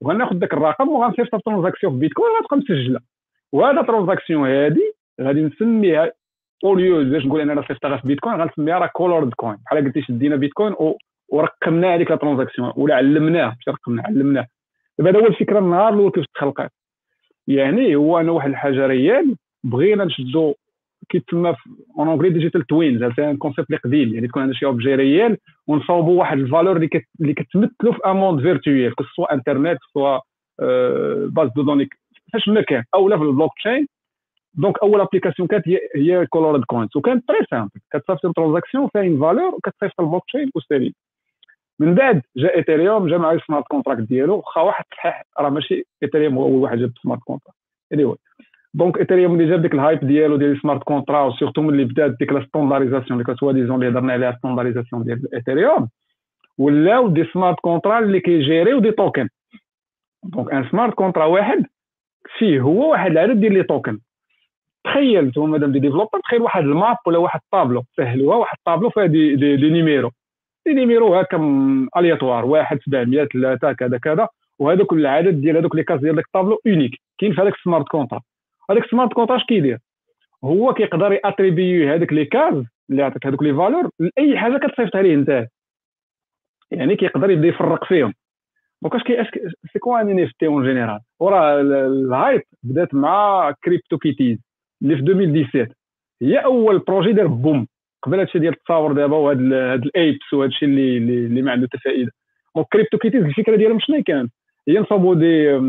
وغناخذ 0.00 0.38
داك 0.38 0.52
الرقم 0.52 0.88
وغنصيفط 0.88 1.42
transaction 1.44 1.92
في 1.92 1.98
بيتكوين 1.98 2.30
وغتبقى 2.30 2.56
مسجله 2.56 3.00
وهذا 3.52 3.82
transaction 3.82 4.48
هادي 4.48 4.92
غادي 5.20 5.40
نسميها 5.42 6.12
اوليو 6.64 7.04
باش 7.04 7.26
نقول 7.26 7.40
أنا 7.40 7.64
صيفطها 7.68 7.96
في 7.96 8.08
بيتكوين؟ 8.08 8.40
غنسميها 8.40 8.78
راه 8.78 8.86
colored 8.86 9.34
coin 9.34 9.56
بحال 9.66 9.84
قلتي 9.84 10.02
شدينا 10.02 10.36
بيتكوين 10.36 10.74
ورقمنا 11.28 11.94
هذيك 11.94 12.10
la 12.10 12.16
transaction 12.16 12.72
ولا 12.76 12.94
علمناه 12.94 13.46
ماشي 13.46 13.70
رقمنا 13.70 14.02
علمناه. 14.02 14.46
دابا 14.98 15.10
هذا 15.10 15.20
هو 15.20 15.26
الفكرة 15.26 15.58
النهار 15.58 15.94
الأول 15.94 16.10
كيفاش 16.10 16.26
تخلقات 16.34 16.72
يعني 17.48 17.96
هو 17.96 18.20
أنا 18.20 18.32
واحد 18.32 18.50
الحاجة 18.50 18.86
réelle 18.86 19.36
بغينا 19.64 20.04
نشدو 20.04 20.54
كيتسمى 21.08 21.54
en 21.98 22.08
anglais 22.08 22.30
digital 22.30 22.66
twins 22.66 23.02
هذا 23.02 23.34
concept 23.34 23.68
اللي 23.68 23.80
قديم. 23.84 24.14
يعني 24.14 24.28
تكون 24.28 24.42
عندنا 24.42 24.58
شي 24.58 24.66
objet 24.66 24.94
réel 24.94 25.36
ونصاوبوا 25.66 26.18
واحد 26.18 26.38
ال 26.38 26.43
valeur 26.43 26.76
اللي 26.76 26.88
كت... 26.88 27.04
اللي 27.20 27.34
كتمثلو 27.34 27.92
في 27.92 27.98
un 28.06 28.16
monde 28.16 28.42
virtuel 28.42 28.94
soit 29.16 29.34
internet 29.34 29.78
soit 29.92 30.18
base 31.26 31.50
de 31.56 31.62
données 31.62 31.88
فاش 32.32 32.48
ما 32.48 32.60
كان. 32.60 32.84
اولا 32.94 33.16
في 33.16 33.22
ال 33.22 33.52
blockchain 33.58 33.86
donc 34.54 34.78
أول 34.82 35.00
application 35.00 35.48
كانت 35.48 35.68
هي 35.68 35.78
هي 35.96 36.26
colored 36.26 36.64
coins 36.64 36.96
وكانت 36.96 37.28
très 37.28 37.38
simple 37.50 37.70
كتصيفط 37.92 38.36
transaction 38.36 38.88
فيها 38.92 39.02
une 39.02 39.20
valeur 39.20 39.54
وكتصيفط 39.54 40.00
البلوك 40.00 40.24
تشين 40.26 40.50
وسالي 40.54 40.94
من 41.78 41.94
بعد 41.94 42.22
جاء 42.36 42.58
ايثيريوم 42.58 43.08
جا 43.08 43.18
مع 43.18 43.32
ال 43.32 43.37
smart 43.37 43.64
contract 43.66 44.00
ديالو. 44.00 44.36
واخا 44.36 44.60
واحد 44.60 44.84
صحيح 44.96 45.22
راه 45.38 45.48
ماشي 45.50 45.84
ايثيريوم 46.02 46.34
هو 46.38 46.44
أول 46.44 46.62
واحد 46.62 46.78
جاب 46.78 46.92
smart 47.02 47.20
contract 47.20 47.58
anyway 47.92 48.04
donc 48.04 48.98
ايثيريوم 48.98 49.32
اللي 49.34 49.50
جاب 49.50 49.62
ديك 49.62 49.74
ال 49.74 49.80
hype 49.80 50.06
ديالو 50.06 50.36
ديال 50.36 50.52
ال 50.52 50.57
smart 50.57 50.82
contrat 50.82 51.24
و 51.24 51.29
surtout 51.29 51.62
ملي 51.62 51.84
بدات 51.84 52.16
ديك 52.20 52.32
la 52.32 52.44
standardisation 52.44 53.20
اللي 53.20 53.34
كتوا 53.34 53.52
ديزون 53.52 53.74
اللي 53.82 53.88
هضرنا 53.88 54.12
عليها 54.12 54.32
standardisation 54.38 55.04
ديال 55.04 55.34
ايثيريوم 55.34 55.88
ولاو 56.58 57.08
des 57.08 57.24
smart 57.24 57.60
contrats 57.60 57.98
اللي 57.98 58.20
كي 58.20 58.37
gérer 58.37 58.78
يو 58.80 58.84
des 58.84 58.90
tokens 58.90 59.28
donc 60.24 60.52
un 60.52 60.68
smart 60.70 60.94
contrat 60.94 61.24
واحد 61.24 61.66
فيه 62.38 62.60
هو 62.60 62.90
واحد 62.90 63.10
العدد 63.10 63.40
ديال 63.40 63.52
les 63.52 63.62
tokens 63.62 63.98
تخيل 64.84 65.24
أنتم 65.24 65.50
مادام 65.50 65.72
des 65.72 65.78
développeurs 65.78 66.20
تخيل 66.20 66.42
واحد 66.42 66.62
ال 66.62 66.70
map 66.70 66.96
ولا 67.06 67.18
واحد 67.18 67.40
الطابلو 67.44 67.84
سهلوها 67.96 68.36
واحد 68.36 68.56
الطابلو 68.58 68.90
فيها 68.90 69.06
des, 69.06 69.36
des, 69.36 69.56
des 69.56 69.70
numéros. 69.70 70.10
des 70.66 70.74
numéros 70.74 71.14
هكا 71.14 71.38
aléatoires 71.96 72.44
واحد 72.44 72.78
700 72.86 73.24
ثلاثة 73.24 73.72
كذا 73.72 73.98
كذا. 73.98 74.28
وهذوك 74.58 74.92
العدد 74.92 75.40
ديال 75.40 75.56
هذوك 75.56 75.76
les 75.76 75.82
cases 75.84 76.00
ديال 76.00 76.16
داك 76.16 76.24
ال 76.24 76.28
tableau 76.28 76.60
unique 76.66 77.00
كاين 77.18 77.34
في 77.34 77.40
هذاك 77.40 77.54
ال 77.54 77.60
smart 77.60 77.88
contrat 77.88 78.20
هذاك 78.70 78.84
ال 78.84 78.89
smart 78.89 79.12
contrat 79.12 79.36
اش 79.36 79.44
كيدير 79.44 79.78
هو 80.44 80.74
كيقدر 80.74 81.12
ي 81.12 81.20
attribuer 81.20 81.92
هذوك 81.92 82.12
les 82.12 82.24
cases 82.24 82.64
اللي 82.90 83.02
عطاك 83.02 83.26
هذوك 83.26 83.42
les 83.42 83.54
valeurs 83.54 83.90
لأي 83.98 84.38
حاجة 84.38 84.58
كتصيفط 84.58 84.96
عليه 84.96 85.14
أنت. 85.14 85.46
يعني 86.70 86.96
كيقدر 86.96 87.30
يبدا 87.30 87.48
يفرق 87.48 87.84
فيهم. 87.84 88.14
donc 88.82 88.94
اش 88.94 89.02
كي 89.02 89.24
c'est 89.72 89.78
quoi 89.78 90.00
un 90.00 90.22
NFT 90.22 90.46
en 90.46 90.64
général 90.64 91.00
وراه 91.20 91.60
ال 91.60 91.76
hype 91.76 92.42
بدات 92.62 92.94
مع 92.94 93.50
CryptoKitties 93.64 94.38
اللي 94.82 94.96
في 94.96 95.02
2017 95.02 95.72
هي 96.22 96.38
أول 96.38 96.78
projet 96.78 97.12
دار 97.12 97.26
boom. 97.26 97.66
قبل 98.02 98.18
هادشي 98.18 98.38
ديال 98.38 98.52
التصاور 98.52 98.92
دابا 98.92 99.16
وهاد 99.16 99.52
هاد 99.52 99.84
ال 99.84 99.94
Apes 99.94 100.32
وهاد 100.32 100.48
الشيء 100.48 100.68
اللي 100.68 100.96
اللي 100.96 101.42
ما 101.42 101.52
عنده 101.52 101.68
حتى 101.68 101.78
فائدة. 101.78 102.12
donc 102.56 102.66
CryptoKitties 102.72 103.24
الفكرة 103.24 103.56
ديالهم 103.56 103.80
شنو 103.80 104.02
كانت؟ 104.02 104.32
هي 104.68 104.78
نصاوبوا 104.78 105.14
دي 105.14 105.60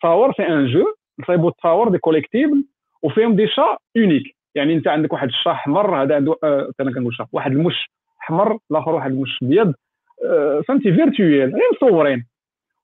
تصاور 0.00 0.32
في 0.32 0.42
un 0.48 0.66
jeu 0.66 0.84
نصايبوا 1.20 1.50
تصاور 1.50 1.88
des 1.88 1.98
collectibles 1.98 2.64
وفيهم 3.02 3.36
des 3.36 3.46
chats 3.48 3.76
uniques 3.96 4.36
يعني 4.54 4.74
انت 4.74 4.88
عندك 4.88 5.12
واحد 5.12 5.28
الشا 5.28 5.50
أحمر 5.50 6.02
هذا 6.02 6.14
عنده 6.16 6.36
آه 6.44 6.70
أنا 6.80 6.92
كنقول 6.92 7.14
شا 7.14 7.26
واحد 7.32 7.52
المش 7.52 7.90
أحمر 8.22 8.58
الآخر 8.70 8.94
واحد 8.94 9.10
المش 9.10 9.38
أبيض 9.42 9.74
آه 10.24 10.62
فهمتي 10.68 10.92
virtuel 10.92 11.50
غير 11.50 11.62
مصورين. 11.74 12.26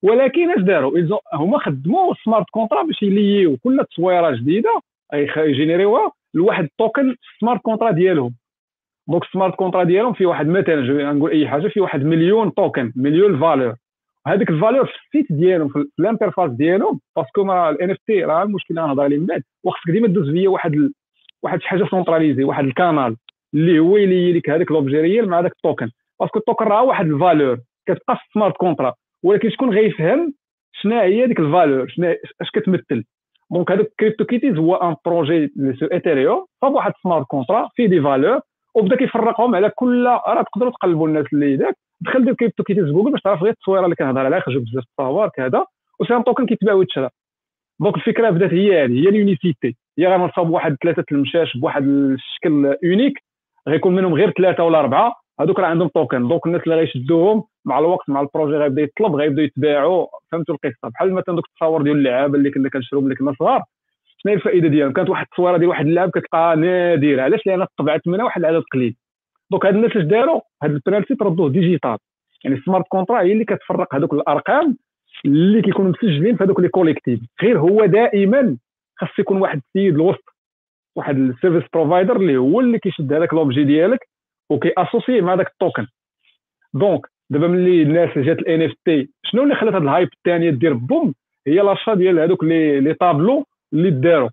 ولكن 0.03 0.51
اش 0.51 0.63
داروا؟ 0.63 1.21
هما 1.35 1.59
خدموا 1.59 2.15
smart 2.25 2.47
contrat 2.51 2.83
باش 2.83 3.03
ي 3.03 3.12
lier 3.12 3.48
و 3.48 3.57
كل 3.57 3.85
تصويرة 3.91 4.31
جديدة 4.37 4.81
ي 5.37 5.43
générer 5.43 5.92
يوها 5.92 6.13
لواحد 6.35 6.65
ال 6.65 6.73
token 6.73 7.17
smart 7.41 7.61
contrat 7.61 7.91
ديالهم. 7.91 8.35
donc 9.09 9.25
smart 9.33 9.55
contrat 9.55 9.85
ديالهم 9.85 10.13
فيه 10.13 10.27
واحد 10.27 10.47
مثلا 10.47 11.13
نقول 11.13 11.31
أي 11.31 11.49
حاجة 11.49 11.69
فيه 11.69 11.81
واحد 11.81 12.05
مليون 12.05 12.55
token 12.55 12.93
مليون 12.97 13.41
valeur 13.41 13.75
هذيك 14.27 14.51
ال 14.51 14.56
valeur 14.56 14.87
في 14.87 14.93
ال 15.07 15.12
site 15.12 15.33
ديالهم 15.33 15.69
في 15.69 15.85
ال 15.99 16.04
interface 16.04 16.51
ديالهم 16.51 17.01
parce 17.17 17.34
que 17.34 17.45
ما 17.45 17.71
ال 17.71 17.91
NFT 17.91 18.25
راه 18.25 18.43
المشكل 18.43 18.75
اللي 18.75 18.89
نهضر 18.89 19.03
عليه 19.03 19.19
من 19.19 19.27
بعد. 19.27 19.43
وخصك 19.65 19.91
ديما 19.91 20.09
دوز 20.09 20.31
فيا 20.31 20.49
واحد 20.49 20.75
ال... 20.75 20.93
واحد 21.43 21.61
شي 21.61 21.69
حاجة 21.69 21.85
centralisée 21.85 22.45
واحد 22.45 22.65
ال 22.65 22.73
canal 22.73 23.17
اللي 23.55 23.79
هو 23.79 23.97
ي 23.97 24.04
lier 24.04 24.33
لك 24.33 24.51
هذاك 24.51 24.71
l'objet 24.73 25.01
réel 25.01 25.29
مع 25.29 25.41
ذاك 25.41 25.53
ال 25.53 25.59
token 25.59 25.91
parce 26.21 26.32
que 26.32 26.39
ال 26.39 26.43
token 26.43 26.65
راه 26.65 26.83
واحد 26.83 27.07
ال 27.07 27.14
valeur 27.14 27.59
كتبقى 27.87 28.17
في 28.17 28.23
smart 28.35 28.57
contrat 28.57 28.95
ولكن 29.23 29.51
شكون 29.51 29.71
غيفهم؟ 29.71 30.35
شنو 30.73 31.01
هي 31.01 31.27
ديك 31.27 31.41
ال 31.41 31.48
valeur 31.48 31.95
اش 32.41 32.51
كتمثل؟ 32.53 33.05
donc 33.53 33.71
هذاك 33.71 33.93
CryptoKitties 34.01 34.57
هو 34.59 34.75
un 34.75 34.97
projet 35.07 35.53
sur 35.81 35.87
ايثيريوم 35.87 36.47
صاب 36.61 36.73
واحد 36.75 36.93
smart 37.03 37.27
contrat 37.27 37.69
فيه 37.75 37.87
des 37.87 38.01
valeurs 38.01 38.41
وبدا 38.75 38.97
كيفرقهم 38.97 39.55
على 39.55 39.71
كل 39.71 40.07
راه 40.07 40.43
تقدروا 40.43 40.71
تقلبوا 40.71 41.09
الناس 41.09 41.27
اللي 41.33 41.57
داك 41.57 41.75
دخل 42.01 42.25
دير 42.25 42.35
CryptoKitties 42.35 42.85
جوجل 42.85 43.13
باش 43.13 43.21
تعرف 43.21 43.43
غير 43.43 43.53
التصويره 43.53 43.85
اللي 43.85 43.97
كنهضر 43.97 44.21
عليها 44.21 44.41
خرجوا 44.41 44.61
بزاف 44.61 44.85
التصاور 44.85 45.29
كذا 45.29 45.65
و 46.01 46.03
c'est 46.03 46.17
un 46.17 46.25
token 46.25 46.47
كيتباع 46.47 46.75
ويتشرى 46.75 47.09
donc 47.81 47.97
الفكرة 47.97 48.31
بدات 48.31 48.53
هي 48.53 48.85
هذه 48.85 49.05
هي 49.05 49.09
ال 49.09 49.17
unicité 49.17 49.77
هي 49.99 50.07
غنصاب 50.07 50.51
واحد 50.51 50.77
ثلاثة 50.83 51.05
المشاش 51.13 51.57
بواحد 51.57 51.85
الشكل 51.87 52.77
unique 52.85 53.23
غيكون 53.69 53.95
منهم 53.95 54.15
غير 54.15 54.31
ثلاثة 54.31 54.65
ولا 54.65 54.79
اربعه 54.81 55.15
هذوك 55.41 55.61
راه 55.61 55.67
عندهم 55.67 55.89
token. 55.89 56.29
donc 56.29 56.47
الناس 56.47 56.63
اللي 56.63 56.75
غيشدوهم 56.75 57.45
مع 57.65 57.79
الوقت 57.79 58.11
مع 58.11 58.21
ال 58.21 58.26
projet 58.26 58.57
غيبدا 58.57 58.83
يطلب 58.83 59.15
غيبدا 59.15 59.43
يتباعوا 59.43 60.07
فهمتوا 60.33 60.55
القصة؟ 60.55 60.89
بحال 60.89 61.13
مثلا 61.13 61.37
دوك 61.37 61.47
التصاور 61.47 61.83
ديال 61.83 61.97
اللعابة 61.97 62.39
اللي 62.39 62.51
كنا 62.51 62.69
كنشروهم 62.69 63.05
ملي 63.05 63.15
كنا 63.15 63.35
صغار 63.39 63.63
شنو 64.19 64.33
هي 64.33 64.37
الفائدة 64.37 64.69
ديالهم؟ 64.69 64.93
كانت 64.93 65.11
واحد 65.11 65.27
التصويرة 65.31 65.57
ديال 65.57 65.69
واحد 65.69 65.87
اللاعب 65.87 66.11
كتلقاها 66.11 66.55
نادرة. 66.55 67.23
علاش؟ 67.23 67.47
لأن 67.47 67.67
طبعت 67.79 68.01
منها 68.07 68.25
واحد 68.25 68.41
العدد 68.45 68.63
قليل. 68.73 68.97
donc 69.51 69.67
هاد 69.67 69.75
الناس 69.75 69.97
اش 69.97 70.03
داروا؟ 70.03 70.41
هاد 70.63 70.71
ال 70.71 70.76
principe 70.76 71.23
ردوه 71.23 71.51
digital. 71.51 71.97
يعني 72.45 72.57
ال 72.57 72.61
smart 72.61 72.85
contrat 72.89 73.23
هي 73.23 73.33
اللي 73.33 73.45
كتفرق 73.45 73.95
هذوك 73.95 74.13
الأرقام 74.13 74.77
اللي 75.25 75.63
كيكونوا 75.63 75.91
مسجلين 75.93 76.37
في 76.37 76.45
هذوك 76.45 76.61
les 76.61 76.69
collectifs. 76.69 77.21
غير 77.43 77.59
هو 77.59 77.87
دائما 77.87 78.57
خاص 78.97 79.19
يكون 79.19 79.37
واحد 79.37 79.61
السيد 79.67 79.95
الوسط 79.95 80.25
واحد 80.97 81.19
ال 81.19 81.25
service 81.25 81.71
provider 81.73 82.17
اللي 82.17 82.37
هو 82.37 82.61
اللي 82.61 82.79
كيشد 82.79 83.13
هذاك 83.13 83.35
l'objet 83.35 83.65
ديالك 83.65 84.09
وكي 84.53 84.73
associer 84.79 85.21
مع 85.21 85.35
داك 85.35 85.47
ال 85.47 85.52
token. 85.52 85.87
donc 86.75 87.07
دابا 87.31 87.47
ملي 87.47 87.83
الناس 87.83 88.19
جات 88.19 88.39
ال 88.39 88.63
NFT 88.63 89.09
شنو 89.25 89.43
اللي 89.43 89.55
خلات 89.55 89.75
هاد 89.75 89.83
ال 89.83 89.88
hype 89.88 90.09
الثانية 90.13 90.51
دير؟ 90.51 90.73
boom 90.73 91.15
هي 91.47 91.55
l'achat 91.55 91.95
ديال 91.95 92.19
هذوك 92.19 92.45
les 92.45 92.81
les 92.81 92.95
tableaux 92.95 93.47
اللي 93.73 93.91
داروا 93.91 94.29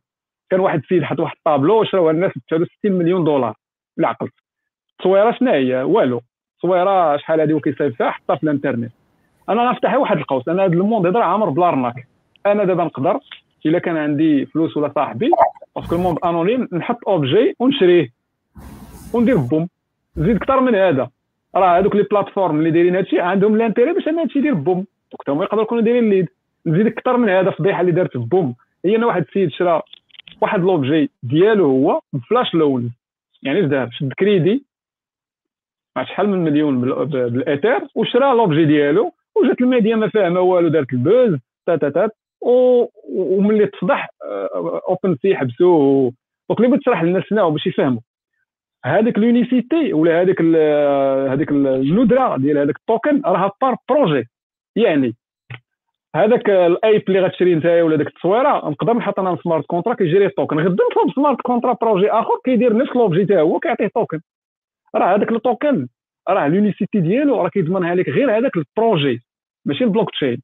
كان 0.49 0.59
واحد 0.59 0.79
السيد 0.79 1.03
حط 1.03 1.19
واحد 1.19 1.35
الطابلو 1.37 1.81
وشراوها 1.81 2.11
الناس 2.11 2.31
ب 2.51 2.65
60 2.79 2.91
مليون 2.91 3.23
دولار. 3.23 3.55
لا 3.97 4.07
عقلت 4.07 4.33
التصويرة 4.91 5.31
شنو 5.31 5.51
هي؟ 5.51 5.83
والو. 5.83 6.21
التصويرة 6.55 7.17
شحال 7.17 7.41
هذه 7.41 7.53
وكيصايب 7.53 7.93
فيها؟ 7.93 8.11
حطها 8.11 8.35
في 8.35 8.43
الانترنت. 8.43 8.91
أنا 9.49 9.69
غنفتح 9.69 9.95
واحد 9.95 10.17
القوس. 10.17 10.49
أنا 10.49 10.65
هذا 10.65 10.73
ال 10.73 10.79
monde 10.79 11.05
هذا 11.05 11.19
عامر 11.19 11.49
ب 11.49 11.55
l'arnaque. 11.55 12.07
أنا 12.45 12.63
دابا 12.63 12.83
نقدر 12.83 13.19
إلا 13.65 13.79
كان 13.79 13.97
عندي 13.97 14.45
فلوس 14.45 14.77
ولا 14.77 14.91
صاحبي 14.95 15.31
parce 15.75 15.88
que 15.88 15.95
ال 15.95 15.99
monde 15.99 16.17
anonyme 16.25 16.67
نحط 16.73 17.07
objet 17.07 17.55
ونشريه. 17.59 18.09
وندير 19.13 19.37
boom. 19.37 19.69
زيد 20.15 20.35
أكثر 20.35 20.59
من 20.59 20.75
هذا. 20.75 21.09
راه 21.55 21.79
هذوك 21.79 21.95
les 21.95 22.03
plateformes 22.03 22.59
اللي 22.59 22.71
دايرين 22.71 22.95
هادشي 22.95 23.19
عندهم 23.19 23.57
l'intérêt 23.57 23.93
باش 23.93 24.07
ان 24.07 24.19
هادشي 24.19 24.39
يدير 24.39 24.53
boom. 24.53 24.85
donc 25.11 25.29
هما 25.29 25.43
يقدروا 25.43 25.63
يكونوا 25.63 25.83
دايرين 25.83 26.09
ليد 26.09 26.29
نزيد 26.65 26.87
أكثر 26.87 27.17
من 27.17 27.29
هذا 27.29 27.51
فضيحه 27.51 27.81
اللي 27.81 27.91
دارت 27.91 28.17
boom. 28.17 28.55
هي 28.85 28.95
ان 28.95 29.03
واحد 29.03 29.21
السيد 29.21 29.49
شرا 29.49 29.81
واحد 30.41 30.59
l'objet 30.59 31.09
ديالو 31.23 31.65
هو 31.65 32.01
ب 32.13 32.20
flash 32.20 32.53
loan. 32.53 32.93
يعني 33.43 33.59
اش 33.59 33.65
دار 33.65 33.89
شد 33.91 34.13
كريدي. 34.13 34.65
مع 35.95 36.03
شحال 36.03 36.29
من 36.29 36.43
مليون 36.43 36.81
بالاثير 36.81 37.87
وشرا 37.95 38.33
l'objet 38.33 38.65
ديالو. 38.65 39.11
وجات 39.35 39.61
الميديا 39.61 39.95
ما 39.95 40.09
فاهمة 40.09 40.39
والو 40.39 40.67
دارت 40.67 40.93
ال 40.93 41.01
buzz. 41.01 41.39
تا 41.65 41.75
تا 41.75 41.89
تا. 41.89 42.09
وملي 43.11 43.65
تفضح 43.65 44.09
OpenSea 44.89 45.35
حبسوه. 45.35 46.13
donc 46.49 46.59
اللي 46.59 46.69
بغيت 46.69 46.81
تشرح 46.81 47.03
للناس 47.03 47.23
هنا 47.31 47.49
باش 47.49 47.67
يفهموا. 47.67 48.01
هذيك 48.85 49.19
l'unicité 49.19 49.93
ولا 49.93 50.21
هذيك 50.21 50.41
هذيك 51.31 51.51
الندرة 51.51 52.37
ديال 52.37 52.57
هذاك 52.57 52.75
ال 52.75 52.83
token 52.83 53.21
راها 53.25 53.51
par 53.61 53.75
projet 53.89 54.27
يعني 54.75 55.15
هذاك 56.15 56.49
ال 56.49 56.63
Ape 56.63 57.03
اللي 57.07 57.19
غتشري 57.19 57.53
انت 57.53 57.65
ولا 57.65 57.95
ديك 57.95 58.07
التصويرة 58.07 58.69
نقدر 58.69 58.93
نحط 58.93 59.19
أنا 59.19 59.37
smart 59.43 59.65
contrat 59.65 59.93
كي 59.93 60.03
gérer 60.03 60.25
ال 60.25 60.31
token 60.31 60.59
غدا 60.59 60.83
نطلب 60.91 61.15
smart 61.15 61.41
contrat 61.41 61.75
projet 61.81 62.11
آخر 62.11 62.33
كيدير 62.45 62.77
نفس 62.77 62.95
l'objet 62.95 63.25
تا 63.25 63.41
هو 63.41 63.59
كيعطيه 63.59 63.87
token 63.87 64.19
راه 64.95 65.15
هذاك 65.15 65.31
ال 65.31 65.41
token 65.41 65.87
راه 66.29 66.47
l'unicité 66.47 66.99
ديالو 66.99 67.41
راه 67.41 67.49
كيضمنها 67.49 67.95
لك 67.95 68.09
غير 68.09 68.37
هذاك 68.37 68.57
ال 68.57 68.66
projet 68.66 69.21
ماشي 69.65 69.83
البلوك 69.83 70.11
تشين 70.11 70.41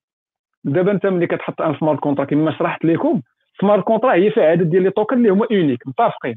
دابا 0.63 0.91
أنت 0.91 1.05
ملي 1.05 1.27
كتحط 1.27 1.61
un 1.61 1.75
smart 1.79 1.99
contrat 1.99 2.25
كما 2.25 2.57
شرحت 2.57 2.85
لكم 2.85 3.21
smart 3.61 3.83
contrat 3.83 4.13
هي 4.13 4.31
فيها 4.31 4.43
عدد 4.43 4.69
ديال 4.69 4.83
les 4.83 4.91
tokens 4.91 5.17
اللي 5.17 5.29
هما 5.29 5.47
uniques 5.51 5.87
متفقين. 5.87 6.35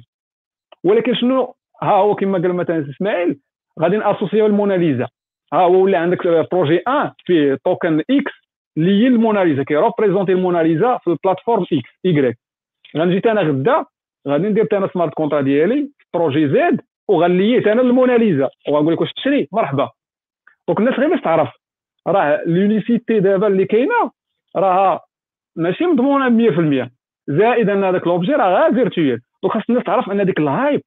ولكن 0.84 1.14
شنو 1.14 1.54
ها 1.82 1.92
هو 1.92 2.14
كما 2.14 2.38
قال 2.38 2.52
مثلا 2.52 2.90
إسماعيل 2.90 3.40
غادي 3.80 3.96
نأسوسيو 3.96 4.46
الموناليزا 4.46 5.08
ها 5.52 5.58
هو 5.58 5.82
ولا 5.82 5.98
عندك 5.98 6.26
projet 6.52 6.82
1 6.86 7.12
فيه 7.24 7.58
token 7.64 8.00
X 8.00 8.32
اللي 8.76 9.02
هي 9.02 9.06
الموناليزا 9.06 9.62
كيروبريزونتي 9.62 10.32
الموناليزا 10.32 10.98
في 10.98 11.10
ال 11.10 11.15
plateforme 11.15 11.62
X 11.62 11.90
Y 12.06 12.38
غنجي 12.96 13.30
أنا 13.30 13.40
غدا 13.40 13.84
غادي 14.28 14.48
ندير 14.48 14.68
أنا 14.72 14.88
smart 14.92 15.14
contrat 15.14 15.40
ديالي 15.40 15.90
projet 16.14 16.48
Z 16.48 16.80
وغنليت 17.08 17.66
أنا 17.66 17.82
الموناليزا 17.82 18.48
وغنقول 18.68 18.92
لك 18.92 19.00
واش 19.00 19.12
تشري؟ 19.12 19.48
مرحبا. 19.52 19.90
donc 20.68 20.80
الناس 20.80 20.94
غير 20.94 21.08
باش 21.10 21.20
تعرف. 21.20 21.48
راه 22.06 22.42
l'unicité 22.46 23.20
دابا 23.20 23.46
اللي 23.46 23.64
كاينة 23.64 24.10
راه 24.56 25.00
ماشي 25.56 25.86
مضمونة 25.86 26.28
100% 26.86 26.90
زائد 27.28 27.70
ان 27.70 27.84
هذاك 27.84 28.06
l'objet 28.06 28.32
راه 28.32 28.62
غير 28.62 28.74
virtuel 28.74 29.20
donc 29.42 29.54
خاص 29.54 29.62
الناس 29.70 29.84
تعرف 29.84 30.10
أن 30.10 30.26
ديك 30.26 30.38
ال 30.38 30.47
hype 30.47 30.82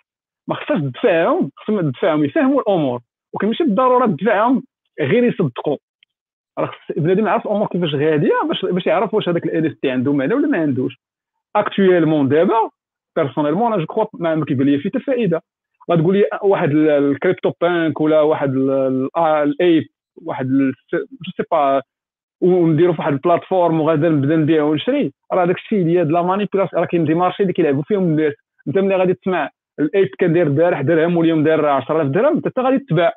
ما 0.47 0.55
خصهاش 0.55 0.81
تدفعهم 0.81 1.51
خصهم 1.57 1.81
تدفعهم 1.81 2.25
يفهموا 2.25 2.61
الأمور. 2.61 2.99
ولكن 3.33 3.47
ماشي 3.47 3.63
بالضرورة 3.63 4.05
تدفعهم 4.05 4.63
غير 5.01 5.23
يصدقوا. 5.23 5.77
راه 6.59 6.65
خص 6.65 6.97
بنادم 6.97 7.27
يعرف 7.27 7.45
الأمور 7.45 7.67
كيفاش 7.67 7.95
غاديه 7.95 8.31
باش 8.47 8.65
باش 8.65 8.85
يعرف 8.85 9.13
واش 9.13 9.29
هذاك 9.29 9.45
ال 9.45 9.79
NFT 9.79 9.89
عنده 9.89 10.13
معنى 10.13 10.33
ولا 10.33 10.47
ما 10.47 10.57
عندوش. 10.57 10.99
actuellement 11.55 12.29
دابا 12.29 12.69
personnellement 13.15 13.73
أنا 13.73 13.81
je 13.81 13.85
crois 13.85 14.05
ما 14.13 14.45
كيبان 14.45 14.67
لي 14.67 14.79
فيه 14.79 14.89
حتى 14.89 14.99
فائدة. 14.99 15.43
غتقول 15.91 16.17
لي 16.17 16.25
واحد 16.43 16.71
ال 16.71 17.51
CryptoPunk 17.61 18.01
ولا 18.01 18.21
واحد 18.21 18.55
ال 19.17 19.35
ape 19.35 19.87
واحد 20.25 20.47
je 20.93 21.31
sais 21.37 21.43
pas 21.51 21.81
ونديرو 22.41 22.93
في 22.93 23.01
واحد 23.01 23.13
ال 23.13 23.19
plateforme 23.19 23.81
وغادا 23.81 24.09
نبدا 24.09 24.35
نبيع 24.35 24.63
ونشري. 24.63 25.13
راه 25.33 25.45
داك 25.45 25.55
الشيء 25.55 25.83
ديال 25.83 26.11
la 26.13 26.21
manipulation 26.21 26.81
راه 26.81 26.87
كاين 26.87 27.05
des 27.05 27.13
marchés 27.13 27.43
اللي 27.43 27.53
كيلعبوا 27.53 27.83
فيهم 27.83 28.03
الناس. 28.03 28.33
أنت 28.67 28.77
ملي 28.77 28.95
غادي 28.95 29.13
تسمع 29.13 29.49
ال 29.81 29.88
ape 29.88 30.07
كان 30.19 30.33
داير 30.33 30.47
البارح 30.47 30.81
درهم 30.81 31.17
واليوم 31.17 31.43
داير 31.43 31.65
10000 31.65 32.07
درهم 32.07 32.41
أنت 32.45 32.59
غادي 32.59 32.79
تباع. 32.79 33.13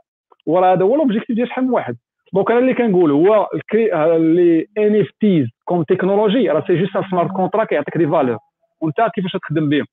وراه 0.47 0.73
هذا 0.73 0.83
هو 0.85 0.97
l'objectif 0.97 1.37
ديال 1.37 1.49
شحال 1.49 1.65
من 1.65 1.71
واحد. 1.71 1.97
donc 2.33 2.51
أنا 2.51 2.61
اللي 2.61 2.75
كنقول 2.75 3.11
هو 3.11 3.49
les 3.75 4.67
NFTs 4.79 5.47
comme 5.65 5.83
technologie 5.83 6.51
راه 6.51 6.65
c'est 6.67 6.77
juste 6.77 7.11
smart 7.11 7.31
contrat 7.31 7.65
كيعطيك 7.65 7.99
des 7.99 8.07
valeurs 8.07 8.39
وأنت 8.81 9.11
كيفاش 9.15 9.33
تخدم 9.33 9.69
بهم. 9.69 9.87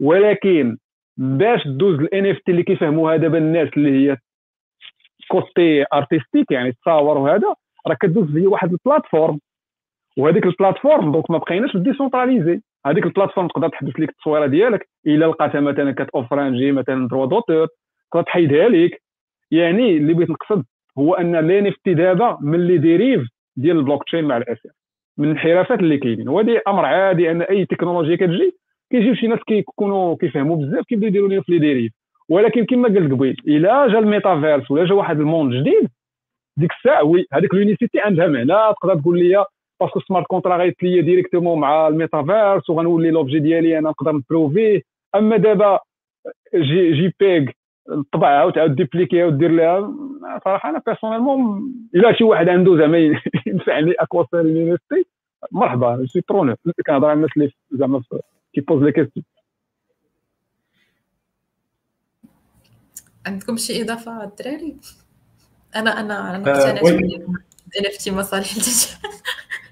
ولكن 0.00 0.76
باش 1.16 1.68
دوز 1.68 2.00
ال 2.00 2.26
NFT 2.26 2.52
اللي 2.52 2.62
كيفهموها 2.62 3.16
دابا 3.16 3.38
الناس 3.38 3.68
اللي 3.76 4.10
هي 4.10 4.16
côté 5.28 5.84
artistique 5.94 6.50
يعني 6.50 6.72
تصاور 6.72 7.18
وهذا 7.18 7.54
راه 7.86 7.96
كدوز 8.00 8.36
هي 8.36 8.46
واحد 8.46 8.72
ال 8.72 8.78
plateforme 8.78 9.40
وهذيك 10.18 10.46
ال 10.46 10.52
plateforme 10.52 11.12
donc 11.12 11.30
ما 11.30 11.38
بقيناش 11.38 11.76
décentralisés 11.76 12.60
هذيك 12.86 13.06
ال 13.06 13.10
plateforme 13.10 13.48
تقدر 13.48 13.68
تحبس 13.68 14.00
لك 14.00 14.08
التصويرة 14.08 14.46
ديالك. 14.46 14.88
إلا 15.06 15.26
لقاتها 15.26 15.60
مثلا 15.60 15.92
كتوفرانجي 15.92 16.72
مثلا 16.72 17.08
droits 17.08 17.26
d'auteur 17.26 17.68
تقدر 18.10 18.22
تحيدها 18.22 18.68
لك 18.68 19.02
يعني 19.50 19.96
اللي 19.96 20.14
بغيت 20.14 20.30
نقصد 20.30 20.64
هو 20.98 21.14
أن 21.14 21.36
les 21.36 21.66
NFT 21.66 21.94
دابا 21.94 22.38
من 22.40 22.54
les 22.54 22.78
dérives 22.78 23.28
ديال 23.56 23.78
البلوك 23.78 24.04
تشين 24.04 24.24
مع 24.24 24.36
الاسف 24.36 24.70
من 25.18 25.24
الانحرافات 25.24 25.80
اللي 25.80 25.98
كاينين. 25.98 26.28
وهذه 26.28 26.60
أمر 26.68 26.84
عادي 26.84 27.30
أن 27.30 27.42
أي 27.42 27.66
تكنولوجيا 27.66 28.16
كتجي 28.16 28.52
كيجيو 28.90 29.14
شي 29.14 29.26
ناس 29.26 29.38
كيكونوا 29.46 30.16
كيفهموا 30.16 30.56
بزاف 30.56 30.84
كيبداو 30.84 31.08
يديروا 31.08 31.28
لنا 31.28 31.42
في 31.42 31.52
les 31.52 31.58
dérives. 31.58 31.92
ولكن 32.28 32.64
كما 32.64 32.88
قلت 32.88 33.12
قبيل 33.12 33.36
إلا 33.48 33.88
جا 33.88 33.98
الميتافيرس 33.98 34.70
ولا 34.70 34.84
جا 34.84 34.94
واحد 34.94 35.20
ال 35.20 35.26
monde 35.26 35.54
جديد 35.54 35.88
ديك 36.56 36.70
الساعة 36.72 37.04
oui 37.04 37.26
هذيك 37.32 37.54
l'unicité 37.54 38.00
عندها 38.00 38.26
معنى 38.26 38.74
تقدر 38.82 39.00
تقول 39.00 39.18
لي 39.18 39.44
parce 39.80 39.91
que 39.91 39.98
ال 39.98 40.03
smart 40.03 40.26
contrat 40.26 40.56
غيتلي 40.56 41.02
directement 41.02 41.60
مع 41.60 41.88
الميتافيرس 41.88 42.70
وغنولي 42.70 43.10
l'objet 43.10 43.38
ديالي 43.38 43.78
أنا 43.78 43.90
نقدر 43.90 44.12
نبروفيه 44.12 44.82
اما 45.14 45.36
دابا 45.36 45.78
JPEG 46.54 47.50
طبعها 48.12 48.44
وتعاود 48.44 48.76
ديبليكيها 48.76 49.26
ودير 49.26 49.50
لها. 49.50 49.94
صراحة 50.44 50.70
أنا 50.70 50.82
personnellement 50.86 51.72
الا 51.94 52.12
شي 52.12 52.24
واحد 52.24 52.48
عنده 52.48 52.76
زعما 52.76 52.98
ينفعني 53.46 53.92
à 53.92 53.98
quoi 53.98 54.22
sert 54.22 54.46
une 54.46 54.78
NFT 54.78 55.10
مرحبا 55.52 56.06
c'est 56.06 56.22
preneur 56.28 56.56
كنهضر 56.86 57.06
على 57.06 57.16
الناس 57.16 57.30
اللي 57.36 57.52
زعما 57.70 58.02
كيبوز 58.54 58.82
les 58.82 58.92
questions 58.92 59.24
عندكم 63.26 63.56
شي 63.56 63.82
إضافة 63.82 64.24
الدراري؟ 64.24 64.76
أنا 65.76 66.00
أنا 66.00 66.30
أنا 66.30 66.38
مقتنعة 66.38 66.88
NFT 67.80 68.10
مصالح 68.10 68.50
آه 68.52 69.10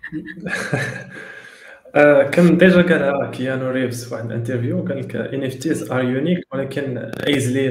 كان 2.32 2.58
déjà 2.58 2.82
قالها 2.82 3.30
كيانو 3.30 3.70
ريفز 3.70 4.04
في 4.04 4.14
واحد 4.14 4.26
ال 4.26 4.32
interview 4.32 4.82
قال 4.82 4.98
لك 4.98 5.16
NFTs 5.16 5.92
are 5.92 6.04
unique 6.04 6.54
ولكن 6.54 6.98
easily 7.26 7.68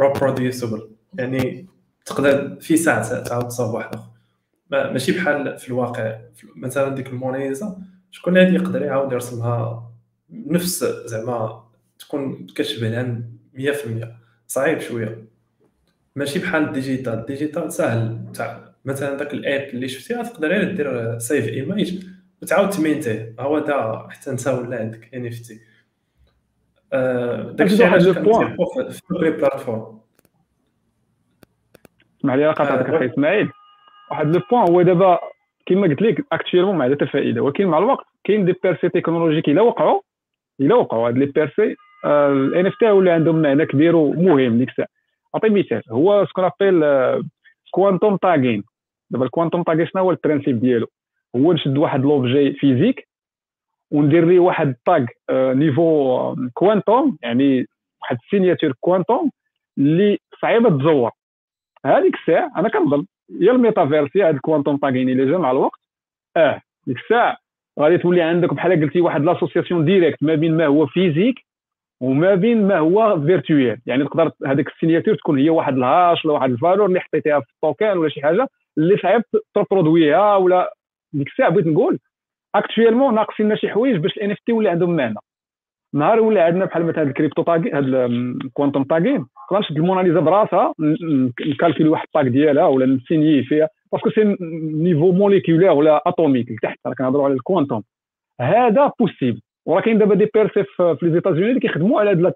reproducible 0.00 0.90
يعني 1.18 1.66
تقدر 2.04 2.56
في 2.60 2.76
ساعة 2.76 3.22
تعاود 3.22 3.48
تصاوب 3.48 3.74
واحد 3.74 3.94
آخر. 3.94 4.10
ماشي 4.70 5.12
بحال 5.12 5.58
في 5.58 5.68
الواقع. 5.68 6.18
مثلا 6.56 6.94
ديك 6.94 7.06
الموناليزا 7.06 7.78
شكون 8.10 8.38
اللي 8.38 8.54
يقدر 8.54 8.82
يعاود 8.82 9.12
يرسمها؟ 9.12 9.90
نفس 10.30 10.84
زعما 10.84 11.64
تكون 11.98 12.46
كتشبه 12.46 12.88
لها 12.88 13.22
100% 13.54 14.06
صعيب 14.46 14.80
شوية. 14.80 15.24
ماشي 16.16 16.38
بحال 16.38 16.62
ال 16.62 16.68
digital. 16.68 17.14
ال 17.14 17.21
digital 17.21 17.72
سهل 17.72 18.24
مثلا 18.88 19.16
داك 19.16 19.34
ال 19.34 19.43
ape 19.43 19.68
اللي 19.68 19.88
شفتيها 19.88 20.22
تقدر 20.22 20.48
غير 20.48 20.72
دير 20.72 21.18
save 21.18 21.48
image 21.48 22.04
وتعاود 22.42 22.70
تمينتيه 22.70 23.34
هو 23.40 23.58
دا 23.58 24.06
حتى 24.10 24.30
انت 24.30 24.48
ولا 24.48 24.78
عندك 24.78 25.14
NF 25.14 25.38
T 25.38 25.60
داكشي 27.52 27.84
علاش 27.84 28.08
كنطبقو 28.08 28.88
في 28.90 29.02
كل 29.02 29.30
plateforme 29.30 29.98
اسمح 32.20 32.34
لي 32.34 32.52
قاطعتك 32.52 32.90
أخي 32.90 33.06
إسماعيل. 33.06 33.50
واحد 34.10 34.26
le 34.26 34.42
point 34.50 34.68
هو 34.68 34.82
دابا 34.82 35.18
كما 35.66 35.86
قلت 35.86 36.02
لك 36.02 36.24
actuellement 36.32 36.76
ما 36.76 36.84
عندها 36.84 37.08
فائدة. 37.08 37.40
ولكن 37.40 37.66
مع 37.66 37.78
الوقت 37.78 38.06
كاين 38.24 38.44
des 38.44 38.54
percées 38.62 38.88
technologiques 38.88 39.48
إلا 39.48 39.62
وقعوا 39.62 40.00
إلا 40.60 40.74
وقعوا. 40.74 41.08
هاد 41.08 41.18
les 41.18 41.26
percées 41.26 41.76
ال 42.04 42.66
NFT 42.66 42.90
ولا 42.90 43.14
عندهم 43.14 43.42
معنى 43.42 43.66
كبير 43.66 43.96
ومهم 43.96 44.58
ديك 44.58 44.68
الساعة. 44.68 44.88
نعطي 45.34 45.48
مثال. 45.48 45.82
هو 45.90 46.26
ce 46.26 46.31
qu'on 46.31 46.44
appelle 46.44 46.84
quantum 47.70 48.16
tagging 48.16 48.64
دابا 49.10 49.24
ال 49.24 49.29
quantum 49.29 49.62
tagging 49.62 49.86
شنو 49.86 50.02
هو 50.02 50.10
ال 50.10 50.16
principe 50.16 50.60
ديالو. 50.60 50.86
هو 51.36 51.52
نشد 51.52 51.78
واحد 51.78 52.00
l'objet 52.00 52.52
physique 52.52 53.08
وندير 53.92 54.24
ليه 54.24 54.38
واحد 54.38 54.74
tag 54.86 55.06
niveau 55.30 56.36
quantum 56.54 57.18
يعني 57.22 57.66
واحد 58.02 58.16
ال 58.24 58.29
signature 58.29 58.72
quantum 58.80 59.30
اللي 59.78 60.18
صعيبه 60.42 60.70
تزور. 60.70 61.10
هذيك 61.86 62.14
الساعة 62.14 62.52
أنا 62.56 62.68
كنظن 62.68 63.06
يا 63.40 63.52
الميتافيرس 63.52 64.16
يا 64.16 64.28
هاد 64.28 64.34
ال 64.34 64.39
quantum 64.39 64.76
tagging 64.76 65.08
اللي 65.08 65.30
جا 65.32 65.38
مع 65.38 65.50
الوقت 65.50 65.80
آه 66.36 66.60
ديك 66.86 66.96
الساعة 66.96 67.36
غادي 67.80 67.98
تولي 67.98 68.22
عندك 68.22 68.54
بحال 68.54 68.80
قلتي 68.80 69.00
واحد 69.00 69.22
l'association 69.22 69.84
directe 69.84 70.22
ما 70.22 70.34
بين 70.34 70.56
ما 70.56 70.66
هو 70.66 70.86
physique 70.86 71.34
وما 72.00 72.34
بين 72.34 72.68
ما 72.68 72.78
هو 72.78 73.20
virtuel 73.20 73.80
يعني 73.86 74.04
تقدر 74.04 74.30
هذيك 74.46 74.68
ال 74.68 74.73
signature 74.73 75.14
تكون 75.14 75.38
هي 75.38 75.50
واحد 75.50 75.76
ال 75.76 75.86
hash 75.86 76.24
ولا 76.24 76.34
واحد 76.34 76.50
ال 76.50 76.55
valeur 76.55 76.86
اللي 76.86 77.00
حطيتيها 77.00 77.40
في 77.40 77.46
ال 77.54 77.61
token 77.61 77.98
ولا 77.98 78.08
شي 78.08 78.22
حاجة 78.22 78.48
اللي 78.78 78.96
صعيب 78.96 79.22
ترودويها 79.70 80.36
ولا 80.36 80.74
ديك 81.12 81.28
الساعة 81.28 81.50
بغيت 81.50 81.66
نقول. 81.66 81.98
actuellement 82.54 83.14
ناقصين 83.14 83.46
لنا 83.46 83.56
شي 83.56 83.68
حوايج 83.68 83.96
باش 83.96 84.16
ال 84.16 84.30
NFT 84.30 84.52
ولا 84.52 84.70
عندهم 84.70 84.96
معنى. 84.96 85.14
نهار 85.94 86.20
ولا 86.20 86.44
عندنا 86.44 86.64
بحال 86.64 86.86
مثلا 86.86 87.00
هاد 87.00 87.06
ال 87.06 87.11
crypto 87.11 87.42
tag 87.42 87.56
هاد 87.56 87.84
ال 88.44 88.49
quantum 88.49 88.84
tagging 88.84 89.26
نشد 89.52 89.76
الموناليزا 89.76 90.20
براسها 90.20 90.72
نكالكولي 91.46 91.88
واحد 91.88 92.04
ال 92.04 92.09
tag 92.09 92.22
ديالها 92.22 92.66
ولا 92.66 92.86
نسيني 92.86 93.42
فيها 93.42 93.68
parce 93.92 94.03
que 94.03 94.10
c'est 94.10 94.36
niveau 94.72 95.12
moléculaire 95.12 95.70
ولا 95.70 96.02
atomique 96.06 96.50
لتحت. 96.50 96.78
راه 96.86 96.94
كنهضروا 96.94 97.24
على 97.24 97.34
ال 97.34 97.40
quantum 97.40 97.82
هذا 98.40 98.92
possible 99.00 99.40
وراه 99.66 99.80
كاين 99.80 99.98
دابا 99.98 100.14
des 100.14 100.30
percées 100.34 100.64
في 100.64 100.98
les 101.02 101.10
États-Unis 101.10 101.48
اللي 101.48 101.60
كيخدموا 101.60 102.00
على 102.00 102.10
هاد 102.10 102.20
لا 102.20 102.32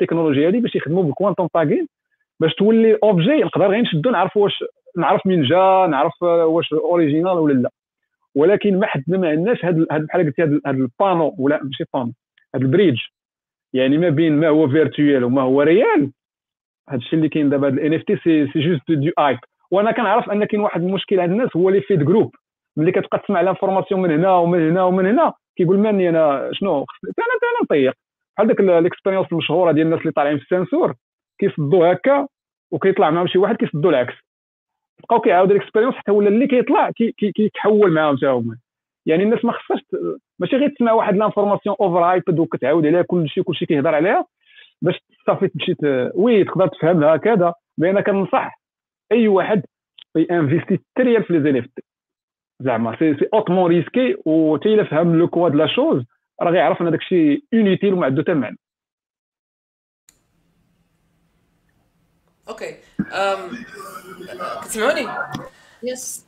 هادي 0.46 0.60
باش 0.60 0.74
يخدموا 0.76 1.02
بال 1.02 1.12
quantum 1.12 1.48
tagging 1.54 1.86
باش 2.40 2.54
تولي 2.54 2.98
objet 3.02 3.42
نقدر 3.42 3.66
غير 3.66 3.80
نشدو 3.80 4.10
نعرف 4.10 4.36
واش 4.36 4.64
نعرف 4.96 5.26
من 5.26 5.42
جا 5.42 5.86
نعرف 5.90 6.22
واش 6.22 6.72
original 6.72 7.38
ولا 7.38 7.52
لا. 7.52 7.70
ولكن 8.34 8.78
ما 8.78 8.86
حدنا 8.86 9.18
ما 9.18 9.28
عندناش 9.28 9.64
هاد 9.64 9.86
هاد 9.92 10.06
بحال 10.06 10.24
قلتي 10.26 10.42
هاد 10.42 10.60
ال 10.66 10.75
panneau 10.75 11.34
ولا 11.38 11.60
ماشي 11.64 11.84
panneau 11.94 12.12
هاد 12.54 12.62
ال 12.62 12.67
bridge 12.67 12.98
يعني 13.72 13.98
ما 13.98 14.08
بين 14.08 14.32
ما 14.40 14.48
هو 14.48 14.68
virtuel 14.68 15.24
وما 15.24 15.42
هو 15.42 15.62
réel 15.62 16.12
هاد 16.88 16.98
الشيء 16.98 17.18
اللي 17.18 17.28
كاين 17.28 17.50
دابا 17.50 17.68
ال 17.68 17.94
NFT 17.94 18.16
c'est 18.16 18.46
c'est 18.52 18.60
juste 18.60 18.90
du 18.90 19.10
hype 19.18 19.38
وأنا 19.70 19.92
كنعرف 19.92 20.30
أن 20.30 20.44
كاين 20.44 20.60
واحد 20.62 20.82
المشكل 20.82 21.20
عند 21.20 21.30
الناس 21.30 21.56
هو 21.56 21.70
l'effet 21.70 21.80
de 21.80 22.04
groupe 22.04 22.34
ملي 22.76 22.92
كتبقى 22.92 23.18
تسمع 23.18 23.40
l'information 23.40 24.02
من 24.02 24.10
هنا 24.10 24.36
ومن 24.36 24.70
هنا 24.70 24.84
ومن 24.84 25.06
هنا 25.06 25.32
كيقول 25.56 25.78
ماني 25.78 26.08
أنا 26.08 26.50
شنو؟ 26.52 26.70
أنا 26.74 26.84
أنا 27.18 27.62
نطيق 27.62 27.94
بحال 28.36 28.46
ديك 28.48 28.60
ال 28.60 28.66
expérience 28.66 29.26
المشهورة 29.32 29.72
ديال 29.72 29.86
الناس 29.86 30.00
اللي 30.00 30.12
طالعين 30.12 30.38
في 30.38 30.42
l'ascenseur. 30.42 30.94
كيصدوا 31.38 31.92
هكا 31.92 32.26
وكيطلع 32.70 33.10
معاهم 33.10 33.26
شي 33.26 33.38
واحد 33.38 33.56
كيصدوا 33.56 33.90
العكس. 33.90 34.14
بقاو 35.02 35.20
كيعاودوا 35.20 35.56
ال 35.56 35.60
expérience 35.60 35.94
حتى 35.94 36.10
ولا 36.10 36.28
اللي 36.28 36.46
كيطلع 36.46 36.90
كيتحول 37.34 37.92
معاهم 37.92 38.16
حتى 38.16 38.32
هما. 38.32 38.56
يعني 39.06 39.22
الناس 39.22 39.44
ما 39.44 39.52
خصهاش 39.52 39.80
ماشي 40.38 40.56
غير 40.56 40.68
تسمع 40.68 40.92
واحد 40.92 41.16
l'information 41.16 41.76
over 41.80 42.04
hyped 42.04 42.38
وكتعاود 42.38 42.86
عليها 42.86 43.02
كلشي 43.02 43.42
كلشي 43.42 43.66
كيهضر 43.66 43.94
عليها 43.94 44.26
باش 44.82 45.00
صافي 45.26 45.48
تمشي 45.48 45.74
oui 46.14 46.44
تقدر 46.44 46.66
تفهمها 46.68 47.14
هكذا. 47.14 47.54
بأن 47.78 48.00
كنصح 48.00 48.60
أي 49.12 49.28
واحد 49.28 49.62
ينفيستي 50.16 50.80
تريال 50.94 51.24
في 51.24 51.32
les 51.32 51.42
NFT 51.42 51.82
زعما 52.60 52.96
c'est 52.98 53.14
c'est 53.14 53.28
hautement 53.34 53.70
risqué 53.70 54.16
و 54.24 54.56
حتى 54.56 54.74
إلا 54.74 54.84
فهم 54.84 55.18
le 55.18 55.28
quoi 55.28 55.48
de 55.48 55.54
la 55.54 55.66
chose 55.66 56.04
راه 56.42 56.50
غيعرف 56.50 56.82
أن 56.82 56.90
داك 56.90 57.00
الشيء 57.00 57.44
inutile 57.54 57.94
وما 57.94 58.06
عنده 58.06 58.22
حتى 58.22 58.34
معنى 58.34 58.58
okay 62.48 62.74
كتسمعوني 64.64 65.08
yes 65.82 66.22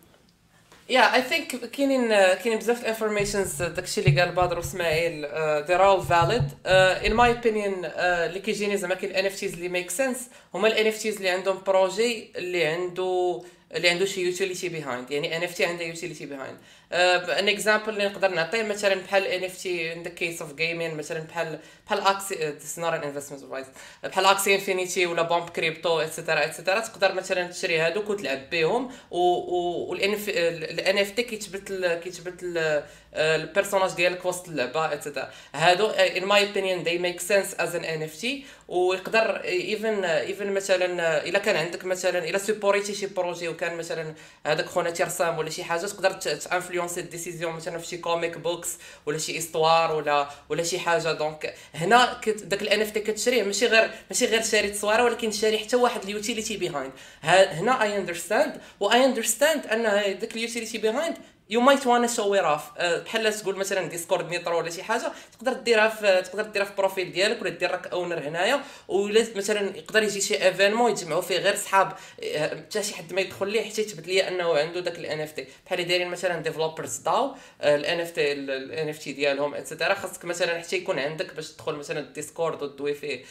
yeah 0.88 1.14
I 1.14 1.22
think 1.22 1.70
كاينين 1.70 2.08
كاينين 2.08 2.58
بزاف 2.58 2.84
informations 2.84 3.62
داكشي 3.62 4.00
اللي 4.00 4.20
قال 4.20 4.32
بدر 4.32 4.56
واسماعيل 4.56 5.26
they're 5.66 5.84
all 5.84 6.02
valid 6.02 6.42
in 6.66 7.14
my 7.14 7.30
opinion 7.36 7.84
اللي 7.84 8.40
كيجيني 8.40 8.76
زعما 8.76 8.94
كاين 8.94 9.12
NFTs 9.16 9.52
اللي 9.52 9.68
make 9.68 9.90
sense 9.90 10.28
هما 10.54 10.68
ال 10.68 10.86
NFTs 10.86 11.16
اللي 11.16 11.28
عندهم 11.28 11.58
projet 11.66 12.30
اللي 12.36 12.64
عنده 12.66 13.42
اللي 13.74 13.88
عنده 13.88 14.04
شي 14.04 14.20
utility 14.22 14.68
behind 14.68 15.10
يعني 15.10 15.36
NFT 15.36 15.64
عندها 15.64 15.86
utility 15.86 16.26
behind 16.26 16.58
un 16.92 17.48
example 17.48 17.88
اللي 17.88 18.08
نقدر 18.08 18.28
نعطيه 18.28 18.62
مثلا 18.62 18.94
بحال 18.94 19.26
NFT 19.26 19.92
in 19.92 20.02
the 20.02 20.10
case 20.10 20.42
of 20.42 20.54
gaming 20.54 20.94
مثلا 20.94 21.20
بحال 21.20 21.58
بحال 21.86 22.00
Axie 22.00 22.48
not 22.78 22.84
investment 22.84 23.42
advice 23.42 23.66
بحال 24.04 24.26
Axie 24.26 24.54
Infinity 24.54 25.06
ولا 25.06 25.22
Bomb 25.22 25.50
Crypto 25.50 26.00
et 26.00 26.11
cetera 26.11 26.44
et 26.44 26.53
cetera 26.53 26.80
تقدر 26.80 27.14
مثلا 27.14 27.46
تشري 27.46 27.78
هادوك 27.78 28.10
وتلعب 28.10 28.50
بهم 28.50 28.90
وال 29.10 30.98
NFT 30.98 31.22
كيتبت 31.22 31.72
كيتبت 32.04 32.72
ال 33.14 33.21
personnage 33.21 33.90
ديالك 33.94 34.24
وسط 34.24 34.48
اللعبة 34.48 34.92
et 34.92 35.02
cetera 35.02 35.30
هادو 35.54 35.86
in 35.90 36.24
my 36.24 36.46
opinion 36.46 36.84
they 36.84 36.98
make 37.06 37.20
sense 37.20 37.54
as 37.60 37.74
an 37.74 37.84
NFT 37.84 38.26
ويقدر 38.68 39.44
even 39.44 40.04
even 40.04 40.52
مثلا 40.52 40.86
إلا 41.28 41.38
كان 41.38 41.56
عندك 41.56 41.84
مثلا 41.84 42.28
إلا 42.28 42.38
supporté 42.38 42.94
شي 42.94 43.06
projet 43.06 43.48
وكان 43.48 43.76
مثلا 43.76 44.14
هذاك 44.46 44.66
خونا 44.66 44.90
تيرسام 44.90 45.38
ولا 45.38 45.50
شي 45.50 45.64
حاجة 45.64 45.86
تقدر 45.86 46.10
t'influencer 46.10 46.73
ال 46.82 46.90
décision 46.90 47.52
مثلا 47.52 47.78
في 47.78 47.86
شي 47.86 47.96
comic 47.98 48.38
books 48.38 48.68
ولا 49.06 49.18
شي 49.18 49.38
histoire 49.38 49.96
ولا 49.96 50.28
ولا 50.48 50.62
شي 50.62 50.78
حاجة. 50.78 51.12
donc 51.12 51.54
هنا 51.74 52.20
داك 52.44 52.62
ال 52.62 52.80
NFT 52.80 53.00
كتشريه 53.00 53.42
ماشي 53.42 53.66
غير 53.66 53.90
ماشي 54.10 54.26
غير 54.26 54.42
شاري 54.42 54.70
تصويرة 54.70 55.02
ولكن 55.04 55.30
شاري 55.30 55.58
حتى 55.58 55.76
واحد 55.76 56.02
ال 56.02 56.09
utility 56.09 56.56
behind 56.56 56.92
هنا 57.22 57.82
I 57.82 57.98
understand 57.98 58.60
و 58.80 59.04
I 59.04 59.10
understand 59.10 59.66
أن 59.66 59.82
داك 60.18 60.36
ال 60.36 60.41
utility 60.41 60.78
behind 60.78 61.16
you 61.50 61.60
might 61.60 61.86
wanna 61.86 62.06
show 62.06 62.34
off 62.34 62.62
بحال 62.78 63.34
تقول 63.34 63.56
مثلا 63.56 63.88
Discord 63.88 64.28
Nitro 64.28 64.58
ولا 64.58 64.70
شي 64.70 64.82
حاجة 64.82 65.12
تقدر 65.38 65.52
ديرها 65.52 65.88
في 65.88 66.22
تقدر 66.22 66.42
ديرها 66.42 66.64
في 66.64 66.72
profile 66.78 67.12
ديالك 67.12 67.42
ولا 67.42 67.50
دير 67.50 67.70
راك 67.70 67.86
owner 67.86 68.18
هنايا. 68.18 68.60
ولا 68.88 69.26
مثلا 69.36 69.76
يقدر 69.76 70.02
يجي 70.02 70.20
شي 70.20 70.44
événement 70.46 70.90
يجمعوا 70.90 71.20
فيه 71.20 71.38
غير 71.38 71.56
صحاب. 71.56 71.92
حتى 72.36 72.82
شي 72.82 72.94
حد 72.94 73.12
ما 73.12 73.20
يدخل 73.20 73.48
ليه 73.48 73.70
حتى 73.70 73.82
يثبت 73.82 74.06
لي 74.06 74.28
أنه 74.28 74.58
عنده 74.58 74.80
داك 74.80 74.98
ال 74.98 75.20
NFT 75.20 75.46
بحال 75.66 75.86
دايرين 75.88 76.08
مثلا 76.08 76.42
Developers 76.42 76.96
DAO 76.96 77.34
ال 77.62 78.00
NFT 78.00 78.32
ال 78.32 78.88
NFT 78.88 79.12
ديالهم 79.12 79.54
et 79.54 79.64
cetera 79.64 79.94
خاصك 79.94 80.24
مثلا 80.24 80.60
حتى 80.60 80.76
يكون 80.76 80.98
عندك 80.98 81.34
باش 81.34 81.52
تدخل 81.52 81.74
مثلا 81.74 82.00
ال 82.00 82.08
Discord 82.08 82.62
وتدوي 82.62 82.94
فيه. 82.94 83.24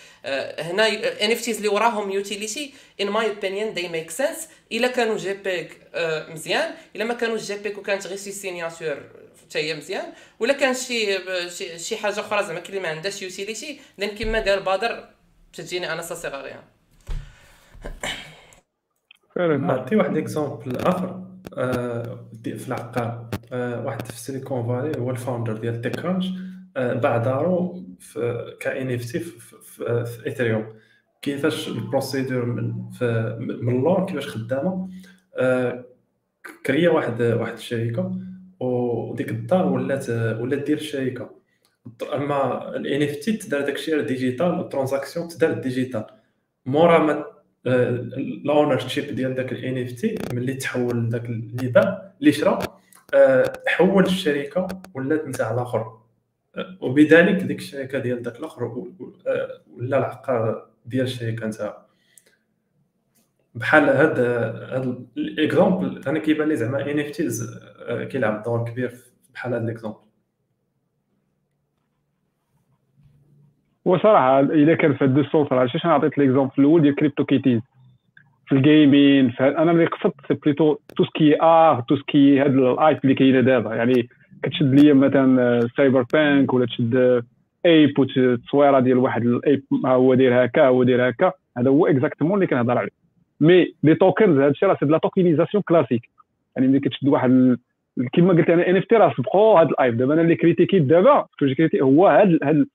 هنا 0.60 0.88
NFTs 1.24 1.57
اللي 1.57 1.68
وراهم 1.68 2.11
utility 2.11 2.74
in 3.02 3.10
my 3.10 3.28
opinion 3.30 3.74
they 3.74 3.88
make 3.88 4.11
sense 4.11 4.48
إلا 4.72 4.88
كانوا 4.88 5.18
JPEG 5.18 5.78
مزيان 6.30 6.72
إلا 6.95 7.06
ما 7.06 7.14
كانوش 7.14 7.41
JPEG 7.41 7.78
وكانت 7.77 8.07
غير 8.07 8.18
شي 8.18 8.31
signature 8.32 8.98
حتى 9.41 9.60
هي 9.60 9.76
مزيان 9.76 10.06
ولا 10.40 10.53
كان 10.53 10.73
شي 10.73 11.19
شي 11.80 11.98
حاجة 11.98 12.19
أخرى 12.19 12.44
زعما 12.44 12.60
كلي 12.60 12.80
ما 12.80 12.88
عندهاش 12.88 13.22
utility 13.22 13.80
لأن 13.98 14.10
كيما 14.10 14.40
دار 14.40 14.60
بدر 14.60 15.10
تجيني 15.53 15.94
أنا 15.94 16.02
سا 16.02 16.15
سيغ 16.15 16.41
à 16.41 16.46
rien 16.46 16.64
نعطي 19.61 19.95
واحد 19.95 20.18
exemple 20.18 20.78
آخر 20.77 21.23
في 22.44 22.68
العقار 22.68 23.30
واحد 23.53 24.06
في 24.06 24.18
Silicon 24.18 24.68
Valley 24.68 24.99
هو 24.99 25.11
ال 25.11 25.17
founder 25.17 25.57
ديال 25.57 25.81
TechCrunch 25.82 26.26
باع 26.76 27.18
دارو 27.18 27.84
في 27.99 28.56
ك 28.60 28.94
NFT 28.94 29.20
في 29.19 30.23
Ethereum 30.26 30.76
كيفاش 31.24 31.68
ال 31.68 31.75
procédure 31.75 32.45
من 32.45 32.74
من 33.40 33.76
اللور 33.76 34.06
كيفاش 34.06 34.28
خدامه. 34.28 34.90
كريا 36.66 36.90
واحد 36.90 37.22
واحد 37.22 37.54
الشركة 37.54 38.20
وديك 38.60 39.30
الدار 39.30 39.66
ولات 39.66 40.10
ولات 40.10 40.64
دير 40.64 40.78
الشركة 40.78 41.30
أما 42.14 42.70
الان 42.76 43.04
إف 43.04 43.16
تي 43.16 43.34
تدار 43.34 43.62
داكشي 43.62 44.02
digital 44.02 44.52
وال 44.52 44.63
transaction 44.63 45.28
تدار 45.28 45.54
digital 45.53 46.06
مورا 46.66 46.98
ما 46.98 47.26
ال 47.68 48.78
ownership 48.78 49.15
ديال 49.16 49.36
داك 49.36 49.52
ال 49.52 49.84
NFT 49.84 50.15
ملي 50.34 50.54
تحول 50.54 51.10
داك 51.10 51.26
اللي 51.26 51.68
باع 51.68 52.12
اللي 52.20 52.32
شرا 52.32 52.60
حول 53.68 54.06
الشركة 54.06 54.68
ولات 54.94 55.28
نتاع 55.28 55.54
الآخر. 55.54 55.98
وبذلك 56.82 57.44
ديك 57.44 57.58
الشركة 57.58 58.00
ديال 58.00 58.22
داك 58.22 58.40
الآخر 58.40 58.64
ولا 58.64 59.98
العقار 59.98 60.73
ديال 60.85 61.05
الشركة 61.05 61.47
نتاعو 61.47 61.73
بحال 63.55 63.84
هاد 63.84 64.19
هاد 64.19 65.07
ال 65.18 65.28
exemple 65.28 66.02
أنا 66.07 66.19
كيبان 66.19 66.47
لي 66.47 66.55
زعما 66.55 66.91
NFTs 66.91 67.60
كيلعب 68.11 68.43
دور 68.43 68.69
كبير 68.69 68.91
بحال 69.34 69.53
هاد 69.53 69.64
ال 69.64 69.68
exemple 69.68 69.98
وصراحه 73.85 74.39
إلا 74.39 74.76
كان 74.76 74.93
في 74.93 75.03
هاد 75.03 75.18
ال 75.18 75.24
sens 75.24 75.52
راه 75.51 75.60
علاش 75.60 75.85
أنا 75.85 75.93
عطيت 75.93 76.18
l'exemple 76.18 76.53
الأول 76.60 76.81
ديال 76.81 76.95
CryptoKitties 76.95 77.61
في 78.47 78.55
ال 78.56 78.67
gaming 78.67 79.34
أنا 79.39 79.73
ملي 79.73 79.85
قصدت 79.85 80.15
c'est 80.28 80.34
plutôt 80.34 80.78
tout 80.98 81.06
ce 81.06 81.20
qui 81.20 81.41
art 81.41 81.82
tout 81.82 81.95
ce 81.95 82.14
qui 82.14 82.41
هاد 82.41 82.53
الايت 82.53 83.03
اللي 83.03 83.15
كاينة 83.15 83.41
دابا. 83.41 83.76
يعني 83.76 84.10
كتشد 84.43 84.73
ليا 84.73 84.93
مثلا 84.93 85.68
CyberPunk 85.78 86.53
ولا 86.53 86.65
تشد 86.65 87.23
ape 87.65 87.99
وتصويره 87.99 88.80
ديال 88.80 88.98
واحد 88.98 89.26
ال 89.26 89.35
ape 89.35 89.64
هو 89.85 90.14
داير 90.14 90.45
هكا 90.45 90.68
هو 90.68 90.84
داير 90.84 91.10
هكا. 91.10 91.31
هذا 91.57 91.69
هو 91.69 91.88
exactement 91.88 92.34
اللي 92.35 92.48
كنهضر 92.48 92.77
عليه. 92.77 93.03
mais 93.40 93.74
les 93.84 93.95
tokens 93.95 94.38
هذا 94.38 94.48
الشيء 94.48 94.69
راه 94.69 94.77
c'est 94.80 94.86
la 94.86 94.98
tokenisation 94.98 95.64
classique 95.64 96.10
يعني 96.56 96.68
ملي 96.68 96.80
كتشد 96.80 97.07
واحد 97.07 97.57
كما 98.14 98.34
قلت 98.34 98.49
أنا 98.49 98.69
NFT 98.70 98.95
راه 98.95 99.14
سبقوا 99.18 99.60
هذا 99.60 99.69
ال 99.70 99.75
hype 99.75 99.98
دابا 99.98 100.14
أنا 100.14 100.22
اللي 100.22 100.35
critiquit 100.36 100.82
دابا 100.81 101.26
هو 101.81 102.07
هاد 102.07 102.40
هاد 102.44 102.65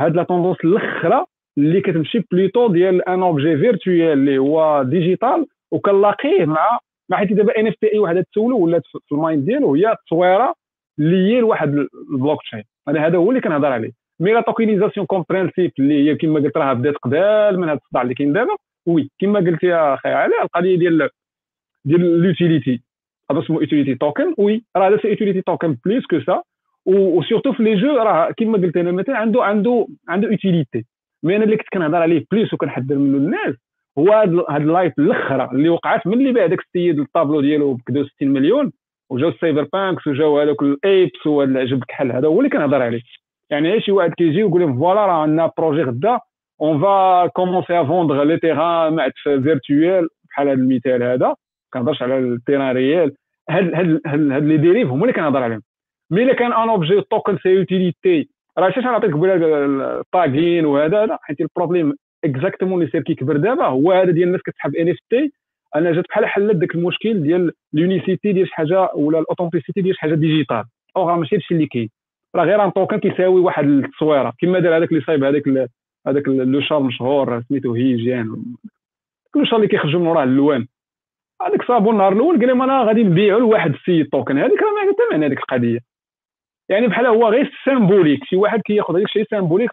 هاد 0.00 0.16
la 0.16 0.22
tendance 0.22 0.56
الأخرى 0.64 1.24
اللي 1.58 1.80
كتمشي 1.80 2.24
plutôt 2.32 2.68
ديال 2.68 3.08
un 3.08 3.22
objet 3.22 3.56
virtuel 3.56 4.12
اللي 4.18 4.38
هو 4.38 4.82
digital 4.82 5.46
وكنلاقيه 5.70 6.44
مع 6.44 6.78
مع 7.10 7.16
حيت 7.16 7.32
دابا 7.32 7.60
NFT 7.60 7.92
أي 7.92 7.98
واحد 7.98 8.24
تسولو 8.32 8.58
ولات 8.58 8.82
في 9.08 9.12
ال 9.12 9.18
mind 9.18 9.44
ديالو 9.44 9.74
هي 9.74 9.92
التصويره 9.92 10.54
اللي 10.98 11.16
هي 11.16 11.40
لواحد 11.40 11.68
البلوك 12.12 12.42
تشين 12.42 12.64
أنا 12.88 13.06
هذا 13.06 13.16
هو 13.18 13.30
اللي 13.30 13.40
كنهضر 13.40 13.72
عليه. 13.72 14.07
mais 14.20 14.32
la 14.32 14.40
tokenisation 14.40 15.06
comme 15.06 15.24
principe 15.30 15.72
اللي 15.78 16.10
هي 16.10 16.14
كما 16.14 16.40
قلت 16.40 16.56
راه 16.56 16.72
بدات 16.72 16.94
قبل 16.96 17.56
من 17.58 17.68
هذا 17.68 17.78
الصداع 17.84 18.02
اللي 18.02 18.14
كاين 18.14 18.32
دابا. 18.32 18.56
oui 18.86 19.10
كما 19.18 19.38
قلت 19.38 19.62
يا 19.62 19.94
أخي 19.94 20.08
علي 20.08 20.42
القضية 20.42 20.78
ديال 20.78 21.08
ديال 21.84 22.20
ال 22.20 22.28
utility 22.28 22.82
هذا 23.30 23.40
اسمه 23.40 23.60
utility 23.60 23.94
token 23.94 24.34
oui 24.38 24.62
راه 24.76 24.88
هذا 24.88 24.96
c'est 25.02 25.08
utility 25.08 25.40
token 25.40 25.76
plus 25.84 26.06
que 26.06 26.13
ça 26.13 26.18
و 26.18 26.20
surtout 26.20 27.52
في 27.52 27.62
les 27.62 27.74
jeux 27.74 27.96
راه 27.96 28.30
كما 28.36 28.58
قلت 28.58 28.76
أنا 28.76 28.92
مثلا 28.92 29.16
عنده 29.16 29.44
عنده 29.44 29.86
عنده 30.08 30.28
utility 30.28 30.84
mais 31.22 31.36
أنا 31.36 31.44
اللي 31.44 31.56
كنت 31.56 31.68
كنهضر 31.72 31.96
عليه 31.96 32.24
plus 32.32 32.54
وكنحذر 32.54 32.94
منه 32.94 33.16
الناس 33.16 33.54
هو 33.98 34.12
هاد 34.48 34.62
ال 34.62 34.68
hype 34.68 34.92
الأخرى 34.98 35.48
اللي 35.52 35.68
وقعت 35.68 36.06
من 36.06 36.12
اللي 36.12 36.32
باع 36.32 36.46
داك 36.46 36.60
السيد 36.60 36.98
الطابلو 36.98 37.40
ديالو 37.40 37.74
ب 37.74 38.06
60 38.16 38.28
مليون 38.28 38.72
وجاو 39.10 39.28
ال 39.28 39.68
CyberPunks 39.72 40.06
وجاو 40.06 40.40
هذوك 40.40 40.62
ال 40.62 40.75
apes 40.75 41.26
وهذا 41.26 41.50
العجب 41.50 41.84
كحل 41.84 42.12
هذا 42.12 42.28
هو 42.28 42.38
اللي 42.38 42.50
كنهضر 42.50 42.82
عليه. 42.82 43.02
يعني 43.50 43.80
شي 43.80 43.92
واحد 43.92 44.14
كيجي 44.14 44.42
ويقول 44.42 44.60
لهم 44.60 44.78
voilà 44.78 45.06
راه 45.06 45.22
عندنا 45.22 45.50
projet 45.58 45.82
غدا. 45.82 46.18
اون 46.60 46.80
فا 46.80 47.26
كومونسي 47.26 47.80
ا 47.80 47.84
فوندغ 47.84 48.22
لي 48.22 48.38
تيران 48.38 48.92
معت 48.92 49.12
فيرتويال 49.24 50.08
بحال 50.28 50.48
هذا 50.48 50.58
المثال 50.58 51.02
هذا. 51.02 51.34
كنهضرش 51.72 52.02
على 52.02 52.18
التيران 52.18 52.76
ريال. 52.76 53.14
هاد 53.50 53.74
هاد 53.74 54.00
هاد 54.06 54.44
لي 54.44 54.56
ديريف 54.56 54.88
هما 54.88 55.02
اللي 55.02 55.12
كنهضر 55.12 55.42
عليهم. 55.42 55.62
مي 56.10 56.22
إلا 56.22 56.34
كان 56.34 56.52
ان 56.52 56.68
اوبجي 56.68 57.00
توكن 57.00 57.38
سي 57.38 57.48
يوتيليتي 57.48 58.28
راه 58.58 58.70
شاش 58.70 58.84
نعطيك 58.84 59.12
قبيله 59.12 59.34
الطاغين 60.00 60.66
وهذا 60.66 61.04
هذا. 61.04 61.18
حيت 61.22 61.40
البروبليم 61.40 61.94
اكزاكتومون 62.24 62.80
اللي 62.80 62.90
سير 62.92 63.02
كيكبر 63.02 63.36
دابا 63.36 63.64
هو 63.66 63.92
هذا 63.92 64.10
ديال 64.10 64.28
الناس 64.28 64.42
كتسحب 64.42 64.74
ان 64.74 64.88
اف 64.88 64.96
تي 65.10 65.32
أنا 65.76 65.92
جات 65.92 66.04
بحال 66.08 66.26
حلت 66.26 66.56
داك 66.56 66.74
المشكل 66.74 67.22
ديال 67.22 67.52
اليونيسيتي 67.74 68.32
ديال 68.32 68.46
شي 68.46 68.54
حاجة 68.54 68.90
ولا 68.94 69.18
الاوثنتيسيتي 69.18 69.80
ديال 69.80 69.94
شي 69.94 70.00
حاجة 70.00 70.14
ديجيتال 70.14 70.64
أو 70.96 71.16
ماشي 71.16 71.36
هادشي 71.36 71.54
اللي 71.54 71.66
كاين. 71.66 71.88
راه 72.36 72.44
غير 72.44 72.64
ان 72.64 72.72
توكن 72.72 72.96
كيساوي 72.96 73.40
واحد 73.40 73.64
التصويره 73.64 74.32
كما 74.40 74.58
دار 74.58 74.76
هذاك 74.76 74.92
اللي 74.92 75.02
صايب 75.04 75.24
هذاك 75.24 75.68
هذاك 76.06 76.28
لو 76.28 76.60
شار 76.60 76.80
مشهور 76.80 77.42
سميتو 77.42 77.74
هيجيان 77.74 78.26
لو 79.36 79.44
شار 79.44 79.56
اللي 79.56 79.68
كيخرجوا 79.68 80.00
من 80.00 80.06
وراه 80.06 80.24
اللوان. 80.24 80.66
هذاك 81.42 81.62
صابو 81.62 81.90
النهار 81.90 82.12
الأول 82.12 82.38
قال 82.38 82.48
لهم 82.48 82.62
أنا 82.62 82.82
غادي 82.82 83.04
نبيعو 83.04 83.38
لواحد 83.38 83.74
السيد 83.74 84.08
توكن 84.08 84.38
هذيك 84.38 84.62
راه 84.62 84.70
ما 84.70 84.80
عندها 84.80 84.94
ثمن 85.10 85.24
هذيك 85.24 85.38
القضية. 85.38 85.78
يعني 86.68 86.86
بحال 86.86 87.06
هو 87.06 87.28
غير 87.28 87.52
سيمبوليك 87.64 88.24
شي 88.24 88.36
واحد 88.36 88.60
كياخذ 88.60 88.94
هذاك 88.94 89.06
الشيء 89.06 89.24
سيمبوليك 89.30 89.70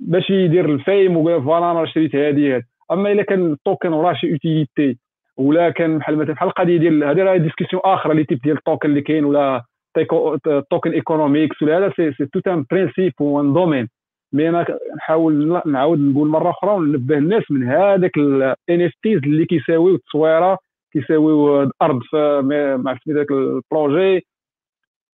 باش 0.00 0.30
يدير 0.30 0.64
الفيم 0.74 1.16
ويقول 1.16 1.44
فوالا 1.44 1.70
أنا 1.70 1.86
شريت 1.86 2.16
هذه 2.16 2.62
أما 2.92 3.12
إلا 3.12 3.22
كان 3.22 3.52
التوكن 3.52 3.92
وراه 3.92 4.12
شي 4.12 4.26
يوتيليتي 4.26 4.98
ولا 5.36 5.70
كان 5.70 5.98
بحال 5.98 6.18
مثلا 6.18 6.34
بحال 6.34 6.48
القضية 6.48 6.78
ديال 6.78 7.04
هذه 7.04 7.22
راه 7.22 7.36
ديسكسيون 7.36 7.82
أخرى 7.84 8.12
اللي 8.12 8.24
تيب 8.24 8.38
ديال 8.38 8.56
التوكن 8.56 8.88
اللي 8.88 9.00
كاين 9.00 9.24
ولا 9.24 9.64
token 10.70 10.92
economics 10.92 11.62
ولا 11.62 11.78
هذا 11.78 11.92
c'est 11.96 12.12
c'est 12.12 12.26
tout 12.26 12.40
un 12.52 12.64
principe 12.70 13.20
و 13.20 13.31
un 13.31 13.52
domaine 13.52 13.88
mais 14.32 14.48
أنا 14.48 14.66
نحاول 14.96 15.62
نعاود 15.66 15.98
نقول 16.00 16.28
مره 16.28 16.50
أخرى 16.50 16.70
وننبه 16.70 17.18
الناس 17.18 17.42
من 17.50 17.68
هذاك 17.68 18.16
ال 18.16 18.82
NFTs 18.82 19.18
اللي 19.18 19.44
كيساويو 19.46 19.94
التصويره 19.94 20.58
كيساويو 20.92 21.62
الأرض 21.62 22.00
مع 22.84 22.98
سميت 23.04 23.16
ذاك 23.16 23.30
ال 23.30 23.44
projet 23.44 24.26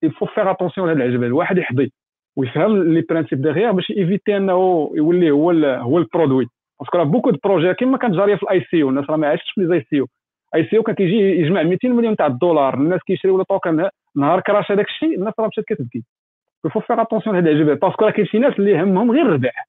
il 0.02 0.10
faut 0.10 0.26
faire 0.26 0.50
attention 0.50 0.86
لهاد 0.86 1.00
العجبه 1.00 1.26
الواحد 1.26 1.58
يحضي 1.58 1.92
ويفهم 2.36 2.94
les 2.94 3.00
principes 3.10 3.42
derrière 3.42 3.72
باش 3.72 3.90
éviter 3.90 4.36
انه 4.36 4.90
يولي 4.94 5.30
هو 5.30 5.50
هو 5.60 5.98
ال 5.98 6.04
produit 6.04 6.46
parce 6.80 6.91
que 6.92 6.98
راه 6.98 7.04
beaucoup 7.04 7.30
de 7.30 7.38
projets 7.44 7.74
كيما 7.74 7.98
كانت 7.98 8.14
جاريه 8.14 8.36
في 8.36 8.42
ال 8.42 8.64
ICO 8.70 8.88
الناس 8.88 9.10
راه 9.10 9.16
ما 9.16 9.28
عاشتش 9.28 9.50
في 9.50 9.60
الاي 9.60 9.86
سي 9.90 10.00
أو 10.00 10.06
اي 10.54 10.64
سي 10.64 10.76
أو 10.76 10.82
كان 10.82 10.94
كيجي 10.94 11.16
يجمع 11.16 11.62
200 11.62 11.88
مليون 11.88 12.16
تاع 12.16 12.26
الدولار 12.26 12.74
الناس 12.74 13.00
كيشريو 13.06 13.38
له 13.38 13.44
token 13.44 13.88
نهار 14.16 14.40
crash 14.40 14.70
هذاك 14.70 14.86
الشيء 14.86 15.14
الناس 15.14 15.34
راه 15.38 15.46
مشات 15.46 15.64
كتبكي. 15.64 16.04
Il 16.64 16.70
faut 16.70 16.80
faire 16.80 17.02
attention 17.02 17.36
لهاد 17.36 17.46
العجبات 17.46 17.80
parce 17.82 17.96
que 17.96 18.04
راه 18.04 18.10
كاين 18.10 18.26
شي 18.26 18.38
ناس 18.38 18.52
اللي 18.58 18.82
همهم 18.82 19.10
غير 19.10 19.22
الربح 19.26 19.68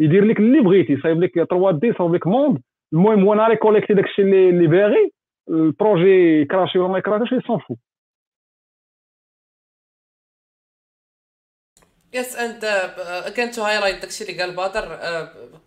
يدير 0.00 0.24
لك 0.24 0.38
اللي 0.38 0.60
بغيتي. 0.60 0.92
يصايب 0.92 1.22
لك 1.22 1.34
3D 1.34 1.86
يصايب 1.86 2.14
لك 2.14 2.26
monde 2.26 2.62
المهم 2.92 3.24
هو 3.24 3.34
نهار 3.34 3.52
يكوليكتي 3.52 3.94
داك 3.94 4.04
الشيء 4.04 4.24
اللي, 4.24 4.50
اللي 4.50 4.66
باغي. 4.66 5.12
ال 5.50 5.63
projet 5.63 6.44
crashé 6.44 6.78
ولا 6.78 6.88
ما 6.88 6.98
يكراشيش 6.98 7.46
s'en 7.46 7.58
fout 7.58 7.76
Yes 12.14 12.36
and 12.36 12.60
can 13.36 13.50
to 13.50 13.62
highlight 13.62 14.02
داكشي 14.02 14.24
اللي 14.24 14.42
قال 14.42 14.56
بدر 14.56 14.98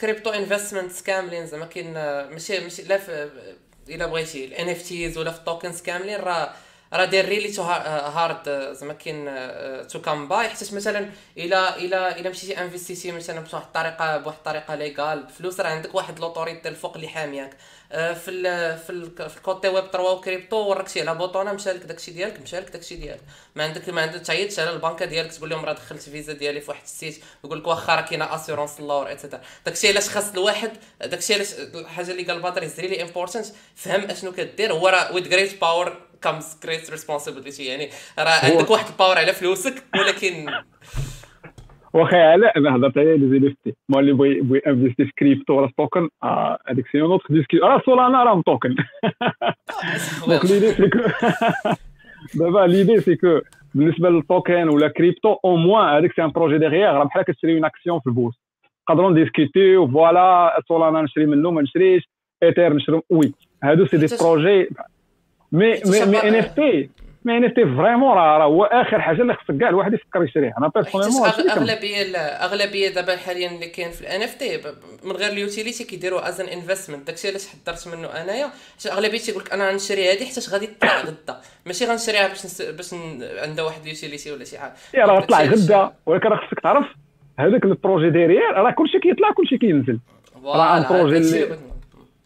crypto 0.01 0.29
investments 0.29 1.03
كاملين 1.03 1.45
زعما 1.45 1.65
كاين 1.65 1.93
ماشي 2.31 2.63
ماشي 2.63 2.83
لا 2.83 2.99
إلا 3.89 4.05
بغيتي 4.07 4.45
ال 4.45 4.69
NFTs 4.69 5.17
ولا 5.17 5.31
في 5.31 5.39
ال 5.39 5.45
tokens 5.45 5.81
كاملين 5.81 6.19
راه 6.19 6.49
راه 6.93 7.05
داير 7.05 7.25
really 7.25 7.51
too 7.51 7.61
hard 7.63 8.73
زعما 8.73 8.93
كاين 8.93 9.25
to 9.87 10.01
come 10.01 10.27
by 10.27 10.49
حيت 10.49 10.73
مثلا 10.73 11.09
الا 11.37 11.77
الا 11.77 12.19
الا 12.19 12.29
مشيتي 12.29 12.61
انفستيتي 12.61 13.11
مثلا 13.11 13.39
بواحد 13.39 13.65
الطريقة 13.65 14.17
بواحد 14.17 14.37
الطريقة 14.37 14.75
légal 14.75 15.23
بفلوس 15.23 15.59
راه 15.59 15.69
عندك 15.69 15.95
واحد 15.95 16.19
l'autorité 16.19 16.69
الفوق 16.69 16.95
اللي 16.95 17.07
حامياك 17.07 17.51
في 17.91 18.31
ال 18.31 18.77
في 18.77 18.89
ال 18.89 19.29
في 19.29 19.37
ال 19.37 19.43
côté 19.43 19.67
Web 19.67 19.83
3 19.85 20.01
وكريبتو 20.03 20.55
وركتي 20.57 21.01
على 21.01 21.15
بوطونه 21.15 21.53
مشى 21.53 21.71
لك 21.71 21.83
داكشي 21.83 22.11
ديالك 22.11 22.41
مشى 22.41 22.59
لك 22.59 22.69
داكشي 22.69 22.95
ديالك 22.95 23.21
ما 23.55 23.63
عندك 23.63 23.89
ما 23.89 24.01
عندك 24.01 24.19
تعيطش 24.19 24.59
على 24.59 24.69
البنكه 24.69 25.05
ديالك 25.05 25.31
تقول 25.31 25.49
لهم 25.49 25.65
راه 25.65 25.73
دخلت 25.73 26.01
فيزا 26.01 26.33
ديالي 26.33 26.61
في 26.61 26.69
واحد 26.71 26.83
ال 26.83 26.91
site 26.91 27.23
يقول 27.43 27.59
لك 27.59 27.67
واخا 27.67 27.95
راه 27.95 28.01
كاينة 28.01 28.35
assurance 28.35 28.79
alors 28.79 29.07
et 29.07 29.16
cetera 29.16 29.41
داكشي 29.65 29.87
علاش 29.87 30.09
خاص 30.09 30.31
الواحد 30.31 30.71
داكشي 31.01 31.33
علاش 31.33 31.53
الحاجة 31.53 32.11
اللي 32.11 32.23
قال 32.23 32.41
بدر 32.41 32.65
is 32.65 32.79
really 32.79 33.01
important 33.01 33.45
فهم 33.75 34.11
اشنو 34.11 34.31
كدير 34.31 34.73
هو 34.73 34.87
راه 34.87 35.13
with 35.13 35.27
great 35.27 35.61
power 35.61 36.10
comes 36.23 36.59
great 36.63 36.91
responsibility 36.91 37.65
يعني 37.65 37.89
راه 38.19 38.45
عندك 38.51 38.69
واحد 38.69 38.85
ال 38.91 38.95
power 38.95 39.17
على 39.17 39.33
فلوسك 39.33 39.83
ولكن 39.95 40.45
واخا 41.93 42.17
علاء 42.17 42.57
أنا 42.57 42.75
هضرت 42.75 42.97
عليه 42.97 43.15
les 43.15 43.29
NFT 43.29 43.75
mais 43.89 43.99
اللي 43.99 44.13
بغي 44.13 44.41
بغي 44.41 44.61
investir 44.67 45.05
في 45.05 45.11
كريبتو 45.19 45.53
ولا 45.53 45.67
شي 45.67 45.83
token 45.83 46.09
هذيك 46.69 46.87
c'est 46.91 47.01
une 47.01 47.11
autre 47.11 47.25
discussion 47.29 47.57
راه 47.57 47.81
سولانا 47.85 48.23
راه 48.23 48.41
token 48.45 48.75
donc 50.27 50.45
l'idée 50.45 50.71
c'est 50.71 50.89
que 50.89 50.99
دابا 52.33 52.59
l'idée 52.59 53.01
c'est 53.01 53.15
que 53.15 53.39
بالنسبة 53.75 54.09
لل 54.09 54.26
token 54.26 54.69
ولا 54.69 54.87
crypto 54.87 55.35
au 55.45 55.55
moins 55.55 55.95
هذيك 55.95 56.13
c'est 56.15 56.23
un 56.23 56.29
projet 56.29 56.57
derrière 56.57 56.91
راه 56.91 57.03
بحال 57.03 57.23
كتشري 57.23 57.55
une 57.55 57.65
action 57.65 57.99
في 57.99 58.07
ال 58.07 58.11
bourse 58.11 58.35
نقدروا 58.89 59.11
نديسكوتيو 59.11 59.87
voilà 59.87 60.59
سولانا 60.67 61.01
نشري 61.01 61.25
منه 61.25 61.51
ما 61.51 61.61
نشريش. 61.61 62.09
ايثير 62.43 62.73
نشري 62.73 63.01
oui 63.09 63.33
هادو 63.63 63.85
c'est 63.85 63.97
des 63.97 64.07
projets 64.21 64.69
mais 65.51 65.81
mais 65.85 66.05
mais 66.05 66.23
NFT. 66.23 66.89
mais 67.25 67.37
NFT 67.37 67.63
vraiment 67.63 68.11
راه 68.11 68.43
هو 68.43 68.63
آخر 68.63 69.01
حاجة 69.01 69.21
اللي 69.21 69.33
خصك 69.33 69.57
كاع 69.57 69.69
الواحد 69.69 69.93
يفكر 69.93 70.23
يشريها. 70.23 70.53
أنا 70.57 70.71
personnellement 70.75 71.27
أغلبية 71.27 72.01
الاغلبيه 72.01 72.89
دابا 72.89 73.17
حاليا 73.17 73.51
اللي 73.51 73.67
كاين 73.67 73.91
في 73.91 74.01
ال 74.01 74.21
NFT 74.21 74.61
من 75.03 75.11
غير 75.11 75.31
ال 75.31 75.38
utility 75.38 75.83
كيديروا 75.83 76.29
as 76.29 76.41
an 76.41 76.47
investment 76.47 77.07
داكشي 77.07 77.27
علاش 77.27 77.47
حضرت 77.47 77.87
منه 77.87 78.07
أنايا. 78.07 78.47
حيت 78.77 78.91
أغلبية 78.91 79.17
تيقول 79.17 79.43
لك 79.43 79.53
أنا 79.53 79.69
غنشري 79.69 80.11
هذه 80.11 80.25
حيت 80.25 80.49
غادي 80.49 80.67
تطلع 80.67 81.01
غدا. 81.01 81.41
ماشي 81.65 81.85
غنشريها 81.85 82.27
باش 82.27 82.45
نس... 82.45 82.61
باش 82.61 82.93
عندها 83.43 83.65
واحد 83.65 83.81
ال 83.81 83.87
utility 83.87 84.31
ولا 84.31 84.43
شي 84.43 84.57
حاجة. 84.57 84.73
يا 84.93 85.05
راه 85.05 85.19
طلع 85.19 85.43
غدا. 85.43 85.91
ولكن 86.05 86.27
راه 86.27 86.47
خصك 86.47 86.59
تعرف 86.59 86.85
هذاك 87.39 87.65
ال 87.65 87.71
projet 87.71 88.09
derrière 88.09 88.51
راه 88.53 88.71
كلشي 88.71 88.99
كيطلع 88.99 89.31
كلشي 89.31 89.57
كينزل. 89.57 89.99
راه 90.43 90.77
un 90.77 90.83
projet 90.89 91.47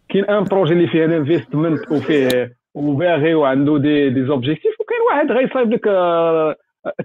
كاين 0.10 0.26
un 0.26 0.44
projet 0.44 0.74
اللي 0.74 0.88
فيه 0.88 1.06
ال 1.06 1.13
investment 1.13 1.92
وفيه 1.92 2.56
وباغي 2.76 3.36
وعنده 3.36 3.78
des 3.78 4.10
des 4.10 4.26
objectifs 4.26 4.82
وكاين 4.82 5.02
واحد 5.02 5.32
غيصايب 5.32 5.72
لك 5.72 5.84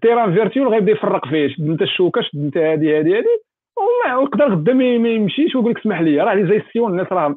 terrain 0.03 0.35
virtuel 0.35 0.69
غيبدا 0.69 0.93
يفرق 0.93 1.29
فيه 1.29 1.49
شد 1.49 1.69
انت 1.69 1.83
الشوكة 1.83 2.23
شد 2.23 2.39
انت 2.45 2.57
هادي 2.57 2.99
هادي 2.99 3.19
هادي. 3.19 3.39
ويقدر 4.19 4.55
غدا 4.55 4.73
ما 4.73 5.09
يمشيش 5.09 5.55
ويقول 5.55 5.71
لك 5.71 5.79
اسمح 5.79 6.01
لي. 6.01 6.21
راه 6.21 6.35
لي 6.35 6.47
زيستيون 6.47 6.91
الناس 6.91 7.13
راه 7.13 7.37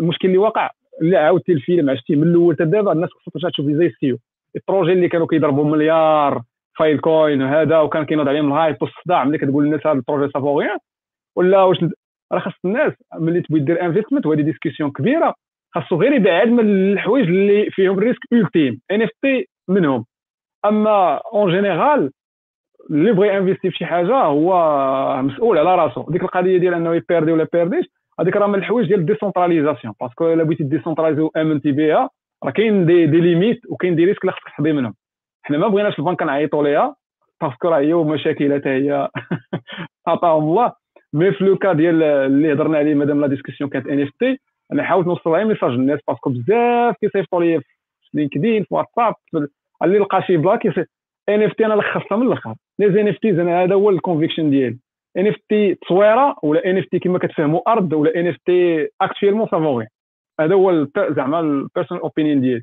المشكل 0.00 0.28
اللي 0.28 0.38
وقع 0.38 0.70
اللي 1.02 1.16
عاودتي 1.16 1.52
الفيلم 1.52 1.90
عشتيه 1.90 2.16
من 2.16 2.22
الأول 2.22 2.54
حتى 2.54 2.64
دابا 2.64 2.92
الناس 2.92 3.10
خصها 3.10 3.32
ترجع 3.32 3.48
تشوف 3.48 3.66
لي 3.66 3.74
زيستيون 3.74 4.18
ال 4.56 4.61
projet 4.61 4.92
اللي 4.92 5.08
كانوا 5.08 5.26
كيضربوا 5.26 5.64
مليار 5.64 6.42
Filecoin 6.78 7.42
وهذا 7.42 7.78
وكان 7.80 8.04
كينوض 8.04 8.28
عليهم 8.28 8.52
ال 8.52 8.57
hype 8.57 8.76
والصداع 8.80 9.24
ملي 9.24 9.38
كتقول 9.38 9.64
للناس 9.64 9.86
هذا 9.86 9.92
ال 9.92 9.98
projet 9.98 10.32
ça 10.32 10.42
vaut 10.42 10.62
ولا 11.36 11.62
واش 11.62 11.78
راه 12.32 12.38
خاص 12.38 12.52
الناس 12.64 12.92
ملي 13.14 13.40
تبغي 13.40 13.60
دير 13.60 13.84
investment 13.84 14.26
وهذه 14.26 14.40
discussion 14.40 14.90
كبيرة. 14.90 15.34
خاصو 15.74 15.96
غير 15.96 16.12
يبعد 16.12 16.48
من 16.48 16.92
الحوايج 16.92 17.28
اللي 17.28 17.70
فيهم 17.70 17.98
risque 17.98 18.20
ultime 18.32 18.80
NFT 18.90 19.46
منهم. 19.68 20.04
أما 20.64 21.20
en 21.34 21.52
général 21.52 22.10
اللي 22.90 23.12
بغى 23.12 23.38
investir 23.38 23.70
في 23.70 23.76
شي 23.76 23.86
حاجة 23.86 24.14
هو 24.14 24.52
مسؤول 25.22 25.58
على 25.58 25.74
راسو. 25.74 26.10
ديك 26.10 26.22
القضية 26.22 26.58
ديال 26.58 26.74
أنه 26.74 26.94
يبيردي 26.94 27.32
ولا 27.32 27.48
بيرديش 27.52 27.86
هذيك 28.20 28.36
راه 28.36 28.46
من 28.46 28.54
الحوايج 28.54 28.88
ديال 28.88 29.00
ال 29.00 29.06
décentralisation 29.06 29.94
parce 30.00 30.20
que 30.20 30.32
إلا 30.32 30.44
بغيتي 30.44 30.64
décentralisé 30.64 31.20
وامنتي 31.22 31.72
بها 31.72 32.10
راه 32.44 32.50
كاين 32.50 32.86
des, 32.86 33.06
des 33.06 33.20
limites 33.20 33.60
وكاين 33.68 33.96
des 33.96 34.04
risques 34.04 34.20
اللي 34.22 34.32
خصك 34.32 34.44
تحضي 34.44 34.72
منهم. 34.72 34.94
حنا 35.42 35.58
ما 35.58 35.68
بغيناش 35.68 35.98
البنك 35.98 36.22
نعيطوا 36.22 36.64
ليها 36.64 36.96
parce 37.42 37.58
que 37.58 37.68
راه 37.68 37.78
هي 37.78 37.92
ومشاكلها 37.92 38.58
حتى 38.58 38.68
هي. 38.68 39.08
عطاهم 40.06 40.42
الله. 40.42 40.72
mais 41.12 41.32
في 41.32 41.44
le 41.44 41.56
cas 41.58 41.72
ديال 41.72 42.02
اللي 42.02 42.52
هضرنا 42.52 42.78
عليه 42.78 42.94
مادام 42.94 43.20
la 43.20 43.26
discussion 43.26 43.70
كانت 43.70 43.86
NFT 43.86 44.38
أنا 44.72 44.82
حاولت 44.82 45.06
نوصل 45.06 45.30
غير 45.30 45.44
message 45.44 45.70
للناس 45.70 46.00
parce 46.08 46.22
que 46.22 46.30
بزاف 46.30 46.96
كيصيفطوا 47.00 47.42
لي 47.42 47.60
في 47.60 47.66
لينكدين 48.14 48.62
في 48.62 48.74
واتساب 48.74 49.14
اللي 49.82 49.98
لقى 49.98 50.22
شي 50.22 50.36
بلاك 50.36 50.66
NFT 51.28 51.66
أنا 51.66 51.74
لخصتها 51.74 52.16
من 52.16 52.26
الأخر. 52.26 52.54
les 52.78 53.00
NFT 53.00 53.30
أنا 53.30 53.62
هذا 53.64 53.74
هو 53.74 53.90
ال 53.90 53.95
conviction 53.95 54.50
ديالي. 54.50 54.78
NFT 55.16 55.74
تصويرة 55.74 56.36
ولا 56.42 56.70
NFT 56.70 56.98
كما 56.98 57.18
كتفهموا 57.18 57.60
أرض 57.72 57.92
ولا 57.92 58.20
NFT 58.20 58.26
actuellement 58.26 58.36
ça 58.46 58.88
vaut 59.00 59.46
rien 59.46 59.86
هذا 60.40 60.54
هو 60.54 60.86
زعما 61.10 61.40
ال 61.40 61.47
personal 61.47 62.02
opinion 62.02 62.40
ديالي. 62.40 62.62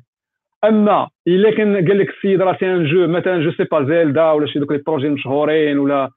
أما 0.64 1.08
إلا 1.28 1.50
كان 1.56 1.74
قال 1.88 1.98
لك 1.98 2.08
السيد 2.08 2.42
راه 2.42 2.56
c'est 2.60 2.66
un 2.74 2.84
jeu 2.84 3.06
مثلا 3.06 3.42
je 3.42 3.52
sais 3.52 3.64
pas 3.64 3.84
زيلدا 3.84 4.30
ولا 4.30 4.46
شي 4.46 4.58
دوك 4.58 4.72
les 4.72 4.78
projets 4.78 5.08
مشهورين 5.08 5.78
ولا 5.78 6.10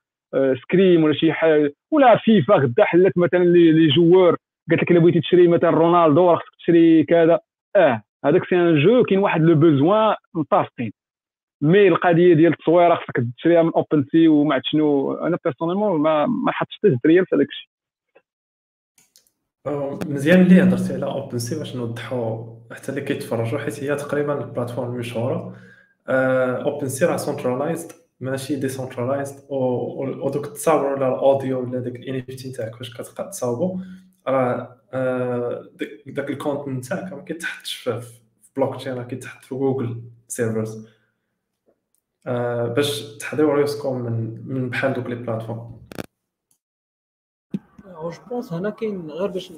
سكريم 0.61 1.03
ولا 1.03 1.13
شي 1.13 1.33
حاجة 1.33 1.73
ولا 1.91 2.17
فيفا 2.17 2.55
غدا 2.55 2.83
حلت 2.83 3.17
مثلا 3.17 3.43
les 3.43 3.87
joueurs 3.87 4.37
قالت 4.69 4.81
لك 4.81 4.91
إلا 4.91 4.99
بغيتي 4.99 5.19
تشري 5.21 5.47
مثلا 5.47 5.69
رونالدو 5.69 6.31
راه 6.31 6.35
خصك 6.35 6.55
تشري 6.59 7.03
كذا. 7.03 7.39
آه 7.75 8.03
هذاك 8.25 8.45
c'est 8.49 8.55
un 8.55 8.83
jeu 8.83 9.03
كاين 9.03 9.19
واحد 9.19 9.41
le 9.41 9.55
besoin 9.55 10.15
متفقين 10.33 10.91
mais 11.61 11.87
القضية 11.87 12.33
ديال 12.33 12.53
التصويره 12.53 12.95
خصك 12.95 13.25
تشريها 13.37 13.63
من 13.63 13.71
اوبن 13.75 14.05
سي 14.11 14.27
وما 14.27 14.53
عرفت 14.53 14.65
شنو. 14.65 15.13
أنا 15.13 15.37
personnellement 15.43 16.01
ما 16.01 16.25
ما 16.25 16.51
حطش 16.51 16.75
حتى 16.77 17.07
ريال 17.07 17.25
في 17.25 17.35
هذاك 17.35 17.47
الشيء. 17.47 17.69
مزيان 20.13 20.41
اللي 20.41 20.63
هضرتي 20.63 20.93
على 20.93 21.05
اوبن 21.05 21.39
سي 21.39 21.59
باش 21.59 21.75
نوضحوا 21.75 22.55
حتى 22.71 22.89
اللي 22.89 23.01
كيتفرجوا 23.01 23.59
حيت 23.59 23.83
هي 23.83 23.95
تقريبا 23.95 24.45
ال 24.45 24.50
plateforme 24.50 24.93
المشهوره 24.93 25.55
اوبن 26.07 26.87
سي 26.87 27.05
راه 27.05 27.17
centralized 27.17 27.91
ماشي 28.19 28.55
decentralized 28.55 29.45
ودوك 29.49 30.45
التصاور 30.45 30.93
ولا 30.93 31.07
ال 31.07 31.16
audio 31.16 31.59
ولا 31.59 31.79
داك 31.79 31.95
ال 31.95 32.15
NFT 32.15 32.51
تاعك 32.51 32.75
فاش 32.75 32.93
كتبقى 32.93 33.29
تصاوبو. 33.29 33.79
راه 34.27 34.81
آه، 34.93 35.69
داك 36.05 36.29
ال 36.29 36.34
content 36.34 36.67
نتاعك 36.67 37.13
ما 37.13 37.21
كيتحطش 37.21 37.75
في 37.75 38.01
بلوك 38.55 38.75
تشين 38.75 38.93
راه 38.93 39.03
كيتحط 39.03 39.45
في 39.45 39.55
جوجل 39.55 40.01
servers. 40.27 40.87
آه، 42.27 42.67
باش 42.67 43.01
تحضيوا 43.01 43.55
راسكم 43.55 44.01
من 44.01 44.43
من 44.47 44.69
بحال 44.69 44.93
دوك 44.93 45.07
les 45.07 45.15
plateformes. 45.15 45.85
je 47.85 48.11
pense 48.29 48.53
هنا 48.53 48.69
كاين 48.69 49.11
غير 49.11 49.27
باش 49.27 49.51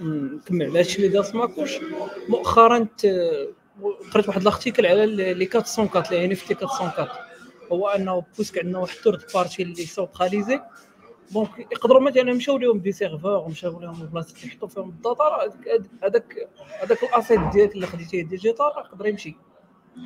نكمل. 0.00 0.62
على 0.62 0.78
هادشي 0.78 0.96
اللي 0.96 1.08
داز 1.08 1.36
ماكوش. 1.36 1.78
مؤخرا 2.28 2.88
قريت 4.12 4.28
واحد 4.28 4.40
ال 4.40 4.46
article 4.46 4.86
على 4.86 5.06
les 5.06 5.48
404 5.54 6.10
les 6.10 6.24
NFT 6.24 6.54
404 6.54 7.08
هو 7.72 7.88
أنه 7.88 8.24
puisque 8.36 8.58
عندنا 8.58 8.78
واحد 8.78 8.96
third 8.96 9.22
party 9.34 9.62
اللي 9.62 9.86
centralisé 9.86 10.60
donc 11.32 11.58
يقدروا 11.58 12.00
مثلا 12.00 12.30
يمشيو 12.30 12.58
لهم 12.58 12.78
des 12.78 12.92
serveurs 12.92 13.32
ومشاو 13.38 13.80
لهم 13.80 14.06
بلاصة 14.06 14.46
يحطوا 14.46 14.68
فيهم 14.68 14.88
ال 14.88 15.01
data 15.01 15.52
هذاك 16.02 16.48
هذاك 16.82 17.02
ال 17.02 17.08
asset 17.08 17.40
ديالك 17.52 17.74
اللي 17.74 17.86
خديتيه 17.86 18.22
digital 18.24 18.66
يقدر 18.76 19.06
يمشي. 19.06 19.36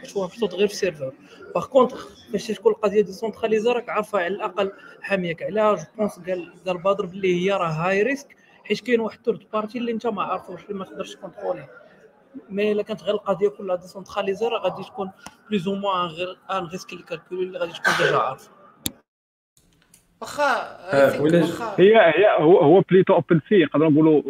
حيت 0.00 0.16
هو 0.16 0.26
محطوط 0.26 0.54
غير 0.54 0.66
في 0.66 0.72
ال 0.72 0.77
serveur 0.77 1.12
par 1.54 1.66
contre 1.66 1.98
باش 2.32 2.46
تكون 2.46 2.72
القضية 2.72 3.00
décentralisée 3.00 3.72
راك 3.72 3.88
عارفة 3.88 4.18
على 4.18 4.26
الأقل 4.26 4.72
حاميك 5.00 5.42
عليها 5.42 5.74
je 5.74 5.82
pense 5.96 6.18
قال 6.18 6.52
قال 6.66 6.78
بدر 6.78 7.06
باللي 7.06 7.44
هي 7.44 7.50
راه 7.52 7.68
high 7.68 8.02
risk 8.02 8.36
حيت 8.64 8.80
كاين 8.80 9.00
واحد 9.00 9.18
third 9.22 9.46
party 9.52 9.78
اللي 9.78 9.92
انت 9.92 10.06
ما 10.06 10.22
عارفوش 10.22 10.62
اللي 10.64 10.74
ما 10.74 10.84
تقدرش 10.84 11.16
كونترولي 11.16 11.68
mais 12.48 12.72
إلا 12.72 12.82
كانت 12.82 13.02
غير 13.02 13.14
القضية 13.14 13.48
كلها 13.48 13.76
décentralisée 13.76 14.48
راه 14.48 14.58
غادي 14.58 14.82
تكون 14.84 15.10
plus 15.50 15.68
ou 15.68 15.74
moins 15.74 16.06
غير 16.06 16.38
un 16.50 16.66
risque 16.66 16.92
اللي 16.92 17.02
calculé 17.02 17.42
اللي 17.42 17.58
غادي 17.58 17.72
تكون 17.72 17.94
déjà 17.98 18.18
عارف 18.18 18.48
واخا 20.20 20.42
آه، 20.92 21.76
هي 21.78 21.96
هي 21.96 22.36
هو 22.38 22.58
هو 22.58 22.80
plutôt 22.90 23.14
اوبن 23.14 23.40
سي 23.48 23.64
نقدروا 23.64 23.90
نقولوا 23.90 24.22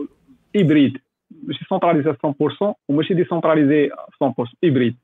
hybride 0.57 0.99
ماشي 1.43 1.65
centralisé 1.69 2.13
100% 2.13 2.75
وماشي 2.89 3.15
décentralisé 3.15 3.91
100% 4.23 4.45
hybride 4.65 4.97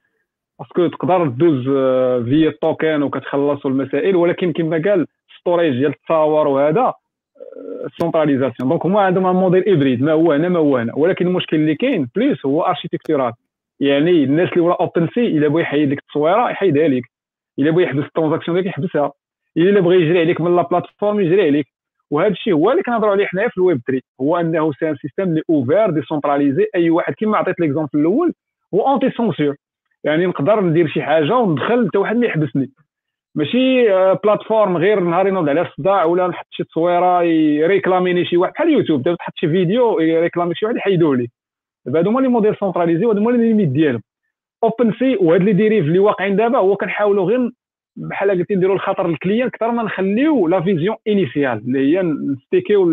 parce 0.58 0.76
que 0.76 0.86
تقدر 0.86 1.26
دوز 1.26 1.64
via 2.24 2.48
ال 2.48 2.57
token 2.57 3.02
وكتخلصوا 3.02 3.70
المسائل 3.70 4.16
ولكن 4.16 4.52
كما 4.52 4.82
قال 4.84 5.06
storage 5.40 5.78
ديال 5.78 5.90
التصاور 5.90 6.48
وهذا 6.48 6.94
centralisation 8.00 8.68
donc 8.68 8.86
هما 8.86 9.00
عندهم 9.00 9.26
un 9.26 9.36
modèle 9.36 9.64
hybride 9.68 10.02
ما 10.02 10.12
هو 10.12 10.32
هنا 10.32 10.48
ما 10.48 10.58
هو 10.58 10.76
هنا. 10.76 10.92
ولكن 10.96 11.26
المشكل 11.26 11.56
اللي 11.56 11.74
كاين 11.74 12.08
plus 12.16 12.46
هو 12.46 12.62
architectural 12.62 13.32
يعني 13.80 14.24
الناس 14.24 14.48
اللي 14.48 14.60
ولا 14.60 14.76
اوبن 14.80 15.08
سي 15.14 15.26
إلا 15.26 15.48
بغى 15.48 15.62
يحيد 15.62 15.90
لك 15.92 15.98
التصويرة 15.98 16.50
يحيدها 16.50 16.88
لك. 16.88 17.02
إلا 17.58 17.70
بغى 17.70 17.84
يحبس 17.84 18.04
ال 18.04 18.09
transaction 18.09 18.56
ديالك 18.56 18.68
يحبسها. 18.68 19.12
إلا 19.56 19.80
بغى 19.80 19.96
يجري 19.96 20.20
عليك 20.20 20.40
من 20.40 20.56
la 20.56 20.62
plateforme 20.62 21.20
يجري 21.20 21.42
عليك. 21.42 21.66
وهذا 22.10 22.32
الشيء 22.32 22.52
هو 22.52 22.70
اللي 22.70 22.82
كنهضروا 22.82 23.12
عليه 23.12 23.26
حنايا 23.26 23.48
في 23.48 23.58
الويب 23.58 23.80
3 23.86 24.02
هو 24.20 24.36
أنه 24.36 24.72
c'est 24.72 24.90
un 24.90 24.96
système 24.96 25.28
اللي 25.28 25.42
ouvert 25.50 25.90
décentralisé 25.90 26.66
أي 26.74 26.90
واحد 26.90 27.14
كما 27.14 27.36
عطيت 27.38 27.60
l'exemple 27.60 27.88
الأول 27.94 28.32
هو 28.74 28.86
anti-censure 28.86 29.56
يعني 30.04 30.26
نقدر 30.26 30.60
ندير 30.60 30.88
شي 30.88 31.02
حاجة 31.02 31.36
وندخل 31.36 31.88
حتى 31.88 31.98
واحد 31.98 32.16
ما 32.16 32.26
يحبسني. 32.26 32.70
ماشي 33.34 33.84
plateforme 34.24 34.76
غير 34.76 35.00
نهار 35.00 35.26
ينوض 35.26 35.48
عليها 35.48 35.62
الصداع 35.62 36.04
ولا 36.04 36.28
نحط 36.28 36.46
شي 36.50 36.64
تصويرة 36.64 37.22
يريكلاميني 37.22 38.24
شي 38.24 38.36
واحد. 38.36 38.52
بحال 38.52 38.72
يوتيوب 38.72 39.02
دابا 39.02 39.16
تحط 39.16 39.32
شي 39.36 39.48
فيديو 39.48 40.00
يريكلامي 40.00 40.54
شي 40.54 40.66
واحد 40.66 40.76
يحيدوه 40.76 41.16
لي. 41.16 41.28
دابا 41.86 41.98
هادو 41.98 42.10
هما 42.10 42.20
les 42.20 42.28
modèles 42.28 42.56
centralisés 42.56 43.04
وهادو 43.04 43.20
هما 43.20 43.30
les 43.30 43.38
limites 43.38 43.68
ديالهم. 43.68 44.02
اوبن 44.64 44.92
سي 44.92 45.16
وهاد 45.16 45.42
les 45.42 45.52
dérives 45.52 45.84
اللي 45.84 45.98
واقعين 45.98 46.36
دابا 46.36 46.58
هو 46.58 46.76
كنحاولوا 46.76 47.24
غير 47.24 47.50
بحال 47.96 48.30
قلتي 48.30 48.54
نديروا 48.54 48.74
الخطر 48.74 49.06
لل 49.08 49.18
client 49.18 49.46
أكثر 49.46 49.70
ما 49.70 49.82
نخليو 49.82 50.48
la 50.48 50.60
vision 50.60 50.96
initiale 51.08 51.58
اللي 51.58 51.78
هي 51.98 52.02
نستيكيو 52.02 52.90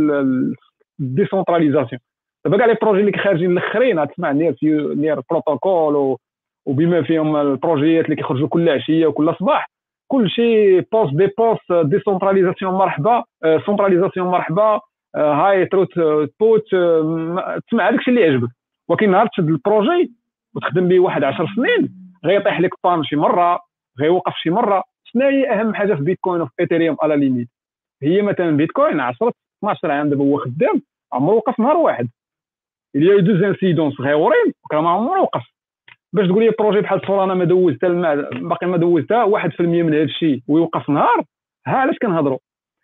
ال 1.00 1.06
décentralisation 1.06 2.02
دابا 2.46 2.58
كاع 2.58 2.66
les 2.66 2.78
projets 2.82 3.00
اللي 3.00 3.18
خارجين 3.18 3.52
الاخرين 3.52 4.08
تسمع 4.08 4.32
NEAR 4.32 4.56
NEAR 4.96 5.22
protocol 5.30 6.18
وبما 6.66 7.02
فيهم 7.02 7.36
البروجيات 7.36 8.06
اللي 8.06 8.16
كيخرجوا 8.16 8.48
كل 8.48 8.70
عشية 8.70 9.08
وكل 9.08 9.36
صباح 9.40 9.70
كل 10.08 10.30
شيء 10.30 10.86
بوست 10.92 11.14
دي 11.14 11.28
بوست 11.38 11.74
décentralisation 11.74 12.74
مرحبا 12.74 13.24
centralisation 13.66 14.28
مرحبا 14.28 14.80
high 15.16 15.66
throughput 15.66 16.64
تسمع 17.68 17.90
هذاك 17.90 18.00
الشيء 18.00 18.14
اللي 18.14 18.22
يعجبك. 18.22 18.50
ولكن 18.90 19.12
نهار 19.12 19.28
تشد 19.28 19.48
ال 19.50 19.59
projet 19.59 20.12
وتخدم 20.56 20.88
به 20.88 21.00
واحد 21.00 21.24
10 21.24 21.48
سنين 21.56 21.90
غيطيح 22.26 22.60
لك 22.62 22.70
بان 22.84 23.04
شي 23.04 23.16
مرة 23.16 23.60
غيوقف 24.00 24.34
شي 24.36 24.50
مرة 24.50 24.84
شنو 25.14 25.28
هي 25.28 25.50
أهم 25.50 25.74
حاجة 25.76 25.94
في 25.94 26.02
بيتكوين 26.02 26.42
وفي 26.42 26.54
إيثيريوم 26.60 26.98
à 27.02 27.07
la 27.07 27.18
limite؟ 27.18 27.48
هي 28.04 28.22
مثلا 28.22 28.58
بيتكوين 28.58 29.00
10 29.00 29.32
12 29.64 29.92
عام 29.92 30.10
دابا 30.10 30.24
هو 30.24 30.38
خدام 30.38 30.82
عمره 31.14 31.34
وقف 31.34 31.60
نهار 31.60 31.78
واحد. 31.78 32.10
il 32.98 33.04
y 33.04 33.10
a 33.10 33.16
eu 33.16 33.22
deux 33.22 33.42
incidents 33.44 34.02
غيورين 34.02 34.54
وكان 34.66 34.80
ما 34.80 34.90
عمره 34.90 35.22
وقف. 35.22 35.44
باش 36.14 36.28
تقول 36.28 36.44
لي 36.44 36.52
projet 36.60 36.82
بحال 36.82 37.02
سولانا 37.08 37.34
ما 37.34 37.46
دوزتها 37.46 38.16
باقي 38.32 38.68
ما 38.68 38.78
دوزتها 38.78 39.26
1% 39.26 39.62
من 39.62 39.94
هذا 39.94 40.04
الشيء 40.04 40.42
ويوقف 40.48 40.90
نهار 40.90 41.24
ها 41.68 41.76
علاش 41.76 41.98
كنهضروا؟ 42.02 42.40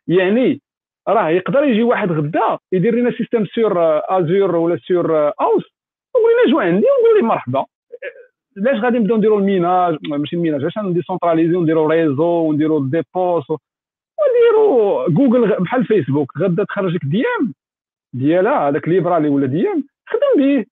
يعني 0.07 0.61
راه 1.07 1.29
يقدر 1.29 1.63
يجي 1.63 1.83
واحد 1.83 2.11
غدا 2.11 2.57
يدير 2.71 2.95
لنا 2.95 3.11
système 3.11 3.45
sur 3.45 4.01
Azure 4.17 4.55
ولا 4.55 4.77
sur 4.77 5.27
AWS 5.27 5.63
ويقول 6.15 6.31
لنا 6.33 6.51
جو 6.51 6.59
عندي 6.59 6.85
ونقول 6.85 7.21
لي 7.21 7.27
مرحبا. 7.27 7.65
علاش 8.57 8.83
غادي 8.83 8.99
نبداو 8.99 9.17
نديرو 9.17 9.39
ال 9.39 9.48
ménage 9.48 9.97
ماشي 10.09 10.35
ال 10.35 10.39
ménage 10.39 10.61
علاش 10.61 10.77
نديسونتراليزيو 10.77 11.59
ونديرو 11.59 11.87
réseau 11.87 12.23
ونديرو 12.23 12.79
ديبوس 12.79 13.49
ونديرو 14.19 15.05
جوجل 15.09 15.63
بحال 15.63 15.85
فيسبوك 15.85 16.37
غدا 16.37 16.63
تخرج 16.63 16.93
لك 16.93 17.05
ديام 17.05 17.53
ديالها 18.13 18.69
هذاك 18.69 18.87
ليبرالي 18.87 19.29
ولا 19.29 19.47
ديام 19.47 19.83
خدم 20.07 20.43
به 20.43 20.65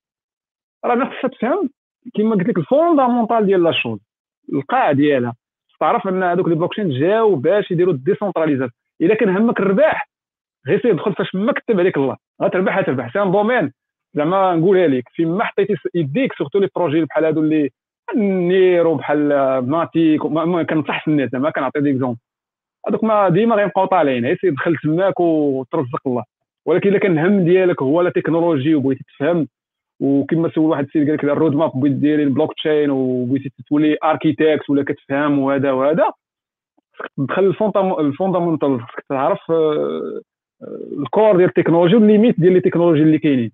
راه 0.85 0.93
الناس 0.93 1.07
تفهم 1.23 1.69
كما 2.15 2.35
قلت 2.35 2.47
لك 2.47 2.57
ال 2.57 2.65
fondamental 2.65 3.45
ديال 3.45 3.63
la 3.63 3.71
chose 3.71 3.99
القاع 4.53 4.91
ديالها 4.91 5.33
تعرف 5.79 6.07
ان 6.07 6.23
هذوك 6.23 6.47
les 6.47 6.55
blockchains 6.55 6.89
جاو 6.89 7.35
باش 7.35 7.71
يديروا 7.71 7.93
ال 7.93 7.98
décentralisation 7.98 8.71
الا 9.01 9.15
كان 9.15 9.29
همك 9.29 9.59
الرباح 9.59 10.09
غير 10.67 10.81
سير 10.81 10.95
دخل 10.95 11.13
فاش 11.13 11.35
ما 11.35 11.51
كتب 11.51 11.79
عليك 11.79 11.97
الله 11.97 12.17
غتربح 12.41 12.77
غتربح 12.79 13.13
c'est 13.13 13.21
un 13.21 13.31
domaine 13.31 13.73
زعما 14.13 14.55
نقولها 14.55 14.87
لك 14.87 15.03
فيما 15.13 15.43
حطيتي 15.43 15.75
يديك 15.95 16.33
surtout 16.33 16.59
les 16.59 16.69
projets 16.75 17.05
بحال 17.05 17.25
هادو 17.25 17.41
اللي 17.41 17.69
نيرو 18.15 18.95
بحال 18.95 19.29
ماتيك 19.69 20.21
كنصح 20.69 21.07
الناس 21.07 21.29
زعما 21.29 21.49
كنعطي 21.49 21.81
des 21.81 21.91
exemples 21.91 22.17
هذوك 22.87 23.03
ما 23.03 23.29
ديما 23.29 23.55
غيبقاو 23.55 23.85
طالعين 23.85 24.25
غير 24.25 24.37
دخل 24.43 24.75
تماك 24.83 25.19
وترزق 25.19 26.07
الله. 26.07 26.23
ولكن 26.65 26.89
إلا 26.89 26.99
كان 26.99 27.11
الهم 27.11 27.45
ديالك 27.45 27.81
هو 27.81 28.01
la 28.01 28.09
technologie 28.09 28.75
وبغيتي 28.75 29.03
تفهم 29.03 29.47
وكما 29.99 30.49
سول 30.49 30.69
واحد 30.69 30.83
السيد 30.83 31.05
قال 31.07 31.15
لك 31.15 31.23
ال 31.23 31.55
roadmap 31.55 31.71
بغيتي 31.75 31.95
ديري 31.95 32.23
البلوك 32.23 32.53
تشين 32.53 32.89
وبغيتي 32.91 33.51
تولي 33.69 33.97
architecte 34.03 34.69
ولا 34.69 34.83
كتفهم 34.83 35.39
وهذا 35.39 35.71
وهذا 35.71 36.11
تدخل 37.17 37.55
ال 37.99 38.06
fondamental 38.06 38.81
خصك 38.81 39.05
تعرف 39.09 39.51
آه، 39.51 40.21
آه، 40.63 40.77
ال 40.99 41.07
core 41.07 41.37
ديال 41.37 41.49
التكنولوجي 41.49 41.95
وال 41.95 42.05
limites 42.05 42.39
ديال 42.39 42.55
التكنولوجي 42.55 43.03
اللي 43.03 43.17
كاينين. 43.17 43.51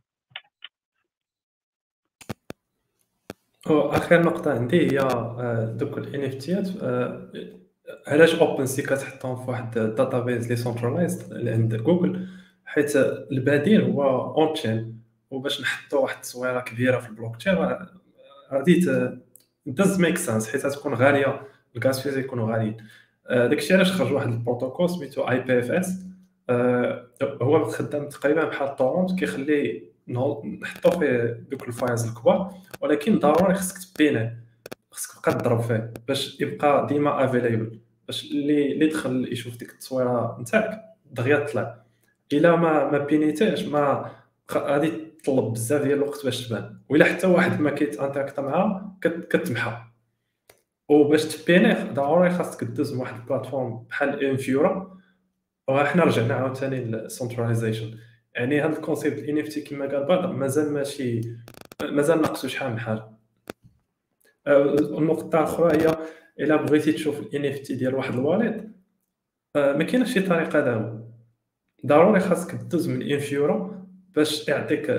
آخر 3.68 4.22
نقطة 4.24 4.52
عندي 4.52 4.92
هي 4.92 5.00
آه، 5.00 5.76
دوك 5.78 5.98
ال 5.98 6.24
NFT 6.24 6.34
ات 6.34 6.68
علاش 8.08 8.36
اوبن 8.36 8.66
سي 8.66 8.82
كتحطهم 8.82 9.46
في 9.46 9.52
واحد 9.52 9.78
ال 9.78 9.86
database 9.86 10.50
لي 10.50 10.56
centralized 10.56 11.48
عند 11.48 11.76
جوجل 11.76 12.28
حيت 12.66 12.96
البديل 12.96 13.82
هو 13.82 14.34
on-chain 14.36 15.00
وباش 15.32 15.62
نحطوا 15.62 16.00
واحد 16.00 16.16
التصويرة 16.16 16.60
كبيرة 16.60 17.00
في 17.00 17.10
البلوك 17.10 17.38
تشين 17.38 17.78
غادي 18.54 18.80
doesn't 19.66 20.00
make 20.00 20.18
sense 20.18 20.52
حيت 20.52 20.68
تكون 20.68 20.94
غالية 20.94 21.42
ال 21.76 21.82
gas 21.82 22.00
fees 22.00 22.20
يكونوا 22.20 22.52
غاليين 22.52 22.78
آه، 23.28 23.48
داكشي 23.48 23.74
علاش 23.74 23.92
خرج 23.92 24.12
واحد 24.14 24.28
البروتوكول 24.28 24.90
سميتو 24.90 25.22
IPFS 25.22 26.06
هو 27.42 27.66
خدام 27.66 28.10
تقريبا 28.10 28.44
بحال 28.44 28.76
torrent 28.76 29.20
كيخلي 29.20 29.90
نحطو 30.10 31.00
فيه 31.00 31.44
دوك 31.52 31.68
ال 31.68 31.75
files 31.75 32.08
الكبار 32.08 32.54
ولكن 32.82 33.20
ضروري 33.20 33.54
خصك 33.54 33.94
تبينه 33.96 34.38
خصك 34.92 35.20
تبقى 35.26 35.34
تضرب 35.40 35.62
فيه 35.62 35.94
باش 36.08 36.42
يبقى 36.42 36.88
ديما 36.88 37.26
available 37.26 37.80
باش 38.08 38.32
اللي 38.32 38.72
اللي 38.72 38.88
دخل 38.88 39.28
يشوف 39.32 39.58
ديك 39.58 39.70
التصويرة 39.72 40.38
نتاعك 40.42 40.82
دغيا 41.12 41.46
طلع. 41.46 41.84
إلا 42.34 42.56
ما 42.56 42.92
ما 42.92 42.98
بينيتيش 42.98 43.64
ما 43.66 44.12
غادي 44.52 44.92
تطلب 45.24 45.54
بزاف 45.54 45.82
ديال 45.82 45.98
الوقت 45.98 46.26
باش 46.26 46.48
تبان. 46.48 46.80
وإلا 46.90 47.06
حتى 47.06 47.28
واحد 47.28 47.62
ما 47.62 47.70
كيت 47.72 47.90
interact 47.90 48.40
معاها 48.40 48.96
كتمحى. 49.04 49.78
وباش 50.90 51.26
تبينيه 51.26 51.92
ضروري 51.94 52.30
خاصك 52.30 52.64
دوز 52.64 52.94
واحد 52.94 53.16
ال 53.20 53.26
plateforme 53.26 53.84
بحال 53.90 54.24
Infura 54.26 54.98
وحنا 55.68 56.04
رجعنا 56.04 56.34
عاوتاني 56.34 56.80
لل 56.84 56.98
centralization 56.98 57.98
يعني 58.40 58.62
هذا 58.62 58.78
ال 58.78 58.83
concept 58.83 59.20
ال 59.20 59.40
NFT 59.40 59.62
كما 59.62 59.86
قال 59.86 60.04
بدر 60.04 60.34
مازال 60.34 60.74
ماشي 60.74 61.22
مازال 61.84 62.22
ناقصو 62.22 62.48
شحال 62.48 62.72
من 62.72 62.80
حاجة. 62.80 63.04
أه، 64.48 64.76
النقطة 64.80 65.40
الأخرى 65.40 65.78
هي 65.78 65.98
إلا 66.40 66.56
بغيتي 66.56 66.92
تشوف 66.92 67.20
ال 67.20 67.46
NFT 67.46 67.76
ديال 67.76 67.96
واحد 67.96 68.14
ال 68.14 68.22
wallet 68.22 68.72
أه، 69.56 69.74
ما 69.74 69.84
كاينش 69.84 70.14
شي 70.14 70.22
طريقة 70.22 70.60
دابا 70.60 71.10
ضروري 71.86 72.20
خاصك 72.20 72.56
دوز 72.56 72.90
من 72.90 73.02
Infura 73.02 73.86
باش 74.16 74.48
يعطيك 74.48 74.90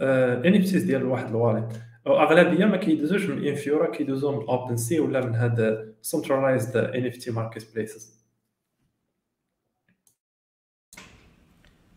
NFT 0.00 0.76
ديال 0.76 1.06
واحد 1.06 1.28
ال 1.28 1.33
wallet. 1.33 1.68
أو 2.06 2.20
أغلبية 2.22 2.64
ما 2.64 2.76
كيدوزوش 2.76 3.26
من 3.26 3.46
Infura 3.46 3.90
كيدوزو 3.90 4.32
من 4.32 4.48
اوبن 4.48 4.76
سي 4.76 5.00
ولا 5.00 5.26
من 5.26 5.34
هاد 5.34 5.94
centralized 6.02 6.76
NFT 6.76 7.30
marketplaces 7.30 8.23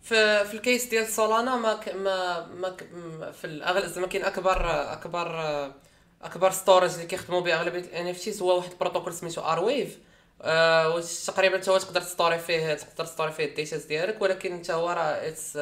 في 0.07 0.45
في 0.45 0.53
الكيس 0.53 0.85
ديال 0.85 1.07
سولانا 1.07 1.55
ما 1.55 1.73
ك 1.73 1.89
ما 1.89 2.45
ما 2.45 2.69
ك 2.69 2.87
في 3.33 3.45
الاغلب 3.45 3.85
زعما 3.85 4.07
كاين 4.07 4.25
أكبر 4.25 4.91
أكبر 4.93 5.41
أكبر 6.21 6.51
ستورج 6.51 6.93
اللي 6.93 7.05
كيخدموا 7.05 7.41
به 7.41 7.53
أغلبية 7.53 7.79
الان 7.79 8.07
اف 8.07 8.41
هو 8.41 8.57
واحد 8.57 8.71
البروتوكول 8.71 9.13
سميتو 9.13 9.41
ار 9.41 9.63
ويف 9.63 9.99
آه 10.41 10.89
واش 10.89 11.25
تقريبا 11.25 11.55
انت 11.55 11.65
تقدر 11.65 12.01
تستوري 12.01 12.39
فيه 12.39 12.73
تقدر 12.73 13.05
تستوري 13.05 13.31
فيه 13.31 13.45
الديتاز 13.45 13.85
ديالك 13.85 14.21
ولكن 14.21 14.53
انت 14.53 14.71
هو 14.71 14.89
راه 14.89 15.27
اتس 15.27 15.57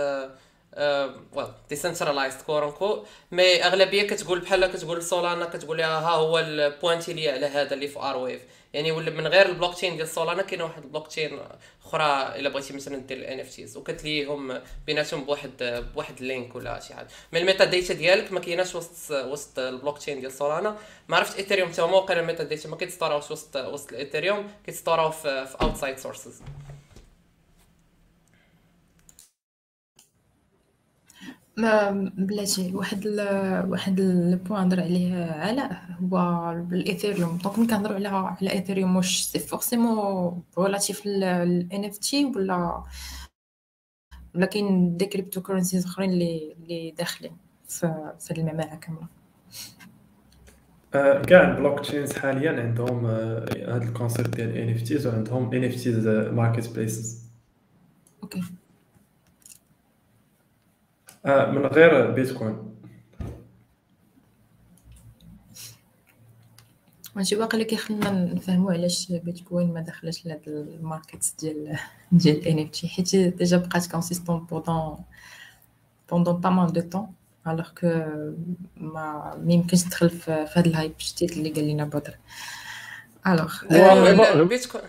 ويل 1.34 1.48
ديسنترلايزد 1.70 2.42
كورنكو 2.42 3.06
مي 3.32 3.66
أغلبية 3.66 4.08
كتقول 4.08 4.40
بحال 4.40 4.66
كتقول 4.68 5.04
سولانا 5.04 5.46
كتقول 5.46 5.78
لها 5.78 6.00
ها 6.00 6.10
هو 6.10 6.40
البوينتي 6.40 7.14
لي 7.14 7.30
على 7.30 7.46
هذا 7.46 7.74
اللي 7.74 7.88
في 7.88 8.00
ار 8.00 8.18
ويف 8.18 8.42
يعني 8.76 8.92
ولا 8.92 9.12
من 9.12 9.28
غير 9.28 9.46
البلوك 9.46 9.74
تشين 9.74 9.98
ديال 9.98 10.08
سولانا 10.08 10.42
كاينة 10.42 10.64
واحد 10.64 10.84
البلوك 10.84 11.08
تشين 11.08 11.40
أخرى 11.86 12.40
إلا 12.40 12.50
بغيتي 12.50 12.74
مثلا 12.74 12.98
دير 12.98 13.18
ال 13.18 13.40
NFTs 13.40 13.78
وكتليهم 13.78 14.62
بيناتهم 14.88 15.24
بواحد 15.24 15.52
بواحد 15.94 16.20
ال 16.20 16.27
link 16.27 16.56
ولا 16.56 16.80
شي 16.80 16.94
حاجة. 16.94 17.08
mais 17.34 17.40
ال 17.40 17.66
metadata 17.66 17.94
ديالك 17.94 18.32
ما 18.32 18.40
كايناش 18.40 18.76
وسط 18.76 19.12
وسط 19.12 19.60
البلوك 19.60 19.98
تشين 19.98 20.20
ديال 20.20 20.32
سولانا 20.32 20.78
ما 21.08 21.18
عرفت 21.18 21.38
ايثيريوم 21.38 21.72
حتى 21.72 21.82
هما 21.82 21.98
وقيلا 21.98 22.20
ال 22.20 22.44
metadata 22.44 22.70
ما 22.70 22.76
كيتستوراوش 22.76 23.32
وسط 23.32 23.56
وسط 23.58 23.92
الايثيريوم 23.92 24.52
كيتستوراو 24.66 25.12
في 25.12 25.56
outside 25.62 25.98
sources 25.98 26.42
بلاتي 31.58 32.72
واحد 32.76 33.06
ال 33.06 33.20
واحد 33.70 34.00
ال 34.00 34.11
point 34.11 34.66
هضر 34.66 34.82
عليه 34.82 35.26
علاء 35.26 35.82
هو 36.02 36.52
الإيثيريوم. 36.72 37.38
donc 37.44 37.60
ملي 37.60 37.68
كنهضروا 37.68 37.96
على 37.96 38.08
على 38.08 38.52
إيثيريوم 38.52 38.96
واش 38.96 39.22
c'est 39.22 39.40
forcément 39.40 40.44
relatif 40.60 41.06
لل 41.06 41.86
NFT 41.86 42.26
ولا 42.26 42.84
ولا 44.36 44.46
كاين 44.46 44.98
des 44.98 45.06
cryptocurrencies 45.06 45.86
أخرين 45.86 46.10
اللي 46.10 46.56
اللي 46.60 46.92
داخلين 46.92 47.38
في 47.68 48.14
في 48.20 48.32
المعمعة 48.32 48.80
كاملة. 48.80 49.08
كاع 51.24 51.52
ال 51.52 51.80
blockchains 51.80 52.14
حاليا 52.14 52.62
عندهم 52.64 53.06
هذا 53.06 53.84
ال 53.84 53.89
concept 53.90 54.30
ديال 54.36 54.58
NFTs 54.58 55.08
وعندهم 55.08 55.54
NFTs 55.54 56.08
marketplaces 56.08 57.26
OK. 58.24 58.44
من 61.26 61.66
غير 61.66 62.12
بيتكوين. 62.12 62.76
ماشي 67.16 67.36
واقع 67.36 67.54
اللي 67.54 67.66
كيخلينا 67.66 68.12
نفهموا 68.12 68.74
علاش 68.74 69.12
بيتكوين 69.12 69.74
ما 69.74 69.82
دخلش 69.82 70.26
لهاد 70.26 70.42
ال 70.48 70.60
market 70.60 71.34
ديال 71.40 71.78
ديال 72.12 72.38
ال 72.38 72.60
NFT 72.60 72.88
حيت 72.88 73.16
déjà 73.16 73.58
بقات 73.58 73.92
consistant 73.92 74.40
pendant 74.40 74.98
pendant 76.12 76.36
pas 76.36 76.50
mal 76.50 76.74
de 76.74 76.82
temps 76.82 77.08
alors 77.48 77.70
que 77.70 77.88
ما 78.78 79.34
يمكنش 79.48 79.84
تدخل 79.84 80.10
في 80.10 80.46
هاد 80.56 80.68
ال 80.68 80.73
hype 80.73 80.94
جديد 81.00 81.32
اللي 81.32 81.50
قال 81.50 81.68
لنا 81.68 81.86
بدر. 81.86 82.16
alors 83.28 84.44
بيتكوين 84.44 84.84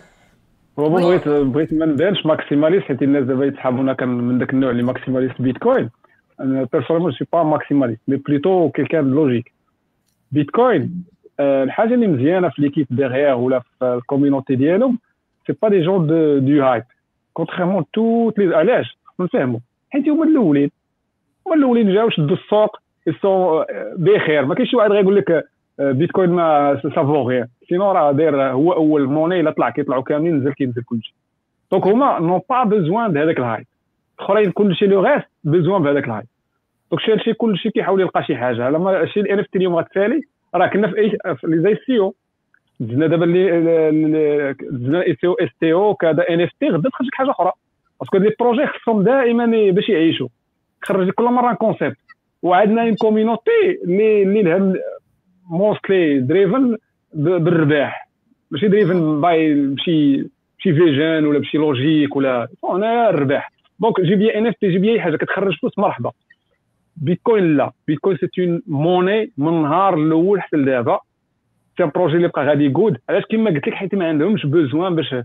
هو 0.79 0.89
بغيت 0.89 1.27
بغيت 1.27 1.73
ما 1.73 1.85
نديرش 1.85 2.25
maximaliste 2.25 2.83
حيت 2.85 3.01
الناس 3.01 3.23
دابا 3.25 3.45
يتحابونا 3.45 3.93
كان 3.93 4.09
من 4.09 4.37
داك 4.37 4.53
النوع 4.53 4.71
اللي 4.71 4.83
maximaliste 4.83 5.41
بيتكوين. 5.41 5.89
أنا 6.39 6.67
personnellement 6.73 7.11
c'est 7.11 7.25
pas 7.33 7.43
maximaliste 7.43 8.01
mais 8.07 8.15
plutôt 8.15 8.69
quelqu'un 8.69 9.11
logique 9.11 9.53
بيتكوين 10.31 11.03
الحاجة 11.39 11.93
اللي 11.93 12.07
مزيانه 12.07 12.49
في 12.49 12.61
l'équipe 12.61 12.87
derrière 12.89 13.35
ولا 13.35 13.59
في 13.59 13.85
ال 13.85 13.92
community 13.92 14.55
ديالهم 14.55 14.99
c'est 15.47 15.53
pas 15.61 15.69
des 15.69 15.81
gens 15.81 16.07
de 16.07 16.37
de 16.37 16.63
hype 16.63 16.83
contrairement 17.33 17.85
à 17.93 18.00
toutes 18.00 18.39
les 18.39 18.55
علاش 18.55 18.97
نفهموا 19.19 19.59
حيت 19.89 20.09
هما 20.09 20.23
الاولين 20.23 20.71
هما 21.47 21.55
الاولين 21.55 21.93
جاو 21.93 22.09
شدوا 22.09 22.35
السوق 22.37 22.77
سون 23.21 23.65
بخير 23.97 24.45
ما 24.45 24.55
كاينش 24.55 24.69
شي 24.71 24.75
واحد 24.75 24.91
غيقول 24.91 25.15
لك 25.15 25.47
بيتكوين 25.79 26.29
ما 26.29 26.79
سافو 26.83 27.29
غير 27.29 27.47
sinon 27.69 27.91
راه 27.91 28.11
داير 28.11 28.43
هو 28.43 28.73
اول 28.73 29.05
monnaie 29.07 29.39
الا 29.39 29.51
طلع 29.51 29.69
كيطلعوا 29.69 30.03
كاملين 30.03 30.35
نزل 30.37 30.53
كينزل 30.53 30.83
كلشي 30.83 31.13
donc 31.71 31.87
هما 31.87 32.19
n'ont 32.19 32.41
pas 32.49 32.63
besoin 32.63 33.11
ب 33.11 33.17
هذاك 33.17 33.39
ال 33.39 33.44
hype 33.44 33.65
الاخرين 34.19 34.51
كلشي 34.51 34.87
le 34.87 35.05
reste 35.05 35.27
besoin 35.43 35.83
ب 35.83 35.87
هذاك 35.87 36.05
ال 36.05 36.09
hype 36.09 36.25
donc 36.91 37.01
شي 37.01 37.11
هادشي 37.11 37.33
كلشي 37.33 37.69
كيحاول 37.69 38.01
يلقى 38.01 38.23
شي 38.23 38.35
حاجة. 38.35 38.69
لما 38.69 39.05
شي 39.05 39.19
ال 39.19 39.39
NFT 39.39 39.57
اليوم 39.57 39.75
غتسالي 39.75 40.21
راه 40.55 40.67
كنا 40.67 40.91
في 40.91 40.97
اي 40.97 41.17
les 41.43 41.75
ICO 41.85 42.15
دزنا 42.79 43.07
دابا 43.07 43.25
اللي 43.25 44.53
دزنا 44.71 45.01
ICO 45.01 45.33
STO 45.33 45.95
كذا 45.95 46.29
NFT 46.29 46.69
غدا 46.69 46.89
تخرج 46.89 47.07
لك 47.07 47.15
حاجة 47.15 47.31
أخرى. 47.31 47.51
parce 47.99 48.10
que 48.10 48.17
les 48.17 48.35
projets 48.39 48.67
خصهم 48.67 49.03
دائما 49.03 49.45
باش 49.71 49.89
يعيشوا. 49.89 50.27
تخرج 50.81 51.09
كل 51.09 51.23
مرة 51.23 51.53
concept 51.53 51.97
وعندنا 52.41 52.81
une 52.81 52.95
community 52.95 53.79
اللي 53.83 54.23
اللي 54.23 54.41
لها 54.41 54.73
mostly 55.49 56.19
driven 56.19 56.77
بالرباح. 57.13 58.09
ماشي 58.51 58.67
driven 58.67 59.21
by 59.21 59.53
بشي 59.53 60.17
بشي 60.59 60.73
vision 60.73 61.25
ولا 61.25 61.39
بشي 61.39 61.57
logique 61.57 62.15
ولا 62.15 62.47
أنا 62.69 63.09
الرباح. 63.09 63.56
donc 63.79 64.01
جيب 64.01 64.21
لي 64.21 64.37
NFT 64.37 64.69
جيب 64.71 64.83
لي 64.85 64.91
اي 64.93 65.01
حاجة 65.01 65.15
كتخرج 65.15 65.59
فلوس 65.59 65.79
مرحبا. 65.79 66.11
بيتكوين 66.95 67.57
لا. 67.57 67.71
بيتكوين 67.87 68.17
c'est 68.17 68.27
une 68.39 68.61
monnaie 68.67 69.31
من 69.37 69.47
النهار 69.47 69.93
الأول 69.93 70.41
حتى 70.41 70.57
لدابا. 70.57 70.99
c'est 71.77 71.85
un 71.85 71.92
projet 71.92 72.15
اللي 72.15 72.27
بقى 72.27 72.45
غادي 72.45 72.65
يقود. 72.65 72.97
علاش 73.09 73.23
كما 73.29 73.49
قلت 73.51 73.67
لك 73.67 73.73
حيت 73.73 73.95
ما 73.95 74.07
عندهمش 74.07 74.45
besoin 74.45 74.95
باش 74.95 75.15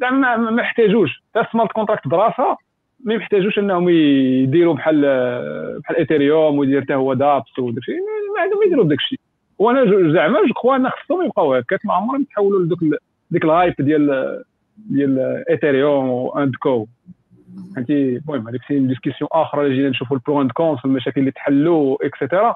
زعما 0.00 0.36
ما 0.36 0.62
يحتاجوش 0.62 1.22
تا 1.34 1.46
smart 1.52 1.72
contract 1.72 2.08
براسها 2.08 2.56
ما 3.04 3.14
يحتاجوش 3.14 3.58
إنهم 3.58 3.88
يديروا 3.88 4.74
بحال 4.74 5.00
بحال 5.80 5.96
ايثيريوم 5.96 6.58
ويدير 6.58 6.82
حتى 6.82 6.94
هو 6.94 7.14
DApps 7.14 7.58
وداك 7.58 7.78
الشيء. 7.78 7.94
ما 8.36 8.42
عندهم 8.42 8.62
يديروا 8.66 8.84
داك 8.84 8.98
الشيء. 8.98 9.18
وأنا 9.58 10.12
زعما 10.12 10.46
je 10.46 10.54
crois 10.54 10.76
إن 10.76 10.88
خصهم 10.88 11.24
يبقاو 11.24 11.54
هكاك. 11.54 11.86
ما 11.86 11.94
عمرهم 11.94 12.22
يتحولوا 12.22 12.60
لدوك 12.64 12.78
ديك 13.30 13.44
ال 13.44 13.50
hype 13.50 13.74
ديال 13.78 14.42
ديال 14.76 15.44
ايثيريوم 15.50 16.08
and 16.08 16.54
co 16.56 16.86
فهمتي 17.76 18.16
المهم 18.16 18.48
هذيك 18.48 18.60
c'est 18.68 18.78
discussion 18.78 19.28
أخرى 19.32 19.66
اللي 19.66 19.76
جينا 19.76 19.88
نشوفوا 19.88 20.16
ال 20.16 20.21
pros 20.21 20.40
and 20.42 20.50
cons 20.52 20.84
المشاكل 20.84 21.20
اللي 21.20 21.30
تحلوا 21.30 22.06
etcetera 22.06 22.54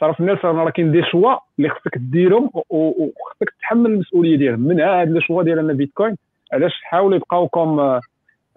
تعرف 0.00 0.20
الناس 0.20 0.44
راه 0.44 0.70
كاين 0.70 0.92
des 0.92 1.02
choix 1.02 1.34
اللي 1.58 1.68
خصك 1.70 1.98
ديرهم 1.98 2.50
وخصك 2.70 3.50
تتحمل 3.58 3.90
المسؤولية 3.90 4.36
ديالهم. 4.36 4.60
من 4.60 4.80
هاد 4.80 5.10
les 5.12 5.20
choix 5.20 5.42
ديال 5.42 5.74
بيتكوين 5.74 6.16
علاش 6.52 6.72
حاولوا 6.82 7.16
يبقاو 7.16 7.48
comme 7.48 8.00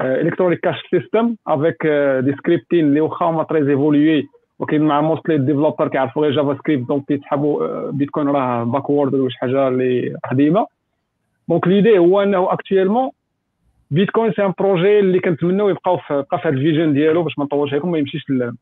electronic 0.02 0.60
cash 0.60 0.76
system 0.92 1.36
avec 1.48 1.88
des 2.20 2.34
scripting 2.36 2.86
اللي 2.86 3.02
واخا 3.02 3.26
هما 3.26 3.44
très 3.44 3.70
évolués 3.72 4.28
وكاين 4.60 4.82
مع 4.82 5.02
mostly 5.02 5.38
developers 5.38 5.88
كيعرفوا 5.88 6.22
غير 6.22 6.32
JavaScript 6.32 6.88
donc 6.88 7.06
كيسحبوا 7.06 7.92
بيتكوين 7.92 8.28
راه 8.28 8.64
backward 8.64 9.14
ولا 9.14 9.30
شي 9.30 9.38
حاجة 9.40 9.68
اللي 9.68 10.18
قديمة. 10.32 10.68
دونك 11.50 11.68
l'idée 11.68 11.98
هو 11.98 12.22
إنه 12.22 12.54
actuellement 12.54 13.10
بيتكوين 13.92 14.34
c'est 14.34 14.46
un 14.46 14.54
projet 14.60 15.00
اللي 15.00 15.20
كنتمناو 15.20 15.70
يبقاو 15.70 15.98
في 15.98 16.26
بقى 16.32 16.42
في 16.42 16.48
هذا 16.48 16.56
ال 16.56 16.61
vision 16.61 16.94
ديالو 16.94 17.24
باش 17.24 17.40
ما 17.40 17.46
نطولش 17.46 17.72
عليكم 17.72 17.92
ما 17.92 17.98
يمشيش 17.98 18.30
لهاد 18.30 18.56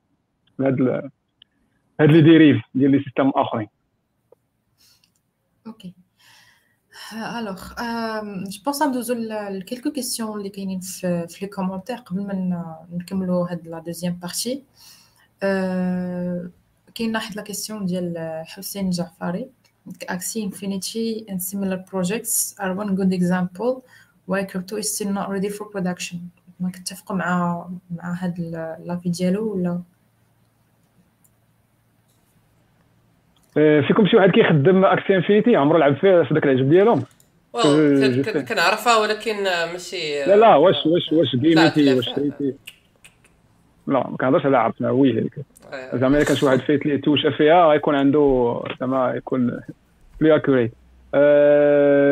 هاد 1.99 2.11
les 2.11 2.21
dérives 2.21 2.61
ديال 2.75 2.91
لي 2.91 3.03
سيستم 3.03 3.29
آخرين. 3.35 3.67
OK 5.67 5.93
alors 7.39 7.61
je 8.49 8.59
pense 8.65 8.81
ندوزو 8.81 9.13
ل 9.49 9.54
quelques 9.54 9.91
questions 9.91 10.37
اللي 10.37 10.49
كاينين 10.49 10.79
في 10.79 11.37
les 11.41 11.47
commentaires 11.47 11.95
قبل 11.95 12.21
ما 12.21 12.85
نكملو 12.91 13.41
هاد 13.41 13.67
la 13.67 13.79
deuxième 13.79 14.19
partie 14.21 14.63
كاين 16.95 17.15
واحد 17.15 17.35
la 17.35 17.41
question 17.41 17.85
ديال 17.85 18.43
حسين 18.45 18.89
جعفري 18.89 19.49
Axie 20.15 20.41
Infinity 20.49 21.25
and 21.29 21.39
similar 21.49 21.79
projects 21.91 22.55
are 22.63 22.73
one 22.81 22.91
good 22.99 23.13
example 23.19 23.71
why 24.29 24.43
crypto 24.43 24.77
is 24.77 24.87
still 24.95 25.11
not 25.17 25.29
ready 25.29 25.49
for 25.49 25.65
production. 25.65 26.17
ما 26.59 26.69
كتفقوا 26.69 27.15
مع 27.15 27.65
مع 27.97 28.13
هاد 28.19 28.39
l'avis 28.85 29.09
ديالو 29.09 29.53
ولا؟ 29.53 29.81
فيكم 33.87 34.07
شي 34.07 34.17
واحد 34.17 34.29
كيخدم 34.29 34.85
Axie 34.85 35.15
Infinity 35.15 35.55
عمرو 35.55 35.77
لعب 35.77 35.95
فيه 35.95 36.23
في 36.23 36.33
داك 36.33 36.43
العجب 36.43 36.69
ديالهم. 36.69 37.03
كنعرفها 38.49 38.97
ولكن 38.97 39.43
ماشي 39.43 40.25
لا 40.25 40.35
لا 40.35 40.55
واش 40.55 40.75
واش 40.85 41.11
واش 41.13 41.35
game 41.35 41.68
يتي 41.68 41.93
واش 41.93 42.05
شريتي 42.05 42.55
لا 43.87 44.09
ما 44.09 44.17
كنهضرش 44.17 44.45
على 44.45 44.57
عرفنا 44.57 44.91
oui 44.91 45.19
هذيك 45.19 45.39
زعما 45.93 46.17
إلا 46.17 46.25
كان 46.25 46.35
شي 46.35 46.45
واحد 46.45 46.59
فايت 46.59 46.85
ليه 46.85 47.01
touché 47.01 47.31
فيها 47.31 47.65
غيكون 47.65 47.95
عنده 47.95 48.63
زعما 48.79 49.13
يكون 49.13 49.61
plus 50.21 50.35
accurate 50.35 50.73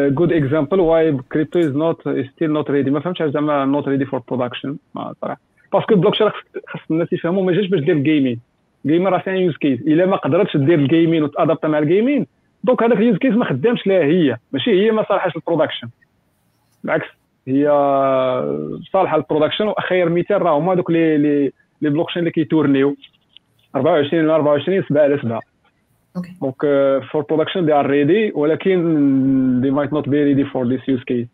good 0.10 0.34
example 0.34 0.80
why 0.80 1.18
crypto 1.32 1.60
is 1.60 1.76
not 1.76 2.10
still 2.10 2.52
not 2.54 2.72
ready 2.72 2.92
ما 2.92 3.00
فهمتش 3.00 3.24
زعما 3.24 3.66
not 3.66 3.88
ready 3.88 4.06
for 4.06 4.22
production 4.28 4.78
صراحة 5.22 5.40
parce 5.74 5.85
que 5.85 5.92
ال 5.92 5.94
blockchain 5.94 6.30
خاص 6.68 6.82
الناس 6.92 7.14
يفهموا 7.14 7.44
ما 7.44 7.52
جاش 7.52 7.68
باش 7.68 7.80
دير 7.80 7.96
ال 7.96 8.02
gaming 8.02 8.40
gaming 8.86 9.08
راه 9.08 9.18
فيها 9.20 9.34
use 9.34 9.58
case 9.58 9.82
إلا 9.82 10.06
ما 10.06 10.16
قدرتش 10.16 10.58
دير 10.58 10.80
ال 10.80 10.86
gaming 10.86 11.24
وتادابتا 11.24 11.68
مع 11.68 11.80
ال 11.80 11.87
gaming 11.87 12.28
donc 12.64 12.84
هذاك 12.84 12.98
ال 12.98 13.03
use 13.03 13.18
case 13.18 13.34
ما 13.34 13.46
خدامش 13.46 13.88
لها 13.88 14.04
هي. 14.04 14.38
ماشي 14.52 14.72
هي 14.72 14.92
ما 14.92 15.06
صالحاش 15.10 15.36
لل 15.36 15.45
production 15.45 15.88
بالعكس 16.84 17.08
هي 17.48 17.68
صالحة 18.94 19.18
لل 19.18 19.26
production 19.26 19.68
وأخير 19.68 20.10
مثال 20.10 20.42
راه 20.42 20.58
هما 20.58 20.76
دوك 20.76 20.92
les 20.92 21.18
les 21.18 21.52
les 21.82 21.90
blockchains 21.90 22.20
اللي 22.20 22.32
كي 22.32 22.45
tourn 22.45 22.77
يو. 22.77 22.96
24 23.76 24.24
على 24.24 24.36
24 24.36 24.84
7 24.90 25.04
على 25.04 25.18
7 25.22 25.42
donc 26.16 26.56
for 27.12 27.22
production 27.30 27.66
they 27.66 27.74
are 27.74 27.86
ready 27.86 28.32
ولكن 28.36 29.62
they 29.62 29.72
might 29.72 29.94
not 29.94 30.10
be 30.10 30.24
ready 30.24 30.46
for 30.46 30.68
this 30.68 30.90
use 30.90 31.04
case 31.04 31.28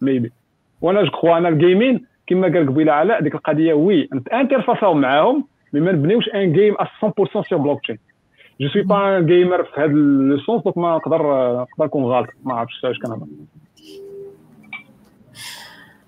maybe 0.00 0.32
وأنا 0.80 1.02
je 1.02 1.10
crois 1.10 1.38
أنا 1.38 1.48
ال 1.48 1.56
gaming 1.56 2.04
كما 2.26 2.42
قال 2.42 2.66
قبيله 2.68 2.92
علاء 2.92 3.22
ديك 3.22 3.34
القضية 3.34 3.74
oui 3.74 4.08
انت 4.12 4.28
interfaç 4.28 4.87
او 4.87 4.94
معاهم 4.94 5.44
mais 5.72 5.80
ما 5.80 5.92
نبنيوش 5.92 6.28
un 6.28 6.52
game 6.52 6.74
100% 6.74 7.48
sur 7.48 7.58
blockchain 7.58 7.98
je 8.60 8.68
suis 8.68 8.82
pas 8.82 9.18
un 9.18 9.26
gamer 9.26 9.64
في 9.64 9.80
هذا 9.80 9.92
le 9.92 10.38
sens 10.38 10.62
donc 10.62 10.78
ما 10.78 10.96
نقدر 10.96 11.22
نقدر 11.60 11.84
نكون 11.84 12.04
غلط 12.04 12.28
ما 12.44 12.54
عرفتش 12.54 12.84
اش 12.84 12.98
كنهضر 12.98 13.26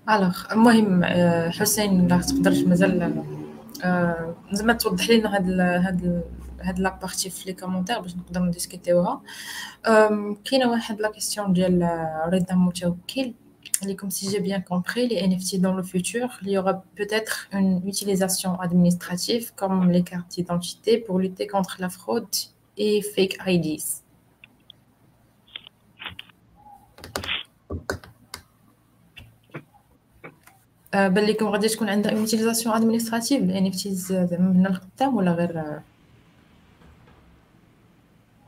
alors 0.09 0.37
المهم 0.51 1.03
حسين 1.59 2.07
لا 2.07 2.17
تقدرش 2.17 2.63
مازال 2.63 3.23
زعما 4.51 4.73
توضح 4.73 5.09
لنا 5.09 5.35
هاد 5.35 5.59
هاد 5.59 6.23
هاد 6.60 6.78
لا 6.78 6.98
بارتي 7.02 7.30
في 7.30 7.46
لي 7.46 7.52
كومونتير 7.52 8.00
باش 8.00 8.16
نقدروا 8.16 8.46
نديسكوتيوها 8.46 9.22
كاينه 10.44 10.70
واحد 10.70 11.00
لا 11.00 11.10
كيسيون 11.10 11.52
ديال 11.52 11.82
رضا 12.32 12.54
متوكل 12.54 13.32
comme 13.96 14.10
si 14.10 14.30
j'ai 14.30 14.40
bien 14.40 14.60
compris, 14.60 15.06
les 15.08 15.26
NFT 15.26 15.60
dans 15.60 15.74
le 15.74 15.82
futur, 15.82 16.38
il 16.42 16.50
y 16.50 16.58
aura 16.58 16.82
peut-être 16.94 17.48
une 17.52 17.86
utilisation 17.86 18.58
administrative 18.60 19.52
comme 19.54 19.90
les 19.90 20.02
cartes 20.02 20.30
d'identité 20.30 20.98
pour 20.98 21.18
lutter 21.18 21.46
contre 21.46 21.76
la 21.80 21.88
fraude 21.88 22.36
et 22.76 23.02
fake 23.02 23.36
IDs. 23.46 24.02
بان 30.94 31.24
لكم 31.24 31.46
غادي 31.46 31.68
تكون 31.68 31.88
عندها 31.88 32.12
يوتيليزاسيون 32.12 32.74
ادمنستراتيف 32.74 33.42
ال 33.42 33.72
NFTs 33.72 33.88
زعما 33.88 34.52
من 34.52 34.66
القدام 34.66 35.16
ولا 35.16 35.32
غير 35.32 35.80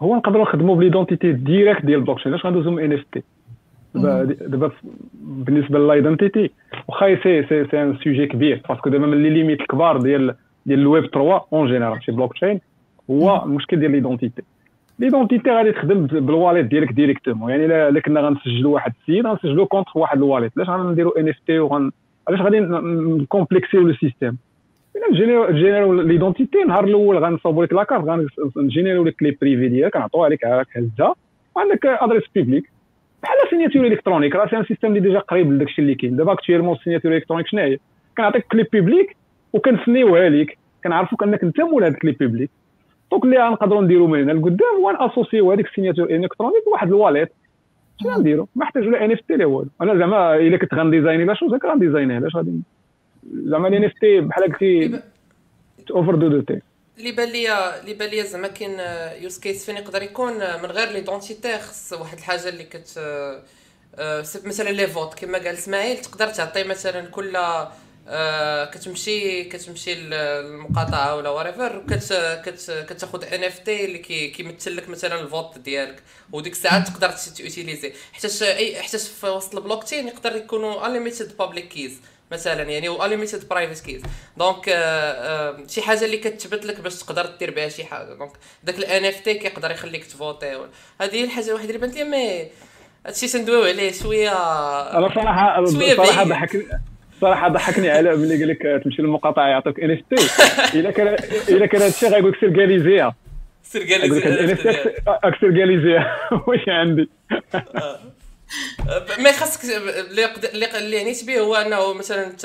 هو 0.03 0.15
نقدروا 0.15 0.43
نخدموا 0.43 0.75
ب 0.75 0.81
l'identité 0.81 1.31
directe 1.31 1.85
ديال 1.85 1.99
البلوك 1.99 2.19
تشين 2.19 2.31
علاش 2.31 2.45
غندوزو 2.45 2.71
من 2.71 2.83
NFT 2.83 3.23
دابا 3.95 4.23
دابا 4.23 4.71
بالنسبة 5.13 5.79
لل 5.79 5.94
identity 5.94 6.51
واخا 6.87 7.15
سي 7.15 7.43
سي 7.43 7.65
سي 7.71 7.83
ان 7.83 7.97
سوجي 8.03 8.27
كبير 8.27 8.61
parce 8.69 8.82
que 8.82 8.89
دابا 8.89 9.07
من 9.07 9.23
les 9.23 9.29
limites 9.29 9.61
الكبار 9.61 9.97
ديال 9.97 10.35
ديال 10.65 10.79
الويب 10.79 11.05
3 11.05 11.41
en 11.53 11.67
général 11.67 12.03
شي 12.03 12.11
بلوك 12.11 12.33
تشين 12.33 12.59
هو 13.09 13.43
المشكل 13.45 13.79
ديال 13.79 13.91
l'identité 13.91 14.43
l'identité 14.99 15.49
غادي 15.51 15.71
تخدم 15.71 16.05
بال 16.05 16.20
wallet 16.20 16.65
ديالك 16.65 16.91
directement 16.91 17.51
يعني 17.51 17.65
الا 17.65 17.99
كنا 17.99 18.21
غنسجلوا 18.21 18.73
واحد 18.73 18.93
السيد 19.01 19.27
غنسجلوا 19.27 19.65
contre 19.65 19.91
واحد 19.95 20.17
ال 20.17 20.22
wallet 20.22 20.51
علاش 20.57 20.69
غنديروا 20.69 21.19
NFT 21.19 21.59
وغن 21.59 21.91
علاش 22.27 22.41
غادي 22.41 22.59
ن 22.59 22.75
complex 22.75 23.81
يو 23.81 23.87
le 23.87 23.93
système 23.93 24.37
génér 25.11 26.01
و 26.01 26.07
l'identité 26.07 26.61
النهار 26.61 26.83
الأول 26.83 27.17
غنصاوبوا 27.17 27.65
لك 27.65 27.73
la 27.73 27.89
carte 27.89 28.27
غن 28.57 28.69
génér 28.69 28.98
و 28.98 29.03
لك 29.03 29.23
clé 29.23 29.37
privée 29.41 29.67
ديالك 29.67 29.95
غنعطوها 29.95 30.29
لك 30.29 30.45
هزها 30.45 31.15
وعندك 31.55 31.85
adresse 31.85 32.23
publique 32.35 32.71
بحال 33.23 33.37
signature 33.49 33.85
électronique 33.85 34.35
راه 34.35 34.47
c'est 34.47 34.57
un 34.57 34.63
système 34.63 34.89
اللي 34.89 34.99
déjà 34.99 35.19
قريب 35.19 35.51
لداكشي 35.51 35.81
اللي 35.81 35.95
كاين 35.95 36.15
دابا 36.15 36.33
actuellement 36.33 36.77
signature 36.83 37.15
électronique 37.15 37.47
شنو 37.47 37.61
هي 37.61 37.77
كنعطيك 38.17 38.47
clé 38.51 38.67
publique 38.71 39.15
وكن 39.53 39.76
sign 39.76 40.07
يوها 40.07 40.29
لك 40.29 40.57
كنعرفوك 40.83 41.23
انك 41.23 41.43
انت 41.43 41.61
مول 41.61 41.83
هذاك 41.83 41.97
clé 41.97 42.17
publique 42.17 42.49
donc 43.11 43.23
اللي 43.23 43.37
غنقدروا 43.37 43.81
نديرو 43.81 44.07
من 44.07 44.21
هنا 44.21 44.31
لقدام 44.31 44.75
هو 44.77 44.91
ن 44.91 44.99
associ 44.99 45.44
و 45.44 45.51
هذيك 45.51 45.67
ال 45.67 45.72
signature 45.72 46.09
électronique 46.09 46.65
بواحد 46.67 46.87
ال 46.87 46.93
wallet 46.93 47.29
شنو 48.03 48.19
نديرو 48.19 48.47
ما 48.55 48.63
احتاجو 48.63 48.89
لا 48.89 49.05
NFT 49.05 49.33
لا 49.35 49.45
والو 49.45 49.69
أنا 49.81 49.97
زعما 49.97 50.35
الا 50.35 50.57
كنت 50.57 50.73
غنديزايني 50.73 51.25
لا 51.25 51.33
شوز 51.33 51.53
غنديزاينيها 51.65 52.15
علاش 52.15 52.35
غادي 52.35 52.51
زعما 53.31 53.67
ال 53.67 53.83
NFT 53.83 54.19
بحال 54.19 54.43
قلتي 54.43 55.01
اوفر 55.91 56.15
دو 56.15 56.27
دو 56.27 56.41
تي 56.41 56.59
اللي 56.97 57.11
بان 57.11 57.29
ليا 57.29 57.81
اللي 57.81 57.93
بان 57.93 58.09
ليا 58.09 58.23
زعما 58.23 58.47
كاين 58.47 58.79
use 59.23 59.39
case 59.39 59.65
فين 59.65 59.77
يقدر 59.77 60.03
يكون 60.03 60.33
من 60.33 60.71
غير 60.71 60.89
l'identité 60.89 61.59
خص 61.59 61.93
واحد 61.93 62.17
الحاجة 62.17 62.49
اللي 62.49 62.63
كت 62.63 62.99
مثلا 64.45 64.69
les 64.69 64.87
votes 64.87 65.13
كما 65.13 65.37
قال 65.37 65.47
إسماعيل 65.47 65.97
تقدر 65.97 66.27
تعطي 66.27 66.63
مثلا 66.63 67.07
كل 67.07 67.37
كتمشي 68.73 69.43
كتمشي 69.43 69.95
للمقاطعة 69.95 71.15
ولا 71.15 71.29
وريفر 71.29 71.83
كت 71.89 72.13
كت 72.45 72.85
كتاخذ 72.89 73.33
NFT 73.33 73.85
اللي 73.85 73.97
كيمثل 74.29 74.77
لك 74.77 74.89
مثلا 74.89 75.21
ال 75.21 75.29
vote 75.29 75.57
ديالك. 75.57 76.03
وديك 76.31 76.53
الساعة 76.53 76.83
تقدر 76.83 77.09
ت 77.09 77.19
utiliser 77.19 77.93
حيت 78.13 78.41
اي 78.41 78.81
حيت 78.81 78.95
في 78.95 79.27
وسط 79.27 79.55
البلوك 79.55 79.83
تشين 79.83 80.07
يقدر 80.07 80.35
يكونوا 80.35 80.85
unlimited 80.85 81.37
public 81.37 81.67
keys 81.67 82.01
مثلا 82.33 82.63
يعني 82.63 82.89
و 82.89 82.97
unlimited 82.97 83.45
private 83.49 83.85
keys 83.85 84.01
donc 84.37 84.65
شي 85.69 85.81
حاجة 85.81 86.05
اللي 86.05 86.17
كتثبت 86.17 86.65
لك 86.65 86.81
باش 86.81 86.99
تقدر 87.03 87.25
دير 87.39 87.51
بها 87.51 87.69
شي 87.69 87.83
حاجة. 87.83 88.13
donc 88.13 88.31
داك 88.63 88.77
ال 88.77 89.05
NFT 89.05 89.33
كيقدر 89.33 89.71
يخليك 89.71 90.05
ت 90.05 90.13
voter. 90.13 90.57
هذه 91.01 91.15
هي 91.15 91.23
الحاجة 91.23 91.47
الوحيدة 91.49 91.69
اللي 91.69 91.81
بانت 91.81 91.95
لي 91.95 92.03
mais 92.03 92.47
هادشي 93.05 93.27
تندويو 93.27 93.63
عليه 93.63 93.91
شوية. 93.91 94.31
أنا 94.97 95.09
صراحة 95.15 95.65
صراحة 95.65 96.23
ضحكني 96.23 96.63
صراحة 97.21 97.47
ضحكني 97.47 97.89
على 97.89 98.15
ملي 98.15 98.37
قال 98.37 98.47
لك 98.47 98.83
تمشي 98.83 99.01
للمقاطعه 99.01 99.47
يعطوك 99.47 99.79
NFT 99.79 100.79
إلا 100.79 100.91
كان 100.91 101.15
إلا 101.49 101.65
كان 101.65 101.81
هادشي 101.81 102.07
غايقول 102.07 102.31
لك 102.31 102.39
سير 102.39 102.59
légalis 102.59 103.01
يها 103.01 103.13
سير 103.63 103.81
légalis 103.81 104.55
يها 104.55 104.75
أكثر 105.07 105.47
légalis 105.47 106.00
يها 106.00 106.15
واش 106.47 106.63
عندي؟ 106.67 107.09
ما 109.19 109.31
خاصك 109.31 109.63
اللي 109.65 110.77
اللي 110.77 110.99
عنيت 110.99 111.23
به 111.23 111.39
هو 111.39 111.55
أنه 111.55 111.93
مثلا 111.93 112.35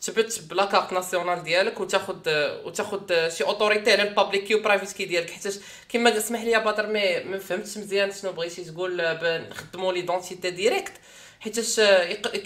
تثبت 0.00 0.42
بلا 0.50 0.64
carte 0.64 0.92
nationale 0.92 1.42
ديالك 1.42 1.80
وتاخذ 1.80 2.16
وتاخذ 2.64 3.28
شي 3.28 3.44
autorité 3.44 3.92
على 3.92 4.02
ال 4.02 4.08
public 4.08 4.44
key 4.44 4.54
و 4.54 4.59
private 4.59 4.96
key 4.96 5.04
ديالك. 5.04 5.30
حيت 5.30 5.62
كما 5.88 6.16
اسمح 6.16 6.42
لي 6.42 6.60
بدر 6.60 6.86
ما 7.30 7.38
فهمتش 7.38 7.78
مزيان 7.78 8.12
شنو 8.12 8.32
بغيتي 8.32 8.64
تقول 8.64 9.02
نخدموا 9.50 9.92
l'identité 9.92 10.50
directe 10.50 10.92
حيت 11.40 11.80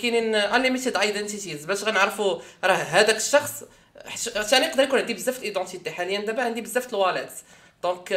كاينين 0.01 0.35
unlimited 0.35 0.97
identities 0.97 1.65
باش 1.65 1.85
غنعرفوا 1.85 2.41
راه 2.65 2.75
هذاك 2.75 3.17
الشخص 3.17 3.65
ثاني 4.25 4.67
يقدر 4.67 4.83
يكون 4.83 4.99
عندي 4.99 5.15
بزاف 5.15 5.39
ال 5.39 5.45
identité 5.45 5.91
حاليا 5.91 6.21
دابا 6.21 6.43
عندي 6.43 6.61
بزاف 6.61 6.95
ال 6.95 7.00
wallet 7.00 7.33
donc 7.83 8.13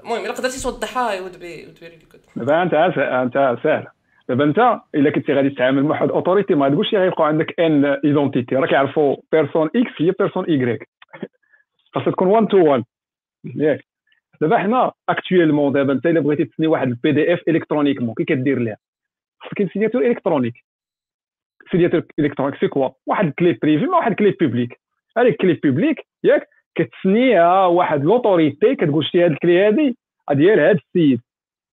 المهم 0.00 0.24
إلا 0.24 0.32
قدرتي 0.32 0.62
توضحها 0.62 1.12
you'd 1.12 1.38
be 1.38 1.62
you'd 1.62 1.80
be 1.80 1.86
really 1.86 2.06
good 2.12 2.20
دابا 2.36 2.62
أنت 2.62 2.74
أنت 2.98 3.62
سهل. 3.64 3.86
دابا 4.28 4.44
انت 4.44 4.80
الا 4.94 5.10
كنتي 5.10 5.32
غادي 5.32 5.50
تتعامل 5.50 5.82
مع 5.82 5.90
واحد 5.90 6.10
autorité 6.10 6.54
ما 6.54 6.68
تقولش 6.68 6.94
غيبقى 6.94 7.26
عندك 7.26 7.60
une 7.60 7.84
identité 7.84 8.56
راه 8.56 8.66
كيعرفوا 8.66 9.16
personne 9.32 9.70
X 9.76 9.92
هي 9.98 10.10
personne 10.18 10.44
Y 10.44 10.88
خاصها 11.94 12.10
تكون 12.10 12.28
1 12.28 12.46
to 12.46 12.58
1 12.58 12.84
ياك 13.44 13.84
دابا 14.40 14.58
حنا 14.58 14.92
actuellement 15.08 15.72
دابا 15.72 15.92
انت 15.92 16.06
الا 16.06 16.20
بغيتي 16.20 16.44
تسني 16.44 16.66
واحد 16.66 16.88
ال 16.88 17.12
PDF 17.12 17.40
électroniquement 17.48 18.14
كي 18.14 18.24
كدير 18.24 18.58
ليها؟ 18.58 18.76
خاصك 19.40 19.72
signature 19.72 20.06
électronique 20.06 20.54
signature 21.70 22.02
électronique 22.18 22.60
c'est 22.60 22.68
quoi 22.68 22.88
واحد 23.06 23.32
clé 23.38 23.52
privée 23.52 23.86
مع 23.86 23.98
واحد 23.98 24.14
clé 24.14 24.30
publique 24.30 24.80
هذيك 25.18 25.36
clé 25.36 25.54
publique 25.54 26.06
ياك 26.24 26.48
كتسنيها 26.74 27.66
واحد 27.66 28.04
l'autorité 28.04 28.74
كتقول 28.74 29.04
شتي 29.04 29.24
هاد 29.24 29.30
ال 29.30 29.39
clé 29.39 29.66
هادي 29.66 29.96
ديال 30.30 30.60
هاد 30.60 30.76
السيد. 30.76 31.20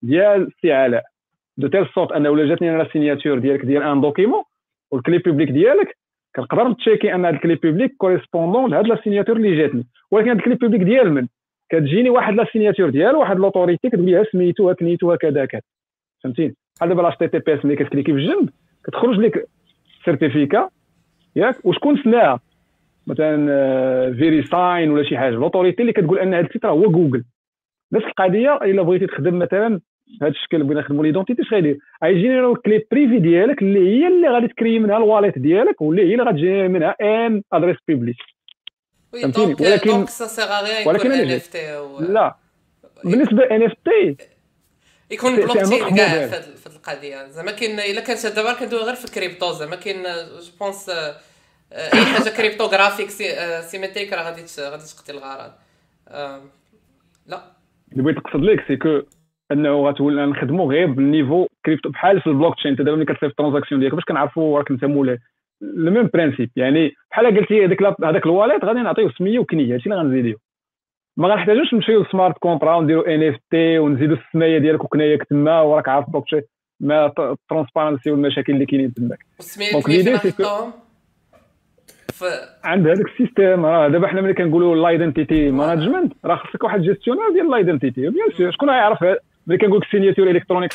ديال 0.01 0.47
السي 0.47 0.71
علاء 0.71 1.12
de 1.57 1.67
telle 1.67 1.87
sorte 1.95 2.11
أنه 2.11 2.29
ولا 2.29 2.45
جاتني 2.45 2.69
أنا 2.75 2.81
ال 2.83 2.89
signature 2.89 3.39
ديالك 3.39 3.65
ديال 3.65 3.83
un 3.83 4.01
document 4.01 4.43
و 4.91 4.96
ال 4.96 5.02
clé 5.02 5.17
publique 5.17 5.49
ديالك 5.49 5.97
كنقدر 6.35 6.67
نتشيكي 6.67 7.15
أن 7.15 7.25
هاد 7.25 7.33
ال 7.33 7.39
clé 7.39 7.55
publique 7.55 7.95
correspondante 7.97 8.71
لهاد 8.71 8.87
la 8.87 9.01
signature 9.03 9.37
اللي 9.37 9.57
جاتني. 9.57 9.87
ولكن 10.11 10.29
هاد 10.29 10.37
ال 10.37 10.42
clé 10.42 10.55
publique 10.55 10.81
ديال 10.81 11.13
من؟ 11.13 11.27
كتجيني 11.69 12.09
واحد 12.09 12.33
la 12.33 12.45
signature 12.53 12.89
ديال 12.89 13.15
واحد 13.15 13.37
l'autorité 13.37 13.89
كتقول 13.89 14.11
لها 14.11 14.23
سميتو 14.31 14.73
كنيتو 14.73 15.17
كذا 15.17 15.45
كذا 15.45 15.61
فهمتيني؟ 16.23 16.55
بحال 16.77 16.89
دابا 16.89 17.01
ل 17.01 17.15
HTTPS 17.17 17.65
ملي 17.65 17.75
كتكليكي 17.75 18.11
في 18.13 18.17
الجنب 18.17 18.49
كتخرج 18.85 19.19
لك 19.19 19.47
certificat 20.05 20.69
ياك؟ 21.35 21.65
وشكون 21.65 22.03
سناها 22.03 22.39
مثلا 23.07 23.45
VeriSign 24.13 24.91
ولا 24.91 25.03
شي 25.03 25.17
حاجة. 25.17 25.33
l'autorité 25.33 25.81
اللي 25.81 25.93
كتقول 25.93 26.19
أن 26.19 26.33
هذا 26.33 26.47
ال 26.47 26.51
site 26.51 26.65
راه 26.65 26.71
هو 26.71 26.91
جوجل 26.91 27.23
نفس 27.93 28.05
القضية 28.05 28.55
إلا 28.55 28.81
بغيتي 28.81 29.07
تخدم 29.07 29.39
مثلا 29.39 29.79
بهذا 30.21 30.31
الشكل 30.31 30.57
اللي 30.57 30.67
بغينا 30.67 30.81
نخدموا 30.81 31.03
l'identité 31.03 31.41
اش 31.41 31.53
غيدير 31.53 31.79
غيجينيرو 32.03 32.53
ال 32.53 32.61
clé 32.61 32.85
privée 32.91 33.19
ديالك 33.19 33.61
اللي 33.61 33.79
هي 33.79 34.07
اللي 34.07 34.27
غادي 34.27 34.47
تكري 34.47 34.79
منها 34.79 34.97
ال 34.97 35.03
wallet 35.03 35.39
ديالك 35.39 35.81
واللي 35.81 36.09
هي 36.09 36.13
اللي 36.13 36.23
غتجينيري 36.23 36.67
منها 36.67 36.95
une 37.01 37.43
adresse 37.53 37.77
publique 37.87 38.15
فهمتيني؟ 39.13 39.55
ولكن 39.59 40.05
ولكن 40.85 41.09
لا. 41.99 42.35
بالنسبة 43.03 43.43
NFT 43.43 44.15
يكون 45.11 45.35
بلوك 45.35 45.57
تشين 45.57 45.95
كاع 45.95 46.27
في 46.27 46.67
القضية 46.67 47.27
زعما 47.29 47.51
كاين 47.51 47.79
الا 47.79 48.01
كانت 48.01 48.25
دابا 48.25 48.53
كندوي 48.53 48.79
غير 48.79 48.95
في 48.95 49.05
الكريبتو 49.05 49.51
زعما 49.51 49.75
كاين 49.75 50.03
je 50.39 50.51
pense 50.59 50.89
اي 51.73 52.05
حاجة 52.05 52.29
cryptographique 52.29 53.09
symétrique 53.61 54.13
راه 54.13 54.23
غادي 54.23 54.45
غادي 54.59 54.83
تقتل 54.83 55.13
الغرض 55.13 55.51
لا 57.27 57.43
اللي 57.91 58.03
بغيت 58.03 58.17
نقصد 58.17 58.43
لك 58.43 58.67
c'est 58.67 58.77
que 58.77 59.01
انه 59.51 59.87
غتولي 59.89 60.25
نخدموا 60.25 60.71
غير 60.71 60.87
بال 60.87 61.02
niveau 61.02 61.47
crypto 61.65 61.89
بحال 61.89 62.21
في 62.21 62.27
البلوك 62.27 62.55
تشين. 62.55 62.71
انت 62.71 62.81
دابا 62.81 62.97
ملي 62.97 63.05
كتصيفط 63.05 63.37
transaction 63.37 63.81
ديالك 63.81 63.95
باش 63.95 64.03
كنعرفوا 64.03 64.57
راك 64.57 64.71
انت 64.71 64.85
مولاي 64.85 65.17
le 65.61 65.91
même 65.91 66.09
principe 66.13 66.49
يعني 66.55 66.93
بحال 67.11 67.37
قلتي 67.37 67.65
هذاك 67.65 67.83
هذاك 68.03 68.25
ال 68.25 68.31
wallet 68.31 68.65
غادي 68.65 68.79
نعطيو 68.79 69.09
سمية 69.09 69.39
وكنية 69.39 69.73
هادشي 69.73 69.89
اللي 69.89 70.01
غنزيدو 70.01 70.37
ما 71.17 71.27
غنحتاجوش 71.27 71.73
نمشيو 71.73 72.01
ل 72.01 72.07
smart 72.07 72.37
contrat 72.37 72.75
ونديرو 72.75 73.01
NFT 73.01 73.79
ونزيدو 73.79 74.13
السميه 74.13 74.57
ديالك 74.57 74.83
وكناياك 74.83 75.23
تما 75.23 75.61
وراك 75.61 75.89
عارف 75.89 76.09
بلوك 76.09 76.25
تشين 76.25 76.41
ما 76.79 77.05
ال 77.05 77.13
transparency 77.13 78.11
والمشاكل 78.11 78.53
اللي 78.53 78.65
كاينين 78.65 78.93
تماك. 78.93 79.19
donc 79.71 79.89
l'idée 79.89 80.17
c'est 80.17 80.31
عند 82.63 82.87
هذاك 82.87 83.05
ال 83.05 83.13
système 83.13 83.65
راه 83.65 83.87
دابا 83.87 84.07
حنا 84.07 84.21
ملي 84.21 84.33
كنقولوا 84.33 84.75
ل 84.75 84.84
identity 84.84 85.51
management 85.51 86.13
راه 86.25 86.35
خصك 86.35 86.63
واحد 86.63 86.81
gestionnaire 86.81 87.29
ديال 87.33 87.51
ل 87.51 87.57
identity 87.57 88.01
bien 88.01 88.31
sûr 88.37 88.51
شكون 88.51 88.69
غيعرف 88.69 89.03
ملي 89.47 89.57
كنقول 89.57 89.79
لك 89.79 89.87
signature 89.91 90.29
électronique 90.29 90.71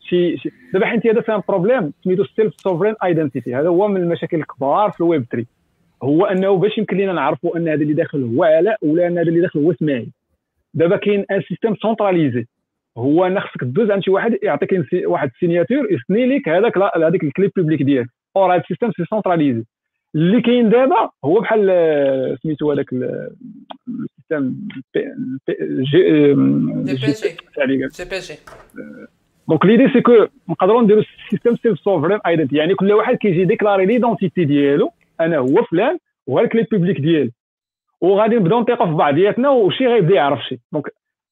شي 0.00 0.36
دابا 0.72 0.86
حيت 0.86 1.06
هذا 1.06 1.22
c'est 1.26 1.37
un 1.37 1.42
problème 1.48 1.92
سميتو 2.04 2.24
self-sovereign 2.24 2.94
identity 3.04 3.54
هذا 3.54 3.68
هو 3.68 3.88
من 3.88 4.00
المشاكل 4.02 4.36
الكبار 4.36 4.90
في 4.90 5.00
الويب 5.00 5.24
3 5.32 5.46
هو 6.02 6.26
أنه 6.26 6.56
باش 6.56 6.78
يمكن 6.78 6.96
لنا 6.96 7.12
نعرفوا 7.12 7.56
أن 7.56 7.68
هذا 7.68 7.82
اللي 7.82 7.94
داخل 7.94 8.22
هو 8.24 8.44
علاء 8.44 8.76
ولا 8.82 9.06
أن 9.06 9.18
هذا 9.18 9.28
اللي 9.28 9.40
داخل 9.40 9.60
هو 9.60 9.70
إسماعيل. 9.72 10.10
دابا 10.74 10.96
كاين 10.96 11.24
un 11.30 11.42
système 11.48 11.74
centralisé 11.74 12.46
هو 12.98 13.26
ان 13.26 13.40
خصك 13.40 13.64
دوز 13.64 13.90
عند 13.90 14.02
شي 14.02 14.10
واحد 14.10 14.38
يعطيك 14.42 14.70
واحد 15.06 15.30
ال 15.34 15.40
signature 15.40 15.92
يسني 15.92 16.26
لك 16.26 16.48
هذاك 16.48 16.78
هذيك 16.78 17.24
ال 17.24 17.31
clé 17.31 17.50
publique 17.56 17.82
ديالك. 17.82 18.08
or 18.36 18.54
هذا 18.54 18.60
ال 18.60 18.64
système 18.64 18.92
c'est 18.92 19.04
centralisé 19.04 19.64
اللي 20.14 20.42
كاين 20.42 20.70
دابا 20.70 21.10
هو 21.24 21.40
بحال 21.40 21.66
سميتو 22.42 22.72
هذاك 22.72 22.92
ال 22.92 23.12
système 23.12 24.54
جي 24.92 26.34
جي. 26.94 28.04
بي 28.04 28.18
جي. 28.18 28.34
donc 29.48 29.66
l'idée 29.66 29.88
c'est 29.92 30.00
que 30.00 30.12
نقدروا 30.48 30.82
نديروا 30.82 31.02
système 31.30 31.56
self-sovereign 31.56 32.18
identity 32.26 32.56
يعني 32.56 32.74
كل 32.74 32.92
واحد 32.92 33.16
كيجي 33.16 33.44
déclarer 33.44 33.86
l'identité 33.86 34.44
ديالو 34.44 34.90
أنا 35.20 35.38
هو 35.38 35.64
فلان 35.70 35.98
وهذا 36.26 36.44
ال 36.46 36.51
clé 36.51 36.66
publique 36.72 37.00
ديالي. 37.00 37.32
وغادي 38.00 38.36
نبداو 38.36 38.60
نطيقوا 38.60 38.86
في 38.86 38.92
بعضياتنا 38.92 39.48
وشي 39.50 39.86
غيبدا 39.86 40.14
يعرف 40.14 40.40
شي. 40.48 40.60
donc 40.72 40.88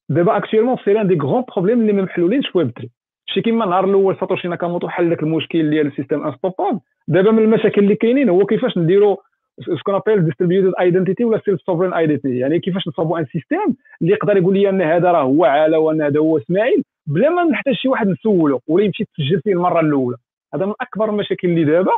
دابا 0.09 0.37
actuellement 0.37 0.77
c'est 0.85 0.93
l'un 0.93 1.07
des 1.07 1.15
grands 1.15 1.43
problèmes 1.55 1.81
اللي 1.81 1.93
ما 1.93 2.01
محلولينش 2.01 2.49
في 2.49 2.57
ويب 2.57 2.71
3 2.71 2.89
شي 3.33 3.41
كيما 3.41 3.65
النهار 3.65 3.85
الأول 3.85 4.17
ساتوشي 4.19 4.47
ناكاموتو 4.47 4.89
حل 4.89 5.11
لك 5.11 5.23
المشكل 5.23 5.69
ديال 5.69 5.87
ال 5.87 5.91
système 5.91 6.23
unstoppable 6.23 6.79
دابا 7.07 7.31
من 7.31 7.43
المشاكل 7.43 7.83
اللي 7.83 7.95
كاينين 7.95 8.29
هو 8.29 8.45
كيفاش 8.45 8.77
نديرو 8.77 9.17
ce 9.79 9.84
qu'on 9.84 9.95
appelle 9.95 10.25
distributed 10.25 10.73
identity 10.79 11.23
ولا 11.23 11.41
self-sovereign 11.45 11.93
identity 11.93 12.37
يعني 12.37 12.59
كيفاش 12.59 12.87
نصاوبو 12.87 13.17
un 13.17 13.25
système 13.25 13.75
اللي 14.01 14.13
يقدر 14.13 14.37
يقول 14.37 14.53
لي 14.53 14.69
أن 14.69 14.81
هذا 14.81 15.11
راه 15.11 15.21
هو 15.21 15.45
علاء 15.45 15.77
وأن 15.77 16.01
هذا 16.01 16.19
هو 16.19 16.37
إسماعيل 16.37 16.83
بلا 17.07 17.29
ما 17.29 17.43
نحتاج 17.43 17.73
شي 17.73 17.87
واحد 17.87 18.07
نسولو 18.07 18.61
ولا 18.67 18.83
يمشي 18.83 19.03
تسجل 19.03 19.41
فيه 19.41 19.51
المرة 19.51 19.79
الأولى. 19.79 20.17
هذا 20.53 20.65
من 20.65 20.73
أكبر 20.81 21.09
المشاكل 21.09 21.47
اللي 21.47 21.63
دابا 21.63 21.91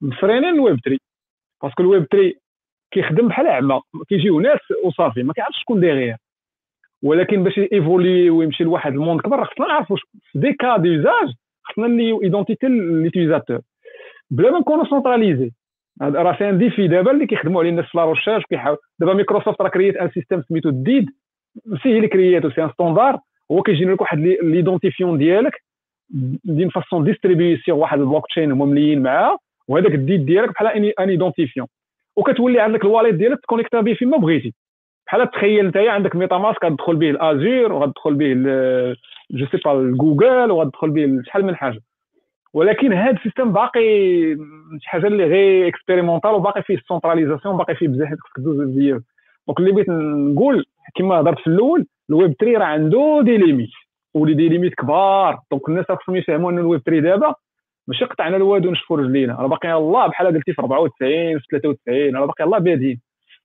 مفرينين 0.00 0.54
الويب 0.54 0.80
3 0.84 0.98
parce 1.62 1.74
que 1.74 1.82
ال 1.82 1.88
web 1.88 2.04
3 2.12 2.32
كيخدم 2.90 3.28
بحال 3.28 3.46
عمى 3.46 3.80
كيجيو 4.08 4.40
ناس 4.40 4.60
وصافي 4.84 5.22
ما 5.22 5.32
كيعرفش 5.32 5.60
شكون 5.60 5.80
derrière 5.80 6.14
ولكن 7.04 7.42
باش 7.42 7.58
évoluer 7.58 8.30
ويمشي 8.30 8.64
لواحد 8.64 8.92
ال 8.92 8.97
monde 8.97 9.20
كبر 9.20 9.44
خصنا 9.44 9.66
نعرفوا 9.66 9.96
des 10.34 10.52
cas 10.52 10.76
d'usage 10.76 11.28
خصنا 11.64 11.86
نليو 11.86 12.22
identité 12.22 12.66
l'utilisateur 12.68 13.60
بلا 14.30 14.50
ما 14.50 14.58
نكونوا 14.58 14.84
هذا 16.02 16.22
راه 16.22 16.38
c'est 16.38 16.48
un 16.48 16.58
défi 16.58 16.88
دابا 16.88 17.10
اللي 17.10 17.26
كيخدموا 17.26 17.60
عليه 17.60 17.70
الناس 17.70 17.84
في 17.84 17.98
la 17.98 18.04
recherche 18.04 18.42
كيحاول 18.44 18.76
دابا 18.98 19.14
مايكروسوفت 19.14 19.62
راه 19.62 19.68
créé 19.68 19.96
un 19.96 20.10
système 20.10 20.42
سميتو 20.42 20.70
DID 20.70 21.10
هي 21.84 21.96
اللي 21.96 22.08
كرييتو 22.08 22.50
c'est 22.50 22.64
un 22.64 22.70
standard 22.70 23.18
هو 23.52 23.62
كيجي 23.62 23.84
لك 23.84 24.00
واحد 24.00 24.18
l'identifiant 24.42 25.18
ديالك 25.18 25.52
d'une 26.44 26.68
façon 26.68 27.04
distribuée 27.04 27.56
sur 27.56 27.74
واحد 27.74 28.00
البلوك 28.00 28.26
تشين 28.26 28.52
هما 28.52 28.64
مليين 28.64 29.02
معاه 29.02 29.38
وهذاك 29.68 29.94
ال 29.94 30.02
DID 30.02 30.26
ديالك 30.26 30.50
بحال 30.50 30.66
un 30.66 31.08
identifiant 31.08 31.66
وكتولي 32.16 32.60
عندك 32.60 32.84
ال 32.84 32.88
wallet 32.88 33.14
ديالك 33.14 33.40
تكونيكتا 33.40 33.80
به 33.80 33.94
فيما 33.94 34.16
بغيتي. 34.16 34.54
بحال 35.06 35.30
تخيل 35.30 35.66
انت 35.66 35.76
عندك 35.76 36.16
MetaMask 36.16 36.64
غتدخل 36.64 36.96
به 36.96 37.10
ال 37.10 37.20
Azure 37.20 37.72
وغتدخل 37.72 38.14
به 38.14 38.34
je 39.30 39.46
sais 39.46 39.56
pas 39.64 39.92
Google 39.98 40.50
وغتدخل 40.50 40.90
به 40.90 41.22
شحال 41.26 41.44
من 41.44 41.56
حاجة. 41.56 41.80
ولكن 42.54 42.92
هذا 42.92 43.16
ال 43.16 43.20
système 43.20 43.52
باقي 43.52 43.80
شي 44.80 44.88
حاجة 44.88 45.06
اللي 45.06 45.24
غير 45.24 45.68
expérimental 45.68 46.30
وباقي 46.30 46.62
فيه 46.62 46.74
ال 46.74 46.80
centralisation 46.80 47.56
باقي 47.56 47.74
فيه 47.74 47.88
بزاف 47.88 48.08
خصك 48.08 48.40
دوز 48.44 48.68
ديال 48.68 49.02
donc 49.46 49.60
اللي 49.60 49.72
بغيت 49.72 49.88
نقول 49.88 50.64
كما 50.94 51.20
هضرت 51.20 51.38
في 51.38 51.46
الأول 51.46 51.86
الويب 52.10 52.34
3 52.40 52.58
راه 52.58 52.64
عنده 52.64 53.20
des 53.24 53.36
limites 53.36 53.70
ولي 54.14 54.34
des 54.34 54.48
limites 54.48 54.74
كبار. 54.74 55.38
donc 55.50 55.68
الناس 55.68 55.84
خصهم 55.84 56.16
يفهموا 56.16 56.50
أن 56.50 56.58
الويب 56.58 56.80
3 56.80 57.00
دابا 57.00 57.34
ماشي 57.88 58.04
قطعنا 58.04 58.36
الواد 58.36 58.66
ونشفوا 58.66 58.96
رجلينا. 58.96 59.34
راه 59.34 59.46
باقي 59.46 59.72
الله 59.72 60.06
بحال 60.06 60.26
قلتي 60.26 60.52
في 60.52 60.62
94 60.62 61.38
في 61.38 61.46
93 61.52 62.16
راه 62.16 62.26
باقي 62.26 62.44
الله 62.44 62.58
بادين. 62.58 63.00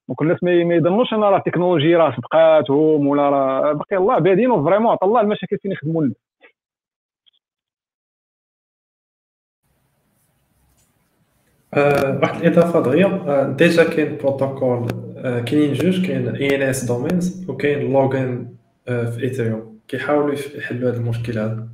donc 0.09 0.21
الناس 0.21 0.43
ما 0.43 0.75
يظنوش 0.75 1.13
أن 1.13 1.19
راه 1.19 1.37
التكنولوجيا 1.37 1.97
راه 1.97 2.15
سبقاتهم 2.17 3.07
ولا 3.07 3.29
راه 3.29 3.73
باقي 3.73 3.97
الله 3.97 4.19
بادين 4.19 4.51
و 4.51 4.56
vraiment 4.56 4.91
عطا 4.91 5.05
الله 5.07 5.21
المشاكل 5.21 5.57
فين 5.57 5.71
يخدموا 5.71 6.03
لنا 6.03 6.13
أه 11.73 12.19
واحد 12.23 12.41
الإضافة 12.45 12.81
دغيا 12.83 13.05
أه 13.27 13.51
déjà 13.53 13.83
كاين 13.83 14.17
بروتوكول 14.17 14.87
أه 15.17 15.41
كاينين 15.41 15.73
جوج 15.73 16.07
كاين 16.07 16.35
ENS 16.35 16.85
domains 16.85 17.49
وكاين 17.49 17.93
login 17.93 18.57
في 18.85 19.19
Ethereum 19.23 19.79
كيحاولوا 19.87 20.33
يحلوا 20.33 20.89
هذا. 20.91 20.97
المشكل 20.97 21.39
هذا 21.39 21.69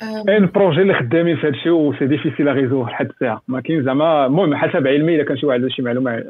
كاين 0.00 0.46
projet 0.46 0.82
اللي 0.82 0.94
خدامين 0.94 1.36
في 1.36 1.42
هذا 1.46 1.48
الشيء 1.48 1.72
و 1.72 1.94
c'est 1.94 2.06
difficile 2.06 2.54
résoudre 2.54 2.84
لحد 2.84 3.08
الساعة 3.08 3.42
ما 3.48 3.60
كاين 3.60 3.82
زعما 3.84 4.26
المهم 4.26 4.54
حسب 4.54 4.86
علمي 4.86 5.14
إلا 5.14 5.24
كان 5.24 5.36
شي 5.36 5.46
واحد 5.46 5.60
عنده 5.60 5.74
شي 5.74 5.82
معلومة 5.82 6.24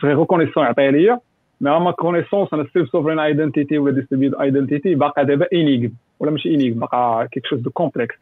c'est 0.00 0.06
reconnaissant 0.06 0.64
يعطيها 0.64 0.90
ليا 0.90 1.18
mais 1.60 1.78
ma 1.78 1.90
connaissance 1.90 2.54
أنا 2.54 2.66
self-sovereign 2.72 3.18
identity 3.18 3.78
ولا 3.78 3.94
distributed 3.94 4.34
identity 4.34 4.94
باقا 4.94 5.22
دابا 5.22 5.46
énigme 5.52 5.92
ولا 6.20 6.30
ماشي 6.30 6.54
énigme 6.54 6.78
باقا 6.78 7.24
quelque 7.24 7.46
chose 7.46 7.60
de 7.60 7.70
complexe 7.70 8.14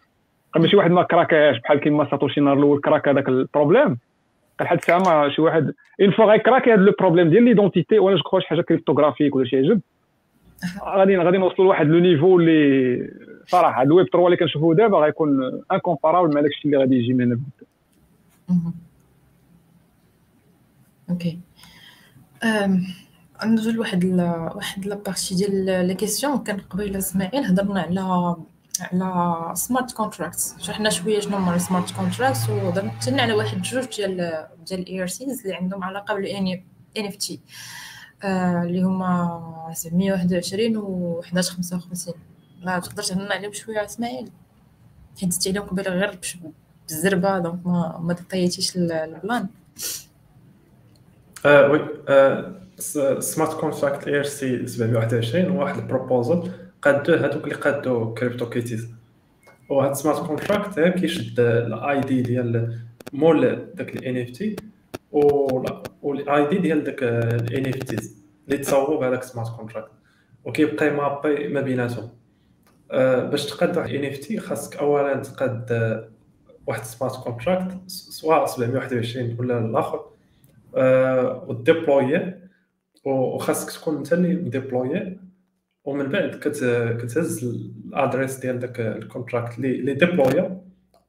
ماشي 0.56 0.76
واحد 0.76 0.90
ما 0.90 1.02
كراكاش 1.02 1.58
بحال 1.58 1.80
كيما 1.80 2.10
ساتوشي 2.10 2.40
نهار 2.40 2.58
الأول 2.58 2.80
كراك 2.80 3.08
هذاك 3.08 3.28
ال 3.28 3.36
problème 3.36 3.98
لحد 4.60 4.76
الساعة 4.76 4.98
ما 4.98 5.28
شي 5.28 5.42
واحد 5.42 5.72
une 6.00 6.10
fois 6.10 6.24
غيكراكي 6.24 6.72
هذا 6.72 6.80
le 6.80 6.92
problème 6.98 7.30
ديال 7.30 7.42
l'identité 7.42 7.98
وأنا 7.98 8.16
جو 8.32 8.40
شي 8.40 8.48
حاجة 8.48 8.60
cryptographique 8.60 9.36
ولا 9.36 9.46
شي 9.46 9.56
عجب. 9.56 9.80
غادي 10.84 11.16
غادي 11.16 11.38
نوصلوا 11.38 11.66
لواحد 11.66 11.86
le 11.86 11.98
niveau 11.98 12.38
اللي 12.38 13.10
صراحة 13.48 13.82
الويب 13.82 14.06
3 14.12 14.26
اللي 14.26 14.36
كنشوفوه 14.36 14.74
دابا 14.74 14.98
غيكون 14.98 15.28
incomparable 15.72 16.34
مع 16.34 16.40
داكشي 16.40 16.62
اللي 16.64 16.76
غادي 16.76 16.94
يجي 16.94 17.12
من 17.12 17.32
هنا. 17.32 18.72
OK 21.10 21.38
ندوزو 23.44 23.70
لواحد 23.70 24.04
واحد 24.54 24.86
la 24.86 24.98
partie 24.98 25.34
ديال 25.34 25.86
les 25.86 25.94
questions 25.94 26.38
كان 26.38 26.60
قبيله 26.60 26.98
اسماعيل 26.98 27.44
هضرنا 27.44 27.80
على 27.80 28.36
على 28.80 29.54
smart 29.54 29.92
contracts 29.92 30.54
شرحنا 30.58 30.90
شوية 30.90 31.20
شنو 31.20 31.36
هما 31.36 31.54
ال 31.54 31.61
smart 31.61 31.96
contracts 31.96 32.50
وهضرنا 32.50 33.22
على 33.22 33.32
واحد 33.32 33.62
جوج 33.62 33.84
ديال 33.96 34.46
ديال 34.66 34.80
ال 34.80 35.00
ERCs 35.00 35.40
اللي 35.42 35.54
عندهم 35.54 35.84
علاقه 35.84 36.14
بال 36.14 36.62
NFT 36.96 37.40
اللي 38.24 38.82
هما 38.82 39.70
721 39.74 40.76
و 40.76 41.20
1155 41.20 42.14
ما 42.64 42.78
تقدر 42.78 43.02
تهضرنا 43.02 43.34
عليهم 43.34 43.52
شوية 43.52 43.84
إسماعيل. 43.84 44.30
حيت 45.20 45.32
دزتي 45.32 45.48
عليهم 45.50 45.62
قبيلة 45.62 45.90
غير 45.90 46.18
بالزربه 46.88 47.38
donc 47.38 47.66
ما 47.66 47.98
ما 48.02 48.12
دطيتيش 48.12 48.76
ال 48.76 48.88
plan. 48.88 49.46
آه 51.46 51.70
oui 51.70 51.80
smart 53.20 53.60
contract 53.60 54.08
ERC 54.08 54.66
721 54.66 55.50
واحد 55.50 55.78
ال 55.78 55.86
proposal 55.86 56.50
قادو 56.82 57.14
هذوك 57.14 57.44
اللي 57.44 57.54
قادو 57.54 58.14
CryptoKitties 58.14 58.88
وهاد 59.68 59.92
smart 59.94 60.26
contract 60.26 60.80
كيشد 60.80 61.40
ال 61.40 62.00
ID 62.00 62.22
ديال 62.22 62.78
مول 63.12 63.68
داك 63.74 63.96
ال 63.96 64.16
NFT 64.16 64.56
وال 66.02 66.48
ID 66.48 66.58
ديال 66.58 66.84
داك 66.84 67.02
ال 67.02 67.66
NFTs 67.68 68.16
اللي 68.48 68.58
تصاوبوا 68.58 69.00
بهذاك 69.00 69.22
smart 69.22 69.56
contract 69.56 69.90
وكيبقى 70.44 70.90
mappé 70.90 71.48
ما 71.48 71.60
بيناتهم. 71.60 72.08
باش 73.30 73.46
تقاد 73.46 73.76
واحد 73.76 73.94
NFT 73.94 74.38
خاصك 74.38 74.76
اولا 74.76 75.16
تقاد 75.16 75.70
واحد 76.66 76.84
smart 76.84 77.16
contract 77.16 77.78
سواء 77.86 78.46
721 78.46 79.36
ولا 79.38 79.58
الآخر 79.58 80.04
أه 80.76 81.44
و 81.48 81.60
deploy 81.60 82.34
وخاصك 83.04 83.80
تكون 83.80 83.96
أنت 83.96 84.12
اللي 84.12 84.34
deploy 84.34 85.18
ومن 85.84 86.06
بعد 86.08 86.34
كتهز 87.02 87.44
ال 87.44 87.56
adresse 87.56 88.36
ديال 88.36 88.58
داك 88.58 88.80
ال 88.80 88.89
contract 88.89 89.58
اللي 89.58 89.94
deploy 89.94 90.60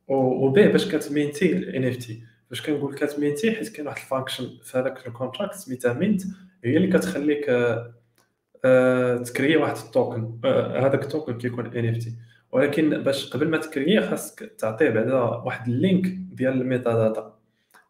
وبيه 0.07 0.67
باش 0.67 0.95
كت 0.95 1.16
mint 1.16 1.57
ي 1.57 1.70
ال 1.70 1.83
NFT 1.83 2.23
فاش 2.49 2.61
كنقول 2.61 2.95
كت 2.95 3.11
mint 3.11 3.43
ي 3.43 3.51
حيت 3.51 3.69
كاين 3.69 3.87
واحد 3.87 3.97
ال 3.97 4.03
function 4.03 4.49
في 4.63 4.77
هذاك 4.77 5.07
ال 5.07 5.12
contract 5.12 5.53
سميتها 5.53 5.93
mint 5.93 6.21
هي 6.63 6.77
اللي 6.77 6.87
كتخليك 6.87 7.49
آه 7.49 7.93
ت 9.23 9.29
créer 9.29 9.57
واحد 9.57 9.75
ال 9.75 9.85
token. 9.85 10.39
آه 10.45 10.87
هذاك 10.87 11.03
ال 11.03 11.09
token 11.09 11.37
كيكون 11.37 11.65
NFT 11.65 12.13
ولكن 12.51 13.03
باش 13.03 13.29
قبل 13.29 13.49
ما 13.49 13.57
ت 13.57 13.63
créer 13.63 13.93
ه 13.93 13.99
خاصك 13.99 14.55
تعطيه 14.57 14.89
بعدا 14.89 15.13
واحد 15.15 15.67
ال 15.67 15.75
link 15.75 16.05
ديال 16.07 16.61
ال 16.61 16.93
metadata 16.93 17.35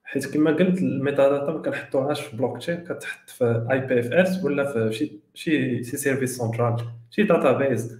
حيت 0.04 0.34
كما 0.34 0.52
قلت 0.52 0.82
ال 0.82 1.30
metadata 1.30 1.52
ما 1.52 1.62
كنحطوهاش 1.62 2.22
في 2.22 2.38
بلوك 2.38 2.58
تشين 2.58 2.76
كتحط 2.84 3.30
في 3.30 3.68
IPFS 3.72 4.44
ولا 4.44 4.72
في 4.72 4.92
شي 4.94 5.20
شي 5.34 5.84
سي 5.84 5.98
service 5.98 6.38
central 6.38 6.86
شي 7.10 7.24
database 7.24 8.00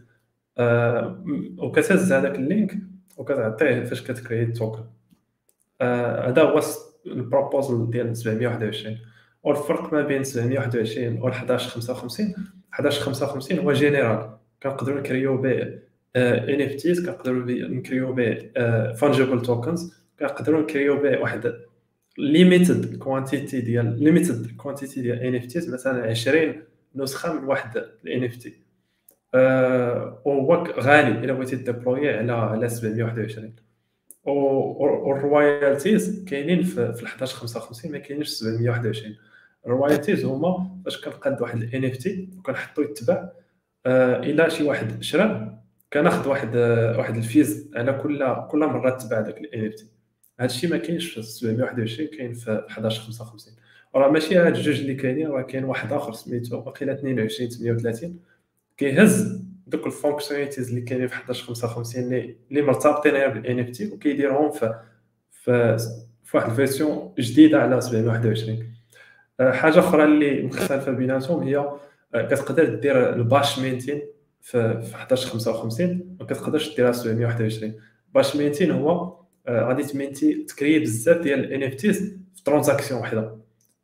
آه 0.58 1.24
وكتهز 1.58 2.14
هذاك 2.14 2.36
ال 2.36 2.44
link 2.44 2.78
وكتعطيه 3.18 3.84
فاش 3.84 4.04
كت 4.04 4.15
créer 4.15 4.44
ال 4.44 4.49
token. 4.49 4.84
هذا 5.82 6.42
هو 6.42 6.62
ال 7.06 7.15
proposal 7.15 7.90
ديال 7.90 8.18
721 8.18 8.98
والفرق 9.44 9.94
ما 9.94 10.02
بين 10.02 10.24
721 10.24 11.22
و 11.22 11.28
1155 11.28 12.36
1155 12.80 13.60
هو 13.60 13.74
général. 13.74 14.30
كنقدروا 14.64 15.00
ن 15.00 15.05
créer 15.05 15.32
و 15.32 15.38
به 15.38 15.62
NFTs 16.16 17.06
كنقدروا 17.06 17.44
ن 17.50 17.59
créer 17.59 18.05
و 18.05 18.14
به 18.14 18.38
fungible 18.94 19.42
tokens 19.42 19.94
كنقدروا 20.20 20.62
ن 20.62 20.67
créer 20.67 20.96
و 20.96 21.02
به 21.02 21.20
واحد 21.20 21.54
limited 22.18 22.96
quantity 22.98 23.62
ديال 23.62 24.04
limited 24.04 24.48
quantity 24.58 25.02
ديال 25.02 25.20
NFTs 25.20 25.74
مثلا 25.74 26.10
20 26.10 26.56
نسخة 26.96 27.34
من 27.34 27.44
واحد 27.48 27.78
ال 28.06 28.24
NFT 28.24 28.54
وهو 30.26 30.64
غالي 30.80 31.26
إلا 31.26 31.34
بغيتي 31.34 31.56
deploy 31.56 32.10
على 32.10 32.32
على 32.32 32.70
721 32.70 33.54
وال 34.24 34.60
royalties 34.60 36.26
كاينين 36.26 36.64
في 36.64 36.82
1155 36.82 37.92
ما 37.92 37.98
كاينينش 37.98 38.30
في 38.30 38.36
721 38.36 39.16
ال 39.66 39.72
royalties 39.72 40.26
هما 40.26 40.82
فاش 40.86 41.02
كنقاد 41.02 41.42
واحد 41.42 41.62
ال 41.62 41.86
NFT 41.86 42.30
وكنحطو 42.38 42.82
يتباع 42.82 43.32
إلى 43.86 44.50
شي 44.50 44.64
واحد 44.64 45.04
شرا 45.04 45.60
كناخذ 45.94 46.30
واحد 46.30 46.56
واحد 46.98 47.16
ال 47.18 47.29
fees 47.29 47.72
على 47.76 47.94
كل 47.94 48.36
كل 48.52 48.60
مرة 48.60 48.90
تباع 48.90 49.22
داك 49.22 49.38
ال 49.38 49.66
NFT 49.66 49.88
هادشي 50.40 50.68
ما 50.68 50.78
كاينش 50.78 51.14
في 51.14 51.22
721 51.22 52.08
كاين 52.08 52.34
في 52.34 52.52
1155 52.52 53.54
راه 53.96 54.12
ماشي 54.12 54.38
هاد 54.38 54.56
الجوج 54.56 54.80
اللي 54.80 54.96
كاينين 54.96 55.28
راه 55.28 55.42
كاين 55.42 55.64
واحد 55.64 55.94
آخر 55.94 56.14
سميتو 56.14 56.58
واقيلا 56.58 56.94
22 56.94 57.50
38 57.50 58.20
كيهز 58.78 59.42
دوك 59.68 59.86
ال 59.88 59.93
functionalities 59.93 60.70
اللي 60.70 60.82
كاينين 60.82 61.08
في 61.08 61.14
11 61.14 61.46
55 61.46 62.04
اللي 62.04 62.36
اللي 62.50 62.62
مرتبطين 62.62 63.12
غير 63.12 63.30
بال 63.30 63.60
NFT 63.60 63.92
وكيديرهم 63.92 64.52
في 64.52 64.80
في 66.24 66.38
واحد 66.38 66.50
ال 66.50 66.58
version 66.58 67.14
جديدة 67.20 67.62
على 67.62 67.82
721 67.82 68.60
آه، 68.60 68.79
حاجة 69.42 69.80
أخرى 69.80 70.04
اللي 70.04 70.42
مختلفة 70.44 70.92
بيناتهم 70.92 71.44
هي 71.44 71.58
آه، 72.16 72.28
كتقدر 72.28 72.76
دير 72.76 73.14
ال 73.14 73.21
batch 73.21 73.60
minting 73.60 74.02
في 74.42 74.82
11 74.96 75.30
55 75.30 76.16
ما 76.20 76.26
كتقدرش 76.26 76.76
ديرها 76.76 76.92
721 76.92 77.74
batch 78.14 78.36
minting 78.36 78.72
هو 78.72 79.20
آه، 79.48 79.64
غادي 79.64 79.84
ت 79.84 79.94
mint 79.94 80.34
ي 80.44 80.49
ت 80.49 80.54
créer 80.54 80.80
بزاف 80.80 81.18
ديال 81.18 81.40
ال 81.40 81.64
NFTs 81.64 82.18
في 82.36 82.44
transaction 82.44 83.02
وحدة. 83.02 83.40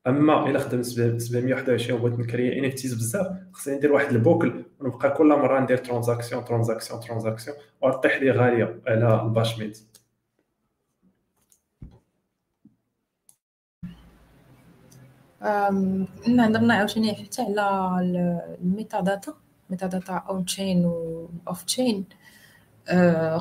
أما 0.07 0.49
إلا 0.49 0.59
خدمت 0.59 0.85
721 0.85 1.99
وبغيت 1.99 2.19
ن 2.19 2.26
créer 2.26 2.59
NFTs 2.59 2.93
بزاف 2.93 3.27
خصني 3.53 3.75
ندير 3.75 3.91
واحد 3.91 4.13
ال 4.15 4.22
boucle 4.22 4.63
ونبقى 4.79 5.11
كل 5.11 5.27
مرة 5.27 5.59
ندير 5.59 5.77
transaction 5.77 6.45
transaction 6.45 6.99
transaction 6.99 7.57
وطيح 7.81 8.21
لي 8.21 8.31
غالية 8.31 8.79
على 8.87 9.21
ال 9.23 9.29
batch 9.29 9.59
mint 15.45 16.27
نهضرنا 16.27 16.73
عاوتاني 16.73 17.15
حتى 17.15 17.41
على 17.59 18.57
ال 18.61 18.66
metadata 18.66 19.01
metadata 19.01 20.13
on-chain 20.29 20.85
و 20.85 21.29
off-chain 21.47 22.05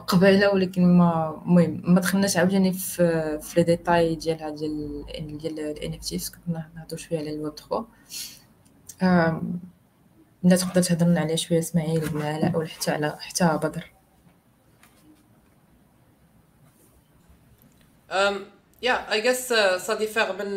قبيلة 0.06 0.52
ولكن 0.52 0.98
ما 0.98 1.42
المهم 1.46 1.82
ما 1.84 2.00
دخلناش 2.00 2.36
عاوتاني 2.36 2.72
في 2.72 3.38
في 3.42 3.60
les 3.60 3.62
détails 3.62 4.14
ديالها 4.14 4.50
ديال 4.50 5.04
ديال 5.38 5.60
ال 5.60 5.94
NFT 5.94 6.18
كنا 6.46 6.68
نهضروا 6.76 6.98
شوية 6.98 7.18
على 7.18 7.34
الويب 7.34 7.54
3 7.54 7.86
لا 10.42 10.56
تقدر 10.56 10.82
تهضر 10.82 11.06
لنا 11.06 11.20
عليه 11.20 11.36
شوية 11.36 11.58
إسماعيل 11.58 12.14
ولا 12.14 12.26
علاء 12.26 12.56
ولا 12.56 12.68
حتى 12.68 12.90
على 12.90 13.16
حتى 13.20 13.58
بدر. 13.62 13.92
يا 18.82 19.12
اي 19.12 19.20
juste 19.22 19.48
ça 19.76 19.94
diffère 19.94 20.32
من 20.32 20.56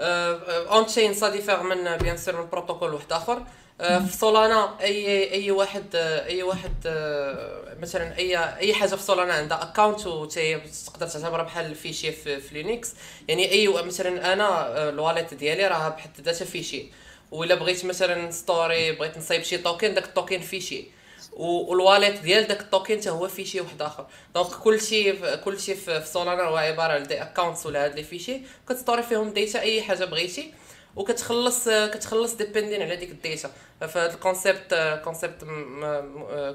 on-chain 0.00 1.14
ça 1.14 1.28
diffère 1.28 1.62
من 1.62 1.96
bien 1.96 2.16
sûr 2.16 2.36
من 2.36 2.48
بروتوكول 2.50 2.94
واحد 2.94 3.12
آخر. 3.12 3.42
آه، 3.80 3.98
في 3.98 4.16
سولانا 4.16 4.80
أي 4.80 5.32
أي 5.32 5.50
واحد 5.50 5.84
أي 5.96 6.42
واحد 6.42 6.74
آه، 6.86 7.76
مثلا 7.80 8.16
أي 8.18 8.38
أي 8.56 8.74
حاجة 8.74 8.94
في 8.94 9.02
سولانا 9.02 9.34
عندها 9.34 9.62
account 9.62 10.06
وتقدر 10.06 11.06
تعتبرها 11.06 11.42
بحال 11.42 11.66
ال 11.66 11.72
fichier 11.72 12.12
في, 12.12 12.40
في 12.40 12.62
Linux 12.62 12.94
يعني 13.28 13.50
أي 13.52 13.68
مثلا 13.68 14.32
أنا 14.32 14.48
آه، 14.48 14.88
ال 14.88 14.95
wallet 14.95 15.34
ديالي 15.34 15.68
راه 15.68 15.88
بحد 15.88 16.10
ذاتها 16.20 16.44
fichier 16.44 16.86
ولا 17.30 17.54
بغيت 17.54 17.84
مثلا 17.84 18.30
store 18.30 18.82
ي 18.82 18.92
بغيت 18.92 19.18
نصايب 19.18 19.42
شي 19.42 19.58
token 19.58 19.94
داك 19.94 20.04
ال 20.04 20.10
token 20.10 20.40
fichier 20.40 20.84
وال 21.32 21.54
wallet 21.54 22.20
ديال 22.20 22.46
داك 22.46 22.60
ال 22.60 22.67
token 22.67 23.00
حتى 23.00 23.10
هو 23.10 23.28
fichier 23.28 23.60
واحد 23.60 23.82
آخر. 23.82 24.06
donc 24.34 24.46
كلشي 24.46 25.36
كلشي 25.36 25.74
في 25.74 26.02
سولانا 26.06 26.42
هو 26.42 26.56
عبارة 26.56 26.92
على 26.92 27.02
des 27.02 27.22
accounts 27.22 27.66
ولا 27.66 27.84
هاد 27.84 27.94
les 27.94 28.02
fichiers. 28.02 28.40
كت 28.68 28.77
store 28.77 28.98
ي 28.98 29.02
فيهم 29.02 29.30
data 29.30 29.60
أي 29.60 29.82
حاجة 29.82 30.04
بغيتي. 30.04 30.54
وكتخلص 30.96 31.68
كتخلص 31.68 32.34
depending 32.34 32.82
على 32.82 32.96
ديك 32.96 33.10
ال 33.10 33.18
data 33.18 33.50
فهاد 33.80 34.12
ال 34.12 34.23
concept 34.23 35.00
concept 35.04 35.44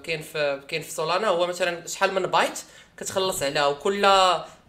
كاين 0.04 0.22
في 0.22 0.62
كاين 0.68 0.82
في 0.82 0.92
سولانا 0.92 1.28
هو 1.28 1.48
مثلا 1.48 1.88
شحال 1.88 2.14
من 2.14 2.22
بايت 2.22 2.60
كتخلص 2.98 3.44
عليها 3.44 3.68
وكل 3.68 4.08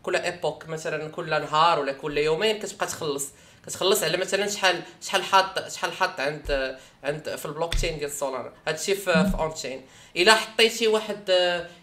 كل 0.02 0.16
epoch 0.16 0.68
مثلا 0.68 1.08
كل 1.08 1.30
نهار 1.30 1.78
ولا 1.78 1.92
كل 1.92 2.18
يومين 2.18 2.58
كتبقى 2.58 2.86
تخلص. 2.86 3.28
كتخلص 3.66 4.02
على 4.02 4.16
مثلا 4.16 4.48
شحال 4.48 4.82
شحال 5.02 5.22
حاط 5.22 5.68
شحال 5.68 5.92
حاط 5.92 6.20
عند 6.20 6.78
عند 7.06 7.36
في 7.36 7.46
البلوك 7.46 7.74
تشين 7.74 7.98
ديال 7.98 8.10
سولانا 8.10 8.52
هادشي 8.68 8.94
في 8.94 9.12
في 9.12 9.32
on-chain 9.38 9.82
إلا 10.16 10.34
حطيتي 10.34 10.86
واحد 10.88 11.30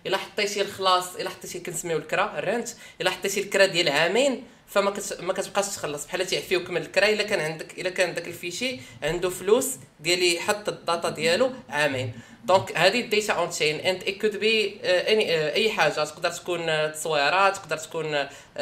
إلا 0.08 0.18
حطيتي 0.18 0.62
الخلاص 0.62 1.16
إلا 1.16 1.30
حطيتي 1.30 1.60
كنسميو 1.60 1.98
الكرا 1.98 2.40
ال 2.40 2.46
rent 2.46 2.70
إلا 3.02 3.10
حطيتي 3.10 3.40
الكرا 3.40 3.66
ديال 3.66 3.90
عامين 3.90 4.44
فما 4.68 4.92
كت... 4.92 5.18
ما 5.22 5.34
كتبقاش 5.34 5.66
تخلص. 5.66 6.06
بحال 6.06 6.26
تعفيوك 6.26 6.70
من 6.70 6.82
الكرا 6.82 7.10
إلا 7.10 7.24
كان 7.24 7.40
عندك 7.40 7.80
إلا 7.80 7.90
كان 7.90 8.14
داك 8.14 8.28
ال 8.28 8.34
fichier 8.34 8.80
عنده 9.04 9.30
فلوس 9.30 9.70
ديال 10.00 10.36
يحط 10.36 10.70
ال 10.70 10.78
data 10.78 11.10
ديالو 11.10 11.52
عامين. 11.70 12.14
donc 12.44 12.78
هذه 12.78 13.00
ال 13.00 13.34
data 13.34 13.50
on-chain 13.50 13.80
and 13.80 14.04
it 14.04 14.22
could 14.22 14.38
be 14.38 14.80
اي 15.54 15.72
حاجة 15.72 15.92
تقدر 15.92 16.30
تكون 16.30 16.92
تصويرات 16.92 17.58
تقدر 17.58 17.78
تكون 17.78 18.06
uh, 18.06 18.28
uh, 18.28 18.60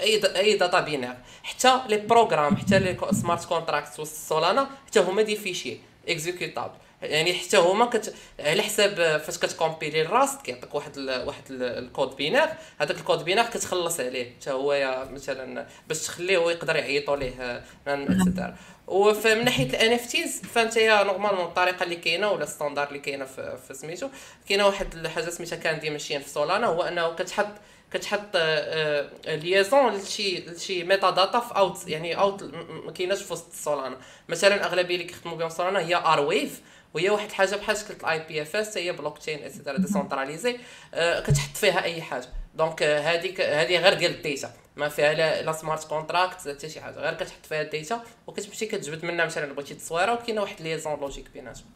اي 0.00 0.20
اي 0.36 0.56
data 0.56 0.80
binaire 0.80 1.16
حتى 1.42 1.80
les 1.88 1.96
programmes 1.96 2.56
حتى 2.56 2.78
les 2.78 2.96
smart 3.12 3.44
contracts 3.44 3.98
والسولانا 3.98 4.70
حتى 4.86 5.00
هما 5.00 5.22
des 5.22 5.36
fichiers 5.36 5.76
اكزيكوتابل 6.08 6.74
يعني 7.02 7.34
حتى 7.34 7.56
هما 7.56 7.86
كت... 7.86 8.14
على 8.40 8.62
حساب 8.62 9.20
فاش 9.24 9.38
كتكومبيلي 9.38 10.02
الراست 10.02 10.42
كيعطيك 10.42 10.74
واحد 10.74 10.96
ال... 10.96 11.26
واحد 11.26 11.42
الكود 11.50 12.16
بينار. 12.16 12.48
هذاك 12.80 12.96
الكود 12.96 13.24
بينار 13.24 13.46
كتخلص 13.46 14.00
عليه. 14.00 14.34
حتى 14.40 14.50
هو 14.50 15.04
مثلا 15.10 15.66
باش 15.88 15.98
تخليه 15.98 16.38
يقدر 16.38 16.76
يعيطوا 16.76 17.16
ليه 17.16 17.62
اكسترا 17.86 18.56
ومن 18.86 19.44
ناحية 19.44 19.66
الان 19.66 19.92
اف 19.92 20.06
تيز 20.06 20.42
فانت 20.42 20.76
يا 20.76 21.02
نورمالمون 21.02 21.44
الطريقة 21.44 21.82
اللي 21.82 21.96
كاينة 21.96 22.30
ولا 22.30 22.44
ستاندار 22.46 22.88
اللي 22.88 22.98
كاينة 22.98 23.24
في, 23.24 23.58
في 23.68 23.74
سميتو 23.74 24.08
كاينة 24.48 24.66
واحد 24.66 24.94
الحاجة 24.94 25.30
سميتها 25.30 25.56
كاندي 25.56 25.90
ماشين 25.90 26.20
في 26.20 26.28
سولانا 26.28 26.66
هو 26.66 26.82
أنه 26.82 27.14
كتحط 27.14 27.46
كتحط 27.92 28.36
ليزون 29.26 29.94
لشي 29.96 30.38
لشي 30.38 30.84
ميتا 30.84 31.10
داتا 31.10 31.40
في 31.40 31.56
اوت 31.56 31.88
يعني 31.88 32.18
اوت 32.18 32.42
ما 32.84 32.92
كايناش 32.92 33.22
في 33.22 33.32
وسط 33.32 33.52
Solana 33.52 33.96
مثلا 34.28 34.64
أغلبية 34.66 34.94
اللي 34.94 35.06
كيخدموا 35.06 35.36
بهم 35.36 35.48
Solana 35.48 35.78
هي 35.78 35.94
Arweave 35.94 36.60
وهي 36.94 37.10
واحد 37.10 37.28
الحاجة 37.28 37.56
بحال 37.56 37.76
شكل 37.76 37.94
ال 37.94 38.18
IPFS 38.28 38.78
هي 38.78 38.92
blockchain 38.92 39.18
et 39.18 39.44
cetera 39.44 39.78
décentralisée 39.78 40.58
كتحط 40.94 41.56
فيها 41.56 41.82
أي 41.82 42.02
حاجة. 42.02 42.28
donc 42.54 42.82
هذيك 42.82 43.40
هذه 43.40 43.78
غير 43.78 43.94
ديال 43.94 44.14
ال 44.14 44.22
data 44.22 44.52
ما 44.76 44.88
فيها 44.88 45.12
لا, 45.12 45.42
لا 45.42 45.52
smart 45.52 45.88
contract 45.88 46.48
حتى 46.48 46.68
شي 46.68 46.80
حاجة. 46.80 46.94
غير 46.94 47.14
كتحط 47.14 47.46
فيها 47.48 47.62
ال 47.62 47.70
data 47.70 48.04
وكتمشي 48.26 48.66
كتجبد 48.66 49.04
منها 49.04 49.24
مثلا 49.24 49.52
بغيتي 49.52 49.74
تصويره 49.74 50.12
وكاينة 50.12 50.40
واحد 50.40 50.60
liaison 50.60 51.00
logique 51.00 51.30
بيناتهم. 51.34 51.66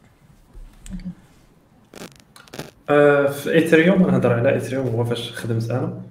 آه، 2.89 3.27
في 3.27 3.53
Ethereum 3.53 4.01
نهضر 4.01 4.33
على 4.33 4.53
Ethereum 4.53 4.87
هو 4.87 5.05
فاش 5.05 5.31
خدمت 5.31 5.71
أنا. 5.71 6.01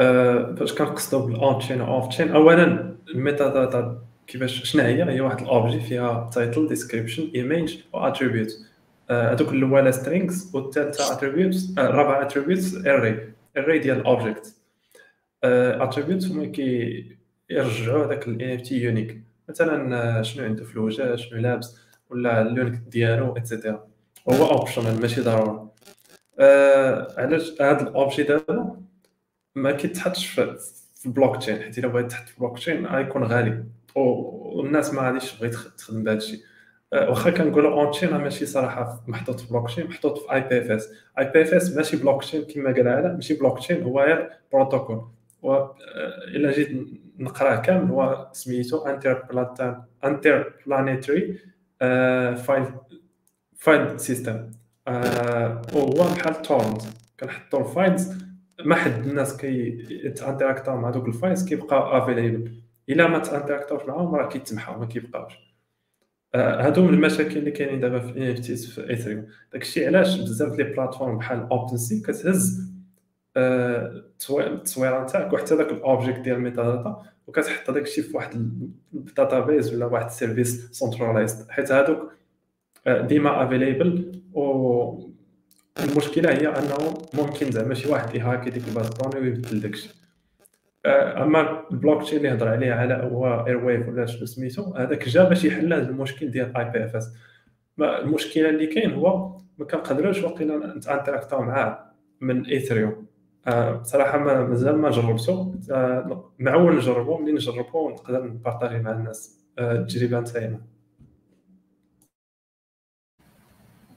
آه، 0.00 0.54
فاش 0.54 0.74
كنقصدو 0.74 1.26
بال 1.26 1.58
on-chain 1.58 1.80
off-chain 1.80 2.30
اولا 2.30 2.94
ال 3.08 3.48
metadata 3.48 4.02
كيفاش 4.26 4.62
شنو 4.64 4.82
هي؟ 4.82 5.04
هي 5.04 5.20
واحد 5.20 5.40
ال 5.40 5.47
objet 5.47 5.80
فيها 5.80 6.30
title 6.34 6.68
description 6.68 7.30
image 7.34 7.76
و 7.92 7.98
attribute 7.98 8.50
هذوك 9.10 9.48
الأولى 9.48 9.92
strings 9.92 10.50
والثالثه 10.54 11.12
attribute 11.12 11.54
الرابعه 11.78 12.22
attribute 12.22 12.86
array 12.86 13.32
array 13.56 13.78
ديال 13.78 14.00
ال 14.00 14.08
object 14.08 14.54
attribute 15.44 16.26
هما 16.26 16.46
كيرجعوا 16.46 18.06
هذاك 18.06 18.28
ال 18.28 18.54
NFT 18.54 18.82
unique 18.82 19.22
مثلا 19.48 20.22
شنو 20.22 20.44
عنده 20.44 20.64
في 20.64 20.74
الوجه 20.74 21.16
شنو 21.16 21.40
لابس 21.40 21.76
ولا 22.10 22.42
اللون 22.42 22.82
ديالو 22.88 23.36
et 23.36 23.49
cetera 23.49 23.86
هو 24.30 24.50
optional 24.50 25.00
ماشي 25.00 25.20
ضروري. 25.20 25.71
علاش 27.18 27.62
هذا 27.62 27.82
الاوبجي 27.82 28.22
دابا 28.22 28.76
ما 29.54 29.72
كيتحطش 29.72 30.26
في 30.26 30.56
البلوك 31.06 31.36
تشين 31.36 31.62
حيت 31.62 31.78
إلا 31.78 31.88
بغيت 31.88 32.10
تحط 32.10 32.28
في 32.28 32.34
البلوك 32.34 32.58
تشين 32.58 32.86
غيكون 32.86 33.24
غالي. 33.24 33.64
والناس 33.94 34.94
ما 34.94 35.02
غاديش 35.02 35.32
تبغي 35.32 35.50
تخدم 35.50 36.04
بهذا 36.04 36.18
الشيء. 36.18 36.40
أه، 36.92 37.10
واخا 37.10 37.30
كنقولوا 37.30 37.80
اون 37.80 37.90
تشين 37.90 38.10
ماشي 38.16 38.46
صراحة 38.46 39.04
محطوط 39.08 39.40
في 39.40 39.50
بلوك 39.50 39.68
تشين 39.68 39.86
محطوط 39.86 40.18
في 40.18 40.32
اي 40.32 40.40
بي 40.40 40.58
اف 40.58 40.70
اس 40.70 40.92
اي 41.18 41.30
بي 41.30 41.42
اف 41.42 41.54
اس 41.54 41.76
ماشي 41.76 41.96
بلوك 41.96 42.22
تشين 42.22 42.44
كما 42.44 42.72
قال 42.72 42.88
هذا 42.88 43.12
ماشي 43.12 43.34
بلوك 43.34 43.58
تشين 43.58 43.82
هو 43.82 44.00
غير 44.00 44.30
بروتوكول 44.52 45.08
و 45.42 45.52
أه، 45.52 45.74
إلا 46.24 46.52
جيت 46.52 46.70
نقراه 47.18 47.56
كامل 47.56 47.90
هو 47.90 48.28
سميتو 48.32 48.86
انتر 50.04 50.54
بلانيتري 50.66 51.38
file 52.36 52.66
file 53.58 54.00
system 54.00 54.50
وهو 54.88 56.14
بحال 56.14 56.42
torrent 56.42 56.82
كنحطوا 57.20 57.60
ال 57.60 57.69
files 57.69 58.12
ما 58.64 58.74
حد 58.74 59.06
الناس 59.06 59.36
كي 59.36 59.78
interactاو 60.06 60.76
مع 60.76 60.90
دوك 60.90 61.08
الفايلز 61.08 61.44
كيبقى 61.48 61.98
available 61.98 62.62
إلا 62.88 63.06
ما 63.06 63.18
تا 63.18 63.23
interactوش 63.23 63.82
معاهم 63.82 64.14
راه 64.14 64.28
كيتمحاو 64.28 64.78
ما 64.78 64.86
كيبقاوش. 64.86 65.32
آه، 66.34 66.66
هادو 66.66 66.82
من 66.82 66.94
المشاكل 66.94 67.36
اللي 67.38 67.50
كاينين 67.50 67.80
دابا 67.80 67.98
في 68.00 68.18
NFTs 68.18 68.70
في 68.70 68.90
Ethereum 68.90 69.26
داكشي 69.52 69.86
علاش 69.86 70.20
بزاف 70.20 70.58
les 70.58 70.64
plateformes 70.64 71.18
بحال 71.18 71.48
OpenSea 71.50 72.00
كتهز 72.00 72.72
التصويره 73.36 75.02
نتاعك 75.02 75.32
وحتى 75.32 75.56
داك 75.56 75.70
ال 75.70 75.77
object 75.77 76.18
ديال 76.20 76.36
ال 76.36 76.62
metadata 76.62 77.02
وكتحط 77.26 77.70
داكشي 77.70 78.02
في 78.02 78.16
واحد 78.16 78.34
ال 78.94 79.40
database 79.40 79.74
ولا 79.74 79.86
واحد 79.86 80.04
ال 80.04 80.12
service 80.12 80.70
centralized 80.70 81.50
حيت 81.50 81.72
هادوك 81.72 81.98
آه، 81.98 82.10
ديما 82.86 83.44
available 83.44 84.12
و 84.32 85.12
المشكلة 85.80 86.30
هي 86.30 86.48
أنه 86.48 86.94
ممكن 87.14 87.50
زعما 87.50 87.74
شي 87.74 87.88
واحد 87.88 88.14
يهاكي 88.14 88.50
ديك 88.50 88.68
ال 88.68 88.72
base 88.72 88.88
de 88.88 88.96
données 88.96 89.26
ويبدل 89.26 89.60
داكشي. 89.60 90.02
آه، 90.86 91.22
أما 91.22 91.68
البلوك 91.70 92.02
تشين 92.02 92.18
اللي 92.18 92.32
هضر 92.32 92.48
عليه 92.48 92.72
على 92.72 92.94
هو 92.94 93.46
Arweave 93.46 93.88
ولا 93.88 94.06
شنو 94.06 94.26
سميتو 94.26 94.74
هذاك 94.74 95.08
جا 95.08 95.24
باش 95.24 95.44
يحل 95.44 95.72
هذا 95.72 95.88
المشكل 95.88 96.30
ديال 96.30 96.56
IPFS 96.56 97.12
المشكلة 97.80 98.48
اللي 98.48 98.66
كاين 98.66 98.92
هو 98.92 99.38
ما 99.58 99.64
كنقدروش 99.64 100.22
واقيلا 100.22 100.76
نت 100.76 100.88
interactاو 100.88 101.42
معاه 101.42 101.92
من 102.20 102.46
Ethereum 102.46 103.06
آه، 103.46 103.72
بصراحه 103.72 104.18
ما 104.18 104.44
مازال 104.44 104.78
ما 104.78 104.90
جربته 104.90 105.54
آه، 105.70 106.32
معول 106.38 106.76
نجربو 106.76 107.18
ملي 107.18 107.32
نجربو 107.32 107.90
نقدر 107.90 108.24
ن 108.24 108.31
partagي 108.31 108.78
مع 108.78 108.92
الناس. 108.92 109.42
التجربه 109.58 110.20
نتاعنا 110.20 110.60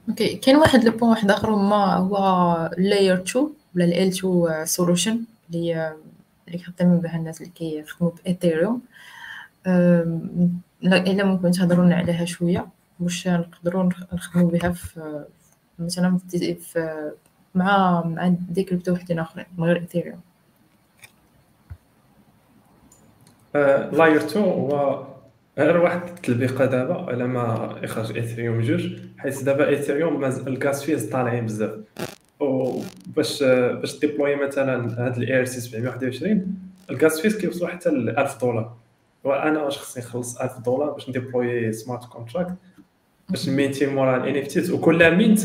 okay 0.08 0.36
كاين 0.36 0.56
واحد 0.56 0.84
le 0.84 0.92
point 0.92 1.10
واحد 1.10 1.30
آخر 1.30 1.50
هما 1.50 1.94
هو 1.94 2.70
layer 2.78 3.22
2 3.22 3.48
ولا 3.76 3.84
ال 3.84 3.92
2 3.92 4.66
solution 4.66 5.20
اللي 5.50 5.96
اللي 6.48 6.58
كيخدم 6.58 6.98
بها 6.98 7.16
الناس 7.16 7.40
اللي 7.40 7.52
كيخدموا 7.52 8.10
ب 8.24 8.30
Ethereum 8.30 8.82
إلا 10.84 11.24
ممكن 11.24 11.50
تهضروا 11.50 11.84
لنا 11.84 11.96
عليها 11.96 12.24
شوية 12.24 12.66
واش 13.00 13.28
نقدروا 13.28 13.90
نخدموا 14.12 14.50
بها 14.50 14.70
في 14.70 15.24
مثلا 15.78 16.18
في 16.28 17.12
مع 17.54 18.02
مع 18.04 18.28
des 18.28 18.62
crypto 18.62 18.92
وحدين 18.92 19.18
آخرين 19.18 19.46
من 19.58 19.64
غير 19.64 19.76
ايثيريوم 19.76 20.20
لاير 23.92 24.16
2 24.16 24.44
هو 24.44 25.04
غير 25.58 25.76
واحد 25.76 26.02
التلبيقه 26.08 26.64
دابا 26.64 26.94
على 26.94 27.26
ما 27.26 27.78
يخرج 27.82 28.16
Ethereum 28.16 28.60
جوج 28.60 28.92
حيت 29.18 29.44
دابا 29.44 29.68
Ethereum 29.68 30.24
ال 30.24 30.39
gas 30.39 30.84
fees 30.84 31.10
طالعين 31.10 31.46
بزاف. 31.46 31.74
وباش 32.40 33.42
باش 33.42 33.98
deploy 33.98 34.36
مثلا 34.36 35.06
هاد 35.06 35.16
ال 35.16 35.38
ERC 35.38 35.60
721 35.60 36.56
ال 36.90 36.98
gas 36.98 37.20
fees 37.20 37.36
كيوصلوا 37.36 37.68
حتى 37.68 37.90
ل 37.90 38.18
1000 38.18 38.40
دولار. 38.40 38.76
وأنا 39.24 39.62
واش 39.62 39.78
خصني 39.78 40.04
نخلص 40.04 40.36
1000 40.36 40.58
دولار 40.58 40.90
باش 40.90 41.08
نديبلوي 41.08 41.72
سمارت 41.72 42.04
كونتراكت 42.04 42.54
باش 43.28 43.48
نمينتي 43.48 43.86
مورا 43.86 44.16
ال 44.16 44.36
NFTs 44.36 44.70
وكل 44.70 45.16
mint 45.16 45.40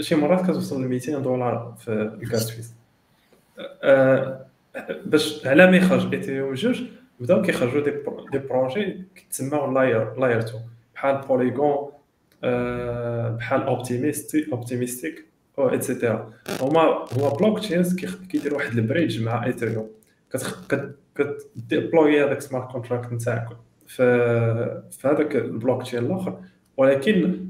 شي 0.00 0.14
مرات 0.14 0.42
كتوصل 0.50 0.84
ل 0.84 0.88
200 0.88 1.18
دولار 1.18 1.74
في 1.78 1.90
ال 2.22 2.29
gas 2.29 2.50
fees 2.50 2.74
أه 3.82 4.46
باش 5.06 5.46
على 5.46 5.70
ما 5.70 5.76
يخرج 5.76 6.14
Ethereum 6.14 6.54
جوج 6.54 6.82
بداو 7.22 7.42
كيخرجوا 7.42 7.80
des 7.80 7.90
des 8.32 8.38
projets 8.38 9.04
كيتسماو 9.14 9.72
layer 9.72 10.20
layer 10.20 10.38
2 10.38 10.60
بحال 10.94 11.20
Polygon 11.28 11.90
أه 12.44 13.30
بحال 13.30 13.62
optimisti 13.62 14.46
optimistic 14.52 15.26
أو 15.58 15.68
et 15.68 15.84
cetera 15.84 16.32
هما 16.60 17.04
هما 17.12 17.28
blockchains 17.28 17.96
كيديروا 18.30 18.58
واحد 18.58 18.78
ال 18.78 18.84
bridge 18.84 19.22
مع 19.22 19.46
Ethereum 19.46 19.90
كت 21.14 21.42
deploy 21.42 22.24
هذاك 22.24 22.40
smart 22.40 22.72
contract 22.72 23.12
نتاعك 23.12 23.48
في 23.86 24.04
في 24.90 25.08
هذاك 25.08 25.36
البلوك 25.36 25.82
تشين 25.82 26.06
الآخر 26.06 26.40
ولكن 26.76 27.46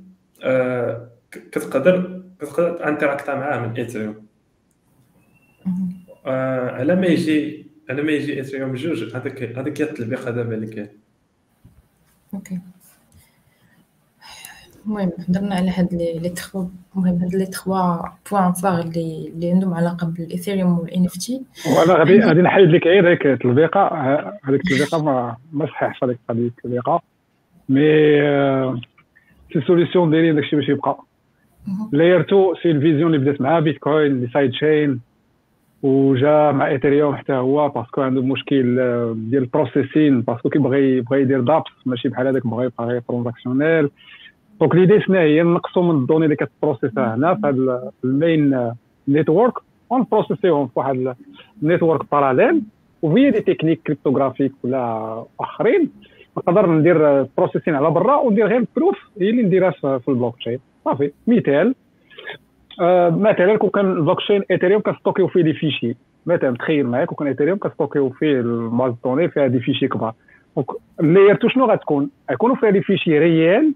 كتقدر 1.31 2.23
كتقدر 2.40 2.89
interactا 2.89 3.34
معاه 3.35 3.66
من 3.66 3.77
Ethereum 3.76 4.26
على 6.24 6.94
ما 6.94 7.07
يجي 7.07 7.61
على 7.93 8.02
ما 8.02 8.12
يجي 8.12 8.39
Ethereum 8.39 8.74
جوج 8.74 9.16
هذاك 9.16 9.43
هذاك 9.43 9.81
هي 9.81 9.86
التطبيق 9.86 10.31
دابا 10.31 10.55
اللي 10.55 10.66
كاين 10.66 10.89
okay. 12.34 12.59
المهم 14.86 15.12
هضرنا 15.28 15.55
على 15.55 15.70
هاد 15.70 15.94
les 15.94 16.28
trois 16.28 16.64
المهم 16.97 17.19
هاد 17.23 17.35
les 17.34 17.47
trois 17.47 17.97
points 18.30 18.52
phares 18.52 18.80
اللي 18.81 19.32
اللي 19.35 19.51
عندهم 19.51 19.74
علاقة 19.74 20.06
بال 20.06 20.78
Ethereum 20.78 21.05
وال 21.05 21.16
NFT 21.16 21.43
وأنا 21.77 21.93
غادي 21.98 22.20
غادي 22.20 22.40
نحيد 22.43 22.69
لك 22.69 22.86
غير 22.86 23.10
هيك 23.10 23.27
التطبيقه 23.27 23.89
هذيك 24.44 24.60
التطبيقه 24.60 25.02
ما 25.02 25.36
ما 25.52 25.66
صحيحش 25.66 26.05
هذيك 26.05 26.19
التطبيقه 26.31 27.02
mais 27.68 27.82
c'est 29.52 29.60
solution 29.66 30.10
دايرين 30.10 30.35
داكشي 30.35 30.56
باش 30.56 30.69
يبقى 30.69 30.98
layer 31.93 32.20
2 32.20 32.55
c'est 32.62 32.70
la 32.70 32.81
vision 32.81 33.14
اللي 33.14 33.27
بدات 33.27 33.40
مع 33.40 33.59
Bitcoin 33.59 34.20
les 34.20 34.28
sidechains 34.32 35.01
وجا 35.82 36.52
مع 36.52 36.66
Ethereum 36.68 37.16
حتى 37.16 37.32
هو 37.32 37.68
parce 37.68 37.89
que 37.89 38.01
عنده 38.02 38.22
مشكل 38.22 38.74
ديال 39.14 39.42
ال 39.43 39.50
processing 39.50 40.20
parce 40.20 40.38
que 40.38 40.48
كيبغي 40.48 40.96
يبغي 40.96 41.20
يدير 41.22 41.40
dApps 41.40 41.70
ماشي 41.86 42.09
بحال 42.09 42.26
هذاك 42.26 42.46
بغا 42.46 42.64
يبقى 42.64 42.86
غير 42.86 43.00
transactionnel 43.01 43.90
donc 44.60 44.74
l'idée 44.74 45.01
شنو 45.00 45.18
هي 45.18 45.42
نقصوا 45.42 45.82
من 45.82 45.90
ال 46.01 46.03
données 46.03 46.24
اللي 46.24 46.36
كت 46.36 46.52
processها 46.52 47.14
هنا 47.14 47.34
في 47.34 47.46
هذا 47.46 47.90
ال 48.05 48.18
main 48.18 48.72
network 49.09 49.52
ون 49.90 50.03
processيهم 50.03 50.66
في 50.66 50.72
واحد 50.76 51.14
ال 51.62 51.68
network 51.68 52.10
parallèle 52.12 52.62
وفي 53.02 53.30
des 53.30 53.40
techniques 53.40 53.80
cryptographiques 53.86 54.52
ولا 54.64 55.24
آخرين. 55.40 55.90
نقدر 56.36 56.70
ندير 56.70 57.22
processing 57.39 57.74
على 57.74 57.90
برا 57.90 58.16
وندير 58.16 58.46
غير 58.46 58.59
ال 58.59 58.65
proof 58.65 58.98
هي 59.20 59.30
اللي 59.30 59.42
نديرها 59.42 59.70
في 59.70 60.09
البلوك 60.09 60.36
تشين 60.38 60.59
صافي. 60.84 61.12
مثال. 61.26 61.66
آه 61.68 61.74
مثلا 63.11 63.57
كون 63.57 63.70
كان 63.70 63.93
ال 63.93 63.95
blockchain 63.95 64.18
Ethereum 64.20 64.82
كن 64.82 64.93
stockيو 64.93 65.28
فيه 65.28 65.43
des 65.43 65.52
fichiers؟ 65.52 65.97
مثلا 66.27 66.57
تخيل 66.57 66.86
معايا 66.86 67.05
كون 67.05 67.16
كان 67.16 67.27
ايثيريوم 67.27 67.59
كنستوكيو 67.59 68.11
فيه 68.11 68.40
الباز 68.40 68.93
دوني 69.05 69.28
فيها 69.28 69.47
دي 69.47 69.61
فيشي 69.61 69.89
كبار. 69.89 70.15
donc 70.56 70.66
ال 71.01 71.06
layer 71.06 71.34
two 71.36 71.48
شنو 71.49 71.65
غتكون 71.65 72.11
غيكونوا 72.31 72.57
فيها 72.57 72.70
des 72.70 72.82
fichiers 72.82 73.18
réels 73.18 73.74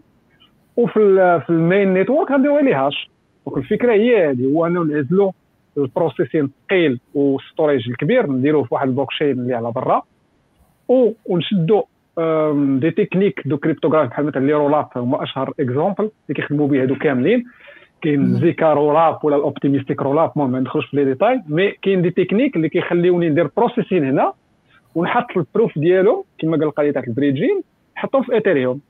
وفي 0.77 1.41
في 1.47 1.51
ال 1.51 1.60
main 1.60 1.95
network 1.95 2.31
غنديروا 2.31 2.61
les 2.61 2.75
hash 2.75 3.11
donc 3.47 3.59
الفكرة 3.59 3.93
هي 3.93 4.31
هذه 4.31 4.45
هو 4.45 4.67
أنه 4.67 4.83
نعزلوا 4.83 5.33
ال 5.79 5.85
processing 5.85 6.45
الثقيل 6.45 7.01
وال 7.15 7.31
storage 7.31 7.89
الكبير 7.89 8.31
نديروه 8.31 8.63
في 8.63 8.75
واحد 8.75 8.89
البلوك 8.89 9.11
تشين 9.11 9.31
اللي 9.31 9.55
على 9.55 9.73
برا 9.73 10.03
ونشدوا 11.27 11.83
des 12.79 12.91
techniques 12.91 13.43
de 13.49 13.57
cryptographes 13.57 14.09
بحال 14.09 14.27
مثلا 14.27 14.47
les 14.47 14.53
rollups 14.53 14.89
هما 14.97 15.23
أشهر 15.23 15.53
exemple 15.61 15.99
اللي 16.05 16.35
كيخدموا 16.35 16.69
به 16.69 16.83
هادو 16.83 16.95
كاملين. 16.95 17.45
كاين 18.03 18.35
ZK 18.35 18.73
rollup 18.73 19.25
ولا 19.25 19.37
ال 19.37 19.43
optimistic 19.43 20.03
rollup 20.03 20.33
المهم 20.37 20.51
ما 20.51 20.61
ندخلش 20.61 20.87
في 20.87 20.97
les 20.97 21.05
détails 21.05 21.43
mais 21.49 21.71
كاين 21.71 22.03
des 22.03 22.11
techniques 22.11 22.57
اللي 22.57 22.69
كيخليوني 22.69 23.29
ندير 23.29 23.51
processing 23.57 24.05
هنا 24.05 24.33
ونحط 24.95 25.37
ال 25.37 25.44
proof 25.44 25.79
ديالهم 25.79 26.25
كما 26.39 26.57
قال 26.57 26.63
القضية 26.63 26.91
تاع 26.91 27.03
ال 27.09 27.15
bridging 27.15 27.63
نحطهم 27.97 28.23
في 28.23 28.35
Ethereum 28.35 28.81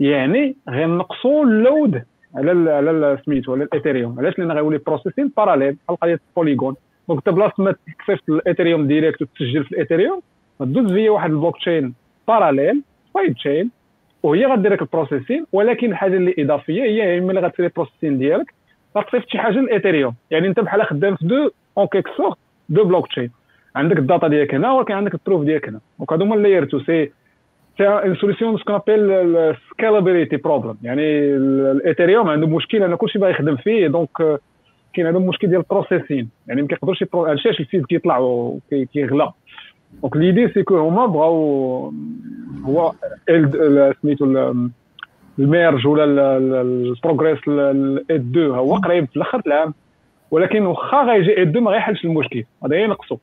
يعني 0.00 0.56
غنقصوا 0.70 1.44
ال 1.44 1.56
load 1.56 2.02
على 2.34 2.72
على 2.72 3.18
سميتو 3.26 3.52
على 3.52 3.64
ال 3.64 3.70
Ethereum 3.70 4.18
علاش؟ 4.18 4.38
لأن 4.38 4.52
غيولي 4.52 4.78
processing 4.78 5.32
parallèle 5.36 5.76
بحال 5.86 5.96
قضية 6.00 6.20
Polygon 6.36 6.74
donc 7.08 7.20
انت 7.26 7.36
بلاصه 7.36 7.54
ما 7.58 7.74
تصيفط 8.04 8.30
ال 8.30 8.36
Ethereum 8.36 8.86
direct 8.86 9.22
وتسجل 9.22 9.64
في 9.64 9.72
ال 9.72 9.77
Ethereum 9.77 10.20
غدوز 10.62 10.92
فيا 10.92 11.10
واحد 11.10 11.30
ال 11.30 11.56
blockchain 11.56 11.94
parallèle 12.28 12.82
side 13.14 13.34
chain 13.34 13.70
وهي 14.24 14.46
غدير 14.46 14.72
لك 14.72 14.82
ال 14.82 14.88
processing 14.88 15.46
ولكن 15.52 15.90
الحاجة 15.90 16.16
اللي 16.16 16.34
إضافية 16.38 16.82
هي 16.82 17.20
ملي 17.20 17.40
غتسيري 17.40 17.68
ال 17.68 17.72
processing 17.72 18.18
ديالك. 18.18 18.54
غتصيفط 18.98 19.28
شي 19.28 19.38
حاجة 19.38 19.54
للايثيريوم 19.54 20.14
يعني 20.30 20.48
أنت 20.48 20.60
بحال 20.60 20.82
خدام 20.82 21.16
في 21.16 21.26
deux 21.26 21.50
en 21.78 21.86
quelque 21.86 22.08
sorte 22.16 22.36
deux 22.68 22.84
blockchain 22.84 23.30
عندك 23.76 23.98
ال 23.98 24.04
data 24.04 24.28
ديالك 24.28 24.54
هنا 24.54 24.72
ولكن 24.72 24.94
عندك 24.94 25.14
ال 25.14 25.19
proof 25.19 25.44
ديالك 25.44 25.68
هنا. 25.68 25.80
donc 25.98 26.12
هادو 26.12 26.24
هما 26.24 26.34
ال 26.34 26.39
layer 26.39 26.64
two 26.64 26.78
c'est 26.78 27.12
c'est 27.78 27.88
une 27.88 28.16
solution 28.16 28.58
ce 28.58 28.63
qu'on 28.63 28.74
appelle 28.74 29.56
scalability 29.70 30.36
problem 30.36 30.76
يعني 30.82 31.02
الايثيريوم 31.36 32.28
عنده 32.28 32.46
مشكل 32.46 32.82
ان 32.82 32.94
كلشي 32.94 33.18
باغي 33.18 33.32
يخدم 33.32 33.56
فيه 33.56 33.86
donc 33.86 34.40
كاين 34.94 35.06
عندهم 35.06 35.26
مشكل 35.26 35.48
ديال 35.48 35.60
ال 35.60 35.66
processing. 35.66 36.28
يعني 36.46 36.62
ما 36.62 36.68
كيقدروش 36.68 37.04
هادشي 37.14 37.48
ال 37.48 37.55
fees 37.55 37.84
كيطلع 37.86 38.18
وكيغلى 38.18 39.30
دونك 40.02 40.16
ليدي 40.16 40.48
سي 40.48 40.62
كو 40.62 40.76
هما 40.76 41.06
بغاو 41.06 41.92
هو 42.64 42.92
سميتو 44.02 44.52
الميرج 45.38 45.86
ولا 45.86 46.36
البروغريس 46.36 47.38
الايد 47.48 48.30
2 48.36 48.50
هو 48.50 48.74
قريب 48.74 49.08
في 49.08 49.16
الآخر 49.16 49.42
العام. 49.46 49.74
ولكن 50.30 50.66
واخا 50.66 51.02
غيجي 51.02 51.38
ايد 51.38 51.48
2 51.48 51.64
ما 51.64 51.70
غيحلش 51.70 52.04
المشكل. 52.04 52.44
غادي 52.62 52.76
ينقصوا 52.76 53.16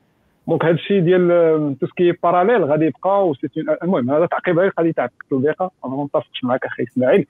دونك 0.48 0.64
هذا 0.64 0.74
الشيء 0.74 1.00
ديال 1.00 1.76
توسكي 1.80 2.12
باراليل 2.22 2.64
غادي 2.64 2.86
يبقى 2.86 3.36
المهم 3.82 4.10
هذا 4.10 4.26
تعقيب 4.26 4.58
على 4.58 4.68
القضية 4.68 4.92
تاع 4.92 5.04
التطبيقه 5.04 5.70
أنا 5.84 5.96
ما 5.96 6.04
متفقش 6.04 6.44
معك 6.44 6.64
أخي 6.64 6.82
إسماعيل. 6.82 7.26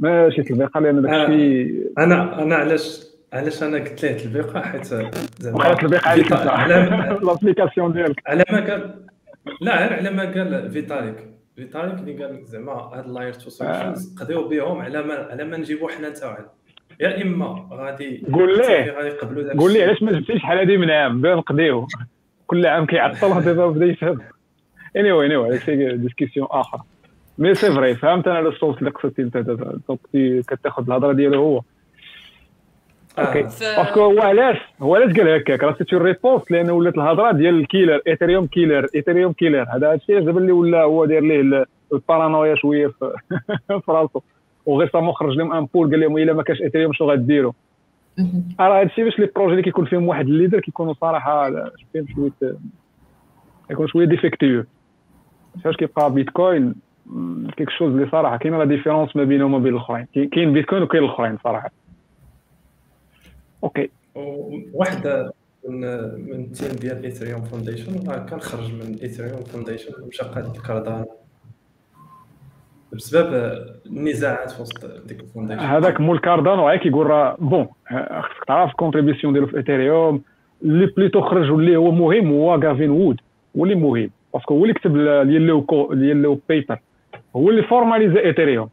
ماشي 0.00 0.42
تطبيقه 0.42 0.80
لأن 0.80 1.02
داك 1.02 1.12
الشيء 1.12 1.90
أنا 1.98 2.42
أنا 2.42 2.54
علاش 2.56 3.06
علاش 3.32 3.62
أنا 3.62 3.78
قلت 3.78 4.02
ليه 4.04 4.12
تطبيقه 4.16 4.60
حيت 4.62 4.84
زعما 4.84 5.74
تطبيقه 5.74 6.08
عليك 6.08 6.32
لابليكاسيون 7.22 7.92
ديالك. 7.96 8.22
على 8.26 8.44
ما 8.52 8.60
قال 8.70 8.94
لا 9.60 9.78
غير 9.80 9.92
على 9.92 10.10
ما 10.10 10.22
قال 10.22 10.70
فيتاليك. 10.70 11.16
فيتاليك 11.56 11.94
اللي 11.98 12.24
قال 12.24 12.44
زعما 12.44 12.72
هاد 12.72 13.04
اللاير 13.04 13.32
تو 13.32 13.50
سوليوشنز 13.50 14.16
قضيو 14.20 14.48
بهم 14.48 14.80
على 14.80 15.02
ما 15.02 15.14
على 15.30 15.44
ما 15.44 15.56
نجيبو 15.56 15.88
حنا 15.88 16.08
تاعنا 16.10 16.46
يا 17.00 17.22
إما 17.22 17.68
غادي 17.72 18.26
قول 18.32 18.58
ليه. 18.58 18.94
قول 19.58 19.72
ليه 19.72 19.84
علاش 19.86 20.02
ما 20.02 20.12
جبتيش 20.12 20.38
شحال 20.42 20.58
هادي 20.58 20.76
من 20.76 20.90
عام؟ 20.90 21.20
بدا 21.20 21.34
نقضيو. 21.34 21.86
كل 22.46 22.66
عام 22.66 22.86
كيعطل 22.86 23.40
دابا 23.44 23.66
بدا 23.66 23.86
يفهم 23.86 24.18
اني 24.96 25.12
واي 25.12 25.26
اني 25.26 25.36
واي 25.36 25.58
سي 25.58 25.96
ديسكسيون 25.96 26.46
آخر. 26.50 26.78
مي 27.38 27.54
سي 27.54 27.72
فري 27.72 27.94
فهمت 27.94 28.28
أنا 28.28 28.40
الصوت 28.48 28.78
اللي 28.78 28.90
قصدتي 28.90 29.22
أنت 29.22 29.36
دابا 29.36 29.78
كتاخذ 30.48 30.86
الهضرة 30.86 31.12
ديالو 31.12 31.42
هو. 31.42 31.62
أوكي. 33.18 33.42
باسكو 33.42 34.00
هو 34.00 34.20
علاش؟ 34.22 34.56
هو 34.82 34.94
علاش 34.94 35.16
قال 35.16 35.28
هكاك؟ 35.28 35.64
راه 35.64 35.74
سيتي 35.78 35.96
ريبونس 35.96 36.50
لأن 36.50 36.70
ولات 36.70 36.94
الهضرة 36.94 37.32
ديال 37.32 37.60
الكيلر 37.60 38.00
ايثيريوم 38.06 38.46
كيلر 38.46 38.86
ايثيريوم 38.94 39.32
كيلر 39.32 39.66
هذا 39.74 39.94
الشيء 39.94 40.20
دابا 40.20 40.40
اللي 40.40 40.52
ولا 40.52 40.82
هو 40.82 41.04
داير 41.04 41.22
ليه 41.22 41.64
البارانويا 41.92 42.54
شوية 42.54 42.86
في, 43.68 43.82
راسو. 43.88 44.20
وغير 44.66 44.90
صامو 44.92 45.12
خرج 45.12 45.36
لهم 45.36 45.52
ان 45.52 45.64
بول 45.74 45.90
قال 45.90 46.00
لهم 46.00 46.18
إلا 46.18 46.32
ما 46.32 46.42
كانش 46.42 46.62
ايثيريوم 46.62 46.92
شنو 46.92 47.10
غديروا 47.10 47.52
راه 48.60 48.80
هادشي 48.80 49.04
باش 49.04 49.18
لي 49.18 49.30
بروجي 49.36 49.50
اللي 49.50 49.62
كيكون 49.62 49.84
فيهم 49.84 50.08
واحد 50.08 50.26
الليدر 50.26 50.60
كيكونوا 50.60 50.94
صراحة 51.00 51.50
فيهم 51.92 52.06
شوية 52.14 52.54
كيكون 53.68 53.88
شوية 53.88 54.06
ديفيكتيف 54.06 54.66
فاش 55.64 55.76
كيبقى 55.76 56.12
بيتكوين 56.12 56.74
كيك 57.56 57.70
شوز 57.70 57.92
اللي 57.92 58.08
صراحة 58.10 58.36
كاينة 58.36 58.58
لا 58.58 58.64
ديفيرونس 58.64 59.16
ما 59.16 59.24
بينه 59.24 59.44
وما 59.44 59.58
بين 59.58 59.72
الأخرين. 59.74 60.06
كاين 60.32 60.52
بيتكوين 60.52 60.82
وكاين 60.82 61.04
الأخرين 61.04 61.38
صراحة. 61.44 61.70
أوكي. 63.66 63.90
واحد 64.72 65.30
من 65.68 65.80
من 66.28 66.40
التيم 66.44 66.70
ديال 66.80 67.04
ايثريوم 67.04 67.40
فونديشن 67.40 67.98
كان 68.28 68.40
خرج 68.40 68.72
من 68.72 68.98
ايثريوم 69.02 69.40
فونديشن 69.40 69.92
مشى 70.08 70.24
قاد 70.24 70.56
كاردانا 70.66 71.06
بسبب 72.92 73.52
النزاعات 73.86 74.50
في 74.50 74.62
وسط 74.62 75.06
ديك 75.06 75.20
الفونديشن. 75.20 75.60
هذاك 75.60 76.00
مول 76.00 76.18
كاردانو 76.18 76.68
غير 76.68 76.78
كيقول 76.78 77.06
راه 77.06 77.36
بون 77.38 77.66
خصك 78.22 78.44
تعرف 78.46 78.70
الكونتريبيسيون 78.70 79.32
ديالو 79.32 79.46
في 79.46 79.56
ايثيريوم 79.56 80.22
اللي 80.62 80.86
بليتو 80.86 81.20
خرج 81.20 81.50
واللي 81.50 81.76
هو 81.76 81.90
مهم 81.90 82.30
هو 82.30 82.54
غافين 82.54 82.90
وود 82.90 83.20
هو 83.58 83.64
اللي 83.64 83.74
مهم. 83.74 84.10
باسكو 84.34 84.54
هو 84.54 84.62
اللي 84.62 84.74
كتب 84.74 84.96
اليلو 84.96 85.88
اليلو 85.92 86.40
بيبر 86.48 86.78
هو 87.36 87.50
اللي 87.50 87.62
فورماليزا 87.62 88.20
ايثيريوم 88.20 88.68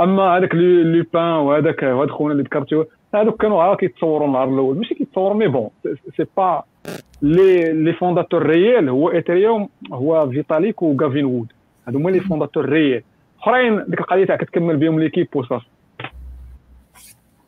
أما 0.00 0.22
هذاك 0.22 0.54
لوبان 0.54 1.32
وهذاك 1.32 1.82
وهذا 1.82 2.12
خونا 2.12 2.32
اللي 2.32 2.42
ذكرتي 2.42 2.84
هذوك 3.14 3.42
كانوا 3.42 3.62
ها 3.62 3.74
كيتصوروا 3.74 4.26
النهار 4.26 4.48
الأول. 4.48 4.76
ماشي 4.76 4.94
كيتصوروا 4.94 5.36
مي 5.36 5.48
بون 5.48 5.70
سي 6.16 6.26
با 6.36 6.62
لي 7.22 7.72
لي 7.72 7.92
فونداتور 7.92 8.46
ريال 8.46 8.88
هو 8.88 9.10
ايثيريوم 9.10 9.68
هو 9.92 10.30
فيتاليك 10.30 10.82
وغافين 10.82 11.24
وود 11.24 11.52
هادو 11.86 11.98
هما 11.98 12.10
لي 12.10 12.20
فونداتور 12.20 12.68
ريال 12.68 13.02
أخرين 13.40 13.84
ديك 13.88 14.00
القضية 14.00 14.24
تاع 14.24 14.36
كتكمل 14.36 14.76
بهم 14.76 15.00
ليكيب 15.00 15.28
وصافي 15.34 15.66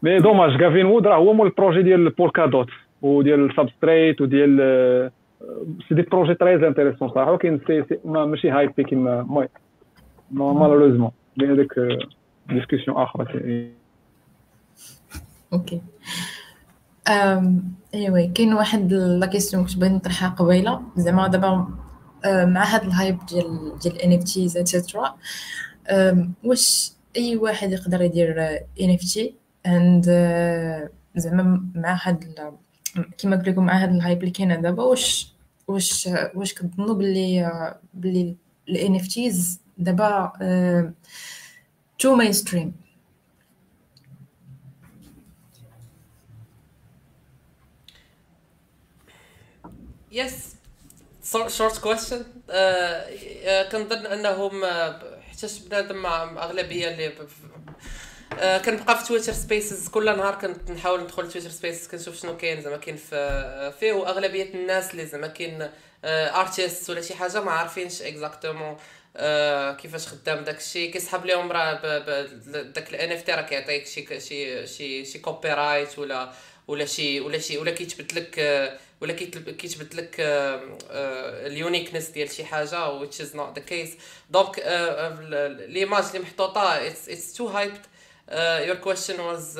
مي 0.03 0.19
دوماج 0.19 0.63
غافين 0.63 0.87
وود 0.87 1.07
راه 1.07 1.17
هو 1.17 1.33
مول 1.33 1.47
البروجي 1.47 1.83
ديال 1.83 2.11
بولكا 2.11 2.47
دوت 2.47 2.69
وديال 3.03 3.55
سبستريت 3.57 4.21
وديال 4.21 5.11
c'est 5.89 5.95
des 5.95 6.03
projets 6.03 6.35
très 6.35 6.55
intéressants 6.55 7.09
صراحة. 7.09 7.31
ولكن 7.31 7.61
c'est 7.67 7.85
ماشي 8.05 8.51
hypé 8.51 8.85
كيما 8.85 9.47
malheureusement 10.31 11.11
لأن 11.37 11.51
هذيك 11.51 11.73
discussion 12.49 12.97
أخرى 12.97 13.27
okay. 15.55 15.81
أيوه 17.95 18.33
كاين 18.35 18.55
واحد 18.55 18.93
la 18.93 19.27
question 19.27 19.65
كنت 19.65 19.77
بغيت 19.77 19.93
نطرحها 19.93 20.29
قبيلة. 20.29 20.83
زعما 20.97 21.29
دابا 21.29 21.69
مع 22.25 22.65
هاد 22.65 22.83
ال 22.85 22.93
hype 22.93 23.27
ديال 23.27 23.79
ديال 23.83 23.99
NFTs 23.99 24.57
et 24.57 24.72
cetera 24.72 25.17
واش 26.45 26.93
أي 27.17 27.37
واحد 27.37 27.73
يقدر 27.73 28.03
يدير 28.03 28.41
NFT 28.81 29.35
and 29.67 30.05
زعما 31.17 31.69
مع 31.75 31.99
هاد 32.03 32.25
كيما 33.19 33.37
قلت 33.37 33.49
لكم 33.49 33.67
مع 33.67 33.83
هاد 33.83 33.91
ال 33.91 33.96
hype 33.96 34.19
اللي 34.21 34.31
كاينة 34.31 34.55
دابا 34.55 34.83
واش 34.83 35.35
واش 35.69 36.09
واش 36.35 36.55
كتظنوا 36.55 36.95
باللي 36.95 37.75
باللي 37.95 38.37
ال 38.69 38.95
NFTs 38.95 39.61
دابا 39.79 40.33
too 41.99 42.17
mainstream 42.17 42.73
yes 50.15 50.35
short 51.49 51.79
question 51.79 52.25
كنظن 53.73 54.07
أنهم 54.07 54.65
حتى 55.33 55.47
بنادم 55.67 55.97
مع 55.97 56.23
أغلبية 56.45 56.89
اللي 56.89 57.13
آه 58.39 58.59
كنبقى 58.59 58.99
في 58.99 59.07
تويتر 59.07 59.33
spaces 59.33 59.89
كل 59.89 60.17
نهار 60.17 60.35
كنت 60.35 60.71
نحاول 60.71 61.01
ندخل 61.01 61.33
تويتر 61.33 61.51
spaces 61.51 61.89
كنشوف 61.89 62.21
شنو 62.21 62.37
كاين 62.37 62.63
زعما 62.63 62.77
كاين 62.77 62.97
في 62.97 63.73
فيه 63.81 63.93
وأغلبية 63.93 64.55
الناس 64.55 64.91
اللي 64.91 65.07
زعما 65.07 65.27
كاين 65.27 65.69
artiste 66.05 66.91
ولا 66.91 67.01
شي 67.01 67.15
حاجة 67.15 67.41
ما 67.41 67.51
عارفينش 67.51 68.03
exactement 68.03 68.77
كيفاش 69.77 70.09
خدام 70.09 70.45
داك 70.45 70.57
الشيء 70.59 70.93
كيسحب 70.93 71.27
لهم 71.27 71.53
راه 71.53 71.73
داك 72.63 72.91
ال 72.91 73.13
NFT 73.13 73.33
راه 73.33 73.43
كيعطيك 73.43 73.87
شي 73.87 74.21
شي 74.21 74.67
شي 74.67 75.05
شي 75.05 75.19
copyright 75.19 75.99
ولا 75.99 76.33
ولا 76.69 76.85
شي 76.85 77.21
ولا 77.21 77.39
شي 77.39 77.59
ولا 77.59 77.71
كيتبت 77.71 78.15
لك 78.15 78.39
ولا 79.01 79.13
كيتبت 79.13 79.95
لك 79.95 80.17
ال 80.21 80.38
uniqueness 80.38 82.09
ديال 82.09 82.31
شي 82.31 82.45
حاجة 82.45 83.01
which 83.01 83.15
is 83.15 83.35
not 83.35 83.59
the 83.59 83.63
case. 83.71 84.01
donc 84.31 84.59
l'image 85.69 86.05
اللي 86.05 86.19
محطوطة 86.19 86.91
it's 86.91 87.09
it's 87.09 87.37
too 87.37 87.49
hyped. 87.49 87.85
uh, 88.29 88.61
your 88.69 88.77
question 88.77 89.17
was 89.19 89.59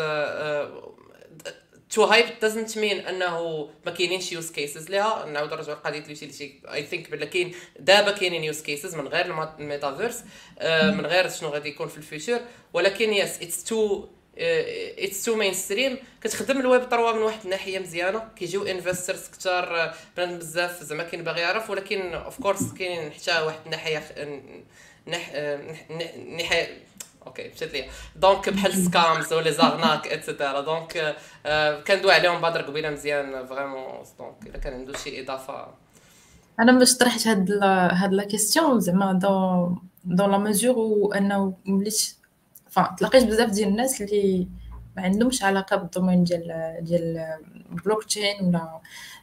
too 1.95 2.07
hyped 2.07 2.41
doesn't 2.41 2.77
mean 2.77 3.09
أنه 3.09 3.71
ما 3.87 3.93
كاينينش 3.93 4.33
use 4.33 4.51
cases 4.51 4.91
ليها 4.91 5.27
نعاود 5.27 5.51
نرجعوا 5.55 5.77
لقضية 5.77 5.99
ال 5.99 6.06
utility 6.07 6.61
I 6.73 6.87
think 6.87 7.11
بلا 7.11 7.27
كاين 7.27 7.55
دابا 7.79 8.11
كاينين 8.11 8.45
use 8.45 8.63
cases 8.63 8.95
من 8.95 9.09
غير 9.09 9.27
الميتافيرس 9.59 10.25
من 10.63 11.07
غير 11.07 11.29
شنو 11.29 11.49
غادي 11.49 11.69
يكون 11.69 11.89
في 11.89 11.99
ال 11.99 12.04
future. 12.04 12.41
ولكن 12.73 13.13
yes 13.13 13.43
it's 13.43 13.65
too 13.65 14.09
it's 14.39 15.25
too 15.25 15.37
mainstream 15.37 15.99
كتخدم 16.21 16.61
الويب 16.61 16.83
3 16.83 17.13
من 17.13 17.23
واحد 17.23 17.45
الناحية 17.45 17.79
مزيانة. 17.79 18.29
كيجيو 18.37 18.63
investors 18.67 19.29
كثار 19.29 19.95
بنادم 20.17 20.39
بزاف 20.39 20.83
زعما 20.83 21.03
كاين 21.03 21.25
باغي 21.25 21.41
يعرف. 21.41 21.71
ولكن 21.71 22.15
of 22.15 22.43
course 22.43 22.73
كاين 22.73 23.13
حتى 23.13 23.41
واحد 23.41 23.59
الناحية 23.65 24.03
نح 25.09 25.33
ناحيه 26.29 26.85
okay 27.27 27.51
مشات 27.57 27.73
ليا. 27.73 27.91
donc 28.17 28.49
بحال 28.49 28.73
scams 28.73 29.33
ولا 29.33 29.51
arnaques 29.51 30.09
et 30.09 30.22
cetera 30.22 30.61
donc 30.61 31.17
كندوي 31.87 32.13
عليهم 32.13 32.41
بدر 32.41 32.63
قبيلة 32.63 32.91
مزيان 32.91 33.47
vraiment 33.47 34.05
donc 34.19 34.47
الا 34.47 34.59
كان 34.59 34.73
عنده 34.73 34.99
شي 34.99 35.23
إضافة. 35.23 35.75
أنا 36.61 36.79
باش 36.79 36.97
طرحت 36.97 37.27
هاد 37.27 37.51
هاد 37.93 38.13
la 38.13 38.25
question 38.25 38.81
زعما 38.81 39.13
dans 39.13 39.89
dans 40.05 40.31
la 40.31 40.39
mesure 40.39 41.17
أنه 41.17 41.57
وليت 41.69 42.17
تلاقيت 42.99 43.25
بزاف 43.25 43.51
ديال 43.51 43.69
الناس 43.69 44.03
اللي 44.03 44.49
ما 44.97 45.03
عندهمش 45.03 45.43
علاقة 45.43 45.77
بال 45.77 45.88
domaine 45.88 46.25
ديال 46.25 46.77
ديال 46.81 47.37
البلوك 47.73 48.05
تشين 48.05 48.35
ولا 48.43 48.81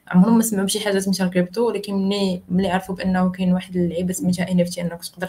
عمرهم 0.07 0.38
ما 0.38 0.44
سمعوا 0.44 0.65
بشي 0.65 0.80
حاجة 0.80 0.99
سميتها 0.99 1.26
الكريبتو 1.26 1.68
ولكن 1.68 1.94
ملي 1.94 2.41
ملي 2.49 2.69
عرفوا 2.69 2.95
بأنه 2.95 3.32
كاين 3.32 3.53
واحد 3.53 3.76
اللعيبة 3.76 4.14
سميتها 4.14 4.52
NFT 4.52 4.82
إنك 4.82 5.06
تقدر 5.06 5.28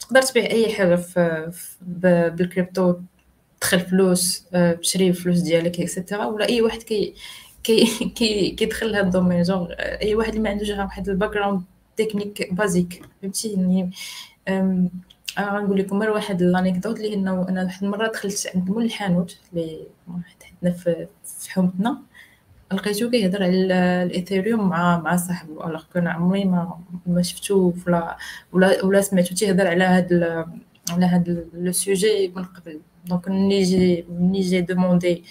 تقدر 0.00 0.22
تبيع 0.22 0.50
أي 0.50 0.74
حاجة 0.74 0.96
في 0.96 1.52
بالكريبتو 1.82 2.94
تدخل 3.60 3.80
فلوس 3.80 4.44
تشري 4.82 5.12
فلوس 5.12 5.38
ديالك 5.38 5.80
et 5.80 5.91
cetera 5.91 6.26
ولا 6.26 6.48
أي 6.48 6.62
واحد 6.62 6.82
كي 6.82 7.14
كي 7.62 7.84
كي 8.14 8.50
كيدخل 8.50 8.92
لهاد 8.92 9.04
ال 9.04 9.08
domaine. 9.08 9.42
genre 9.42 9.68
أي 9.78 10.14
واحد 10.14 10.28
اللي 10.28 10.40
ما 10.40 10.50
عندوش 10.50 10.70
واحد 10.70 11.08
ال 11.08 11.30
background 11.30 11.62
technique 11.96 12.54
basique 12.54 13.02
فهمتي؟ 13.22 13.52
يعني 13.52 13.90
غنقول 15.40 15.78
لكم 15.78 16.02
غير 16.02 16.10
واحد 16.10 16.42
ال 16.42 16.48
anecdote 16.48 16.96
اللي 16.96 17.14
إنه 17.14 17.48
أنا 17.48 17.64
واحد 17.64 17.84
المرة 17.84 18.06
دخلت 18.06 18.50
عند 18.54 18.70
مول 18.70 18.84
الحانوت 18.84 19.38
اللي 19.52 19.86
حدنا 20.08 20.70
في 20.72 21.06
حومتنا 21.48 21.98
لقيتو 22.72 23.10
كيهضر 23.10 23.42
على 23.42 23.74
الإيثيريوم 24.02 24.68
مع 24.68 25.00
مع 25.00 25.16
صاحبو. 25.16 25.64
alors 25.64 25.84
كان 25.94 26.06
عمري 26.06 26.44
ما 26.44 26.80
ما 27.06 27.22
شفتو 27.22 27.72
ولا 27.86 28.16
ولا 28.52 28.84
ولا 28.84 29.00
سمعتو 29.00 29.34
تيهضر 29.34 29.66
على 29.66 29.84
هاد 29.84 30.12
على 30.90 31.06
هاد 31.06 31.48
le 31.54 31.72
sujet 31.72 32.28
من 32.36 32.44
قبل. 32.44 32.80
donc 33.06 33.28
ملي 33.28 33.62
جي 33.62 34.04
ملي 34.10 34.40
j'ai 34.40 34.60
demandé 34.60 35.24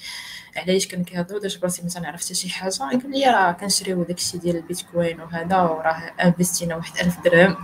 علاش 0.57 0.87
كان 0.87 1.03
كيهضروا 1.03 1.39
درت 1.39 1.61
براسي 1.61 1.85
مثلا 1.85 2.07
عرفت 2.07 2.33
شي 2.33 2.49
حاجة. 2.49 2.77
قال 2.79 3.11
لي 3.11 3.25
راه 3.25 3.51
كنشريو 3.51 4.03
داكشي 4.03 4.37
ديال 4.37 4.55
البيتكوين 4.55 5.21
وهذا 5.21 5.61
وراه 5.61 6.11
investينا 6.23 6.75
واحد 6.75 7.05
ألف 7.05 7.23
درهم. 7.23 7.55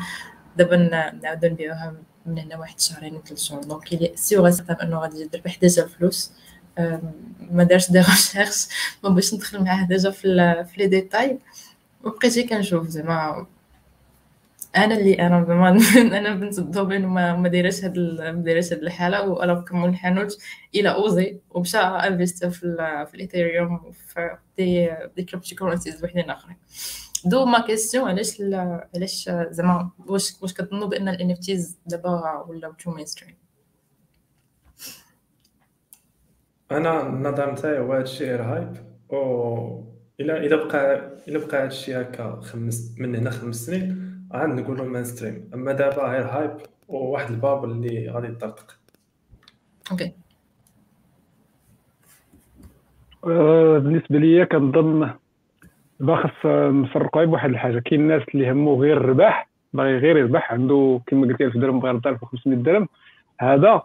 دابا 0.57 0.77
نعاودو 1.23 1.47
نبيعوها 1.47 1.95
من 2.29 2.39
هنا 2.39 2.57
واحد 2.57 2.79
شهرين 2.79 3.21
ثلاث 3.25 3.39
شهور. 3.39 3.63
donc 3.63 3.93
لي 3.93 4.11
sûr 4.15 4.47
انه 4.83 4.99
غادي 4.99 5.21
يدير 5.21 5.41
بحداجه 5.45 5.83
الفلوس 5.83 6.31
ما 7.51 7.63
دارش 7.63 7.91
des 7.91 7.99
recherches 7.99 8.67
ما 9.03 9.09
باش 9.09 9.33
ندخل 9.33 9.63
معاه 9.63 9.87
déjà 9.87 10.11
في 10.11 10.65
في 10.71 10.81
les 10.81 10.87
détails. 10.87 11.39
وبقيت 12.03 12.39
كنشوف 12.49 12.87
زعما. 12.87 13.47
أنا 14.77 14.95
اللي 14.97 15.13
أنا 15.13 15.45
زعما 15.47 15.69
أنا 16.19 16.35
بنت 16.35 16.59
الدومين 16.59 17.05
وما 17.05 17.35
ما 17.35 17.49
دايرش 17.49 17.83
هاد 17.83 17.97
ما 18.19 18.41
دايرش 18.43 18.73
هاد 18.73 18.79
الحالة. 18.83 19.21
وأنا 19.29 19.53
كمل 19.61 19.89
الحانوت. 19.89 20.37
إلى 20.75 20.89
اوزي 20.89 21.39
ومشى 21.49 21.77
انفيست 21.77 22.45
في 22.45 22.59
في 23.09 23.15
الإيثيريوم 23.15 23.73
وفي 23.85 24.37
دي 24.57 24.89
دي 25.15 25.23
كريبتو 25.23 25.55
كورنسيز 25.55 26.03
وحدين 26.03 26.29
آخرين. 26.29 26.57
دو 27.25 27.45
ما 27.45 27.59
كيسيون 27.61 28.07
علاش 28.09 28.41
علاش 28.95 29.29
زعما 29.49 29.89
واش 30.07 30.41
واش 30.41 30.53
كتظنوا 30.53 30.87
بأن 30.87 31.07
الإن 31.09 31.31
إف 31.31 31.37
تيز 31.39 31.77
دابا 31.85 32.45
ولاو 32.47 32.71
تو 32.73 32.91
مين 32.91 33.05
ستريم 33.05 33.35
أنا 36.71 37.07
النظام 37.07 37.55
تاعي 37.55 37.79
هو 37.79 37.93
هادشي 37.93 38.25
غير 38.25 38.41
هايب 38.43 38.73
و 39.09 39.83
إلا 40.19 40.37
إلا 40.37 40.55
بقى 40.55 40.95
إلا 41.27 41.45
بقى 41.47 41.63
هادشي 41.63 42.01
هكا 42.01 42.39
خمس 42.41 42.95
من 42.97 43.15
هنا 43.15 43.29
خمس 43.29 43.55
سنين 43.65 44.09
عاد 44.31 44.49
نقولوا 44.49 44.85
mainstream 44.85 45.49
أما 45.53 45.71
دابا 45.71 46.03
غير 46.07 46.25
hype 46.25 46.57
وواحد 46.87 47.29
الباب 47.31 47.63
اللي 47.63 48.09
غادي 48.09 48.27
يطرطق. 48.27 48.79
okay 49.91 50.13
آه، 53.25 53.77
بالنسبة 53.77 54.19
ليا 54.19 54.45
كنظن 54.45 55.13
دابا 55.99 56.15
خاص 56.15 56.45
نفرقوا 56.45 57.25
بواحد 57.25 57.49
الحاجة. 57.49 57.79
كاين 57.79 58.01
الناس 58.01 58.21
اللي 58.33 58.51
همو 58.51 58.81
غير 58.81 58.97
الربح 58.97 59.49
باغي 59.73 59.97
غير 59.97 60.17
يربح 60.17 60.53
عنده 60.53 60.99
كما 61.07 61.27
قلت 61.27 61.41
1000 61.41 61.57
درهم 61.57 61.79
بغى 61.79 61.89
يرد 61.89 62.07
1500 62.07 62.57
درهم. 62.57 62.87
هذا 63.39 63.81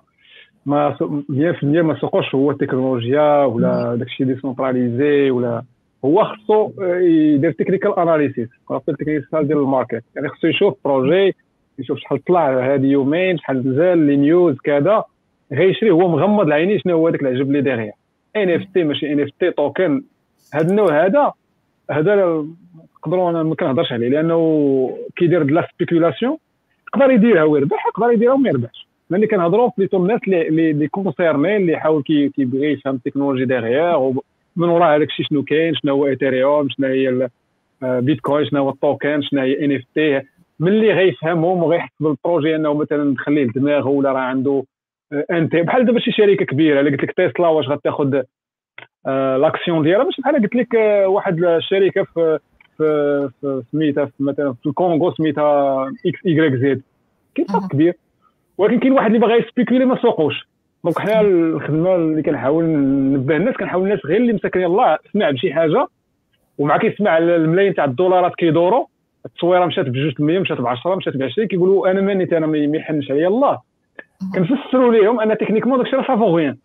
ما 0.66 0.96
100% 1.28 1.64
ما 1.64 1.94
سوقوش 2.00 2.34
هو 2.34 2.50
التكنولوجيا 2.50 3.44
ولا 3.44 3.94
داكشي 3.94 4.24
décentralisé 4.24 5.30
ولا 5.30 5.62
هو 6.04 6.24
خصو 6.24 6.70
يدير 6.80 7.52
technical 7.52 7.98
analysis 7.98 8.48
technical 8.86 9.48
ديال 9.48 9.58
الـ 9.58 9.64
market. 9.64 10.04
يعني 10.16 10.28
خصو 10.28 10.46
يشوف 10.46 10.74
projet 10.84 11.34
يشوف 11.78 11.98
شحال 11.98 12.24
طلع 12.24 12.74
هذه 12.74 12.86
يومين 12.86 13.38
شحال 13.38 13.58
نزل 13.58 13.98
les 13.98 14.16
news 14.16 14.56
كذا. 14.64 15.04
غيشري 15.52 15.90
هو 15.90 16.08
مغمض 16.08 16.46
العينين 16.46 16.78
شنو 16.78 16.96
هو 16.96 17.10
داك 17.10 17.22
العجب 17.22 17.46
اللي 17.46 17.60
داغيا 17.60 17.92
ان 18.36 18.50
اف 18.50 18.64
تي 18.74 18.84
ماشي 18.84 19.12
ان 19.12 19.20
اف 19.20 19.28
تي 19.40 19.50
توكن 19.50 20.02
هذا 20.54 20.70
النوع 20.70 21.06
هذا 21.06 21.32
هذا 21.90 22.44
نقدروا 22.98 23.30
أنا 23.30 23.42
ما 23.42 23.54
كنهضرش 23.54 23.92
عليه 23.92 24.08
لأنه 24.08 24.98
كيدير 25.16 25.44
la 25.44 25.68
spéculation 25.74 26.36
يقدر 26.88 27.10
يديرها 27.10 27.42
ويربح 27.42 27.86
يقدر 27.86 28.10
يديرها 28.10 28.34
وما 28.34 28.48
يربحش. 28.48 28.86
ملي 29.10 29.26
كنهضروا 29.26 29.70
بليتو 29.78 29.96
الناس 29.96 30.20
اللي 30.26 30.70
اللي 30.70 30.88
concernés 30.88 31.56
اللي 31.56 31.72
يحاول 31.72 32.02
كيبغي 32.02 32.72
يفهم 32.72 32.94
الـ 32.94 32.98
technologie 32.98 33.44
derrière 33.44 34.12
من 34.56 34.68
وراء 34.68 34.96
هذاك 34.96 35.08
الشيء 35.08 35.26
شنو 35.26 35.42
كاين 35.42 35.74
شنو 35.74 35.94
هو 35.94 36.06
ايثيريوم 36.06 36.68
شنو 36.68 36.86
هي 36.86 37.28
بيتكوين 37.82 38.46
شنو 38.46 38.62
هو 38.62 38.70
الـ 38.70 38.79
token 38.79 39.22
شنو 39.22 39.40
هي 39.40 39.64
NFT 39.64 40.20
ملي 40.60 40.92
غيفهمهم 40.92 41.62
وغيحسب 41.62 42.06
الـ 42.06 42.13
projet 42.13 42.56
أنه 42.56 42.74
مثلا 42.74 43.04
نخليه 43.04 43.44
لدماغه 43.44 43.88
ولا 43.88 44.12
راه 44.12 44.20
عنده 44.20 44.64
أنت. 45.30 45.56
بحال 45.56 45.84
دابا 45.84 46.00
شي 46.00 46.12
شركة 46.12 46.44
كبيرة 46.44 46.80
اللي 46.80 46.90
قلت 46.90 47.02
لك 47.02 47.12
تيسلا 47.12 47.48
واش 47.48 47.68
غتاخذ 47.68 48.22
l'action 49.06 49.82
ديالها. 49.82 50.04
ماشي 50.04 50.22
بحال 50.22 50.42
قلت 50.42 50.54
لك 50.54 50.74
واحد 51.06 51.44
الشركة 51.44 52.02
في 52.14 52.38
في 52.78 53.62
سميتها 53.72 54.10
مثلا 54.20 54.52
في 54.52 54.66
الكونغو 54.66 55.14
سميتها 55.14 55.82
X 56.06 56.26
Y 56.26 56.54
Z. 56.54 56.82
كاين 57.34 57.48
فرق 57.48 57.68
كبير. 57.70 57.94
ولكن 58.58 58.78
كاين 58.78 58.92
واحد 58.92 59.06
اللي 59.06 59.18
باغي 59.18 59.34
يspéculer 59.34 59.84
ما 59.84 60.02
سوقوش. 60.02 60.48
donc 60.84 60.98
حنا 60.98 61.20
الخدمة 61.20 61.94
اللي 61.94 62.22
كنحاول 62.22 62.64
نبه 63.12 63.36
الناس 63.36 63.54
كنحاول 63.54 63.84
الناس 63.84 64.06
غير 64.06 64.16
اللي 64.16 64.32
مساكن 64.32 64.60
يلاه 64.60 64.98
سمع 65.12 65.30
بشي 65.30 65.54
حاجة. 65.54 65.86
ومع 66.58 66.76
كيسمع 66.76 67.18
الملايين 67.18 67.74
تاع 67.74 67.84
الدولارات 67.84 68.34
كيدوروا 68.34 68.86
التصويرة 69.26 69.66
مشات 69.66 69.86
ب 69.88 69.96
2% 69.96 70.20
مشات 70.20 70.60
ب 70.60 70.66
10 70.66 70.94
مشات 70.94 71.16
ب 71.16 71.22
20 71.22 71.48
كيقولوا 71.48 71.90
أنا 71.90 72.00
ماني 72.00 72.36
أنا 72.36 72.46
ما 72.46 72.76
يحنش 72.76 73.10
عليا. 73.10 73.28
الله 73.28 73.58
كنفسروا 74.34 74.92
لهم 74.92 75.20
أن 75.20 75.38
techniquement 75.38 75.78
داكشي 75.78 75.96
راه 75.96 76.02
ça 76.02 76.13
vaut 76.13 76.35
rien 76.35 76.56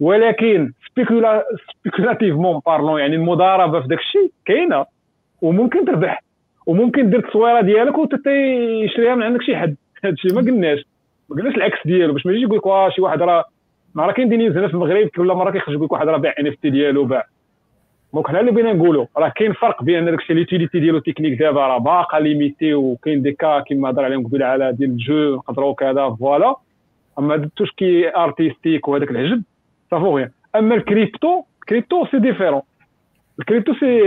ولكن 0.00 0.72
spécula 0.90 1.44
spéculativement 1.80 2.60
parlant 2.66 3.00
يعني 3.00 3.16
المضاربه 3.16 3.80
في 3.80 3.88
داكشي 3.88 4.30
كاينة 4.46 4.86
وممكن 5.42 5.84
تربح 5.84 6.22
وممكن 6.66 7.10
دير 7.10 7.18
التصويرة 7.18 7.60
ديالك 7.60 7.98
وتيشريها 7.98 9.14
من 9.14 9.22
عندك 9.22 9.42
شي 9.42 9.56
حد. 9.56 9.76
هادشي 10.04 10.28
ما 10.34 10.40
قلناش. 10.40 10.84
ما 11.28 11.36
قلناش 11.36 11.54
العكس 11.54 11.78
ديالو. 11.86 12.12
باش 12.12 12.26
ما 12.26 12.32
يجي 12.32 12.42
يقول 12.42 12.86
لك 12.86 12.94
شي 12.94 13.02
واحد 13.02 13.22
راه 13.22 13.44
راه 13.96 14.12
كاين 14.12 14.28
des 14.28 14.36
news 14.36 14.56
هنا 14.56 14.68
في 14.68 14.74
المغرب 14.74 15.08
كل 15.08 15.26
مرة 15.26 15.50
كيخرج 15.50 15.74
يقول 15.74 15.84
لك 15.84 15.92
واحد 15.92 16.08
راه 16.08 16.16
باع 16.16 16.34
NFT 16.40 16.70
ديالو 16.70 17.04
باع. 17.04 17.26
donc 18.14 18.28
حنا 18.28 18.40
اللي 18.40 18.50
بغينا 18.50 18.72
نقولوا 18.72 19.06
راه 19.16 19.28
كاين 19.28 19.52
فرق 19.52 19.82
بين 19.82 20.04
داكشي 20.04 20.34
l'utilité 20.34 20.80
ديالو 20.80 20.98
تكنيك 20.98 21.38
دابا 21.38 21.60
راه 21.60 21.78
باقا 21.78 22.20
limitée 22.20 22.74
وكاين 22.74 23.22
des 23.22 23.32
cas 23.32 23.60
كيما 23.60 23.90
هضر 23.90 24.04
عليهم 24.04 24.26
قبيلة 24.26 24.46
على 24.46 24.72
ديال 24.72 24.90
الجو 24.90 25.36
نقدروا 25.36 25.74
كذا 25.74 26.16
voilà. 26.20 26.54
أما 27.18 27.50
touche 27.56 27.70
qui 27.70 28.16
artistique 28.16 28.88
وهذاك 28.88 29.10
العجب 29.10 29.42
غير. 29.94 30.30
أما 30.56 30.74
الـ 30.74 30.84
crypto 30.84 31.42
الـ 31.60 31.67
crypto 31.67 32.06
c'est 32.06 32.18
différent 32.18 32.62
الـ 33.38 33.43
crypto 33.43 33.74
c'est 33.74 34.00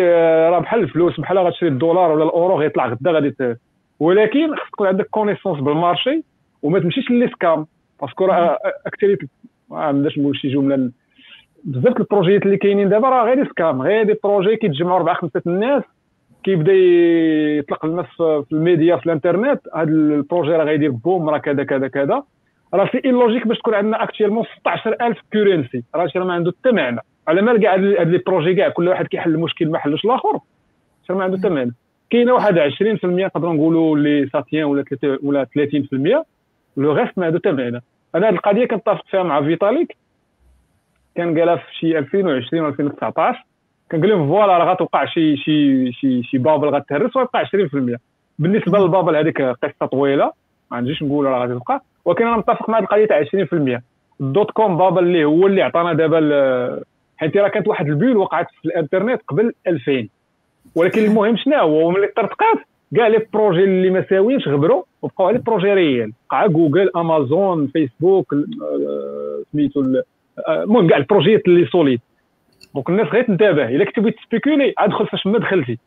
راه 0.50 0.60
بحال 0.60 0.80
الفلوس 0.80 1.20
بحال 1.20 1.38
غتشري 1.38 1.70
الدولار 1.70 2.12
ولا 2.12 2.24
الأورو 2.24 2.60
غيطلع 2.60 2.88
غدا 2.88 3.12
غادي 3.12 3.56
ولكن 4.00 4.56
خصك 4.56 4.70
تكون 4.72 4.88
عندك 4.88 5.08
connaissance 5.12 5.60
بالـ 5.60 5.76
marché 5.76 6.24
وما 6.64 6.80
تمشيش 6.80 7.10
les 7.10 7.28
scams 7.28 7.66
parce 8.02 8.17
que 8.17 8.26
راه 8.26 8.60
اكثريه 8.86 9.18
ما 9.70 9.80
عندناش 9.80 10.18
نقول 10.18 10.38
شي 10.38 10.50
جملة 10.50 10.92
بزاف 11.64 11.98
البروجيات 11.98 12.46
اللي 12.46 12.58
كاينين 12.58 12.90
دابا 12.90 13.10
راه 13.10 13.26
غير 13.26 13.48
scam 13.50 13.82
غير 13.82 14.04
des 14.04 14.16
projets 14.24 14.56
كيتجمعوا 14.56 14.98
أربعة 14.98 15.16
خمسة 15.16 15.42
الناس 15.48 15.84
كيبدا 16.44 16.74
يطلق 16.74 17.86
الناس 17.86 18.06
في 18.18 18.46
الميديا 18.52 18.96
في 18.96 19.06
الإنترنت. 19.06 19.62
هذا 19.76 19.84
الـ 19.90 19.98
projet 19.98 20.52
راه 20.52 20.64
غيدير 20.64 20.92
boom 20.92 21.30
راه 21.30 21.38
كذا 21.38 21.64
كذا 21.64 21.88
كذا. 21.88 22.24
راه 22.74 22.90
c'est 22.92 23.12
logique 23.12 23.48
باش 23.48 23.58
تكون 23.58 23.74
عندنا 23.74 24.04
actuellement 24.04 24.46
16000 24.60 25.18
currency 25.34 25.84
راه 25.96 26.10
راه 26.16 26.24
ما 26.24 26.34
عنده 26.34 26.54
حتى 26.60 26.72
معنى. 26.72 27.00
على 27.28 27.42
مال 27.42 27.62
كاع 27.62 27.74
هاد 27.74 28.08
les 28.08 28.18
projets 28.18 28.56
كاع 28.56 28.70
كل 28.70 28.88
واحد 28.88 29.08
كيحل 29.08 29.30
المشكل 29.36 29.68
ما 29.70 29.80
حلوش 29.80 30.06
الآخر. 30.06 30.40
راه 31.10 31.16
ما 31.18 31.24
عنده 31.24 31.38
حتى 31.38 31.50
معنى. 31.50 31.74
كاينة 32.10 32.34
واحد 32.34 32.60
20% 32.60 33.06
نقدروا 33.06 33.54
نقولوا 33.54 33.98
اللي 33.98 34.30
ça 34.34 34.42
tient 34.42 34.64
ولا 34.64 34.84
ولا 35.24 35.46
30% 35.46 36.26
le 36.78 36.94
reste 36.94 37.18
ما 37.18 37.26
عنده 37.26 37.40
حتى 37.40 37.52
معنى. 37.52 37.84
أنا 38.16 38.30
هذه 38.30 38.34
القضية 38.34 38.66
كنتفق 38.66 39.06
فيها 39.08 39.24
مع 39.24 39.42
فيتاليك 39.42 39.98
كان 41.16 41.40
قالها 41.40 41.56
في 41.56 41.76
شي 41.80 41.98
2020 41.98 42.64
و 42.64 42.68
2019 42.68 43.46
كنقول 43.92 44.10
لهم 44.10 44.28
voilà 44.28 44.58
راه 44.58 44.74
غتوقع 44.74 45.06
شي 45.06 45.38
شي 45.38 45.92
شي 45.92 46.24
شي 46.24 46.38
bubble 46.38 46.68
غتهرس 46.68 47.16
ويبقى 47.16 47.46
20% 47.46 47.98
بالنسبة 48.40 48.80
للـ 48.80 48.89
bubble 48.89 49.16
هذيك 49.16 49.42
قصة 49.42 49.86
طويلة. 49.86 50.32
ما 50.72 50.78
عنديش 50.78 51.04
نقول 51.04 51.26
راه 51.26 51.40
غادي 51.40 51.54
تبقى 51.54 51.84
ولكن 52.06 52.28
أنا 52.28 52.38
متفق 52.38 52.70
مع 52.70 52.80
القضية 52.80 53.06
تاع 53.06 53.24
20% 53.24 53.82
الـ 54.22 54.29
dot 54.29 54.52
com 54.52 54.78
bubble 54.78 55.04
اللي 55.04 55.26
هو 55.26 55.48
اللي 55.48 55.62
عطانا 55.62 55.94
دابا 55.94 56.84
حيت 57.18 57.38
راه 57.38 57.48
كانت 57.48 57.68
واحد 57.68 57.88
الـ 57.88 57.93
bulle 57.93 58.18
وقعت 58.18 58.48
في 58.62 58.66
الإنترنت 58.66 59.22
قبل 59.28 59.54
2000 59.68 60.08
ولكن 60.76 61.04
المهم 61.06 61.38
شنو 61.38 61.56
هو؟ 61.58 61.92
ملي 61.92 62.08
طرطقات 62.08 62.58
كاع 62.96 63.08
les 63.08 63.26
projets 63.34 63.64
اللي 63.64 63.90
ما 63.90 64.06
ساويينش 64.10 64.48
غبروا 64.48 64.84
وبقاو 65.02 65.28
على 65.28 65.38
projets 65.38 65.74
réels. 65.74 66.12
بقى 66.32 66.50
جوجل 66.50 66.90
أمازون 66.96 67.68
فيسبوك 67.68 68.34
آه، 68.34 69.44
سميتو 69.54 69.84
آه، 70.48 70.64
المهم 70.64 70.88
كاع 70.88 70.98
البروجيات 70.98 71.42
اللي 71.48 71.66
solides 71.66 72.02
donc 72.76 72.90
الناس 72.90 73.08
غير 73.08 73.24
تنتبه. 73.24 73.68
إلا 73.70 73.86
كنتي 73.86 74.02
بغيتي 74.02 74.18
تspéculer 74.24 74.74
عاد 74.78 74.90
دخل 74.90 75.08
فاش 75.08 75.28
ما 75.28 75.40
دخلتي 75.40 75.78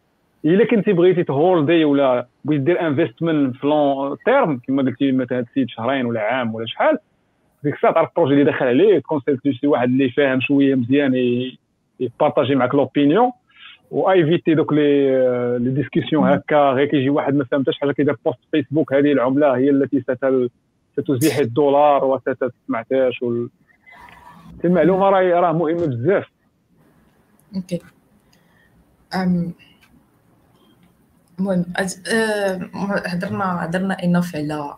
إلا 0.45 0.67
كنتي 0.67 0.93
بغيتي 0.93 1.25
تholdي 1.25 1.85
ولا 1.85 2.27
بغيتي 2.45 2.65
دير 2.65 2.87
investment 2.87 3.57
في 3.57 3.67
long 3.67 4.17
terme 4.25 4.61
كما 4.67 4.83
قلتي 4.83 5.13
مثلا 5.13 5.41
تسيد 5.43 5.69
شهرين 5.69 6.07
ولا 6.07 6.21
عام 6.21 6.55
ولا 6.55 6.67
شحال 6.67 6.99
ديك 7.65 7.75
الساعة 7.75 7.95
تعرف 7.95 8.09
الـ 8.09 8.12
projet 8.12 8.33
اللي 8.33 8.45
داخل 8.45 8.67
عليه 8.67 8.99
تconsulter 8.99 9.53
شي 9.53 9.67
واحد 9.67 9.89
اللي 9.89 10.11
فاهم 10.11 10.41
شوية 10.41 10.75
مزيان 10.75 11.15
يpartager 12.01 12.55
معك 12.55 12.75
l'opinion 12.75 13.33
و 13.91 14.00
éviter 14.00 14.55
دوك 14.55 14.73
les 14.73 15.09
les 15.59 15.71
discussions 15.71 16.29
هكا 16.29 16.71
غير 16.71 16.87
كيجي 16.87 17.11
واحد 17.11 17.35
ما 17.35 17.45
فهمتش 17.45 17.79
حاجة 17.79 17.93
كيدير 17.93 18.17
post 18.25 18.39
فيسبوك 18.53 18.93
هذه 18.93 19.13
العملة 19.13 19.57
هي 19.57 19.71
التي 19.71 20.05
ستزيح 20.99 21.39
الدولار 21.39 22.05
وستسمعتاش 22.05 23.23
وال... 23.23 23.49
المعلومه 24.65 25.11
راه 25.11 25.41
راه 25.41 25.53
مهمه 25.53 25.87
بزاف. 25.87 26.27
okay. 27.57 27.81
المهم 31.39 31.65
هضرنا 33.07 33.65
هضرنا 33.65 34.05
enough 34.05 34.37
على 34.37 34.77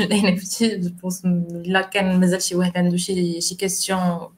الـ 0.00 0.34
NFT 0.34 0.76
pour 1.02 1.24
cela 1.66 1.80
كان 1.80 2.20
مازال 2.20 2.42
شي 2.42 2.54
واحد 2.54 2.78
عنده 2.78 2.96
شي 2.96 3.40
شي 3.40 3.54
question 3.54 4.28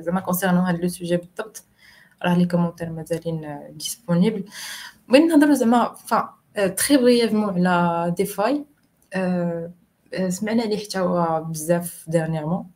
زعما 0.00 0.20
concernant 0.20 0.60
هاد 0.60 0.80
le 0.80 0.88
sujet 0.88 1.16
بالضبط 1.16 1.64
راه 2.22 2.38
les 2.38 2.46
commentaires 2.46 2.90
مازالين 2.90 3.58
disponibles 3.70 4.44
بغيت 5.08 5.22
نهضر 5.22 5.52
زعما 5.52 5.94
فا 5.94 6.34
très 6.54 6.96
brièvement 6.96 7.66
على 7.66 8.14
DeFi 8.16 8.64
سمعنا 10.28 10.62
عليه 10.62 10.84
حتى 10.84 10.98
هو 10.98 11.44
بزاف 11.44 12.04
dernièrement 12.08 12.66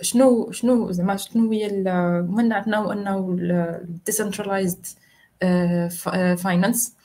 شنو 0.00 0.50
شنو 0.50 0.90
زعما 0.92 1.16
شنو 1.16 1.52
هي 1.52 1.66
المهم 1.66 2.52
عرفنا 2.52 2.92
انه 2.92 3.36
ال 3.40 3.50
decentralized 3.50 4.86
finance 6.36 6.96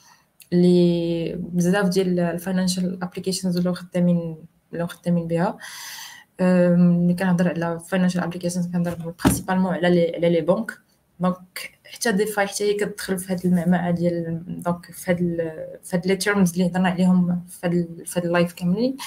اللي 0.53 1.36
بزاف 1.40 1.88
ديال 1.88 2.20
ال 2.20 2.28
financial 2.28 3.04
applications 3.04 3.58
ولاو 3.57 3.74
خدامين 3.74 4.38
ولاو 4.74 4.88
خدامين 4.88 5.28
بها. 5.28 5.57
ملي 6.41 7.14
كنهضر 7.14 7.49
على 7.49 7.80
financial 7.80 8.22
applications 8.22 8.68
كنهضر 8.68 9.14
principalement 9.24 9.74
على 9.74 10.12
على 10.16 10.30
les 10.30 10.42
banques 10.42 10.72
donc 11.20 11.72
حتى 11.86 12.12
DeFi 12.12 12.48
حتى 12.48 12.64
هي 12.64 12.74
كتدخل 12.74 13.20
في 13.20 13.34
هذه 13.34 13.45
المعمعة 13.45 13.91
ديال 13.91 14.44
donc 14.48 14.92
في 14.91 15.12
هاد 15.12 15.18
في 15.84 15.98
هاد 15.98 16.07
les 16.08 16.16
termes 16.16 16.52
اللي 16.52 16.68
هضرنا 16.68 16.90
عليهم 16.90 17.45
في 17.48 17.68
هاد 17.68 18.03
في 18.06 18.20
هاد 18.20 18.26
ال 18.26 18.31
live 18.31 18.54
كاملين. 18.53 18.98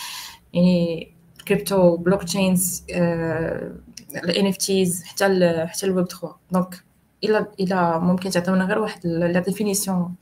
يعني 0.52 1.12
crypto 1.48 1.96
blockchains 1.96 2.84
ال 2.90 4.52
NFTs 4.54 5.04
حتى 5.04 5.26
ال 5.26 5.68
حتى 5.68 5.86
الويب 5.86 6.06
3 6.06 6.36
donc 6.52 6.84
الا 7.24 7.46
الا 7.60 7.98
ممكن 7.98 8.30
تعطيونا 8.30 8.64
غير 8.64 8.78
واحد 8.78 9.06
la 9.06 9.40
définition 9.40 10.14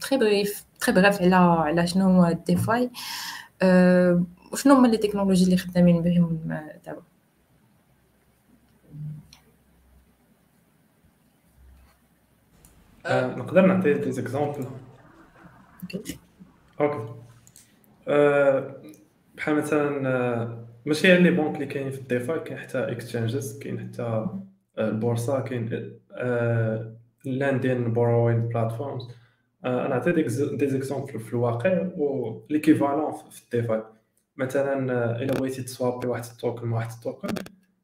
très 0.00 0.18
brève 0.18 0.64
très 0.80 0.94
brève 0.94 1.22
على 1.22 1.36
على 1.36 1.86
شنو 1.86 2.10
هو 2.10 2.32
DeFi 2.46 2.90
وشنو 4.52 4.74
هما 4.74 4.88
les 4.88 4.96
technologies 4.96 5.44
اللي 5.44 5.56
خدامين 5.56 6.02
بهم 6.02 6.40
دابا 6.86 7.02
نقدر 13.36 13.66
نعطي 13.66 13.94
des 13.94 14.12
exemples 14.12 14.66
okay 15.82 16.18
okay 16.80 17.14
بحال 19.36 19.54
مثلا 19.54 20.68
ماشي 20.86 21.08
غير 21.08 21.20
les 21.20 21.30
banques 21.30 21.54
اللي 21.54 21.66
كاينين 21.66 21.92
في 21.92 21.98
ال 21.98 22.06
DeFi 22.06 22.40
كاين 22.40 22.58
حتى 22.58 22.78
exchanges 22.92 23.58
كاين 23.58 23.80
حتى 23.80 24.26
البورصة 24.78 25.40
كاين 25.40 25.92
lending 27.24 27.92
borrowing 27.92 28.48
platforms. 28.48 29.08
أنا 29.64 29.94
عطيت 29.94 30.14
des 30.54 30.68
exemples 30.68 31.20
في 31.20 31.32
الواقع 31.32 31.88
و 31.96 32.40
l'équivalent 32.50 33.12
في 33.12 33.44
ال 33.44 33.50
DeFi. 33.50 33.82
مثلا 34.36 34.78
إلا 35.22 35.34
بغيتي 35.34 35.62
ت 35.62 35.69
swapي 35.69 36.06
واحد 36.06 36.24
ال 36.24 36.31
token 36.31 36.66
مع 36.66 36.76
واحد 36.76 36.90
ال 36.90 36.96
token 36.96 37.28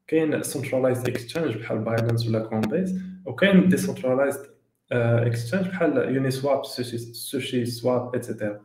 كاين 0.07 0.43
centralized 0.43 1.09
exchange 1.09 1.57
بحال 1.57 1.79
Binance 1.79 2.27
ولا 2.27 2.39
Coinbase 2.39 3.01
وكاين 3.25 3.69
decentralized 3.69 4.45
exchange 4.91 5.67
بحال 5.67 6.15
Uniswap 6.15 6.65
SushiSwap 6.65 8.15
et 8.15 8.27
cetera 8.27 8.61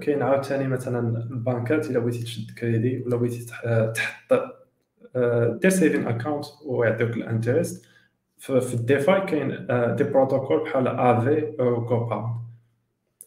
كاين 0.00 0.22
عاوتاني 0.22 0.68
مثلا 0.68 0.98
البنكات 1.30 1.90
إلا 1.90 1.98
بغيتي 1.98 2.22
تشد 2.22 2.50
كريدي 2.58 3.02
ولا 3.02 3.16
بغيتي 3.16 3.46
تحط 3.94 4.65
دير 5.62 5.70
saving 5.70 6.06
account 6.06 6.44
ويعطيوك 6.66 7.10
ال 7.10 7.18
interest 7.18 7.86
في 8.38 8.74
ال 8.74 8.83
DeFi 8.83 9.20
كاين 9.20 9.66
des 9.96 10.04
protocoles 10.04 10.64
بحال 10.64 10.88
Aave 10.88 11.56
أو 11.60 11.86
كوبا 11.86 12.40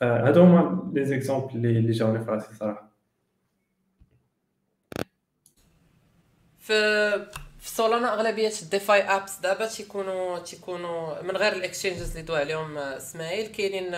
هادو 0.01 0.41
هما 0.41 0.91
les 0.93 1.05
exemples 1.05 1.55
اللي 1.55 1.91
جاوني 1.91 2.19
في 2.19 2.31
راسي 2.31 2.55
صراحة. 2.55 2.89
في 7.61 7.69
Solana 7.69 8.13
أغلبية 8.13 8.53
ال 8.61 8.69
DeFi 8.69 9.01
apps 9.01 9.35
دابا 9.35 9.65
تيكونوا 9.65 10.39
تيكونوا 10.39 11.21
من 11.21 11.37
غير 11.37 11.53
ال 11.53 11.59
exchanges 11.59 12.09
اللي 12.09 12.21
دوا 12.21 12.37
عليهم 12.37 12.77
إسماعيل 12.77 13.47
كاينين 13.47 13.91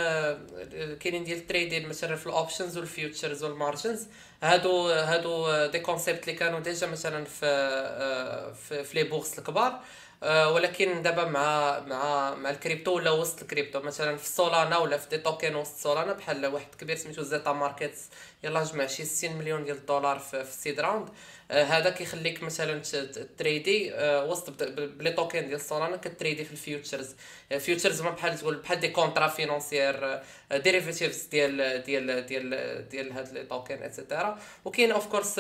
كاينين 0.95 1.23
ديال 1.23 1.38
ال 1.38 1.44
trading 1.44 1.89
مثلا 1.89 2.15
في 2.15 2.27
ال 2.27 2.34
options 2.34 2.77
وال 2.77 2.92
futures 2.92 3.43
وال 3.43 3.58
margins 3.58 4.07
هادو 4.43 4.88
هادو 4.88 5.65
des 5.65 5.80
concepts 5.80 6.23
اللي 6.23 6.39
كانوا 6.39 6.59
déjà 6.59 6.88
مثلا 6.88 7.25
في 7.25 8.53
في, 8.67 8.83
في 8.83 8.95
les 8.95 9.03
bourses 9.03 9.39
الكبار. 9.39 9.79
آه، 10.23 10.51
ولكن 10.51 11.01
دابا 11.01 11.25
مع 11.25 11.79
مع 11.79 12.35
مع 12.35 12.49
الكريبتو 12.49 12.91
ولا 12.95 13.11
وسط 13.11 13.41
الكريبتو 13.41 13.79
مثلا 13.79 14.17
في 14.17 14.27
Solana 14.30 14.77
ولا 14.77 14.97
في 14.97 15.09
des 15.09 15.18
tokens 15.18 15.55
وسط 15.55 15.75
Solana 15.77 16.13
بحال 16.13 16.45
واحد 16.45 16.75
كبير 16.79 16.95
سميتو 16.95 17.21
Zeta 17.22 17.51
Markets 17.51 18.09
يلا 18.43 18.63
جمع 18.63 18.88
شي 18.88 19.05
60 19.05 19.33
مليون 19.38 19.63
ديال 19.63 19.77
الدولار 19.77 20.19
في, 20.19 20.43
في 20.43 20.49
ال 20.49 20.55
seed 20.55 20.80
round. 20.80 21.07
آه، 21.07 21.13
هذا 21.52 21.90
كيخليك 21.90 22.44
مثلا 22.44 22.82
t-radi 23.38 23.93
آه، 23.94 24.26
وسط 24.26 24.64
ب 24.73 24.83
les 24.83 25.11
tokens 25.11 25.47
ديال 25.48 25.61
Solana 25.61 25.97
كتريدي 25.98 26.45
في 26.45 26.52
ال 26.51 26.59
futures. 26.59 27.15
futures 27.59 28.01
هما 28.02 28.11
بحال 28.11 28.38
تقول 28.38 28.56
بحال 28.56 28.80
des 28.80 28.88
contrats 28.88 29.27
financiers 29.27 30.19
derivatives 30.51 31.23
ديال 31.23 31.84
ديال 31.84 32.26
ديال 32.26 32.90
ديال 32.90 33.11
هاد 33.11 33.34
les 33.34 33.43
tokens 33.43 33.84
et 33.84 33.97
cetera 33.97 34.39
وكاين 34.65 34.91
of 34.91 35.07
course 35.07 35.35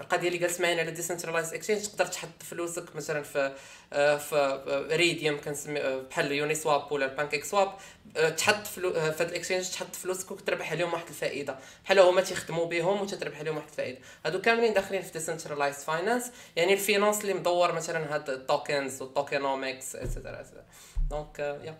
القضية 0.00 0.28
اللي 0.28 0.38
جالس 0.38 0.60
معانا 0.60 0.80
على 0.80 0.90
decentralized 0.90 1.54
exchange 1.54 1.86
تقدر 1.86 2.06
تحط 2.06 2.42
فلوسك 2.42 2.96
مثلا 2.96 3.22
في 3.22 3.52
آه، 3.92 4.16
في 4.16 4.60
Raydium 4.90 5.40
كنسمي 5.40 5.80
آه، 5.80 6.02
بحال 6.10 6.32
Uniswap 6.32 6.92
ولا 6.92 7.06
ال 7.06 7.44
PancakeSwap 7.44 7.72
آه، 8.16 8.28
تحط 8.28 8.66
فلو 8.66 8.92
في 8.92 8.98
هاد 8.98 9.28
ال 9.28 9.33
exchange 9.33 9.70
تحط 9.70 9.96
فلوسك 9.96 10.30
وتربح 10.30 10.72
عليهم 10.72 10.92
واحد 10.92 11.08
الفائدة. 11.08 11.58
بحال 11.84 11.98
هما 11.98 12.20
تيخدموا 12.20 12.66
بهم 12.66 13.00
وتتربح 13.00 13.38
عليهم 13.38 13.56
واحد 13.56 13.68
الفائدة. 13.68 13.98
هادو 14.26 14.40
كاملين 14.50 14.74
داخلين 14.74 15.02
في 15.02 15.12
decentralized 15.12 15.84
finance 15.84 16.52
يعني 16.56 16.72
ال 16.72 16.78
finance 16.78 17.24
اللي 17.24 17.40
مدور 17.40 17.74
مثلا 17.74 18.14
هاد 18.14 18.30
ال 18.30 18.40
tokens 18.40 19.02
وال 19.02 19.18
tokenomics 19.18 19.96
et 19.96 20.07
cetera 20.07 20.42
donc 21.10 21.38
يا 21.38 21.74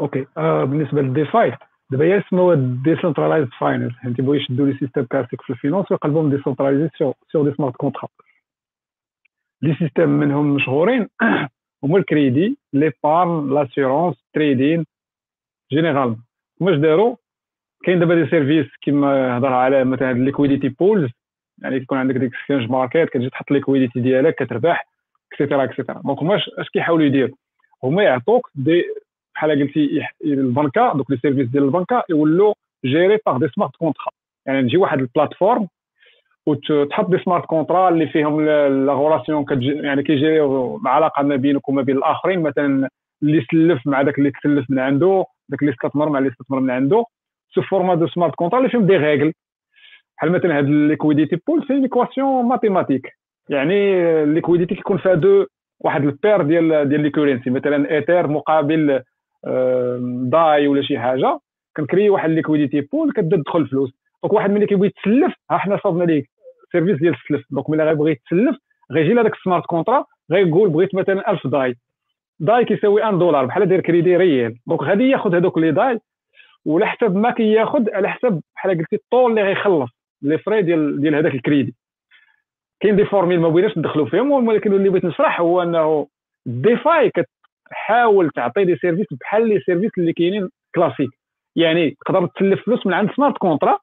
okay 0.00 0.26
بالنسبة 0.36 1.02
لل 1.02 1.20
DeFi 1.20 1.56
دابا 1.90 2.04
هي 2.04 2.22
سموها 2.30 2.56
decentralized 2.84 3.48
finance 3.60 3.92
يعني 4.02 4.14
تيبغيو 4.14 4.40
يشدوا 4.40 4.66
les 4.66 4.78
systèmes 4.78 5.04
classiques 5.04 5.42
في 5.42 5.50
ال 5.50 5.55
finance 5.55 5.90
ويقلبوهم 5.90 6.30
décentralisés 6.36 6.88
sur 7.32 7.48
des 7.48 7.56
smart 7.56 7.76
contracts 7.76 8.08
les 9.62 9.76
systèmes 9.78 10.08
منهم 10.08 10.54
مشهورين 10.54 11.08
هما 11.84 11.98
ال 11.98 12.07
crédit 12.07 12.58
les 12.72 12.92
بارن 13.04 13.54
l'assurance 13.54 14.16
trading 14.34 14.86
généralement 15.72 16.22
واش 16.60 16.76
داروا 16.76 17.16
كاين 17.84 17.98
دابا 17.98 18.14
des 18.14 18.30
services 18.30 18.66
كيما 18.82 19.38
هضر 19.38 19.52
على 19.52 19.84
مثلا 19.84 20.10
ال 20.10 20.16
liquidity 20.16 20.68
pools 20.68 21.10
يعني 21.62 21.80
كيكون 21.80 21.98
عندك 21.98 22.14
ديك 22.14 22.34
exchange 22.34 22.70
market 22.70 23.08
كتجي 23.08 23.30
تحط 23.30 23.50
liquidity 23.50 24.00
ديالك 24.00 24.34
كتربح 24.34 24.86
et 25.32 25.40
cetera 25.40 25.64
et 25.64 25.73
cetera 25.73 26.00
donc 26.04 26.18
هما 26.18 26.36
اش 26.36 26.68
كيحاولوا 26.72 27.06
يديروا؟ 27.06 27.36
هما 27.84 28.02
يعطوك 28.02 28.50
des 28.54 28.84
بحال 29.34 29.50
قلتي 29.50 30.06
البنكة 30.24 30.92
دوك 30.96 31.10
les 31.10 31.16
services 31.16 31.48
ديال 31.48 31.64
البنكة 31.64 32.02
يولوا 32.10 32.54
جيري 32.84 33.18
باغ 33.26 33.38
دي 33.38 33.48
سمارت 33.48 33.76
كونترا 33.76 34.10
يعني 34.46 34.62
تجي 34.62 34.76
واحد 34.76 35.00
ال 35.00 35.06
plateforme 35.06 35.68
وتحط 36.46 37.10
des 37.10 37.18
smart 37.18 37.44
contracts 37.44 37.88
اللي 37.88 38.06
فيهم 38.06 38.44
la 38.86 38.92
relation 38.92 39.44
يعني 39.60 40.02
كيجيريو 40.02 40.80
علاقة 40.86 41.22
ما 41.22 41.36
بينك 41.36 41.68
وما 41.68 41.82
بين 41.82 41.96
الآخرين 41.96 42.42
مثلا 42.42 42.88
اللي 43.22 43.46
سلف 43.50 43.86
مع 43.86 44.02
داك 44.02 44.18
اللي 44.18 44.30
تسلف 44.30 44.70
من 44.70 44.78
عنده 44.78 45.24
داك 45.48 45.62
اللي 45.62 45.72
استثمر 45.72 46.08
مع 46.08 46.18
اللي 46.18 46.30
استثمر 46.30 46.60
من 46.60 46.70
عنده. 46.70 47.04
sous 47.54 47.62
forme 47.62 47.94
de 47.94 48.06
smart 48.06 48.34
contracts 48.34 48.58
اللي 48.58 48.70
فيهم 48.70 48.86
des 48.86 48.96
règles 48.96 49.32
بحال 50.18 50.32
مثلا 50.32 50.58
هاد 50.58 50.64
ال 50.64 50.71
liquidity 50.71 51.36
pool 51.46 51.64
c'est 51.68 51.74
l'équation 51.80 52.44
mathématique 52.44 53.12
يعني 53.48 53.94
ال 54.22 54.27
liquidity 54.27 54.74
كيكون 54.74 54.98
فيها 54.98 55.14
deux 55.14 55.46
واحد 55.80 56.04
ال 56.04 56.12
pair 56.12 56.42
ديال 56.42 56.88
ديال 56.88 57.00
les 57.00 57.10
currencies 57.10 57.50
مثلا 57.50 57.90
ايثير 57.90 58.26
مقابل 58.26 59.02
DAI 60.30 60.68
ولا 60.68 60.82
شي 60.82 60.98
حاجة 60.98 61.38
كن 61.76 61.86
créer 61.86 62.10
واحد 62.10 62.30
liquidity 62.30 62.80
pool 62.80 63.12
كتدخل 63.12 63.58
الفلوس 63.58 63.90
donc 64.22 64.32
واحد 64.32 64.50
ملي 64.50 64.66
كيبغي 64.66 64.86
يتسلف 64.86 65.34
ها 65.50 65.56
حنا 65.56 65.78
صوبنا 65.82 66.04
ليه 66.04 66.24
service 66.72 66.98
ديال 66.98 67.14
السلف 67.14 67.46
donc 67.50 67.70
ملي 67.70 67.84
غيبغي 67.84 68.10
يتسلف 68.12 68.56
غيجي 68.92 69.12
لهذاك 69.14 69.34
ال 69.34 69.39
smart 69.39 69.66
contract 69.66 70.04
غيقول 70.32 70.68
بغيت 70.70 70.94
مثلا 70.94 71.30
1000 71.30 71.46
DAI 71.46 71.76
DAI 72.40 72.64
كيساوي 72.64 73.02
1 73.02 73.18
دولار 73.18 73.46
بحال 73.46 73.68
داير 73.68 73.80
crédit 73.80 74.16
réel 74.16 74.56
donc 74.66 74.82
غادي 74.82 75.08
ياخذ 75.08 75.34
هذوك 75.34 75.58
les 75.58 75.70
DAI 75.72 75.98
وعلى 76.66 76.86
حسب 76.86 77.16
ما 77.16 77.30
كياخذ 77.30 77.90
على 77.90 78.08
حسب 78.08 78.40
بحال 78.56 78.78
قلتي 78.78 78.96
الطول 78.96 79.30
اللي 79.30 79.42
غيخلص 79.42 79.90
les 80.22 80.38
frais 80.38 80.62
ديال 80.62 81.00
ديال 81.00 81.14
هذاك 81.14 81.34
الكريدي. 81.34 81.74
كاين 82.80 82.96
des 82.96 83.04
formules 83.04 83.40
ما 83.40 83.48
بغيناش 83.48 83.78
ندخلوا 83.78 84.06
فيهم 84.06 84.48
ولكن 84.48 84.72
اللي 84.72 84.88
بغيت 84.88 85.04
نشرح 85.04 85.40
هو 85.40 85.62
انه 85.62 86.06
DeFi 86.46 87.10
كتحاول 87.10 88.30
تعطي 88.30 88.64
des 88.64 88.76
services 88.76 89.06
بحال 89.20 89.48
les 89.48 89.60
services 89.60 89.90
اللي 89.98 90.12
كاينين 90.12 90.48
classiques 90.74 91.10
يعني 91.56 91.96
تقدر 92.06 92.26
تسلف 92.26 92.64
فلوس 92.64 92.86
من 92.86 92.92
عند 92.92 93.10
smart 93.16 93.38
contract 93.38 93.78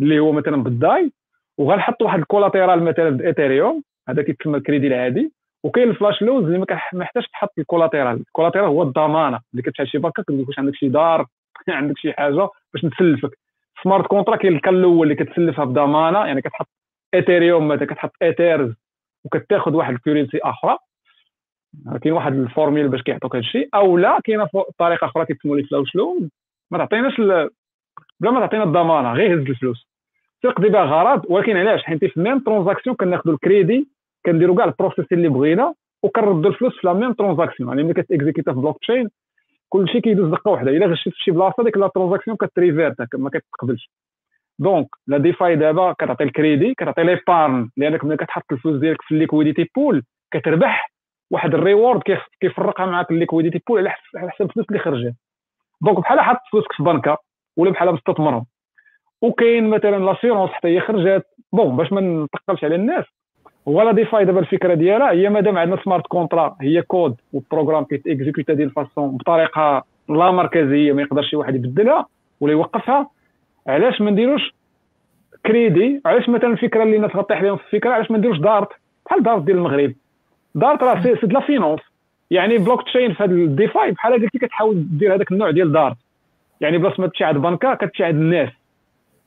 اللي 0.00 0.18
هو 0.18 0.32
مثلا 0.32 0.62
بال 0.62 0.82
DAI 0.82 1.12
وغنحط 1.58 2.02
واحد 2.02 2.18
ال 2.18 2.24
collateral 2.24 2.82
مثلا 2.82 3.10
ب 3.10 3.18
Ethereum 3.18 3.82
هذا 4.08 4.22
كيتسمى 4.22 4.58
الكريدي 4.58 4.86
العادي. 4.86 5.32
وكاين 5.64 5.90
ال 5.90 5.95
flash 5.95 6.22
loans 6.22 6.44
اللي 6.44 6.58
ما 6.58 6.66
محتاجش 6.92 7.26
تحط 7.28 7.52
ال 7.58 7.64
collateral 7.64 8.20
ال 8.20 8.24
collateral 8.24 8.68
هو 8.68 8.82
الضمانة 8.82 9.40
اللي 9.52 9.62
كتسال 9.62 9.88
شي 9.88 9.98
بنكه 9.98 10.22
كتقول 10.22 10.44
واش 10.48 10.58
عندك 10.58 10.74
شي 10.74 10.88
دار. 10.88 11.26
عندك 11.78 11.98
شي 11.98 12.12
حاجة 12.12 12.48
باش 12.72 12.84
نتسلفك 12.84 13.38
smart 13.82 14.06
contract 14.06 14.36
كاين 14.36 14.56
ال 14.56 14.61
cas 14.61 14.76
الأول 14.76 15.12
اللي 15.12 15.24
كتسلفها 15.24 15.64
بضمانه 15.64 16.26
يعني 16.26 16.42
كتحط 16.42 16.68
Ethereum 17.14 17.68
مثلا 17.68 17.86
كتحط 17.86 18.12
Ethers 18.22 18.74
وكتاخذ 19.24 19.74
واحد 19.74 19.94
ال 19.94 19.99
currency 19.99 20.38
أخرى. 20.38 20.78
كاين 22.02 22.14
واحد 22.14 22.34
ال 22.34 22.41
formule 22.41 22.88
باش 22.88 23.02
كيعطوك 23.02 23.36
هذا 23.36 23.44
الشيء 23.44 23.68
أو 23.74 23.98
لا 23.98 24.18
كاينة 24.24 24.48
طريقة 24.78 25.04
أخرى 25.04 25.26
كيتسموا 25.26 25.56
les 25.56 25.62
flash 25.62 25.94
loans 25.94 26.30
ما 26.70 26.78
تعطيناش 26.78 27.20
بلا 28.20 28.30
ما 28.30 28.40
تعطينا 28.40 28.64
الضمانة 28.64 29.12
غير 29.12 29.34
هز 29.34 29.38
الفلوس. 29.38 29.88
تقضي 30.42 30.68
بها 30.68 30.84
غرض 30.84 31.24
ولكن 31.28 31.56
علاش؟ 31.56 31.82
حيت 31.82 32.04
في 32.04 32.20
même 32.20 32.38
transaction 32.38 32.96
كناخذوا 32.96 33.34
الكريدي 33.34 33.88
كنديروا 34.26 34.56
كاع 34.56 34.64
ال 34.64 34.69
process 34.69 35.06
اللي 35.12 35.28
بغينا 35.28 35.74
وكنردوا 36.02 36.50
الفلوس 36.50 36.80
في 36.80 36.86
la 36.86 36.92
même 36.92 37.12
transaction 37.12 37.68
يعني 37.68 37.82
ملي 37.82 38.02
كت 38.02 38.13
exécuta 38.13 38.52
في 38.52 38.58
بلوك 38.58 38.78
تشين 38.78 39.08
كلشي 39.68 40.00
كيدوز 40.00 40.30
دقة 40.30 40.50
واحدة 40.50 40.70
إلا 40.70 40.86
غشيت 40.86 41.12
في 41.12 41.22
شي 41.22 41.30
بلاصة 41.30 41.64
ديك 41.64 41.76
la 41.76 41.88
transaction 41.88 42.36
كت 42.36 42.56
revert 42.56 43.14
ما 43.14 43.30
كتقبلش. 43.30 43.90
donc 44.58 44.88
la 45.06 45.18
DeFi 45.18 45.56
دابا 45.56 45.92
كتعطي 45.92 46.24
الكريدي 46.24 46.74
كتعطي 46.74 47.02
les 47.02 47.20
بارن 47.26 47.70
لأنك 47.76 48.04
ملي 48.04 48.16
كتحط 48.16 48.52
الفلوس 48.52 48.80
ديالك 48.80 49.02
في 49.02 49.14
ال 49.14 49.20
liquidity 49.20 49.70
pool 49.76 50.02
كتربح 50.30 50.92
واحد 51.30 51.54
ال 51.54 51.61
reward 51.61 52.02
كيفرقها 52.40 52.86
معاك 52.86 53.10
ال 53.10 53.15
liquidity 53.15 53.62
pool 53.68 53.88
على 54.16 54.30
حسب 54.30 54.44
الفلوس 54.44 54.66
اللي 54.68 54.78
خرجت. 54.78 55.14
donc 55.80 55.98
بحال 55.98 56.20
حط 56.20 56.40
فلوسك 56.52 56.72
في 56.72 56.82
بنكة 56.82 57.18
ولا 57.56 57.70
بحال 57.70 57.92
مستثمرهم 57.94 58.46
وكاين 59.22 59.70
مثلا 59.70 60.04
l'assurance 60.04 60.50
حتى 60.50 60.68
هي 60.68 60.80
خرجت. 60.80 61.26
bon 61.52 61.76
باش 61.76 61.92
ما 61.92 62.00
نثقلش 62.00 62.64
على 62.64 62.74
الناس 62.74 63.04
هو 63.68 63.82
la 63.82 63.92
DeFi 63.92 64.24
دابا 64.24 64.40
الفكرة 64.40 64.74
ديالها 64.74 65.10
هي 65.10 65.28
مادام 65.28 65.58
عندنا 65.58 65.82
smart 65.84 66.06
contrat 66.06 66.56
هي 66.60 66.82
code 66.82 67.16
و 67.32 67.37
ال 67.37 67.41
programme 67.41 67.84
كيتيكزيكوتا 67.84 68.54
ديال 68.54 68.68
ال 68.68 68.76
façon 68.76 69.16
بطريقة 69.16 69.84
لا 70.08 70.30
مركزية 70.30 70.92
ما 70.92 71.02
يقدرش 71.02 71.30
شي 71.30 71.36
واحد 71.36 71.54
يبدلها 71.54 72.06
ولا 72.40 72.52
يوقفها 72.52 73.10
علاش 73.66 74.00
ما 74.00 74.10
نديروش 74.10 74.54
كريدي 75.46 76.00
علاش 76.06 76.28
مثلا 76.28 76.50
الفكرة 76.50 76.82
اللي 76.82 76.96
الناس 76.96 77.16
غطيح 77.16 77.38
عليهم 77.38 77.56
في 77.56 77.64
الفكرة 77.64 77.90
علاش 77.90 78.10
ما 78.10 78.18
نديروش 78.18 78.38
دارت 78.38 78.68
بحال 79.06 79.22
دارت 79.22 79.42
ديال 79.42 79.56
المغرب. 79.56 79.94
دارت 80.54 80.82
راه 80.82 81.02
c'est 81.02 81.26
la 81.26 81.40
finance 81.40 81.80
يعني 82.30 82.58
بلوك 82.58 82.82
تشين 82.82 83.14
في 83.14 83.22
هذا 83.22 83.32
ال 83.32 83.44
DeFi 83.44 83.90
بحال 83.90 84.12
قلتي 84.12 84.38
كتحاول 84.38 84.98
دير 84.98 85.14
هذاك 85.14 85.32
النوع 85.32 85.50
ديال 85.50 85.72
دارت 85.72 85.96
يعني 86.60 86.78
بلاص 86.78 87.00
ما 87.00 87.06
تمشي 87.06 87.24
عند 87.24 87.36
بنكة 87.36 87.74
كتمشي 87.74 88.04
عند 88.04 88.16
الناس. 88.16 88.50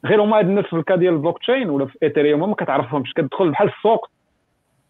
غير 0.05 0.22
هما 0.22 0.39
هاد 0.39 0.47
الناس 0.47 0.65
في 0.65 0.73
ال 0.73 0.79
cas 0.79 0.95
ديال 0.95 1.13
البلوك 1.13 1.39
تشين 1.39 1.69
ولا 1.69 1.85
في 1.85 1.97
Ethereum 2.03 2.49
ما 2.49 2.55
كتعرفهمش. 2.55 3.13
كتدخل 3.13 3.49
بحال 3.49 3.68
السوق 3.68 4.09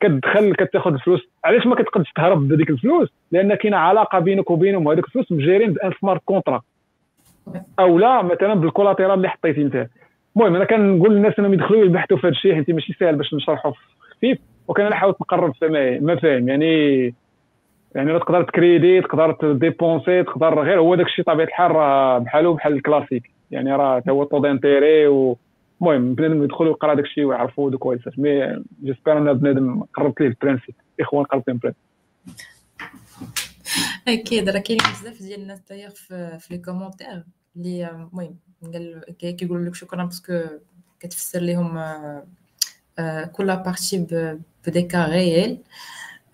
كتدخل 0.02 0.56
كتاخذ 0.56 0.94
الفلوس 0.94 1.30
علاش 1.46 1.68
ما 1.68 1.76
كتقدش 1.76 2.12
تهرب 2.16 2.48
بهذيك 2.48 2.70
الفلوس؟ 2.70 3.10
لأن 3.32 3.56
كاينة 3.56 3.78
علاقة 3.78 4.20
بينك 4.20 4.52
وبينهم 4.52 4.86
وهذوك 4.86 5.06
الفلوس 5.06 5.32
مجيرين 5.32 5.74
par 5.74 5.84
un 5.84 5.92
smart 6.02 6.22
contrat. 6.26 6.62
أو 7.80 8.00
لا 8.00 8.22
مثلا 8.22 8.54
ب 8.54 8.59
ال 8.59 8.64
collateral 8.64 9.14
اللي 9.14 9.30
حطيتي 9.30 9.62
أنت. 9.62 9.88
المهم 10.36 10.56
أنا 10.56 10.66
كنقول 10.66 11.16
للناس 11.16 11.40
إنهم 11.40 11.54
يدخلوا 11.54 11.86
يبحثوا 11.86 12.18
في 12.18 12.28
هذا 12.28 12.32
الشيء 12.32 12.56
حيت 12.56 12.70
ماشي 12.70 12.94
سهل 13.00 13.16
باش 13.16 13.34
نشرحوا 13.34 13.72
خفيف 14.12 14.38
وكان 14.68 14.90
نحاول 14.90 15.16
نقرب 15.22 15.54
ما 16.02 16.16
فاهم. 16.16 16.50
يعني 16.50 17.04
يعني 17.96 18.20
تقدر 18.20 18.44
تكريدي 18.44 19.02
تقدر 19.02 19.32
تديبونسي 19.32 20.24
تقدر 20.24 20.64
غير. 20.64 20.80
هو 20.80 20.96
داك 20.96 21.06
الشيء 21.06 21.26
طبيعة 21.26 21.48
الحال 21.48 21.72
راه 21.72 22.18
بحالو 22.18 22.54
بحال 22.54 22.74
الكلاسيك. 22.74 23.24
يعني 23.52 23.76
راه 23.76 24.04
هو 24.10 24.24
taux 24.24 24.40
d'intérêt 24.40 25.08
المهم 25.82 26.16
بنادم 26.16 26.44
يدخل 26.44 26.68
ويقرا 26.68 26.94
داك 26.94 27.06
الشيء 27.06 27.24
ويعرفوا 27.24 27.70
دوك 27.70 27.80
كويس 27.82 28.02
mais 28.18 28.64
j'espère 28.84 29.18
أن 29.18 29.34
بنادم 29.34 29.84
قربت 29.84 30.22
ليه 30.22 30.28
ال 30.28 30.33
principe 30.33 30.76
إخوان 31.00 31.26
قربت 31.26 31.48
ليه 31.48 31.54
ال 31.54 31.57
principe 31.57 31.82
أكيد 34.08 34.50
راه 34.50 34.60
كاين 34.60 34.78
بزاف 34.78 35.22
ديال 35.22 35.42
الناس 35.42 35.60
داير 35.70 35.90
في 36.40 36.48
لي 36.52 36.58
كومونتير 36.58 37.24
اللي 37.56 37.90
المهم 37.92 38.38
كيقولوا 39.20 39.66
لك 39.66 39.76
شكرا 39.76 40.06
باسكو 40.06 40.34
كتفسر 41.00 41.40
لهم 41.40 41.78
آه، 41.78 42.28
آه، 43.00 43.26
كل 43.26 43.56
بارتي 43.58 44.08
بدي 44.68 44.82
كا 44.82 45.06
ريال 45.06 45.58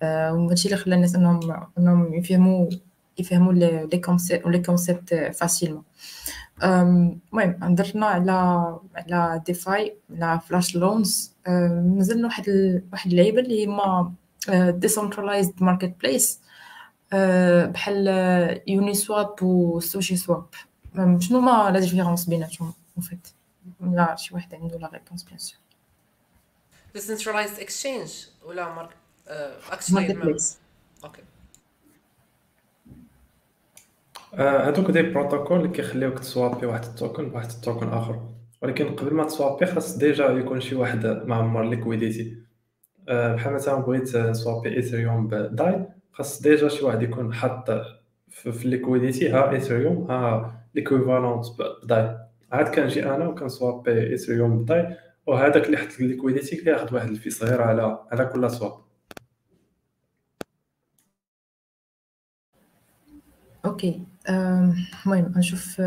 وهادشي 0.02 0.68
اللي 0.68 0.76
خلى 0.76 0.94
الناس 0.94 1.14
أنهم 1.14 1.40
أنهم 1.78 2.14
يفهموا 2.14 2.70
يفهموا 3.18 3.52
لي 3.52 4.58
كونسيبت 4.58 5.14
فاسيلمون 5.14 5.82
المهم 6.62 7.58
هضرنا 7.62 8.06
على 8.06 8.32
على 8.96 9.42
ديفاي 9.46 9.96
على 10.20 10.40
فلاش 10.40 10.76
لونز 10.76 11.32
مازال 11.46 12.24
واحد 12.24 12.44
واحد 12.92 13.10
اللعيبة 13.10 13.40
اللي 13.40 13.66
هما 13.66 14.12
ديسنترلايزد 14.70 15.62
ماركت 15.62 15.94
بليس 16.00 16.40
بحال 17.72 18.08
Uniswap 18.66 19.42
و 19.42 19.80
SushiSwap 19.80 20.46
شنو 21.18 21.40
ما 21.40 21.70
la 21.70 21.80
différence 21.80 22.24
بيناتهم؟ 22.24 22.72
en 22.98 23.02
fait 23.02 23.28
لا 23.80 24.16
شي 24.16 24.34
واحد 24.34 24.54
عنده 24.54 24.78
la 24.78 24.90
réponse 24.92 25.22
bien 25.22 25.38
sûr 25.38 25.58
decentralized 26.94 27.60
exchange 27.60 28.10
ولا 28.44 28.74
market 28.74 28.96
market 29.92 30.16
place 30.16 30.58
okay 31.04 31.22
هادوك 34.34 34.90
des 34.90 35.02
protocoles 35.02 35.58
اللي 35.58 35.68
كيخليوك 35.68 36.18
تسوابي 36.18 36.66
واحد 36.66 36.84
ال 36.84 36.92
token 36.92 37.30
بواحد 37.30 37.50
ال 37.50 37.56
token 37.56 37.88
آخر. 37.88 38.20
ولكن 38.62 38.84
قبل 38.84 39.14
ما 39.14 39.24
تسوابي 39.24 39.66
خاص 39.66 39.98
déjà 39.98 40.26
يكون 40.26 40.60
شي 40.60 40.74
واحد 40.74 41.06
معمر 41.06 41.62
liquidity. 41.62 42.36
بحال 43.08 43.52
مثلا 43.52 43.80
بغيت 43.80 44.16
نسوابي 44.16 44.76
Ethereum 44.76 45.26
ب 45.26 45.40
DAI 45.40 45.84
خاص 46.12 46.42
déjà 46.42 46.68
شي 46.68 46.84
واحد 46.84 47.02
يكون 47.02 47.34
حاط 47.34 47.70
في 48.28 48.64
ال 48.64 48.70
liquidity 48.70 49.28
ها 49.28 49.50
Ethereum 49.50 50.10
ها 50.10 50.54
l'équivalent 50.74 51.44
ب 51.84 51.90
DAI. 51.90 52.16
عاد 52.52 52.68
كنجي 52.68 53.10
أنا 53.10 53.28
وكنسوابي 53.28 54.10
Ethereum 54.10 54.64
ب 54.64 54.72
DAI 54.72 54.96
وهذاك 55.26 55.66
اللي 55.66 55.76
حط 55.76 56.00
ال 56.00 56.06
liquidity 56.06 56.56
كياخذ 56.56 56.94
واحد 56.94 57.08
ال 57.08 57.14
fee 57.14 57.30
صغير 57.30 57.62
على 57.62 57.98
على 58.12 58.24
كل 58.26 58.50
swap. 58.50 58.72
okay 63.64 64.02
المهم 64.28 65.32
نشوف 65.36 65.80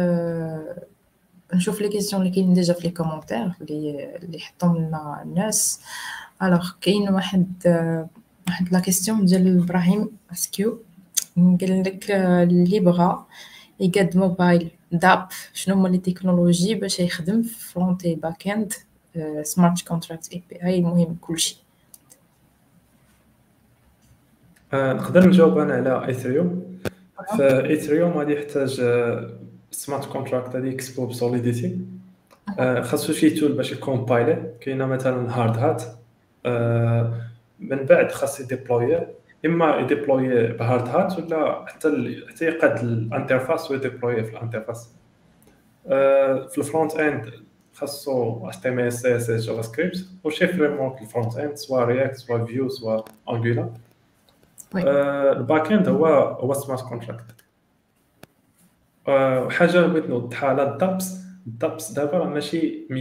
نشوف 1.54 1.82
les 1.82 1.90
questions 1.90 2.22
اللي 2.22 2.34
كاينين 2.34 2.54
déjà 2.54 2.74
في 2.74 2.88
les 2.88 2.90
commentaires 2.90 3.54
اللي 3.62 4.16
اللي 4.24 4.40
حطهم 4.40 4.78
لنا 4.78 5.22
الناس 5.24 5.82
alors 6.44 6.72
كاين 6.82 7.10
واحد 7.10 7.48
واحد 8.48 8.74
la 8.74 8.80
question 8.80 9.26
ديال 9.26 9.64
إبراهيم 9.64 10.10
اسكيو 10.32 10.80
قال 11.38 11.84
لك 11.84 12.12
اللي 12.12 12.80
بغا 12.80 13.26
يقاد 13.80 14.18
mobile 14.18 14.72
DApp 14.92 15.28
شنو 15.54 15.76
هما 15.76 15.88
les 15.88 15.98
technologies 15.98 16.76
باش 16.76 17.00
يخدم 17.00 17.44
front 17.44 18.08
back 18.08 18.48
end 18.48 18.74
smart 19.44 19.82
contract 19.82 20.34
API 20.34 20.80
المهم 20.80 21.18
كلشي 21.22 21.64
نقدر 24.74 25.28
نجاوب 25.28 25.58
أنا 25.58 25.74
على 25.74 26.08
Ethereum 26.08 26.71
في 27.38 27.66
Ethereum 27.70 28.12
غادي 28.12 28.34
يحتاج 28.34 28.82
smart 29.72 30.06
contract 30.06 30.56
غادي 30.56 30.70
يكتبو 30.70 31.06
ب 31.06 31.14
Solidity 31.14 31.80
خاصو 32.82 33.14
شي 33.14 33.30
tool 33.30 33.52
باش 33.52 33.72
يكومبايلي 33.72 34.54
كاينة 34.62 34.86
مثلا 34.86 35.38
Hardhat 35.38 35.84
من 37.60 37.86
بعد 37.86 38.12
خاص 38.12 38.40
يديبلوي 38.40 39.08
إما 39.46 39.78
يديبلوي 39.78 40.48
ب 40.48 40.88
Hardhat 40.88 41.20
ولا 41.20 41.66
حتى 41.68 42.22
حتى 42.30 42.46
يقاد 42.46 42.80
ال 42.80 42.89
interface 42.89 43.72
ويديبلوي 43.72 44.24
في 44.24 44.32
ال 44.32 44.37
interface. 44.37 44.90
في 46.50 46.58
ال 46.58 46.64
front 46.64 46.96
end 46.96 47.26
خاصو 47.74 48.50
CSS 48.50 49.06
JavaScript 49.06 50.06
وشي 50.24 50.48
framework 50.48 51.02
ال 51.02 51.08
front 51.08 51.38
end 51.38 51.56
soit 51.56 51.86
React 51.86 52.16
soit 52.16 52.46
Vue 52.46 52.70
soit 52.70 53.02
Angular 53.30 53.70
ال 54.76 54.95
back 54.95 55.72
end 55.72 55.88
هو 55.88 56.06
هو 56.40 56.54
smart 56.54 56.82
contract 56.82 57.26
وحاجه 59.08 59.80
بغيت 59.86 60.10
نوضحها. 60.10 60.50
على 60.50 60.64
ال 60.72 60.80
DApps 60.80 61.18
ال 61.48 61.55
DApps 61.55 61.92
دابا 61.92 62.18
راه 62.18 62.28
ماشي 62.30 62.88
100% 62.90 62.96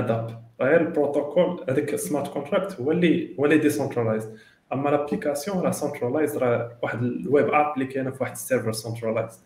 DApp. 0.00 0.42
غير 0.60 0.80
البروتوكول 0.80 1.64
هذاك 1.68 1.94
ال 1.94 2.00
smart 2.00 2.32
contract 2.32 2.80
هو 2.80 2.92
اللي 2.92 3.36
هو 3.40 3.44
اللي 3.44 3.58
decentralized 3.58 4.28
أما 4.72 4.90
l'application 4.90 5.58
راه 5.58 5.70
centralized 5.70 6.36
راه 6.36 6.72
واحد 6.82 7.02
ال 7.02 7.14
web 7.14 7.48
app 7.48 7.74
اللي 7.74 7.86
كاينة 7.86 8.10
في 8.10 8.16
واحد 8.20 8.32
ال 8.32 8.38
server 8.38 8.72
centralized 8.72 9.40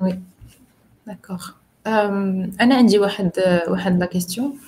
oui. 0.00 0.20
d'accord 1.06 1.50
أنا 1.86 2.74
عندي 2.74 2.98
واحد 2.98 3.30
واحد 3.68 3.98
la 3.98 4.06
question 4.06 4.58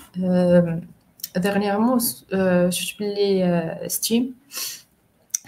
dernièrement 1.36 1.98
شفت 2.68 2.98
بلي 3.00 3.84
Steam 3.86 4.34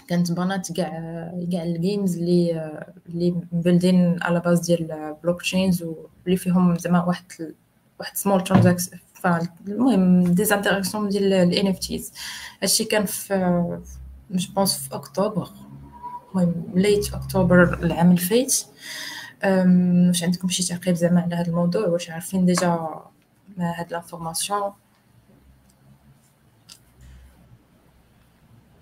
كانت 0.07 0.31
بنات 0.31 0.71
كاع 0.71 0.89
كاع 1.51 1.63
الجيمز 1.63 2.17
اللي 2.17 2.71
اللي 3.09 3.35
مبلدين 3.51 4.23
على 4.23 4.39
باز 4.39 4.59
ديال 4.59 5.15
بلوك 5.23 5.41
تشينز 5.41 5.83
واللي 5.83 6.37
فيهم 6.37 6.77
زعما 6.77 7.03
واحد 7.03 7.25
واحد 7.99 8.17
سمول 8.17 8.43
ترانزاكس 8.43 8.91
المهم 9.67 10.23
دي 10.23 10.53
انتراكسيون 10.53 11.09
ديال 11.09 11.33
الان 11.33 11.67
اف 11.67 11.79
تيز 11.79 12.13
هادشي 12.61 12.83
كان 12.83 13.05
في 13.05 13.79
جو 14.31 14.53
بونس 14.53 14.77
في 14.77 14.95
اكتوبر 14.95 15.49
المهم 16.31 16.53
ليت 16.75 17.13
اكتوبر 17.13 17.83
العام 17.83 18.11
الفايت. 18.11 18.65
واش 19.43 20.23
عندكم 20.23 20.47
شي 20.49 20.63
تعقيب 20.67 20.95
زعما 20.95 21.21
على 21.21 21.35
هذا 21.35 21.47
الموضوع؟ 21.47 21.87
واش 21.87 22.09
عارفين 22.09 22.45
ديجا 22.45 22.89
هاد 23.59 23.91
لانفورماسيون 23.91 24.71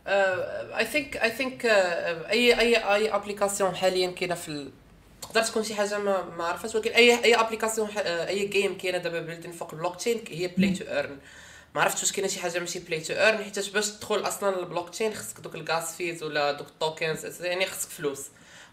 I 0.08 0.85
think 0.85 1.18
I 1.18 1.32
think 1.32 2.76
أي 2.95 3.15
أي 3.16 3.24
أي 3.24 3.32
application 3.32 3.76
حاليا 3.75 4.11
كاينة 4.11 4.35
في. 4.35 4.69
تقدر 5.22 5.41
تكون 5.43 5.64
شي 5.64 5.75
حاجة 5.75 5.98
ما 5.99 6.22
ما 6.23 6.43
عرفتش 6.43 6.75
ولكن 6.75 6.91
أي 6.92 7.90
أي 7.98 8.45
application 8.45 8.66
أي 8.66 8.70
game 8.70 8.77
كاينة 8.77 8.98
دابا 8.98 9.19
built 9.19 9.52
فوق 9.51 9.73
البلوك 9.73 9.95
تشين 9.95 10.23
هي 10.30 10.48
play 10.48 10.74
to 10.74 10.85
earn 10.85 11.18
ما 11.75 11.82
عرفتش 11.82 12.01
واش 12.03 12.11
كاينة 12.11 12.27
شي 12.27 12.40
حاجة 12.40 12.59
ماشي 12.59 12.80
play 12.80 13.00
to 13.00 13.14
earn 13.14 13.43
حيت 13.43 13.69
باش 13.69 13.90
تدخل 13.90 14.27
أصلا 14.27 14.59
البلوك 14.59 14.90
تشين 14.90 15.14
خصك 15.14 15.40
دوك 15.40 15.56
ال 15.56 15.62
gas 15.62 15.84
fees 15.95 16.24
ولا 16.23 16.51
دوك 16.51 16.67
ال 16.68 16.78
tokens 16.78 17.42
يعني 17.41 17.65
خصك 17.65 17.90
فلوس. 17.90 18.22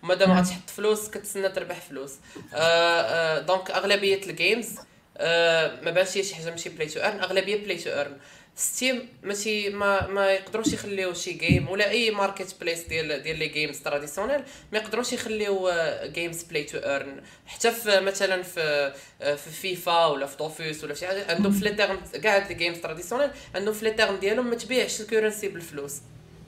ومادام 0.02 0.32
غتحط 0.38 0.70
فلوس 0.70 1.10
كتسنى 1.10 1.48
تربح 1.48 1.80
فلوس. 1.80 2.12
آه 2.54 2.56
آه 2.56 3.38
donc 3.38 3.70
أغلبية 3.70 4.22
ال 4.26 4.33
games 4.33 4.68
آه 5.16 5.80
ما 5.80 5.90
بانش 5.90 6.10
شي 6.10 6.34
حاجة 6.34 6.50
ماشي 6.50 6.68
play 6.68 6.86
to 6.88 7.00
earn 7.00 7.20
أغلبية 7.20 7.64
play 7.64 7.76
to 7.76 7.90
earn 7.90 8.16
Steam 8.60 9.08
ماشي 9.22 9.68
ما 9.70 10.06
ما 10.06 10.30
يقدروش 10.32 10.72
يخليو 10.72 11.14
شي 11.14 11.32
game 11.32 11.68
ولا 11.68 11.90
أي 11.90 12.10
marketplace 12.10 12.80
ديال 12.80 13.22
ديال 13.22 13.38
les 13.38 13.48
games 13.48 13.78
traditionnels 13.78 14.42
ما 14.72 14.78
يقدروش 14.78 15.12
يخليو 15.12 15.70
games 16.04 16.42
play 16.42 16.64
to 16.64 16.78
earn 16.78 17.22
حتى 17.46 17.70
في 17.72 18.00
مثلا 18.00 18.42
في 18.42 18.92
في 19.20 19.50
فيفا 19.50 20.06
ولا 20.06 20.26
في 20.26 20.36
Dofus 20.36 20.84
ولا 20.84 20.94
شي 20.94 21.06
حاجة 21.06 21.32
عندهم 21.32 21.52
في 21.52 21.64
les 21.64 21.74
termes 21.74 22.00
كاع 22.22 22.48
les 22.48 22.54
games 22.54 22.78
traditionnels 22.78 23.30
عندهم 23.54 23.74
في 23.74 23.84
les 23.84 23.90
termes 23.90 24.16
ديالهم 24.16 24.50
ما 24.50 24.56
تبيعش 24.56 25.00
ال 25.00 25.06
currency 25.06 25.48
بالفلوس. 25.48 25.94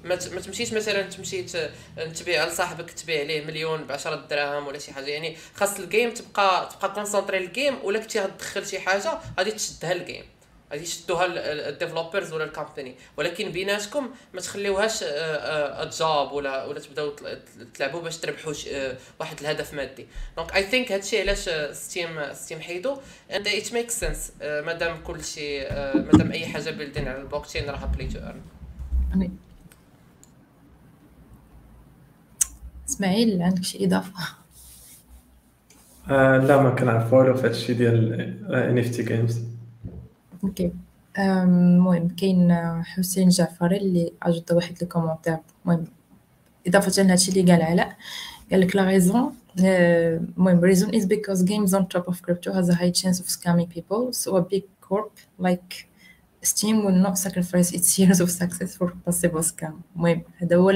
ما 0.04 0.16
تمشيش 0.16 0.72
مثلا 0.72 1.02
تمشي 1.02 1.44
تبيع 2.20 2.44
لصاحبك 2.46 2.90
تبيع 2.90 3.22
ليه 3.22 3.44
مليون 3.44 3.84
ب 3.84 3.92
10 3.92 4.14
دراهم 4.14 4.66
ولا 4.66 4.78
شي 4.78 4.92
حاجة. 4.92 5.06
يعني 5.10 5.36
خاص 5.54 5.78
ال 5.78 5.85
game 5.85 6.10
تبقى 6.10 6.68
تبقى 6.74 6.94
concentré 6.94 7.38
ال 7.38 7.46
game 7.46 7.78
ولا 7.84 7.98
كنتي 7.98 8.20
غتدخل 8.20 8.66
شي 8.66 8.78
حاجة 8.80 9.18
غادي 9.38 9.50
تشدها 9.50 9.92
ال 9.92 9.99
game 9.99 10.24
غادي 10.72 10.82
يشدوها 10.82 11.26
ال 11.68 11.74
developers 11.74 12.32
ولا 12.32 12.44
ال 12.44 12.50
company 12.51 12.94
ولكن 13.16 13.50
بيناتكم 13.50 14.10
ما 14.34 14.40
تخليوهاش 14.40 15.04
job 15.98 16.32
ولا 16.32 16.64
ولا 16.64 16.80
تبداو 16.80 17.12
تلعبوا 17.74 18.00
باش 18.00 18.16
تربحوا 18.16 18.52
واحد 19.20 19.40
الهدف 19.40 19.74
مادي. 19.74 20.06
donc 20.36 20.56
I 20.56 20.62
think 20.62 20.92
هادشي 20.92 21.20
علاش 21.20 21.50
Steam 21.76 22.32
Steam 22.32 22.60
حيدو. 22.60 22.96
and 23.32 23.48
it 23.48 23.72
make 23.72 23.90
sense 23.90 24.32
مادام 24.42 24.96
كلشي 24.96 25.60
مادام 25.94 26.32
أي 26.32 26.46
حاجة 26.46 26.70
building 26.70 27.08
على 27.08 27.18
البلوك 27.18 27.46
تشين 27.46 27.70
راها 27.70 27.86
play 27.86 28.08
to 28.08 28.18
earn 28.18 28.42
إسماعيل 32.88 33.42
عندك 33.42 33.64
شي 33.64 33.84
إضافة؟ 33.84 34.12
آه 36.10 36.38
لا 36.38 36.62
ما 36.62 36.70
كنعرف 36.70 37.12
والو 37.12 37.34
في 37.34 37.46
هادشي 37.46 37.74
ديال 37.74 38.12
NFT 38.54 39.02
games 39.02 39.51
OK 40.44 40.72
المهم 41.18 42.08
كاين 42.08 42.52
حسين 42.84 43.28
جعفري 43.28 43.76
اللي 43.76 44.12
ajoute 44.22 44.52
واحد 44.52 44.74
le 44.80 44.86
commentaire 44.86 45.38
المهم 45.64 45.84
اضافه 46.66 47.02
لهادشي 47.02 47.30
اللي 47.30 47.52
قال 47.52 47.62
علاء 47.62 47.96
قال 48.50 48.60
لك 48.60 48.76
la 48.76 48.84
raison 48.84 49.34
المهم 49.58 50.60
reason 50.60 50.88
is 50.88 51.04
because 51.06 51.42
games 51.42 51.74
on 51.74 51.82
top 51.86 52.08
of 52.08 52.22
crypto 52.22 52.52
has 52.52 52.68
a 52.68 52.74
high 52.74 52.90
chance 52.90 53.20
of 53.20 53.26
scamming 53.26 53.68
people 53.76 54.12
so 54.12 54.36
a 54.36 54.42
big 54.42 54.64
corp 54.80 55.12
like 55.38 55.88
Steam 56.44 56.76
will 56.84 57.00
not 57.06 57.16
sacrifice 57.18 57.68
its 57.78 57.98
years 57.98 58.18
of 58.24 58.28
success 58.30 58.76
for 58.76 58.88
possible 59.06 59.42
scam 59.42 59.72
المهم 59.96 60.22
هذا 60.36 60.56
هو 60.56 60.70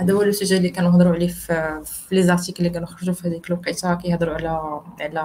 هذا 0.00 0.12
هو 0.12 0.22
ال 0.22 0.28
sujet 0.28 0.56
اللي 0.56 0.70
كنهضروا 0.70 1.14
عليه 1.14 1.28
في 1.28 1.82
في 1.84 2.14
les 2.14 2.22
articles 2.22 2.58
اللي 2.58 2.70
كانوا 2.70 2.88
خرجوا 2.88 3.14
في 3.14 3.28
هذيك 3.28 3.46
الوقيته 3.46 3.94
كيهضروا 3.94 4.34
على 4.34 4.80
على 5.00 5.20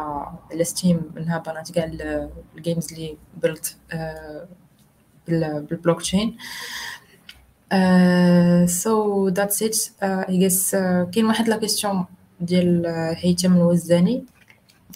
على 0.52 0.64
Steam 0.64 1.02
منها 1.16 1.38
ban 1.38 1.63
ات 1.63 1.72
كاع 1.72 1.92
ال 2.56 2.62
games 2.62 2.94
اللي 2.94 3.18
built 3.38 3.78
بال 5.28 6.02
blockchain 6.02 6.38
so 8.68 9.28
that's 9.28 9.64
it 9.64 9.78
I 10.04 10.38
guess 10.38 10.76
كاين 11.12 11.26
واحد 11.26 11.48
la 11.48 11.58
question 11.58 12.06
ديال 12.40 12.86
هيثم 13.18 13.54
الوزاني 13.54 14.26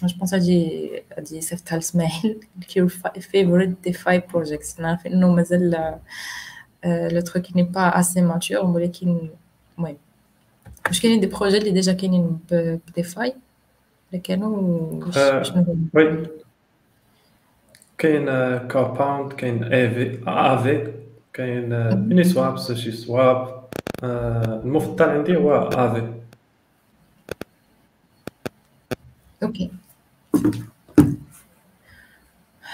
je 0.02 0.08
pense 0.18 0.34
هادي 0.34 0.90
هادي 1.18 1.40
صيفطها 1.40 1.76
لاسماعيل 1.76 2.40
your 2.78 2.88
favorite 3.18 3.90
DeFi 3.90 4.20
projects. 4.32 4.80
نعرف 4.80 5.06
انه 5.06 5.28
مازال 5.32 5.98
le 6.84 7.20
truc 7.20 7.56
n'est 7.56 7.62
pas 7.62 8.00
assez 8.00 8.22
mature 8.22 8.64
ولكن 8.64 9.30
المهم 9.80 9.96
واش 10.86 11.00
كاينين 11.00 11.20
des 11.20 11.26
projets 11.26 11.58
اللي 11.58 11.70
déjà 11.70 11.92
كاينين 11.92 12.38
ب 12.50 13.02
DeFi 13.02 13.34
اللي 14.10 14.20
كانوا 14.22 15.04
واش 15.06 15.52
oui 15.94 16.26
كاين 17.98 18.26
Compound 18.68 19.32
كاين 19.32 19.64
Aave 19.64 20.18
Aave 20.26 20.92
كاين 21.32 21.94
Uniswap 22.08 22.58
SushiSwap 22.58 23.64
المفضل 24.04 25.08
عندي 25.08 25.36
هو 25.36 25.52
Aave 25.56 26.12
OK 29.42 29.70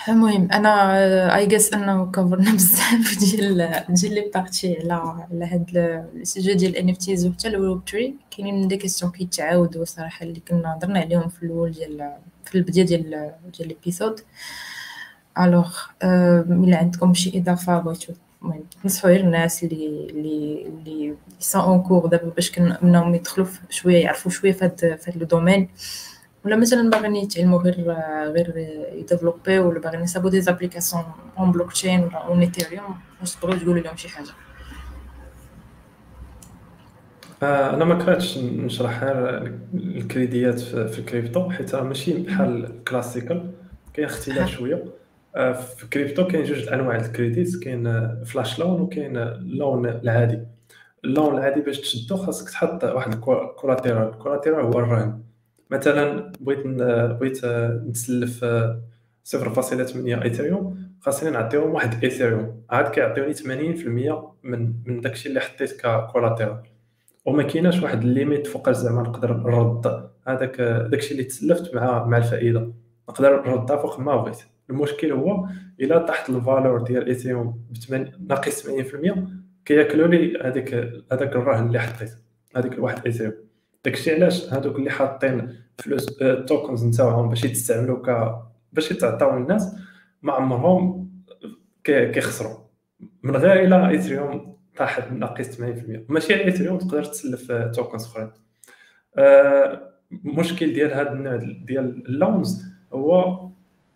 المهم 0.08 0.52
أنا 0.52 1.36
I 1.36 1.46
guess 1.46 1.74
أنه 1.74 2.10
couvri 2.10 2.46
نا 2.46 2.52
بزاف. 2.52 3.18
ديال 3.20 3.84
ديال 3.88 4.14
les 4.14 4.30
parties 4.34 4.76
على 4.78 4.92
على 4.92 5.44
هاد 5.44 5.76
ال 6.14 6.21
sujet 6.21 6.54
ديال 6.54 6.70
ال 6.70 6.90
NFTs 6.90 7.26
وحتى 7.26 7.48
الويب 7.48 7.80
3 7.90 8.12
كاينين 8.30 8.68
des 8.68 8.76
questions 8.76 9.12
كيتعاودوا 9.12 9.84
صراحة 9.84 10.26
اللي 10.26 10.40
كنا 10.48 10.74
هضرنا 10.74 11.00
عليهم 11.00 11.28
في 11.28 11.42
الأول 11.42 11.72
ديال 11.72 12.12
في 12.44 12.54
البداية 12.54 12.84
ديال 12.84 13.32
ديال 13.58 13.68
l'épisode 13.68 14.20
alors 15.40 15.76
إلا 16.02 16.78
عندكم 16.78 17.14
شي 17.14 17.38
إضافة 17.38 17.78
بغيتو 17.78 18.12
المهم 18.42 18.64
تنصحوا 18.82 19.10
غير 19.10 19.20
الناس 19.20 19.64
اللي 19.64 20.06
اللي 20.10 20.66
اللي 20.66 21.14
sont 21.40 21.62
en 21.62 21.82
cours 21.82 22.06
دابا 22.06 22.28
باش 22.28 22.50
كنهم 22.50 23.14
يدخلوا 23.14 23.46
شوية 23.70 24.04
يعرفوا 24.04 24.30
شوية 24.30 24.52
في 24.52 24.64
هاد 24.64 25.16
le 25.16 25.26
domaine 25.26 25.68
ولا 26.46 26.56
مثلا 26.56 26.90
باغيين 26.90 27.16
يتعلموا 27.16 27.58
غير 27.58 27.74
غير 28.32 28.54
ي 28.94 29.00
développer 29.00 29.58
ولا 29.58 29.80
باغيين 29.80 30.02
يصاوبوا 30.02 30.30
des 30.30 30.40
applications 30.40 31.04
en 31.38 31.52
blockchain 31.52 32.04
ولا 32.04 32.26
en 32.26 32.40
ايثيريوم 32.40 32.96
واش 33.20 33.34
تبغيو 33.34 33.58
تقولوا 33.58 33.82
لهم 33.82 33.96
شي 33.96 34.08
حاجة. 34.08 34.30
أنا 37.42 37.84
ما 37.84 37.94
كرهتش 37.94 38.38
نشرح 38.38 39.00
الكريديات 39.74 40.60
في 40.60 40.98
الكريبتو 40.98 41.50
حيت 41.50 41.74
ماشي 41.74 42.22
بحال 42.22 42.84
classical 42.88 43.50
كاين 43.94 44.06
اختلاف 44.06 44.48
شوية. 44.48 44.84
في 45.34 45.84
الكريبتو 45.84 46.26
كاين 46.26 46.44
جوج 46.44 46.68
أنواع 46.68 46.96
الكريديت 46.96 47.62
كاين 47.62 48.14
flash 48.24 48.58
loan 48.58 48.80
وكاين 48.80 49.16
ال 49.16 49.30
loan 49.30 49.86
العادي. 49.86 50.40
ال 51.04 51.11
loan 51.11 51.38
العادي 51.38 51.60
باش 51.60 51.80
تشدو 51.80 52.16
خاصك 52.16 52.50
تحط 52.50 52.84
واحد 52.84 53.12
ال 53.14 53.23
collateral 53.23 54.08
ال 54.08 54.14
collateral 54.14 54.64
هو 54.64 54.78
الرهن 54.78 55.25
مثلا 55.70 56.32
بغيت 56.40 56.66
بغيت 57.20 57.44
نتسلف 57.88 58.44
0.8 59.24 60.22
إيثيريوم 60.22 60.86
خاصني 61.00 61.30
نعطيهم 61.30 61.74
واحد 61.74 62.04
إيثيريوم. 62.04 62.62
عاد 62.70 62.88
كيعطيوني 62.88 63.34
80% 63.34 64.34
من 64.42 64.72
من 64.86 65.00
داكشي 65.00 65.28
اللي 65.28 65.40
حطيت 65.40 65.80
ك 65.80 65.88
collateral 65.88 66.62
وما 67.24 67.42
كايناش 67.42 67.82
واحد 67.82 68.02
ال 68.02 68.09
limite 68.09 68.46
فوق 68.46 68.70
زعما 68.70 69.02
نقدر 69.02 69.36
نرد. 69.36 70.08
هذاك 70.26 70.60
داكشي 70.60 71.12
اللي 71.12 71.24
تسلفت 71.24 71.74
مع 71.74 72.04
مع 72.04 72.16
الفائدة. 72.16 72.72
نقدر 73.08 73.48
نردها 73.48 73.76
فوق 73.76 74.00
ما 74.00 74.16
بغيت. 74.16 74.38
المشكل 74.70 75.12
هو 75.12 75.46
إلا 75.80 75.98
طاحت 75.98 76.30
ال 76.30 76.38
valeur 76.38 76.82
ديال 76.82 77.06
إيثيريوم 77.06 77.64
ناقص 78.28 78.66
80% 78.66 79.18
كياكلوا 79.64 80.06
لي 80.06 80.38
هذيك 80.42 80.74
هذاك 81.12 81.36
الرهن 81.36 81.66
اللي 81.66 81.80
حطيت. 81.80 82.10
هذيك 82.56 82.72
الواحد 82.72 83.06
إيثيريوم. 83.06 83.45
داكشي 83.86 84.14
علاش 84.14 84.52
هادوك 84.52 84.76
اللي 84.76 84.90
حاطين 84.90 85.56
فلوس 85.78 86.22
ال 86.22 86.31
tokens 86.31 86.84
نتاعهم 86.84 87.28
باش 87.28 87.44
يتستعملوا 87.44 88.06
ك 88.06 88.38
باش 88.72 88.90
يتعطاو 88.90 89.38
للناس 89.38 89.76
ما 90.22 90.32
عمرهم 90.32 91.10
كيخسروا. 91.84 92.56
من 93.22 93.36
غير 93.36 93.64
إلى 93.64 93.88
ايثريوم 93.88 94.56
طاح 94.76 95.12
ناقص 95.12 95.56
80% 95.56 95.60
ماشي 96.08 96.34
على 96.34 96.44
ايثريوم 96.44 96.78
تقدر 96.78 97.04
تسلف 97.04 97.52
tokens 97.52 98.04
أخرين. 98.04 98.30
المشكل 100.12 100.72
ديال 100.72 100.94
هذا 100.94 101.12
النوع 101.12 101.36
ديال 101.36 102.06
ال 102.08 102.18
loans 102.18 102.64
هو 102.92 103.48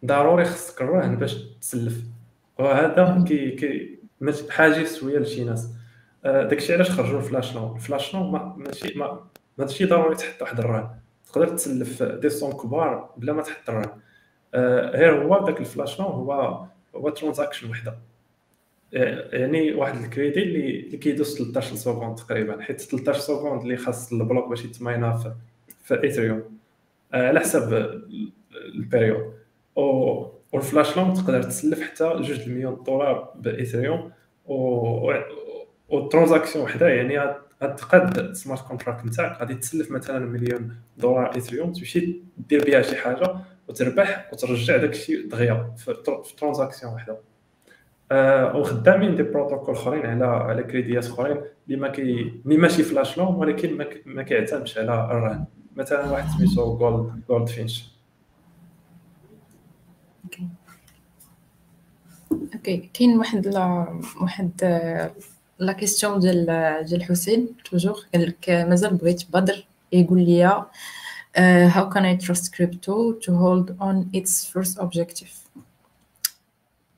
ضروري 0.05 0.45
خصك 0.45 0.83
الرهن 0.83 1.17
باش 1.17 1.35
تسلف. 1.61 2.03
وهذا 2.59 3.25
كي 3.29 3.51
كي 3.51 3.99
حاجز 4.51 4.99
شوية 4.99 5.19
لشي 5.19 5.45
ناس. 5.45 5.69
داكشي 6.25 6.75
علاش 6.75 6.91
خرجوا 6.91 7.19
ال 7.19 7.25
flash 7.25 7.55
loan 7.55 7.77
ال 7.77 7.83
flash 7.83 8.15
loan 8.15 8.55
ماشي 8.57 8.99
ما 8.99 9.31
ماشي 9.61 9.85
ضروري 9.85 10.15
تحط 10.17 10.43
واحد 10.43 10.59
الرهن 10.59 10.91
تقدر 11.33 11.49
تسلف 11.49 12.03
des 12.03 12.29
sommes 12.31 12.53
كبار 12.53 13.11
بلا 13.17 13.33
ما 13.33 13.43
تحط 13.43 13.69
الرهن 13.71 13.91
آه 14.55 14.91
غير 14.91 15.23
هو 15.25 15.45
داك 15.47 15.61
ال 15.61 15.67
flash 15.67 16.01
loan 16.01 16.09
هو 16.09 16.65
هو 16.95 17.09
transaction 17.11 17.71
وحده. 17.71 17.99
يعني 19.33 19.75
واحد 19.75 20.03
الكريدي 20.05 20.43
اللي 20.43 20.81
اللي 20.81 20.97
كيدوز 20.97 21.39
13 21.39 21.75
seconde 21.77 22.15
تقريبا 22.17 22.63
حيت 22.63 22.81
13 22.81 23.21
seconde 23.21 23.63
اللي 23.63 23.77
خاص 23.77 24.13
ال 24.13 24.19
block 24.19 24.49
باش 24.49 24.65
يت 24.65 24.78
mine 24.78 25.06
ا 25.06 25.13
في 25.17 25.33
في 25.85 26.03
ايثريوم 26.05 26.43
آه 27.15 27.29
على 27.29 27.41
حسب 27.41 28.01
ال 28.75 28.81
période. 28.81 29.33
و 29.77 30.27
وال 30.53 30.65
flash 30.65 30.97
loan 30.97 31.15
تقدر 31.15 31.43
تسلف 31.43 31.81
حتى 31.83 32.05
جوج 32.15 32.41
المليون 32.41 32.83
دولار 32.87 33.33
بايثريوم 33.37 34.13
و 34.47 35.13
وال 35.89 36.00
transaction 36.00 36.65
وحده 36.65 36.89
يعني 36.89 37.35
غتقاد 37.63 38.19
ال 38.19 38.27
smart 38.27 38.67
contract 38.67 39.05
نتاعك 39.05 39.41
غادي 39.41 39.55
تسلف 39.55 39.91
مثلا 39.91 40.19
مليون 40.19 40.77
دولار 40.99 41.35
ايثريوم 41.35 41.73
تمشي 41.73 42.23
دير 42.49 42.65
بها 42.65 42.83
شي 42.83 42.97
حاجة 42.97 43.35
وتربح 43.69 44.31
وترجع 44.33 44.77
داك 44.77 44.91
الشيء 44.91 45.29
دغيا 45.29 45.75
في 45.77 45.95
transaction 46.39 46.95
وحدة. 46.95 47.19
آه 48.13 48.57
وخدامين 48.57 49.17
des 49.17 49.23
protocoles 49.23 49.75
أخرين 49.75 50.07
على 50.07 50.25
على 50.25 50.63
كريديات 50.63 51.07
أخرين 51.07 51.37
اللي 51.67 51.81
ما 51.81 51.89
كي 51.89 52.03
اللي 52.47 52.57
ماشي 52.57 52.83
flash 52.83 53.19
loan 53.19 53.35
ولكن 53.35 53.87
ما 54.07 54.23
كيعتمدش 54.23 54.79
على 54.79 54.93
الرهن 55.05 55.45
مثلا 55.77 56.11
واحد 56.11 56.29
سميتو 56.29 56.79
Gold 56.79 57.23
Goldfinch 57.29 57.91
OK. 60.25 60.49
كاين 62.95 63.19
واحد 63.19 63.47
واحد 64.23 64.51
la 65.61 65.73
question 65.73 66.19
ديال 66.19 66.47
ديال 66.85 67.05
حسين 67.05 67.49
toujours 67.65 67.97
قال 68.15 68.27
لك 68.27 68.51
مازال 68.51 68.97
بغيت 68.97 69.23
بدر 69.33 69.67
يقول 69.93 70.19
لي 70.19 70.65
how 71.37 71.89
can 71.89 72.05
I 72.05 72.17
trust 72.17 72.55
crypto 72.55 73.13
to 73.13 73.35
hold 73.35 73.77
on 73.83 74.11
its 74.15 74.47
first 74.47 74.79
objective 74.79 75.41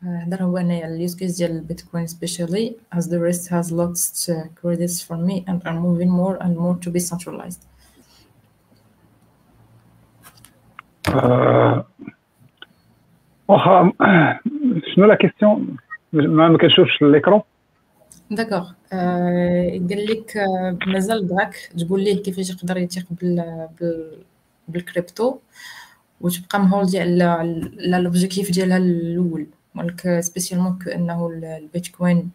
هذا 0.02 0.42
هو 0.42 0.58
انايا 0.58 0.86
ال 0.86 0.94
use 0.94 1.16
case 1.16 1.36
ديال 1.36 1.50
البيتكوين 1.50 2.06
specially 2.06 2.76
as 2.94 3.02
the 3.02 3.18
rest 3.18 3.48
has 3.48 3.72
lost 3.72 4.32
credits 4.60 5.02
for 5.08 5.16
me 5.16 5.44
and 5.48 5.62
are 5.66 5.80
moving 5.80 6.10
more 6.10 6.36
and 6.42 6.56
more 6.56 6.76
to 6.84 6.90
be 6.90 7.00
centralized 7.00 7.62
واخا 13.48 13.92
شنو 14.94 15.06
la 15.06 15.14
question 15.14 15.76
ما 16.12 16.58
كنشوفش 16.58 17.02
ال 17.02 17.09
écran 17.09 17.42
d'accord 18.34 18.70
قال 18.92 20.06
لك 20.10 20.44
مازال 20.86 21.26
بغاك 21.26 21.54
تقول 21.78 22.04
ليه 22.04 22.22
كيفاش 22.22 22.50
يقدر 22.50 22.76
يثيق 22.76 23.06
بالكريبتو 24.68 25.38
وتبقى 26.20 26.60
م 26.60 26.67
hold 26.67 26.94
ي 26.94 27.00
على 27.00 27.62
l'objectif 27.98 28.50
ديالها 28.50 28.76
الأول 28.76 29.46
قال 29.74 29.97
لك 29.97 30.20
spécialement 30.20 30.78
كانه 30.78 31.26
البيتكوين 31.30 32.30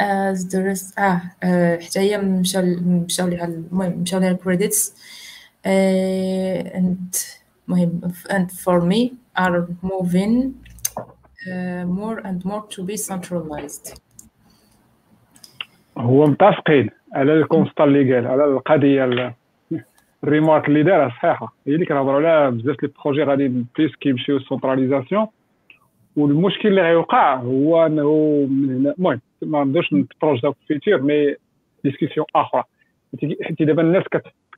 as 0.00 0.42
the 0.44 0.67
rest 0.67 0.98
آه 0.98 1.78
حتى 1.78 1.98
هي 2.00 2.18
مشاو 2.18 2.62
مشاو 2.80 3.28
ليها 3.28 3.44
المهم 3.44 3.92
مشاو 3.92 4.20
ليها 4.20 4.30
ال 4.30 4.38
credits 4.38 4.92
المهم 7.68 8.00
and 8.28 8.50
for 8.64 8.80
me 8.80 9.10
are 9.38 9.66
moving 9.82 10.34
uh, 10.44 10.67
more 11.84 12.18
and 12.24 12.44
more 12.44 12.66
to 12.74 12.82
be 12.82 12.96
centralized. 12.96 14.00
هو 15.98 16.26
متفقين 16.26 16.90
على 17.12 17.32
ال 17.32 17.39
constat 17.39 17.84
اللي 17.84 18.14
قال 18.14 18.26
على 18.26 18.44
القضية 18.44 19.34
الريمارك 20.24 20.68
اللي 20.68 20.82
دارها 20.82 21.08
صحيحة. 21.08 21.54
هي 21.66 21.74
اللي 21.74 21.86
كنهضروا 21.86 22.28
على 22.28 22.50
بزاف 22.50 22.82
les 22.82 22.90
projets 23.04 23.22
غادي 23.22 23.48
plus 23.48 23.96
كيمشيو 23.96 24.38
centralisation 24.38 25.26
والمشكل 26.16 26.68
اللي 26.68 26.82
غيوقع 26.82 27.34
هو 27.36 27.86
إنه 27.86 28.46
من 28.50 28.76
هنا 28.76 28.94
المهم 28.98 29.20
ما 29.42 29.64
نقدرش 29.64 29.92
نت 29.92 30.04
projetiw 30.04 30.52
في 30.52 30.58
ال 30.60 30.67
futur 30.67 31.02
mais 31.02 31.34
discussion 31.84 32.26
أخرى. 32.36 32.64
حيت 33.42 33.62
دابا 33.62 33.82
الناس 33.82 34.04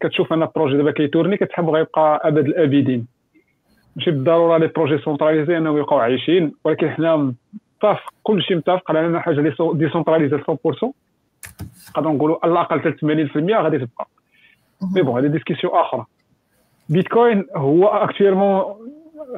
كتشوف 0.01 0.33
أن 0.33 0.43
ال 0.43 0.48
projet 0.48 0.77
دابا 0.77 0.91
كي 0.91 1.01
tourner 1.01 1.37
كتحب 1.37 1.71
غيبقى 1.71 2.21
أبد 2.25 2.47
الابدين 2.47 3.07
ماشي 3.97 4.11
بالضرورة 4.11 4.59
les 4.59 4.67
projets 4.67 4.99
centralisés 4.99 5.57
أنهم 5.57 5.79
يبقاو 5.79 5.99
عايشين 5.99 6.53
ولكن 6.65 6.91
حنا 6.91 7.17
متفق 7.17 8.13
كلشي 8.23 8.55
متفق 8.55 8.91
على 8.91 9.07
ان 9.07 9.19
حاجة 9.21 9.39
اللي 9.39 9.55
décentralisée 9.75 10.39
100% 10.39 10.41
نقدروا 11.97 12.15
نقولوا 12.15 12.39
على 12.43 12.53
الأقل 12.53 13.29
80% 13.29 13.63
غادي 13.63 13.79
تبقى. 13.79 14.09
mais 14.95 15.03
bon 15.03 15.19
هذه 15.25 15.31
discussion 15.31 15.73
أخرى. 15.75 16.05
بيتكوين 16.89 17.47
هو 17.57 17.87
actuellement 17.87 18.63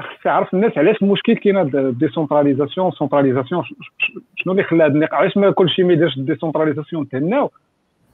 خص 0.01 0.27
يعرف 0.27 0.55
الناس 0.55 0.79
علاش 0.79 1.03
المشكل 1.03 1.35
كاين 1.35 1.71
décentralisation 1.99 2.91
centralisation 2.91 3.65
شنو 4.37 4.53
اللي 4.53 4.63
خلى 4.63 4.85
هذا 4.85 4.93
النقاش 4.93 5.15
علاش 5.15 5.37
ما 5.37 5.51
كلشي 5.51 5.83
ما 5.83 5.93
يديرش 5.93 6.19
décentralisation 6.19 7.09
تهناو 7.09 7.51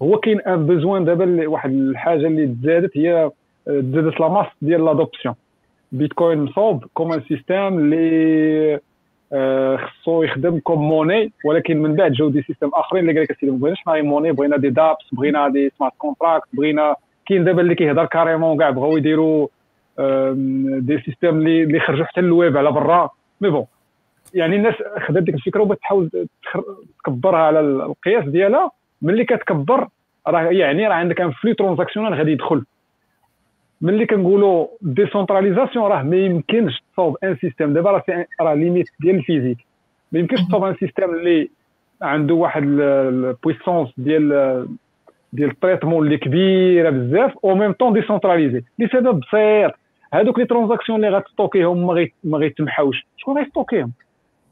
هو 0.03 0.19
كاين 0.19 0.41
un 0.41 0.67
besoin 0.67 1.05
دابا 1.05 1.49
واحد 1.49 1.71
الحاجة 1.71 2.27
اللي 2.27 2.47
تزادت 2.47 2.97
هي 2.97 3.31
تزادت 3.67 4.21
la 4.21 4.29
masse 4.29 4.47
ديال 4.63 4.85
l'adoption 4.85 5.35
بيتكوين 5.93 6.39
مصوب 6.39 6.85
comme 6.95 7.13
un 7.13 7.23
اللي 7.79 8.81
خصو 9.79 10.23
يخدم 10.23 10.59
comme 10.59 10.89
monnaie 10.89 11.33
ولكن 11.45 11.83
من 11.83 11.95
بعد 11.95 12.13
جاو 12.13 12.29
des 12.29 12.43
systèmes 12.43 12.71
آخرين 12.75 13.09
اللي 13.11 13.21
قال 13.21 13.23
لك 13.31 13.45
ما 13.45 13.59
بغيناش 13.59 13.79
ناي 13.87 14.03
monnaie 14.03 14.33
بغينا 14.33 14.57
des 14.57 14.71
dApps 14.71 15.07
بغينا 15.13 15.49
des 15.49 15.73
smart 15.79 15.93
contracts 15.99 16.49
بغينا 16.53 16.97
كاين 17.27 17.45
دابا 17.45 17.61
اللي 17.61 17.75
كيهضر 17.75 18.05
carrément 18.07 18.59
كاع 18.59 18.71
بغاو 18.71 18.97
يديروا 18.97 19.49
des 20.79 20.99
systèmes 21.05 21.39
اللي 21.39 21.63
اللي 21.63 21.81
خرجوا 21.81 22.05
حتى 22.05 22.21
للويب 22.21 22.57
على 22.57 22.73
برا. 22.73 23.11
mais 23.41 23.51
bon 23.51 23.67
يعني 24.35 24.57
الناس 24.57 24.75
خدات 25.07 25.23
ديك 25.23 25.35
الفكرة 25.35 25.63
وبغات 25.63 25.79
تحاول 25.79 26.11
تكبرها 27.05 27.39
على 27.39 27.61
القياس 27.61 28.25
ديالها. 28.25 28.71
ملي 29.03 29.25
كتكبر 29.25 29.89
راه 30.27 30.41
يعني 30.43 30.87
راه 30.87 30.95
عندك 30.95 31.21
un 31.21 31.31
flux 31.31 31.53
transactionnel 31.53 32.15
غادي 32.15 32.33
يدخل. 32.33 32.65
ملي 33.81 34.07
كنقولوا 34.07 34.67
décentralisation 34.83 35.85
راه 35.85 36.03
ما 36.03 36.17
يمكنش 36.17 36.83
تصاوب 36.93 37.17
un 37.25 37.37
système. 37.37 37.73
دابا 37.73 37.91
راه 37.91 38.27
راه 38.41 38.55
limite 38.55 38.89
ديال 39.01 39.17
ال 39.17 39.21
physique. 39.21 39.59
ما 40.13 40.19
يمكنش 40.19 40.41
تصاوب 40.41 40.65
un 40.65 40.75
système 40.75 41.15
اللي 41.15 41.51
عنده 42.03 42.35
واحد 42.35 42.63
ال 42.63 42.76
puissance 42.76 43.93
ديال 43.97 44.67
ديال 45.33 45.51
ال 45.51 45.56
traitement 45.56 46.07
اللي 46.07 46.19
كبيرة 46.19 46.91
بزاف 46.91 47.33
au 47.45 47.55
même 47.55 47.73
temps 47.73 47.93
décentralisé 47.93 48.63
لسبب 48.79 49.21
بسيط. 49.21 49.73
هذوك 50.13 50.39
les 50.39 50.45
transactions 50.45 51.05
اللي 51.05 51.19
غت 51.19 51.36
stockيهم 51.36 52.07
ما 52.25 52.39
غيتمحاوش. 52.39 53.07
شكون 53.17 53.39
غي 53.39 53.48
stockيهم؟ 53.48 53.93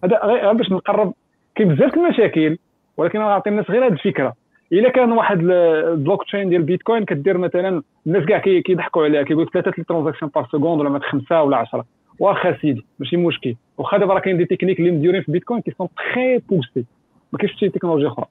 هذا 0.05 0.21
غير 0.25 0.53
باش 0.53 0.71
نقرب 0.71 1.15
كاين 1.55 1.75
بزاف 1.75 1.95
المشاكل 1.95 2.59
ولكن 2.97 3.19
أنا 3.19 3.29
غنعطي 3.29 3.51
الناس 3.51 3.71
غير 3.71 3.87
هذه 3.87 3.93
الفكرة. 3.93 4.35
إلا 4.73 4.91
كان 4.91 5.13
واحد 5.13 5.41
البلوك 5.41 6.25
تشين 6.25 6.49
ديال 6.49 6.63
بيتكوين 6.63 7.05
كدير 7.05 7.39
مثلا 7.39 7.83
الناس 8.07 8.25
كاع 8.25 8.39
كيضحكوا 8.39 9.05
عليها 9.05 9.23
كيقول 9.23 9.43
لك 9.43 9.53
ثلاثة 9.53 9.73
les 9.79 9.85
transactions 9.85 10.31
par 10.35 10.47
seconde 10.53 10.81
ولا 10.81 10.99
خمسة 10.99 11.43
ولا 11.43 11.57
10 11.57 11.85
واخا 12.21 12.57
سيدي 12.61 12.87
ماشي 12.99 13.17
مشكل. 13.17 13.55
واخا 13.79 13.99
دابا 13.99 14.15
راه 14.15 14.21
كاين 14.21 14.37
des 14.37 14.45
techniques 14.45 14.81
اللي 14.81 14.91
مديورين 14.91 15.23
في 15.23 15.33
بيتكوين 15.33 15.61
qui 15.61 15.71
sont 15.79 15.89
très 15.97 16.39
poussées 16.39 16.85
ما 17.33 17.39
كاينش 17.39 17.59
شي 17.61 17.69
تكنولوجيا 17.69 18.09
أخرى 18.09 18.27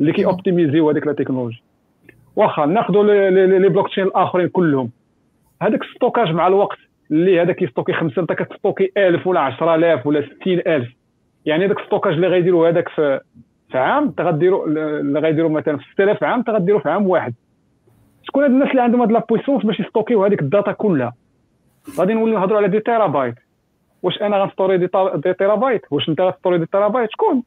اللي 0.00 0.12
كي 0.12 0.24
optimisiw 0.24 0.90
هذيك 0.90 1.06
la 1.06 1.12
technologie 1.12 1.62
واخا 2.36 2.66
ناخذوا 2.66 3.04
les 3.58 3.68
blockchains 3.68 4.04
الآخرين 4.04 4.48
كلهم. 4.48 4.90
هذاك 5.62 5.82
ال 5.82 5.87
stockage 5.87 6.28
مع 6.32 6.46
الوقت 6.46 6.78
اللي 7.10 7.40
هذا 7.42 7.52
كي 7.52 7.61
stocker 7.61 7.92
خمسة 7.92 8.22
أنت 8.22 8.32
كت 8.32 8.45
stocker 8.45 8.92
1000 8.96 9.26
ولا 9.26 9.40
10000 9.40 10.06
ولا 10.06 10.26
60000 10.40 10.88
يعني 11.46 11.66
هذاك 11.66 11.80
ال 11.80 11.84
stockage 11.84 12.14
اللي 12.14 12.26
غيديروا 12.26 12.68
هذاك 12.68 12.88
في 12.88 13.20
في 13.70 13.78
عام 13.78 14.02
انت 14.04 14.20
غديروا 14.20 14.66
اللي 14.66 15.20
غيديروا 15.20 15.50
مثلا 15.50 15.76
في 15.76 15.84
6000 15.92 16.24
عام 16.24 16.38
انت 16.38 16.50
غديروا 16.50 16.80
في 16.80 16.88
عام 16.90 17.08
واحد. 17.08 17.34
شكون 18.22 18.42
هاد 18.42 18.50
الناس 18.50 18.70
اللي 18.70 18.82
عندهم 18.82 19.00
هاد 19.00 19.12
la 19.12 19.22
puissance 19.22 19.64
باش 19.64 19.80
ي 19.80 19.85
stockiw 19.85 20.24
هذيك 20.24 20.42
ال 20.42 20.48
data 20.48 20.72
كلها؟ 20.72 21.12
غادي 21.98 22.14
نوليو 22.14 22.38
نهضروا 22.38 22.58
على 22.58 22.68
دي 22.68 22.80
تيرابايت. 22.80 23.34
واش 24.02 24.22
أنا 24.22 24.36
غنستوري 24.42 24.78
دي, 24.78 24.88
دي 25.14 25.34
تيرابايت؟ 25.34 25.82
واش 25.90 26.08
أنت 26.08 26.20
غتستوري 26.20 26.58
دي 26.58 26.66
تيرابايت؟ 26.66 27.10
شكون؟ 27.10 27.42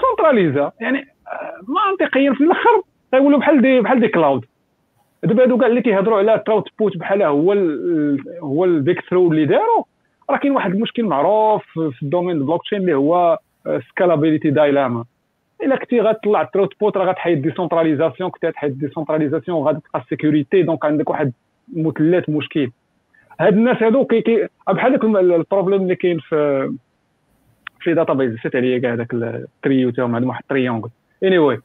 سونتراليزا 0.00 0.72
يعني 0.80 0.98
آه، 0.98 1.90
منطقيا 1.90 2.32
في 2.32 2.44
الآخر 2.44 2.82
غيولوا 3.14 3.38
بحال 3.38 3.62
دي 3.62 3.80
بحال 3.80 4.00
دي 4.00 4.08
كلاود 4.08 4.44
دابا 5.22 5.42
هادو 5.42 5.58
كاع 5.58 5.66
اللي 5.66 5.82
كيهضروا 5.82 6.18
على 6.18 6.42
تراوت 6.46 6.68
بوت 6.78 6.96
بحال 6.96 7.22
هو 7.22 7.52
ال 7.52 8.18
هو 8.40 8.64
البيك 8.64 9.00
ثرو 9.10 9.32
اللي 9.32 9.46
داروا 9.46 9.84
راه 10.30 10.36
كاين 10.36 10.52
واحد 10.52 10.74
المشكل 10.74 11.04
معروف 11.04 11.62
في 11.72 12.02
الدومين 12.02 12.36
البلوك 12.36 12.62
تشين 12.62 12.78
اللي 12.78 12.94
هو 12.94 13.38
سكالابيليتي 13.90 14.50
دايلاما 14.50 15.04
الا 15.64 15.76
كنتي 15.76 16.00
غتطلع 16.00 16.42
تروت 16.42 16.80
بوت 16.80 16.96
راه 16.96 17.04
غتحيد 17.10 17.42
ديسونتراليزاسيون 17.42 18.30
كنتي 18.30 18.46
غتحيد 18.48 18.78
ديسونتراليزاسيون 18.78 19.58
وغادي 19.58 19.80
تبقى 19.80 20.00
السيكوريتي 20.00 20.62
دونك 20.62 20.84
عندك 20.84 21.10
واحد 21.10 21.32
مثلث 21.76 22.28
مشكل. 22.28 22.70
هاد 23.40 23.52
الناس 23.56 23.82
هادو 23.82 24.04
كي 24.04 24.20
كي 24.20 24.48
بحال 24.68 24.92
داك 24.92 25.04
البروبليم 25.04 25.82
اللي 25.82 25.96
كاين 25.96 26.18
في 26.18 26.70
في 27.80 27.94
داتا 27.94 28.12
بيز 28.12 28.36
سيت 28.42 28.56
عليا 28.56 28.78
كاع 28.78 28.94
داك 28.94 29.14
التريو 29.14 29.90
تاعهم 29.90 30.14
عندهم 30.14 30.28
واحد 30.28 30.42
التريونغل 30.42 30.90
اني 31.24 31.38
anyway. 31.38 31.60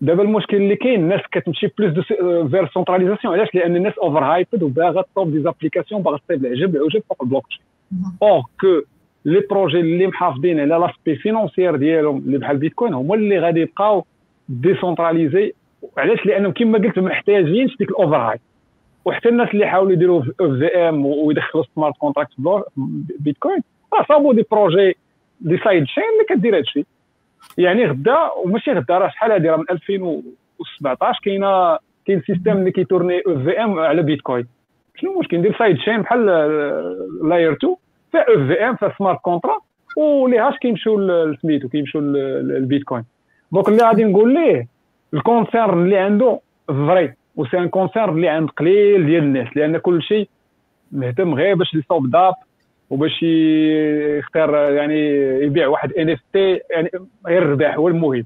دابا 0.00 0.22
المشكل 0.22 0.56
اللي 0.56 0.76
كاين 0.76 1.00
الناس 1.00 1.20
كتمشي 1.32 1.66
بلوس 1.78 2.06
فير 2.50 2.66
سونتراليزاسيون 2.66 3.34
علاش؟ 3.34 3.54
لأن 3.54 3.76
الناس 3.76 3.98
اوفر 3.98 4.24
هايبد 4.24 4.62
وباغا 4.62 5.02
تصوب 5.02 5.32
دي 5.32 5.42
زابليكاسيون 5.42 6.02
باغا 6.02 6.18
تصيب 6.18 6.46
العجب 6.46 6.76
العجب 6.76 7.02
فوق 7.08 7.22
البلوك 7.22 7.46
تشين 7.46 7.62
اور 8.22 8.42
كو 8.60 8.80
لي 9.24 9.40
بروجي 9.50 9.80
اللي 9.80 10.06
محافظين 10.06 10.60
على 10.60 10.74
لاسبي 10.74 11.16
فينونسيير 11.16 11.76
ديالهم 11.76 12.18
اللي 12.18 12.38
بحال 12.38 12.56
بيتكوين 12.56 12.94
هما 12.94 13.14
اللي 13.14 13.38
غادي 13.38 13.60
يبقاو 13.60 14.04
ديسونتراليزي 14.48 15.52
علاش؟ 15.98 16.26
لأنهم 16.26 16.52
كما 16.52 16.78
قلت 16.78 16.98
محتاجينش 16.98 17.76
ديك 17.76 17.90
ال 17.90 18.16
over-hype 18.16 18.40
وحتى 19.04 19.28
الناس 19.28 19.48
اللي 19.48 19.66
حاولوا 19.66 19.92
يديروا 19.92 20.20
EVM 20.20 21.06
ويدخلوا 21.06 21.64
smart 21.74 21.96
contract 21.96 22.30
بيتكوين 23.20 23.60
راه 23.94 24.04
صابوا 24.08 24.34
des 24.34 24.44
projets 24.50 24.96
des 25.40 25.58
sidechains 25.64 26.04
اللي 26.12 26.24
كدير 26.40 26.56
هادشي. 26.56 26.84
يعني 27.58 27.86
غدا 27.86 28.16
وماشي 28.44 28.72
غدا 28.72 28.98
راه 28.98 29.08
شحال 29.08 29.32
هادي؟ 29.32 29.48
راه 29.50 29.56
من 29.56 29.64
2017 29.70 31.20
كاينة 31.24 31.78
كاين 32.06 32.20
سيستيم 32.26 32.56
اللي 32.56 32.70
كي 32.72 32.82
tourner 32.82 33.18
EVM 33.26 33.78
على 33.78 34.02
بيتكوين. 34.02 34.46
شنو 34.96 35.12
المشكل؟ 35.12 35.38
ندير 35.38 35.58
sidechain 35.58 36.02
بحال 36.02 36.26
layer 37.28 37.52
2 37.52 37.76
فيها 38.12 38.22
EVM 38.22 38.76
فيها 38.76 38.94
smart 38.98 39.18
contract 39.20 39.58
و 39.96 40.06
les 40.06 40.38
hash 40.38 40.56
كيمشيو 40.58 40.98
سميتو 41.34 41.68
كيمشيو 41.68 42.00
للبيتكوين. 42.00 43.04
donc 43.52 43.68
اللي 43.68 43.82
غادي 43.82 44.04
نقول 44.04 44.34
ليه 44.34 44.66
ال 45.14 45.22
concern 45.22 45.82
اللي 45.82 45.98
عنده 45.98 46.40
vrai 46.68 47.14
وc'est 47.36 47.58
un 47.58 47.68
concern 47.68 48.16
اللي 48.16 48.28
عند 48.28 48.50
قليل 48.50 49.06
ديال 49.06 49.22
الناس 49.22 49.56
لأن 49.56 49.78
كل 49.78 50.02
شيء 50.02 50.28
مهتم 50.92 51.34
غير 51.34 51.54
باش 51.54 51.74
يصوب 51.74 52.10
dApp 52.10 52.34
وباش 52.90 53.22
يختار 53.22 54.54
يعني 54.54 55.08
يبيع 55.44 55.68
واحد 55.68 55.92
NFT 55.92 56.60
يعني 56.70 56.90
غير 57.26 57.42
الربح 57.42 57.76
هو 57.76 57.88
المهم. 57.88 58.24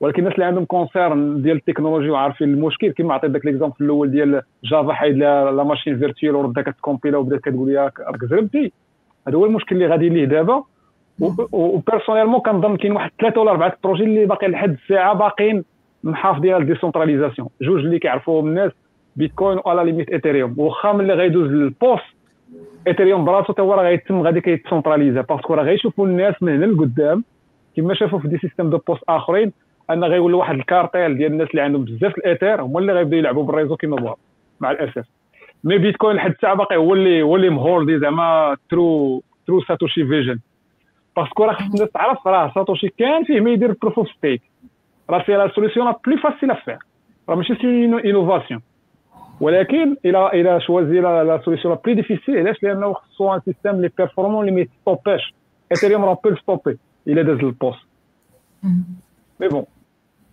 ولكن 0.00 0.18
الناس 0.18 0.34
اللي 0.34 0.44
عندهم 0.44 0.64
concern 0.64 1.42
ديال 1.42 1.56
التكنولوجي 1.56 2.10
وعارفين 2.10 2.48
المشكل 2.54 2.92
كما 2.92 3.14
عطيت 3.14 3.30
داك 3.30 3.46
l'exemple 3.46 3.74
في 3.74 3.80
الأول 3.84 4.10
ديال 4.10 4.42
جافا 4.64 4.92
حيد 4.92 5.16
la 5.16 5.64
machine 5.64 5.98
virtuelle 5.98 6.34
وردها 6.34 6.62
كت 6.62 6.74
compila 6.74 7.18
وبدات 7.18 7.40
كتقول 7.40 7.68
لي 7.68 7.76
راك 7.78 8.24
زربتي. 8.24 8.72
هذا 9.28 9.36
هو 9.36 9.44
المشكل 9.46 9.74
اللي 9.76 9.86
غادي 9.86 10.08
ليه 10.08 10.24
دابا. 10.24 10.62
و 11.52 11.58
personnellement 11.58 12.40
كنظن 12.40 12.76
كاين 12.76 12.92
واحد 12.92 13.10
ثلاثة 13.20 13.40
ولا 13.40 13.50
أربعة 13.50 13.76
projets 13.84 14.04
اللي 14.04 14.26
باقي 14.26 14.48
لحد 14.48 14.70
الساعة 14.82 15.14
باقيين 15.14 15.64
محافظين 16.04 16.52
على 16.54 16.62
ال 16.62 16.67
décentralisation 16.67 17.48
جوج 17.62 17.80
اللي 17.84 17.98
كيعرفوهم 17.98 18.46
الناس 18.48 18.72
بيتكوين 19.16 19.60
و 19.66 19.71
à 19.71 19.75
la 19.75 19.84
limite 19.84 20.10
ايثيريوم 20.10 20.54
واخا 20.58 20.92
ملي 20.92 21.14
غيدوز 21.14 21.50
لل 21.50 21.72
PoS 21.72 22.04
إيثيريوم 22.86 23.24
براسو 23.24 23.52
تا 23.52 23.62
هو 23.62 23.74
راه 23.74 23.82
غيتم 23.82 24.22
غادي 24.22 24.40
كيت 24.40 24.59
centralisa 24.59 25.20
parce 25.20 25.41
que 25.41 25.54
راه 25.54 25.62
غيشوفوا 25.62 26.06
الناس 26.06 26.42
من 26.42 26.52
هنا 26.54 26.66
لقدام 26.66 27.24
كما 27.76 27.94
شافوا 27.94 28.18
في 28.18 28.28
des 28.28 28.38
systèmes 28.38 28.70
de 28.70 28.78
PoS 28.78 29.02
آخرين 29.08 29.52
أن 29.90 30.04
غيولوا 30.04 30.38
واحد 30.40 30.54
الكارتيل 30.54 31.16
ديال 31.18 31.32
الناس 31.32 31.48
اللي 31.50 31.62
عندهم 31.62 31.84
بزاف 31.84 32.18
الاثير 32.18 32.62
هما 32.62 32.78
اللي 32.78 32.92
غيبداو 32.92 33.18
يلعبوا 33.18 33.44
بال 33.44 33.52
réseau 33.52 33.76
كما 33.76 33.96
بغاو 33.96 34.16
مع 34.60 34.70
الأسف. 34.70 35.04
مي 35.64 35.78
بيتكوين 35.78 36.16
لحد 36.16 36.30
الساعة 36.30 36.54
باقي 36.54 36.76
هو 36.76 36.94
اللي 36.94 37.22
هو 37.22 37.36
اللي 37.36 37.50
مهوردي 37.50 37.98
زعما 37.98 38.56
ترو 38.70 39.22
ترو 39.46 39.60
ساتوشي 39.60 40.06
فيجن 40.06 40.38
باسكو 41.16 41.44
راه 41.44 41.52
خص 41.52 41.62
الناس 41.62 41.90
تعرف 41.90 42.26
راه 42.26 42.52
ساتوشي 42.54 42.88
كان 42.98 43.24
فيه 43.24 43.40
ما 43.40 43.50
يدير 43.50 43.76
بروف 43.82 43.98
اوف 43.98 44.08
ستيك 44.10 44.42
راه 45.10 45.22
فيها 45.22 45.38
لا 45.38 45.52
سوليسيون 45.54 45.86
لا 45.86 45.98
بلي 46.06 46.16
فاسيل 46.16 46.50
افير 46.50 46.78
راه 47.28 47.36
ماشي 47.36 47.54
سي 47.54 47.84
انوفاسيون 47.84 48.60
ولكن 49.40 49.96
إلى 50.04 50.26
إلى 50.26 50.60
شوازي 50.60 51.00
لا 51.00 51.40
سوليسيون 51.44 51.74
لا 51.74 51.80
بلي 51.84 51.94
ديفيسيل 51.94 52.38
علاش؟ 52.38 52.62
لأنه 52.62 52.92
خصو 52.92 53.34
ان 53.34 53.40
سيستيم 53.40 53.74
اللي 53.74 53.90
بيرفورمون 53.98 54.48
اللي 54.48 54.56
ما 54.56 54.60
يستوباش 54.60 55.34
اثيريوم 55.72 56.04
راه 56.04 56.18
بيل 56.24 56.38
ستوبي 56.38 56.78
إلى 57.08 57.22
داز 57.22 57.38
البوست 57.38 57.86
مي 59.40 59.48
بون 59.48 59.64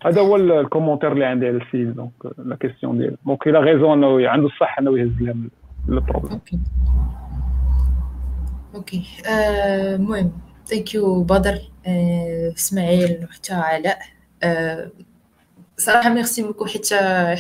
هذا 0.06 0.22
هو 0.22 0.36
ال 0.36 0.42
commentaire 0.42 1.12
اللي 1.12 1.26
عندي 1.26 1.48
على 1.48 1.58
السيد 1.58 1.96
donc 1.96 2.12
la 2.38 2.56
question 2.56 2.98
ديالو 2.98 3.18
donc 3.26 3.48
il 3.48 3.60
a 3.60 3.66
raison 3.66 4.04
انه 4.04 4.30
عنده 4.30 4.48
الصح 4.48 4.80
انه 4.80 5.00
يهز 5.00 5.22
لها 5.22 5.36
ال 5.90 5.96
problème 5.96 6.42
OK 8.76 9.04
المهم 9.96 10.32
thank 10.66 10.94
you 10.94 11.24
بدر 11.24 11.60
اسماعيل 12.56 13.24
وحتى 13.24 13.54
علاء 13.54 14.00
صراحة 15.80 16.10
merci 16.10 16.44
beaucoup 16.44 16.66
حيت 16.66 16.94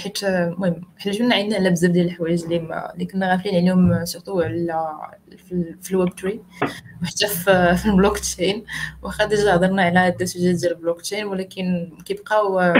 حيت 0.04 0.24
المهم 0.24 0.82
حنا 0.98 1.14
جبنا 1.14 1.36
عندنا 1.36 1.56
على 1.56 1.70
بزاف 1.70 1.92
ديال 1.92 2.06
الحوايج 2.06 2.44
اللي 2.44 2.60
ما 2.60 2.94
اللي 2.94 3.06
كنا 3.06 3.32
غافلين 3.32 3.56
عليهم 3.56 4.06
surtout 4.06 4.42
على 4.42 4.98
في 5.82 5.92
ال 5.92 5.98
Web 5.98 6.16
three 6.16 6.42
وحتى 7.04 7.28
في, 7.28 7.78
البلوك 7.86 8.20
تشين 8.20 8.66
واخا 9.02 9.26
déjà 9.26 9.56
هضرنا 9.56 9.82
على 9.82 10.00
هاد 10.00 10.22
ال 10.22 10.27
sujet 10.27 10.54
ديال 10.54 10.72
البلوك 10.72 11.02
تشين 11.02 11.26
ولكن 11.26 11.92
كيبقاو 12.06 12.74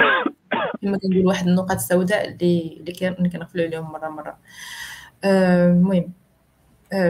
كما 0.82 0.98
كنقول 0.98 1.26
واحد 1.28 1.48
النقاط 1.48 1.78
السوداء 1.78 2.28
اللي 2.28 2.78
اللي 2.82 3.30
كنغفلوا 3.30 3.66
عليهم 3.66 3.92
مرة 3.92 4.10
مرة. 4.10 4.38
المهم 5.26 6.14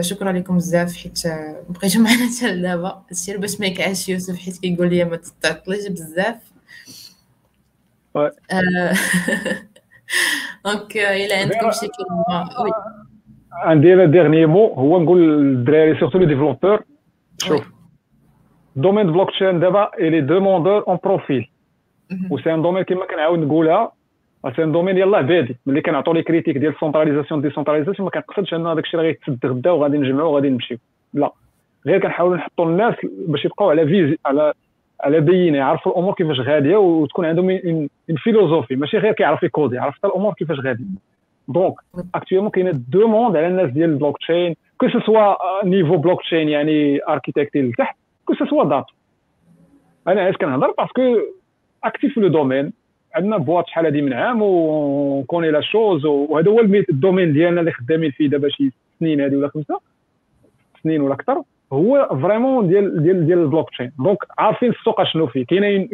شكرا 0.00 0.32
لكم 0.32 0.56
بزاف 0.56 0.96
حيت 0.96 1.22
بقيتو 1.68 2.00
معنا 2.00 2.28
حتى 2.36 2.52
لدابا. 2.54 3.04
هادشي 3.10 3.36
باش 3.36 3.60
ما 3.60 3.66
يكعش 3.66 4.08
يوسف 4.08 4.36
حيت 4.38 4.58
كيقول 4.58 4.90
لي 4.90 5.04
ما 5.04 5.20
تعطليش 5.42 5.88
بزاف. 5.88 6.36
donc 10.64 10.96
الا 10.96 11.36
عندكم 11.40 11.70
شي 11.70 11.86
كلمه 11.88 12.62
oui 12.62 12.70
عندي 13.52 13.94
أنا 13.94 14.04
dernier 14.04 14.46
mot 14.46 14.66
هو 14.66 15.00
نقول 15.00 15.42
للدراري 15.42 16.00
surtout 16.00 16.18
les 16.18 16.26
développeurs 16.26 16.82
شوف 17.38 17.72
domaine 18.76 19.12
blockchain 19.12 19.60
دابا 19.60 19.90
il 19.98 20.20
est 20.20 20.36
demandeur 20.36 20.84
en 20.88 20.98
profils 21.04 21.50
و 22.30 22.38
c'est 22.38 22.54
un 22.54 22.62
domaine 22.62 22.82
كيما 22.82 23.06
كنعاود 23.06 23.38
نقولها 23.38 23.92
c'est 24.56 24.64
un 24.64 24.72
domaine 24.72 24.98
يلاه 24.98 25.20
بادي 25.20 25.56
ملي 25.66 25.80
كنعطوا 25.80 26.14
les 26.14 26.22
critiques 26.22 26.58
ديال 26.58 26.72
ال 26.72 26.76
centralisation 26.76 27.40
décentralisation 27.40 28.04
ما 28.04 28.10
كنقصدش 28.10 28.54
ان 28.54 28.66
هذاك 28.66 28.84
الشيء 28.84 29.00
راه 29.00 29.06
غيتسد 29.06 29.46
غدا 29.46 29.70
وغادي 29.70 29.98
نجمعوا 29.98 30.28
وغادي 30.28 30.50
نمشيو 30.50 30.78
لا 31.14 31.32
غير 31.86 32.00
كنحاولوا 32.00 32.36
نحطوا 32.36 32.66
الناس 32.66 32.94
باش 33.28 33.44
يبقاو 33.44 33.70
على 33.70 33.86
فيزي 33.86 34.18
على 34.26 34.52
على 35.00 35.20
بينة 35.20 35.58
يعرفوا 35.58 35.92
الأمور 35.92 36.14
كيفاش 36.14 36.40
غادية 36.40 36.76
وتكون 36.76 37.24
عندهم 37.24 37.50
une 37.50 38.16
philosophie 38.16 38.76
ماشي 38.76 38.98
غير 38.98 39.12
كيعرف 39.12 39.42
يكودي 39.42 39.76
يعرف 39.76 39.94
حتى 39.94 40.06
الأمور 40.06 40.34
كيفاش 40.34 40.58
غادية. 40.60 40.84
donc 41.48 41.74
actuellement 42.14 42.50
كاينة 42.50 42.70
demande 42.88 43.36
على 43.36 43.46
الناس 43.46 43.70
ديال 43.70 43.90
ال 43.90 44.18
blockchain 44.18 44.54
que 44.78 44.88
ce 44.88 45.64
soit 45.64 45.96
niveau 45.96 46.22
blockchain 46.22 46.48
يعني 46.48 47.00
architecture 47.08 47.62
لتحت 47.62 47.96
que 48.24 48.34
ce 48.34 48.64
soit 48.64 48.74
dApp 48.74 48.84
أنا 50.08 50.20
علاش 50.20 50.36
كنهضر 50.36 50.74
parce 50.78 51.02
que 51.02 51.16
actif 51.84 52.14
في 52.14 52.20
le 52.20 52.28
domaine 52.28 52.72
عندنا 53.14 53.36
boîte 53.36 53.68
شحال 53.68 53.84
هادي 53.84 54.02
من 54.02 54.12
عام 54.12 54.38
و 54.42 54.55
connaît 54.55 55.50
la 55.50 55.60
chose 55.60 56.04
وهذا 56.04 56.50
هو 56.50 56.60
ال 56.60 56.69
domaine 56.69 57.32
ديالنا 57.32 57.60
اللي 57.60 57.72
خدامين 57.72 58.10
فيه 58.10 58.28
دابا 58.28 58.48
شي 58.48 58.70
سنين 59.00 59.20
هادي 59.20 59.36
ولا 59.36 59.48
خمسة 59.48 59.80
سنين 60.82 61.00
ولا 61.00 61.14
أكثر. 61.14 61.42
هو 61.72 62.08
vraiment 62.22 62.68
ديال 62.68 63.02
ديال 63.02 63.26
ديال 63.26 63.38
ال 63.38 63.70
blockchain 63.70 63.92
donc 63.98 64.18
عارفين 64.38 64.70
السوق 64.70 65.02
شنو 65.02 65.26
فيه. 65.26 65.46
كاين 65.46 65.88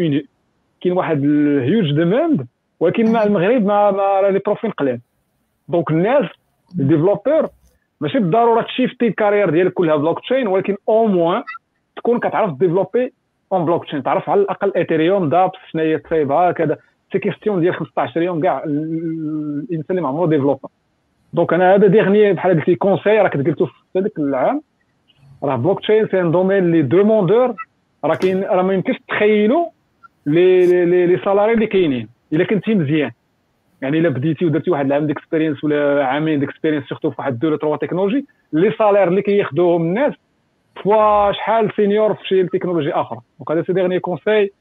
كاين 0.80 0.96
واحد 0.96 1.24
ال 1.24 1.38
huge 1.38 1.92
demand 1.92 2.46
ولكن 2.80 3.12
مع 3.12 3.22
المغرب 3.22 3.66
ما 3.66 3.90
ما 3.90 4.28
les 4.30 4.38
profils 4.38 4.70
قلال 4.70 5.00
donc 5.68 5.90
الناس 5.90 6.24
ال 6.78 6.84
développeurs 6.84 7.48
ماشي 8.00 8.18
بالضرورة 8.18 8.62
تشيفتي 8.62 9.06
ال 9.06 9.11
carrière 9.11 9.50
ديالك 9.50 9.72
كلها 9.72 9.96
بلوك 9.96 10.20
تشين 10.20 10.46
ولكن 10.46 10.76
au 10.88 11.06
moins 11.06 11.42
تكون 11.96 12.18
كتعرف 12.18 12.58
développer 12.58 13.12
en 13.52 13.64
blockchain 13.64 14.02
تعرف 14.02 14.30
على 14.30 14.40
الأقل 14.40 14.72
Ethereum 14.76 15.28
dApps 15.28 15.52
شنو 15.70 15.82
هي 15.82 15.98
تصايبها 15.98 16.50
هكذا. 16.50 16.78
c'est 17.12 17.18
question 17.18 17.60
ديال 17.60 17.74
15 17.74 18.22
يوم 18.22 18.40
كاع 18.40 18.62
الإنسان 18.64 19.86
اللي 19.90 20.00
ما 20.00 20.08
عمرو 20.08 20.26
ديفلوبر 20.26 20.68
donc 21.32 21.52
أنا 21.52 21.74
هذا 21.74 21.86
dernier 21.86 22.32
بحال 22.32 22.56
قلت 22.56 22.68
لي 22.68 22.74
conseil 22.74 23.18
راك 23.18 23.36
قلتو 23.36 23.66
في 23.66 23.98
هذاك 23.98 24.18
العام. 24.18 24.62
راه 25.44 25.56
blockchain 25.56 26.08
c'est 26.08 26.20
un 26.20 26.30
domaine 26.30 26.70
لي 26.70 26.82
demandeur 26.82 27.54
راه 28.04 28.14
كاين 28.14 28.44
راه 28.44 28.62
ما 28.62 28.74
يمكنش 28.74 28.96
تخيلوا 29.08 29.66
les 30.26 30.66
les 30.84 31.06
les 31.06 31.18
salaires 31.24 31.52
اللي 31.52 31.66
كاينين 31.66 32.08
الا 32.32 32.44
كنتي 32.44 32.74
مزيان 32.74 33.10
يعني 33.82 33.98
الا 33.98 34.08
بديتي 34.08 34.46
ودرتي 34.46 34.70
واحد 34.70 34.86
العام 34.86 35.06
d'expérience 35.06 35.64
ولا 35.64 36.06
عامين 36.06 36.40
d'expérience 36.40 36.84
surtout 36.84 37.10
في 37.10 37.16
واحد 37.18 37.38
deux 37.38 37.56
trois 37.56 37.76
technologies 37.76 38.26
les 38.52 38.72
salaires 38.78 39.08
اللي 39.08 39.22
كياخذوهم 39.22 39.82
الناس 39.82 40.12
فوق 40.82 41.32
شحال 41.32 41.72
senior 41.76 42.14
في 42.14 42.28
شي 42.28 42.44
تكنولوجي 42.44 42.92
أخرى 42.92 43.20
donc 43.38 43.50
هذا 43.50 43.62
c'est 43.62 43.72
dernier 43.72 44.00
conseil 44.00 44.52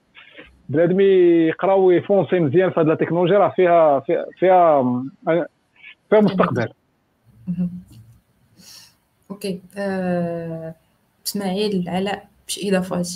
بنادم 0.70 1.00
يقرا 1.00 1.74
ويفونسي 1.74 2.40
مزيان 2.40 2.70
في 2.70 2.80
هذه 2.80 2.92
التكنولوجيا 2.92 3.38
راه 3.38 3.50
فيها 3.50 4.00
فيها 4.00 4.26
فيها, 4.40 4.84
فيها 6.10 6.20
مستقبل 6.22 6.68
OK. 9.34 9.62
إسماعيل 11.28 11.90
علاء 11.90 12.28
بشي 12.48 12.70
اضافات 12.70 13.10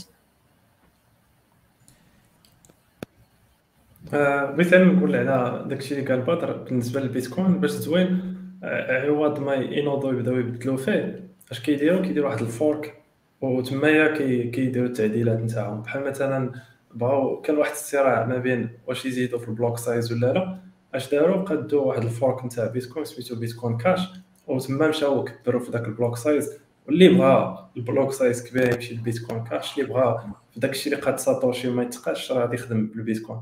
بغيت 4.12 4.74
أنا 4.74 4.86
نقول 4.86 5.16
على 5.16 5.66
داكشي 5.70 6.00
اللي 6.00 6.10
قال 6.10 6.22
بدر 6.22 6.58
بالنسبة 6.58 7.00
للبيتكوين 7.00 7.60
باش 7.60 7.72
زوين 7.72 8.38
عوض 8.64 9.40
ما 9.40 9.54
ينوضوا 9.54 10.12
يبدأو 10.14 10.38
يبدلوا 10.38 10.78
فيه. 10.78 11.30
أش 11.52 11.60
كيديروا 11.60 12.02
كيديروا 12.02 12.30
واحد 12.30 12.42
ال 12.42 12.52
fork. 12.52 13.02
وتمايا 13.42 14.18
كيديروا 14.52 14.88
التعديلات 14.88 15.40
نتاعهم. 15.40 15.82
بحال 15.82 16.04
مثلا 16.04 16.52
بغاو 16.94 17.42
كان 17.42 17.58
واحد 17.58 17.72
الصراع 17.72 18.26
ما 18.26 18.38
بين 18.38 18.70
واش 18.88 19.06
يزيدوا 19.06 19.40
في 19.40 19.48
ال 19.48 19.53
block 19.53 19.78
size 19.78 20.14
ولا 20.14 20.34
لا. 20.34 20.60
أش 20.94 21.12
داروا 21.12 21.44
قادوا 21.44 21.82
واحد 21.82 22.04
ال 22.04 22.12
fork 22.12 22.46
نتاع 22.46 22.68
بيتكوين 22.68 23.06
سميتو 23.06 23.36
Bitcoin 23.36 23.78
Cash. 23.78 24.02
وتما 24.48 24.88
مشاو 24.88 25.24
كبروا 25.24 25.62
في 25.62 25.72
داك 25.72 25.88
ال 25.88 25.93
block 25.93 26.18
size. 26.18 26.60
واللي 26.88 27.10
بغى 27.10 27.70
ال 27.78 27.83
block 27.83 28.12
size 28.12 28.50
كبير 28.50 28.74
يمشي 28.74 28.96
لل 28.96 29.06
Bitcoin 29.06 29.44
Cash 29.44 29.80
اللي 29.80 29.94
بغى 29.94 30.24
في 30.52 30.60
داك 30.60 30.72
الشيء 30.72 30.94
اللي 30.94 31.06
قاد 31.06 31.20
ساتوشي 31.20 31.68
وما 31.68 31.84
يتقاسش 31.84 32.32
راه 32.32 32.40
غادي 32.40 32.56
يخدم 32.56 32.88
بالبيتكوين. 32.88 33.40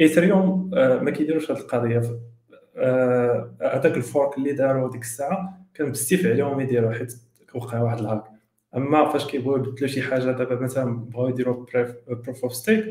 ايثريوم 0.00 0.70
آه 0.74 0.98
ما 0.98 1.10
كيديروش 1.10 1.50
هاد 1.50 1.58
القضية. 1.58 1.98
هذاك 3.62 3.92
آه 3.92 3.96
ال 3.96 4.04
fork 4.04 4.38
اللي 4.38 4.52
داروا 4.52 4.90
ديك 4.90 5.02
الساعة 5.02 5.66
كان 5.74 5.90
بزاف 5.90 6.26
عليهم 6.26 6.60
يديروا 6.60 6.92
حيت 6.92 7.14
وقع 7.54 7.82
واحد 7.82 7.98
ال 7.98 8.02
hack. 8.02 8.24
أما 8.76 9.08
فاش 9.08 9.26
كيبغيو 9.26 9.56
يبدلوا 9.56 9.88
شي 9.88 10.02
حاجة 10.02 10.30
دابا 10.30 10.60
مثلا 10.60 10.96
بغاو 10.96 11.28
يديروا 11.28 11.66
proof 12.08 12.42
of 12.42 12.54
stake 12.54 12.84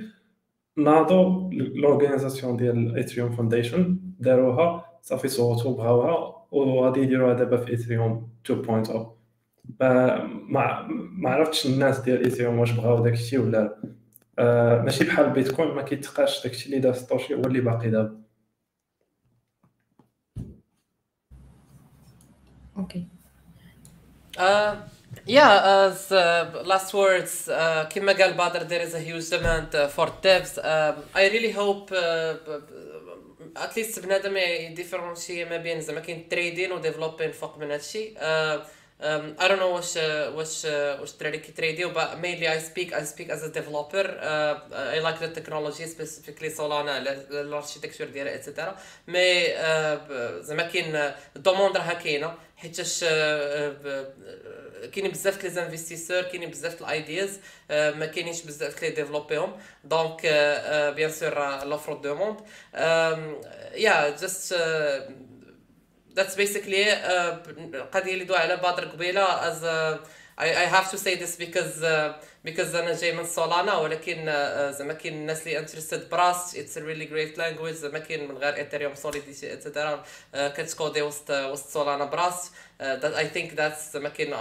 ناضوا 0.77 1.49
l'organisation 1.53 2.57
ديال 2.57 2.95
ايثريوم 2.95 3.31
فاونديشن 3.31 3.99
داروها 4.19 4.85
صافي 5.01 5.27
صوتوا 5.27 5.77
بغاوها 5.77 6.40
وغادي 6.51 6.99
يديروها 6.99 7.33
دابا 7.33 7.57
في 7.57 7.71
ايثريوم 7.71 8.29
2.0 8.51 9.21
ما 9.79 10.87
ما 11.17 11.29
عرفتش 11.29 11.65
الناس 11.65 11.99
ديال 11.99 12.23
ايثريوم 12.23 12.59
واش 12.59 12.71
بغاو 12.71 13.03
داك 13.03 13.13
الشيء 13.13 13.39
ولا 13.39 13.77
آه 14.39 14.81
ماشي 14.81 15.03
بحال 15.03 15.29
بيتكوين 15.29 15.67
ما 15.67 15.81
كيتقاسش 15.81 16.43
داك 16.43 16.51
الشيء 16.51 16.67
اللي 16.67 16.79
دار 16.79 16.93
ساتوشي 16.93 17.35
هو 17.35 17.41
اللي 17.41 17.61
باقي 17.61 17.89
دابا. 17.89 18.21
OK. 22.77 23.07
yeah, 25.27 25.87
as 25.87 26.11
uh, 26.11 26.63
last 26.65 26.93
words, 26.93 27.49
uh, 27.49 27.83
كما 27.89 28.13
قال 28.13 28.33
بدر 28.33 28.67
there 28.67 28.81
is 28.81 28.93
a 28.93 28.99
huge 28.99 29.29
demand 29.29 29.75
uh, 29.75 29.87
for 29.87 30.07
devs. 30.23 30.57
Um, 30.57 30.95
I 31.15 31.29
really 31.29 31.51
hope 31.51 31.91
uh, 31.91 32.33
least 33.57 33.99
بنادم 33.99 34.37
يديفرونشي 34.37 35.45
ما 35.45 35.57
بين 35.57 35.81
زعما 35.81 35.99
كاين 35.99 36.29
trading 36.29 36.71
و 36.71 36.77
developing 36.77 37.31
فوق 37.31 37.57
من 37.57 37.71
هادشي. 37.71 38.15
Uh, 38.15 38.80
Um, 39.01 39.35
I 39.39 39.47
don't 39.47 39.59
know 39.59 39.63
واش 39.63 39.97
واش 39.97 40.65
واش 40.65 41.11
الدراري 41.13 41.37
كيتريديو 41.37 41.93
but 41.93 42.17
mainly 42.21 42.47
I 42.47 42.59
speak 42.59 42.93
I 42.93 43.03
speak 43.03 43.29
as 43.29 43.43
a 43.43 43.49
developer. 43.49 44.05
Uh, 44.05 44.55
I 44.95 44.99
like 44.99 45.19
the 45.19 45.29
technology 45.39 45.85
specifically 45.87 46.49
Solana 46.57 46.97
ال 47.31 47.37
architecture 47.37 48.07
ديالها 48.07 48.35
et 48.35 48.46
cetera 48.46 48.77
mais 49.07 49.45
زعما 50.43 50.63
كاين 50.63 51.13
ال 51.35 51.40
demande 51.41 51.77
راها 51.77 51.93
كاينة. 51.93 52.35
حيتاش 52.57 53.03
كاينين 54.93 55.11
بزاف 55.11 55.43
les 55.43 55.49
investisseurs 55.49 56.21
كاينين 56.21 56.49
بزاف 56.49 56.81
ال 56.81 56.91
ideas 56.91 57.39
ما 57.69 58.05
كاينينش 58.05 58.41
بزاف 58.41 58.83
اللي 58.83 58.89
يديفلوبيهم 58.89 59.57
donc 59.83 60.21
bien 60.95 61.11
sûr 61.11 61.63
l'offre 61.65 61.93
demande 61.93 62.39
yeah 63.75 64.09
just 64.09 64.55
that's 66.14 66.34
basically 66.34 66.84
it 66.84 66.98
القضيه 67.74 68.12
اللي 68.14 68.24
دوا 68.24 68.38
على 68.38 68.56
بدر 68.56 68.84
قبيله 68.84 69.26
as 69.50 69.62
uh, 69.62 69.98
I, 70.38 70.48
I 70.64 70.66
have 70.76 70.90
to 70.90 70.98
say 70.98 71.14
this 71.16 71.36
because 71.36 71.82
uh, 71.82 72.12
because 72.44 72.74
انا 72.74 72.94
جاي 72.94 73.12
من 73.12 73.24
سولانا 73.26 73.74
ولكن 73.74 74.14
uh, 74.16 74.76
زعما 74.78 74.92
كاين 74.92 75.14
الناس 75.14 75.42
اللي 75.46 75.58
انترستد 75.58 76.08
براست 76.08 76.56
اتس 76.56 76.78
a 76.78 76.80
really 76.80 77.06
great 77.12 77.38
language 77.38 77.72
زعما 77.72 77.98
كاين 77.98 78.28
من 78.28 78.38
غير 78.38 78.56
ايثيريوم 78.56 78.94
سوليديتي 78.94 79.52
اتسيتيرا 79.52 80.04
كتكودي 80.34 81.02
وسط 81.02 81.30
وسط 81.30 81.68
سولانا 81.68 82.04
براست 82.04 82.52
that 82.80 83.14
I 83.14 83.36
think 83.36 83.56
that's 83.56 83.92
زعما 83.92 84.08
كاين 84.08 84.34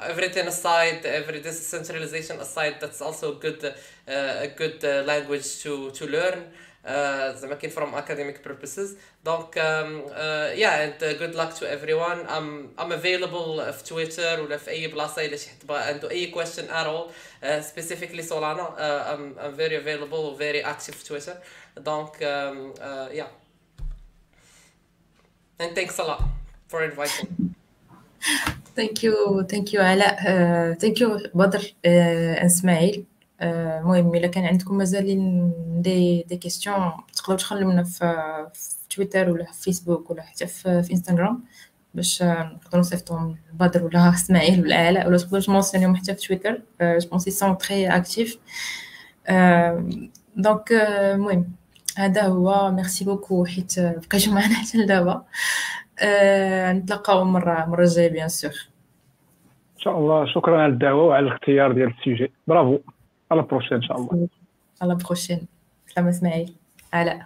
everything 0.00 0.46
aside 0.46 1.04
every 1.04 1.40
decentralization 1.40 2.40
aside 2.40 2.74
that's 2.80 3.00
also 3.02 3.32
a 3.32 3.40
good 3.44 3.64
uh, 3.64 4.46
a 4.46 4.48
good 4.60 4.84
uh, 4.84 5.02
language 5.06 5.62
to 5.62 5.90
to 5.98 6.06
learn 6.06 6.38
زعما 7.34 7.54
كاين 7.54 7.72
from 7.72 7.94
academic 7.94 8.48
purposes 8.48 8.88
دونك 9.24 9.56
يا 10.56 10.86
and 10.86 11.18
good 11.18 11.34
luck 11.34 11.54
to 11.54 11.64
everyone 11.66 12.26
I'm 12.28 12.80
I'm 12.82 12.92
available 12.92 13.70
في 13.70 13.84
تويتر 13.86 14.40
ولا 14.40 14.56
في 14.56 14.70
اي 14.70 14.86
بلاصه 14.86 15.24
الا 15.24 15.36
شي 15.36 15.50
حد 15.50 15.66
بغى 15.66 15.82
عنده 15.82 16.10
اي 16.10 16.32
question 16.32 16.64
at 16.70 16.86
all 16.86 17.10
uh, 17.44 17.62
specifically 17.62 18.22
Solana 18.22 18.66
uh, 18.76 19.12
I'm 19.12 19.38
I'm 19.38 19.54
very 19.56 19.76
available 19.76 20.34
very 20.38 20.62
active 20.64 20.94
في 20.94 21.04
تويتر 21.04 21.34
دونك 21.76 22.10
um, 22.10 22.80
uh, 22.80 23.18
yeah 23.18 23.28
and 25.62 25.74
thanks 25.76 25.98
a 25.98 26.02
lot 26.02 26.22
for 26.68 26.82
inviting 26.82 27.50
Thank 28.76 29.02
you, 29.02 29.44
thank 29.48 29.72
you 29.72 29.80
علاء, 29.80 30.16
uh, 30.18 30.78
thank 30.80 31.00
you 31.00 31.28
بدر 31.34 31.60
uh, 31.60 32.44
اسماعيل. 32.44 33.04
المهم 33.41 34.15
الا 34.15 34.27
كان 34.27 34.45
عندكم 34.45 34.77
مازالين 34.77 35.51
دي 35.81 36.23
دي 36.23 36.37
كيسيون 36.37 36.91
تقدروا 37.15 37.37
تخلوا 37.37 37.71
لنا 37.71 37.83
في, 37.83 37.99
في 38.53 38.95
تويتر 38.95 39.29
ولا 39.29 39.45
في 39.45 39.61
فيسبوك 39.61 40.11
ولا 40.11 40.21
حتى 40.21 40.47
في, 40.47 40.83
في 40.83 40.91
انستغرام 40.91 41.43
باش 41.93 42.23
نقدروا 42.23 42.79
نصيفطهم 42.79 43.37
بدر 43.53 43.85
ولا 43.85 44.09
اسماعيل 44.09 44.61
ولا 44.61 44.87
علاء 44.87 45.07
ولا 45.07 45.17
تقدروا 45.17 45.41
تمونسيونيهم 45.41 45.95
حتى 45.95 46.15
في 46.15 46.27
تويتر 46.27 46.61
je 46.81 47.09
pense 47.09 47.29
sont 47.29 47.57
très 47.57 47.87
actifs 47.87 48.37
donc 50.35 50.71
المهم 50.71 51.51
هذا 51.97 52.21
هو 52.21 52.71
merci 52.71 53.05
beaucoup 53.05 53.45
حيت 53.45 53.79
بقيتو 53.79 54.31
معنا 54.31 54.55
حتى 54.55 54.77
لدابا 54.77 55.25
نتلاقاو 56.71 57.23
مره 57.23 57.65
مرة 57.65 57.85
جاية 57.85 58.07
bien 58.07 58.27
sûr 58.27 58.51
إن 59.75 59.81
شاء 59.81 59.99
الله. 59.99 60.25
شكرا 60.33 60.61
على 60.61 60.73
الدعوه 60.73 61.03
وعلى 61.03 61.27
الاختيار 61.27 61.71
ديال 61.71 61.93
ال 61.99 62.04
sujet 62.04 62.31
bravo 62.47 62.79
La 63.31 63.43
prochaine, 63.43 63.77
إن 63.77 63.84
شاء 63.84 63.98
الله. 63.98 64.27
À 64.79 64.85
la 64.85 64.95
prochaine. 64.95 65.45
سلام 65.87 66.09
إسماعيل. 66.09 66.53
À 66.91 67.03
la. 67.03 67.17